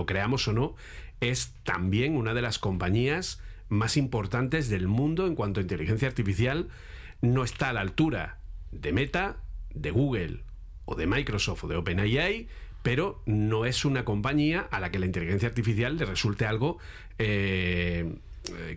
creamos 0.06 0.48
o 0.48 0.54
no, 0.54 0.76
es 1.20 1.54
también 1.64 2.16
una 2.16 2.34
de 2.34 2.42
las 2.42 2.60
compañías 2.60 3.42
más 3.68 3.98
importantes 3.98 4.70
del 4.70 4.88
mundo 4.88 5.28
en 5.28 5.36
cuanto 5.36 5.60
a 5.60 5.64
inteligencia 5.64 6.08
artificial. 6.08 6.70
No 7.22 7.44
está 7.44 7.70
a 7.70 7.74
la 7.74 7.82
altura 7.82 8.40
de 8.72 8.94
Meta, 8.94 9.38
de 9.74 9.92
Google 9.92 10.44
o 10.86 10.96
de 10.96 11.08
Microsoft 11.08 11.66
o 11.66 11.68
de 11.68 11.76
OpenAI, 11.76 12.48
pero 12.84 13.22
no 13.26 13.66
es 13.66 13.84
una 13.84 14.06
compañía 14.06 14.62
a 14.62 14.80
la 14.80 14.92
que 14.92 15.00
la 15.00 15.08
inteligencia 15.08 15.50
artificial 15.50 15.98
le 15.98 16.06
resulte 16.06 16.46
algo 16.46 16.78
eh, 17.18 18.16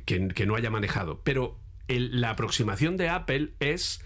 que, 0.07 0.47
no 0.47 0.57
haya 0.57 0.71
manejado. 0.71 1.21
Pero 1.23 1.59
la 1.89 2.31
aproximación 2.31 2.97
de 2.97 3.11
Apple 3.11 3.51
es 3.61 4.03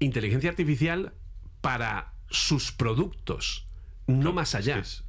inteligencia 0.00 0.50
artificial 0.50 1.14
para 1.60 2.12
sus 2.30 2.72
productos, 2.72 3.66
no 4.06 4.32
más 4.32 4.54
allá. 4.54 4.78
es- 4.78 5.04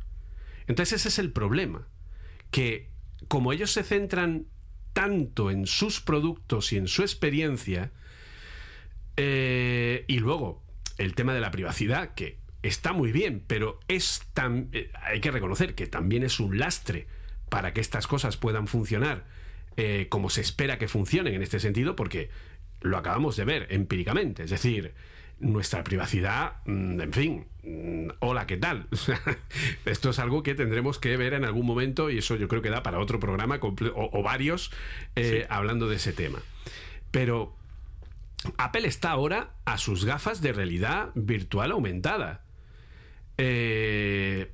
Entonces 0.67 0.99
ese 1.01 1.09
es 1.09 1.19
el 1.19 1.31
problema, 1.31 1.87
que 2.51 2.89
como 3.27 3.53
ellos 3.53 3.71
se 3.71 3.83
centran 3.83 4.45
tanto 4.93 5.51
en 5.51 5.67
sus 5.67 6.01
productos 6.01 6.73
y 6.73 6.77
en 6.77 6.87
su 6.87 7.01
experiencia, 7.01 7.91
eh, 9.17 10.05
y 10.07 10.19
luego 10.19 10.63
el 10.97 11.15
tema 11.15 11.33
de 11.33 11.41
la 11.41 11.51
privacidad, 11.51 12.13
que 12.13 12.37
está 12.61 12.93
muy 12.93 13.11
bien, 13.11 13.43
pero 13.45 13.79
es 13.87 14.23
tan, 14.33 14.69
eh, 14.73 14.91
hay 15.01 15.21
que 15.21 15.31
reconocer 15.31 15.75
que 15.75 15.87
también 15.87 16.23
es 16.23 16.39
un 16.39 16.57
lastre 16.59 17.07
para 17.49 17.73
que 17.73 17.81
estas 17.81 18.05
cosas 18.07 18.37
puedan 18.37 18.67
funcionar 18.67 19.25
eh, 19.77 20.07
como 20.09 20.29
se 20.29 20.41
espera 20.41 20.77
que 20.77 20.87
funcionen 20.89 21.35
en 21.35 21.41
este 21.41 21.59
sentido, 21.59 21.95
porque 21.95 22.29
lo 22.81 22.97
acabamos 22.97 23.37
de 23.37 23.45
ver 23.45 23.67
empíricamente, 23.69 24.43
es 24.43 24.49
decir, 24.49 24.93
nuestra 25.39 25.83
privacidad, 25.83 26.53
mm, 26.65 27.01
en 27.01 27.13
fin, 27.13 27.47
mm, 27.63 28.09
hola, 28.19 28.47
¿qué 28.47 28.57
tal? 28.57 28.87
Esto 29.85 30.09
es 30.09 30.19
algo 30.19 30.43
que 30.43 30.55
tendremos 30.55 30.99
que 30.99 31.15
ver 31.17 31.33
en 31.33 31.45
algún 31.45 31.65
momento 31.65 32.09
y 32.09 32.17
eso 32.17 32.35
yo 32.35 32.47
creo 32.47 32.61
que 32.61 32.69
da 32.69 32.83
para 32.83 32.99
otro 32.99 33.19
programa 33.19 33.59
o 33.61 34.23
varios 34.23 34.71
eh, 35.15 35.47
hablando 35.49 35.87
de 35.89 35.95
ese 35.97 36.13
tema. 36.13 36.39
Pero 37.11 37.55
Apple 38.57 38.87
está 38.87 39.11
ahora 39.11 39.51
a 39.65 39.77
sus 39.77 40.05
gafas 40.05 40.41
de 40.41 40.53
realidad 40.53 41.11
virtual 41.15 41.71
aumentada. 41.71 42.43
Eh, 43.37 44.51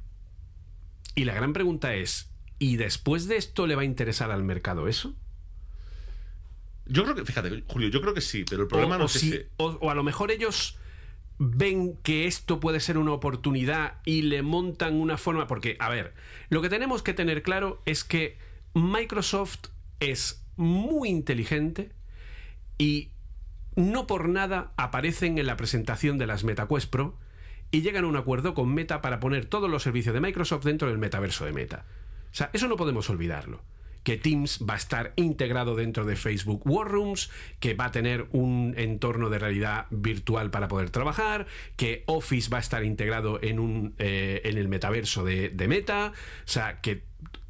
y 1.16 1.26
la 1.26 1.34
gran 1.34 1.54
pregunta 1.54 1.96
es, 1.96 2.32
¿y 2.60 2.78
después 2.78 3.28
de 3.28 3.38
esto 3.38 3.68
le 3.68 3.76
va 3.76 3.84
a 3.84 3.86
interesar 3.86 4.32
al 4.32 4.44
mercado 4.44 4.88
eso? 4.88 5.16
Yo 6.88 7.04
creo 7.04 7.16
que, 7.16 7.26
fíjate, 7.26 7.64
Julio, 7.68 7.90
yo 7.90 8.02
creo 8.02 8.14
que 8.14 8.22
sí, 8.22 8.46
pero 8.50 8.64
el 8.64 8.68
problema 8.68 8.96
o, 8.96 9.00
no 9.00 9.06
es 9.06 9.12
si- 9.14 9.30
ese. 9.30 9.50
o- 9.58 9.78
o 9.82 9.90
a 9.90 9.96
lo 9.96 10.04
mejor 10.04 10.32
ellos 10.32 10.78
ven 11.38 11.98
que 12.04 12.28
esto 12.28 12.60
puede 12.60 12.80
ser 12.80 12.98
una 12.98 13.12
oportunidad 13.12 13.96
y 14.06 14.22
le 14.24 14.42
montan 14.42 14.96
una 14.96 15.18
forma. 15.18 15.48
Porque, 15.48 15.76
a 15.80 15.90
ver, 15.90 16.14
lo 16.50 16.62
que 16.62 16.70
tenemos 16.70 17.02
que 17.04 17.14
tener 17.14 17.42
claro 17.44 17.82
es 17.86 18.04
que 18.04 18.38
Microsoft 18.74 19.68
es 20.00 20.44
muy 20.58 21.10
inteligente 21.10 21.92
y 22.78 23.10
no 23.76 24.08
por 24.08 24.30
nada 24.30 24.72
aparecen 24.78 25.38
en 25.38 25.48
la 25.48 25.58
presentación 25.58 26.18
de 26.18 26.28
las 26.28 26.44
MetaQuest 26.44 26.90
Pro 26.90 27.18
y 27.72 27.82
llegan 27.82 28.06
a 28.06 28.08
un 28.08 28.16
acuerdo 28.16 28.54
con 28.54 28.74
Meta 28.74 29.02
para 29.02 29.20
poner 29.20 29.46
todos 29.46 29.70
los 29.70 29.84
servicios 29.84 30.14
de 30.14 30.22
Microsoft 30.22 30.64
dentro 30.64 30.88
del 30.88 30.98
metaverso 30.98 31.44
de 31.46 31.52
Meta. 31.52 31.86
O 32.32 32.36
sea, 32.36 32.50
eso 32.54 32.68
no 32.70 32.78
podemos 32.78 33.10
olvidarlo. 33.10 33.62
Que 34.06 34.16
Teams 34.18 34.60
va 34.62 34.76
a 34.76 34.78
estar 34.78 35.12
integrado 35.18 35.76
dentro 35.76 36.06
de 36.06 36.16
Facebook 36.16 36.62
Workrooms, 36.66 37.30
que 37.60 37.74
va 37.74 37.86
a 37.86 37.92
tener 37.92 38.28
un 38.32 38.74
entorno 38.78 39.30
de 39.30 39.40
realidad 39.40 39.88
virtual 39.90 40.52
para 40.52 40.68
poder 40.70 40.92
trabajar, 40.92 41.48
que 41.76 42.04
Office 42.06 42.50
va 42.50 42.58
a 42.58 42.62
estar 42.62 42.86
integrado 42.86 43.40
en, 43.42 43.60
un, 43.60 43.96
eh, 43.98 44.42
en 44.46 44.58
el 44.58 44.68
metaverso 44.68 45.26
de, 45.26 45.50
de 45.50 45.68
Meta. 45.68 46.14
O 46.46 46.48
sea, 46.48 46.80
que, 46.82 47.02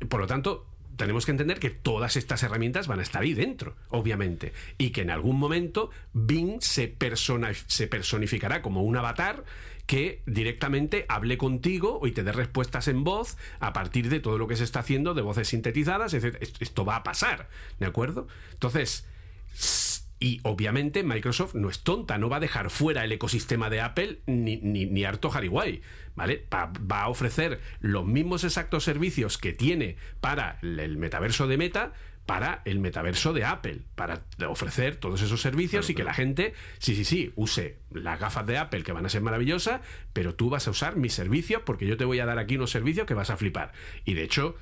por 0.10 0.20
lo 0.22 0.28
tanto, 0.28 0.66
tenemos 0.96 1.26
que 1.26 1.32
entender 1.32 1.60
que 1.60 1.72
todas 1.72 2.16
estas 2.16 2.42
herramientas 2.44 2.88
van 2.88 3.00
a 3.00 3.04
estar 3.04 3.22
ahí 3.22 3.34
dentro, 3.34 3.76
obviamente, 3.90 4.54
y 4.78 4.92
que 4.92 5.02
en 5.02 5.10
algún 5.12 5.38
momento 5.38 5.90
Bing 6.14 6.62
se, 6.62 6.88
persona- 6.88 7.52
se 7.68 7.88
personificará 7.88 8.62
como 8.62 8.82
un 8.82 8.96
avatar 8.96 9.44
que 9.86 10.24
directamente 10.26 11.06
hable 11.10 11.38
contigo 11.38 12.02
y 12.06 12.12
te 12.12 12.24
dé 12.24 12.32
respuestas 12.32 12.88
en 12.88 13.04
voz 13.04 13.38
a 13.60 13.72
partir 13.74 14.10
de 14.10 14.20
todo 14.20 14.38
lo 14.38 14.48
que 14.48 14.56
se 14.56 14.64
está 14.64 14.80
haciendo 14.80 15.14
de 15.14 15.22
voces 15.22 15.48
sintetizadas, 15.50 16.14
etc. 16.14 16.38
Esto- 16.60 16.86
va 16.86 16.98
a 16.98 17.04
pasar, 17.04 17.48
¿de 17.80 17.86
acuerdo? 17.86 18.28
Entonces, 18.54 19.08
y 20.20 20.40
obviamente 20.44 21.04
Microsoft 21.04 21.56
no 21.56 21.70
es 21.70 21.82
tonta, 21.82 22.18
no 22.18 22.30
va 22.30 22.38
a 22.38 22.40
dejar 22.40 22.70
fuera 22.70 23.04
el 23.04 23.12
ecosistema 23.12 23.70
de 23.70 23.82
Apple 23.82 24.20
ni, 24.26 24.58
ni, 24.58 24.86
ni 24.86 25.04
harto 25.04 25.30
jariguay, 25.30 25.82
¿vale? 26.16 26.46
Va, 26.54 26.72
va 26.92 27.02
a 27.04 27.10
ofrecer 27.10 27.60
los 27.80 28.06
mismos 28.06 28.44
exactos 28.44 28.84
servicios 28.84 29.38
que 29.38 29.54
tiene 29.54 29.98
para 30.22 30.58
el 30.62 30.98
metaverso 30.98 31.48
de 31.48 31.58
Meta 31.58 31.94
para 32.26 32.62
el 32.66 32.80
metaverso 32.80 33.34
de 33.34 33.46
Apple, 33.46 33.82
para 33.96 34.24
ofrecer 34.48 34.96
todos 34.96 35.22
esos 35.22 35.42
servicios 35.42 35.90
y 35.90 35.96
que 35.96 36.04
la 36.04 36.14
gente, 36.14 36.54
sí, 36.80 36.96
sí, 36.96 37.06
sí, 37.06 37.32
use 37.36 37.80
las 37.92 38.20
gafas 38.20 38.48
de 38.48 38.58
Apple 38.58 38.84
que 38.84 38.92
van 38.92 39.06
a 39.06 39.10
ser 39.10 39.22
maravillosas, 39.22 39.82
pero 40.12 40.34
tú 40.34 40.50
vas 40.50 40.68
a 40.68 40.72
usar 40.72 40.96
mis 40.96 41.14
servicios 41.14 41.62
porque 41.66 41.86
yo 41.86 41.98
te 41.98 42.06
voy 42.06 42.20
a 42.20 42.26
dar 42.26 42.40
aquí 42.40 42.56
unos 42.56 42.72
servicios 42.72 43.06
que 43.06 43.14
vas 43.14 43.30
a 43.30 43.38
flipar. 43.38 43.74
Y 44.06 44.16
de 44.16 44.24
hecho, 44.24 44.56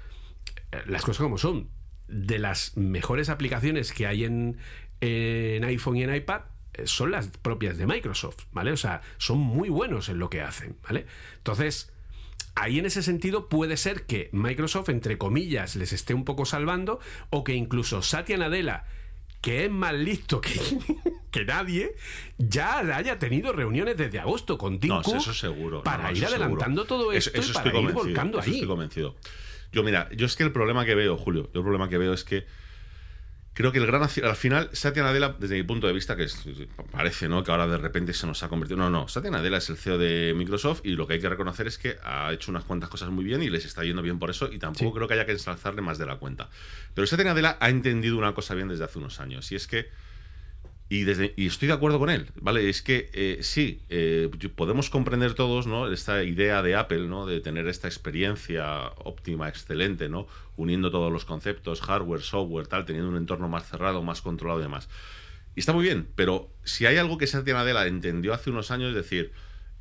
eh, 0.71 0.81
las 0.87 1.03
cosas 1.03 1.23
como 1.23 1.37
son, 1.37 1.69
de 2.07 2.37
las 2.37 2.75
mejores 2.75 3.29
aplicaciones 3.29 3.93
que 3.93 4.07
hay 4.07 4.25
en, 4.25 4.57
en 4.99 5.63
iPhone 5.63 5.95
y 5.95 6.03
en 6.03 6.13
iPad 6.13 6.41
eh, 6.73 6.85
son 6.85 7.11
las 7.11 7.27
propias 7.27 7.77
de 7.77 7.87
Microsoft, 7.87 8.45
¿vale? 8.51 8.73
O 8.73 8.77
sea, 8.77 9.01
son 9.17 9.39
muy 9.39 9.69
buenos 9.69 10.09
en 10.09 10.19
lo 10.19 10.29
que 10.29 10.41
hacen, 10.41 10.75
¿vale? 10.83 11.05
Entonces, 11.37 11.92
ahí 12.55 12.79
en 12.79 12.85
ese 12.85 13.01
sentido 13.03 13.49
puede 13.49 13.77
ser 13.77 14.05
que 14.05 14.29
Microsoft, 14.31 14.89
entre 14.89 15.17
comillas, 15.17 15.75
les 15.75 15.93
esté 15.93 16.13
un 16.13 16.25
poco 16.25 16.45
salvando 16.45 16.99
o 17.29 17.43
que 17.43 17.53
incluso 17.53 18.01
Satya 18.01 18.37
Nadella, 18.37 18.85
que 19.41 19.65
es 19.65 19.71
más 19.71 19.93
listo 19.93 20.39
que, 20.39 20.51
que 21.31 21.45
nadie, 21.45 21.95
ya 22.37 22.79
haya 22.95 23.19
tenido 23.19 23.51
reuniones 23.53 23.97
desde 23.97 24.19
agosto 24.19 24.57
con 24.57 24.79
Tim 24.79 24.89
No, 24.89 25.01
Cook 25.01 25.17
eso 25.17 25.33
seguro. 25.33 25.83
para 25.83 26.11
no, 26.11 26.17
ir 26.17 26.25
adelantando 26.25 26.83
seguro. 26.83 26.85
todo 26.85 27.11
esto 27.11 27.31
eso 27.37 27.51
y 27.51 27.53
para 27.53 27.79
ir 27.79 27.91
volcando 27.91 28.39
eso 28.39 28.47
ahí. 28.49 28.53
Estoy 28.55 28.67
convencido. 28.67 29.15
Yo, 29.71 29.83
mira, 29.83 30.07
yo 30.15 30.25
es 30.27 30.35
que 30.35 30.43
el 30.43 30.51
problema 30.51 30.85
que 30.85 30.95
veo, 30.95 31.17
Julio, 31.17 31.49
yo 31.53 31.59
el 31.59 31.63
problema 31.63 31.89
que 31.89 31.97
veo 31.97 32.13
es 32.13 32.23
que 32.23 32.45
creo 33.53 33.71
que 33.71 33.77
el 33.77 33.85
gran 33.85 34.01
al 34.03 34.35
final 34.35 34.69
Satya 34.73 35.03
Nadella 35.03 35.35
desde 35.37 35.55
mi 35.55 35.63
punto 35.63 35.85
de 35.87 35.93
vista 35.93 36.15
que 36.15 36.23
es- 36.23 36.43
parece 36.91 37.29
no 37.29 37.43
que 37.43 37.51
ahora 37.51 37.67
de 37.67 37.77
repente 37.77 38.13
se 38.13 38.25
nos 38.25 38.41
ha 38.43 38.49
convertido 38.49 38.77
no 38.77 38.89
no 38.89 39.07
Satya 39.07 39.29
Nadella 39.31 39.57
es 39.57 39.69
el 39.69 39.77
CEO 39.77 39.97
de 39.97 40.33
Microsoft 40.35 40.81
y 40.83 40.91
lo 40.95 41.05
que 41.07 41.13
hay 41.13 41.19
que 41.21 41.29
reconocer 41.29 41.67
es 41.67 41.77
que 41.77 41.97
ha 42.03 42.31
hecho 42.33 42.49
unas 42.51 42.63
cuantas 42.63 42.89
cosas 42.89 43.09
muy 43.09 43.23
bien 43.23 43.43
y 43.43 43.49
les 43.49 43.65
está 43.65 43.83
yendo 43.83 44.01
bien 44.01 44.17
por 44.19 44.29
eso 44.29 44.51
y 44.51 44.59
tampoco 44.59 44.85
Sí. 44.89 44.95
creo 44.95 45.07
que 45.07 45.13
haya 45.13 45.25
que 45.25 45.33
ensalzarle 45.33 45.81
más 45.81 45.97
de 45.97 46.05
la 46.05 46.15
cuenta 46.17 46.49
pero 46.93 47.05
Satya 47.07 47.25
Nadella 47.25 47.57
ha 47.59 47.69
entendido 47.69 48.17
una 48.17 48.33
cosa 48.33 48.55
bien 48.55 48.67
desde 48.69 48.85
hace 48.85 48.97
unos 48.99 49.19
años 49.19 49.51
y 49.51 49.55
es 49.55 49.67
que 49.67 49.89
y, 50.89 51.05
desde, 51.05 51.33
y 51.37 51.47
estoy 51.47 51.69
de 51.69 51.73
acuerdo 51.73 51.97
con 51.97 52.09
él, 52.09 52.27
¿vale? 52.35 52.69
Es 52.69 52.81
que 52.81 53.09
eh, 53.13 53.39
sí, 53.41 53.81
eh, 53.89 54.29
podemos 54.55 54.89
comprender 54.89 55.33
todos, 55.33 55.65
¿no? 55.65 55.91
Esta 55.91 56.23
idea 56.23 56.61
de 56.61 56.75
Apple, 56.75 57.07
¿no? 57.07 57.25
De 57.25 57.39
tener 57.39 57.67
esta 57.67 57.87
experiencia 57.87 58.89
óptima, 59.03 59.47
excelente, 59.47 60.09
¿no? 60.09 60.27
Uniendo 60.55 60.91
todos 60.91 61.11
los 61.11 61.25
conceptos, 61.25 61.81
hardware, 61.81 62.21
software, 62.21 62.67
tal, 62.67 62.85
teniendo 62.85 63.09
un 63.09 63.17
entorno 63.17 63.49
más 63.49 63.67
cerrado, 63.67 64.03
más 64.03 64.21
controlado 64.21 64.59
y 64.59 64.63
demás. 64.63 64.89
Y 65.55 65.61
está 65.61 65.73
muy 65.73 65.83
bien, 65.83 66.07
pero 66.15 66.49
si 66.63 66.85
hay 66.85 66.97
algo 66.97 67.17
que 67.17 67.27
Satya 67.27 67.53
Nadella 67.53 67.87
entendió 67.87 68.33
hace 68.33 68.49
unos 68.49 68.71
años, 68.71 68.89
es 68.89 68.95
decir, 68.95 69.31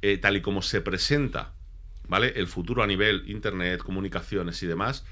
eh, 0.02 0.18
tal 0.18 0.36
y 0.36 0.40
como 0.40 0.62
se 0.62 0.80
presenta, 0.80 1.52
¿vale? 2.08 2.32
El 2.36 2.46
futuro 2.46 2.82
a 2.82 2.86
nivel 2.86 3.24
internet, 3.28 3.82
comunicaciones 3.82 4.62
y 4.62 4.66
demás, 4.66 5.04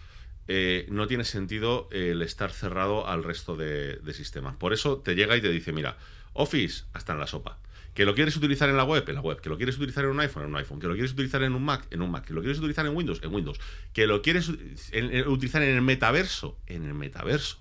eh, 0.52 0.84
no 0.90 1.06
tiene 1.06 1.22
sentido 1.22 1.88
eh, 1.92 2.10
el 2.10 2.22
estar 2.22 2.50
cerrado 2.50 3.06
al 3.06 3.22
resto 3.22 3.54
de, 3.54 4.00
sistemas. 4.12 4.56
Por 4.56 4.72
eso 4.72 4.98
te 4.98 5.14
llega 5.14 5.36
y 5.36 5.40
te 5.40 5.48
dice, 5.48 5.72
mira, 5.72 5.96
Office, 6.32 6.86
hasta 6.92 7.12
en 7.12 7.20
la 7.20 7.28
sopa. 7.28 7.60
Que 7.94 8.04
lo 8.04 8.16
quieres 8.16 8.36
utilizar 8.36 8.68
en 8.68 8.76
la 8.76 8.82
web, 8.82 9.04
en 9.06 9.14
la 9.14 9.20
web. 9.20 9.40
Que 9.40 9.48
lo 9.48 9.56
quieres 9.56 9.76
utilizar 9.76 10.02
en 10.04 10.10
un 10.10 10.18
iPhone, 10.18 10.42
en 10.42 10.48
un 10.48 10.56
iPhone. 10.56 10.80
Que 10.80 10.88
lo 10.88 10.94
quieres 10.94 11.12
utilizar 11.12 11.44
en 11.44 11.54
un 11.54 11.64
Mac, 11.64 11.86
en 11.92 12.02
un 12.02 12.10
Mac. 12.10 12.24
Que 12.24 12.32
lo 12.32 12.40
quieres 12.40 12.58
utilizar 12.58 12.84
en 12.84 12.96
Windows, 12.96 13.20
en 13.22 13.32
Windows. 13.32 13.60
Que 13.92 14.08
lo 14.08 14.22
quieres 14.22 14.48
utilizar 14.48 15.62
en 15.62 15.76
el 15.76 15.82
metaverso, 15.82 16.58
en 16.66 16.84
el 16.84 16.94
metaverso. 16.94 17.58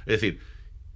Es 0.00 0.20
decir, 0.20 0.38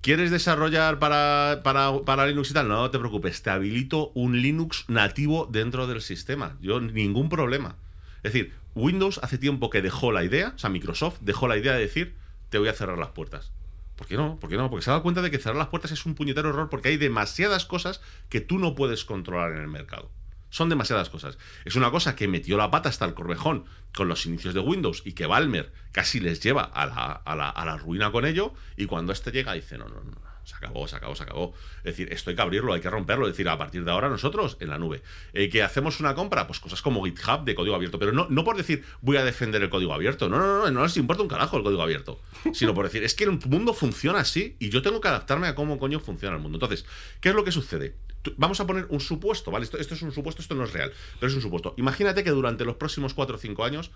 ¿quieres 0.03 0.31
desarrollar 0.31 0.99
para, 0.99 1.63
para, 1.65 1.93
para 2.05 2.27
Linux 2.27 2.51
y 2.51 2.53
tal? 2.53 2.69
No 2.69 2.91
te 2.91 2.99
preocupes, 2.99 3.41
te 3.41 3.49
habilito 3.49 4.13
un 4.15 4.43
Linux 4.43 4.85
nativo 4.89 5.49
dentro 5.51 5.87
del 5.87 6.03
sistema. 6.03 6.59
Yo, 6.61 6.79
ningún 6.79 7.31
problema. 7.31 7.79
Es 8.23 8.33
decir, 8.33 8.53
Windows 8.75 9.21
hace 9.23 9.39
tiempo 9.39 9.71
que 9.71 9.83
dejó 9.83 10.13
la 10.13 10.25
idea, 10.25 10.53
o 10.55 10.59
sea, 10.59 10.71
Microsoft 10.71 11.19
dejó 11.21 11.49
la 11.49 11.57
idea 11.57 11.75
de 11.75 11.81
decir, 11.81 12.15
te 12.51 12.59
voy 12.59 12.69
a 12.69 12.73
cerrar 12.73 12.99
las 12.99 13.11
puertas. 13.11 13.53
¿Por 13.97 14.07
qué 14.07 14.17
no? 14.17 14.39
¿Por 14.41 14.49
qué 14.49 14.57
no? 14.57 14.71
Porque 14.71 14.85
se 14.85 14.91
ha 14.91 14.93
dado 14.93 15.03
cuenta 15.03 15.23
de 15.23 15.31
que 15.31 15.39
cerrar 15.39 15.57
las 15.57 15.69
puertas 15.69 15.93
es 15.93 16.07
un 16.07 16.15
puñetero 16.15 16.49
error 16.49 16.69
porque 16.71 16.89
hay 16.89 16.97
demasiadas 16.97 17.67
cosas 17.67 18.01
que 18.29 18.41
tú 18.41 18.59
no 18.59 18.75
puedes 18.75 19.05
controlar 19.05 19.53
en 19.53 19.59
el 19.59 19.69
mercado. 19.69 20.11
Son 20.51 20.69
demasiadas 20.69 21.09
cosas. 21.09 21.39
Es 21.65 21.77
una 21.77 21.91
cosa 21.91 22.15
que 22.15 22.29
metió 22.29 22.59
la 22.59 22.71
pata 22.71 22.89
hasta 22.89 23.07
el 23.07 23.15
corvejón 23.15 23.65
con 23.95 24.09
los 24.09 24.27
inicios 24.27 24.55
de 24.55 24.61
Windows 24.61 25.03
y 25.05 25.13
que 25.13 25.27
Balmer 25.27 25.73
casi 25.93 26.21
les 26.21 26.41
lleva 26.41 26.63
a 26.63 26.87
la, 26.87 27.13
a 27.13 27.37
la, 27.37 27.49
a 27.49 27.65
la 27.65 27.79
ruina 27.79 28.13
con 28.13 28.27
ello. 28.27 28.53
Y 28.77 28.87
cuando 28.87 29.13
este 29.13 29.31
llega 29.31 29.55
dice, 29.55 29.79
no, 29.79 29.89
no, 29.89 30.03
no, 30.03 30.11
no, 30.11 30.32
se 30.45 30.55
acabó, 30.55 30.87
se 30.89 30.97
acabó, 30.97 31.15
se 31.15 31.23
acabó. 31.23 31.55
Es 31.79 31.85
decir, 31.97 32.13
esto 32.13 32.31
hay 32.31 32.37
que 32.37 32.43
abrirlo, 32.43 32.73
hay 32.73 32.81
que 32.81 32.91
romperlo. 32.91 33.27
Es 33.27 33.33
decir, 33.33 33.49
a 33.49 33.57
partir 33.59 33.85
de 33.85 33.91
ahora 33.91 34.09
nosotros 34.09 34.57
en 34.61 34.71
la 34.71 34.79
nube. 34.79 35.03
Eh, 35.33 35.49
que 35.49 35.63
hacemos 35.63 36.01
una 36.01 36.15
compra, 36.15 36.47
pues 36.47 36.61
cosas 36.61 36.83
como 36.83 37.05
GitHub 37.05 37.45
de 37.45 37.55
código 37.55 37.75
abierto. 37.75 37.99
Pero 37.99 38.13
no, 38.13 38.27
no 38.29 38.45
por 38.45 38.57
decir 38.57 38.85
voy 39.01 39.17
a 39.17 39.25
defender 39.25 39.63
el 39.63 39.71
código 39.71 39.93
abierto. 39.93 40.29
No, 40.29 40.39
no, 40.39 40.47
no, 40.47 40.59
no, 40.65 40.71
no 40.71 40.83
les 40.83 40.97
importa 40.97 41.23
un 41.23 41.29
carajo 41.29 41.57
el 41.57 41.63
código 41.63 41.83
abierto. 41.83 42.21
Sino 42.53 42.75
por 42.75 42.85
decir, 42.85 43.05
es 43.05 43.15
que 43.15 43.25
el 43.25 43.39
mundo 43.47 43.75
funciona 43.75 44.21
así 44.21 44.57
y 44.59 44.71
yo 44.71 44.83
tengo 44.83 45.01
que 45.01 45.09
adaptarme 45.09 45.47
a 45.47 45.55
cómo 45.55 45.79
coño 45.79 46.01
funciona 46.01 46.37
el 46.37 46.43
mundo. 46.43 46.57
Entonces, 46.57 46.85
¿qué 47.21 47.31
es 47.31 47.35
lo 47.35 47.45
que 47.45 47.53
sucede? 47.53 47.97
Vamos 48.37 48.61
a 48.61 48.67
poner 48.67 48.87
un 48.89 49.01
supuesto, 49.01 49.51
¿vale? 49.51 49.65
Esto, 49.65 49.79
esto 49.79 49.95
es 49.95 50.03
un 50.03 50.13
supuesto, 50.13 50.43
esto 50.43 50.55
no 50.55 50.65
es 50.65 50.73
real, 50.73 50.93
pero 51.19 51.29
es 51.29 51.35
un 51.35 51.43
supuesto. 51.43 51.75
Imagínate 51.77 52.23
que 52.23 52.31
durante 52.31 52.65
los 52.65 52.77
próximos 52.77 53.15
4 53.15 53.35
o 53.35 53.39
5 53.39 53.65
años, 53.65 53.91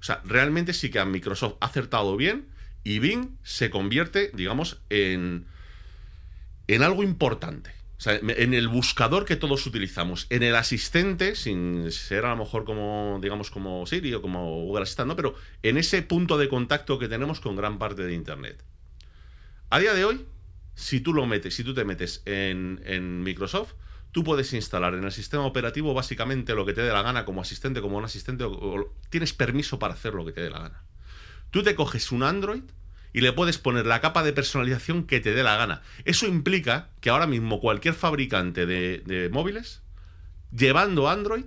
o 0.00 0.02
sea, 0.04 0.22
realmente 0.24 0.72
sí 0.72 0.90
que 0.90 1.04
Microsoft 1.04 1.56
ha 1.60 1.66
acertado 1.66 2.16
bien 2.16 2.46
y 2.84 2.98
Bing 2.98 3.38
se 3.42 3.70
convierte, 3.70 4.30
digamos, 4.34 4.80
en, 4.90 5.46
en 6.68 6.82
algo 6.82 7.02
importante. 7.02 7.72
En 8.06 8.52
el 8.52 8.68
buscador 8.68 9.24
que 9.24 9.36
todos 9.36 9.66
utilizamos, 9.66 10.26
en 10.28 10.42
el 10.42 10.56
asistente, 10.56 11.36
sin 11.36 11.90
ser 11.90 12.26
a 12.26 12.30
lo 12.30 12.36
mejor 12.36 12.64
como, 12.64 13.18
digamos, 13.22 13.50
como 13.50 13.86
Siri 13.86 14.12
o 14.12 14.20
como 14.20 14.62
Google 14.62 14.82
Assistant, 14.82 15.08
¿no? 15.08 15.16
Pero 15.16 15.36
en 15.62 15.78
ese 15.78 16.02
punto 16.02 16.36
de 16.36 16.48
contacto 16.48 16.98
que 16.98 17.08
tenemos 17.08 17.40
con 17.40 17.56
gran 17.56 17.78
parte 17.78 18.02
de 18.02 18.12
Internet. 18.12 18.62
A 19.70 19.78
día 19.78 19.94
de 19.94 20.04
hoy, 20.04 20.26
si 20.74 21.00
tú 21.00 21.14
lo 21.14 21.24
metes, 21.26 21.54
si 21.54 21.64
tú 21.64 21.72
te 21.72 21.84
metes 21.84 22.22
en, 22.26 23.22
Microsoft, 23.22 23.72
tú 24.12 24.22
puedes 24.22 24.52
instalar 24.52 24.94
en 24.94 25.04
el 25.04 25.12
sistema 25.12 25.46
operativo 25.46 25.94
básicamente 25.94 26.54
lo 26.54 26.66
que 26.66 26.74
te 26.74 26.82
dé 26.82 26.92
la 26.92 27.02
gana 27.02 27.24
como 27.24 27.40
asistente, 27.40 27.80
como 27.80 27.96
un 27.96 28.04
asistente, 28.04 28.44
o- 28.44 28.92
tienes 29.08 29.32
permiso 29.32 29.78
para 29.78 29.94
hacer 29.94 30.14
lo 30.14 30.26
que 30.26 30.32
te 30.32 30.42
dé 30.42 30.50
la 30.50 30.58
gana. 30.58 30.82
Tú 31.50 31.62
te 31.62 31.74
coges 31.74 32.12
un 32.12 32.22
Android 32.22 32.64
y 33.14 33.20
le 33.20 33.32
puedes 33.32 33.58
poner 33.58 33.86
la 33.86 34.00
capa 34.00 34.24
de 34.24 34.32
personalización 34.32 35.04
que 35.04 35.20
te 35.20 35.32
dé 35.32 35.44
la 35.44 35.56
gana. 35.56 35.82
Eso 36.04 36.26
implica 36.26 36.90
que 37.00 37.10
ahora 37.10 37.28
mismo 37.28 37.60
cualquier 37.60 37.94
fabricante 37.94 38.66
de, 38.66 39.30
móviles, 39.32 39.82
llevando 40.50 41.08
Android, 41.08 41.44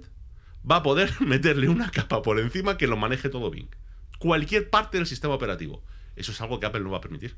va 0.69 0.77
a 0.77 0.83
poder 0.83 1.13
meterle 1.19 1.67
una 1.67 1.91
capa 1.91 2.21
por 2.21 2.39
encima 2.39 2.77
que 2.77 2.87
lo 2.87 2.95
maneje 2.95 3.27
todo 3.27 3.51
bien. 3.51 3.67
Cualquier 4.17 4.69
parte 4.69 4.97
del 4.97 5.05
sistema 5.05 5.33
operativo. 5.33 5.83
Eso 6.15 6.31
es 6.31 6.39
algo 6.39 6.61
que 6.61 6.65
Apple 6.65 6.81
no 6.81 6.91
va 6.91 6.99
a 6.99 7.01
permitir. 7.01 7.35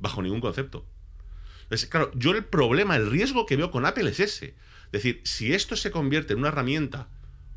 Bajo 0.00 0.22
ningún 0.22 0.40
concepto. 0.40 0.86
Entonces, 1.64 1.90
claro, 1.90 2.10
yo 2.14 2.30
el 2.30 2.46
problema, 2.46 2.96
el 2.96 3.10
riesgo 3.10 3.44
que 3.44 3.56
veo 3.56 3.70
con 3.70 3.84
Apple 3.84 4.08
es 4.08 4.18
ese. 4.18 4.54
Es 4.86 4.92
decir, 4.92 5.20
si 5.24 5.52
esto 5.52 5.76
se 5.76 5.90
convierte 5.90 6.32
en 6.32 6.38
una 6.38 6.48
herramienta 6.48 7.08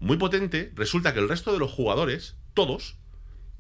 muy 0.01 0.17
potente, 0.17 0.73
resulta 0.75 1.13
que 1.13 1.21
el 1.21 1.29
resto 1.29 1.53
de 1.53 1.59
los 1.59 1.71
jugadores, 1.71 2.35
todos, 2.53 2.97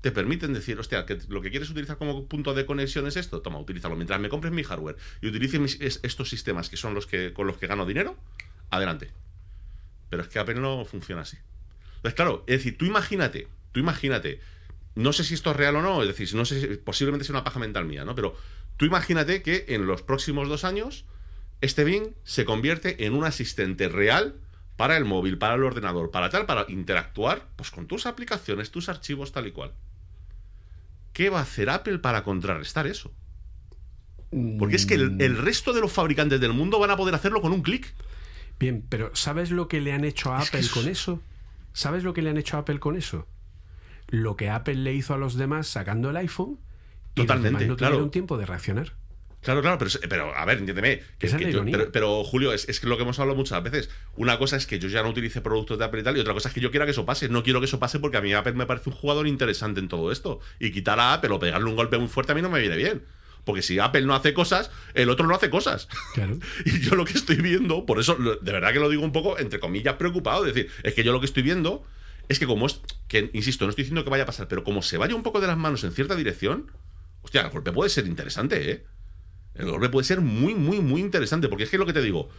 te 0.01 0.11
permiten 0.11 0.53
decir, 0.53 0.79
hostia, 0.79 1.05
lo 1.29 1.41
que 1.41 1.51
quieres 1.51 1.69
utilizar 1.69 1.97
como 1.97 2.25
punto 2.25 2.53
de 2.53 2.65
conexión 2.65 3.07
es 3.07 3.15
esto, 3.15 3.41
toma, 3.41 3.59
utilízalo. 3.59 3.95
Mientras 3.95 4.19
me 4.19 4.29
compres 4.29 4.51
mi 4.51 4.63
hardware 4.63 4.97
y 5.21 5.27
utilice 5.27 5.59
estos 6.03 6.29
sistemas 6.29 6.69
que 6.69 6.77
son 6.77 6.93
los 6.93 7.05
que 7.05 7.33
con 7.33 7.47
los 7.47 7.57
que 7.57 7.67
gano 7.67 7.85
dinero, 7.85 8.17
adelante. 8.71 9.11
Pero 10.09 10.23
es 10.23 10.27
que 10.27 10.39
Apple 10.39 10.55
no 10.55 10.85
funciona 10.85 11.21
así. 11.21 11.37
Entonces, 11.97 12.15
claro, 12.15 12.43
es 12.47 12.57
decir, 12.57 12.77
tú 12.77 12.85
imagínate, 12.85 13.47
tú 13.71 13.79
imagínate, 13.79 14.41
no 14.95 15.13
sé 15.13 15.23
si 15.23 15.35
esto 15.35 15.51
es 15.51 15.57
real 15.57 15.75
o 15.75 15.81
no, 15.83 16.01
es 16.01 16.07
decir, 16.07 16.33
no 16.35 16.45
sé 16.45 16.59
si, 16.59 16.67
posiblemente 16.77 17.23
sea 17.23 17.35
una 17.35 17.43
paja 17.43 17.59
mental 17.59 17.85
mía, 17.85 18.03
¿no? 18.03 18.15
Pero 18.15 18.35
tú 18.77 18.85
imagínate 18.85 19.43
que 19.43 19.65
en 19.69 19.85
los 19.85 20.01
próximos 20.01 20.49
dos 20.49 20.63
años 20.63 21.05
este 21.61 21.83
Bing 21.83 22.15
se 22.23 22.43
convierte 22.43 23.05
en 23.05 23.13
un 23.13 23.23
asistente 23.23 23.87
real 23.87 24.35
para 24.77 24.97
el 24.97 25.05
móvil, 25.05 25.37
para 25.37 25.53
el 25.53 25.63
ordenador, 25.63 26.09
para 26.09 26.31
tal, 26.31 26.47
para 26.47 26.65
interactuar 26.69 27.47
pues, 27.55 27.69
con 27.69 27.85
tus 27.85 28.07
aplicaciones, 28.07 28.71
tus 28.71 28.89
archivos, 28.89 29.31
tal 29.31 29.45
y 29.45 29.51
cual. 29.51 29.73
¿Qué 31.13 31.29
va 31.29 31.39
a 31.39 31.43
hacer 31.43 31.69
Apple 31.69 31.99
para 31.99 32.23
contrarrestar 32.23 32.87
eso? 32.87 33.13
Porque 34.57 34.77
es 34.77 34.85
que 34.85 34.93
el, 34.93 35.21
el 35.21 35.37
resto 35.37 35.73
de 35.73 35.81
los 35.81 35.91
fabricantes 35.91 36.39
del 36.39 36.53
mundo 36.53 36.79
van 36.79 36.91
a 36.91 36.97
poder 36.97 37.15
hacerlo 37.15 37.41
con 37.41 37.51
un 37.51 37.61
clic. 37.61 37.93
Bien, 38.59 38.85
pero 38.87 39.13
¿sabes 39.13 39.51
lo 39.51 39.67
que 39.67 39.81
le 39.81 39.91
han 39.91 40.05
hecho 40.05 40.33
a 40.33 40.41
Es 40.41 40.51
que 40.51 40.57
Apple 40.57 40.69
con 40.73 40.87
eso? 40.87 41.21
¿Sabes 41.73 42.03
lo 42.03 42.13
que 42.13 42.21
le 42.21 42.29
han 42.29 42.37
hecho 42.37 42.57
a 42.57 42.61
Apple 42.61 42.79
con 42.79 42.95
eso? 42.95 43.27
Lo 44.07 44.35
que 44.35 44.49
Apple 44.49 44.75
le 44.75 44.93
hizo 44.93 45.13
a 45.13 45.17
los 45.17 45.35
demás 45.35 45.67
sacando 45.67 46.09
el 46.09 46.17
iPhone 46.17 46.59
y 47.15 47.21
Totalmente, 47.21 47.51
los 47.51 47.59
demás 47.59 47.67
no 47.69 47.75
claro. 47.77 47.93
tuvieron 47.95 48.11
tiempo 48.11 48.37
de 48.37 48.45
reaccionar. 48.45 48.93
Claro, 49.41 49.61
claro, 49.61 49.77
pero, 49.79 49.89
pero 50.07 50.35
a 50.37 50.45
ver, 50.45 50.59
entiéndeme. 50.59 51.01
que- 51.17 51.27
Esa 51.27 51.35
es 51.35 51.39
que 51.39 51.45
la 51.45 51.51
yo- 51.51 51.57
ironía. 51.57 51.77
pero, 51.77 51.91
pero, 51.91 52.23
Julio, 52.23 52.53
es, 52.53 52.69
es 52.69 52.79
que 52.79 52.87
lo 52.87 52.95
que 52.97 53.03
hemos 53.03 53.17
hablado 53.19 53.35
muchas 53.35 53.61
veces. 53.63 53.89
Una 54.15 54.37
cosa 54.37 54.55
es 54.55 54.67
que 54.67 54.77
yo 54.77 54.87
ya 54.87 55.01
no 55.01 55.09
utilice 55.09 55.41
productos 55.41 55.79
de 55.79 55.85
Apple 55.85 56.01
y 56.01 56.03
tal, 56.03 56.15
y 56.17 56.19
otra 56.19 56.33
cosa 56.33 56.49
es 56.49 56.53
que 56.53 56.61
yo 56.61 56.69
quiera 56.69 56.85
que 56.85 56.91
eso 56.91 57.05
pase. 57.05 57.27
No 57.29 57.41
quiero 57.43 57.59
que 57.59 57.65
eso 57.65 57.79
pase 57.79 57.99
porque 57.99 58.17
a 58.17 58.21
mí 58.21 58.33
Apple 58.33 58.53
me 58.53 58.65
parece 58.67 58.89
un 58.89 58.95
jugador 58.95 59.25
interesante 59.27 59.79
en 59.79 59.87
todo 59.87 60.11
esto. 60.11 60.39
Y 60.59 60.71
quitar 60.71 60.99
a 60.99 61.13
Apple 61.13 61.31
o 61.31 61.39
pegarle 61.39 61.67
un 61.69 61.75
golpe 61.75 61.97
muy 61.97 62.07
fuerte 62.07 62.31
a 62.33 62.35
mí 62.35 62.41
no 62.41 62.49
me 62.49 62.59
viene 62.59 62.77
bien. 62.77 63.03
Porque 63.43 63.63
si 63.63 63.79
Apple 63.79 64.03
no 64.03 64.13
hace 64.13 64.35
cosas, 64.35 64.69
el 64.93 65.09
otro 65.09 65.25
no 65.25 65.33
hace 65.33 65.49
cosas. 65.49 65.87
Claro. 66.13 66.37
Y 66.65 66.79
yo 66.81 66.93
lo 66.93 67.05
que 67.05 67.13
estoy 67.13 67.37
viendo, 67.37 67.87
por 67.87 67.99
eso 67.99 68.15
de 68.15 68.51
verdad 68.51 68.71
que 68.73 68.79
lo 68.79 68.89
digo 68.89 69.03
un 69.03 69.11
poco, 69.11 69.39
entre 69.39 69.59
comillas, 69.59 69.95
preocupado. 69.95 70.45
Es 70.45 70.53
decir, 70.53 70.71
es 70.83 70.93
que 70.93 71.03
yo 71.03 71.11
lo 71.11 71.19
que 71.19 71.25
estoy 71.25 71.41
viendo 71.41 71.83
es 72.29 72.37
que 72.37 72.45
como 72.45 72.67
es, 72.67 72.79
que 73.07 73.31
insisto, 73.33 73.65
no 73.65 73.71
estoy 73.71 73.85
diciendo 73.85 74.03
que 74.03 74.11
vaya 74.11 74.21
a 74.23 74.27
pasar, 74.27 74.47
pero 74.47 74.63
como 74.63 74.83
se 74.83 74.97
vaya 74.99 75.15
un 75.15 75.23
poco 75.23 75.41
de 75.41 75.47
las 75.47 75.57
manos 75.57 75.83
en 75.83 75.91
cierta 75.91 76.15
dirección, 76.15 76.71
hostia, 77.23 77.41
el 77.41 77.49
golpe 77.49 77.71
puede 77.71 77.89
ser 77.89 78.05
interesante, 78.05 78.71
¿eh? 78.71 78.83
El 79.55 79.69
golpe 79.69 79.89
puede 79.89 80.05
ser 80.05 80.21
muy, 80.21 80.55
muy, 80.55 80.79
muy 80.79 81.01
interesante, 81.01 81.47
porque 81.49 81.63
es 81.65 81.69
que 81.69 81.77
lo 81.77 81.85
que 81.85 81.93
te 81.93 82.01
digo, 82.01 82.29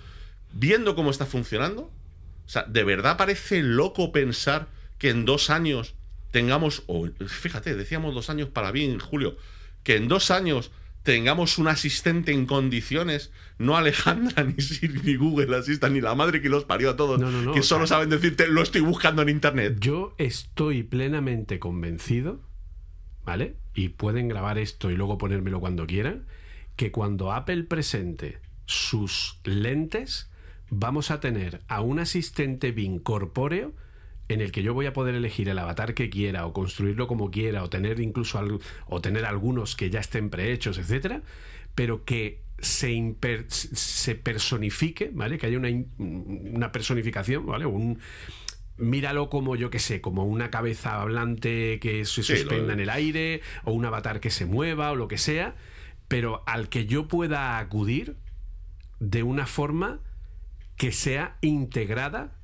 viendo 0.53 0.95
cómo 0.95 1.11
está 1.11 1.27
funcionando, 1.27 1.83
o 1.83 2.49
sea, 2.49 2.65
¿de 2.65 2.85
verdad 2.85 3.17
parece 3.17 3.63
loco 3.63 4.13
pensar 4.13 4.69
que 4.99 5.11
en 5.11 5.25
dos 5.25 5.51
años 5.51 5.95
tengamos, 6.31 6.83
o 6.87 7.09
fíjate, 7.27 7.75
decíamos 7.75 8.15
dos 8.15 8.31
años 8.31 8.49
para 8.49 8.73
bien, 8.73 8.99
Julio, 8.99 9.37
que 9.83 9.97
en 9.97 10.09
dos 10.09 10.31
años 10.31 10.71
tengamos 11.03 11.59
un 11.59 11.67
asistente 11.69 12.33
en 12.33 12.47
condiciones, 12.47 13.31
no 13.59 13.77
Alejandra, 13.77 14.45
ni 14.57 14.63
Siri, 14.63 15.01
ni 15.03 15.17
Google 15.17 15.55
Assistant, 15.57 15.93
ni 15.95 16.01
la 16.01 16.15
madre 16.15 16.41
que 16.41 16.49
los 16.49 16.65
parió 16.65 16.91
a 16.91 16.97
todos, 16.97 17.21
No, 17.21 17.31
no, 17.31 17.43
no, 17.43 17.53
que 17.53 17.61
o 17.61 17.63
solo 17.63 17.87
sea- 17.87 17.97
saben 17.97 18.09
decirte, 18.11 18.47
lo 18.49 18.63
estoy 18.63 18.81
buscando 18.81 19.21
en 19.23 19.29
internet. 19.29 19.77
Yo 19.81 20.15
estoy 20.19 20.83
plenamente 20.85 21.59
convencido, 21.59 22.41
¿vale? 23.25 23.57
Y 23.75 23.91
pueden 23.91 24.29
grabar 24.29 24.59
esto 24.59 24.91
y 24.91 24.97
luego 24.97 25.19
ponérmelo 25.19 25.61
cuando 25.61 25.87
quieran, 25.87 26.25
que 26.83 26.91
cuando 26.91 27.31
Apple 27.31 27.63
presente 27.63 28.41
sus 28.67 29.39
lentes, 29.45 30.29
vamos 30.69 31.13
a 31.13 31.21
tener 31.21 31.61
a 31.69 31.81
un 31.81 32.01
asistente 32.01 32.73
Bing 32.73 32.99
corpóreo 32.99 33.73
en 34.27 34.41
el 34.41 34.51
que 34.51 34.65
yo 34.65 34.75
voy 34.75 34.87
a 34.87 34.93
poder 34.93 35.15
elegir 35.15 35.49
el 35.49 35.61
avatar 35.61 35.95
que 35.95 36.11
quiera 36.11 36.45
o 36.45 36.53
construirlo 36.53 37.07
como 37.07 37.31
quiera 37.31 37.63
o 37.63 37.71
tener 37.71 38.01
incluso 38.01 38.37
al- 38.41 38.59
o 38.87 39.01
tener 39.01 39.27
algunos 39.27 39.77
que 39.77 39.91
ya 39.91 40.01
estén 40.01 40.29
prehechos, 40.29 40.77
etcétera, 40.77 41.23
pero 41.77 42.05
que 42.05 42.41
se, 42.59 42.91
imper- 42.91 43.49
se 43.49 44.17
personifique, 44.17 45.13
¿vale? 45.15 45.39
Que 45.39 45.47
haya 45.47 45.59
una, 45.59 45.69
una 45.99 46.73
personificación, 46.73 47.47
¿vale? 47.47 47.65
Un, 47.65 48.01
míralo 48.77 49.31
como 49.31 49.55
yo 49.55 49.71
que 49.71 49.79
sé, 49.79 50.01
como 50.01 50.25
una 50.25 50.51
cabeza 50.51 51.01
hablante 51.01 51.79
que 51.81 52.05
se 52.07 52.23
suspenda 52.39 52.73
en 52.73 52.81
el 52.81 52.91
aire, 52.91 53.41
o 53.63 53.71
un 53.71 53.85
avatar 53.85 54.19
que 54.19 54.31
se 54.31 54.47
mueva, 54.47 54.91
o 54.91 54.97
lo 54.97 55.07
que 55.07 55.19
sea, 55.19 55.55
pero 56.13 56.43
al 56.45 56.69
que 56.69 56.85
yo 56.85 57.09
pueda 57.09 57.57
acudir 57.59 58.17
de 59.01 59.23
una 59.23 59.47
forma 59.47 60.01
que 60.77 60.93
sea 60.93 61.39
integrada 61.41 62.37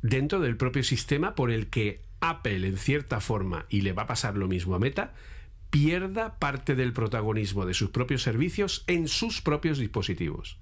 dentro 0.00 0.40
del 0.40 0.56
propio 0.56 0.82
sistema 0.82 1.34
por 1.34 1.50
el 1.50 1.68
que 1.68 2.00
Apple, 2.20 2.66
en 2.66 2.78
cierta 2.78 3.20
forma, 3.20 3.66
y 3.68 3.82
le 3.82 3.92
va 3.92 4.04
a 4.04 4.06
pasar 4.06 4.38
lo 4.38 4.48
mismo 4.48 4.74
a 4.74 4.78
Meta, 4.78 5.12
pierda 5.68 6.38
parte 6.38 6.74
del 6.74 6.94
protagonismo 6.94 7.66
de 7.66 7.74
sus 7.74 7.90
propios 7.90 8.22
servicios 8.22 8.82
en 8.86 9.08
sus 9.08 9.42
propios 9.42 9.76
dispositivos. 9.76 10.56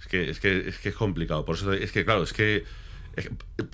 Es 0.00 0.06
que, 0.06 0.30
es 0.30 0.40
que, 0.40 0.68
es 0.70 0.78
que 0.78 0.88
es 0.88 0.94
complicado. 0.94 1.44
Por 1.44 1.56
eso 1.56 1.70
es 1.70 1.92
que, 1.92 2.06
claro, 2.06 2.22
es 2.22 2.32
que. 2.32 2.64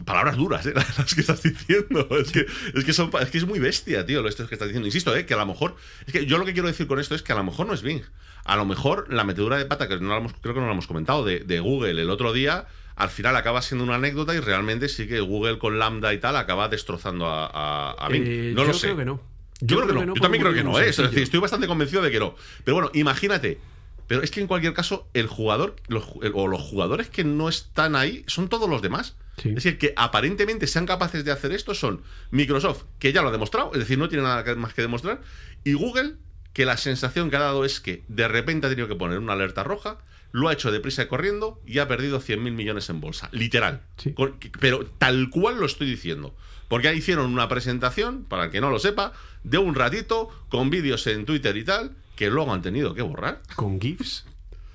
Palabras 0.05 0.37
duras, 0.37 0.67
¿eh? 0.67 0.75
Las 0.99 1.15
que 1.15 1.21
estás 1.21 1.43
diciendo. 1.43 2.09
Es 2.11 2.33
que, 2.33 2.47
es 2.75 2.85
que 2.85 2.93
son, 2.93 3.11
es 3.21 3.31
que 3.31 3.39
es 3.39 3.47
muy 3.47 3.59
bestia, 3.59 4.05
tío, 4.07 4.23
lo 4.23 4.29
esto 4.29 4.47
que 4.49 4.55
estás 4.55 4.69
diciendo. 4.69 4.87
Insisto, 4.87 5.15
¿eh? 5.17 5.27
Que 5.27 5.35
a 5.35 5.39
lo 5.39 5.47
mejor. 5.47 5.77
Es 6.07 6.13
que 6.13 6.27
yo 6.27 6.39
lo 6.39 6.45
que 6.45 6.53
quiero 6.53 6.69
decir 6.69 6.87
con 6.87 6.99
esto 6.99 7.15
es 7.15 7.23
que 7.23 7.33
a 7.33 7.37
lo 7.37 7.45
mejor 7.45 7.67
no 7.67 7.75
es 7.75 7.83
Bing. 7.83 8.03
A 8.45 8.57
lo 8.57 8.65
mejor 8.65 9.13
la 9.13 9.25
metedura 9.25 9.57
de 9.59 9.67
pata, 9.67 9.89
que 9.89 9.99
no 10.01 10.09
la 10.11 10.19
hemos- 10.19 10.33
creo 10.41 10.55
que 10.55 10.61
no 10.61 10.67
lo 10.67 10.73
hemos 10.73 10.87
comentado, 10.87 11.25
de, 11.25 11.41
de 11.41 11.61
Google 11.61 12.01
el 12.01 12.09
otro 12.11 12.33
día, 12.33 12.67
al 12.97 13.11
final 13.11 13.37
acaba 13.37 13.61
siendo 13.63 13.85
una 13.85 13.97
anécdota 13.97 14.35
y 14.35 14.41
realmente 14.41 14.89
sí 14.89 15.07
que 15.07 15.21
Google 15.21 15.59
con 15.59 15.79
Lambda 15.79 16.13
y 16.15 16.19
tal 16.19 16.35
acaba 16.37 16.69
destrozando 16.69 17.27
a, 17.27 17.47
a, 17.47 17.91
a 17.93 18.09
Bing. 18.09 18.25
Eh, 18.27 18.53
no 18.55 18.63
yo 18.63 18.69
lo 18.69 18.75
sé. 18.75 18.87
creo 18.87 18.97
que 18.97 19.05
no. 19.05 19.21
Yo, 19.61 19.77
creo 19.83 19.89
que 19.89 20.07
no. 20.07 20.15
Yo 20.15 20.23
también 20.23 20.43
creo 20.43 20.55
que 20.55 20.63
no, 20.65 20.79
¿eh? 20.81 20.89
Es 20.89 20.97
decir, 20.97 21.19
estoy 21.23 21.41
bastante 21.41 21.67
convencido 21.67 22.01
de 22.03 22.11
que 22.11 22.19
no. 22.21 22.35
Pero 22.65 22.77
bueno, 22.77 22.91
imagínate. 22.95 23.59
Pero 24.07 24.23
es 24.23 24.31
que 24.31 24.41
en 24.41 24.47
cualquier 24.47 24.73
caso, 24.73 25.07
el 25.13 25.27
jugador, 25.27 25.77
los, 25.89 26.05
ju- 26.05 26.25
el- 26.25 26.33
o 26.35 26.47
los 26.49 26.63
jugadores 26.63 27.09
que 27.11 27.25
no 27.25 27.49
están 27.51 27.95
ahí 27.95 28.25
son 28.27 28.49
todos 28.49 28.71
los 28.71 28.81
demás. 28.81 29.17
Sí. 29.39 29.51
Es 29.51 29.57
decir, 29.57 29.79
que 29.79 29.93
aparentemente 29.97 30.67
sean 30.67 30.87
capaces 30.87 31.25
de 31.25 31.33
hacer 31.33 31.53
esto 31.53 31.75
son 31.75 32.03
Microsoft, 32.31 32.85
que 32.99 33.13
ya 33.13 33.23
lo 33.23 33.29
ha 33.29 33.33
demostrado, 33.33 33.71
es 33.73 33.79
decir, 33.79 33.99
no 33.99 34.09
tiene 34.09 34.25
nada 34.25 34.55
más 34.57 34.75
que 34.75 34.83
demostrar, 34.83 35.21
y 35.65 35.75
Google, 35.75 36.15
que 36.53 36.65
la 36.65 36.77
sensación 36.77 37.31
que 37.31 37.37
ha 37.37 37.41
dado 37.41 37.65
es 37.65 37.81
que 37.81 38.03
de 38.09 38.29
repente 38.29 38.67
ha 38.67 38.71
tenido 38.71 38.89
que 38.89 38.97
poner 38.97 39.19
una 39.19 39.35
alerta 39.35 39.63
roja, 39.63 39.99
lo 40.33 40.49
ha 40.49 40.53
hecho 40.53 40.71
deprisa 40.71 41.03
y 41.03 41.07
corriendo 41.07 41.61
y 41.67 41.79
ha 41.79 41.89
perdido 41.89 42.21
100.000 42.21 42.53
millones 42.53 42.91
en 42.91 43.01
bolsa. 43.01 43.29
Literal. 43.33 43.83
Sí. 43.97 44.15
Pero 44.61 44.85
tal 44.99 45.31
cual 45.31 45.59
lo 45.59 45.67
estoy 45.67 45.89
diciendo. 45.89 46.35
Porque 46.69 46.89
ahí 46.89 46.99
hicieron 46.99 47.33
una 47.33 47.49
presentación, 47.49 48.25
para 48.25 48.45
el 48.45 48.51
que 48.51 48.61
no 48.61 48.71
lo 48.71 48.79
sepa, 48.79 49.13
de 49.43 49.57
un 49.59 49.75
ratito, 49.75 50.29
con 50.51 50.69
vídeos 50.69 51.07
en 51.07 51.25
Twitter 51.25 51.57
y 51.57 51.65
tal, 51.65 51.97
que 52.15 52.29
luego 52.29 52.53
han 52.53 52.61
tenido 52.61 52.95
que 52.95 53.03
borrar, 53.03 53.41
Con 53.57 53.81
GIFs. 53.81 54.27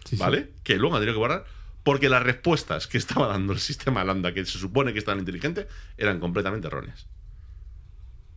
Sí, 0.05 0.15
sí. 0.15 0.17
¿vale? 0.17 0.49
Que 0.63 0.77
luego 0.77 0.95
han 0.95 1.01
tenido 1.01 1.15
que 1.15 1.19
borrar, 1.19 1.45
porque 1.83 2.09
las 2.09 2.23
respuestas 2.23 2.87
que 2.87 2.97
estaba 2.97 3.27
dando 3.27 3.53
el 3.53 3.59
sistema 3.59 4.03
Lambda, 4.03 4.33
que 4.33 4.45
se 4.45 4.57
supone 4.57 4.93
que 4.93 4.99
es 4.99 5.05
tan 5.05 5.19
inteligente, 5.19 5.67
eran 5.97 6.19
completamente 6.19 6.67
erróneas. 6.67 7.07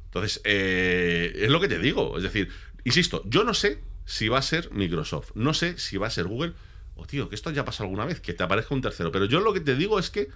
Entonces, 0.06 0.40
eh, 0.44 1.32
es 1.36 1.51
lo 1.51 1.60
que 1.60 1.68
te 1.68 1.78
digo. 1.78 2.16
Es 2.16 2.23
decir, 2.23 2.48
insisto, 2.85 3.23
yo 3.27 3.44
no 3.44 3.55
sé 3.55 3.82
si 4.05 4.28
va 4.28 4.39
a 4.39 4.43
ser 4.43 4.70
Microsoft, 4.73 5.32
no 5.35 5.52
sé 5.55 5.78
si 5.78 5.97
va 5.97 6.06
a 6.06 6.10
ser 6.10 6.24
Google, 6.24 6.55
o 6.94 7.06
tío, 7.06 7.28
que 7.28 7.35
esto 7.35 7.51
ya 7.51 7.64
pasó 7.64 7.82
alguna 7.82 8.05
vez, 8.06 8.20
que 8.20 8.32
te 8.32 8.43
aparezca 8.43 8.74
un 8.74 8.82
tercero. 8.82 9.12
Pero 9.12 9.27
yo 9.27 9.40
lo 9.40 9.52
que 9.52 9.60
te 9.60 9.77
digo 9.77 9.98
es 9.98 10.10
que 10.10 10.28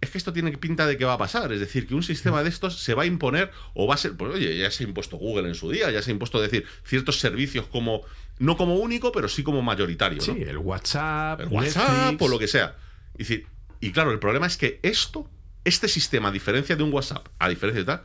es 0.00 0.10
que 0.10 0.18
esto 0.18 0.32
tiene 0.32 0.56
pinta 0.56 0.86
de 0.86 0.96
que 0.96 1.04
va 1.04 1.14
a 1.14 1.18
pasar. 1.18 1.52
Es 1.52 1.60
decir, 1.60 1.86
que 1.86 1.94
un 1.94 2.02
sistema 2.02 2.42
de 2.42 2.48
estos 2.48 2.78
se 2.78 2.94
va 2.94 3.02
a 3.02 3.06
imponer 3.06 3.50
o 3.74 3.86
va 3.86 3.94
a 3.94 3.98
ser. 3.98 4.16
Pues 4.16 4.34
oye, 4.34 4.56
ya 4.56 4.70
se 4.70 4.84
ha 4.84 4.86
impuesto 4.86 5.16
Google 5.16 5.48
en 5.48 5.54
su 5.54 5.70
día, 5.70 5.90
ya 5.90 6.00
se 6.02 6.10
ha 6.10 6.12
impuesto 6.12 6.40
decir 6.40 6.66
ciertos 6.84 7.18
servicios 7.18 7.66
como. 7.66 8.02
No 8.40 8.56
como 8.56 8.76
único, 8.76 9.12
pero 9.12 9.28
sí 9.28 9.42
como 9.42 9.62
mayoritario. 9.62 10.18
¿no? 10.18 10.24
Sí, 10.34 10.42
el 10.42 10.58
WhatsApp, 10.58 11.42
el 11.42 11.48
WhatsApp 11.48 11.88
Netflix. 11.90 12.22
o 12.22 12.28
lo 12.28 12.38
que 12.38 12.48
sea. 12.48 12.74
Y, 13.14 13.18
decir, 13.18 13.46
y 13.80 13.92
claro, 13.92 14.10
el 14.12 14.18
problema 14.18 14.46
es 14.46 14.56
que 14.56 14.80
esto, 14.82 15.30
este 15.64 15.88
sistema, 15.88 16.28
a 16.28 16.32
diferencia 16.32 16.74
de 16.74 16.82
un 16.82 16.92
WhatsApp, 16.92 17.28
a 17.38 17.48
diferencia 17.48 17.80
de 17.80 17.86
tal, 17.86 18.02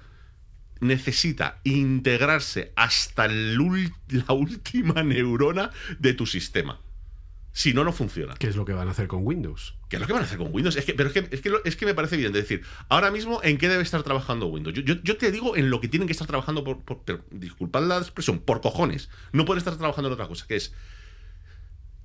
necesita 0.81 1.61
integrarse 1.63 2.73
hasta 2.75 3.25
el 3.25 3.57
la 4.09 4.33
última 4.33 5.03
neurona 5.03 5.71
de 5.99 6.13
tu 6.13 6.25
sistema. 6.25 6.81
Si 7.57 7.73
no, 7.73 7.85
no 7.85 7.93
funciona. 7.93 8.33
¿Qué 8.37 8.47
es 8.47 8.57
lo 8.57 8.65
que 8.65 8.73
van 8.73 8.89
a 8.89 8.91
hacer 8.91 9.07
con 9.07 9.25
Windows? 9.25 9.75
¿Qué 9.87 9.95
es 9.95 10.01
lo 10.01 10.07
que 10.07 10.11
van 10.11 10.23
a 10.23 10.25
hacer 10.25 10.37
con 10.37 10.49
Windows? 10.53 10.75
Es 10.75 10.83
que, 10.83 10.93
pero 10.93 11.07
es 11.07 11.13
que, 11.13 11.25
es, 11.33 11.39
que, 11.39 11.53
es 11.63 11.75
que 11.77 11.85
me 11.85 11.93
parece 11.93 12.17
bien. 12.17 12.27
Es 12.35 12.41
decir, 12.41 12.63
ahora 12.89 13.11
mismo, 13.11 13.39
¿en 13.43 13.57
qué 13.57 13.69
debe 13.69 13.81
estar 13.81 14.03
trabajando 14.03 14.47
Windows? 14.47 14.75
Yo, 14.75 14.81
yo- 14.81 15.01
yo 15.03 15.15
te 15.15 15.31
digo 15.31 15.55
en 15.55 15.69
lo 15.69 15.79
que 15.79 15.87
tienen 15.87 16.05
que 16.05 16.11
estar 16.11 16.27
trabajando, 16.27 16.65
por, 16.65 16.83
por- 16.83 17.03
pero, 17.05 17.23
disculpad 17.31 17.83
la 17.83 17.97
expresión, 17.99 18.39
por 18.39 18.59
cojones. 18.59 19.09
No 19.31 19.45
pueden 19.45 19.59
estar 19.59 19.77
trabajando 19.77 20.09
en 20.09 20.13
otra 20.15 20.27
cosa, 20.27 20.45
que 20.47 20.57
es 20.57 20.73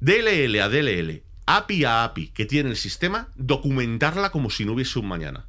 DLL 0.00 0.60
a 0.62 0.68
DLL, 0.68 1.22
API 1.46 1.84
a 1.84 2.04
API 2.04 2.28
que 2.28 2.46
tiene 2.46 2.70
el 2.70 2.76
sistema, 2.76 3.28
documentarla 3.34 4.30
como 4.30 4.50
si 4.50 4.64
no 4.64 4.72
hubiese 4.74 4.98
un 4.98 5.08
mañana. 5.08 5.46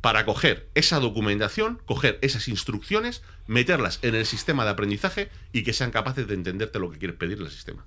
Para 0.00 0.24
coger 0.24 0.70
esa 0.74 0.98
documentación, 1.00 1.80
coger 1.86 2.18
esas 2.22 2.48
instrucciones, 2.48 3.22
meterlas 3.46 3.98
en 4.02 4.14
el 4.14 4.26
sistema 4.26 4.64
de 4.64 4.70
aprendizaje 4.70 5.30
y 5.52 5.62
que 5.62 5.72
sean 5.72 5.90
capaces 5.90 6.26
de 6.26 6.34
entenderte 6.34 6.78
lo 6.78 6.90
que 6.90 6.98
quieres 6.98 7.16
pedirle 7.16 7.46
al 7.46 7.50
sistema. 7.50 7.86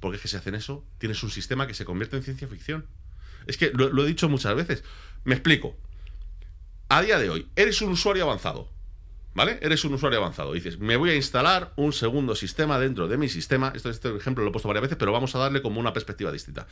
Porque 0.00 0.16
es 0.16 0.22
que 0.22 0.28
si 0.28 0.36
hacen 0.36 0.54
eso, 0.54 0.84
tienes 0.98 1.22
un 1.22 1.30
sistema 1.30 1.66
que 1.66 1.74
se 1.74 1.84
convierte 1.84 2.16
en 2.16 2.22
ciencia 2.22 2.48
ficción. 2.48 2.86
Es 3.46 3.56
que 3.56 3.70
lo, 3.74 4.02
he 4.04 4.06
dicho 4.06 4.28
muchas 4.28 4.54
veces. 4.54 4.82
Me 5.24 5.34
explico. 5.34 5.76
A 6.88 7.02
día 7.02 7.18
de 7.18 7.30
hoy, 7.30 7.48
eres 7.56 7.80
un 7.82 7.90
usuario 7.92 8.24
avanzado. 8.24 8.68
¿Vale? 9.32 9.60
Eres 9.62 9.84
un 9.84 9.94
usuario 9.94 10.18
avanzado. 10.18 10.52
Dices, 10.52 10.80
me 10.80 10.96
voy 10.96 11.10
a 11.10 11.14
instalar 11.14 11.72
un 11.76 11.92
segundo 11.92 12.34
sistema 12.34 12.80
dentro 12.80 13.06
de 13.06 13.16
mi 13.16 13.28
sistema. 13.28 13.72
Esto, 13.76 13.88
este 13.88 14.14
ejemplo 14.16 14.42
lo 14.42 14.50
he 14.50 14.52
puesto 14.52 14.66
varias 14.66 14.82
veces, 14.82 14.96
pero 14.98 15.12
vamos 15.12 15.34
a 15.36 15.38
darle 15.38 15.62
como 15.62 15.78
una 15.78 15.92
perspectiva 15.92 16.32
distinta. 16.32 16.66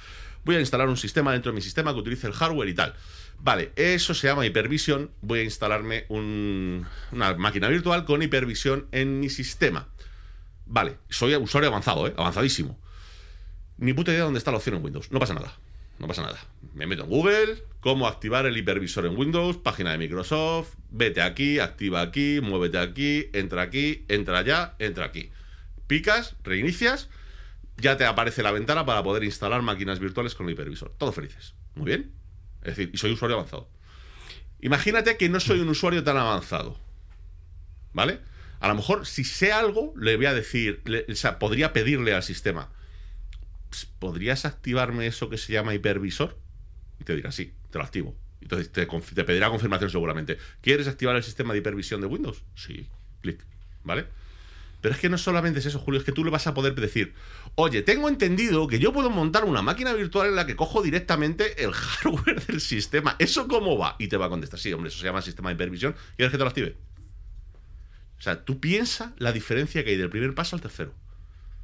Voy 0.45 0.57
a 0.57 0.61
instalar 0.61 0.89
un 0.89 0.97
sistema 0.97 1.33
dentro 1.33 1.53
de 1.53 1.55
mi 1.57 1.63
sistema 1.63 1.93
que 1.95 2.01
utilice 2.01 2.27
el 2.27 2.33
hardware 2.33 2.69
y 2.69 2.75
tal. 2.75 2.95
Vale, 3.39 3.71
eso 3.77 4.13
se 4.13 4.27
llama 4.27 4.45
hipervisión. 4.45 5.13
Voy 5.21 5.39
a 5.39 5.43
instalarme 5.45 6.05
un- 6.09 6.85
una 7.13 7.35
máquina 7.37 7.69
virtual 7.69 8.05
con 8.05 8.23
hipervisión 8.23 8.89
en 8.91 9.21
mi 9.21 9.31
sistema. 9.31 9.87
Vale, 10.67 10.99
soy 11.11 11.37
usuario 11.37 11.69
avanzado, 11.69 12.09
¿eh? 12.09 12.15
Avanzadísimo. 12.17 12.77
Ni 13.79 13.93
puta 13.93 14.11
idea 14.11 14.21
de 14.21 14.25
dónde 14.25 14.39
está 14.39 14.51
la 14.51 14.59
opción 14.59 14.77
en 14.77 14.85
Windows. 14.85 15.11
No 15.11 15.19
pasa 15.19 15.35
nada. 15.35 15.57
No 15.99 16.07
pasa 16.07 16.23
nada. 16.23 16.39
Me 16.75 16.87
meto 16.87 17.03
en 17.05 17.09
Google, 17.09 17.65
cómo 17.81 18.07
activar 18.07 18.47
el 18.47 18.57
hipervisor 18.57 19.07
en 19.07 19.17
Windows, 19.17 19.57
página 19.57 19.91
de 19.93 19.99
Microsoft, 19.99 20.75
vete 20.91 21.23
aquí, 21.23 21.59
activa 21.59 22.01
aquí, 22.03 22.41
muévete 22.43 22.79
aquí, 22.79 23.31
entra 23.33 23.63
aquí, 23.63 24.05
entra 24.09 24.39
allá, 24.39 24.75
entra 24.79 25.07
aquí. 25.07 25.31
Picas, 25.89 26.37
reinicias, 26.45 27.09
ya 27.77 27.97
te 27.97 28.05
aparece 28.05 28.43
la 28.43 28.53
ventana 28.53 28.85
para 28.87 29.03
poder 29.03 29.25
instalar 29.25 29.63
máquinas 29.63 29.99
virtuales 29.99 30.35
con 30.35 30.47
el 30.47 30.53
hipervisor. 30.53 30.93
Todos 30.99 31.15
felices. 31.15 31.55
Muy 31.75 31.87
bien. 31.87 32.13
Es 32.63 32.77
decir, 32.77 32.91
y 32.93 32.99
soy 32.99 33.13
usuario 33.13 33.37
avanzado. 33.37 33.69
Imagínate 34.61 35.17
que 35.17 35.29
no 35.29 35.41
soy 35.41 35.61
un 35.61 35.69
usuario 35.69 36.03
tan 36.05 36.17
avanzado. 36.17 36.79
¿Vale? 37.93 38.21
A 38.61 38.69
lo 38.69 38.75
mejor, 38.75 39.07
si 39.07 39.25
sé 39.25 39.53
algo, 39.53 39.95
le 39.97 40.17
voy 40.17 40.27
a 40.27 40.35
decir, 40.35 40.83
le- 40.85 41.07
o 41.11 41.15
sea, 41.15 41.39
podría 41.39 41.73
pedirle 41.73 42.13
al 42.13 42.23
sistema, 42.25 42.67
"Ps, 42.67 42.78
¿podrías 43.99 44.45
activarme 44.45 45.07
eso 45.07 45.29
que 45.29 45.39
se 45.39 45.53
llama 45.53 45.75
hipervisor? 45.75 46.39
Y 47.01 47.05
te 47.05 47.15
dirá, 47.15 47.33
sí, 47.33 47.53
te 47.71 47.79
lo 47.79 47.85
activo. 47.85 48.17
Entonces 48.41 48.71
te 48.71 49.25
pedirá 49.25 49.51
confirmación 49.51 49.91
seguramente. 49.91 50.39
¿Quieres 50.61 50.89
activar 50.89 51.17
el 51.17 51.23
sistema 51.23 51.53
de 51.53 51.59
hipervisión 51.61 52.01
de 52.01 52.07
Windows? 52.07 52.43
Sí, 52.55 52.89
clic. 53.21 53.45
¿Vale? 53.85 54.07
Pero 54.81 54.95
es 54.95 55.01
que 55.01 55.09
no 55.09 55.19
solamente 55.19 55.59
es 55.59 55.67
eso, 55.67 55.81
Julio, 55.81 55.99
es 55.99 56.07
que 56.07 56.13
tú 56.13 56.25
le 56.25 56.31
vas 56.31 56.47
a 56.47 56.55
poder 56.55 56.75
decir, 56.75 57.13
oye, 57.57 57.83
tengo 57.83 58.09
entendido 58.09 58.69
que 58.69 58.79
yo 58.79 58.93
puedo 58.93 59.11
montar 59.11 59.45
una 59.45 59.61
máquina 59.61 59.93
virtual 59.93 60.29
en 60.29 60.37
la 60.37 60.47
que 60.47 60.55
cojo 60.55 60.83
directamente 60.83 61.65
el 61.65 61.73
hardware 61.73 62.47
del 62.47 62.61
sistema. 62.61 63.17
¿Eso 63.19 63.49
cómo 63.49 63.77
va? 63.77 63.97
Y 63.99 64.07
te 64.07 64.17
va 64.17 64.27
a 64.27 64.29
contestar, 64.29 64.61
sí, 64.61 64.73
hombre, 64.73 64.89
eso 64.89 64.99
se 64.99 65.05
llama 65.05 65.21
sistema 65.21 65.49
de 65.49 65.55
hipervisión. 65.55 65.97
¿Quieres 66.17 66.31
que 66.31 66.39
te 66.39 66.45
lo 66.45 66.49
active? 66.49 66.77
O 68.19 68.23
sea, 68.23 68.45
tú 68.45 68.61
piensa 68.61 69.15
la 69.19 69.33
diferencia 69.33 69.83
que 69.83 69.91
hay 69.91 69.97
del 69.97 70.11
primer 70.11 70.35
paso 70.35 70.55
al 70.55 70.63
tercero. 70.63 70.95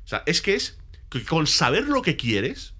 O 0.05 0.09
sea, 0.09 0.25
es 0.27 0.43
que 0.43 0.57
es 0.57 0.79
que 1.21 1.29
con 1.29 1.47
saber 1.47 1.85
lo 1.85 2.03
que 2.03 2.17
quieres, 2.17 2.75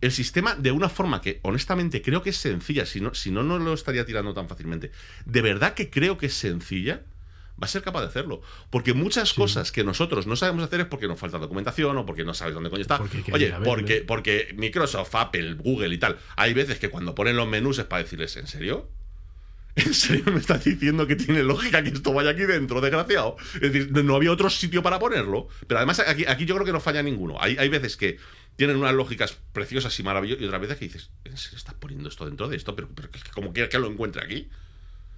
el 0.00 0.12
sistema, 0.12 0.54
de 0.54 0.72
una 0.72 0.88
forma 0.88 1.20
que 1.20 1.40
honestamente 1.42 2.02
creo 2.02 2.22
que 2.22 2.30
es 2.30 2.36
sencilla, 2.36 2.86
si 2.86 3.00
no, 3.00 3.14
si 3.14 3.30
no, 3.30 3.42
no 3.42 3.58
lo 3.58 3.72
estaría 3.72 4.04
tirando 4.04 4.34
tan 4.34 4.48
fácilmente. 4.48 4.92
De 5.24 5.42
verdad 5.42 5.74
que 5.74 5.90
creo 5.90 6.18
que 6.18 6.26
es 6.26 6.34
sencilla, 6.34 7.02
va 7.60 7.64
a 7.64 7.68
ser 7.68 7.82
capaz 7.82 8.02
de 8.02 8.08
hacerlo. 8.08 8.42
Porque 8.70 8.92
muchas 8.92 9.32
cosas 9.32 9.72
que 9.72 9.84
nosotros 9.84 10.26
no 10.26 10.36
sabemos 10.36 10.64
hacer 10.64 10.80
es 10.80 10.86
porque 10.86 11.08
nos 11.08 11.18
falta 11.18 11.38
documentación 11.38 11.96
o 11.96 12.04
porque 12.04 12.24
no 12.24 12.34
sabes 12.34 12.54
dónde 12.54 12.70
coño 12.70 12.82
está. 12.82 12.98
Porque 12.98 13.24
Oye, 13.32 13.54
porque, 13.64 14.02
porque 14.02 14.54
Microsoft, 14.56 15.14
Apple, 15.14 15.54
Google 15.54 15.94
y 15.94 15.98
tal, 15.98 16.18
hay 16.36 16.52
veces 16.52 16.78
que 16.78 16.90
cuando 16.90 17.14
ponen 17.14 17.36
los 17.36 17.48
menús 17.48 17.78
es 17.78 17.86
para 17.86 18.02
decirles, 18.02 18.36
¿en 18.36 18.46
serio? 18.46 18.90
¿En 19.76 19.92
serio 19.92 20.32
me 20.32 20.40
estás 20.40 20.64
diciendo 20.64 21.06
que 21.06 21.16
tiene 21.16 21.42
lógica 21.42 21.82
que 21.82 21.90
esto 21.90 22.14
vaya 22.14 22.30
aquí 22.30 22.42
dentro, 22.42 22.80
desgraciado? 22.80 23.36
Es 23.54 23.72
decir, 23.72 23.92
no 23.92 24.16
había 24.16 24.32
otro 24.32 24.48
sitio 24.48 24.82
para 24.82 24.98
ponerlo. 24.98 25.48
Pero 25.66 25.78
además 25.78 26.00
aquí, 26.00 26.46
yo 26.46 26.54
creo 26.54 26.64
que 26.64 26.72
no 26.72 26.80
falla 26.80 27.02
ninguno. 27.02 27.36
Hay, 27.40 27.58
hay 27.58 27.68
veces 27.68 27.96
que 27.98 28.16
tienen 28.56 28.78
unas 28.78 28.94
lógicas 28.94 29.36
preciosas 29.52 29.98
y 30.00 30.02
maravillosas 30.02 30.42
y 30.42 30.46
otras 30.46 30.62
veces 30.62 30.78
que 30.78 30.84
dices, 30.86 31.10
¿en 31.24 31.36
serio 31.36 31.58
estás 31.58 31.74
poniendo 31.74 32.08
esto 32.08 32.24
dentro 32.24 32.48
de 32.48 32.56
esto? 32.56 32.74
Pero, 32.74 32.88
pero 32.94 33.10
como 33.34 33.52
quieras 33.52 33.70
que 33.70 33.78
lo 33.78 33.88
encuentre 33.88 34.24
aquí. 34.24 34.48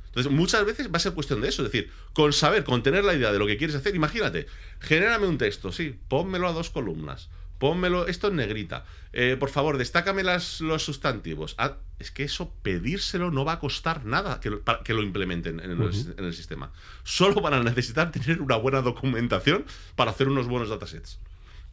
Entonces, 0.07 0.33
muchas 0.33 0.67
veces 0.67 0.89
va 0.89 0.97
a 0.97 1.01
ser 1.01 1.13
cuestión 1.13 1.41
de 1.41 1.49
eso. 1.49 1.65
Es 1.65 1.71
decir, 1.71 1.93
con 2.13 2.33
saber, 2.33 2.65
con 2.65 2.83
tener 2.83 3.05
la 3.05 3.15
idea 3.15 3.31
de 3.31 3.39
lo 3.39 3.47
que 3.47 3.59
quieres 3.59 3.77
hacer, 3.77 3.95
imagínate, 3.95 4.49
genérame 4.81 5.29
un 5.29 5.39
texto, 5.39 5.71
sí, 5.71 5.97
pónmelo 6.09 6.49
a 6.49 6.53
dos 6.53 6.71
columnas, 6.71 7.29
pónmelo 7.59 8.07
esto 8.07 8.29
en 8.29 8.37
negrita. 8.37 8.85
Eh, 9.13 9.37
por 9.39 9.51
favor, 9.51 9.79
destácame 9.79 10.23
las, 10.23 10.61
los 10.61 10.85
sustantivos. 10.85 11.55
Ah, 11.59 11.77
es 11.99 12.11
que 12.11 12.23
eso, 12.25 12.53
pedírselo 12.63 13.31
no 13.31 13.45
va 13.45 13.55
a 13.55 13.59
costar 13.59 14.05
nada 14.05 14.39
que 14.41 14.51
lo, 14.51 14.61
para 14.63 14.83
que 14.85 14.95
lo 14.95 15.03
implementen 15.03 15.59
en 15.61 15.71
el, 15.73 16.15
en 16.19 16.25
el 16.25 16.35
sistema. 16.35 16.73
Solo 17.05 17.41
van 17.41 17.55
a 17.55 17.63
necesitar 17.63 18.13
tener 18.13 18.41
una 18.41 18.57
buena 18.57 18.81
documentación 18.83 19.65
para 19.97 20.11
hacer 20.13 20.29
unos 20.29 20.47
buenos 20.47 20.69
datasets. 20.69 21.19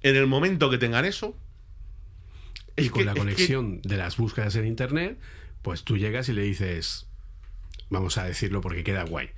En 0.02 0.16
el 0.16 0.28
momento 0.28 0.70
que 0.70 0.78
tengan 0.78 1.06
eso. 1.06 1.38
Y 2.78 2.86
es 2.86 2.92
con 2.92 3.00
que- 3.02 3.06
la 3.06 3.14
que- 3.14 3.20
conexión 3.20 3.82
de 3.84 3.98
las 3.98 4.18
búsquedas 4.18 4.56
en 4.56 4.66
Internet, 4.66 5.20
pues 5.62 5.84
tú 5.84 5.98
llegas 5.98 6.28
y 6.30 6.34
le 6.34 6.42
dices, 6.44 7.08
vamos 7.90 8.18
a 8.18 8.24
decirlo 8.26 8.62
porque 8.62 8.84
queda 8.84 9.04
guay, 9.04 9.30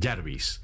Jarvis, 0.00 0.62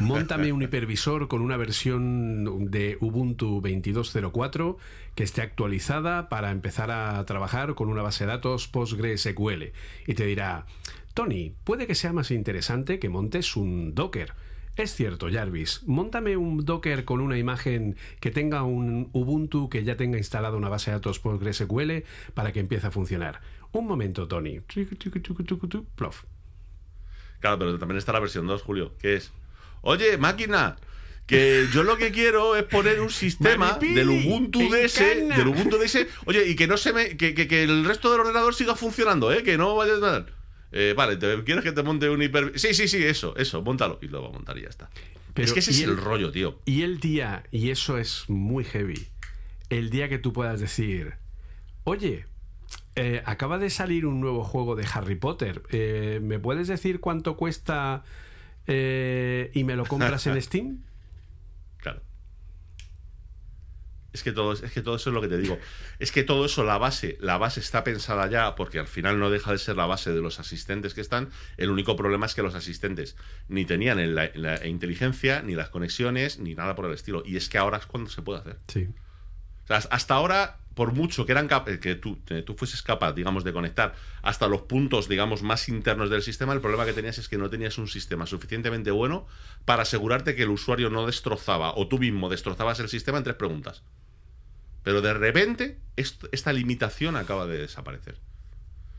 montame 0.00 0.52
un 0.52 0.62
hipervisor 0.62 1.28
con 1.28 1.42
una 1.42 1.56
versión 1.56 2.70
de 2.70 2.96
Ubuntu 3.00 3.60
22.04 3.60 4.76
que 5.14 5.24
esté 5.24 5.42
actualizada 5.42 6.28
para 6.28 6.50
empezar 6.50 6.90
a 6.90 7.24
trabajar 7.26 7.74
con 7.74 7.88
una 7.88 8.02
base 8.02 8.24
de 8.24 8.30
datos 8.30 8.68
PostgreSQL. 8.68 9.72
Y 10.06 10.14
te 10.14 10.26
dirá, 10.26 10.66
Tony, 11.14 11.54
puede 11.64 11.86
que 11.86 11.94
sea 11.94 12.12
más 12.12 12.30
interesante 12.30 12.98
que 12.98 13.08
montes 13.08 13.56
un 13.56 13.94
Docker. 13.94 14.34
Es 14.76 14.94
cierto, 14.94 15.28
Jarvis. 15.30 15.82
Móntame 15.86 16.38
un 16.38 16.64
Docker 16.64 17.04
con 17.04 17.20
una 17.20 17.36
imagen 17.36 17.96
que 18.20 18.30
tenga 18.30 18.62
un 18.62 19.10
Ubuntu 19.12 19.68
que 19.68 19.84
ya 19.84 19.96
tenga 19.96 20.16
instalada 20.16 20.56
una 20.56 20.70
base 20.70 20.90
de 20.90 20.96
datos 20.96 21.18
PostgreSQL 21.18 22.04
para 22.32 22.52
que 22.52 22.60
empiece 22.60 22.86
a 22.86 22.90
funcionar. 22.90 23.40
Un 23.72 23.86
momento, 23.86 24.28
Tony. 24.28 24.60
Plof. 25.94 26.24
Claro, 27.40 27.58
pero 27.58 27.78
también 27.78 27.98
está 27.98 28.12
la 28.12 28.20
versión 28.20 28.46
2, 28.46 28.62
Julio, 28.62 28.96
que 28.98 29.16
es, 29.16 29.32
oye, 29.82 30.16
máquina, 30.18 30.76
que 31.26 31.66
yo 31.72 31.82
lo 31.84 31.96
que 31.96 32.10
quiero 32.10 32.56
es 32.56 32.64
poner 32.64 33.00
un 33.00 33.10
sistema 33.10 33.56
Maripili, 33.78 33.94
del 33.94 34.08
Ubuntu 34.10 34.58
DS, 34.68 34.98
del 34.98 35.46
Ubuntu 35.48 35.78
DS, 35.78 36.06
oye, 36.24 36.48
y 36.48 36.56
que 36.56 36.66
no 36.66 36.76
se 36.76 36.92
me, 36.92 37.16
que, 37.16 37.34
que- 37.34 37.46
que 37.46 37.62
el 37.62 37.84
resto 37.84 38.10
del 38.10 38.20
ordenador 38.20 38.54
siga 38.54 38.74
funcionando, 38.74 39.32
¿eh? 39.32 39.42
Que 39.42 39.56
no 39.56 39.76
vaya 39.76 39.92
a. 39.94 40.26
Eh, 40.72 40.94
vale, 40.96 41.16
¿te, 41.16 41.44
¿quieres 41.44 41.62
que 41.62 41.72
te 41.72 41.82
monte 41.82 42.08
un 42.08 42.22
hiper...? 42.22 42.58
Sí, 42.58 42.72
sí, 42.74 42.88
sí, 42.88 43.04
eso, 43.04 43.36
eso, 43.36 43.60
montalo. 43.62 43.98
Y 44.00 44.08
lo 44.08 44.22
va 44.22 44.28
a 44.28 44.32
montar 44.32 44.56
y 44.56 44.62
ya 44.62 44.68
está. 44.68 44.88
Pero, 45.34 45.46
es 45.46 45.52
que 45.52 45.60
ese 45.60 45.70
¿y 45.72 45.74
es 45.74 45.82
el 45.82 45.90
el- 45.90 45.96
rollo, 45.98 46.32
tío. 46.32 46.58
Y 46.64 46.82
el 46.82 46.98
día, 46.98 47.44
y 47.50 47.70
eso 47.70 47.98
es 47.98 48.24
muy 48.28 48.64
heavy, 48.64 49.06
el 49.70 49.90
día 49.90 50.08
que 50.08 50.18
tú 50.18 50.32
puedas 50.32 50.60
decir, 50.60 51.14
oye, 51.84 52.26
eh, 52.96 53.22
acaba 53.26 53.58
de 53.58 53.70
salir 53.70 54.06
un 54.06 54.20
nuevo 54.20 54.44
juego 54.44 54.74
de 54.76 54.86
Harry 54.92 55.14
Potter, 55.14 55.62
eh, 55.70 56.20
¿me 56.22 56.38
puedes 56.38 56.68
decir 56.68 57.00
cuánto 57.00 57.36
cuesta 57.36 58.02
eh, 58.66 59.50
y 59.54 59.64
me 59.64 59.76
lo 59.76 59.84
compras 59.84 60.26
en 60.26 60.40
Steam? 60.42 60.84
Claro. 61.78 62.02
Es 64.12 64.22
que 64.22 64.32
todo 64.32 64.52
es 64.52 64.70
que 64.72 64.82
todo 64.82 64.96
eso 64.96 65.10
es 65.10 65.14
lo 65.14 65.20
que 65.20 65.28
te 65.28 65.38
digo. 65.38 65.58
Es 65.98 66.12
que 66.12 66.22
todo 66.22 66.44
eso 66.44 66.64
la 66.64 66.78
base, 66.78 67.16
la 67.20 67.38
base 67.38 67.60
está 67.60 67.82
pensada 67.82 68.28
ya 68.28 68.54
porque 68.54 68.78
al 68.78 68.86
final 68.86 69.18
no 69.18 69.30
deja 69.30 69.52
de 69.52 69.58
ser 69.58 69.76
la 69.76 69.86
base 69.86 70.12
de 70.12 70.20
los 70.20 70.38
asistentes 70.38 70.94
que 70.94 71.00
están. 71.00 71.30
El 71.56 71.70
único 71.70 71.96
problema 71.96 72.26
es 72.26 72.34
que 72.34 72.42
los 72.42 72.54
asistentes 72.54 73.16
ni 73.48 73.64
tenían 73.64 73.98
en 73.98 74.14
la, 74.14 74.26
en 74.26 74.42
la 74.42 74.66
inteligencia, 74.66 75.42
ni 75.42 75.54
las 75.54 75.70
conexiones, 75.70 76.38
ni 76.38 76.54
nada 76.54 76.74
por 76.74 76.84
el 76.86 76.92
estilo. 76.92 77.22
Y 77.24 77.36
es 77.36 77.48
que 77.48 77.58
ahora 77.58 77.78
es 77.78 77.86
cuando 77.86 78.10
se 78.10 78.22
puede 78.22 78.40
hacer. 78.40 78.58
Sí. 78.68 78.88
O 79.64 79.66
sea, 79.66 79.76
hasta 79.76 80.14
ahora 80.14 80.61
por 80.74 80.92
mucho 80.92 81.26
que 81.26 81.32
eran 81.32 81.48
que 81.80 81.94
tú, 81.96 82.18
tú 82.46 82.54
fueses 82.54 82.82
capaz, 82.82 83.12
digamos, 83.12 83.44
de 83.44 83.52
conectar 83.52 83.94
hasta 84.22 84.48
los 84.48 84.62
puntos, 84.62 85.08
digamos, 85.08 85.42
más 85.42 85.68
internos 85.68 86.10
del 86.10 86.22
sistema, 86.22 86.52
el 86.52 86.60
problema 86.60 86.86
que 86.86 86.92
tenías 86.92 87.18
es 87.18 87.28
que 87.28 87.38
no 87.38 87.50
tenías 87.50 87.78
un 87.78 87.88
sistema 87.88 88.26
suficientemente 88.26 88.90
bueno 88.90 89.26
para 89.64 89.82
asegurarte 89.82 90.34
que 90.34 90.42
el 90.44 90.50
usuario 90.50 90.90
no 90.90 91.06
destrozaba 91.06 91.74
o 91.76 91.88
tú 91.88 91.98
mismo 91.98 92.28
destrozabas 92.28 92.80
el 92.80 92.88
sistema 92.88 93.18
en 93.18 93.24
tres 93.24 93.36
preguntas. 93.36 93.82
Pero 94.82 95.00
de 95.00 95.14
repente 95.14 95.78
est- 95.96 96.24
esta 96.32 96.52
limitación 96.52 97.16
acaba 97.16 97.46
de 97.46 97.58
desaparecer. 97.58 98.16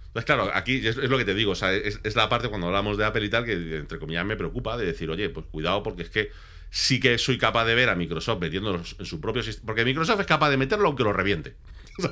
Entonces, 0.07 0.25
claro, 0.25 0.51
aquí 0.53 0.85
es, 0.87 0.97
es 0.97 1.09
lo 1.09 1.17
que 1.17 1.25
te 1.25 1.33
digo, 1.33 1.53
o 1.53 1.55
sea, 1.55 1.73
es, 1.73 1.99
es 2.03 2.15
la 2.15 2.29
parte 2.29 2.49
cuando 2.49 2.67
hablamos 2.67 2.97
de 2.97 3.05
Apple 3.05 3.25
y 3.25 3.29
tal 3.29 3.45
que, 3.45 3.77
entre 3.77 3.99
comillas, 3.99 4.25
me 4.25 4.37
preocupa 4.37 4.77
de 4.77 4.85
decir, 4.85 5.09
oye, 5.09 5.29
pues 5.29 5.47
cuidado 5.47 5.83
porque 5.83 6.03
es 6.03 6.09
que 6.11 6.31
sí 6.73 6.99
que 6.99 7.19
soy 7.19 7.37
capaz 7.37 7.65
de 7.65 7.75
ver 7.75 7.89
a 7.89 7.95
Microsoft 7.95 8.41
metiéndolo 8.41 8.81
en 8.97 9.05
su 9.05 9.21
propio 9.21 9.43
sistema. 9.43 9.67
Porque 9.67 9.85
Microsoft 9.85 10.21
es 10.21 10.25
capaz 10.25 10.49
de 10.49 10.57
meterlo 10.57 10.87
aunque 10.87 11.03
lo 11.03 11.13
reviente. 11.13 11.55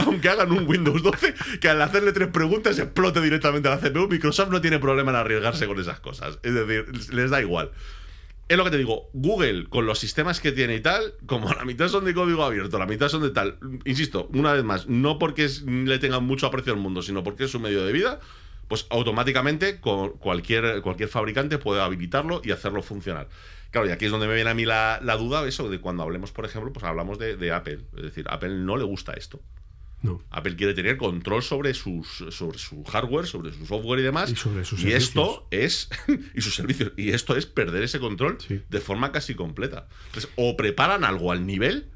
Aunque 0.00 0.28
hagan 0.28 0.50
un 0.50 0.66
Windows 0.66 1.00
12 1.00 1.32
que 1.60 1.68
al 1.68 1.80
hacerle 1.80 2.10
tres 2.10 2.26
preguntas 2.26 2.76
explote 2.76 3.20
directamente 3.20 3.68
a 3.68 3.76
la 3.76 3.78
CPU, 3.78 4.08
Microsoft 4.08 4.50
no 4.50 4.60
tiene 4.60 4.80
problema 4.80 5.12
en 5.12 5.16
arriesgarse 5.18 5.68
con 5.68 5.78
esas 5.78 6.00
cosas. 6.00 6.40
Es 6.42 6.52
decir, 6.52 6.86
les 7.12 7.30
da 7.30 7.40
igual. 7.40 7.70
Es 8.48 8.56
lo 8.56 8.64
que 8.64 8.72
te 8.72 8.78
digo, 8.78 9.08
Google, 9.12 9.68
con 9.68 9.86
los 9.86 10.00
sistemas 10.00 10.40
que 10.40 10.50
tiene 10.50 10.74
y 10.74 10.80
tal, 10.80 11.14
como 11.26 11.54
la 11.54 11.64
mitad 11.64 11.86
son 11.86 12.04
de 12.04 12.14
código 12.14 12.42
abierto, 12.42 12.80
la 12.80 12.86
mitad 12.86 13.08
son 13.08 13.22
de 13.22 13.30
tal, 13.30 13.58
insisto, 13.84 14.28
una 14.34 14.52
vez 14.52 14.64
más, 14.64 14.88
no 14.88 15.20
porque 15.20 15.48
le 15.64 16.00
tengan 16.00 16.24
mucho 16.24 16.48
aprecio 16.48 16.72
al 16.72 16.80
mundo, 16.80 17.02
sino 17.02 17.22
porque 17.22 17.44
es 17.44 17.52
su 17.52 17.60
medio 17.60 17.84
de 17.86 17.92
vida, 17.92 18.18
pues 18.66 18.88
automáticamente 18.90 19.78
cualquier, 19.78 20.82
cualquier 20.82 21.08
fabricante 21.08 21.58
puede 21.58 21.80
habilitarlo 21.80 22.40
y 22.42 22.50
hacerlo 22.50 22.82
funcionar. 22.82 23.28
Claro, 23.70 23.86
y 23.86 23.90
aquí 23.90 24.06
es 24.06 24.10
donde 24.10 24.26
me 24.26 24.34
viene 24.34 24.50
a 24.50 24.54
mí 24.54 24.64
la, 24.64 24.98
la 25.02 25.16
duda, 25.16 25.46
eso 25.46 25.68
de 25.68 25.78
cuando 25.80 26.02
hablemos, 26.02 26.32
por 26.32 26.44
ejemplo, 26.46 26.72
pues 26.72 26.84
hablamos 26.84 27.18
de, 27.18 27.36
de 27.36 27.52
Apple. 27.52 27.80
Es 27.96 28.02
decir, 28.02 28.24
Apple 28.30 28.50
no 28.50 28.76
le 28.76 28.84
gusta 28.84 29.12
esto. 29.12 29.40
No. 30.00 30.22
Apple 30.30 30.54
quiere 30.54 30.74
tener 30.74 30.96
control 30.96 31.42
sobre 31.42 31.74
sus 31.74 32.06
sobre 32.30 32.56
su 32.56 32.84
hardware, 32.84 33.26
sobre 33.26 33.52
su 33.52 33.66
software 33.66 33.98
y 33.98 34.04
demás. 34.04 34.30
Y 34.30 34.36
sobre 34.36 34.64
sus 34.64 34.80
y 34.84 34.92
esto 34.92 35.48
es 35.50 35.90
y 36.34 36.40
sus 36.40 36.54
servicios 36.54 36.92
y 36.96 37.10
esto 37.10 37.36
es 37.36 37.46
perder 37.46 37.82
ese 37.82 37.98
control 37.98 38.38
Sí. 38.40 38.62
de 38.68 38.80
forma 38.80 39.10
casi 39.10 39.34
completa. 39.34 39.88
Entonces, 40.06 40.30
o 40.36 40.56
preparan 40.56 41.02
algo 41.04 41.32
al 41.32 41.44
nivel 41.46 41.88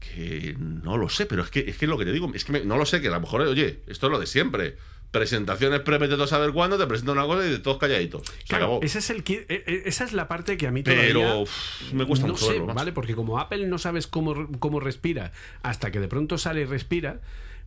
que 0.00 0.56
no 0.58 0.96
lo 0.96 1.08
sé, 1.08 1.26
pero 1.26 1.42
es 1.42 1.50
que 1.50 1.60
es 1.68 1.76
que 1.76 1.86
lo 1.86 1.98
que 1.98 2.04
te 2.04 2.12
digo, 2.12 2.30
es 2.34 2.44
que 2.44 2.52
me- 2.52 2.64
no 2.64 2.76
lo 2.78 2.86
sé, 2.86 3.00
que 3.00 3.08
a 3.08 3.12
lo 3.12 3.20
mejor, 3.20 3.42
oye, 3.42 3.80
esto 3.86 4.06
es 4.06 4.10
lo 4.12 4.18
de 4.18 4.26
siempre. 4.26 4.76
Presentaciones 5.16 5.80
prepete 5.80 6.14
a 6.22 6.26
saber 6.26 6.52
cuándo, 6.52 6.76
te 6.78 6.86
presentan 6.86 7.16
una 7.18 7.26
cosa 7.26 7.46
y 7.46 7.50
de 7.50 7.58
todos 7.58 7.78
calladitos. 7.78 8.22
Se 8.26 8.44
Claro, 8.48 8.64
acabó. 8.66 8.82
ese 8.82 8.98
es 8.98 9.10
el, 9.10 9.24
e- 9.26 9.46
e- 9.48 9.82
esa 9.86 10.04
es 10.04 10.12
la 10.12 10.28
parte 10.28 10.56
que 10.56 10.66
a 10.66 10.70
mí 10.70 10.82
todavía 10.82 11.06
Pero 11.06 11.44
me 11.92 12.04
cuesta 12.06 12.26
no 12.26 12.32
mucho 12.34 12.46
sé, 12.46 12.52
verlo. 12.58 12.74
¿vale? 12.74 12.92
Porque 12.92 13.14
como 13.14 13.38
Apple 13.38 13.66
no 13.66 13.78
sabes 13.78 14.06
cómo, 14.06 14.48
cómo 14.58 14.80
respira 14.80 15.32
hasta 15.62 15.90
que 15.90 16.00
de 16.00 16.08
pronto 16.08 16.38
sale 16.38 16.60
y 16.62 16.64
respira, 16.66 17.20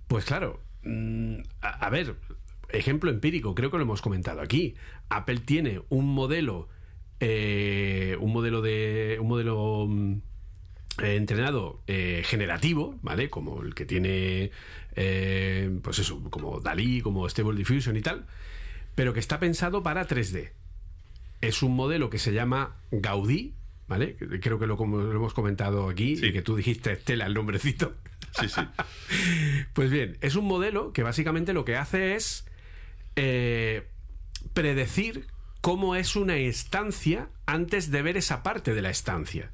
pues 0.07 0.25
claro, 0.25 0.59
mm, 0.83 1.35
a, 1.61 1.85
a 1.85 1.89
ver, 1.89 2.15
ejemplo 2.69 3.09
empírico, 3.09 3.55
creo 3.55 3.71
que 3.71 3.77
lo 3.77 3.83
hemos 3.83 4.01
comentado 4.01 4.41
aquí. 4.41 4.75
Apple 5.09 5.39
tiene 5.43 5.81
un 5.89 6.05
modelo, 6.13 6.69
eh, 7.19 8.15
un 8.19 8.31
modelo 8.31 8.61
de, 8.61 9.17
un 9.19 9.27
modelo 9.27 9.85
mm, 9.87 10.13
eh, 11.03 11.15
entrenado 11.15 11.81
eh, 11.87 12.21
generativo, 12.25 12.95
¿vale? 13.01 13.29
Como 13.29 13.63
el 13.63 13.73
que 13.73 13.85
tiene, 13.85 14.51
eh, 15.01 15.79
pues 15.81 15.97
eso, 15.99 16.21
como 16.29 16.59
Dalí, 16.59 16.99
como 17.01 17.27
Stable 17.29 17.57
Diffusion 17.57 17.95
y 17.95 18.01
tal, 18.01 18.25
pero 18.95 19.13
que 19.13 19.21
está 19.21 19.39
pensado 19.39 19.81
para 19.81 20.05
3D 20.05 20.51
es 21.41 21.63
un 21.63 21.73
modelo 21.73 22.09
que 22.09 22.19
se 22.19 22.33
llama 22.33 22.75
Gaudí, 22.91 23.53
¿vale? 23.87 24.17
Creo 24.17 24.59
que 24.59 24.67
lo, 24.67 24.75
hemos 24.83 25.33
comentado 25.33 25.89
aquí 25.89 26.17
Sí. 26.17 26.27
y 26.27 26.33
que 26.33 26.41
tú 26.41 26.55
dijiste 26.55 26.91
Estela 26.91 27.25
el 27.25 27.33
nombrecito. 27.33 27.95
Sí, 28.37 28.49
sí. 28.49 28.61
Pues 29.73 29.89
bien, 29.89 30.17
es 30.19 30.35
un 30.35 30.45
modelo 30.45 30.91
que 30.91 31.03
básicamente 31.03 31.53
lo 31.53 31.63
que 31.63 31.77
hace 31.77 32.15
es 32.15 32.45
eh, 33.15 33.87
predecir 34.53 35.27
cómo 35.61 35.95
es 35.95 36.17
una 36.17 36.35
estancia 36.35 37.29
antes 37.45 37.89
de 37.89 38.01
ver 38.01 38.17
esa 38.17 38.43
parte 38.43 38.73
de 38.73 38.81
la 38.81 38.89
estancia. 38.89 39.51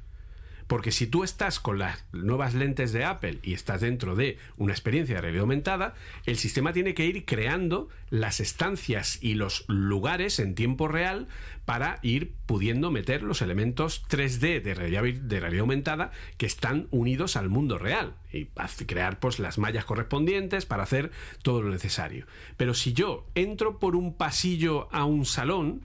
Porque 0.66 0.90
si 0.90 1.06
tú 1.06 1.22
estás 1.22 1.60
con 1.60 1.78
las 1.78 2.04
nuevas 2.12 2.54
lentes 2.54 2.92
de 2.92 3.04
Apple 3.04 3.38
y 3.42 3.54
estás 3.54 3.80
dentro 3.80 4.16
de 4.16 4.38
una 4.56 4.72
experiencia 4.72 5.16
de 5.16 5.20
realidad 5.20 5.42
aumentada, 5.42 5.94
el 6.24 6.36
sistema 6.36 6.72
tiene 6.72 6.94
que 6.94 7.06
ir 7.06 7.24
creando 7.24 7.88
las 8.10 8.40
estancias 8.40 9.18
y 9.22 9.34
los 9.34 9.64
lugares 9.68 10.38
en 10.38 10.54
tiempo 10.54 10.88
real 10.88 11.28
para 11.64 11.98
ir 12.02 12.32
pudiendo 12.46 12.90
meter 12.90 13.22
los 13.22 13.42
elementos 13.42 14.04
3D 14.08 14.62
de 14.62 14.74
realidad, 14.74 15.02
de 15.02 15.40
realidad 15.40 15.62
aumentada 15.62 16.12
que 16.36 16.46
están 16.46 16.86
unidos 16.90 17.36
al 17.36 17.48
mundo 17.48 17.78
real 17.78 18.14
y 18.32 18.46
crear 18.86 19.18
pues 19.18 19.38
las 19.38 19.58
mallas 19.58 19.84
correspondientes 19.84 20.66
para 20.66 20.84
hacer 20.84 21.10
todo 21.42 21.62
lo 21.62 21.70
necesario. 21.70 22.26
Pero 22.56 22.74
si 22.74 22.92
yo 22.92 23.26
entro 23.34 23.78
por 23.78 23.96
un 23.96 24.14
pasillo 24.14 24.88
a 24.92 25.04
un 25.04 25.26
salón, 25.26 25.82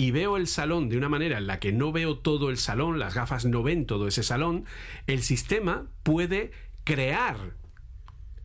y 0.00 0.12
veo 0.12 0.38
el 0.38 0.46
salón 0.46 0.88
de 0.88 0.96
una 0.96 1.10
manera 1.10 1.36
en 1.36 1.46
la 1.46 1.60
que 1.60 1.72
no 1.72 1.92
veo 1.92 2.16
todo 2.16 2.48
el 2.48 2.56
salón, 2.56 2.98
las 2.98 3.14
gafas 3.14 3.44
no 3.44 3.62
ven 3.62 3.84
todo 3.84 4.08
ese 4.08 4.22
salón, 4.22 4.64
el 5.06 5.22
sistema 5.22 5.88
puede 6.02 6.52
crear 6.84 7.36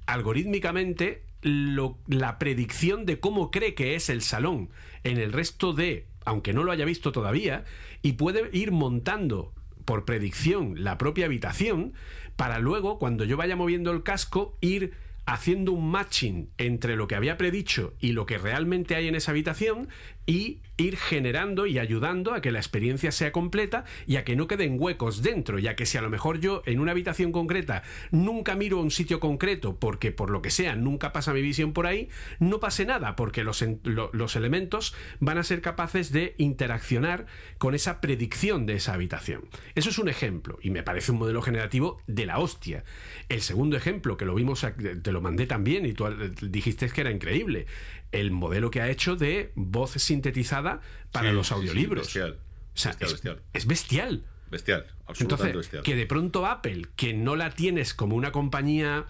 algorítmicamente 0.06 1.23
la 1.41 2.40
predicción 2.40 3.06
de 3.06 3.22
cómo 3.22 3.52
cree 3.52 3.73
que 3.73 3.95
es 3.95 4.10
el 4.10 4.22
salón 4.22 4.69
en 5.06 5.18
el 5.18 5.32
resto 5.32 5.72
de, 5.72 6.07
aunque 6.26 6.52
no 6.52 6.65
lo 6.65 6.73
haya 6.73 6.84
visto 6.84 7.13
todavía, 7.13 7.63
y 8.02 8.13
puede 8.13 8.49
ir 8.52 8.73
montando 8.73 9.54
por 9.86 10.04
predicción 10.04 10.84
la 10.84 10.97
propia 10.97 11.28
habitación 11.28 11.94
para 12.36 12.60
luego, 12.60 12.99
cuando 12.99 13.23
yo 13.23 13.38
vaya 13.38 13.55
moviendo 13.55 13.91
el 13.91 14.04
casco, 14.04 14.57
ir 14.60 14.91
haciendo 15.26 15.71
un 15.71 15.89
matching 15.89 16.49
entre 16.57 16.96
lo 16.96 17.07
que 17.07 17.15
había 17.15 17.38
predicho 17.38 17.94
y 17.99 18.12
lo 18.12 18.26
que 18.26 18.38
realmente 18.38 18.96
hay 18.96 19.07
en 19.07 19.15
esa 19.15 19.31
habitación 19.31 19.88
y 20.26 20.60
ir 20.78 20.97
generando 20.97 21.68
y 21.68 21.79
ayudando 21.79 22.34
a 22.34 22.41
que 22.41 22.52
la 22.52 22.60
experiencia 22.60 23.12
sea 23.13 23.31
completa 23.31 23.86
y 24.07 24.18
a 24.18 24.26
que 24.26 24.36
no 24.36 24.47
queden 24.47 24.76
huecos 24.78 25.21
dentro, 25.21 25.57
ya 25.57 25.76
que 25.78 25.86
si 25.86 25.97
a 25.97 26.02
lo 26.02 26.10
mejor 26.10 26.39
yo 26.41 26.63
en 26.65 26.79
una 26.79 26.91
habitación 26.91 27.31
concreta 27.31 27.84
nunca 28.12 28.55
miro 28.55 28.79
a 28.79 28.81
un 28.81 28.91
sitio 28.91 29.21
concreto 29.21 29.78
porque 29.79 30.12
por 30.12 30.29
lo 30.29 30.41
que 30.41 30.49
sea 30.49 30.76
nunca 30.76 31.13
pasa 31.13 31.34
mi 31.34 31.41
visión 31.41 31.71
por 31.71 31.87
ahí, 31.87 32.10
no 32.39 32.60
pase 32.60 32.86
nada 32.86 33.15
porque 33.15 33.44
los, 33.45 33.63
los 33.84 34.36
elementos 34.36 34.94
van 35.21 35.37
a 35.37 35.44
ser 35.44 35.62
capaces 35.62 36.12
de 36.12 36.36
interaccionar 36.37 37.26
con 37.57 37.73
esa 37.73 38.02
predicción 38.02 38.65
de 38.65 38.76
esa 38.76 38.94
habitación. 38.95 39.47
Eso 39.76 39.89
es 39.89 39.97
un 39.97 40.10
ejemplo 40.10 40.57
y 40.62 40.71
me 40.71 40.84
parece 40.84 41.13
un 41.13 41.20
modelo 41.20 41.41
generativo 41.41 42.02
de 42.07 42.26
la 42.26 42.39
hostia. 42.39 42.84
El 43.29 43.41
segundo 43.41 43.78
ejemplo, 43.78 44.18
que 44.18 44.26
lo 44.26 44.36
vimos, 44.36 44.65
te 45.04 45.12
lo 45.13 45.21
mandé 45.21 45.45
también 45.45 45.86
y 45.86 45.94
tú 45.94 46.05
al- 46.05 46.36
dijiste 46.36 46.89
que 46.89 47.02
era 47.02 47.12
increíble, 47.12 47.65
el 48.12 48.32
modelo 48.32 48.72
que 48.72 48.82
ha 48.82 48.90
hecho 48.90 49.16
de 49.16 49.52
voz 49.56 49.92
sintetizada 49.92 50.82
para 51.12 51.30
Sí, 51.30 51.36
los 51.36 51.48
sí, 51.48 51.54
sí, 51.54 51.60
audiolibros. 51.60 52.06
bestial. 52.08 52.38
O 52.74 52.78
sea, 52.78 52.92
Bestial, 52.92 53.08
es, 53.08 53.14
bestial. 53.14 53.42
es 53.54 53.66
bestial. 53.68 54.26
Bestial, 54.52 54.86
absolutamente 55.08 55.24
Entonces, 55.24 55.56
bestial. 55.58 55.84
que 55.84 55.96
de 55.96 56.06
pronto 56.06 56.46
Apple, 56.46 56.88
que 56.96 57.14
no 57.14 57.36
la 57.36 57.52
tienes 57.52 57.94
como 57.94 58.16
una 58.16 58.32
compañía 58.32 59.06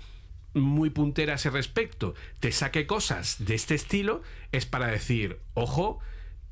muy 0.54 0.90
puntera 0.90 1.34
a 1.34 1.36
ese 1.36 1.50
respecto, 1.50 2.16
te 2.40 2.52
saque 2.52 2.88
cosas 2.88 3.44
de 3.46 3.56
este 3.56 3.76
estilo, 3.76 4.22
es 4.52 4.66
para 4.66 4.88
decir, 4.88 5.40
ojo, 5.54 6.00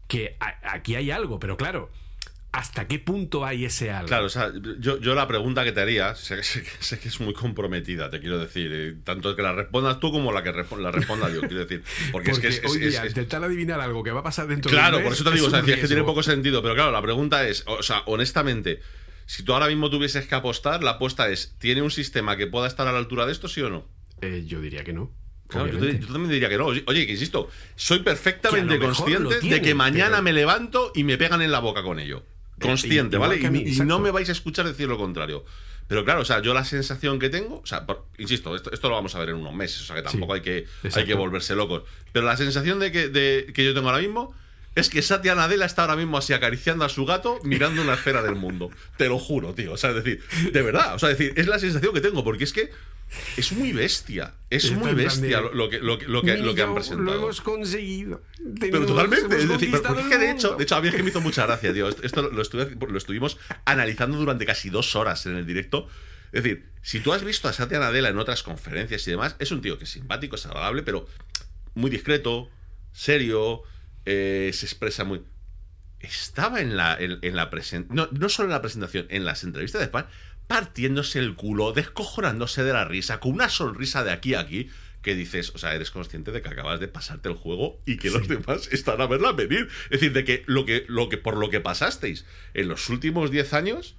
que 0.07 0.35
aquí 0.63 0.95
hay 0.95 1.11
algo, 1.11 1.39
pero 1.39 1.55
claro, 1.55 1.89
¿hasta 2.53 2.87
qué 2.87 2.99
punto 2.99 3.45
hay 3.45 3.65
ese 3.65 3.91
algo? 3.91 4.07
Claro, 4.07 4.25
o 4.27 4.29
sea, 4.29 4.51
yo, 4.79 4.99
yo 5.01 5.15
la 5.15 5.27
pregunta 5.27 5.63
que 5.65 5.71
te 5.73 5.81
haría, 5.81 6.15
sé, 6.15 6.41
sé 6.43 6.63
que- 6.63 6.69
sé 6.79 6.99
que 6.99 7.09
es 7.09 7.19
muy 7.19 7.33
comprometida, 7.33 8.09
te 8.09 8.19
quiero 8.21 8.37
decir, 8.39 8.71
eh, 8.73 8.95
tanto 9.03 9.35
que 9.35 9.41
la 9.41 9.51
respondas 9.53 9.99
tú 9.99 10.11
como 10.11 10.31
la 10.31 10.41
que 10.43 10.51
la 10.53 10.91
responda 10.91 11.29
yo, 11.33 11.41
quiero 11.41 11.59
decir. 11.65 11.83
Porque, 12.11 12.31
Porque 12.31 12.31
es 12.31 12.39
que 12.39 12.47
es, 12.47 12.63
es- 12.63 12.71
hoy 12.71 12.83
es- 12.83 12.89
día 12.91 13.01
es- 13.03 13.09
intentar 13.09 13.43
adivinar 13.43 13.81
algo 13.81 14.03
que 14.03 14.11
va 14.11 14.21
a 14.21 14.23
pasar 14.23 14.47
dentro 14.47 14.71
de 14.71 14.77
Claro, 14.77 14.97
un 14.97 15.03
mes 15.03 15.07
por 15.09 15.13
eso 15.15 15.23
te 15.25 15.31
digo, 15.31 15.45
o 15.45 15.47
es 15.47 15.51
sea, 15.51 15.63
un 15.63 15.69
es 15.69 15.79
que 15.79 15.87
tiene 15.87 16.03
poco 16.03 16.23
sentido, 16.23 16.61
pero 16.61 16.75
claro, 16.75 16.91
la 16.91 17.01
pregunta 17.01 17.45
es, 17.47 17.63
o 17.67 17.83
sea, 17.83 18.03
honestamente, 18.05 18.79
si 19.25 19.43
tú 19.43 19.53
ahora 19.53 19.67
mismo 19.67 19.89
tuvieses 19.89 20.27
que 20.27 20.35
apostar, 20.35 20.83
la 20.83 20.91
apuesta 20.91 21.29
es, 21.29 21.55
¿tiene 21.57 21.81
un 21.81 21.91
sistema 21.91 22.37
que 22.37 22.47
pueda 22.47 22.67
estar 22.67 22.87
a 22.87 22.91
la 22.91 22.99
altura 22.99 23.25
de 23.25 23.31
esto, 23.31 23.47
sí 23.47 23.61
o 23.61 23.69
no? 23.69 23.87
Eh, 24.21 24.43
yo 24.45 24.61
diría 24.61 24.83
que 24.83 24.93
no. 24.93 25.11
Claro, 25.47 25.67
yo, 25.67 25.79
también 26.07 26.29
diría 26.29 26.49
que 26.49 26.57
no. 26.57 26.65
Oye, 26.67 27.05
que 27.05 27.11
insisto, 27.11 27.49
soy 27.75 27.99
perfectamente 27.99 28.79
consciente 28.79 29.39
de 29.41 29.61
que 29.61 29.75
mañana 29.75 30.09
pero- 30.11 30.23
me 30.23 30.33
levanto 30.33 30.91
y 30.95 31.03
me 31.03 31.17
pegan 31.17 31.41
en 31.41 31.51
la 31.51 31.59
boca 31.59 31.83
con 31.83 31.99
ello. 31.99 32.23
Consciente, 32.67 33.17
¿vale? 33.17 33.37
Y, 33.39 33.49
mí, 33.49 33.59
y 33.59 33.69
exacto. 33.69 33.85
no 33.85 33.99
me 33.99 34.11
vais 34.11 34.29
a 34.29 34.31
escuchar 34.31 34.65
decir 34.65 34.87
lo 34.87 34.97
contrario. 34.97 35.45
Pero 35.87 36.05
claro, 36.05 36.21
o 36.21 36.25
sea, 36.25 36.41
yo 36.41 36.53
la 36.53 36.63
sensación 36.63 37.19
que 37.19 37.29
tengo, 37.29 37.59
o 37.61 37.65
sea, 37.65 37.85
por- 37.85 38.05
insisto, 38.17 38.55
esto, 38.55 38.71
esto 38.71 38.89
lo 38.89 38.95
vamos 38.95 39.13
a 39.15 39.19
ver 39.19 39.29
en 39.29 39.35
unos 39.35 39.53
meses, 39.53 39.81
o 39.81 39.85
sea, 39.85 39.95
que 39.97 40.01
tampoco 40.01 40.33
Sí, 40.33 40.39
hay, 40.39 40.41
que, 40.41 40.67
hay 40.95 41.05
que 41.05 41.13
volverse 41.13 41.55
locos. 41.55 41.83
Pero 42.13 42.25
la 42.25 42.37
sensación 42.37 42.79
de 42.79 42.91
que, 42.91 43.09
de, 43.09 43.51
que 43.53 43.65
yo 43.65 43.73
tengo 43.73 43.89
ahora 43.89 44.01
mismo 44.01 44.33
es 44.75 44.89
que 44.89 45.01
Satya 45.01 45.35
Nadella 45.35 45.65
está 45.65 45.83
ahora 45.83 45.95
mismo 45.97 46.17
así 46.17 46.33
acariciando 46.33 46.83
a 46.85 46.89
su 46.89 47.05
gato 47.05 47.37
mirando 47.43 47.81
una 47.81 47.93
esfera 47.95 48.23
del 48.23 48.35
mundo. 48.35 48.71
Te 48.97 49.07
lo 49.07 49.19
juro, 49.19 49.53
tío. 49.53 49.73
O 49.73 49.77
sea, 49.77 49.89
es 49.91 49.97
decir, 50.03 50.23
de 50.51 50.61
verdad, 50.61 50.95
o 50.95 50.99
sea, 50.99 51.11
es 51.11 51.17
decir, 51.17 51.33
es 51.37 51.47
la 51.47 51.59
sensación 51.59 51.93
que 51.93 52.01
tengo, 52.01 52.23
porque 52.23 52.45
es 52.45 52.53
que 52.53 52.71
es 53.37 53.51
muy 53.51 53.71
bestia. 53.73 54.33
Es 54.49 54.65
Está 54.65 54.77
muy 54.77 54.93
bestia 54.93 55.41
lo, 55.41 55.53
lo 55.53 55.69
que, 55.69 55.79
lo, 55.79 55.97
que, 55.97 56.07
lo 56.07 56.21
que, 56.21 56.37
lo 56.37 56.53
que 56.55 56.61
han 56.61 56.67
"Niño, 56.69 56.75
presentado. 56.75 57.03
Lo 57.03 57.15
hemos 57.15 57.41
conseguido. 57.41 58.21
Pero 58.59 58.85
totalmente, 58.85 59.35
es 59.37 59.47
decir, 59.49 59.71
pero- 59.71 59.99
es 59.99 60.05
que 60.07 60.17
de 60.17 60.31
hecho, 60.31 60.47
mundo". 60.49 60.57
de 60.57 60.63
hecho, 60.63 60.75
a 60.75 60.81
mí 60.81 60.87
es 60.89 60.95
que 60.95 61.03
me 61.03 61.09
hizo 61.09 61.21
mucha 61.21 61.45
gracia, 61.45 61.73
tío. 61.73 61.89
Esto, 61.89 62.03
esto 62.03 62.21
lo, 62.29 62.41
estuve- 62.41 62.75
lo 62.87 62.97
estuvimos 62.97 63.37
analizando 63.65 64.17
durante 64.17 64.45
casi 64.45 64.69
dos 64.69 64.95
horas 64.95 65.25
en 65.25 65.35
el 65.35 65.45
directo. 65.45 65.87
Es 66.31 66.43
decir, 66.43 66.69
si 66.81 66.99
tú 66.99 67.13
has 67.13 67.23
visto 67.23 67.47
a 67.47 67.53
Satya 67.53 67.79
Nadella 67.79 68.09
en 68.09 68.17
otras 68.17 68.41
conferencias 68.43 69.07
y 69.07 69.11
demás, 69.11 69.35
es 69.39 69.51
un 69.51 69.61
tío 69.61 69.77
que 69.77 69.83
es 69.83 69.89
simpático, 69.91 70.35
es 70.35 70.45
agradable, 70.45 70.81
pero 70.83 71.07
muy 71.75 71.89
discreto, 71.91 72.49
serio, 72.91 73.61
eh, 74.05 74.51
se 74.53 74.65
expresa 74.65 75.03
muy. 75.03 75.21
Estaba 75.99 76.59
en 76.59 76.75
la, 76.75 76.97
en, 76.99 77.19
en 77.21 77.35
la 77.35 77.49
presentación. 77.49 77.95
No, 77.95 78.09
no 78.19 78.27
solo 78.29 78.47
en 78.49 78.53
la 78.53 78.61
presentación, 78.61 79.05
en 79.09 79.23
las 79.25 79.43
entrevistas 79.43 79.79
de 79.79 79.85
España, 79.85 80.07
partiéndose 80.53 81.17
el 81.17 81.33
culo, 81.33 81.73
descojonándose 81.73 82.63
de 82.63 82.73
la 82.73 82.85
risa, 82.85 83.19
con 83.19 83.31
una 83.31 83.49
sonrisa 83.49 84.03
de 84.03 84.11
aquí 84.11 84.35
a 84.35 84.41
aquí, 84.41 84.69
que 85.01 85.15
dices, 85.15 85.51
o 85.55 85.57
sea, 85.57 85.73
eres 85.73 85.89
consciente 85.89 86.31
de 86.31 86.43
que 86.43 86.49
acabas 86.49 86.79
de 86.79 86.87
pasarte 86.87 87.27
el 87.27 87.33
juego 87.33 87.79
y 87.87 87.97
que 87.97 88.11
los 88.11 88.27
demás 88.27 88.69
están 88.71 89.01
a 89.01 89.07
verla 89.07 89.31
venir. 89.31 89.67
Es 89.85 89.99
decir, 89.99 90.13
de 90.13 90.23
que 90.23 90.43
lo 90.45 90.63
que, 90.65 90.85
lo 90.87 91.09
que 91.09 91.17
por 91.17 91.37
lo 91.37 91.49
que 91.49 91.59
pasasteis 91.59 92.25
en 92.53 92.67
los 92.67 92.87
últimos 92.89 93.31
10 93.31 93.51
años, 93.53 93.95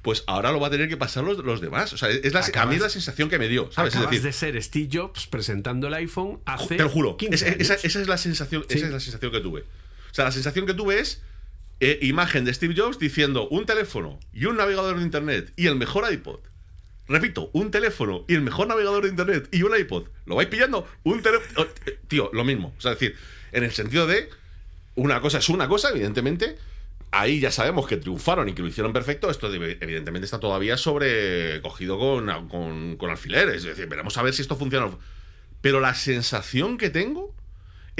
pues 0.00 0.24
ahora 0.26 0.52
lo 0.52 0.58
va 0.58 0.68
a 0.68 0.70
tener 0.70 0.88
que 0.88 0.96
pasar 0.96 1.22
los, 1.22 1.36
los 1.44 1.60
demás. 1.60 1.92
O 1.92 1.98
sea, 1.98 2.08
es 2.08 2.32
la, 2.32 2.40
a 2.62 2.66
mí 2.66 2.76
es 2.76 2.80
la 2.80 2.88
sensación 2.88 3.28
que 3.28 3.38
me 3.38 3.48
dio, 3.48 3.70
¿sabes? 3.70 3.94
Acabas 3.94 4.16
es 4.16 4.22
decir, 4.22 4.50
de 4.54 4.56
ser 4.56 4.62
Steve 4.62 4.88
Jobs 4.90 5.26
presentando 5.26 5.88
el 5.88 5.94
iPhone 5.94 6.40
hace. 6.46 6.76
te 6.76 6.82
lo 6.82 6.88
juro, 6.88 7.18
15 7.18 7.34
esa, 7.34 7.48
esa- 7.48 7.72
años. 7.74 7.84
esa 7.84 8.00
es 8.00 8.08
la 8.08 8.16
sensación, 8.16 8.64
Sí. 8.70 8.78
esa 8.78 8.86
es 8.86 8.92
la 8.92 9.00
sensación 9.00 9.30
que 9.32 9.40
tuve. 9.40 9.60
O 9.60 10.14
sea, 10.14 10.24
la 10.24 10.32
sensación 10.32 10.64
que 10.64 10.72
tuve 10.72 10.98
es 10.98 11.22
eh, 11.80 11.98
imagen 12.02 12.44
de 12.44 12.52
Steve 12.52 12.74
Jobs 12.76 12.98
diciendo 12.98 13.48
un 13.48 13.64
teléfono 13.64 14.20
y 14.32 14.44
un 14.44 14.56
navegador 14.56 14.98
de 14.98 15.02
internet 15.02 15.52
y 15.56 15.66
el 15.66 15.76
mejor 15.76 16.10
iPod. 16.12 16.40
Repito, 17.08 17.50
un 17.54 17.70
teléfono 17.70 18.24
y 18.28 18.34
el 18.34 18.42
mejor 18.42 18.68
navegador 18.68 19.02
de 19.02 19.08
internet 19.08 19.48
y 19.50 19.62
un 19.62 19.76
iPod. 19.76 20.08
¿Lo 20.26 20.36
vais 20.36 20.48
pillando? 20.48 20.86
Un 21.02 21.22
teléfono. 21.22 21.66
Tío, 22.06 22.30
lo 22.32 22.44
mismo. 22.44 22.72
O 22.78 22.80
sea, 22.80 22.92
es 22.92 23.00
decir, 23.00 23.16
en 23.50 23.64
el 23.64 23.72
sentido 23.72 24.06
de 24.06 24.28
una 24.94 25.20
cosa 25.20 25.38
es 25.38 25.48
una 25.48 25.66
cosa, 25.68 25.90
evidentemente. 25.90 26.56
Ahí 27.10 27.40
ya 27.40 27.50
sabemos 27.50 27.88
que 27.88 27.96
triunfaron 27.96 28.48
y 28.48 28.52
que 28.52 28.62
lo 28.62 28.68
hicieron 28.68 28.92
perfecto. 28.92 29.28
Esto 29.28 29.52
evidentemente 29.52 30.26
está 30.26 30.38
todavía 30.38 30.76
sobrecogido 30.76 31.98
con, 31.98 32.48
con, 32.48 32.96
con 32.96 33.10
alfileres. 33.10 33.56
Es 33.56 33.64
decir, 33.64 33.88
veremos 33.88 34.16
a 34.16 34.22
ver 34.22 34.32
si 34.32 34.42
esto 34.42 34.54
funciona. 34.54 34.88
Pero 35.62 35.80
la 35.80 35.94
sensación 35.94 36.78
que 36.78 36.90
tengo 36.90 37.34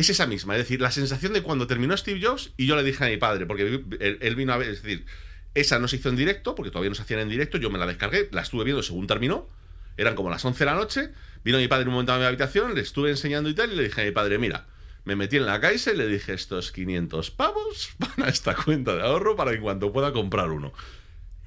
es 0.01 0.11
esa 0.11 0.27
misma. 0.27 0.55
Es 0.55 0.63
decir, 0.63 0.81
la 0.81 0.91
sensación 0.91 1.33
de 1.33 1.43
cuando 1.43 1.67
terminó 1.67 1.97
Steve 1.97 2.21
Jobs 2.23 2.53
y 2.57 2.67
yo 2.67 2.77
le 2.77 2.83
dije 2.83 3.05
a 3.05 3.09
mi 3.09 3.17
padre, 3.17 3.47
porque 3.47 3.85
él, 4.01 4.37
vino 4.37 4.53
a 4.53 4.57
ver, 4.57 4.71
es 4.71 4.83
decir, 4.83 5.05
esa 5.55 5.79
no 5.79 5.89
se 5.89 5.97
hizo 5.97 6.09
en 6.09 6.17
directo, 6.17 6.55
porque 6.55 6.71
todavía 6.71 6.91
no 6.91 6.95
se 6.95 7.03
hacían 7.03 7.21
en 7.21 7.29
directo, 7.29 7.59
yo 7.59 7.71
me 7.71 7.79
la 7.79 7.87
descargué, 7.87 8.29
la 8.33 8.43
estuve 8.43 8.65
viendo 8.65 8.83
según 8.83 9.07
terminó, 9.07 9.49
eran 9.97 10.15
como 10.15 10.31
las 10.31 10.45
11 10.45 10.59
de 10.59 10.65
la 10.65 10.75
noche, 10.75 11.11
vino 11.45 11.59
mi 11.59 11.69
padre 11.69 11.87
un 11.87 11.93
momento 11.93 12.13
a 12.13 12.19
mi 12.19 12.25
habitación, 12.25 12.75
le 12.75 12.81
estuve 12.81 13.11
enseñando 13.11 13.49
y 13.49 13.55
tal, 13.55 13.73
y 13.73 13.77
le 13.77 13.85
dije 13.85 14.01
a 14.01 14.05
mi 14.05 14.11
padre, 14.11 14.39
mira, 14.39 14.67
me 15.05 15.17
metí 15.17 15.37
en 15.37 15.47
la 15.47 15.61
Caixa 15.61 15.93
y 15.93 15.97
le 15.97 16.07
dije, 16.07 16.33
estos 16.33 16.73
500 16.73 17.31
pavos 17.31 17.91
van 17.99 18.27
a 18.27 18.29
esta 18.29 18.55
cuenta 18.55 18.95
de 18.95 19.03
ahorro 19.03 19.37
para 19.37 19.53
en 19.53 19.61
cuanto 19.61 19.93
pueda 19.93 20.13
comprar 20.13 20.51
uno. 20.51 20.73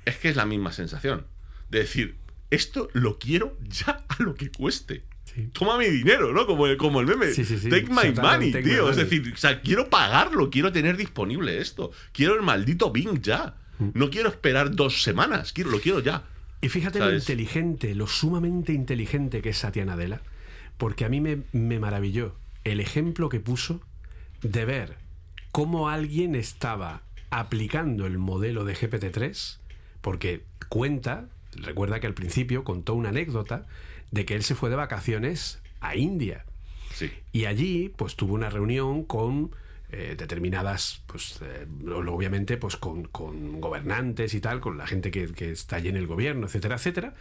Es 0.06 0.17
que 0.17 0.30
es 0.30 0.35
la 0.35 0.45
misma 0.45 0.73
sensación, 0.73 1.27
de 1.69 1.80
decir, 1.80 2.17
esto 2.51 2.90
lo 2.93 3.19
quiero 3.19 3.57
ya 3.61 4.06
a 4.09 4.22
lo 4.22 4.35
que 4.35 4.51
cueste. 4.51 5.03
Sí. 5.36 5.50
Toma 5.53 5.78
mi 5.78 5.86
dinero, 5.86 6.32
¿no? 6.34 6.45
Como 6.45 6.68
el, 6.68 6.78
como 6.78 7.00
el 7.02 7.08
meme. 7.08 7.32
Sí, 7.34 7.44
sí, 7.45 7.58
sí. 7.58 7.70
Take 7.70 7.88
my 7.88 8.12
money, 8.22 8.52
take 8.52 8.66
my 8.66 8.72
tío. 8.72 8.90
Es 8.90 8.98
money. 8.98 9.03
decir, 9.03 9.34
o 9.34 9.38
sea, 9.38 9.62
quiero 9.62 9.90
pagarlo, 9.90 10.50
quiero 10.50 10.72
tener 10.72 10.95
disponible 10.98 11.60
esto. 11.60 11.92
Quiero 12.12 12.36
el 12.36 12.42
maldito 12.42 12.92
Bing 12.92 13.22
ya. 13.22 13.56
Mm. 13.80 13.90
No 13.95 14.10
quiero 14.10 14.30
esperar 14.30 14.76
dos 14.76 15.02
semanas, 15.03 15.52
quiero, 15.53 15.72
lo 15.72 15.80
quiero 15.80 16.00
ya. 16.02 16.24
Y 16.62 16.70
fíjate 16.70 17.00
lo 17.00 17.06
¿Sabes? 17.06 17.24
inteligente, 17.24 17.95
lo 17.95 18.08
sumamente 18.08 18.74
inteligente 18.74 19.42
que 19.42 19.50
es 19.50 19.58
Satya 19.58 19.84
Nadella, 19.86 20.22
porque 20.78 21.03
a 21.03 21.10
mí 21.10 21.20
me, 21.20 21.42
me 21.52 21.80
maravilló 21.80 22.36
el 22.64 22.80
ejemplo 22.80 23.28
que 23.28 23.40
puso 23.40 23.82
de 24.44 24.64
ver 24.66 24.95
cómo 25.52 25.90
alguien 25.90 26.36
estaba 26.36 27.02
aplicando 27.32 28.06
el 28.06 28.18
modelo 28.18 28.64
de 28.64 28.76
GPT-3, 28.76 29.58
porque 30.02 30.44
cuenta, 30.70 31.26
recuerda 31.56 32.00
que 32.00 32.08
al 32.08 32.14
principio 32.14 32.64
contó 32.64 32.94
una 32.94 33.10
anécdota 33.10 33.66
de 34.14 34.25
que 34.25 34.35
él 34.35 34.43
se 34.43 34.53
fue 34.53 34.69
de 34.69 34.75
vacaciones 34.75 35.59
a 35.82 35.95
India. 35.95 36.45
Sí. 36.93 37.11
Y 37.32 37.45
allí, 37.45 37.90
pues 37.90 38.16
tuvo 38.16 38.35
una 38.35 38.51
reunión 38.51 39.03
con 39.03 39.56
eh, 39.92 40.14
determinadas, 40.16 41.01
pues 41.08 41.40
eh, 41.42 41.66
obviamente, 41.88 42.58
pues 42.58 42.77
con, 42.77 43.06
con 43.06 43.59
gobernantes 43.59 44.35
y 44.35 44.40
tal, 44.40 44.61
con 44.61 44.77
la 44.77 44.85
gente 44.85 45.09
que, 45.09 45.33
que 45.33 45.51
está 45.51 45.77
allí 45.77 45.90
en 45.90 45.98
el 45.98 46.06
gobierno, 46.06 46.45
etcétera, 46.45 46.75
etcétera. 46.75 47.16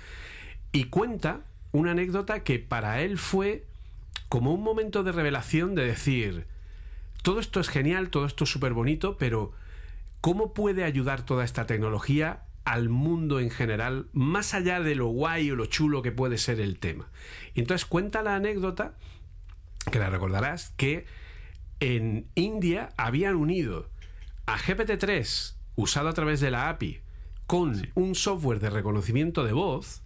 Y 0.71 0.85
cuenta 0.85 1.41
una 1.73 1.93
anécdota 1.93 2.45
que 2.45 2.59
para 2.59 3.01
él 3.01 3.17
fue 3.17 3.65
como 4.29 4.53
un 4.53 4.63
momento 4.63 5.03
de 5.03 5.13
revelación 5.13 5.75
de 5.75 5.87
decir, 5.87 6.45
todo 7.23 7.41
esto 7.41 7.59
es 7.59 7.71
genial, 7.71 8.11
todo 8.11 8.27
esto 8.27 8.45
es 8.45 8.51
súper 8.51 8.75
bonito, 8.75 9.17
pero 9.17 9.53
¿cómo 10.21 10.53
puede 10.53 10.85
ayudar 10.85 11.25
toda 11.25 11.43
esta 11.43 11.67
tecnología 11.67 12.43
al 12.65 12.89
mundo 12.89 13.41
en 13.41 13.51
general, 13.51 14.07
más 14.13 14.55
allá 14.55 14.81
de 14.81 14.95
lo 14.95 15.09
guay 15.09 15.51
o 15.51 15.57
lo 15.57 15.67
chulo 15.67 16.03
que 16.03 16.13
puede 16.13 16.39
ser 16.39 16.61
el 16.61 16.79
tema? 16.79 17.11
Y 17.55 17.61
entonces 17.61 17.87
cuenta 17.87 18.23
la 18.23 18.37
anécdota, 18.37 18.95
que 19.91 19.99
la 19.99 20.11
recordarás, 20.11 20.73
que 20.77 21.07
en 21.81 22.27
India 22.35 22.91
habían 22.97 23.35
unido 23.35 23.91
a 24.47 24.59
GPT-3, 24.59 25.55
usado 25.77 26.09
a 26.09 26.13
través 26.15 26.41
de 26.41 26.51
la 26.51 26.69
API, 26.69 27.01
con 27.47 27.91
un 27.95 28.15
software 28.15 28.61
de 28.61 28.71
reconocimiento 28.71 29.45
de 29.45 29.53
voz, 29.53 30.03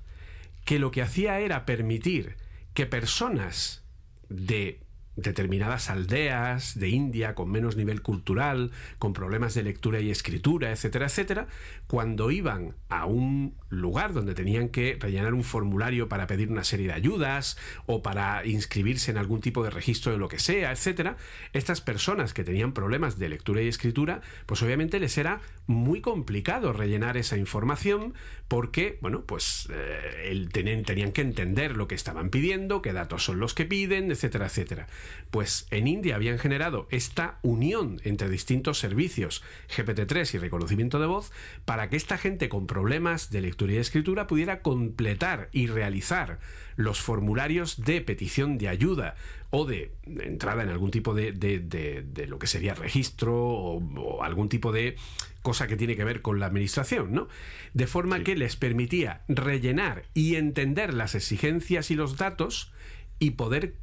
que 0.65 0.79
lo 0.79 0.91
que 0.91 1.03
hacía 1.03 1.39
era 1.41 1.67
permitir 1.67 2.37
que 2.75 2.87
personas 2.87 3.85
de 4.29 4.81
determinadas 5.17 5.91
aldeas 5.91 6.79
de 6.79 6.89
India 6.91 7.35
con 7.35 7.51
menos 7.51 7.77
nivel 7.77 8.03
cultural, 8.03 8.71
con 8.99 9.13
problemas 9.13 9.55
de 9.55 9.63
lectura 9.63 10.01
y 10.01 10.11
escritura, 10.11 10.71
etcétera, 10.73 11.07
etcétera, 11.07 11.47
cuando 11.87 12.31
iban 12.31 12.75
a 12.89 13.07
un 13.07 13.55
lugar 13.71 14.13
donde 14.13 14.35
tenían 14.35 14.69
que 14.69 14.97
rellenar 15.01 15.35
un 15.35 15.43
formulario 15.45 16.09
para 16.09 16.27
pedir 16.27 16.51
una 16.51 16.65
serie 16.65 16.89
de 16.89 16.93
ayudas 16.93 17.57
o 17.87 18.03
para 18.03 18.45
inscribirse 18.47 19.11
en 19.11 19.19
algún 19.19 19.41
tipo 19.41 19.65
de 19.65 19.71
registro 19.71 20.13
de 20.13 20.19
lo 20.19 20.29
que 20.29 20.39
sea, 20.39 20.71
etcétera, 20.73 21.17
estas 21.53 21.81
personas 21.81 22.35
que 22.35 22.45
tenían 22.45 22.73
problemas 22.73 23.19
de 23.19 23.29
lectura 23.29 23.63
y 23.63 23.69
escritura, 23.69 24.21
pues 24.47 24.63
obviamente 24.63 25.01
les 25.01 25.17
era 25.19 25.41
muy 25.67 26.01
complicado 26.01 26.73
rellenar 26.73 27.17
esa 27.17 27.37
información 27.37 28.15
porque, 28.49 28.99
bueno, 29.01 29.23
pues 29.27 29.69
eh, 29.73 30.29
el- 30.31 30.51
tenían, 30.51 30.85
tenían 30.85 31.13
que 31.13 31.23
entender 31.23 31.77
lo 31.77 31.89
que 31.89 31.95
estaban 31.97 32.31
pidiendo, 32.31 32.83
qué 32.83 32.93
datos 32.93 33.25
son 33.25 33.41
los 33.41 33.55
que 33.55 33.65
piden, 33.65 34.11
etcétera, 34.13 34.47
etcétera. 34.47 34.87
Pues 35.31 35.67
en 35.71 35.87
India 35.89 36.15
habían 36.17 36.39
generado 36.39 36.87
esta 36.91 37.39
unión 37.43 38.01
entre 38.05 38.29
distintos 38.29 38.79
servicios, 38.79 39.43
GPT-3 39.77 40.35
y 40.35 40.39
reconocimiento 40.39 40.99
de 41.01 41.07
voz, 41.07 41.33
para 41.65 41.89
que 41.91 41.97
esta 41.97 42.19
gente 42.19 42.49
con 42.49 42.67
problemas 42.67 43.31
de 43.31 43.41
lectura 43.43 43.73
y 43.73 43.77
escritura 43.77 44.27
pudiera 44.27 44.61
completar 44.63 45.49
y 45.53 45.67
realizar 45.67 46.39
los 46.77 47.01
formularios 47.01 47.83
de 47.83 48.01
petición 48.03 48.59
de 48.59 48.69
ayuda 48.69 49.15
o 49.51 49.65
de 49.65 49.93
entrada 50.07 50.63
en 50.63 50.69
algún 50.69 50.91
tipo 50.91 51.15
de, 51.15 51.33
de- 51.33 51.59
de- 51.61 52.03
de 52.03 52.27
lo 52.27 52.39
que 52.39 52.47
sería 52.47 52.75
registro 52.75 53.35
o, 53.37 53.79
o 53.99 54.23
algún 54.25 54.49
tipo 54.49 54.73
de 54.73 54.97
cosa 55.43 55.69
que 55.69 55.77
tiene 55.77 55.95
que 55.97 56.03
ver 56.05 56.23
con 56.23 56.41
la 56.41 56.47
administración, 56.47 57.13
¿no? 57.13 57.29
De 57.73 57.87
forma 57.87 58.25
que 58.25 58.35
les 58.35 58.57
permitía 58.57 59.23
rellenar 59.29 60.03
y 60.13 60.35
entender 60.35 60.93
las 60.93 61.15
exigencias 61.15 61.91
y 61.91 61.95
los 61.95 62.17
datos 62.17 62.73
y 63.21 63.31
poder 63.33 63.75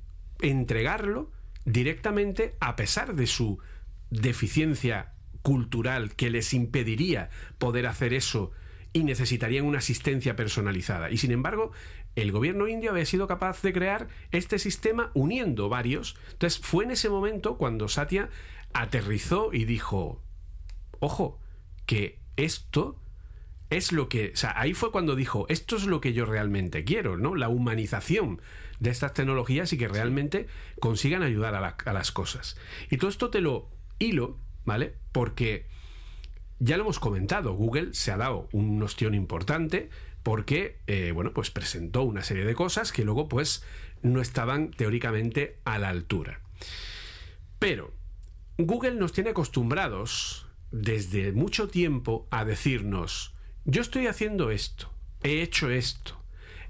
entregarlo 0.44 1.32
directamente 1.66 2.56
a 2.60 2.76
pesar 2.76 3.16
de 3.16 3.26
su 3.26 3.60
deficiencia 4.10 5.14
cultural 5.42 6.16
que 6.16 6.30
les 6.30 6.54
impediría 6.54 7.30
poder 7.58 7.88
hacer 7.88 8.14
eso 8.14 8.52
y 8.94 9.04
necesitarían 9.04 9.66
una 9.66 9.80
asistencia 9.80 10.36
personalizada. 10.36 11.10
Y 11.10 11.18
sin 11.18 11.32
embargo, 11.32 11.72
el 12.16 12.32
gobierno 12.32 12.68
indio 12.68 12.92
había 12.92 13.06
sido 13.06 13.28
capaz 13.28 13.62
de 13.64 13.74
crear 13.74 14.08
este 14.32 14.60
sistema 14.60 15.10
uniendo 15.16 15.68
varios. 15.68 16.16
Entonces 16.32 16.60
fue 16.60 16.86
en 16.86 16.92
ese 16.92 17.10
momento 17.10 17.58
cuando 17.58 17.88
Satya 17.88 18.30
aterrizó 18.74 19.52
y 19.52 19.66
dijo, 19.66 20.22
ojo, 21.00 21.40
que 21.86 22.20
esto 22.36 23.00
es 23.70 23.92
lo 23.92 24.10
que, 24.10 24.32
o 24.34 24.38
sea, 24.38 24.54
ahí 24.56 24.74
fue 24.74 24.92
cuando 24.92 25.16
dijo, 25.16 25.48
esto 25.50 25.76
es 25.76 25.86
lo 25.86 26.00
que 26.00 26.14
yo 26.14 26.26
realmente 26.26 26.84
quiero, 26.84 27.18
¿no? 27.18 27.34
La 27.34 27.50
humanización 27.50 28.42
de 28.80 28.90
estas 28.90 29.14
tecnologías 29.14 29.72
y 29.74 29.78
que 29.78 29.88
realmente 29.88 30.48
consigan 30.80 31.24
ayudar 31.24 31.56
a, 31.56 31.62
la- 31.62 31.78
a 31.86 31.94
las 31.94 32.12
cosas. 32.12 32.58
Y 32.90 32.98
todo 32.98 33.10
esto 33.10 33.30
te 33.30 33.42
lo 33.42 33.70
hilo, 34.00 34.38
¿vale? 34.66 34.96
Porque 35.12 35.68
ya 36.60 36.78
lo 36.78 36.84
hemos 36.84 37.00
comentado, 37.00 37.54
Google 37.54 37.94
se 37.94 38.12
ha 38.12 38.18
dado 38.18 38.48
un 38.52 38.82
ostión 38.84 39.14
importante 39.14 39.90
porque, 40.24 40.80
eh, 40.88 41.12
bueno, 41.14 41.34
pues 41.34 41.52
presentó 41.52 42.04
una 42.04 42.24
serie 42.24 42.46
de 42.46 42.56
cosas 42.56 42.92
que 42.94 43.04
luego, 43.04 43.28
pues, 43.28 43.64
no 44.02 44.22
estaban 44.22 44.72
teóricamente 44.72 45.60
a 45.66 45.80
la 45.80 45.90
altura. 45.90 46.40
Pero 47.60 47.94
Google 48.58 48.96
nos 48.96 49.12
tiene 49.14 49.32
acostumbrados 49.32 50.48
desde 50.72 51.32
mucho 51.34 51.68
tiempo 51.70 52.28
a 52.32 52.46
decirnos, 52.46 53.34
yo 53.66 53.82
estoy 53.82 54.08
haciendo 54.08 54.50
esto, 54.52 54.92
he 55.24 55.42
hecho 55.42 55.70
esto, 55.70 56.23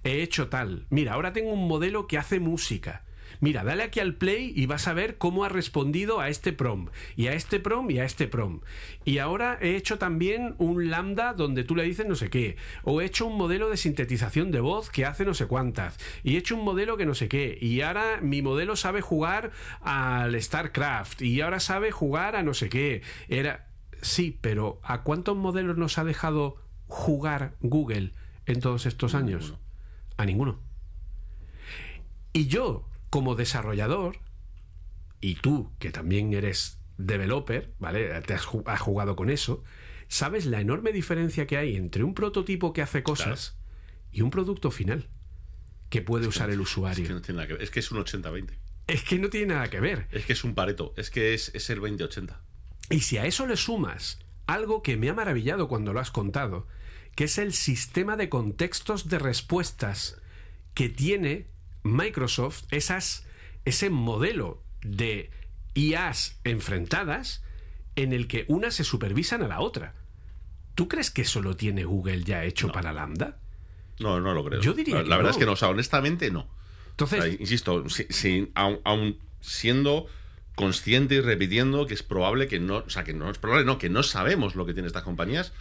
he 0.03 0.21
hecho 0.21 0.49
tal, 0.49 0.85
mira, 0.89 1.13
ahora 1.13 1.33
tengo 1.33 1.51
un 1.51 1.67
modelo 1.67 2.07
que 2.07 2.17
hace 2.17 2.39
música, 2.39 3.05
mira, 3.39 3.63
dale 3.63 3.83
aquí 3.83 3.99
al 3.99 4.15
play 4.15 4.53
y 4.55 4.67
vas 4.67 4.87
a 4.87 4.93
ver 4.93 5.17
cómo 5.17 5.43
ha 5.43 5.49
respondido 5.49 6.19
a 6.19 6.29
este 6.29 6.53
prom, 6.53 6.89
y 7.15 7.27
a 7.27 7.33
este 7.33 7.59
prom 7.59 7.91
y 7.91 7.99
a 7.99 8.05
este 8.05 8.27
prom. 8.27 8.61
Y 9.03 9.17
ahora 9.17 9.57
he 9.61 9.75
hecho 9.75 9.97
también 9.97 10.55
un 10.59 10.89
lambda 10.89 11.33
donde 11.33 11.63
tú 11.63 11.75
le 11.75 11.83
dices 11.83 12.05
no 12.07 12.15
sé 12.15 12.29
qué, 12.29 12.55
o 12.83 13.01
he 13.01 13.05
hecho 13.05 13.25
un 13.27 13.37
modelo 13.37 13.69
de 13.69 13.77
sintetización 13.77 14.51
de 14.51 14.61
voz 14.61 14.89
que 14.89 15.05
hace 15.05 15.25
no 15.25 15.33
sé 15.33 15.47
cuántas, 15.47 15.97
y 16.23 16.35
he 16.35 16.37
hecho 16.37 16.55
un 16.55 16.63
modelo 16.63 16.95
que 16.95 17.05
no 17.05 17.15
sé 17.15 17.27
qué, 17.27 17.57
y 17.59 17.81
ahora 17.81 18.19
mi 18.21 18.41
modelo 18.41 18.75
sabe 18.75 19.01
jugar 19.01 19.51
al 19.81 20.41
StarCraft, 20.41 21.21
y 21.21 21.41
ahora 21.41 21.59
sabe 21.59 21.91
jugar 21.91 22.35
a 22.35 22.43
no 22.43 22.53
sé 22.53 22.69
qué. 22.69 23.01
Era. 23.27 23.67
Sí, 24.01 24.37
pero 24.41 24.81
¿a 24.83 25.03
cuántos 25.03 25.37
modelos 25.37 25.77
nos 25.77 25.97
ha 25.97 26.03
dejado 26.03 26.57
jugar 26.87 27.55
Google 27.61 28.11
en 28.45 28.59
todos 28.59 28.85
estos 28.85 29.15
años? 29.15 29.55
A 30.17 30.25
ninguno. 30.25 30.59
Y 32.33 32.47
yo, 32.47 32.87
como 33.09 33.35
desarrollador, 33.35 34.17
y 35.21 35.35
tú, 35.35 35.71
que 35.79 35.91
también 35.91 36.33
eres 36.33 36.79
developer, 36.97 37.73
¿vale? 37.79 38.09
Te 38.21 38.33
has, 38.33 38.45
ju- 38.45 38.63
has 38.65 38.81
jugado 38.81 39.15
con 39.15 39.29
eso, 39.29 39.63
sabes 40.07 40.45
la 40.45 40.59
enorme 40.61 40.91
diferencia 40.91 41.47
que 41.47 41.57
hay 41.57 41.75
entre 41.75 42.03
un 42.03 42.13
prototipo 42.13 42.73
que 42.73 42.81
hace 42.81 43.03
cosas 43.03 43.57
y 44.11 44.21
un 44.21 44.29
producto 44.29 44.71
final 44.71 45.09
que 45.89 46.01
puede 46.01 46.27
usar 46.27 46.49
el 46.49 46.55
Es 46.61 46.61
usuario. 46.69 47.07
que 47.07 47.13
no 47.13 47.21
tiene 47.21 47.37
nada 47.37 47.47
que 47.47 47.53
ver. 47.53 47.61
Es 47.63 47.69
que 47.71 47.79
es 47.79 47.91
un 47.91 47.99
80-20. 48.03 48.57
Es 48.87 49.03
que 49.03 49.17
no 49.19 49.29
tiene 49.29 49.53
nada 49.53 49.69
que 49.69 49.79
ver. 49.79 50.07
Es 50.11 50.25
que 50.25 50.33
es 50.33 50.43
un 50.43 50.55
pareto. 50.55 50.93
Es 50.97 51.09
que 51.09 51.33
es, 51.33 51.53
es 51.55 51.69
el 51.69 51.79
20-80. 51.81 52.35
Y 52.89 52.99
si 53.01 53.17
a 53.17 53.25
eso 53.25 53.45
le 53.47 53.55
sumas 53.55 54.19
algo 54.45 54.81
que 54.83 54.97
me 54.97 55.09
ha 55.09 55.13
maravillado 55.13 55.67
cuando 55.67 55.93
lo 55.93 55.99
has 55.99 56.11
contado, 56.11 56.67
que 57.15 57.25
es 57.25 57.37
el 57.37 57.53
sistema 57.53 58.15
de 58.17 58.29
contextos 58.29 59.09
de 59.09 59.19
respuestas 59.19 60.17
que 60.73 60.89
tiene 60.89 61.47
Microsoft, 61.83 62.63
esas, 62.71 63.25
ese 63.65 63.89
modelo 63.89 64.63
de 64.81 65.29
IAs 65.75 66.39
enfrentadas 66.43 67.43
en 67.95 68.13
el 68.13 68.27
que 68.27 68.45
unas 68.47 68.73
se 68.73 68.83
supervisan 68.83 69.43
a 69.43 69.47
la 69.47 69.59
otra. 69.59 69.93
¿Tú 70.75 70.87
crees 70.87 71.11
que 71.11 71.21
eso 71.21 71.41
lo 71.41 71.55
tiene 71.55 71.83
Google 71.83 72.23
ya 72.23 72.43
hecho 72.45 72.71
para 72.71 72.93
Lambda? 72.93 73.37
No, 73.99 74.19
no 74.19 74.33
lo 74.33 74.43
creo. 74.43 74.59
Yo 74.61 74.73
diría 74.73 74.95
La, 74.95 75.03
que 75.03 75.09
la 75.09 75.17
verdad 75.17 75.29
no. 75.29 75.35
es 75.35 75.37
que 75.39 75.45
no. 75.45 75.51
O 75.51 75.55
sea, 75.55 75.69
honestamente, 75.69 76.31
no. 76.31 76.47
Entonces, 76.89 77.19
O 77.19 77.23
sea, 77.23 77.31
insisto, 77.31 77.89
si, 77.89 78.05
si- 78.09 78.51
aun, 78.55 78.79
aun 78.83 79.19
siendo 79.41 80.07
consciente 80.55 81.15
y 81.15 81.21
repitiendo 81.21 81.85
que 81.85 81.93
es 81.93 82.01
probable 82.01 82.47
que 82.47 82.59
no, 82.59 82.77
o 82.77 82.89
sea, 82.89 83.03
que 83.03 83.13
no 83.13 83.29
es 83.29 83.37
probable, 83.37 83.65
no, 83.65 83.77
que 83.77 83.89
no 83.89 84.01
sabemos 84.01 84.55
lo 84.55 84.65
que 84.65 84.73
tienen 84.73 84.87
estas 84.87 85.03
compañías, 85.03 85.53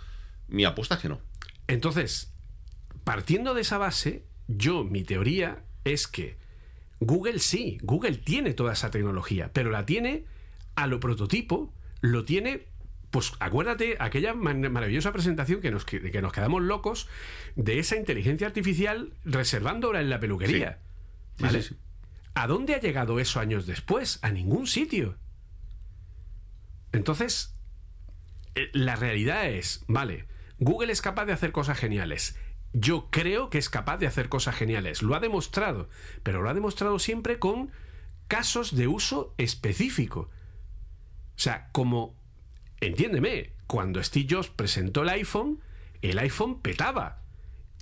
mi 0.48 0.64
apuesta 0.64 0.94
es 0.94 1.00
que 1.02 1.08
no. 1.10 1.20
Entonces, 1.72 2.30
partiendo 3.02 3.54
de 3.54 3.62
esa 3.62 3.78
base, 3.78 4.26
yo, 4.46 4.84
mi 4.84 5.04
teoría 5.04 5.62
es 5.84 6.06
que 6.06 6.36
Google 7.00 7.38
sí, 7.38 7.78
Google 7.80 8.18
tiene 8.18 8.52
toda 8.52 8.74
esa 8.74 8.90
tecnología, 8.90 9.50
pero 9.54 9.70
la 9.70 9.86
tiene 9.86 10.26
a 10.74 10.86
lo 10.86 11.00
prototipo, 11.00 11.72
lo 12.02 12.26
tiene, 12.26 12.66
pues 13.10 13.32
acuérdate, 13.40 13.96
aquella 14.00 14.34
maravillosa 14.34 15.14
presentación 15.14 15.62
que 15.62 15.70
nos, 15.70 15.86
que, 15.86 16.10
que 16.10 16.20
nos 16.20 16.34
quedamos 16.34 16.60
locos 16.60 17.08
de 17.56 17.78
esa 17.78 17.96
inteligencia 17.96 18.46
artificial 18.46 19.14
reservándola 19.24 20.02
en 20.02 20.10
la 20.10 20.20
peluquería. 20.20 20.78
Sí, 21.38 21.42
¿Vale? 21.42 21.62
sí, 21.62 21.68
sí. 21.70 21.76
¿A 22.34 22.48
dónde 22.48 22.74
ha 22.74 22.80
llegado 22.80 23.18
eso 23.18 23.40
años 23.40 23.64
después? 23.64 24.18
A 24.20 24.30
ningún 24.30 24.66
sitio. 24.66 25.16
Entonces, 26.92 27.54
eh, 28.56 28.68
la 28.74 28.94
realidad 28.94 29.48
es, 29.48 29.84
vale, 29.88 30.26
Google 30.64 30.92
es 30.92 31.02
capaz 31.02 31.24
de 31.24 31.32
hacer 31.32 31.50
cosas 31.50 31.76
geniales. 31.76 32.36
Yo 32.72 33.08
creo 33.10 33.50
que 33.50 33.58
es 33.58 33.68
capaz 33.68 33.96
de 33.96 34.06
hacer 34.06 34.28
cosas 34.28 34.54
geniales. 34.54 35.02
Lo 35.02 35.16
ha 35.16 35.20
demostrado, 35.20 35.88
pero 36.22 36.40
lo 36.40 36.48
ha 36.48 36.54
demostrado 36.54 37.00
siempre 37.00 37.40
con 37.40 37.72
casos 38.28 38.76
de 38.76 38.86
uso 38.86 39.34
específico. 39.38 40.30
O 41.34 41.38
sea, 41.38 41.68
como, 41.72 42.14
entiéndeme, 42.80 43.54
cuando 43.66 44.00
Steve 44.04 44.28
Jobs 44.30 44.50
presentó 44.50 45.02
el 45.02 45.08
iPhone, 45.08 45.58
el 46.00 46.20
iPhone 46.20 46.60
petaba. 46.60 47.21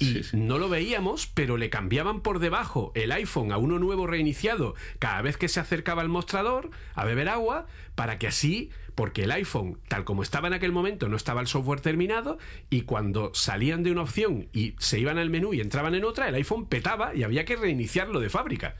Y 0.00 0.06
Sí, 0.06 0.22
sí. 0.24 0.36
no 0.36 0.58
lo 0.58 0.68
veíamos, 0.68 1.26
pero 1.26 1.56
le 1.58 1.70
cambiaban 1.70 2.22
por 2.22 2.38
debajo 2.38 2.90
el 2.94 3.12
iPhone 3.12 3.52
a 3.52 3.58
uno 3.58 3.78
nuevo 3.78 4.06
reiniciado 4.06 4.74
cada 4.98 5.20
vez 5.22 5.36
que 5.36 5.48
se 5.48 5.60
acercaba 5.60 6.02
al 6.02 6.08
mostrador 6.08 6.70
a 6.94 7.04
beber 7.04 7.28
agua, 7.28 7.66
para 7.94 8.18
que 8.18 8.26
así, 8.26 8.70
porque 8.94 9.24
el 9.24 9.30
iPhone, 9.30 9.78
tal 9.88 10.04
como 10.04 10.22
estaba 10.22 10.48
en 10.48 10.54
aquel 10.54 10.72
momento, 10.72 11.08
no 11.08 11.16
estaba 11.16 11.42
el 11.42 11.46
software 11.46 11.80
terminado, 11.80 12.38
y 12.70 12.82
cuando 12.82 13.30
salían 13.34 13.82
de 13.82 13.92
una 13.92 14.02
opción 14.02 14.48
y 14.52 14.74
se 14.78 14.98
iban 14.98 15.18
al 15.18 15.30
menú 15.30 15.52
y 15.54 15.60
entraban 15.60 15.94
en 15.94 16.04
otra, 16.04 16.28
el 16.28 16.34
iPhone 16.34 16.66
petaba 16.66 17.14
y 17.14 17.22
había 17.22 17.44
que 17.44 17.56
reiniciarlo 17.56 18.20
de 18.20 18.30
fábrica. 18.30 18.76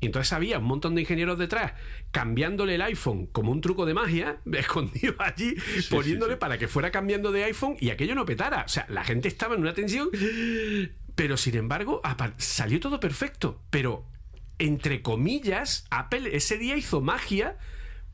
Y 0.00 0.06
entonces 0.06 0.32
había 0.32 0.58
un 0.58 0.64
montón 0.64 0.94
de 0.94 1.02
ingenieros 1.02 1.38
detrás 1.38 1.74
cambiándole 2.10 2.76
el 2.76 2.82
iPhone 2.82 3.26
como 3.26 3.52
un 3.52 3.60
truco 3.60 3.84
de 3.84 3.94
magia, 3.94 4.38
escondido 4.52 5.14
allí, 5.18 5.54
poniéndole 5.90 6.34
sí. 6.34 6.38
para 6.38 6.58
que 6.58 6.68
fuera 6.68 6.90
cambiando 6.90 7.32
de 7.32 7.44
iPhone 7.44 7.76
y 7.80 7.90
aquello 7.90 8.14
no 8.14 8.24
petara. 8.24 8.64
O 8.64 8.68
sea, 8.68 8.86
la 8.88 9.04
gente 9.04 9.28
estaba 9.28 9.54
en 9.54 9.60
una 9.60 9.74
tensión, 9.74 10.08
pero 11.14 11.36
sin 11.36 11.56
embargo 11.56 12.00
salió 12.38 12.80
todo 12.80 12.98
perfecto. 12.98 13.60
Pero, 13.70 14.06
entre 14.58 15.02
comillas, 15.02 15.86
Apple 15.90 16.34
ese 16.34 16.56
día 16.56 16.76
hizo 16.76 17.00
magia 17.02 17.58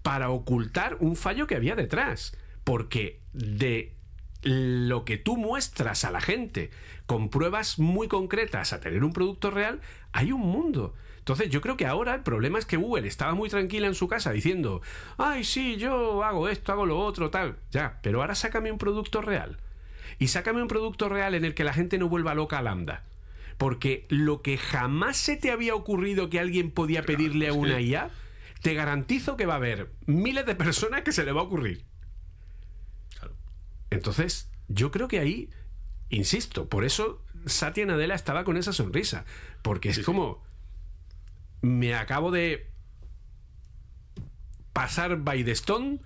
para 0.03 0.31
ocultar 0.31 0.97
un 1.01 1.17
fallo 1.17 1.47
que 1.47 1.55
había 1.55 1.77
detrás. 1.77 2.37
Porque 2.65 3.21
de 3.33 3.95
lo 4.43 5.05
que 5.05 5.19
tú 5.19 5.37
muestras 5.37 6.05
a 6.05 6.11
la 6.11 6.21
gente 6.21 6.71
con 7.07 7.31
pruebas 7.31 7.79
muy 7.79 8.09
concretas 8.09 8.73
a 8.73 8.81
tener 8.81 9.05
un 9.05 9.13
producto 9.13 9.51
real, 9.51 9.81
hay 10.13 10.33
un 10.33 10.41
mundo. 10.41 10.95
Entonces 11.27 11.51
yo 11.51 11.61
creo 11.61 11.77
que 11.77 11.87
ahora 11.87 12.15
el 12.15 12.23
problema 12.23 12.57
es 12.57 12.67
que 12.67 12.77
Google 12.77 13.09
estaba 13.09 13.35
muy 13.35 13.49
tranquila 13.49 13.89
en 13.89 13.97
su 13.97 14.07
casa 14.07 14.31
diciendo, 14.31 14.81
ay 15.19 15.43
sí, 15.43 15.77
yo 15.77 16.23
hago 16.23 16.49
esto, 16.49 16.71
hago 16.71 16.87
lo 16.87 17.01
otro, 17.01 17.31
tal. 17.31 17.57
Ya, 17.73 17.99
pero 18.01 18.21
ahora 18.21 18.37
sácame 18.37 18.71
un 18.71 18.79
producto 18.79 19.21
real. 19.21 19.59
Y 20.21 20.29
sácame 20.29 20.63
un 20.63 20.69
producto 20.69 21.09
real 21.09 21.35
en 21.35 21.45
el 21.45 21.55
que 21.55 21.65
la 21.65 21.73
gente 21.73 21.99
no 21.99 22.09
vuelva 22.09 22.37
loca 22.37 22.59
a 22.59 22.63
Lambda. 22.63 23.03
Porque 23.59 24.07
lo 24.09 24.41
que 24.41 24.57
jamás 24.57 25.17
se 25.17 25.37
te 25.37 25.51
había 25.51 25.75
ocurrido 25.75 26.31
que 26.31 26.39
alguien 26.39 26.71
podía 26.71 27.03
pedirle 27.03 27.49
a 27.49 27.55
una 27.55 27.81
IA, 27.81 28.11
te 28.63 28.75
garantizo 28.75 29.37
que 29.37 29.47
va 29.47 29.55
a 29.55 29.57
haber 29.57 29.91
miles 30.07 30.47
de 30.47 30.55
personas 30.55 31.03
que 31.03 31.11
se 31.11 31.25
le 31.25 31.33
va 31.33 31.41
a 31.41 31.45
ocurrir. 31.45 31.87
Claro. 33.19 33.35
Entonces, 33.91 34.49
yo 34.69 34.93
creo 34.93 35.09
que 35.09 35.19
ahí, 35.19 35.51
insisto, 36.09 36.69
por 36.69 36.85
eso 36.85 37.25
Satya 37.47 37.85
Nadella 37.85 38.15
estaba 38.15 38.45
con 38.45 38.57
esa 38.57 38.73
sonrisa. 38.73 39.25
Porque 39.63 39.89
es 39.89 39.97
Sí, 39.97 40.03
como. 40.05 40.46
Me 41.67 41.95
acabo 41.97 42.31
de 42.31 42.71
pasar 44.73 45.17
by 45.25 45.43
the 45.43 45.55
stone 45.55 46.01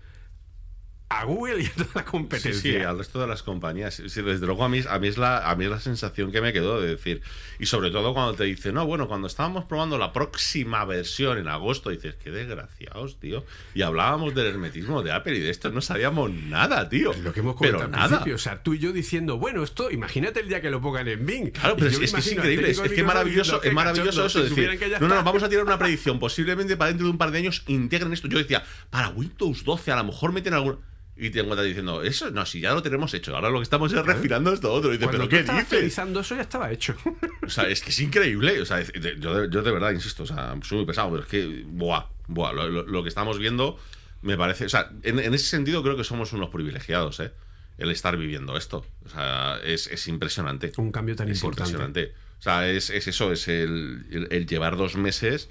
a 1.12 1.24
Google 1.24 1.60
y 1.62 1.66
a 1.66 1.72
toda 1.74 1.88
la 1.96 2.04
competencia. 2.04 2.54
sí, 2.54 2.76
al 2.76 2.96
resto 2.96 3.20
de 3.20 3.26
las 3.26 3.42
compañías. 3.42 3.94
Sí, 4.06 4.22
desde 4.22 4.46
luego 4.46 4.64
a 4.64 4.68
mí, 4.68 4.80
a, 4.88 4.98
mí 5.00 5.08
es 5.08 5.18
la, 5.18 5.50
a 5.50 5.56
mí 5.56 5.64
es 5.64 5.70
la 5.70 5.80
sensación 5.80 6.30
que 6.30 6.40
me 6.40 6.52
quedó 6.52 6.80
de 6.80 6.88
decir. 6.88 7.20
Y 7.58 7.66
sobre 7.66 7.90
todo 7.90 8.14
cuando 8.14 8.34
te 8.34 8.44
dicen, 8.44 8.74
no, 8.74 8.86
bueno, 8.86 9.08
cuando 9.08 9.26
estábamos 9.26 9.64
probando 9.64 9.98
la 9.98 10.12
próxima 10.12 10.84
versión 10.84 11.36
en 11.38 11.48
agosto, 11.48 11.90
dices, 11.90 12.14
qué 12.22 12.30
desgraciados, 12.30 13.18
tío. 13.18 13.44
Y 13.74 13.82
hablábamos 13.82 14.36
del 14.36 14.46
hermetismo 14.46 15.02
de 15.02 15.10
Apple 15.10 15.36
y 15.36 15.40
de 15.40 15.50
esto 15.50 15.70
no 15.70 15.80
sabíamos 15.80 16.30
nada, 16.30 16.88
tío. 16.88 17.12
Lo 17.24 17.32
que 17.32 17.40
hemos 17.40 17.56
pero 17.60 17.78
comentado 17.78 17.84
al 17.84 17.90
nada. 17.90 18.08
principio, 18.08 18.34
o 18.36 18.38
sea, 18.38 18.62
tú 18.62 18.74
y 18.74 18.78
yo 18.78 18.92
diciendo, 18.92 19.36
bueno, 19.36 19.64
esto, 19.64 19.90
imagínate 19.90 20.38
el 20.40 20.48
día 20.48 20.60
que 20.60 20.70
lo 20.70 20.80
pongan 20.80 21.08
en 21.08 21.26
Bing. 21.26 21.50
Claro, 21.50 21.74
pero 21.76 21.88
es, 21.90 21.98
que 21.98 22.04
es 22.04 22.32
increíble, 22.32 22.70
es, 22.70 22.78
es 22.78 22.92
que 22.92 23.02
maravilloso, 23.02 23.60
es 23.62 23.72
maravilloso 23.72 24.26
eso 24.26 24.44
de 24.44 24.54
"Qué 24.54 24.60
decir, 24.62 24.78
que 24.78 24.88
no, 24.90 25.00
no, 25.00 25.06
está". 25.08 25.22
vamos 25.22 25.42
a 25.42 25.48
tirar 25.48 25.64
una 25.64 25.76
predicción, 25.78 26.20
posiblemente 26.20 26.76
para 26.76 26.90
dentro 26.90 27.06
de 27.06 27.10
un 27.10 27.18
par 27.18 27.32
de 27.32 27.38
años 27.38 27.64
integren 27.66 28.12
esto. 28.12 28.28
Yo 28.28 28.38
decía, 28.38 28.62
para 28.90 29.08
Windows 29.08 29.64
12 29.64 29.90
a 29.90 29.96
lo 29.96 30.04
mejor 30.04 30.32
meten 30.32 30.54
algún... 30.54 30.78
Y 31.22 31.30
te 31.30 31.40
encuentras 31.40 31.66
diciendo, 31.66 32.02
eso 32.02 32.30
no, 32.30 32.46
si 32.46 32.60
ya 32.60 32.72
lo 32.72 32.82
tenemos 32.82 33.12
hecho, 33.12 33.34
ahora 33.36 33.50
lo 33.50 33.58
que 33.58 33.64
estamos 33.64 33.92
es 33.92 34.02
refinando 34.04 34.52
esto 34.52 34.72
otro. 34.72 34.90
Y 34.90 34.96
dices, 34.96 35.08
Cuando 35.08 35.28
pero 35.28 35.44
¿qué 35.44 35.52
dices? 35.52 35.64
actualizando 35.64 36.20
eso 36.20 36.34
ya 36.34 36.42
estaba 36.42 36.70
hecho. 36.72 36.96
O 37.42 37.48
sea, 37.50 37.68
es 37.68 37.82
que 37.82 37.90
es 37.90 38.00
increíble. 38.00 38.60
O 38.60 38.64
sea, 38.66 38.80
es- 38.80 38.92
yo, 39.18 39.34
de, 39.34 39.50
yo 39.50 39.62
de 39.62 39.70
verdad, 39.72 39.90
insisto, 39.92 40.22
o 40.22 40.26
sea, 40.26 40.54
soy 40.62 40.78
muy 40.78 40.86
pesado, 40.86 41.10
pero 41.10 41.22
es 41.22 41.28
que, 41.28 41.64
buah, 41.66 42.06
buah, 42.28 42.52
lo, 42.52 42.68
lo- 42.68 42.86
lo 42.86 43.02
que 43.02 43.08
estamos 43.08 43.38
viendo 43.38 43.78
me 44.22 44.36
parece. 44.36 44.64
O 44.64 44.68
sea, 44.68 44.90
en, 45.02 45.18
en 45.18 45.34
ese 45.34 45.46
sentido 45.46 45.82
creo 45.82 45.96
que 45.96 46.04
somos 46.04 46.32
unos 46.32 46.50
privilegiados, 46.50 47.20
¿eh? 47.20 47.32
El 47.76 47.90
estar 47.90 48.16
viviendo 48.16 48.56
esto. 48.56 48.84
O 49.04 49.08
sea, 49.08 49.58
es, 49.64 49.86
es 49.88 50.06
impresionante. 50.08 50.72
Un 50.76 50.92
cambio 50.92 51.16
tan 51.16 51.28
es 51.28 51.38
importante. 51.38 51.70
impresionante. 51.72 52.14
O 52.38 52.42
sea, 52.42 52.68
es, 52.70 52.88
es 52.90 53.08
eso, 53.08 53.32
es 53.32 53.48
el, 53.48 54.06
el- 54.10 54.28
el 54.30 54.46
llevar 54.46 54.76
dos 54.76 54.96
meses, 54.96 55.48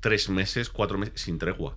tres 0.00 0.28
meses, 0.28 0.68
cuatro 0.70 0.98
meses 0.98 1.20
sin 1.20 1.38
tregua. 1.38 1.76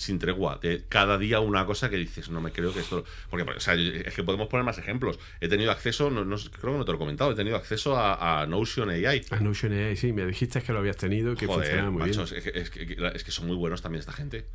Sin 0.00 0.18
tregua. 0.18 0.58
De 0.62 0.82
cada 0.88 1.18
día 1.18 1.40
una 1.40 1.66
cosa 1.66 1.90
que 1.90 1.96
dices, 1.98 2.30
no 2.30 2.40
me 2.40 2.52
creo 2.52 2.72
que 2.72 2.80
esto. 2.80 3.04
Porque, 3.28 3.48
o 3.50 3.60
sea, 3.60 3.74
es 3.74 4.14
que 4.14 4.22
podemos 4.22 4.48
poner 4.48 4.64
más 4.64 4.78
ejemplos. 4.78 5.18
He 5.42 5.48
tenido 5.48 5.70
acceso, 5.70 6.08
no, 6.10 6.24
no- 6.24 6.36
creo 6.36 6.72
que 6.72 6.78
no 6.78 6.84
te 6.86 6.92
lo 6.92 6.96
he 6.96 6.98
comentado, 6.98 7.32
he 7.32 7.34
tenido 7.34 7.56
acceso 7.56 7.98
a, 7.98 8.40
a 8.40 8.46
Notion 8.46 8.88
AI. 8.88 9.26
A 9.30 9.40
Notion 9.40 9.72
AI, 9.74 9.96
sí, 9.96 10.14
me 10.14 10.24
dijiste 10.24 10.62
que 10.62 10.72
lo 10.72 10.78
habías 10.78 10.96
tenido 10.96 11.32
y 11.34 11.36
que 11.36 11.46
Joder, 11.46 11.64
funcionaba 11.66 11.90
muy 11.90 12.00
macho, 12.00 12.24
bien. 12.24 12.36
es, 12.38 12.44
que, 12.44 12.58
es 12.60 12.70
que- 12.70 13.12
es 13.14 13.24
que 13.24 13.30
son 13.30 13.46
muy 13.46 13.56
buenos 13.56 13.82
también 13.82 14.00
esta 14.00 14.12
gente. 14.14 14.46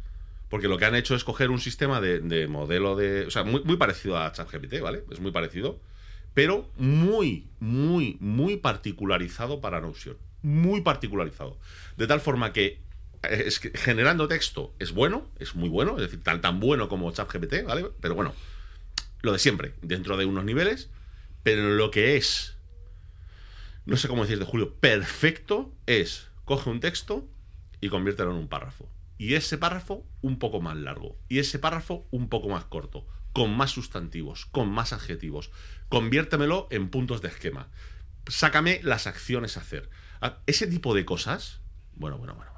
Porque 0.50 0.68
lo 0.68 0.78
que 0.80 0.86
han 0.86 0.96
hecho 0.96 1.14
es 1.16 1.24
coger 1.24 1.52
un 1.52 1.60
sistema 1.60 2.02
de, 2.02 2.20
de 2.22 2.48
modelo 2.48 2.96
de. 2.96 3.26
O 3.28 3.32
sea, 3.32 3.44
muy, 3.44 3.64
muy 3.64 3.78
parecido 3.78 4.18
a 4.18 4.32
ChatGPT, 4.32 4.80
¿vale? 4.82 5.04
Es 5.12 5.20
muy 5.20 5.32
parecido. 5.32 5.80
Pero 6.34 6.70
muy, 6.78 7.48
muy, 7.60 8.18
muy 8.20 8.58
particularizado 8.58 9.62
para 9.62 9.80
Notion. 9.80 10.18
Muy 10.42 10.82
particularizado. 10.82 11.58
De 11.98 12.08
tal 12.08 12.20
forma 12.20 12.52
que 12.52 12.80
es 13.26 13.60
que 13.60 13.72
generando 13.78 14.28
texto 14.28 14.74
es 14.80 14.92
bueno, 14.92 15.30
es 15.40 15.56
muy 15.56 15.70
bueno, 15.70 15.96
es 15.98 16.04
decir, 16.04 16.24
tan, 16.24 16.42
tan 16.42 16.60
bueno 16.60 16.90
como 16.90 17.12
ChatGPT, 17.12 17.64
¿vale? 17.66 17.86
Pero 18.02 18.16
bueno, 18.16 18.34
lo 19.22 19.34
de 19.34 19.40
siempre, 19.40 19.74
dentro 19.82 20.18
de 20.18 20.26
unos 20.26 20.46
niveles, 20.46 20.90
pero 21.44 21.70
lo 21.76 21.92
que 21.92 22.18
es, 22.18 22.56
no 23.86 23.98
sé 23.98 24.08
cómo 24.08 24.24
decirte, 24.24 24.46
Julio, 24.46 24.76
perfecto 24.76 25.74
es, 25.86 26.28
coge 26.46 26.70
un 26.70 26.80
texto 26.80 27.28
y 27.82 27.90
conviértelo 27.90 28.32
en 28.32 28.38
un 28.38 28.48
párrafo. 28.48 28.90
Y 29.18 29.36
ese 29.36 29.58
párrafo 29.58 30.06
un 30.22 30.40
poco 30.40 30.62
más 30.62 30.76
largo. 30.76 31.18
Y 31.30 31.40
ese 31.40 31.60
párrafo 31.60 32.08
un 32.12 32.30
poco 32.30 32.50
más 32.50 32.66
corto. 32.66 33.08
Con 33.32 33.56
más 33.56 33.72
sustantivos, 33.72 34.46
con 34.48 34.70
más 34.70 34.94
adjetivos. 34.94 35.52
Conviértemelo 35.90 36.68
en 36.70 36.90
puntos 36.90 37.22
de 37.22 37.30
esquema. 37.30 37.70
Sácame 38.28 38.80
las 38.84 39.08
acciones 39.08 39.58
a 39.58 39.62
hacer. 39.62 39.90
Ah, 40.22 40.40
Ese 40.48 40.68
tipo 40.68 40.94
de 40.94 41.06
cosas. 41.06 41.62
Bueno, 41.94 42.18
bueno, 42.18 42.36
bueno, 42.36 42.52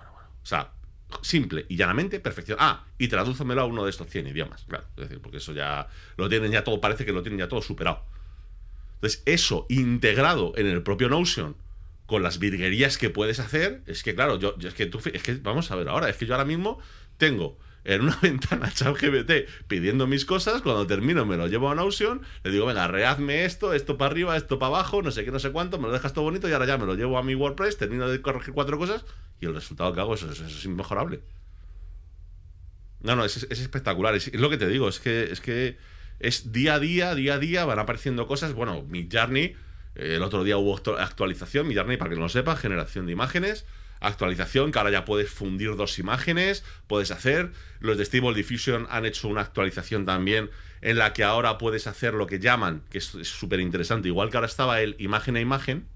sea, 0.48 0.72
simple 1.22 1.66
y 1.70 1.76
llanamente 1.78 2.20
perfección. 2.20 2.58
Ah, 2.60 2.86
y 2.98 3.08
tradúcemelo 3.08 3.62
a 3.62 3.66
uno 3.66 3.84
de 3.84 3.90
estos 3.92 4.08
100 4.10 4.28
idiomas. 4.28 4.66
Claro, 4.68 4.86
es 4.98 5.04
decir, 5.04 5.20
porque 5.22 5.38
eso 5.38 5.54
ya 5.54 5.88
lo 6.18 6.28
tienen 6.30 6.52
ya 6.52 6.64
todo, 6.64 6.82
parece 6.82 7.06
que 7.06 7.12
lo 7.12 7.22
tienen 7.22 7.40
ya 7.40 7.48
todo 7.48 7.62
superado. 7.62 8.04
Entonces, 8.96 9.22
eso 9.26 9.66
integrado 9.70 10.54
en 10.58 10.68
el 10.68 10.82
propio 10.84 11.08
Notion 11.10 11.56
con 12.06 12.24
las 12.24 12.40
virguerías 12.40 12.98
que 12.98 13.10
puedes 13.10 13.40
hacer, 13.40 13.84
es 13.86 14.02
que 14.04 14.16
claro, 14.16 14.40
yo, 14.40 14.58
yo- 14.58 14.70
es 14.70 14.74
que 14.76 14.86
tú, 14.86 15.00
es 15.14 15.22
que 15.22 15.36
vamos 15.36 15.70
a 15.72 15.76
ver 15.76 15.90
ahora, 15.90 16.10
es 16.10 16.16
que 16.18 16.26
yo 16.26 16.34
ahora 16.34 16.46
mismo 16.46 16.80
tengo 17.18 17.60
en 17.88 18.02
una 18.02 18.18
ventana 18.22 18.70
ChatGPT 18.72 19.50
pidiendo 19.68 20.06
mis 20.08 20.26
cosas, 20.26 20.62
cuando 20.62 20.86
termino 20.86 21.26
me 21.26 21.38
lo 21.38 21.48
llevo 21.48 21.72
a 21.72 21.76
Notion, 21.76 22.22
le 22.44 22.52
digo, 22.52 22.66
venga, 22.66 22.88
rehazme 22.88 23.46
esto, 23.46 23.74
esto 23.74 23.98
para 23.98 24.12
arriba, 24.12 24.38
esto 24.38 24.60
para 24.60 24.76
abajo, 24.76 25.02
no 25.02 25.10
sé 25.10 25.24
qué, 25.26 25.32
no 25.32 25.40
sé 25.40 25.52
cuánto, 25.52 25.80
me 25.80 25.88
lo 25.88 25.94
dejas 25.94 26.14
todo 26.14 26.26
bonito 26.26 26.48
y 26.50 26.52
ahora 26.52 26.66
ya 26.66 26.78
me 26.78 26.86
lo 26.86 26.96
llevo 26.96 27.18
a 27.18 27.24
mi 27.24 27.34
WordPress, 27.34 27.78
termino 27.78 28.08
de 28.10 28.22
corregir 28.22 28.54
cuatro 28.54 28.78
cosas 28.78 29.06
y 29.40 29.46
el 29.46 29.54
resultado 29.56 29.94
que 29.94 30.02
hago 30.02 30.16
es, 30.16 30.66
inmejorable. 30.66 31.22
No, 33.02 33.16
no, 33.16 33.24
es, 33.26 33.38
es 33.38 33.60
espectacular. 33.60 34.16
Es, 34.16 34.28
es 34.28 34.40
lo 34.40 34.50
que 34.50 34.58
te 34.58 34.68
digo, 34.68 34.90
es 34.90 35.00
que, 35.00 35.32
es 35.32 35.40
que 35.40 35.78
es 36.20 36.52
día 36.52 36.76
a 36.76 36.80
día, 36.80 37.16
día 37.16 37.36
a 37.36 37.40
día, 37.40 37.64
van 37.66 37.80
apareciendo 37.80 38.28
cosas. 38.28 38.54
Bueno, 38.54 38.84
mi 38.90 39.08
Journey, 39.12 39.56
eh, 39.96 40.16
el 40.16 40.24
otro 40.24 40.44
día 40.44 40.58
hubo 40.58 40.76
actu- 40.78 41.00
actualización, 41.00 41.68
mi 41.68 41.76
Journey, 41.76 41.98
para 41.98 42.10
que 42.10 42.16
no 42.16 42.24
lo 42.24 42.30
sepa, 42.30 42.56
generación 42.56 43.06
de 43.06 43.12
imágenes. 43.14 43.66
Actualización, 44.00 44.72
que 44.72 44.80
ahora 44.80 44.92
ya 44.92 45.06
puedes 45.06 45.30
fundir 45.30 45.76
dos 45.76 46.00
imágenes, 46.00 46.64
puedes 46.88 47.12
hacer. 47.12 47.52
Los 47.80 47.98
de 47.98 48.06
Stable 48.06 48.34
Diffusion 48.34 48.88
han 48.90 49.06
hecho 49.06 49.28
una 49.28 49.42
actualización 49.42 50.06
también 50.06 50.50
en 50.82 50.98
la 50.98 51.14
que 51.14 51.24
ahora 51.24 51.58
puedes 51.58 51.88
hacer 51.88 52.14
lo 52.14 52.28
que 52.28 52.40
llaman, 52.40 52.84
que 52.90 53.00
es 53.00 53.06
súper 53.06 53.60
interesante, 53.60 54.08
igual 54.08 54.30
que 54.30 54.38
ahora 54.38 54.48
estaba 54.48 54.82
el 54.82 54.96
imagen 55.00 55.36
a 55.36 55.40
imagen, 55.40 55.88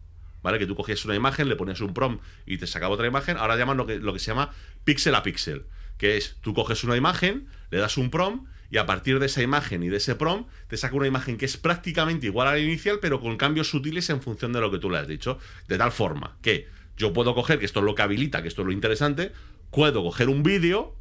¿vale? 0.42 0.60
Que 0.60 0.66
tú 0.66 0.76
cogías 0.76 1.04
una 1.06 1.16
imagen, 1.16 1.50
le 1.50 1.56
ponías 1.56 1.82
un 1.82 1.94
prompt 1.94 2.24
y 2.46 2.58
te 2.58 2.68
sacaba 2.68 2.94
otra 2.94 3.08
imagen. 3.08 3.38
Ahora 3.38 3.56
llaman 3.56 3.78
lo 3.78 3.86
que, 3.86 3.98
lo 3.98 4.14
que 4.14 4.20
se 4.20 4.28
llama 4.28 4.52
pixel 4.84 5.16
a 5.16 5.24
pixel, 5.24 5.66
que 5.98 6.18
es 6.18 6.38
tú 6.42 6.54
coges 6.54 6.84
una 6.84 6.96
imagen, 6.96 7.48
le 7.70 7.78
das 7.78 7.98
un 7.98 8.10
prompt 8.10 8.50
y 8.70 8.78
a 8.78 8.86
partir 8.86 9.20
de 9.20 9.26
esa 9.26 9.42
imagen 9.42 9.84
y 9.84 9.90
de 9.90 9.98
ese 9.98 10.16
prompt 10.16 10.50
te 10.68 10.78
saca 10.78 10.96
una 10.96 11.08
imagen 11.08 11.38
que 11.38 11.46
es 11.46 11.58
prácticamente 11.58 12.28
igual 12.28 12.48
a 12.48 12.54
la 12.54 12.60
inicial, 12.60 13.00
pero 13.02 13.20
con 13.20 13.38
cambios 13.38 13.70
sutiles 13.70 14.10
en 14.10 14.22
función 14.22 14.54
de 14.54 14.62
lo 14.62 14.72
que 14.72 14.80
tú 14.80 14.90
le 14.90 14.98
has 14.98 15.08
dicho. 15.08 15.38
De 15.68 15.78
tal 15.78 15.92
forma 15.92 16.38
que 16.42 16.68
yo 16.98 17.14
puedo 17.14 17.34
coger, 17.36 17.60
que 17.60 17.66
esto 17.66 17.80
es 17.80 17.86
lo 17.86 17.96
que 17.96 18.02
habilita, 18.02 18.42
que 18.42 18.48
esto 18.48 18.62
es 18.62 18.66
lo 18.68 18.72
interesante, 18.72 19.32
puedo 19.72 20.04
coger 20.04 20.30
un 20.30 20.44
vídeo 20.44 20.96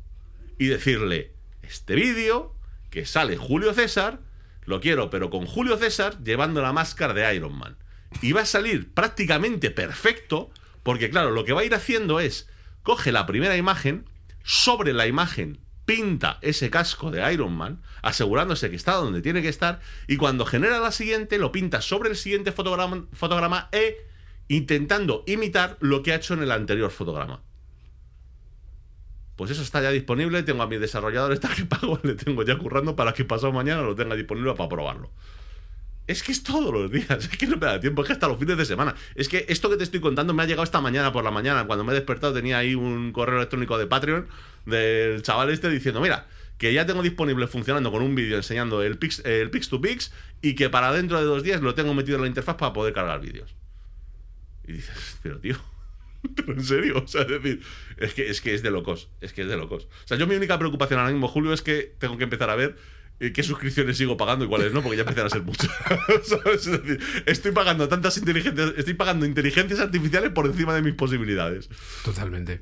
y 0.59 0.67
decirle, 0.67 1.33
este 1.63 1.95
vídeo 1.95 2.55
que 2.91 3.07
sale 3.07 3.37
Julio 3.37 3.73
César, 3.75 4.21
lo 4.65 4.81
quiero, 4.81 5.11
pero 5.11 5.31
con 5.31 5.47
Julio 5.47 5.77
César 5.77 6.23
llevando 6.23 6.63
la 6.63 6.73
máscara 6.73 7.15
de 7.15 7.35
Iron 7.35 7.57
Man. 7.57 7.77
Y 8.23 8.33
va 8.33 8.43
a 8.43 8.47
salir 8.47 8.93
prácticamente 8.93 9.71
perfecto, 9.71 10.51
porque 10.83 11.11
claro, 11.11 11.31
lo 11.31 11.45
que 11.45 11.53
va 11.53 11.63
a 11.63 11.65
ir 11.65 11.75
haciendo 11.75 12.21
es, 12.21 12.49
coge 12.83 13.13
la 13.13 13.27
primera 13.27 13.57
imagen, 13.57 14.09
sobre 14.43 14.93
la 14.93 15.07
imagen 15.07 15.61
pinta 15.85 16.39
ese 16.43 16.71
casco 16.71 17.11
de 17.11 17.33
Iron 17.33 17.57
Man, 17.57 17.83
asegurándose 18.03 18.71
que 18.71 18.77
está 18.77 18.95
donde 18.95 19.23
tiene 19.23 19.43
que 19.43 19.49
estar, 19.49 19.81
y 20.07 20.17
cuando 20.17 20.45
genera 20.45 20.79
la 20.79 20.93
siguiente, 20.93 21.39
lo 21.39 21.53
pinta 21.53 21.81
sobre 21.81 22.11
el 22.11 22.17
siguiente 22.17 22.53
fotograma, 22.53 23.07
fotograma 23.13 23.69
e 23.73 24.10
intentando 24.51 25.23
imitar 25.29 25.77
lo 25.79 26.03
que 26.03 26.13
ha 26.13 26.17
hecho 26.17 26.35
en 26.35 26.43
el 26.43 26.51
anterior 26.51 26.91
fotograma. 26.91 27.41
Pues 29.37 29.53
eso 29.53 29.63
está 29.63 29.81
ya 29.81 29.93
disponible. 29.93 30.43
Tengo 30.43 30.65
a 30.65 30.67
mi 30.67 30.77
desarrollador 30.77 31.33
esta 31.33 31.49
que 31.55 31.65
pago, 31.65 32.01
le 32.03 32.15
tengo 32.15 32.43
ya 32.43 32.59
currando 32.59 32.97
para 32.97 33.15
que 33.15 33.25
pasado 33.25 33.53
mañana 33.53 33.83
lo 33.83 33.95
tenga 33.95 34.17
disponible 34.17 34.53
para 34.55 34.69
probarlo. 34.69 35.11
Es 36.09 36.25
que 36.25 36.33
es 36.33 36.43
todos 36.43 36.75
los 36.75 36.91
días, 36.91 37.09
es 37.21 37.29
que 37.29 37.47
no 37.47 37.59
me 37.59 37.67
da 37.67 37.79
tiempo, 37.79 38.03
es 38.03 38.09
que 38.09 38.13
hasta 38.13 38.27
los 38.27 38.41
fines 38.41 38.59
de 38.59 38.65
semana. 38.65 38.97
Es 39.15 39.29
que 39.29 39.47
esto 39.49 39.71
que 39.71 39.77
te 39.77 39.85
estoy 39.85 40.01
contando 40.01 40.35
me 40.35 40.43
ha 40.43 40.47
llegado 40.47 40.65
esta 40.65 40.81
mañana 40.81 41.13
por 41.13 41.23
la 41.23 41.31
mañana. 41.31 41.65
Cuando 41.69 41.85
me 41.85 41.93
he 41.93 41.95
despertado 41.95 42.35
tenía 42.35 42.59
ahí 42.59 42.75
un 42.75 43.13
correo 43.13 43.37
electrónico 43.37 43.79
de 43.79 43.87
Patreon 43.87 44.27
del 44.67 45.23
chaval 45.23 45.51
este 45.51 45.71
diciendo, 45.71 46.01
mira, 46.01 46.27
que 46.59 46.73
ya 46.73 46.85
tengo 46.87 47.05
disponible 47.05 47.47
funcionando 47.47 47.93
con 47.93 48.03
un 48.03 48.17
vídeo 48.17 48.37
enseñando 48.37 48.83
el 48.83 48.99
Pix, 48.99 49.25
el 49.25 49.49
Pix 49.51 49.69
to 49.69 49.81
Pix 49.81 50.13
y 50.43 50.57
que 50.57 50.69
para 50.71 50.93
dentro 50.93 51.21
de 51.21 51.25
dos 51.25 51.45
días 51.45 51.61
lo 51.61 51.77
tengo 51.77 51.95
metido 51.95 52.17
en 52.17 52.23
la 52.23 52.29
interfaz 52.29 52.57
para 52.57 52.73
poder 52.73 52.93
cargar 52.93 53.21
vídeos. 53.21 53.55
Y 54.71 54.75
dices, 54.75 55.19
pero 55.23 55.41
tío, 55.41 55.57
pero 56.37 56.53
en 56.53 56.65
serio, 56.65 57.03
o 57.05 57.09
sea, 57.09 57.23
es 57.23 57.29
decir, 57.29 57.61
es 57.97 58.15
que, 58.15 58.31
es 58.31 58.41
que 58.41 58.55
es 58.55 58.63
de 58.63 58.71
locos, 58.71 59.09
es 59.21 59.33
que 59.33 59.43
es 59.43 59.49
de 59.49 59.57
locos. 59.57 59.89
O 60.05 60.09
sea, 60.09 60.17
yo 60.17 60.27
mi 60.27 60.37
única 60.37 60.59
preocupación 60.59 61.01
ahora 61.01 61.13
mismo, 61.13 61.29
Julio, 61.29 61.53
es 61.53 61.63
que 61.63 61.95
tengo 61.99 62.17
que 62.19 62.25
empezar 62.25 62.51
a 62.51 62.55
ver 62.55 62.77
eh, 63.19 63.33
qué 63.33 63.43
suscripciones 63.43 63.97
sigo 63.99 64.17
pagando 64.17 64.45
y 64.45 64.49
cuáles 64.49 64.73
no, 64.73 64.81
porque 64.83 64.97
ya 64.97 65.03
empiezan 65.03 65.27
a 65.27 65.31
ser 65.31 65.43
muchas. 65.43 65.69
¿Sabes? 66.23 66.67
Es 66.67 66.83
decir, 66.83 67.01
estoy 67.27 67.53
pagando 67.53 67.89
tantas 67.89 68.17
inteligencias, 68.17 68.73
estoy 68.77 68.95
pagando 68.95 69.27
inteligencias 69.27 69.81
artificiales 69.81 70.31
por 70.31 70.47
encima 70.47 70.73
de 70.75 70.83
mis 70.83 70.95
posibilidades. 70.95 71.69
Totalmente. 72.05 72.61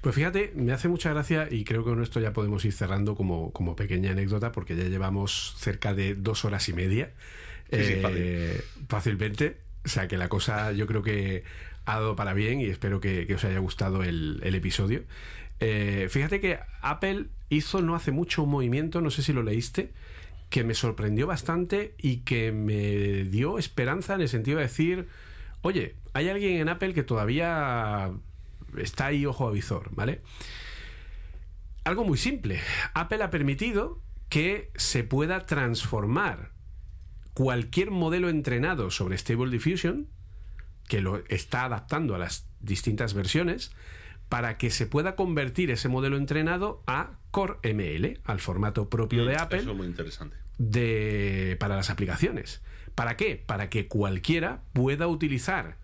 Pues 0.00 0.14
fíjate, 0.14 0.52
me 0.56 0.72
hace 0.72 0.88
mucha 0.88 1.10
gracia 1.12 1.48
y 1.50 1.64
creo 1.64 1.84
que 1.84 1.90
con 1.90 2.02
esto 2.02 2.18
ya 2.18 2.32
podemos 2.32 2.64
ir 2.64 2.72
cerrando 2.72 3.14
como, 3.14 3.52
como 3.52 3.76
pequeña 3.76 4.12
anécdota 4.12 4.52
porque 4.52 4.74
ya 4.74 4.84
llevamos 4.84 5.54
cerca 5.58 5.92
de 5.94 6.14
dos 6.14 6.44
horas 6.44 6.68
y 6.68 6.72
media. 6.72 7.12
Sí, 7.70 7.84
sí, 7.84 7.92
Eh, 8.02 8.60
fácilmente. 8.88 9.58
O 9.84 9.88
sea 9.88 10.08
que 10.08 10.16
la 10.16 10.28
cosa 10.28 10.72
yo 10.72 10.86
creo 10.86 11.02
que 11.02 11.44
ha 11.84 11.94
dado 11.94 12.14
para 12.16 12.34
bien 12.34 12.60
y 12.60 12.66
espero 12.66 13.00
que, 13.00 13.32
os 13.34 13.44
haya 13.44 13.58
gustado 13.58 14.02
el, 14.02 14.40
el 14.42 14.54
episodio. 14.54 15.02
Eh, 15.64 16.08
fíjate 16.10 16.40
que 16.40 16.58
Apple 16.80 17.26
hizo 17.48 17.82
no 17.82 17.94
hace 17.94 18.10
mucho 18.10 18.42
un 18.42 18.50
movimiento, 18.50 19.00
no 19.00 19.10
sé 19.10 19.22
si 19.22 19.32
lo 19.32 19.42
leíste, 19.42 19.92
que 20.50 20.64
me 20.64 20.74
sorprendió 20.74 21.26
bastante 21.26 21.94
y 21.98 22.18
que 22.18 22.50
me 22.50 23.24
dio 23.24 23.58
esperanza 23.58 24.14
en 24.14 24.22
el 24.22 24.28
sentido 24.28 24.58
de 24.58 24.64
decir, 24.64 25.08
oye, 25.62 25.94
hay 26.14 26.28
alguien 26.28 26.60
en 26.60 26.68
Apple 26.68 26.94
que 26.94 27.04
todavía 27.04 28.10
está 28.76 29.06
ahí 29.06 29.24
ojo 29.24 29.46
a 29.46 29.52
visor, 29.52 29.90
¿vale? 29.92 30.20
Algo 31.84 32.04
muy 32.04 32.18
simple. 32.18 32.60
Apple 32.94 33.22
ha 33.22 33.30
permitido 33.30 34.00
que 34.28 34.70
se 34.74 35.04
pueda 35.04 35.46
transformar 35.46 36.50
cualquier 37.34 37.90
modelo 37.90 38.28
entrenado 38.28 38.90
sobre 38.90 39.16
Stable 39.16 39.50
Diffusion, 39.50 40.08
que 40.88 41.00
lo 41.00 41.22
está 41.28 41.64
adaptando 41.64 42.14
a 42.14 42.18
las 42.18 42.46
distintas 42.60 43.14
versiones, 43.14 43.72
para 44.28 44.56
que 44.56 44.70
se 44.70 44.86
pueda 44.86 45.14
convertir 45.14 45.70
ese 45.70 45.88
modelo 45.88 46.16
entrenado 46.16 46.82
a 46.86 47.18
Core 47.30 47.58
ML, 47.74 48.20
al 48.24 48.40
formato 48.40 48.88
propio 48.88 49.24
de 49.24 49.36
Apple 49.36 49.58
Eso 49.58 49.70
es 49.72 49.76
muy 49.76 49.86
interesante. 49.86 50.36
de, 50.58 51.56
para 51.60 51.76
las 51.76 51.90
aplicaciones. 51.90 52.62
¿Para 52.94 53.16
qué? 53.16 53.42
Para 53.44 53.68
que 53.68 53.88
cualquiera 53.88 54.62
pueda 54.72 55.06
utilizar 55.06 55.76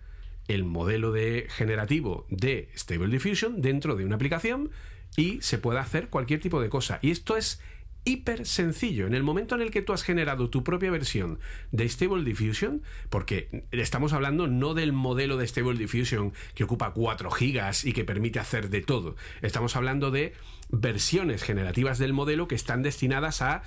el 0.47 0.63
modelo 0.63 1.11
de 1.11 1.47
generativo 1.49 2.25
de 2.29 2.69
Stable 2.75 3.09
Diffusion 3.09 3.61
dentro 3.61 3.95
de 3.95 4.05
una 4.05 4.15
aplicación 4.15 4.71
y 5.15 5.41
se 5.41 5.57
pueda 5.57 5.81
hacer 5.81 6.09
cualquier 6.09 6.39
tipo 6.39 6.61
de 6.61 6.69
cosa. 6.69 6.99
Y 7.01 7.11
esto 7.11 7.37
es 7.37 7.61
hiper 8.05 8.45
sencillo. 8.45 9.07
En 9.07 9.13
el 9.13 9.23
momento 9.23 9.55
en 9.55 9.61
el 9.61 9.71
que 9.71 9.81
tú 9.81 9.93
has 9.93 10.03
generado 10.03 10.49
tu 10.49 10.63
propia 10.63 10.91
versión 10.91 11.39
de 11.71 11.87
Stable 11.87 12.23
Diffusion, 12.23 12.81
porque 13.09 13.65
estamos 13.71 14.13
hablando 14.13 14.47
no 14.47 14.73
del 14.73 14.93
modelo 14.93 15.37
de 15.37 15.47
Stable 15.47 15.77
Diffusion 15.77 16.33
que 16.55 16.63
ocupa 16.63 16.93
4 16.93 17.31
gigas 17.31 17.85
y 17.85 17.93
que 17.93 18.05
permite 18.05 18.39
hacer 18.39 18.69
de 18.69 18.81
todo. 18.81 19.15
Estamos 19.41 19.75
hablando 19.75 20.11
de 20.11 20.33
versiones 20.69 21.43
generativas 21.43 21.97
del 21.99 22.13
modelo 22.13 22.47
que 22.47 22.55
están 22.55 22.83
destinadas 22.83 23.41
a 23.41 23.63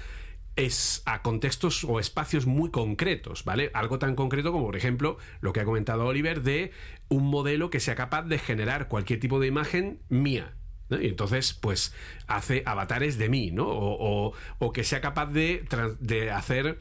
es 0.57 1.03
a 1.07 1.23
contextos 1.23 1.85
o 1.85 1.99
espacios 1.99 2.47
muy 2.47 2.71
concretos, 2.71 3.45
¿vale? 3.45 3.71
Algo 3.75 3.99
tan 3.99 4.15
concreto 4.15 4.53
como, 4.53 4.67
por 4.67 4.77
ejemplo, 4.77 5.17
lo 5.41 5.53
que 5.53 5.61
ha 5.61 5.65
comentado 5.65 6.05
Oliver 6.05 6.43
de 6.43 6.73
un 7.09 7.25
modelo 7.25 7.71
que 7.71 7.81
sea 7.81 7.95
capaz 7.95 8.25
de 8.25 8.39
generar 8.39 8.89
cualquier 8.89 9.19
tipo 9.19 9.41
de 9.41 9.47
imagen 9.47 10.01
mía. 10.09 10.55
Y 11.01 11.07
entonces, 11.07 11.55
pues, 11.55 11.95
hace 12.27 12.63
avatares 12.67 13.19
de 13.19 13.29
mí, 13.29 13.51
¿no? 13.51 13.67
O, 13.69 14.73
que 14.73 14.85
sea 14.85 15.01
capaz 15.01 15.27
de 15.27 16.31
hacer 16.33 16.79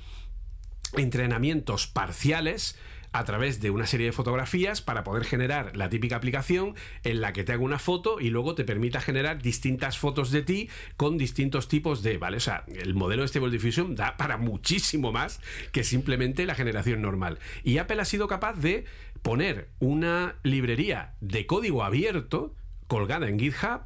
entrenamientos 0.97 1.87
parciales 1.87 2.77
a 3.13 3.25
través 3.25 3.59
de 3.59 3.71
una 3.71 3.85
serie 3.85 4.07
de 4.07 4.11
fotografías 4.11 4.81
para 4.81 5.03
poder 5.03 5.25
generar 5.25 5.75
la 5.75 5.89
típica 5.89 6.15
aplicación 6.15 6.75
en 7.03 7.21
la 7.21 7.33
que 7.33 7.43
te 7.43 7.51
haga 7.51 7.63
una 7.63 7.79
foto 7.79 8.19
y 8.19 8.29
luego 8.29 8.55
te 8.55 8.63
permita 8.63 9.01
generar 9.01 9.41
distintas 9.41 9.97
fotos 9.97 10.31
de 10.31 10.43
ti 10.43 10.69
con 10.95 11.17
distintos 11.17 11.67
tipos 11.67 12.03
de, 12.03 12.17
¿vale? 12.17 12.37
O 12.37 12.41
sea, 12.41 12.63
el 12.67 12.93
modelo 12.93 13.23
de 13.23 13.27
Stable 13.27 13.51
Diffusion 13.51 13.95
da 13.95 14.15
para 14.17 14.37
muchísimo 14.37 15.11
más 15.11 15.41
que 15.71 15.83
simplemente 15.83 16.45
la 16.45 16.55
generación 16.55 17.01
normal. 17.01 17.39
Y 17.63 17.79
Apple 17.79 18.01
ha 18.01 18.05
sido 18.05 18.27
capaz 18.27 18.53
de 18.53 18.85
poner 19.21 19.67
una 19.79 20.35
librería 20.43 21.13
de 21.19 21.45
código 21.45 21.83
abierto 21.83 22.55
colgada 22.87 23.27
en 23.27 23.39
GitHub 23.39 23.81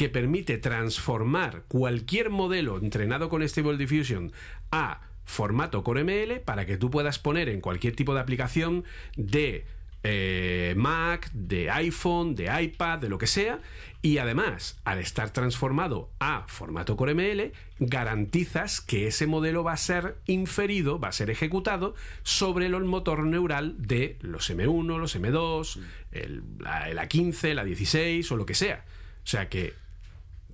que 0.00 0.08
permite 0.08 0.56
transformar 0.56 1.64
cualquier 1.68 2.30
modelo 2.30 2.78
entrenado 2.78 3.28
con 3.28 3.46
Stable 3.46 3.76
Diffusion 3.76 4.32
a 4.70 5.02
formato 5.26 5.84
Core 5.84 6.04
ML 6.04 6.40
para 6.40 6.64
que 6.64 6.78
tú 6.78 6.90
puedas 6.90 7.18
poner 7.18 7.50
en 7.50 7.60
cualquier 7.60 7.94
tipo 7.94 8.14
de 8.14 8.20
aplicación 8.20 8.84
de 9.18 9.66
eh, 10.02 10.72
Mac, 10.74 11.30
de 11.34 11.70
iPhone, 11.70 12.34
de 12.34 12.48
iPad, 12.62 13.00
de 13.00 13.10
lo 13.10 13.18
que 13.18 13.26
sea. 13.26 13.60
Y 14.00 14.16
además, 14.16 14.80
al 14.84 15.00
estar 15.00 15.34
transformado 15.34 16.08
a 16.18 16.44
formato 16.48 16.96
Core 16.96 17.12
ML, 17.12 17.52
garantizas 17.78 18.80
que 18.80 19.06
ese 19.06 19.26
modelo 19.26 19.64
va 19.64 19.74
a 19.74 19.76
ser 19.76 20.16
inferido, 20.24 20.98
va 20.98 21.08
a 21.08 21.12
ser 21.12 21.28
ejecutado 21.28 21.94
sobre 22.22 22.64
el 22.64 22.84
motor 22.84 23.26
neural 23.26 23.74
de 23.76 24.16
los 24.22 24.48
M1, 24.48 24.98
los 24.98 25.14
M2, 25.14 25.78
el, 26.12 26.42
la, 26.58 26.88
el 26.88 26.96
A15, 26.96 27.52
la 27.52 27.64
16 27.64 28.32
o 28.32 28.36
lo 28.38 28.46
que 28.46 28.54
sea. 28.54 28.86
O 29.22 29.26
sea 29.26 29.50
que 29.50 29.74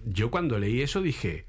yo 0.06 0.30
cuando 0.30 0.58
leí 0.58 0.80
eso 0.80 1.02
dije, 1.02 1.44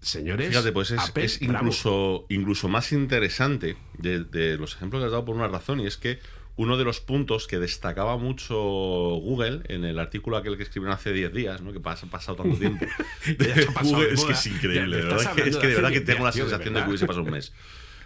señores, 0.00 0.48
Fíjate, 0.48 0.72
pues 0.72 0.90
es, 0.90 0.98
Apple, 1.00 1.24
es 1.24 1.40
bravo". 1.40 1.54
incluso, 1.66 2.26
incluso 2.28 2.68
más 2.68 2.92
interesante 2.92 3.76
de, 3.96 4.24
de 4.24 4.58
los 4.58 4.74
ejemplos 4.76 5.00
que 5.00 5.06
has 5.06 5.12
dado 5.12 5.24
por 5.24 5.36
una 5.36 5.48
razón, 5.48 5.80
y 5.80 5.86
es 5.86 5.96
que 5.96 6.18
uno 6.56 6.76
de 6.76 6.84
los 6.84 7.00
puntos 7.00 7.46
que 7.46 7.58
destacaba 7.58 8.18
mucho 8.18 8.54
Google 8.58 9.62
en 9.68 9.84
el 9.84 9.98
artículo 9.98 10.36
aquel 10.36 10.56
que 10.58 10.64
escribieron 10.64 10.92
hace 10.94 11.12
10 11.12 11.32
días, 11.32 11.62
¿no? 11.62 11.72
que 11.72 11.80
pasa- 11.80 12.06
ha 12.06 12.10
pasado 12.10 12.42
tanto 12.42 12.58
tiempo, 12.58 12.84
de 13.26 13.66
Google, 13.82 14.12
es 14.12 14.24
que 14.24 14.32
es 14.32 14.46
increíble, 14.46 14.96
Ya 14.98 15.02
de 15.04 15.14
verdad, 15.14 15.34
que, 15.34 15.48
es 15.48 15.56
que 15.56 15.66
de 15.68 15.74
verdad 15.76 15.90
que 15.90 16.00
tengo 16.00 16.24
la 16.24 16.30
10, 16.30 16.34
tío, 16.34 16.44
de 16.44 16.50
sensación 16.50 16.74
de 16.74 16.82
que 16.82 16.88
hubiese 16.88 17.06
pasado 17.06 17.24
un 17.24 17.30
mes. 17.30 17.52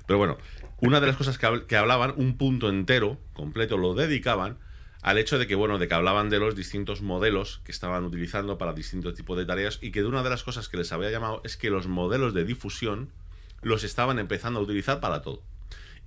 Pero 0.07 0.19
bueno, 0.19 0.37
una 0.79 1.01
de 1.01 1.07
las 1.07 1.17
cosas 1.17 1.39
que 1.39 1.77
hablaban, 1.77 2.13
un 2.17 2.37
punto 2.37 2.69
entero, 2.69 3.19
completo, 3.33 3.79
lo 3.79 3.95
dedicaban 3.95 4.59
al 5.05 5.19
hecho 5.19 5.39
de 5.39 5.47
que, 5.47 5.55
bueno, 5.55 5.79
de 5.79 5.87
que 5.87 5.93
hablaban 5.93 6.31
de 6.31 6.39
los 6.39 6.57
distintos 6.57 7.03
modelos 7.03 7.61
que 7.65 7.73
estaban 7.73 8.05
utilizando 8.05 8.57
para 8.57 8.73
distintos 8.73 9.13
tipos 9.13 9.37
de 9.37 9.45
tareas 9.45 9.79
y 9.83 9.91
que 9.91 10.01
de 10.01 10.09
una 10.09 10.23
de 10.23 10.31
las 10.31 10.43
cosas 10.43 10.71
que 10.71 10.79
les 10.79 10.93
había 10.93 11.11
llamado 11.11 11.43
es 11.45 11.59
que 11.59 11.69
los 11.69 11.87
modelos 11.87 12.33
de 12.33 12.47
difusión 12.47 13.11
los 13.61 13.85
estaban 13.85 14.19
empezando 14.19 14.61
a 14.61 14.63
utilizar 14.63 15.01
para 15.01 15.21
todo. 15.21 15.43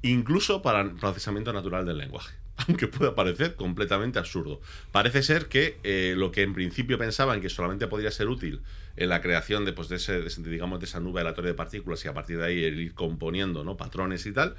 Incluso 0.02 0.64
para 0.64 0.82
el 0.82 0.96
procesamiento 0.96 1.54
natural 1.54 1.86
del 1.86 2.00
lenguaje. 2.00 2.36
Aunque 2.68 2.88
pueda 2.88 3.14
parecer 3.14 3.56
completamente 3.56 4.18
absurdo. 4.18 4.62
Parece 4.92 5.22
ser 5.22 5.46
que 5.46 5.78
eh, 5.84 6.16
lo 6.18 6.32
que 6.32 6.42
en 6.42 6.56
principio 6.56 6.98
pensaban 6.98 7.40
que 7.40 7.50
solamente 7.50 7.86
podría 7.86 8.10
ser 8.10 8.30
útil 8.30 8.62
en 8.96 9.10
la 9.10 9.22
creación 9.22 9.64
de, 9.64 9.74
pues, 9.74 9.90
de, 9.90 9.98
ese, 9.98 10.22
de 10.22 10.50
digamos, 10.50 10.80
de 10.80 10.88
esa 10.88 11.00
nube 11.00 11.22
aleatoria 11.22 11.52
de 11.52 11.56
partículas 11.56 12.04
y 12.04 12.08
a 12.08 12.16
partir 12.16 12.40
de 12.40 12.46
ahí 12.46 12.64
el 12.64 12.80
ir 12.80 12.96
componiendo 12.96 13.64
¿no? 13.64 13.78
patrones 13.78 14.26
y 14.26 14.32
tal, 14.32 14.56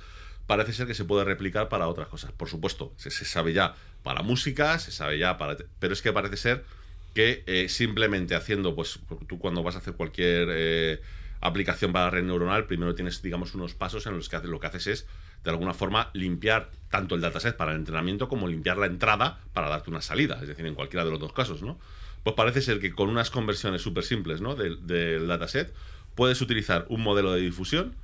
parece 0.47 0.73
ser 0.73 0.87
que 0.87 0.95
se 0.95 1.05
puede 1.05 1.25
replicar 1.25 1.69
para 1.69 1.89
otras 1.89 2.07
cosas. 2.07 2.31
Por 2.31 2.49
supuesto, 2.49 2.93
se 2.97 3.11
sabe 3.11 3.53
ya 3.53 3.75
para 4.09 4.23
música, 4.23 4.79
se 4.79 4.91
sabe 4.91 5.19
ya 5.19 5.37
para... 5.37 5.59
Pero 5.81 5.93
es 5.93 6.01
que 6.01 6.15
parece 6.15 6.39
ser 6.39 6.65
que 7.13 7.45
eh, 7.47 7.69
simplemente 7.69 8.35
haciendo, 8.35 8.75
pues 8.75 9.01
tú 9.27 9.39
cuando 9.39 9.63
vas 9.63 9.75
a 9.75 9.81
hacer 9.81 9.93
cualquier 9.93 10.49
eh, 10.51 11.03
aplicación 11.43 11.93
para 11.93 12.09
red 12.09 12.23
neuronal, 12.23 12.65
primero 12.65 12.95
tienes, 12.95 13.21
digamos, 13.21 13.55
unos 13.55 13.75
pasos 13.75 14.07
en 14.07 14.17
los 14.17 14.31
que 14.31 14.39
lo 14.39 14.61
que 14.61 14.67
haces 14.67 14.87
es, 14.87 15.07
de 15.45 15.51
alguna 15.51 15.75
forma, 15.75 16.09
limpiar 16.15 16.71
tanto 16.91 17.17
el 17.17 17.21
dataset 17.21 17.55
para 17.55 17.73
el 17.73 17.77
entrenamiento 17.81 18.31
como 18.31 18.49
limpiar 18.49 18.79
la 18.79 18.87
entrada 18.87 19.41
para 19.53 19.69
darte 19.69 19.91
una 19.91 20.01
salida, 20.01 20.39
es 20.41 20.49
decir, 20.49 20.65
en 20.65 20.75
cualquiera 20.75 21.05
de 21.05 21.11
los 21.11 21.21
dos 21.21 21.35
casos, 21.35 21.61
¿no? 21.61 21.79
Pues 22.23 22.35
parece 22.35 22.63
ser 22.63 22.81
que 22.81 22.95
con 22.95 23.11
unas 23.11 23.29
conversiones 23.29 23.83
súper 23.83 24.05
simples, 24.05 24.41
¿no? 24.41 24.55
Del 24.55 25.27
dataset, 25.29 25.71
puedes 26.15 26.41
utilizar 26.41 26.87
un 26.89 27.03
modelo 27.03 27.35
de 27.35 27.43
difusión 27.43 27.95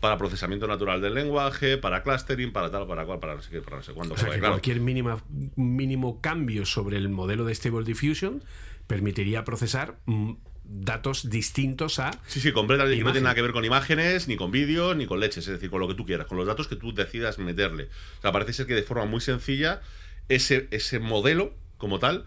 para 0.00 0.16
procesamiento 0.16 0.66
natural 0.66 1.00
del 1.02 1.14
lenguaje, 1.14 1.76
para 1.76 2.02
clustering, 2.02 2.52
para 2.52 2.70
tal, 2.70 2.86
para 2.86 3.04
cual, 3.04 3.20
para 3.20 3.34
no 3.34 3.42
sé 3.42 3.50
qué, 3.50 3.60
para 3.60 3.76
no 3.76 3.82
sé 3.82 3.92
cuándo. 3.92 4.14
O 4.14 4.16
sea 4.16 4.30
que 4.30 4.38
claro, 4.38 4.54
cualquier 4.54 4.80
mínima, 4.80 5.22
mínimo 5.56 6.20
cambio 6.20 6.64
sobre 6.64 6.96
el 6.96 7.08
modelo 7.10 7.44
de 7.44 7.54
Stable 7.54 7.84
Diffusion 7.84 8.42
permitiría 8.86 9.44
procesar 9.44 9.98
mm, 10.06 10.32
datos 10.64 11.28
distintos 11.28 11.98
a 11.98 12.12
Sí, 12.26 12.40
sí, 12.40 12.52
completamente. 12.52 12.96
Y 12.96 12.98
no 12.98 13.02
Imagen. 13.02 13.12
tiene 13.14 13.24
nada 13.24 13.34
que 13.34 13.42
ver 13.42 13.52
con 13.52 13.64
imágenes, 13.64 14.26
ni 14.26 14.36
con 14.36 14.50
vídeos, 14.50 14.96
ni 14.96 15.06
con 15.06 15.20
leches, 15.20 15.46
es 15.46 15.52
decir, 15.52 15.68
con 15.70 15.80
lo 15.80 15.88
que 15.88 15.94
tú 15.94 16.06
quieras, 16.06 16.26
con 16.26 16.38
los 16.38 16.46
datos 16.46 16.66
que 16.66 16.76
tú 16.76 16.94
decidas 16.94 17.38
meterle. 17.38 17.88
O 18.18 18.22
sea, 18.22 18.32
parece 18.32 18.52
ser 18.54 18.66
que 18.66 18.74
de 18.74 18.82
forma 18.82 19.04
muy 19.04 19.20
sencilla 19.20 19.82
ese, 20.28 20.66
ese 20.70 20.98
modelo, 20.98 21.52
como 21.76 21.98
tal, 21.98 22.24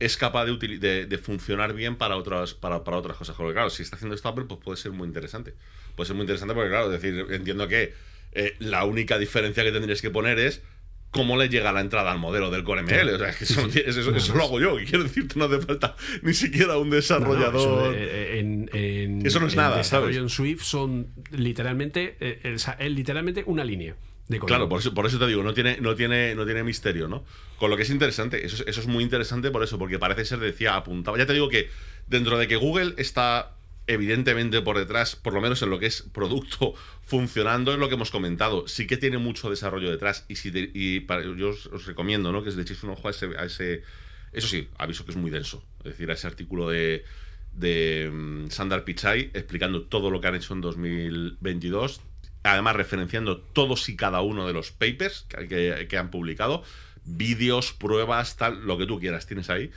es 0.00 0.16
capaz 0.16 0.44
de, 0.44 0.78
de, 0.78 1.06
de 1.06 1.18
funcionar 1.18 1.72
bien 1.72 1.96
para 1.96 2.16
otras, 2.16 2.52
para, 2.52 2.84
para 2.84 2.96
otras 2.98 3.16
cosas. 3.16 3.36
Porque, 3.36 3.54
claro, 3.54 3.70
si 3.70 3.82
está 3.82 3.96
haciendo 3.96 4.14
esto 4.14 4.28
Apple, 4.28 4.44
pues 4.46 4.60
puede 4.60 4.76
ser 4.76 4.92
muy 4.92 5.06
interesante. 5.06 5.54
Puede 5.96 6.06
ser 6.08 6.16
muy 6.16 6.22
interesante 6.24 6.54
porque, 6.54 6.70
claro, 6.70 6.92
es 6.92 7.00
decir, 7.02 7.26
entiendo 7.30 7.68
que 7.68 7.94
eh, 8.32 8.54
la 8.58 8.84
única 8.84 9.18
diferencia 9.18 9.62
que 9.62 9.72
tendrías 9.72 10.00
que 10.02 10.10
poner 10.10 10.38
es 10.38 10.62
cómo 11.10 11.36
le 11.36 11.48
llega 11.48 11.72
la 11.72 11.80
entrada 11.80 12.10
al 12.10 12.18
modelo 12.18 12.50
del 12.50 12.64
Core 12.64 12.82
ML. 12.82 13.14
O 13.14 13.18
sea, 13.18 13.28
es 13.28 13.36
que 13.36 13.44
eso, 13.44 13.60
eso- 14.00 14.14
eso 14.16 14.34
lo 14.34 14.42
hago 14.44 14.58
yo. 14.60 14.76
Quiero 14.88 15.04
decirte, 15.04 15.38
no 15.38 15.44
hace 15.44 15.60
falta 15.60 15.94
ni 16.22 16.34
siquiera 16.34 16.76
un 16.76 16.88
No, 16.90 16.96
no, 16.96 16.98
eso, 16.98 17.14
desarrollador. 17.14 17.94
eh, 17.96 18.40
en, 18.40 18.68
en- 18.72 19.24
Eso 19.26 19.38
no 19.38 19.46
es 19.46 19.52
en 19.52 19.58
nada, 19.58 19.76
desarrollo 19.76 20.12
¿sabes? 20.14 20.22
en 20.22 20.28
Swift 20.28 20.62
son 20.62 21.06
literalmente 21.30 22.16
eh, 22.20 22.40
el- 22.42 22.54
es 22.54 22.90
literalmente 22.92 23.44
una 23.46 23.64
línea 23.64 23.94
de. 24.28 24.40
Claro, 24.40 24.68
por 24.68 24.80
eso, 24.80 24.92
por 24.94 25.06
eso 25.06 25.18
te 25.20 25.26
digo, 25.28 25.44
no 25.44 25.54
tiene, 25.54 25.78
no, 25.80 25.94
tiene, 25.94 26.34
no 26.34 26.44
tiene 26.44 26.64
misterio, 26.64 27.06
¿no? 27.06 27.24
Con 27.58 27.70
lo 27.70 27.76
que 27.76 27.84
es 27.84 27.90
interesante, 27.90 28.44
eso, 28.44 28.56
es- 28.56 28.64
eso 28.66 28.80
es 28.80 28.86
muy 28.88 29.04
interesante 29.04 29.52
por 29.52 29.62
eso, 29.62 29.78
porque 29.78 30.00
parece 30.00 30.24
ser, 30.24 30.40
decía, 30.40 30.74
apuntaba. 30.74 31.16
Ya 31.18 31.26
te 31.26 31.32
digo 31.34 31.48
que 31.48 31.68
dentro 32.08 32.36
de 32.38 32.48
que 32.48 32.56
Google 32.56 32.94
está 32.96 33.53
evidentemente 33.86 34.60
por 34.62 34.78
detrás, 34.78 35.16
por 35.16 35.32
lo 35.34 35.40
menos 35.40 35.60
en 35.62 35.70
lo 35.70 35.78
que 35.78 35.86
es 35.86 36.02
producto 36.02 36.74
funcionando, 37.02 37.72
es 37.72 37.78
lo 37.78 37.88
que 37.88 37.94
hemos 37.94 38.10
comentado. 38.10 38.66
Sí 38.68 38.86
que 38.86 38.96
tiene 38.96 39.18
mucho 39.18 39.50
desarrollo 39.50 39.90
detrás 39.90 40.24
y, 40.28 40.36
si 40.36 40.50
de- 40.50 40.70
y 40.74 41.00
para- 41.00 41.22
yo 41.22 41.50
os, 41.50 41.86
recomiendo, 41.86 42.32
¿no? 42.32 42.42
Que 42.42 42.50
le 42.50 42.62
echéis 42.62 42.82
un 42.82 42.90
ojo 42.90 43.08
a 43.08 43.10
ese, 43.10 43.26
a 43.38 43.44
ese. 43.44 43.82
Eso 44.32 44.48
sí, 44.48 44.68
aviso 44.78 45.04
que 45.04 45.12
es 45.12 45.16
muy 45.16 45.30
denso. 45.30 45.64
Es 45.80 45.92
decir, 45.92 46.10
a 46.10 46.14
ese 46.14 46.26
artículo 46.26 46.68
de, 46.70 47.04
de 47.52 48.10
mm, 48.12 48.50
Sundar 48.50 48.84
Pichai 48.84 49.30
explicando 49.34 49.82
todo 49.82 50.10
lo 50.10 50.20
que 50.20 50.26
han 50.28 50.34
hecho 50.34 50.54
en 50.54 50.60
2022 50.60 52.00
además 52.46 52.76
referenciando 52.76 53.38
todos 53.38 53.88
y 53.88 53.96
cada 53.96 54.20
uno 54.20 54.46
de 54.46 54.52
los 54.52 54.70
papers 54.70 55.24
que- 55.30 55.86
que 55.88 55.96
han 55.96 56.10
publicado, 56.10 56.62
vídeos, 57.06 57.72
pruebas, 57.72 58.36
tal, 58.36 58.66
lo 58.66 58.76
que 58.76 58.84
tú 58.86 59.00
quieras, 59.00 59.26
tienes 59.26 59.48
ahí. 59.48 59.70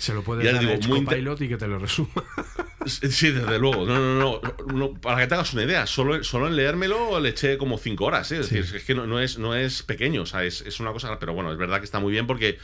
Se 0.00 0.14
lo 0.14 0.22
puedes 0.22 0.44
Ya 0.44 0.52
dar 0.52 0.60
digo, 0.60 0.72
a 0.72 0.88
muy 0.88 1.00
y 1.44 1.48
que 1.48 1.56
te 1.56 1.68
lo 1.68 1.78
resuma. 1.78 2.10
Sí, 2.86 3.30
desde 3.30 3.58
luego. 3.58 3.84
No, 3.84 3.98
no, 3.98 4.14
no, 4.14 4.40
no, 4.72 4.94
Para 4.94 5.20
que 5.20 5.26
te 5.26 5.34
hagas 5.34 5.52
una 5.52 5.64
idea, 5.64 5.86
solo, 5.86 6.24
solo 6.24 6.48
en 6.48 6.56
leérmelo 6.56 7.20
le 7.20 7.28
eché 7.28 7.58
como 7.58 7.76
cinco 7.76 8.06
horas. 8.06 8.32
¿eh? 8.32 8.38
Es 8.38 8.46
Sí. 8.46 8.54
decir, 8.56 8.76
es 8.76 8.84
que 8.84 8.94
no, 8.94 9.06
no 9.06 9.20
es, 9.20 9.38
no 9.38 9.54
es 9.54 9.82
pequeño, 9.82 10.22
o 10.22 10.26
sea, 10.26 10.44
es, 10.44 10.62
es 10.62 10.80
una 10.80 10.90
cosa. 10.92 11.18
Pero 11.18 11.34
bueno, 11.34 11.52
es 11.52 11.58
verdad 11.58 11.78
que 11.78 11.84
está 11.84 12.00
muy 12.00 12.10
bien 12.10 12.26
porque 12.26 12.58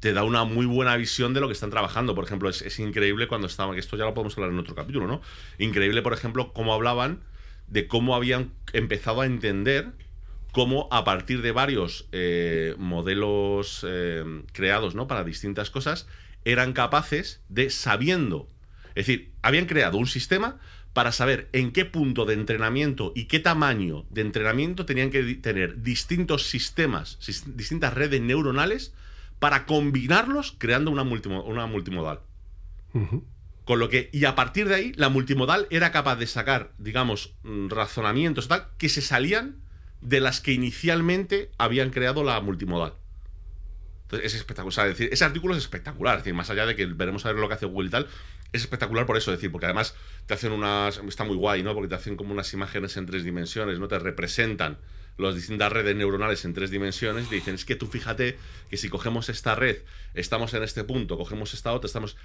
te 0.00 0.12
da 0.12 0.24
una 0.24 0.42
muy 0.42 0.66
buena 0.66 0.96
visión 0.96 1.32
de 1.32 1.40
lo 1.40 1.46
que 1.46 1.52
están 1.52 1.70
trabajando. 1.70 2.16
Por 2.16 2.24
ejemplo, 2.24 2.48
es, 2.48 2.60
es 2.62 2.80
increíble 2.80 3.28
cuando 3.28 3.46
estaban, 3.46 3.78
esto 3.78 3.96
ya 3.96 4.04
lo 4.04 4.14
podemos 4.14 4.36
hablar 4.36 4.50
en 4.50 4.58
otro 4.58 4.74
capítulo, 4.74 5.06
¿no? 5.06 5.22
Increíble, 5.58 6.02
por 6.02 6.12
ejemplo, 6.12 6.52
cómo 6.52 6.74
hablaban 6.74 7.20
de 7.68 7.86
cómo 7.86 8.16
habían 8.16 8.50
empezado 8.72 9.20
a 9.20 9.26
entender 9.26 9.92
cómo 10.50 10.88
a 10.90 11.04
partir 11.04 11.40
de 11.40 11.52
varios 11.52 12.08
eh, 12.12 12.74
modelos 12.78 13.86
eh, 13.88 14.24
creados 14.52 14.94
¿no? 14.94 15.06
para 15.06 15.24
distintas 15.24 15.70
cosas, 15.70 16.06
eran 16.44 16.72
capaces 16.72 17.40
de, 17.48 17.70
sabiendo, 17.70 18.48
es 18.94 19.06
decir, 19.06 19.32
habían 19.42 19.66
creado 19.66 19.98
un 19.98 20.06
sistema 20.06 20.58
para 20.92 21.12
saber 21.12 21.48
en 21.52 21.72
qué 21.72 21.84
punto 21.86 22.24
de 22.26 22.34
entrenamiento 22.34 23.12
y 23.14 23.24
qué 23.24 23.38
tamaño 23.40 24.04
de 24.10 24.20
entrenamiento 24.20 24.84
tenían 24.84 25.10
que 25.10 25.22
tener 25.36 25.82
distintos 25.82 26.48
sistemas, 26.50 27.16
sis- 27.20 27.56
distintas 27.56 27.94
redes 27.94 28.20
neuronales, 28.20 28.92
para 29.38 29.64
combinarlos 29.66 30.54
creando 30.58 30.90
una, 30.90 31.02
multimo- 31.04 31.44
una 31.44 31.66
multimodal. 31.66 32.20
Con 33.64 33.78
lo 33.78 33.88
que, 33.88 34.10
y 34.12 34.24
a 34.24 34.34
partir 34.34 34.68
de 34.68 34.74
ahí, 34.74 34.92
la 34.96 35.08
multimodal 35.08 35.66
era 35.70 35.92
capaz 35.92 36.16
de 36.16 36.26
sacar, 36.26 36.72
digamos, 36.78 37.34
mm, 37.44 37.68
razonamientos 37.68 38.48
tal, 38.48 38.66
que 38.76 38.88
se 38.88 39.00
salían 39.00 39.56
de 40.00 40.20
las 40.20 40.40
que 40.40 40.52
inicialmente 40.52 41.50
habían 41.58 41.90
creado 41.90 42.24
la 42.24 42.40
multimodal. 42.40 42.94
Entonces, 44.12 44.34
es 44.34 44.40
espectacular. 44.40 44.88
es 44.88 44.98
decir, 44.98 45.08
ese 45.10 45.24
artículo 45.24 45.54
es 45.54 45.62
espectacular. 45.62 46.18
Es 46.18 46.24
decir, 46.24 46.34
más 46.34 46.50
allá 46.50 46.66
de 46.66 46.76
que 46.76 46.84
veremos 46.84 47.24
a 47.24 47.32
ver 47.32 47.40
lo 47.40 47.48
que 47.48 47.54
hace 47.54 47.64
Google 47.64 47.88
y 47.88 47.90
tal, 47.90 48.08
es 48.52 48.60
espectacular 48.60 49.06
por 49.06 49.16
eso. 49.16 49.32
Es 49.32 49.38
decir, 49.38 49.50
porque 49.50 49.64
además 49.64 49.94
te 50.26 50.34
hacen 50.34 50.52
unas. 50.52 50.98
Está 50.98 51.24
muy 51.24 51.36
guay, 51.36 51.62
¿no? 51.62 51.72
Porque 51.72 51.88
te 51.88 51.94
hacen 51.94 52.16
como 52.16 52.32
unas 52.32 52.52
imágenes 52.52 52.94
en 52.98 53.06
tres 53.06 53.24
dimensiones, 53.24 53.78
¿no? 53.78 53.88
Te 53.88 53.98
representan 53.98 54.76
las 55.16 55.34
distintas 55.34 55.72
redes 55.72 55.96
neuronales 55.96 56.44
en 56.44 56.52
tres 56.52 56.70
dimensiones. 56.70 57.30
Te 57.30 57.36
dicen, 57.36 57.54
es 57.54 57.64
que 57.64 57.74
tú 57.74 57.86
fíjate 57.86 58.38
que 58.68 58.76
si 58.76 58.90
cogemos 58.90 59.30
esta 59.30 59.54
red, 59.54 59.78
estamos 60.12 60.52
en 60.52 60.62
este 60.62 60.84
punto, 60.84 61.16
cogemos 61.16 61.54
esta 61.54 61.72
otra, 61.72 61.86
estamos 61.86 62.18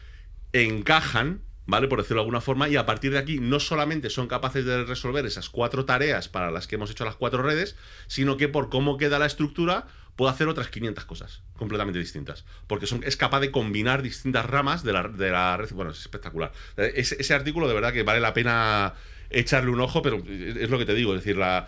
encajan, 0.51 1.41
¿vale? 1.67 1.87
Por 1.87 1.99
decirlo 1.99 2.21
de 2.21 2.23
alguna 2.23 2.41
forma, 2.41 2.67
y 2.67 2.75
a 2.75 2.85
partir 2.85 3.11
de 3.11 3.19
aquí 3.19 3.39
no 3.39 3.61
solamente 3.61 4.09
son 4.09 4.27
capaces 4.27 4.65
de 4.65 4.83
resolver 4.83 5.25
esas 5.25 5.49
cuatro 5.49 5.85
tareas 5.85 6.27
para 6.27 6.51
las 6.51 6.67
que 6.67 6.75
hemos 6.75 6.91
hecho 6.91 7.05
las 7.05 7.15
cuatro 7.15 7.43
redes, 7.43 7.77
sino 8.07 8.35
que 8.35 8.49
por 8.49 8.69
cómo 8.69 8.97
queda 8.97 9.19
la 9.19 9.25
estructura 9.25 9.87
puede 10.17 10.31
hacer 10.33 10.49
otras 10.49 10.67
500 10.67 11.05
cosas 11.05 11.41
completamente 11.55 11.99
distintas. 11.99 12.43
Porque 12.67 12.87
son, 12.87 13.01
es 13.05 13.15
capaz 13.15 13.39
de 13.39 13.51
combinar 13.51 14.01
distintas 14.01 14.45
ramas 14.45 14.83
de 14.83 14.91
la, 14.91 15.03
de 15.07 15.29
la 15.31 15.55
red. 15.55 15.69
Bueno, 15.71 15.91
es 15.91 15.99
espectacular. 16.01 16.51
Ese, 16.75 17.33
artículo 17.33 17.69
de 17.69 17.73
verdad 17.75 17.93
que 17.93 18.03
vale 18.03 18.19
la 18.19 18.33
pena 18.33 18.95
echarle 19.29 19.69
un 19.69 19.79
ojo, 19.79 20.01
pero 20.01 20.17
es 20.27 20.69
lo 20.69 20.77
que 20.77 20.85
te 20.85 20.93
digo, 20.93 21.13
es 21.15 21.21
decir, 21.21 21.37
la... 21.37 21.67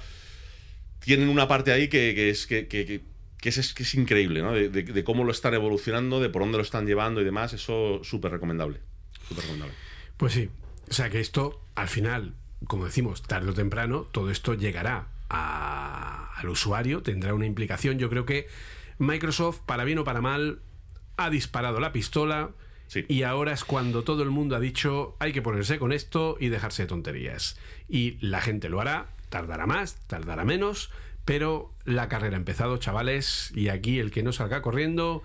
Tienen 1.00 1.30
una 1.30 1.48
parte 1.48 1.72
ahí 1.72 1.88
que, 1.88 2.30
es 2.30 2.46
que, 2.46 2.68
que- 2.68 3.02
es, 3.42 3.58
es 3.58 3.96
increíble, 3.96 4.42
¿no? 4.42 4.52
De, 4.52 4.68
de- 4.70 4.84
de 4.84 5.04
cómo 5.06 5.24
lo 5.24 5.32
están 5.32 5.54
evolucionando, 5.54 6.20
de 6.20 6.30
por 6.30 6.42
dónde 6.42 6.58
lo 6.58 6.64
están 6.64 6.86
llevando 6.88 7.22
y 7.22 7.24
demás. 7.24 7.54
Eso 7.54 8.02
súper 8.04 8.32
recomendable. 8.32 8.80
Súper 9.28 9.44
recomendable. 9.44 9.76
Pues 10.18 10.34
sí. 10.34 10.50
O 10.90 10.94
sea 10.94 11.10
que 11.10 11.20
esto, 11.22 11.62
al 11.76 11.88
final, 11.88 12.34
como 12.66 12.86
decimos, 12.86 13.22
tarde 13.24 13.52
o 13.52 13.54
temprano, 13.54 14.08
todo 14.12 14.30
esto 14.32 14.56
llegará 14.56 15.08
a- 15.30 16.32
al 16.36 16.50
usuario, 16.50 17.02
tendrá 17.04 17.34
una 17.34 17.46
implicación. 17.46 18.00
Yo 18.00 18.10
creo 18.10 18.26
que 18.26 18.48
Microsoft, 18.98 19.60
para 19.66 19.84
bien 19.84 20.00
o 20.00 20.04
para 20.04 20.22
mal, 20.22 20.60
ha 21.18 21.30
disparado 21.30 21.80
la 21.80 21.92
pistola. 21.92 22.52
Sí. 22.88 23.06
Y 23.08 23.24
ahora 23.24 23.54
es 23.54 23.64
cuando 23.64 24.04
todo 24.04 24.24
el 24.24 24.32
mundo 24.32 24.56
ha 24.56 24.60
dicho 24.60 25.16
hay 25.20 25.32
que 25.32 25.42
ponerse 25.44 25.78
con 25.78 25.92
esto 25.92 26.38
y 26.40 26.50
dejarse 26.50 26.84
de 26.84 26.88
tonterías. 26.88 27.58
Y 27.88 28.18
la 28.26 28.42
gente 28.42 28.68
lo 28.70 28.82
hará, 28.82 29.08
tardará 29.30 29.68
más, 29.68 29.96
tardará 30.08 30.44
menos, 30.44 30.90
pero 31.24 31.72
la 31.86 32.08
carrera 32.10 32.36
ha 32.36 32.40
empezado, 32.40 32.78
chavales, 32.78 33.52
y 33.54 33.68
aquí 33.70 34.00
el 34.00 34.10
que 34.10 34.24
no 34.24 34.32
salga 34.32 34.64
corriendo, 34.64 35.22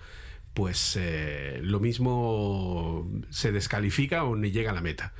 pues 0.53 0.95
eh, 0.99 1.59
lo 1.63 1.79
mismo 1.79 3.09
se 3.31 3.51
descalifica 3.51 4.23
o 4.25 4.35
ni 4.35 4.51
llega 4.51 4.69
a 4.71 4.75
la 4.75 4.81
meta. 4.81 5.13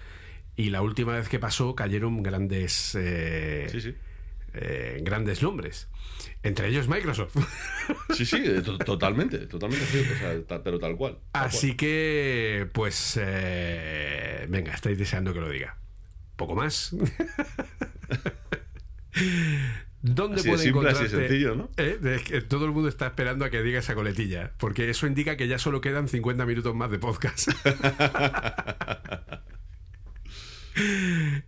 Y 0.55 0.69
la 0.69 0.81
última 0.83 1.13
vez 1.13 1.27
que 1.27 1.39
pasó 1.39 1.73
cayeron 1.75 2.21
grandes, 2.21 2.95
eh, 2.99 3.67
Sí, 3.71 3.81
sí. 3.81 3.95
Eh, 4.55 4.99
grandes 5.03 5.41
nombres, 5.43 5.89
entre 6.43 6.67
ellos 6.67 6.87
Microsoft. 6.87 7.35
Sí, 8.13 8.25
sí, 8.25 8.37
eh, 8.43 8.61
to- 8.61 8.77
totalmente, 8.77 9.39
totalmente 9.47 9.85
cierto, 9.85 10.13
o 10.13 10.17
sea, 10.17 10.41
ta- 10.43 10.63
pero 10.63 10.79
tal 10.79 10.95
cual. 10.95 11.19
tal 11.31 11.45
Así 11.45 11.75
que, 11.75 12.67
pues, 12.73 13.19
eh, 13.21 14.45
venga, 14.49 14.73
estáis 14.73 14.97
deseando 14.97 15.33
que 15.33 15.39
lo 15.41 15.49
diga. 15.49 15.77
Poco 16.35 16.55
más. 16.55 16.95
¿Dónde 20.01 20.35
Así 20.35 20.43
de 20.43 20.49
puede 20.53 20.63
simple, 20.63 20.89
así 20.91 21.07
sencillo, 21.07 21.55
¿no? 21.55 21.69
Eh, 21.77 21.97
es 22.03 22.21
que 22.23 22.41
todo 22.41 22.65
el 22.65 22.71
mundo 22.71 22.89
está 22.89 23.07
esperando 23.07 23.43
a 23.45 23.49
que 23.49 23.63
diga 23.63 23.79
esa 23.79 23.95
coletilla, 23.95 24.51
porque 24.59 24.87
eso 24.89 25.07
indica 25.07 25.35
que 25.35 25.47
ya 25.47 25.57
solo 25.57 25.81
quedan 25.81 26.07
50 26.07 26.45
minutos 26.45 26.75
más 26.75 26.91
de 26.91 26.99
podcast. 26.99 27.49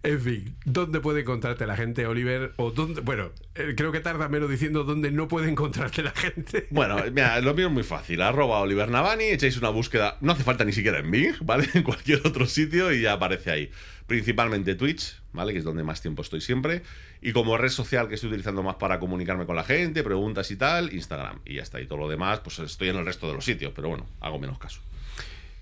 En 0.03 0.21
fin, 0.21 0.55
¿dónde 0.63 1.01
puede 1.01 1.21
encontrarte 1.21 1.67
la 1.67 1.75
gente, 1.75 2.05
Oliver? 2.05 2.53
O 2.55 2.71
dónde, 2.71 3.01
bueno, 3.01 3.31
eh, 3.55 3.73
creo 3.75 3.91
que 3.91 3.99
tarda 3.99 4.29
menos 4.29 4.49
diciendo 4.49 4.85
dónde 4.85 5.11
no 5.11 5.27
puede 5.27 5.49
encontrarte 5.49 6.01
la 6.01 6.11
gente. 6.11 6.67
Bueno, 6.69 6.97
mira, 7.11 7.39
lo 7.41 7.53
mío 7.53 7.67
es 7.67 7.73
muy 7.73 7.83
fácil. 7.83 8.21
Arroba 8.21 8.59
Oliver 8.59 8.89
Navani, 8.89 9.25
echáis 9.25 9.57
una 9.57 9.69
búsqueda. 9.69 10.17
No 10.21 10.31
hace 10.31 10.43
falta 10.43 10.63
ni 10.63 10.71
siquiera 10.71 10.99
en 10.99 11.11
Bing, 11.11 11.35
¿vale? 11.41 11.67
En 11.73 11.83
cualquier 11.83 12.25
otro 12.25 12.45
sitio 12.45 12.93
y 12.93 13.01
ya 13.01 13.13
aparece 13.13 13.51
ahí. 13.51 13.71
Principalmente 14.07 14.75
Twitch, 14.75 15.21
¿vale? 15.33 15.51
Que 15.51 15.59
es 15.59 15.65
donde 15.65 15.83
más 15.83 16.01
tiempo 16.01 16.21
estoy 16.21 16.39
siempre. 16.39 16.81
Y 17.21 17.33
como 17.33 17.57
red 17.57 17.69
social 17.69 18.07
que 18.07 18.15
estoy 18.15 18.29
utilizando 18.29 18.63
más 18.63 18.75
para 18.75 18.99
comunicarme 18.99 19.45
con 19.45 19.55
la 19.55 19.63
gente, 19.63 20.03
preguntas 20.03 20.49
y 20.51 20.55
tal, 20.55 20.93
Instagram. 20.93 21.39
Y 21.45 21.55
ya 21.55 21.63
está. 21.63 21.81
Y 21.81 21.87
todo 21.87 21.99
lo 21.99 22.07
demás, 22.07 22.39
pues 22.39 22.59
estoy 22.59 22.89
en 22.89 22.95
el 22.95 23.05
resto 23.05 23.27
de 23.27 23.33
los 23.33 23.43
sitios. 23.43 23.73
Pero 23.75 23.89
bueno, 23.89 24.07
hago 24.21 24.39
menos 24.39 24.57
caso. 24.57 24.81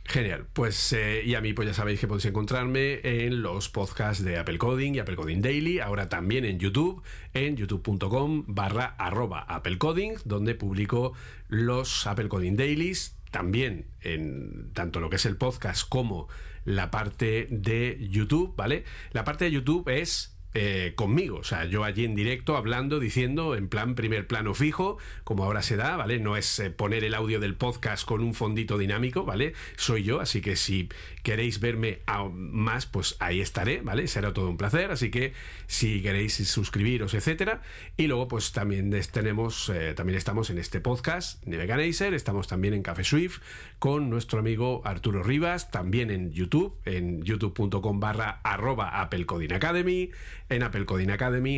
Genial, 0.08 0.46
pues 0.54 0.94
eh, 0.94 1.24
y 1.26 1.34
a 1.34 1.42
mí 1.42 1.54
pues 1.54 1.68
ya 1.68 1.74
sabéis 1.74 2.00
que 2.00 2.08
podéis 2.08 2.26
encontrarme 2.26 3.00
en 3.04 3.42
los 3.42 3.70
podcasts 3.70 4.24
de 4.24 4.38
Apple 4.38 4.60
Coding 4.60 4.94
y 4.94 5.00
Apple 5.00 5.16
Coding 5.16 5.42
Daily, 5.42 5.80
ahora 5.80 6.10
también 6.10 6.46
en 6.46 6.60
YouTube, 6.60 7.02
en 7.34 7.58
youtube.com 7.58 8.44
barra 8.48 8.96
arroba 9.00 9.42
Apple 9.42 9.80
Coding, 9.80 10.14
donde 10.24 10.54
publico 10.54 11.14
los 11.48 12.06
Apple 12.06 12.30
Coding 12.30 12.56
Dailies, 12.56 13.18
también 13.32 13.88
en 14.02 14.72
tanto 14.74 15.00
lo 15.00 15.10
que 15.10 15.16
es 15.16 15.26
el 15.26 15.38
podcast 15.38 15.90
como 15.90 16.28
la 16.66 16.92
parte 16.92 17.48
de 17.50 17.98
YouTube, 18.00 18.56
¿vale? 18.56 18.84
La 19.12 19.24
parte 19.24 19.46
de 19.46 19.52
YouTube 19.52 19.90
es 19.90 20.35
eh, 20.58 20.94
conmigo, 20.96 21.40
o 21.40 21.44
sea, 21.44 21.66
yo 21.66 21.84
allí 21.84 22.06
en 22.06 22.16
directo 22.16 22.56
hablando, 22.56 23.02
diciendo 23.02 23.58
en 23.58 23.68
plan 23.68 23.94
primer 23.94 24.26
plano 24.26 24.54
fijo, 24.54 24.98
como 25.26 25.44
ahora 25.44 25.62
se 25.62 25.76
da, 25.76 25.98
¿vale? 25.98 26.18
No 26.18 26.38
es 26.38 26.60
eh, 26.60 26.70
poner 26.70 27.04
el 27.04 27.14
audio 27.14 27.42
del 27.42 27.56
podcast 27.56 28.08
con 28.08 28.22
un 28.22 28.34
fondito 28.34 28.78
dinámico, 28.78 29.26
¿vale? 29.26 29.52
Soy 29.76 30.04
yo, 30.04 30.22
así 30.22 30.40
que 30.40 30.56
si 30.56 30.88
queréis 31.26 31.60
verme 31.60 32.02
más, 32.32 32.86
pues 32.86 33.18
ahí 33.20 33.42
estaré, 33.42 33.82
¿vale? 33.82 34.08
Será 34.08 34.32
todo 34.32 34.48
un 34.48 34.58
placer, 34.58 34.92
así 34.92 35.10
que 35.10 35.34
si 35.66 36.04
queréis 36.04 36.36
suscribiros, 36.48 37.16
etcétera. 37.16 37.64
Y 37.98 38.06
luego, 38.06 38.28
pues 38.28 38.52
también 38.52 38.96
tenemos, 39.12 39.70
eh, 39.70 39.96
también 39.96 40.18
estamos 40.18 40.52
en 40.52 40.60
este 40.60 40.82
podcast 40.82 41.44
de 41.44 41.58
Veganizer, 41.58 42.14
estamos 42.14 42.48
también 42.48 42.76
en 42.76 42.84
Café 42.84 43.04
Swift 43.04 43.40
con 43.80 44.12
nuestro 44.12 44.38
amigo 44.38 44.84
Arturo 44.86 45.24
Rivas, 45.24 45.72
también 45.72 46.12
en 46.12 46.32
YouTube, 46.32 46.78
en 46.86 47.24
youtube.com 47.24 48.00
barra 48.00 48.40
arroba 48.44 49.02
Apple 49.02 49.26
Coding 49.26 49.54
Academy, 49.54 50.12
en 50.50 50.62
Apple 50.62 50.86
Coding 50.86 51.10
Academy, 51.10 51.58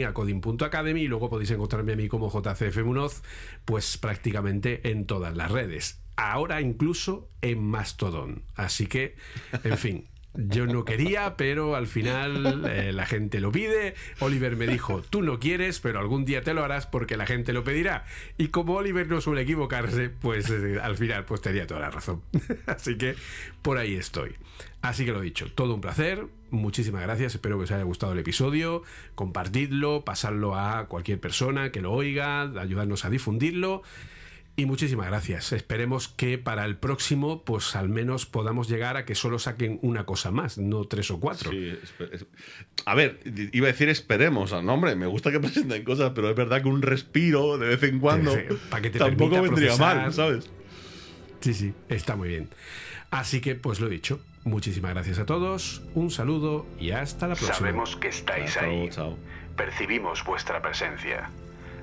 y 1.01 1.07
luego 1.09 1.29
podéis 1.29 1.51
encontrarme 1.51 1.91
a 1.91 1.97
mí 1.97 2.07
como 2.07 2.31
JCF 2.31 2.85
Munoz, 2.85 3.21
pues 3.65 3.97
prácticamente 3.97 4.89
en 4.89 5.05
todas 5.05 5.35
las 5.35 5.51
redes. 5.51 6.06
Ahora 6.17 6.61
incluso 6.61 7.29
en 7.41 7.63
Mastodon. 7.63 8.43
Así 8.55 8.87
que, 8.87 9.15
en 9.63 9.77
fin. 9.77 10.07
Yo 10.39 10.67
no 10.67 10.85
quería, 10.85 11.35
pero 11.35 11.75
al 11.75 11.87
final 11.87 12.69
eh, 12.69 12.91
la 12.93 13.07
gente 13.07 13.39
lo 13.39 13.51
pide. 13.51 13.95
Oliver 14.19 14.55
me 14.55 14.67
dijo, 14.67 15.01
tú 15.01 15.23
no 15.23 15.39
quieres, 15.39 15.79
pero 15.79 15.99
algún 15.99 16.25
día 16.25 16.43
te 16.43 16.53
lo 16.53 16.63
harás 16.63 16.85
porque 16.85 17.17
la 17.17 17.25
gente 17.25 17.53
lo 17.53 17.63
pedirá. 17.63 18.05
Y 18.37 18.49
como 18.49 18.75
Oliver 18.75 19.07
no 19.07 19.19
suele 19.19 19.41
equivocarse, 19.41 20.09
pues 20.09 20.47
eh, 20.51 20.79
al 20.79 20.95
final 20.95 21.25
pues 21.25 21.41
tenía 21.41 21.65
toda 21.65 21.79
la 21.79 21.89
razón. 21.89 22.21
Así 22.67 22.97
que 22.97 23.15
por 23.63 23.79
ahí 23.79 23.95
estoy. 23.95 24.35
Así 24.81 25.05
que 25.05 25.11
lo 25.11 25.21
dicho, 25.21 25.51
todo 25.53 25.73
un 25.73 25.81
placer. 25.81 26.27
Muchísimas 26.51 27.01
gracias. 27.01 27.33
Espero 27.33 27.57
que 27.57 27.63
os 27.63 27.71
haya 27.71 27.83
gustado 27.83 28.13
el 28.13 28.19
episodio. 28.19 28.83
Compartidlo, 29.15 30.05
pasadlo 30.05 30.55
a 30.55 30.87
cualquier 30.87 31.19
persona 31.19 31.71
que 31.71 31.81
lo 31.81 31.91
oiga, 31.91 32.41
ayudarnos 32.41 33.05
a 33.05 33.09
difundirlo. 33.09 33.81
Y 34.59 34.65
muchísimas 34.65 35.05
gracias. 35.05 35.53
Esperemos 35.53 36.07
que 36.07 36.39
para 36.39 36.65
el 36.65 36.77
próximo, 36.77 37.43
pues 37.43 37.75
al 37.75 37.89
menos 37.89 38.25
podamos 38.25 38.67
llegar 38.67 38.97
a 38.97 39.05
que 39.05 39.13
solo 39.13 39.37
saquen 39.37 39.77
una 39.83 40.07
cosa 40.07 40.31
más, 40.31 40.57
no 40.57 40.85
tres 40.85 41.11
o 41.11 41.19
cuatro. 41.19 41.51
Sí, 41.51 41.77
a 42.85 42.95
ver, 42.95 43.19
iba 43.51 43.67
a 43.67 43.71
decir 43.71 43.87
esperemos. 43.87 44.51
No, 44.63 44.73
hombre, 44.73 44.95
me 44.95 45.05
gusta 45.05 45.31
que 45.31 45.39
presenten 45.39 45.83
cosas, 45.83 46.11
pero 46.15 46.31
es 46.31 46.35
verdad 46.35 46.63
que 46.63 46.69
un 46.69 46.81
respiro 46.81 47.59
de 47.59 47.67
vez 47.67 47.83
en 47.83 47.99
cuando 47.99 48.33
Sí, 48.33 48.39
sí, 48.49 48.57
para 48.71 48.81
que 48.81 48.89
te 48.89 48.97
tampoco 48.97 49.41
vendría 49.43 49.67
procesar. 49.67 49.97
mal, 49.97 50.13
¿sabes? 50.13 50.49
Sí, 51.39 51.53
sí, 51.53 51.73
está 51.87 52.15
muy 52.15 52.29
bien. 52.29 52.49
Así 53.11 53.41
que, 53.41 53.53
pues 53.53 53.79
lo 53.79 53.85
he 53.85 53.91
dicho. 53.91 54.19
Muchísimas 54.43 54.91
gracias 54.95 55.19
a 55.19 55.25
todos, 55.27 55.83
un 55.93 56.09
saludo 56.09 56.65
y 56.79 56.91
hasta 56.91 57.27
la 57.27 57.35
próxima. 57.35 57.57
Sabemos 57.59 57.95
que 57.95 58.07
estáis 58.07 58.45
Hasta 58.57 58.65
ahí. 58.65 58.89
chao. 58.89 59.17
Percibimos 59.55 60.23
vuestra 60.23 60.61
presencia. 60.63 61.29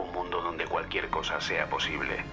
Un 0.00 0.12
mundo 0.12 0.40
donde 0.40 0.66
cualquier 0.66 1.10
cosa 1.10 1.40
sea 1.40 1.68
posible. 1.68 2.24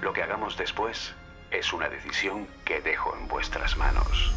Lo 0.00 0.12
que 0.14 0.22
hagamos 0.22 0.56
después 0.56 1.14
es 1.50 1.72
una 1.72 1.88
decisión 1.90 2.46
que 2.64 2.80
dejo 2.80 3.14
en 3.14 3.28
vuestras 3.28 3.76
manos. 3.76 4.32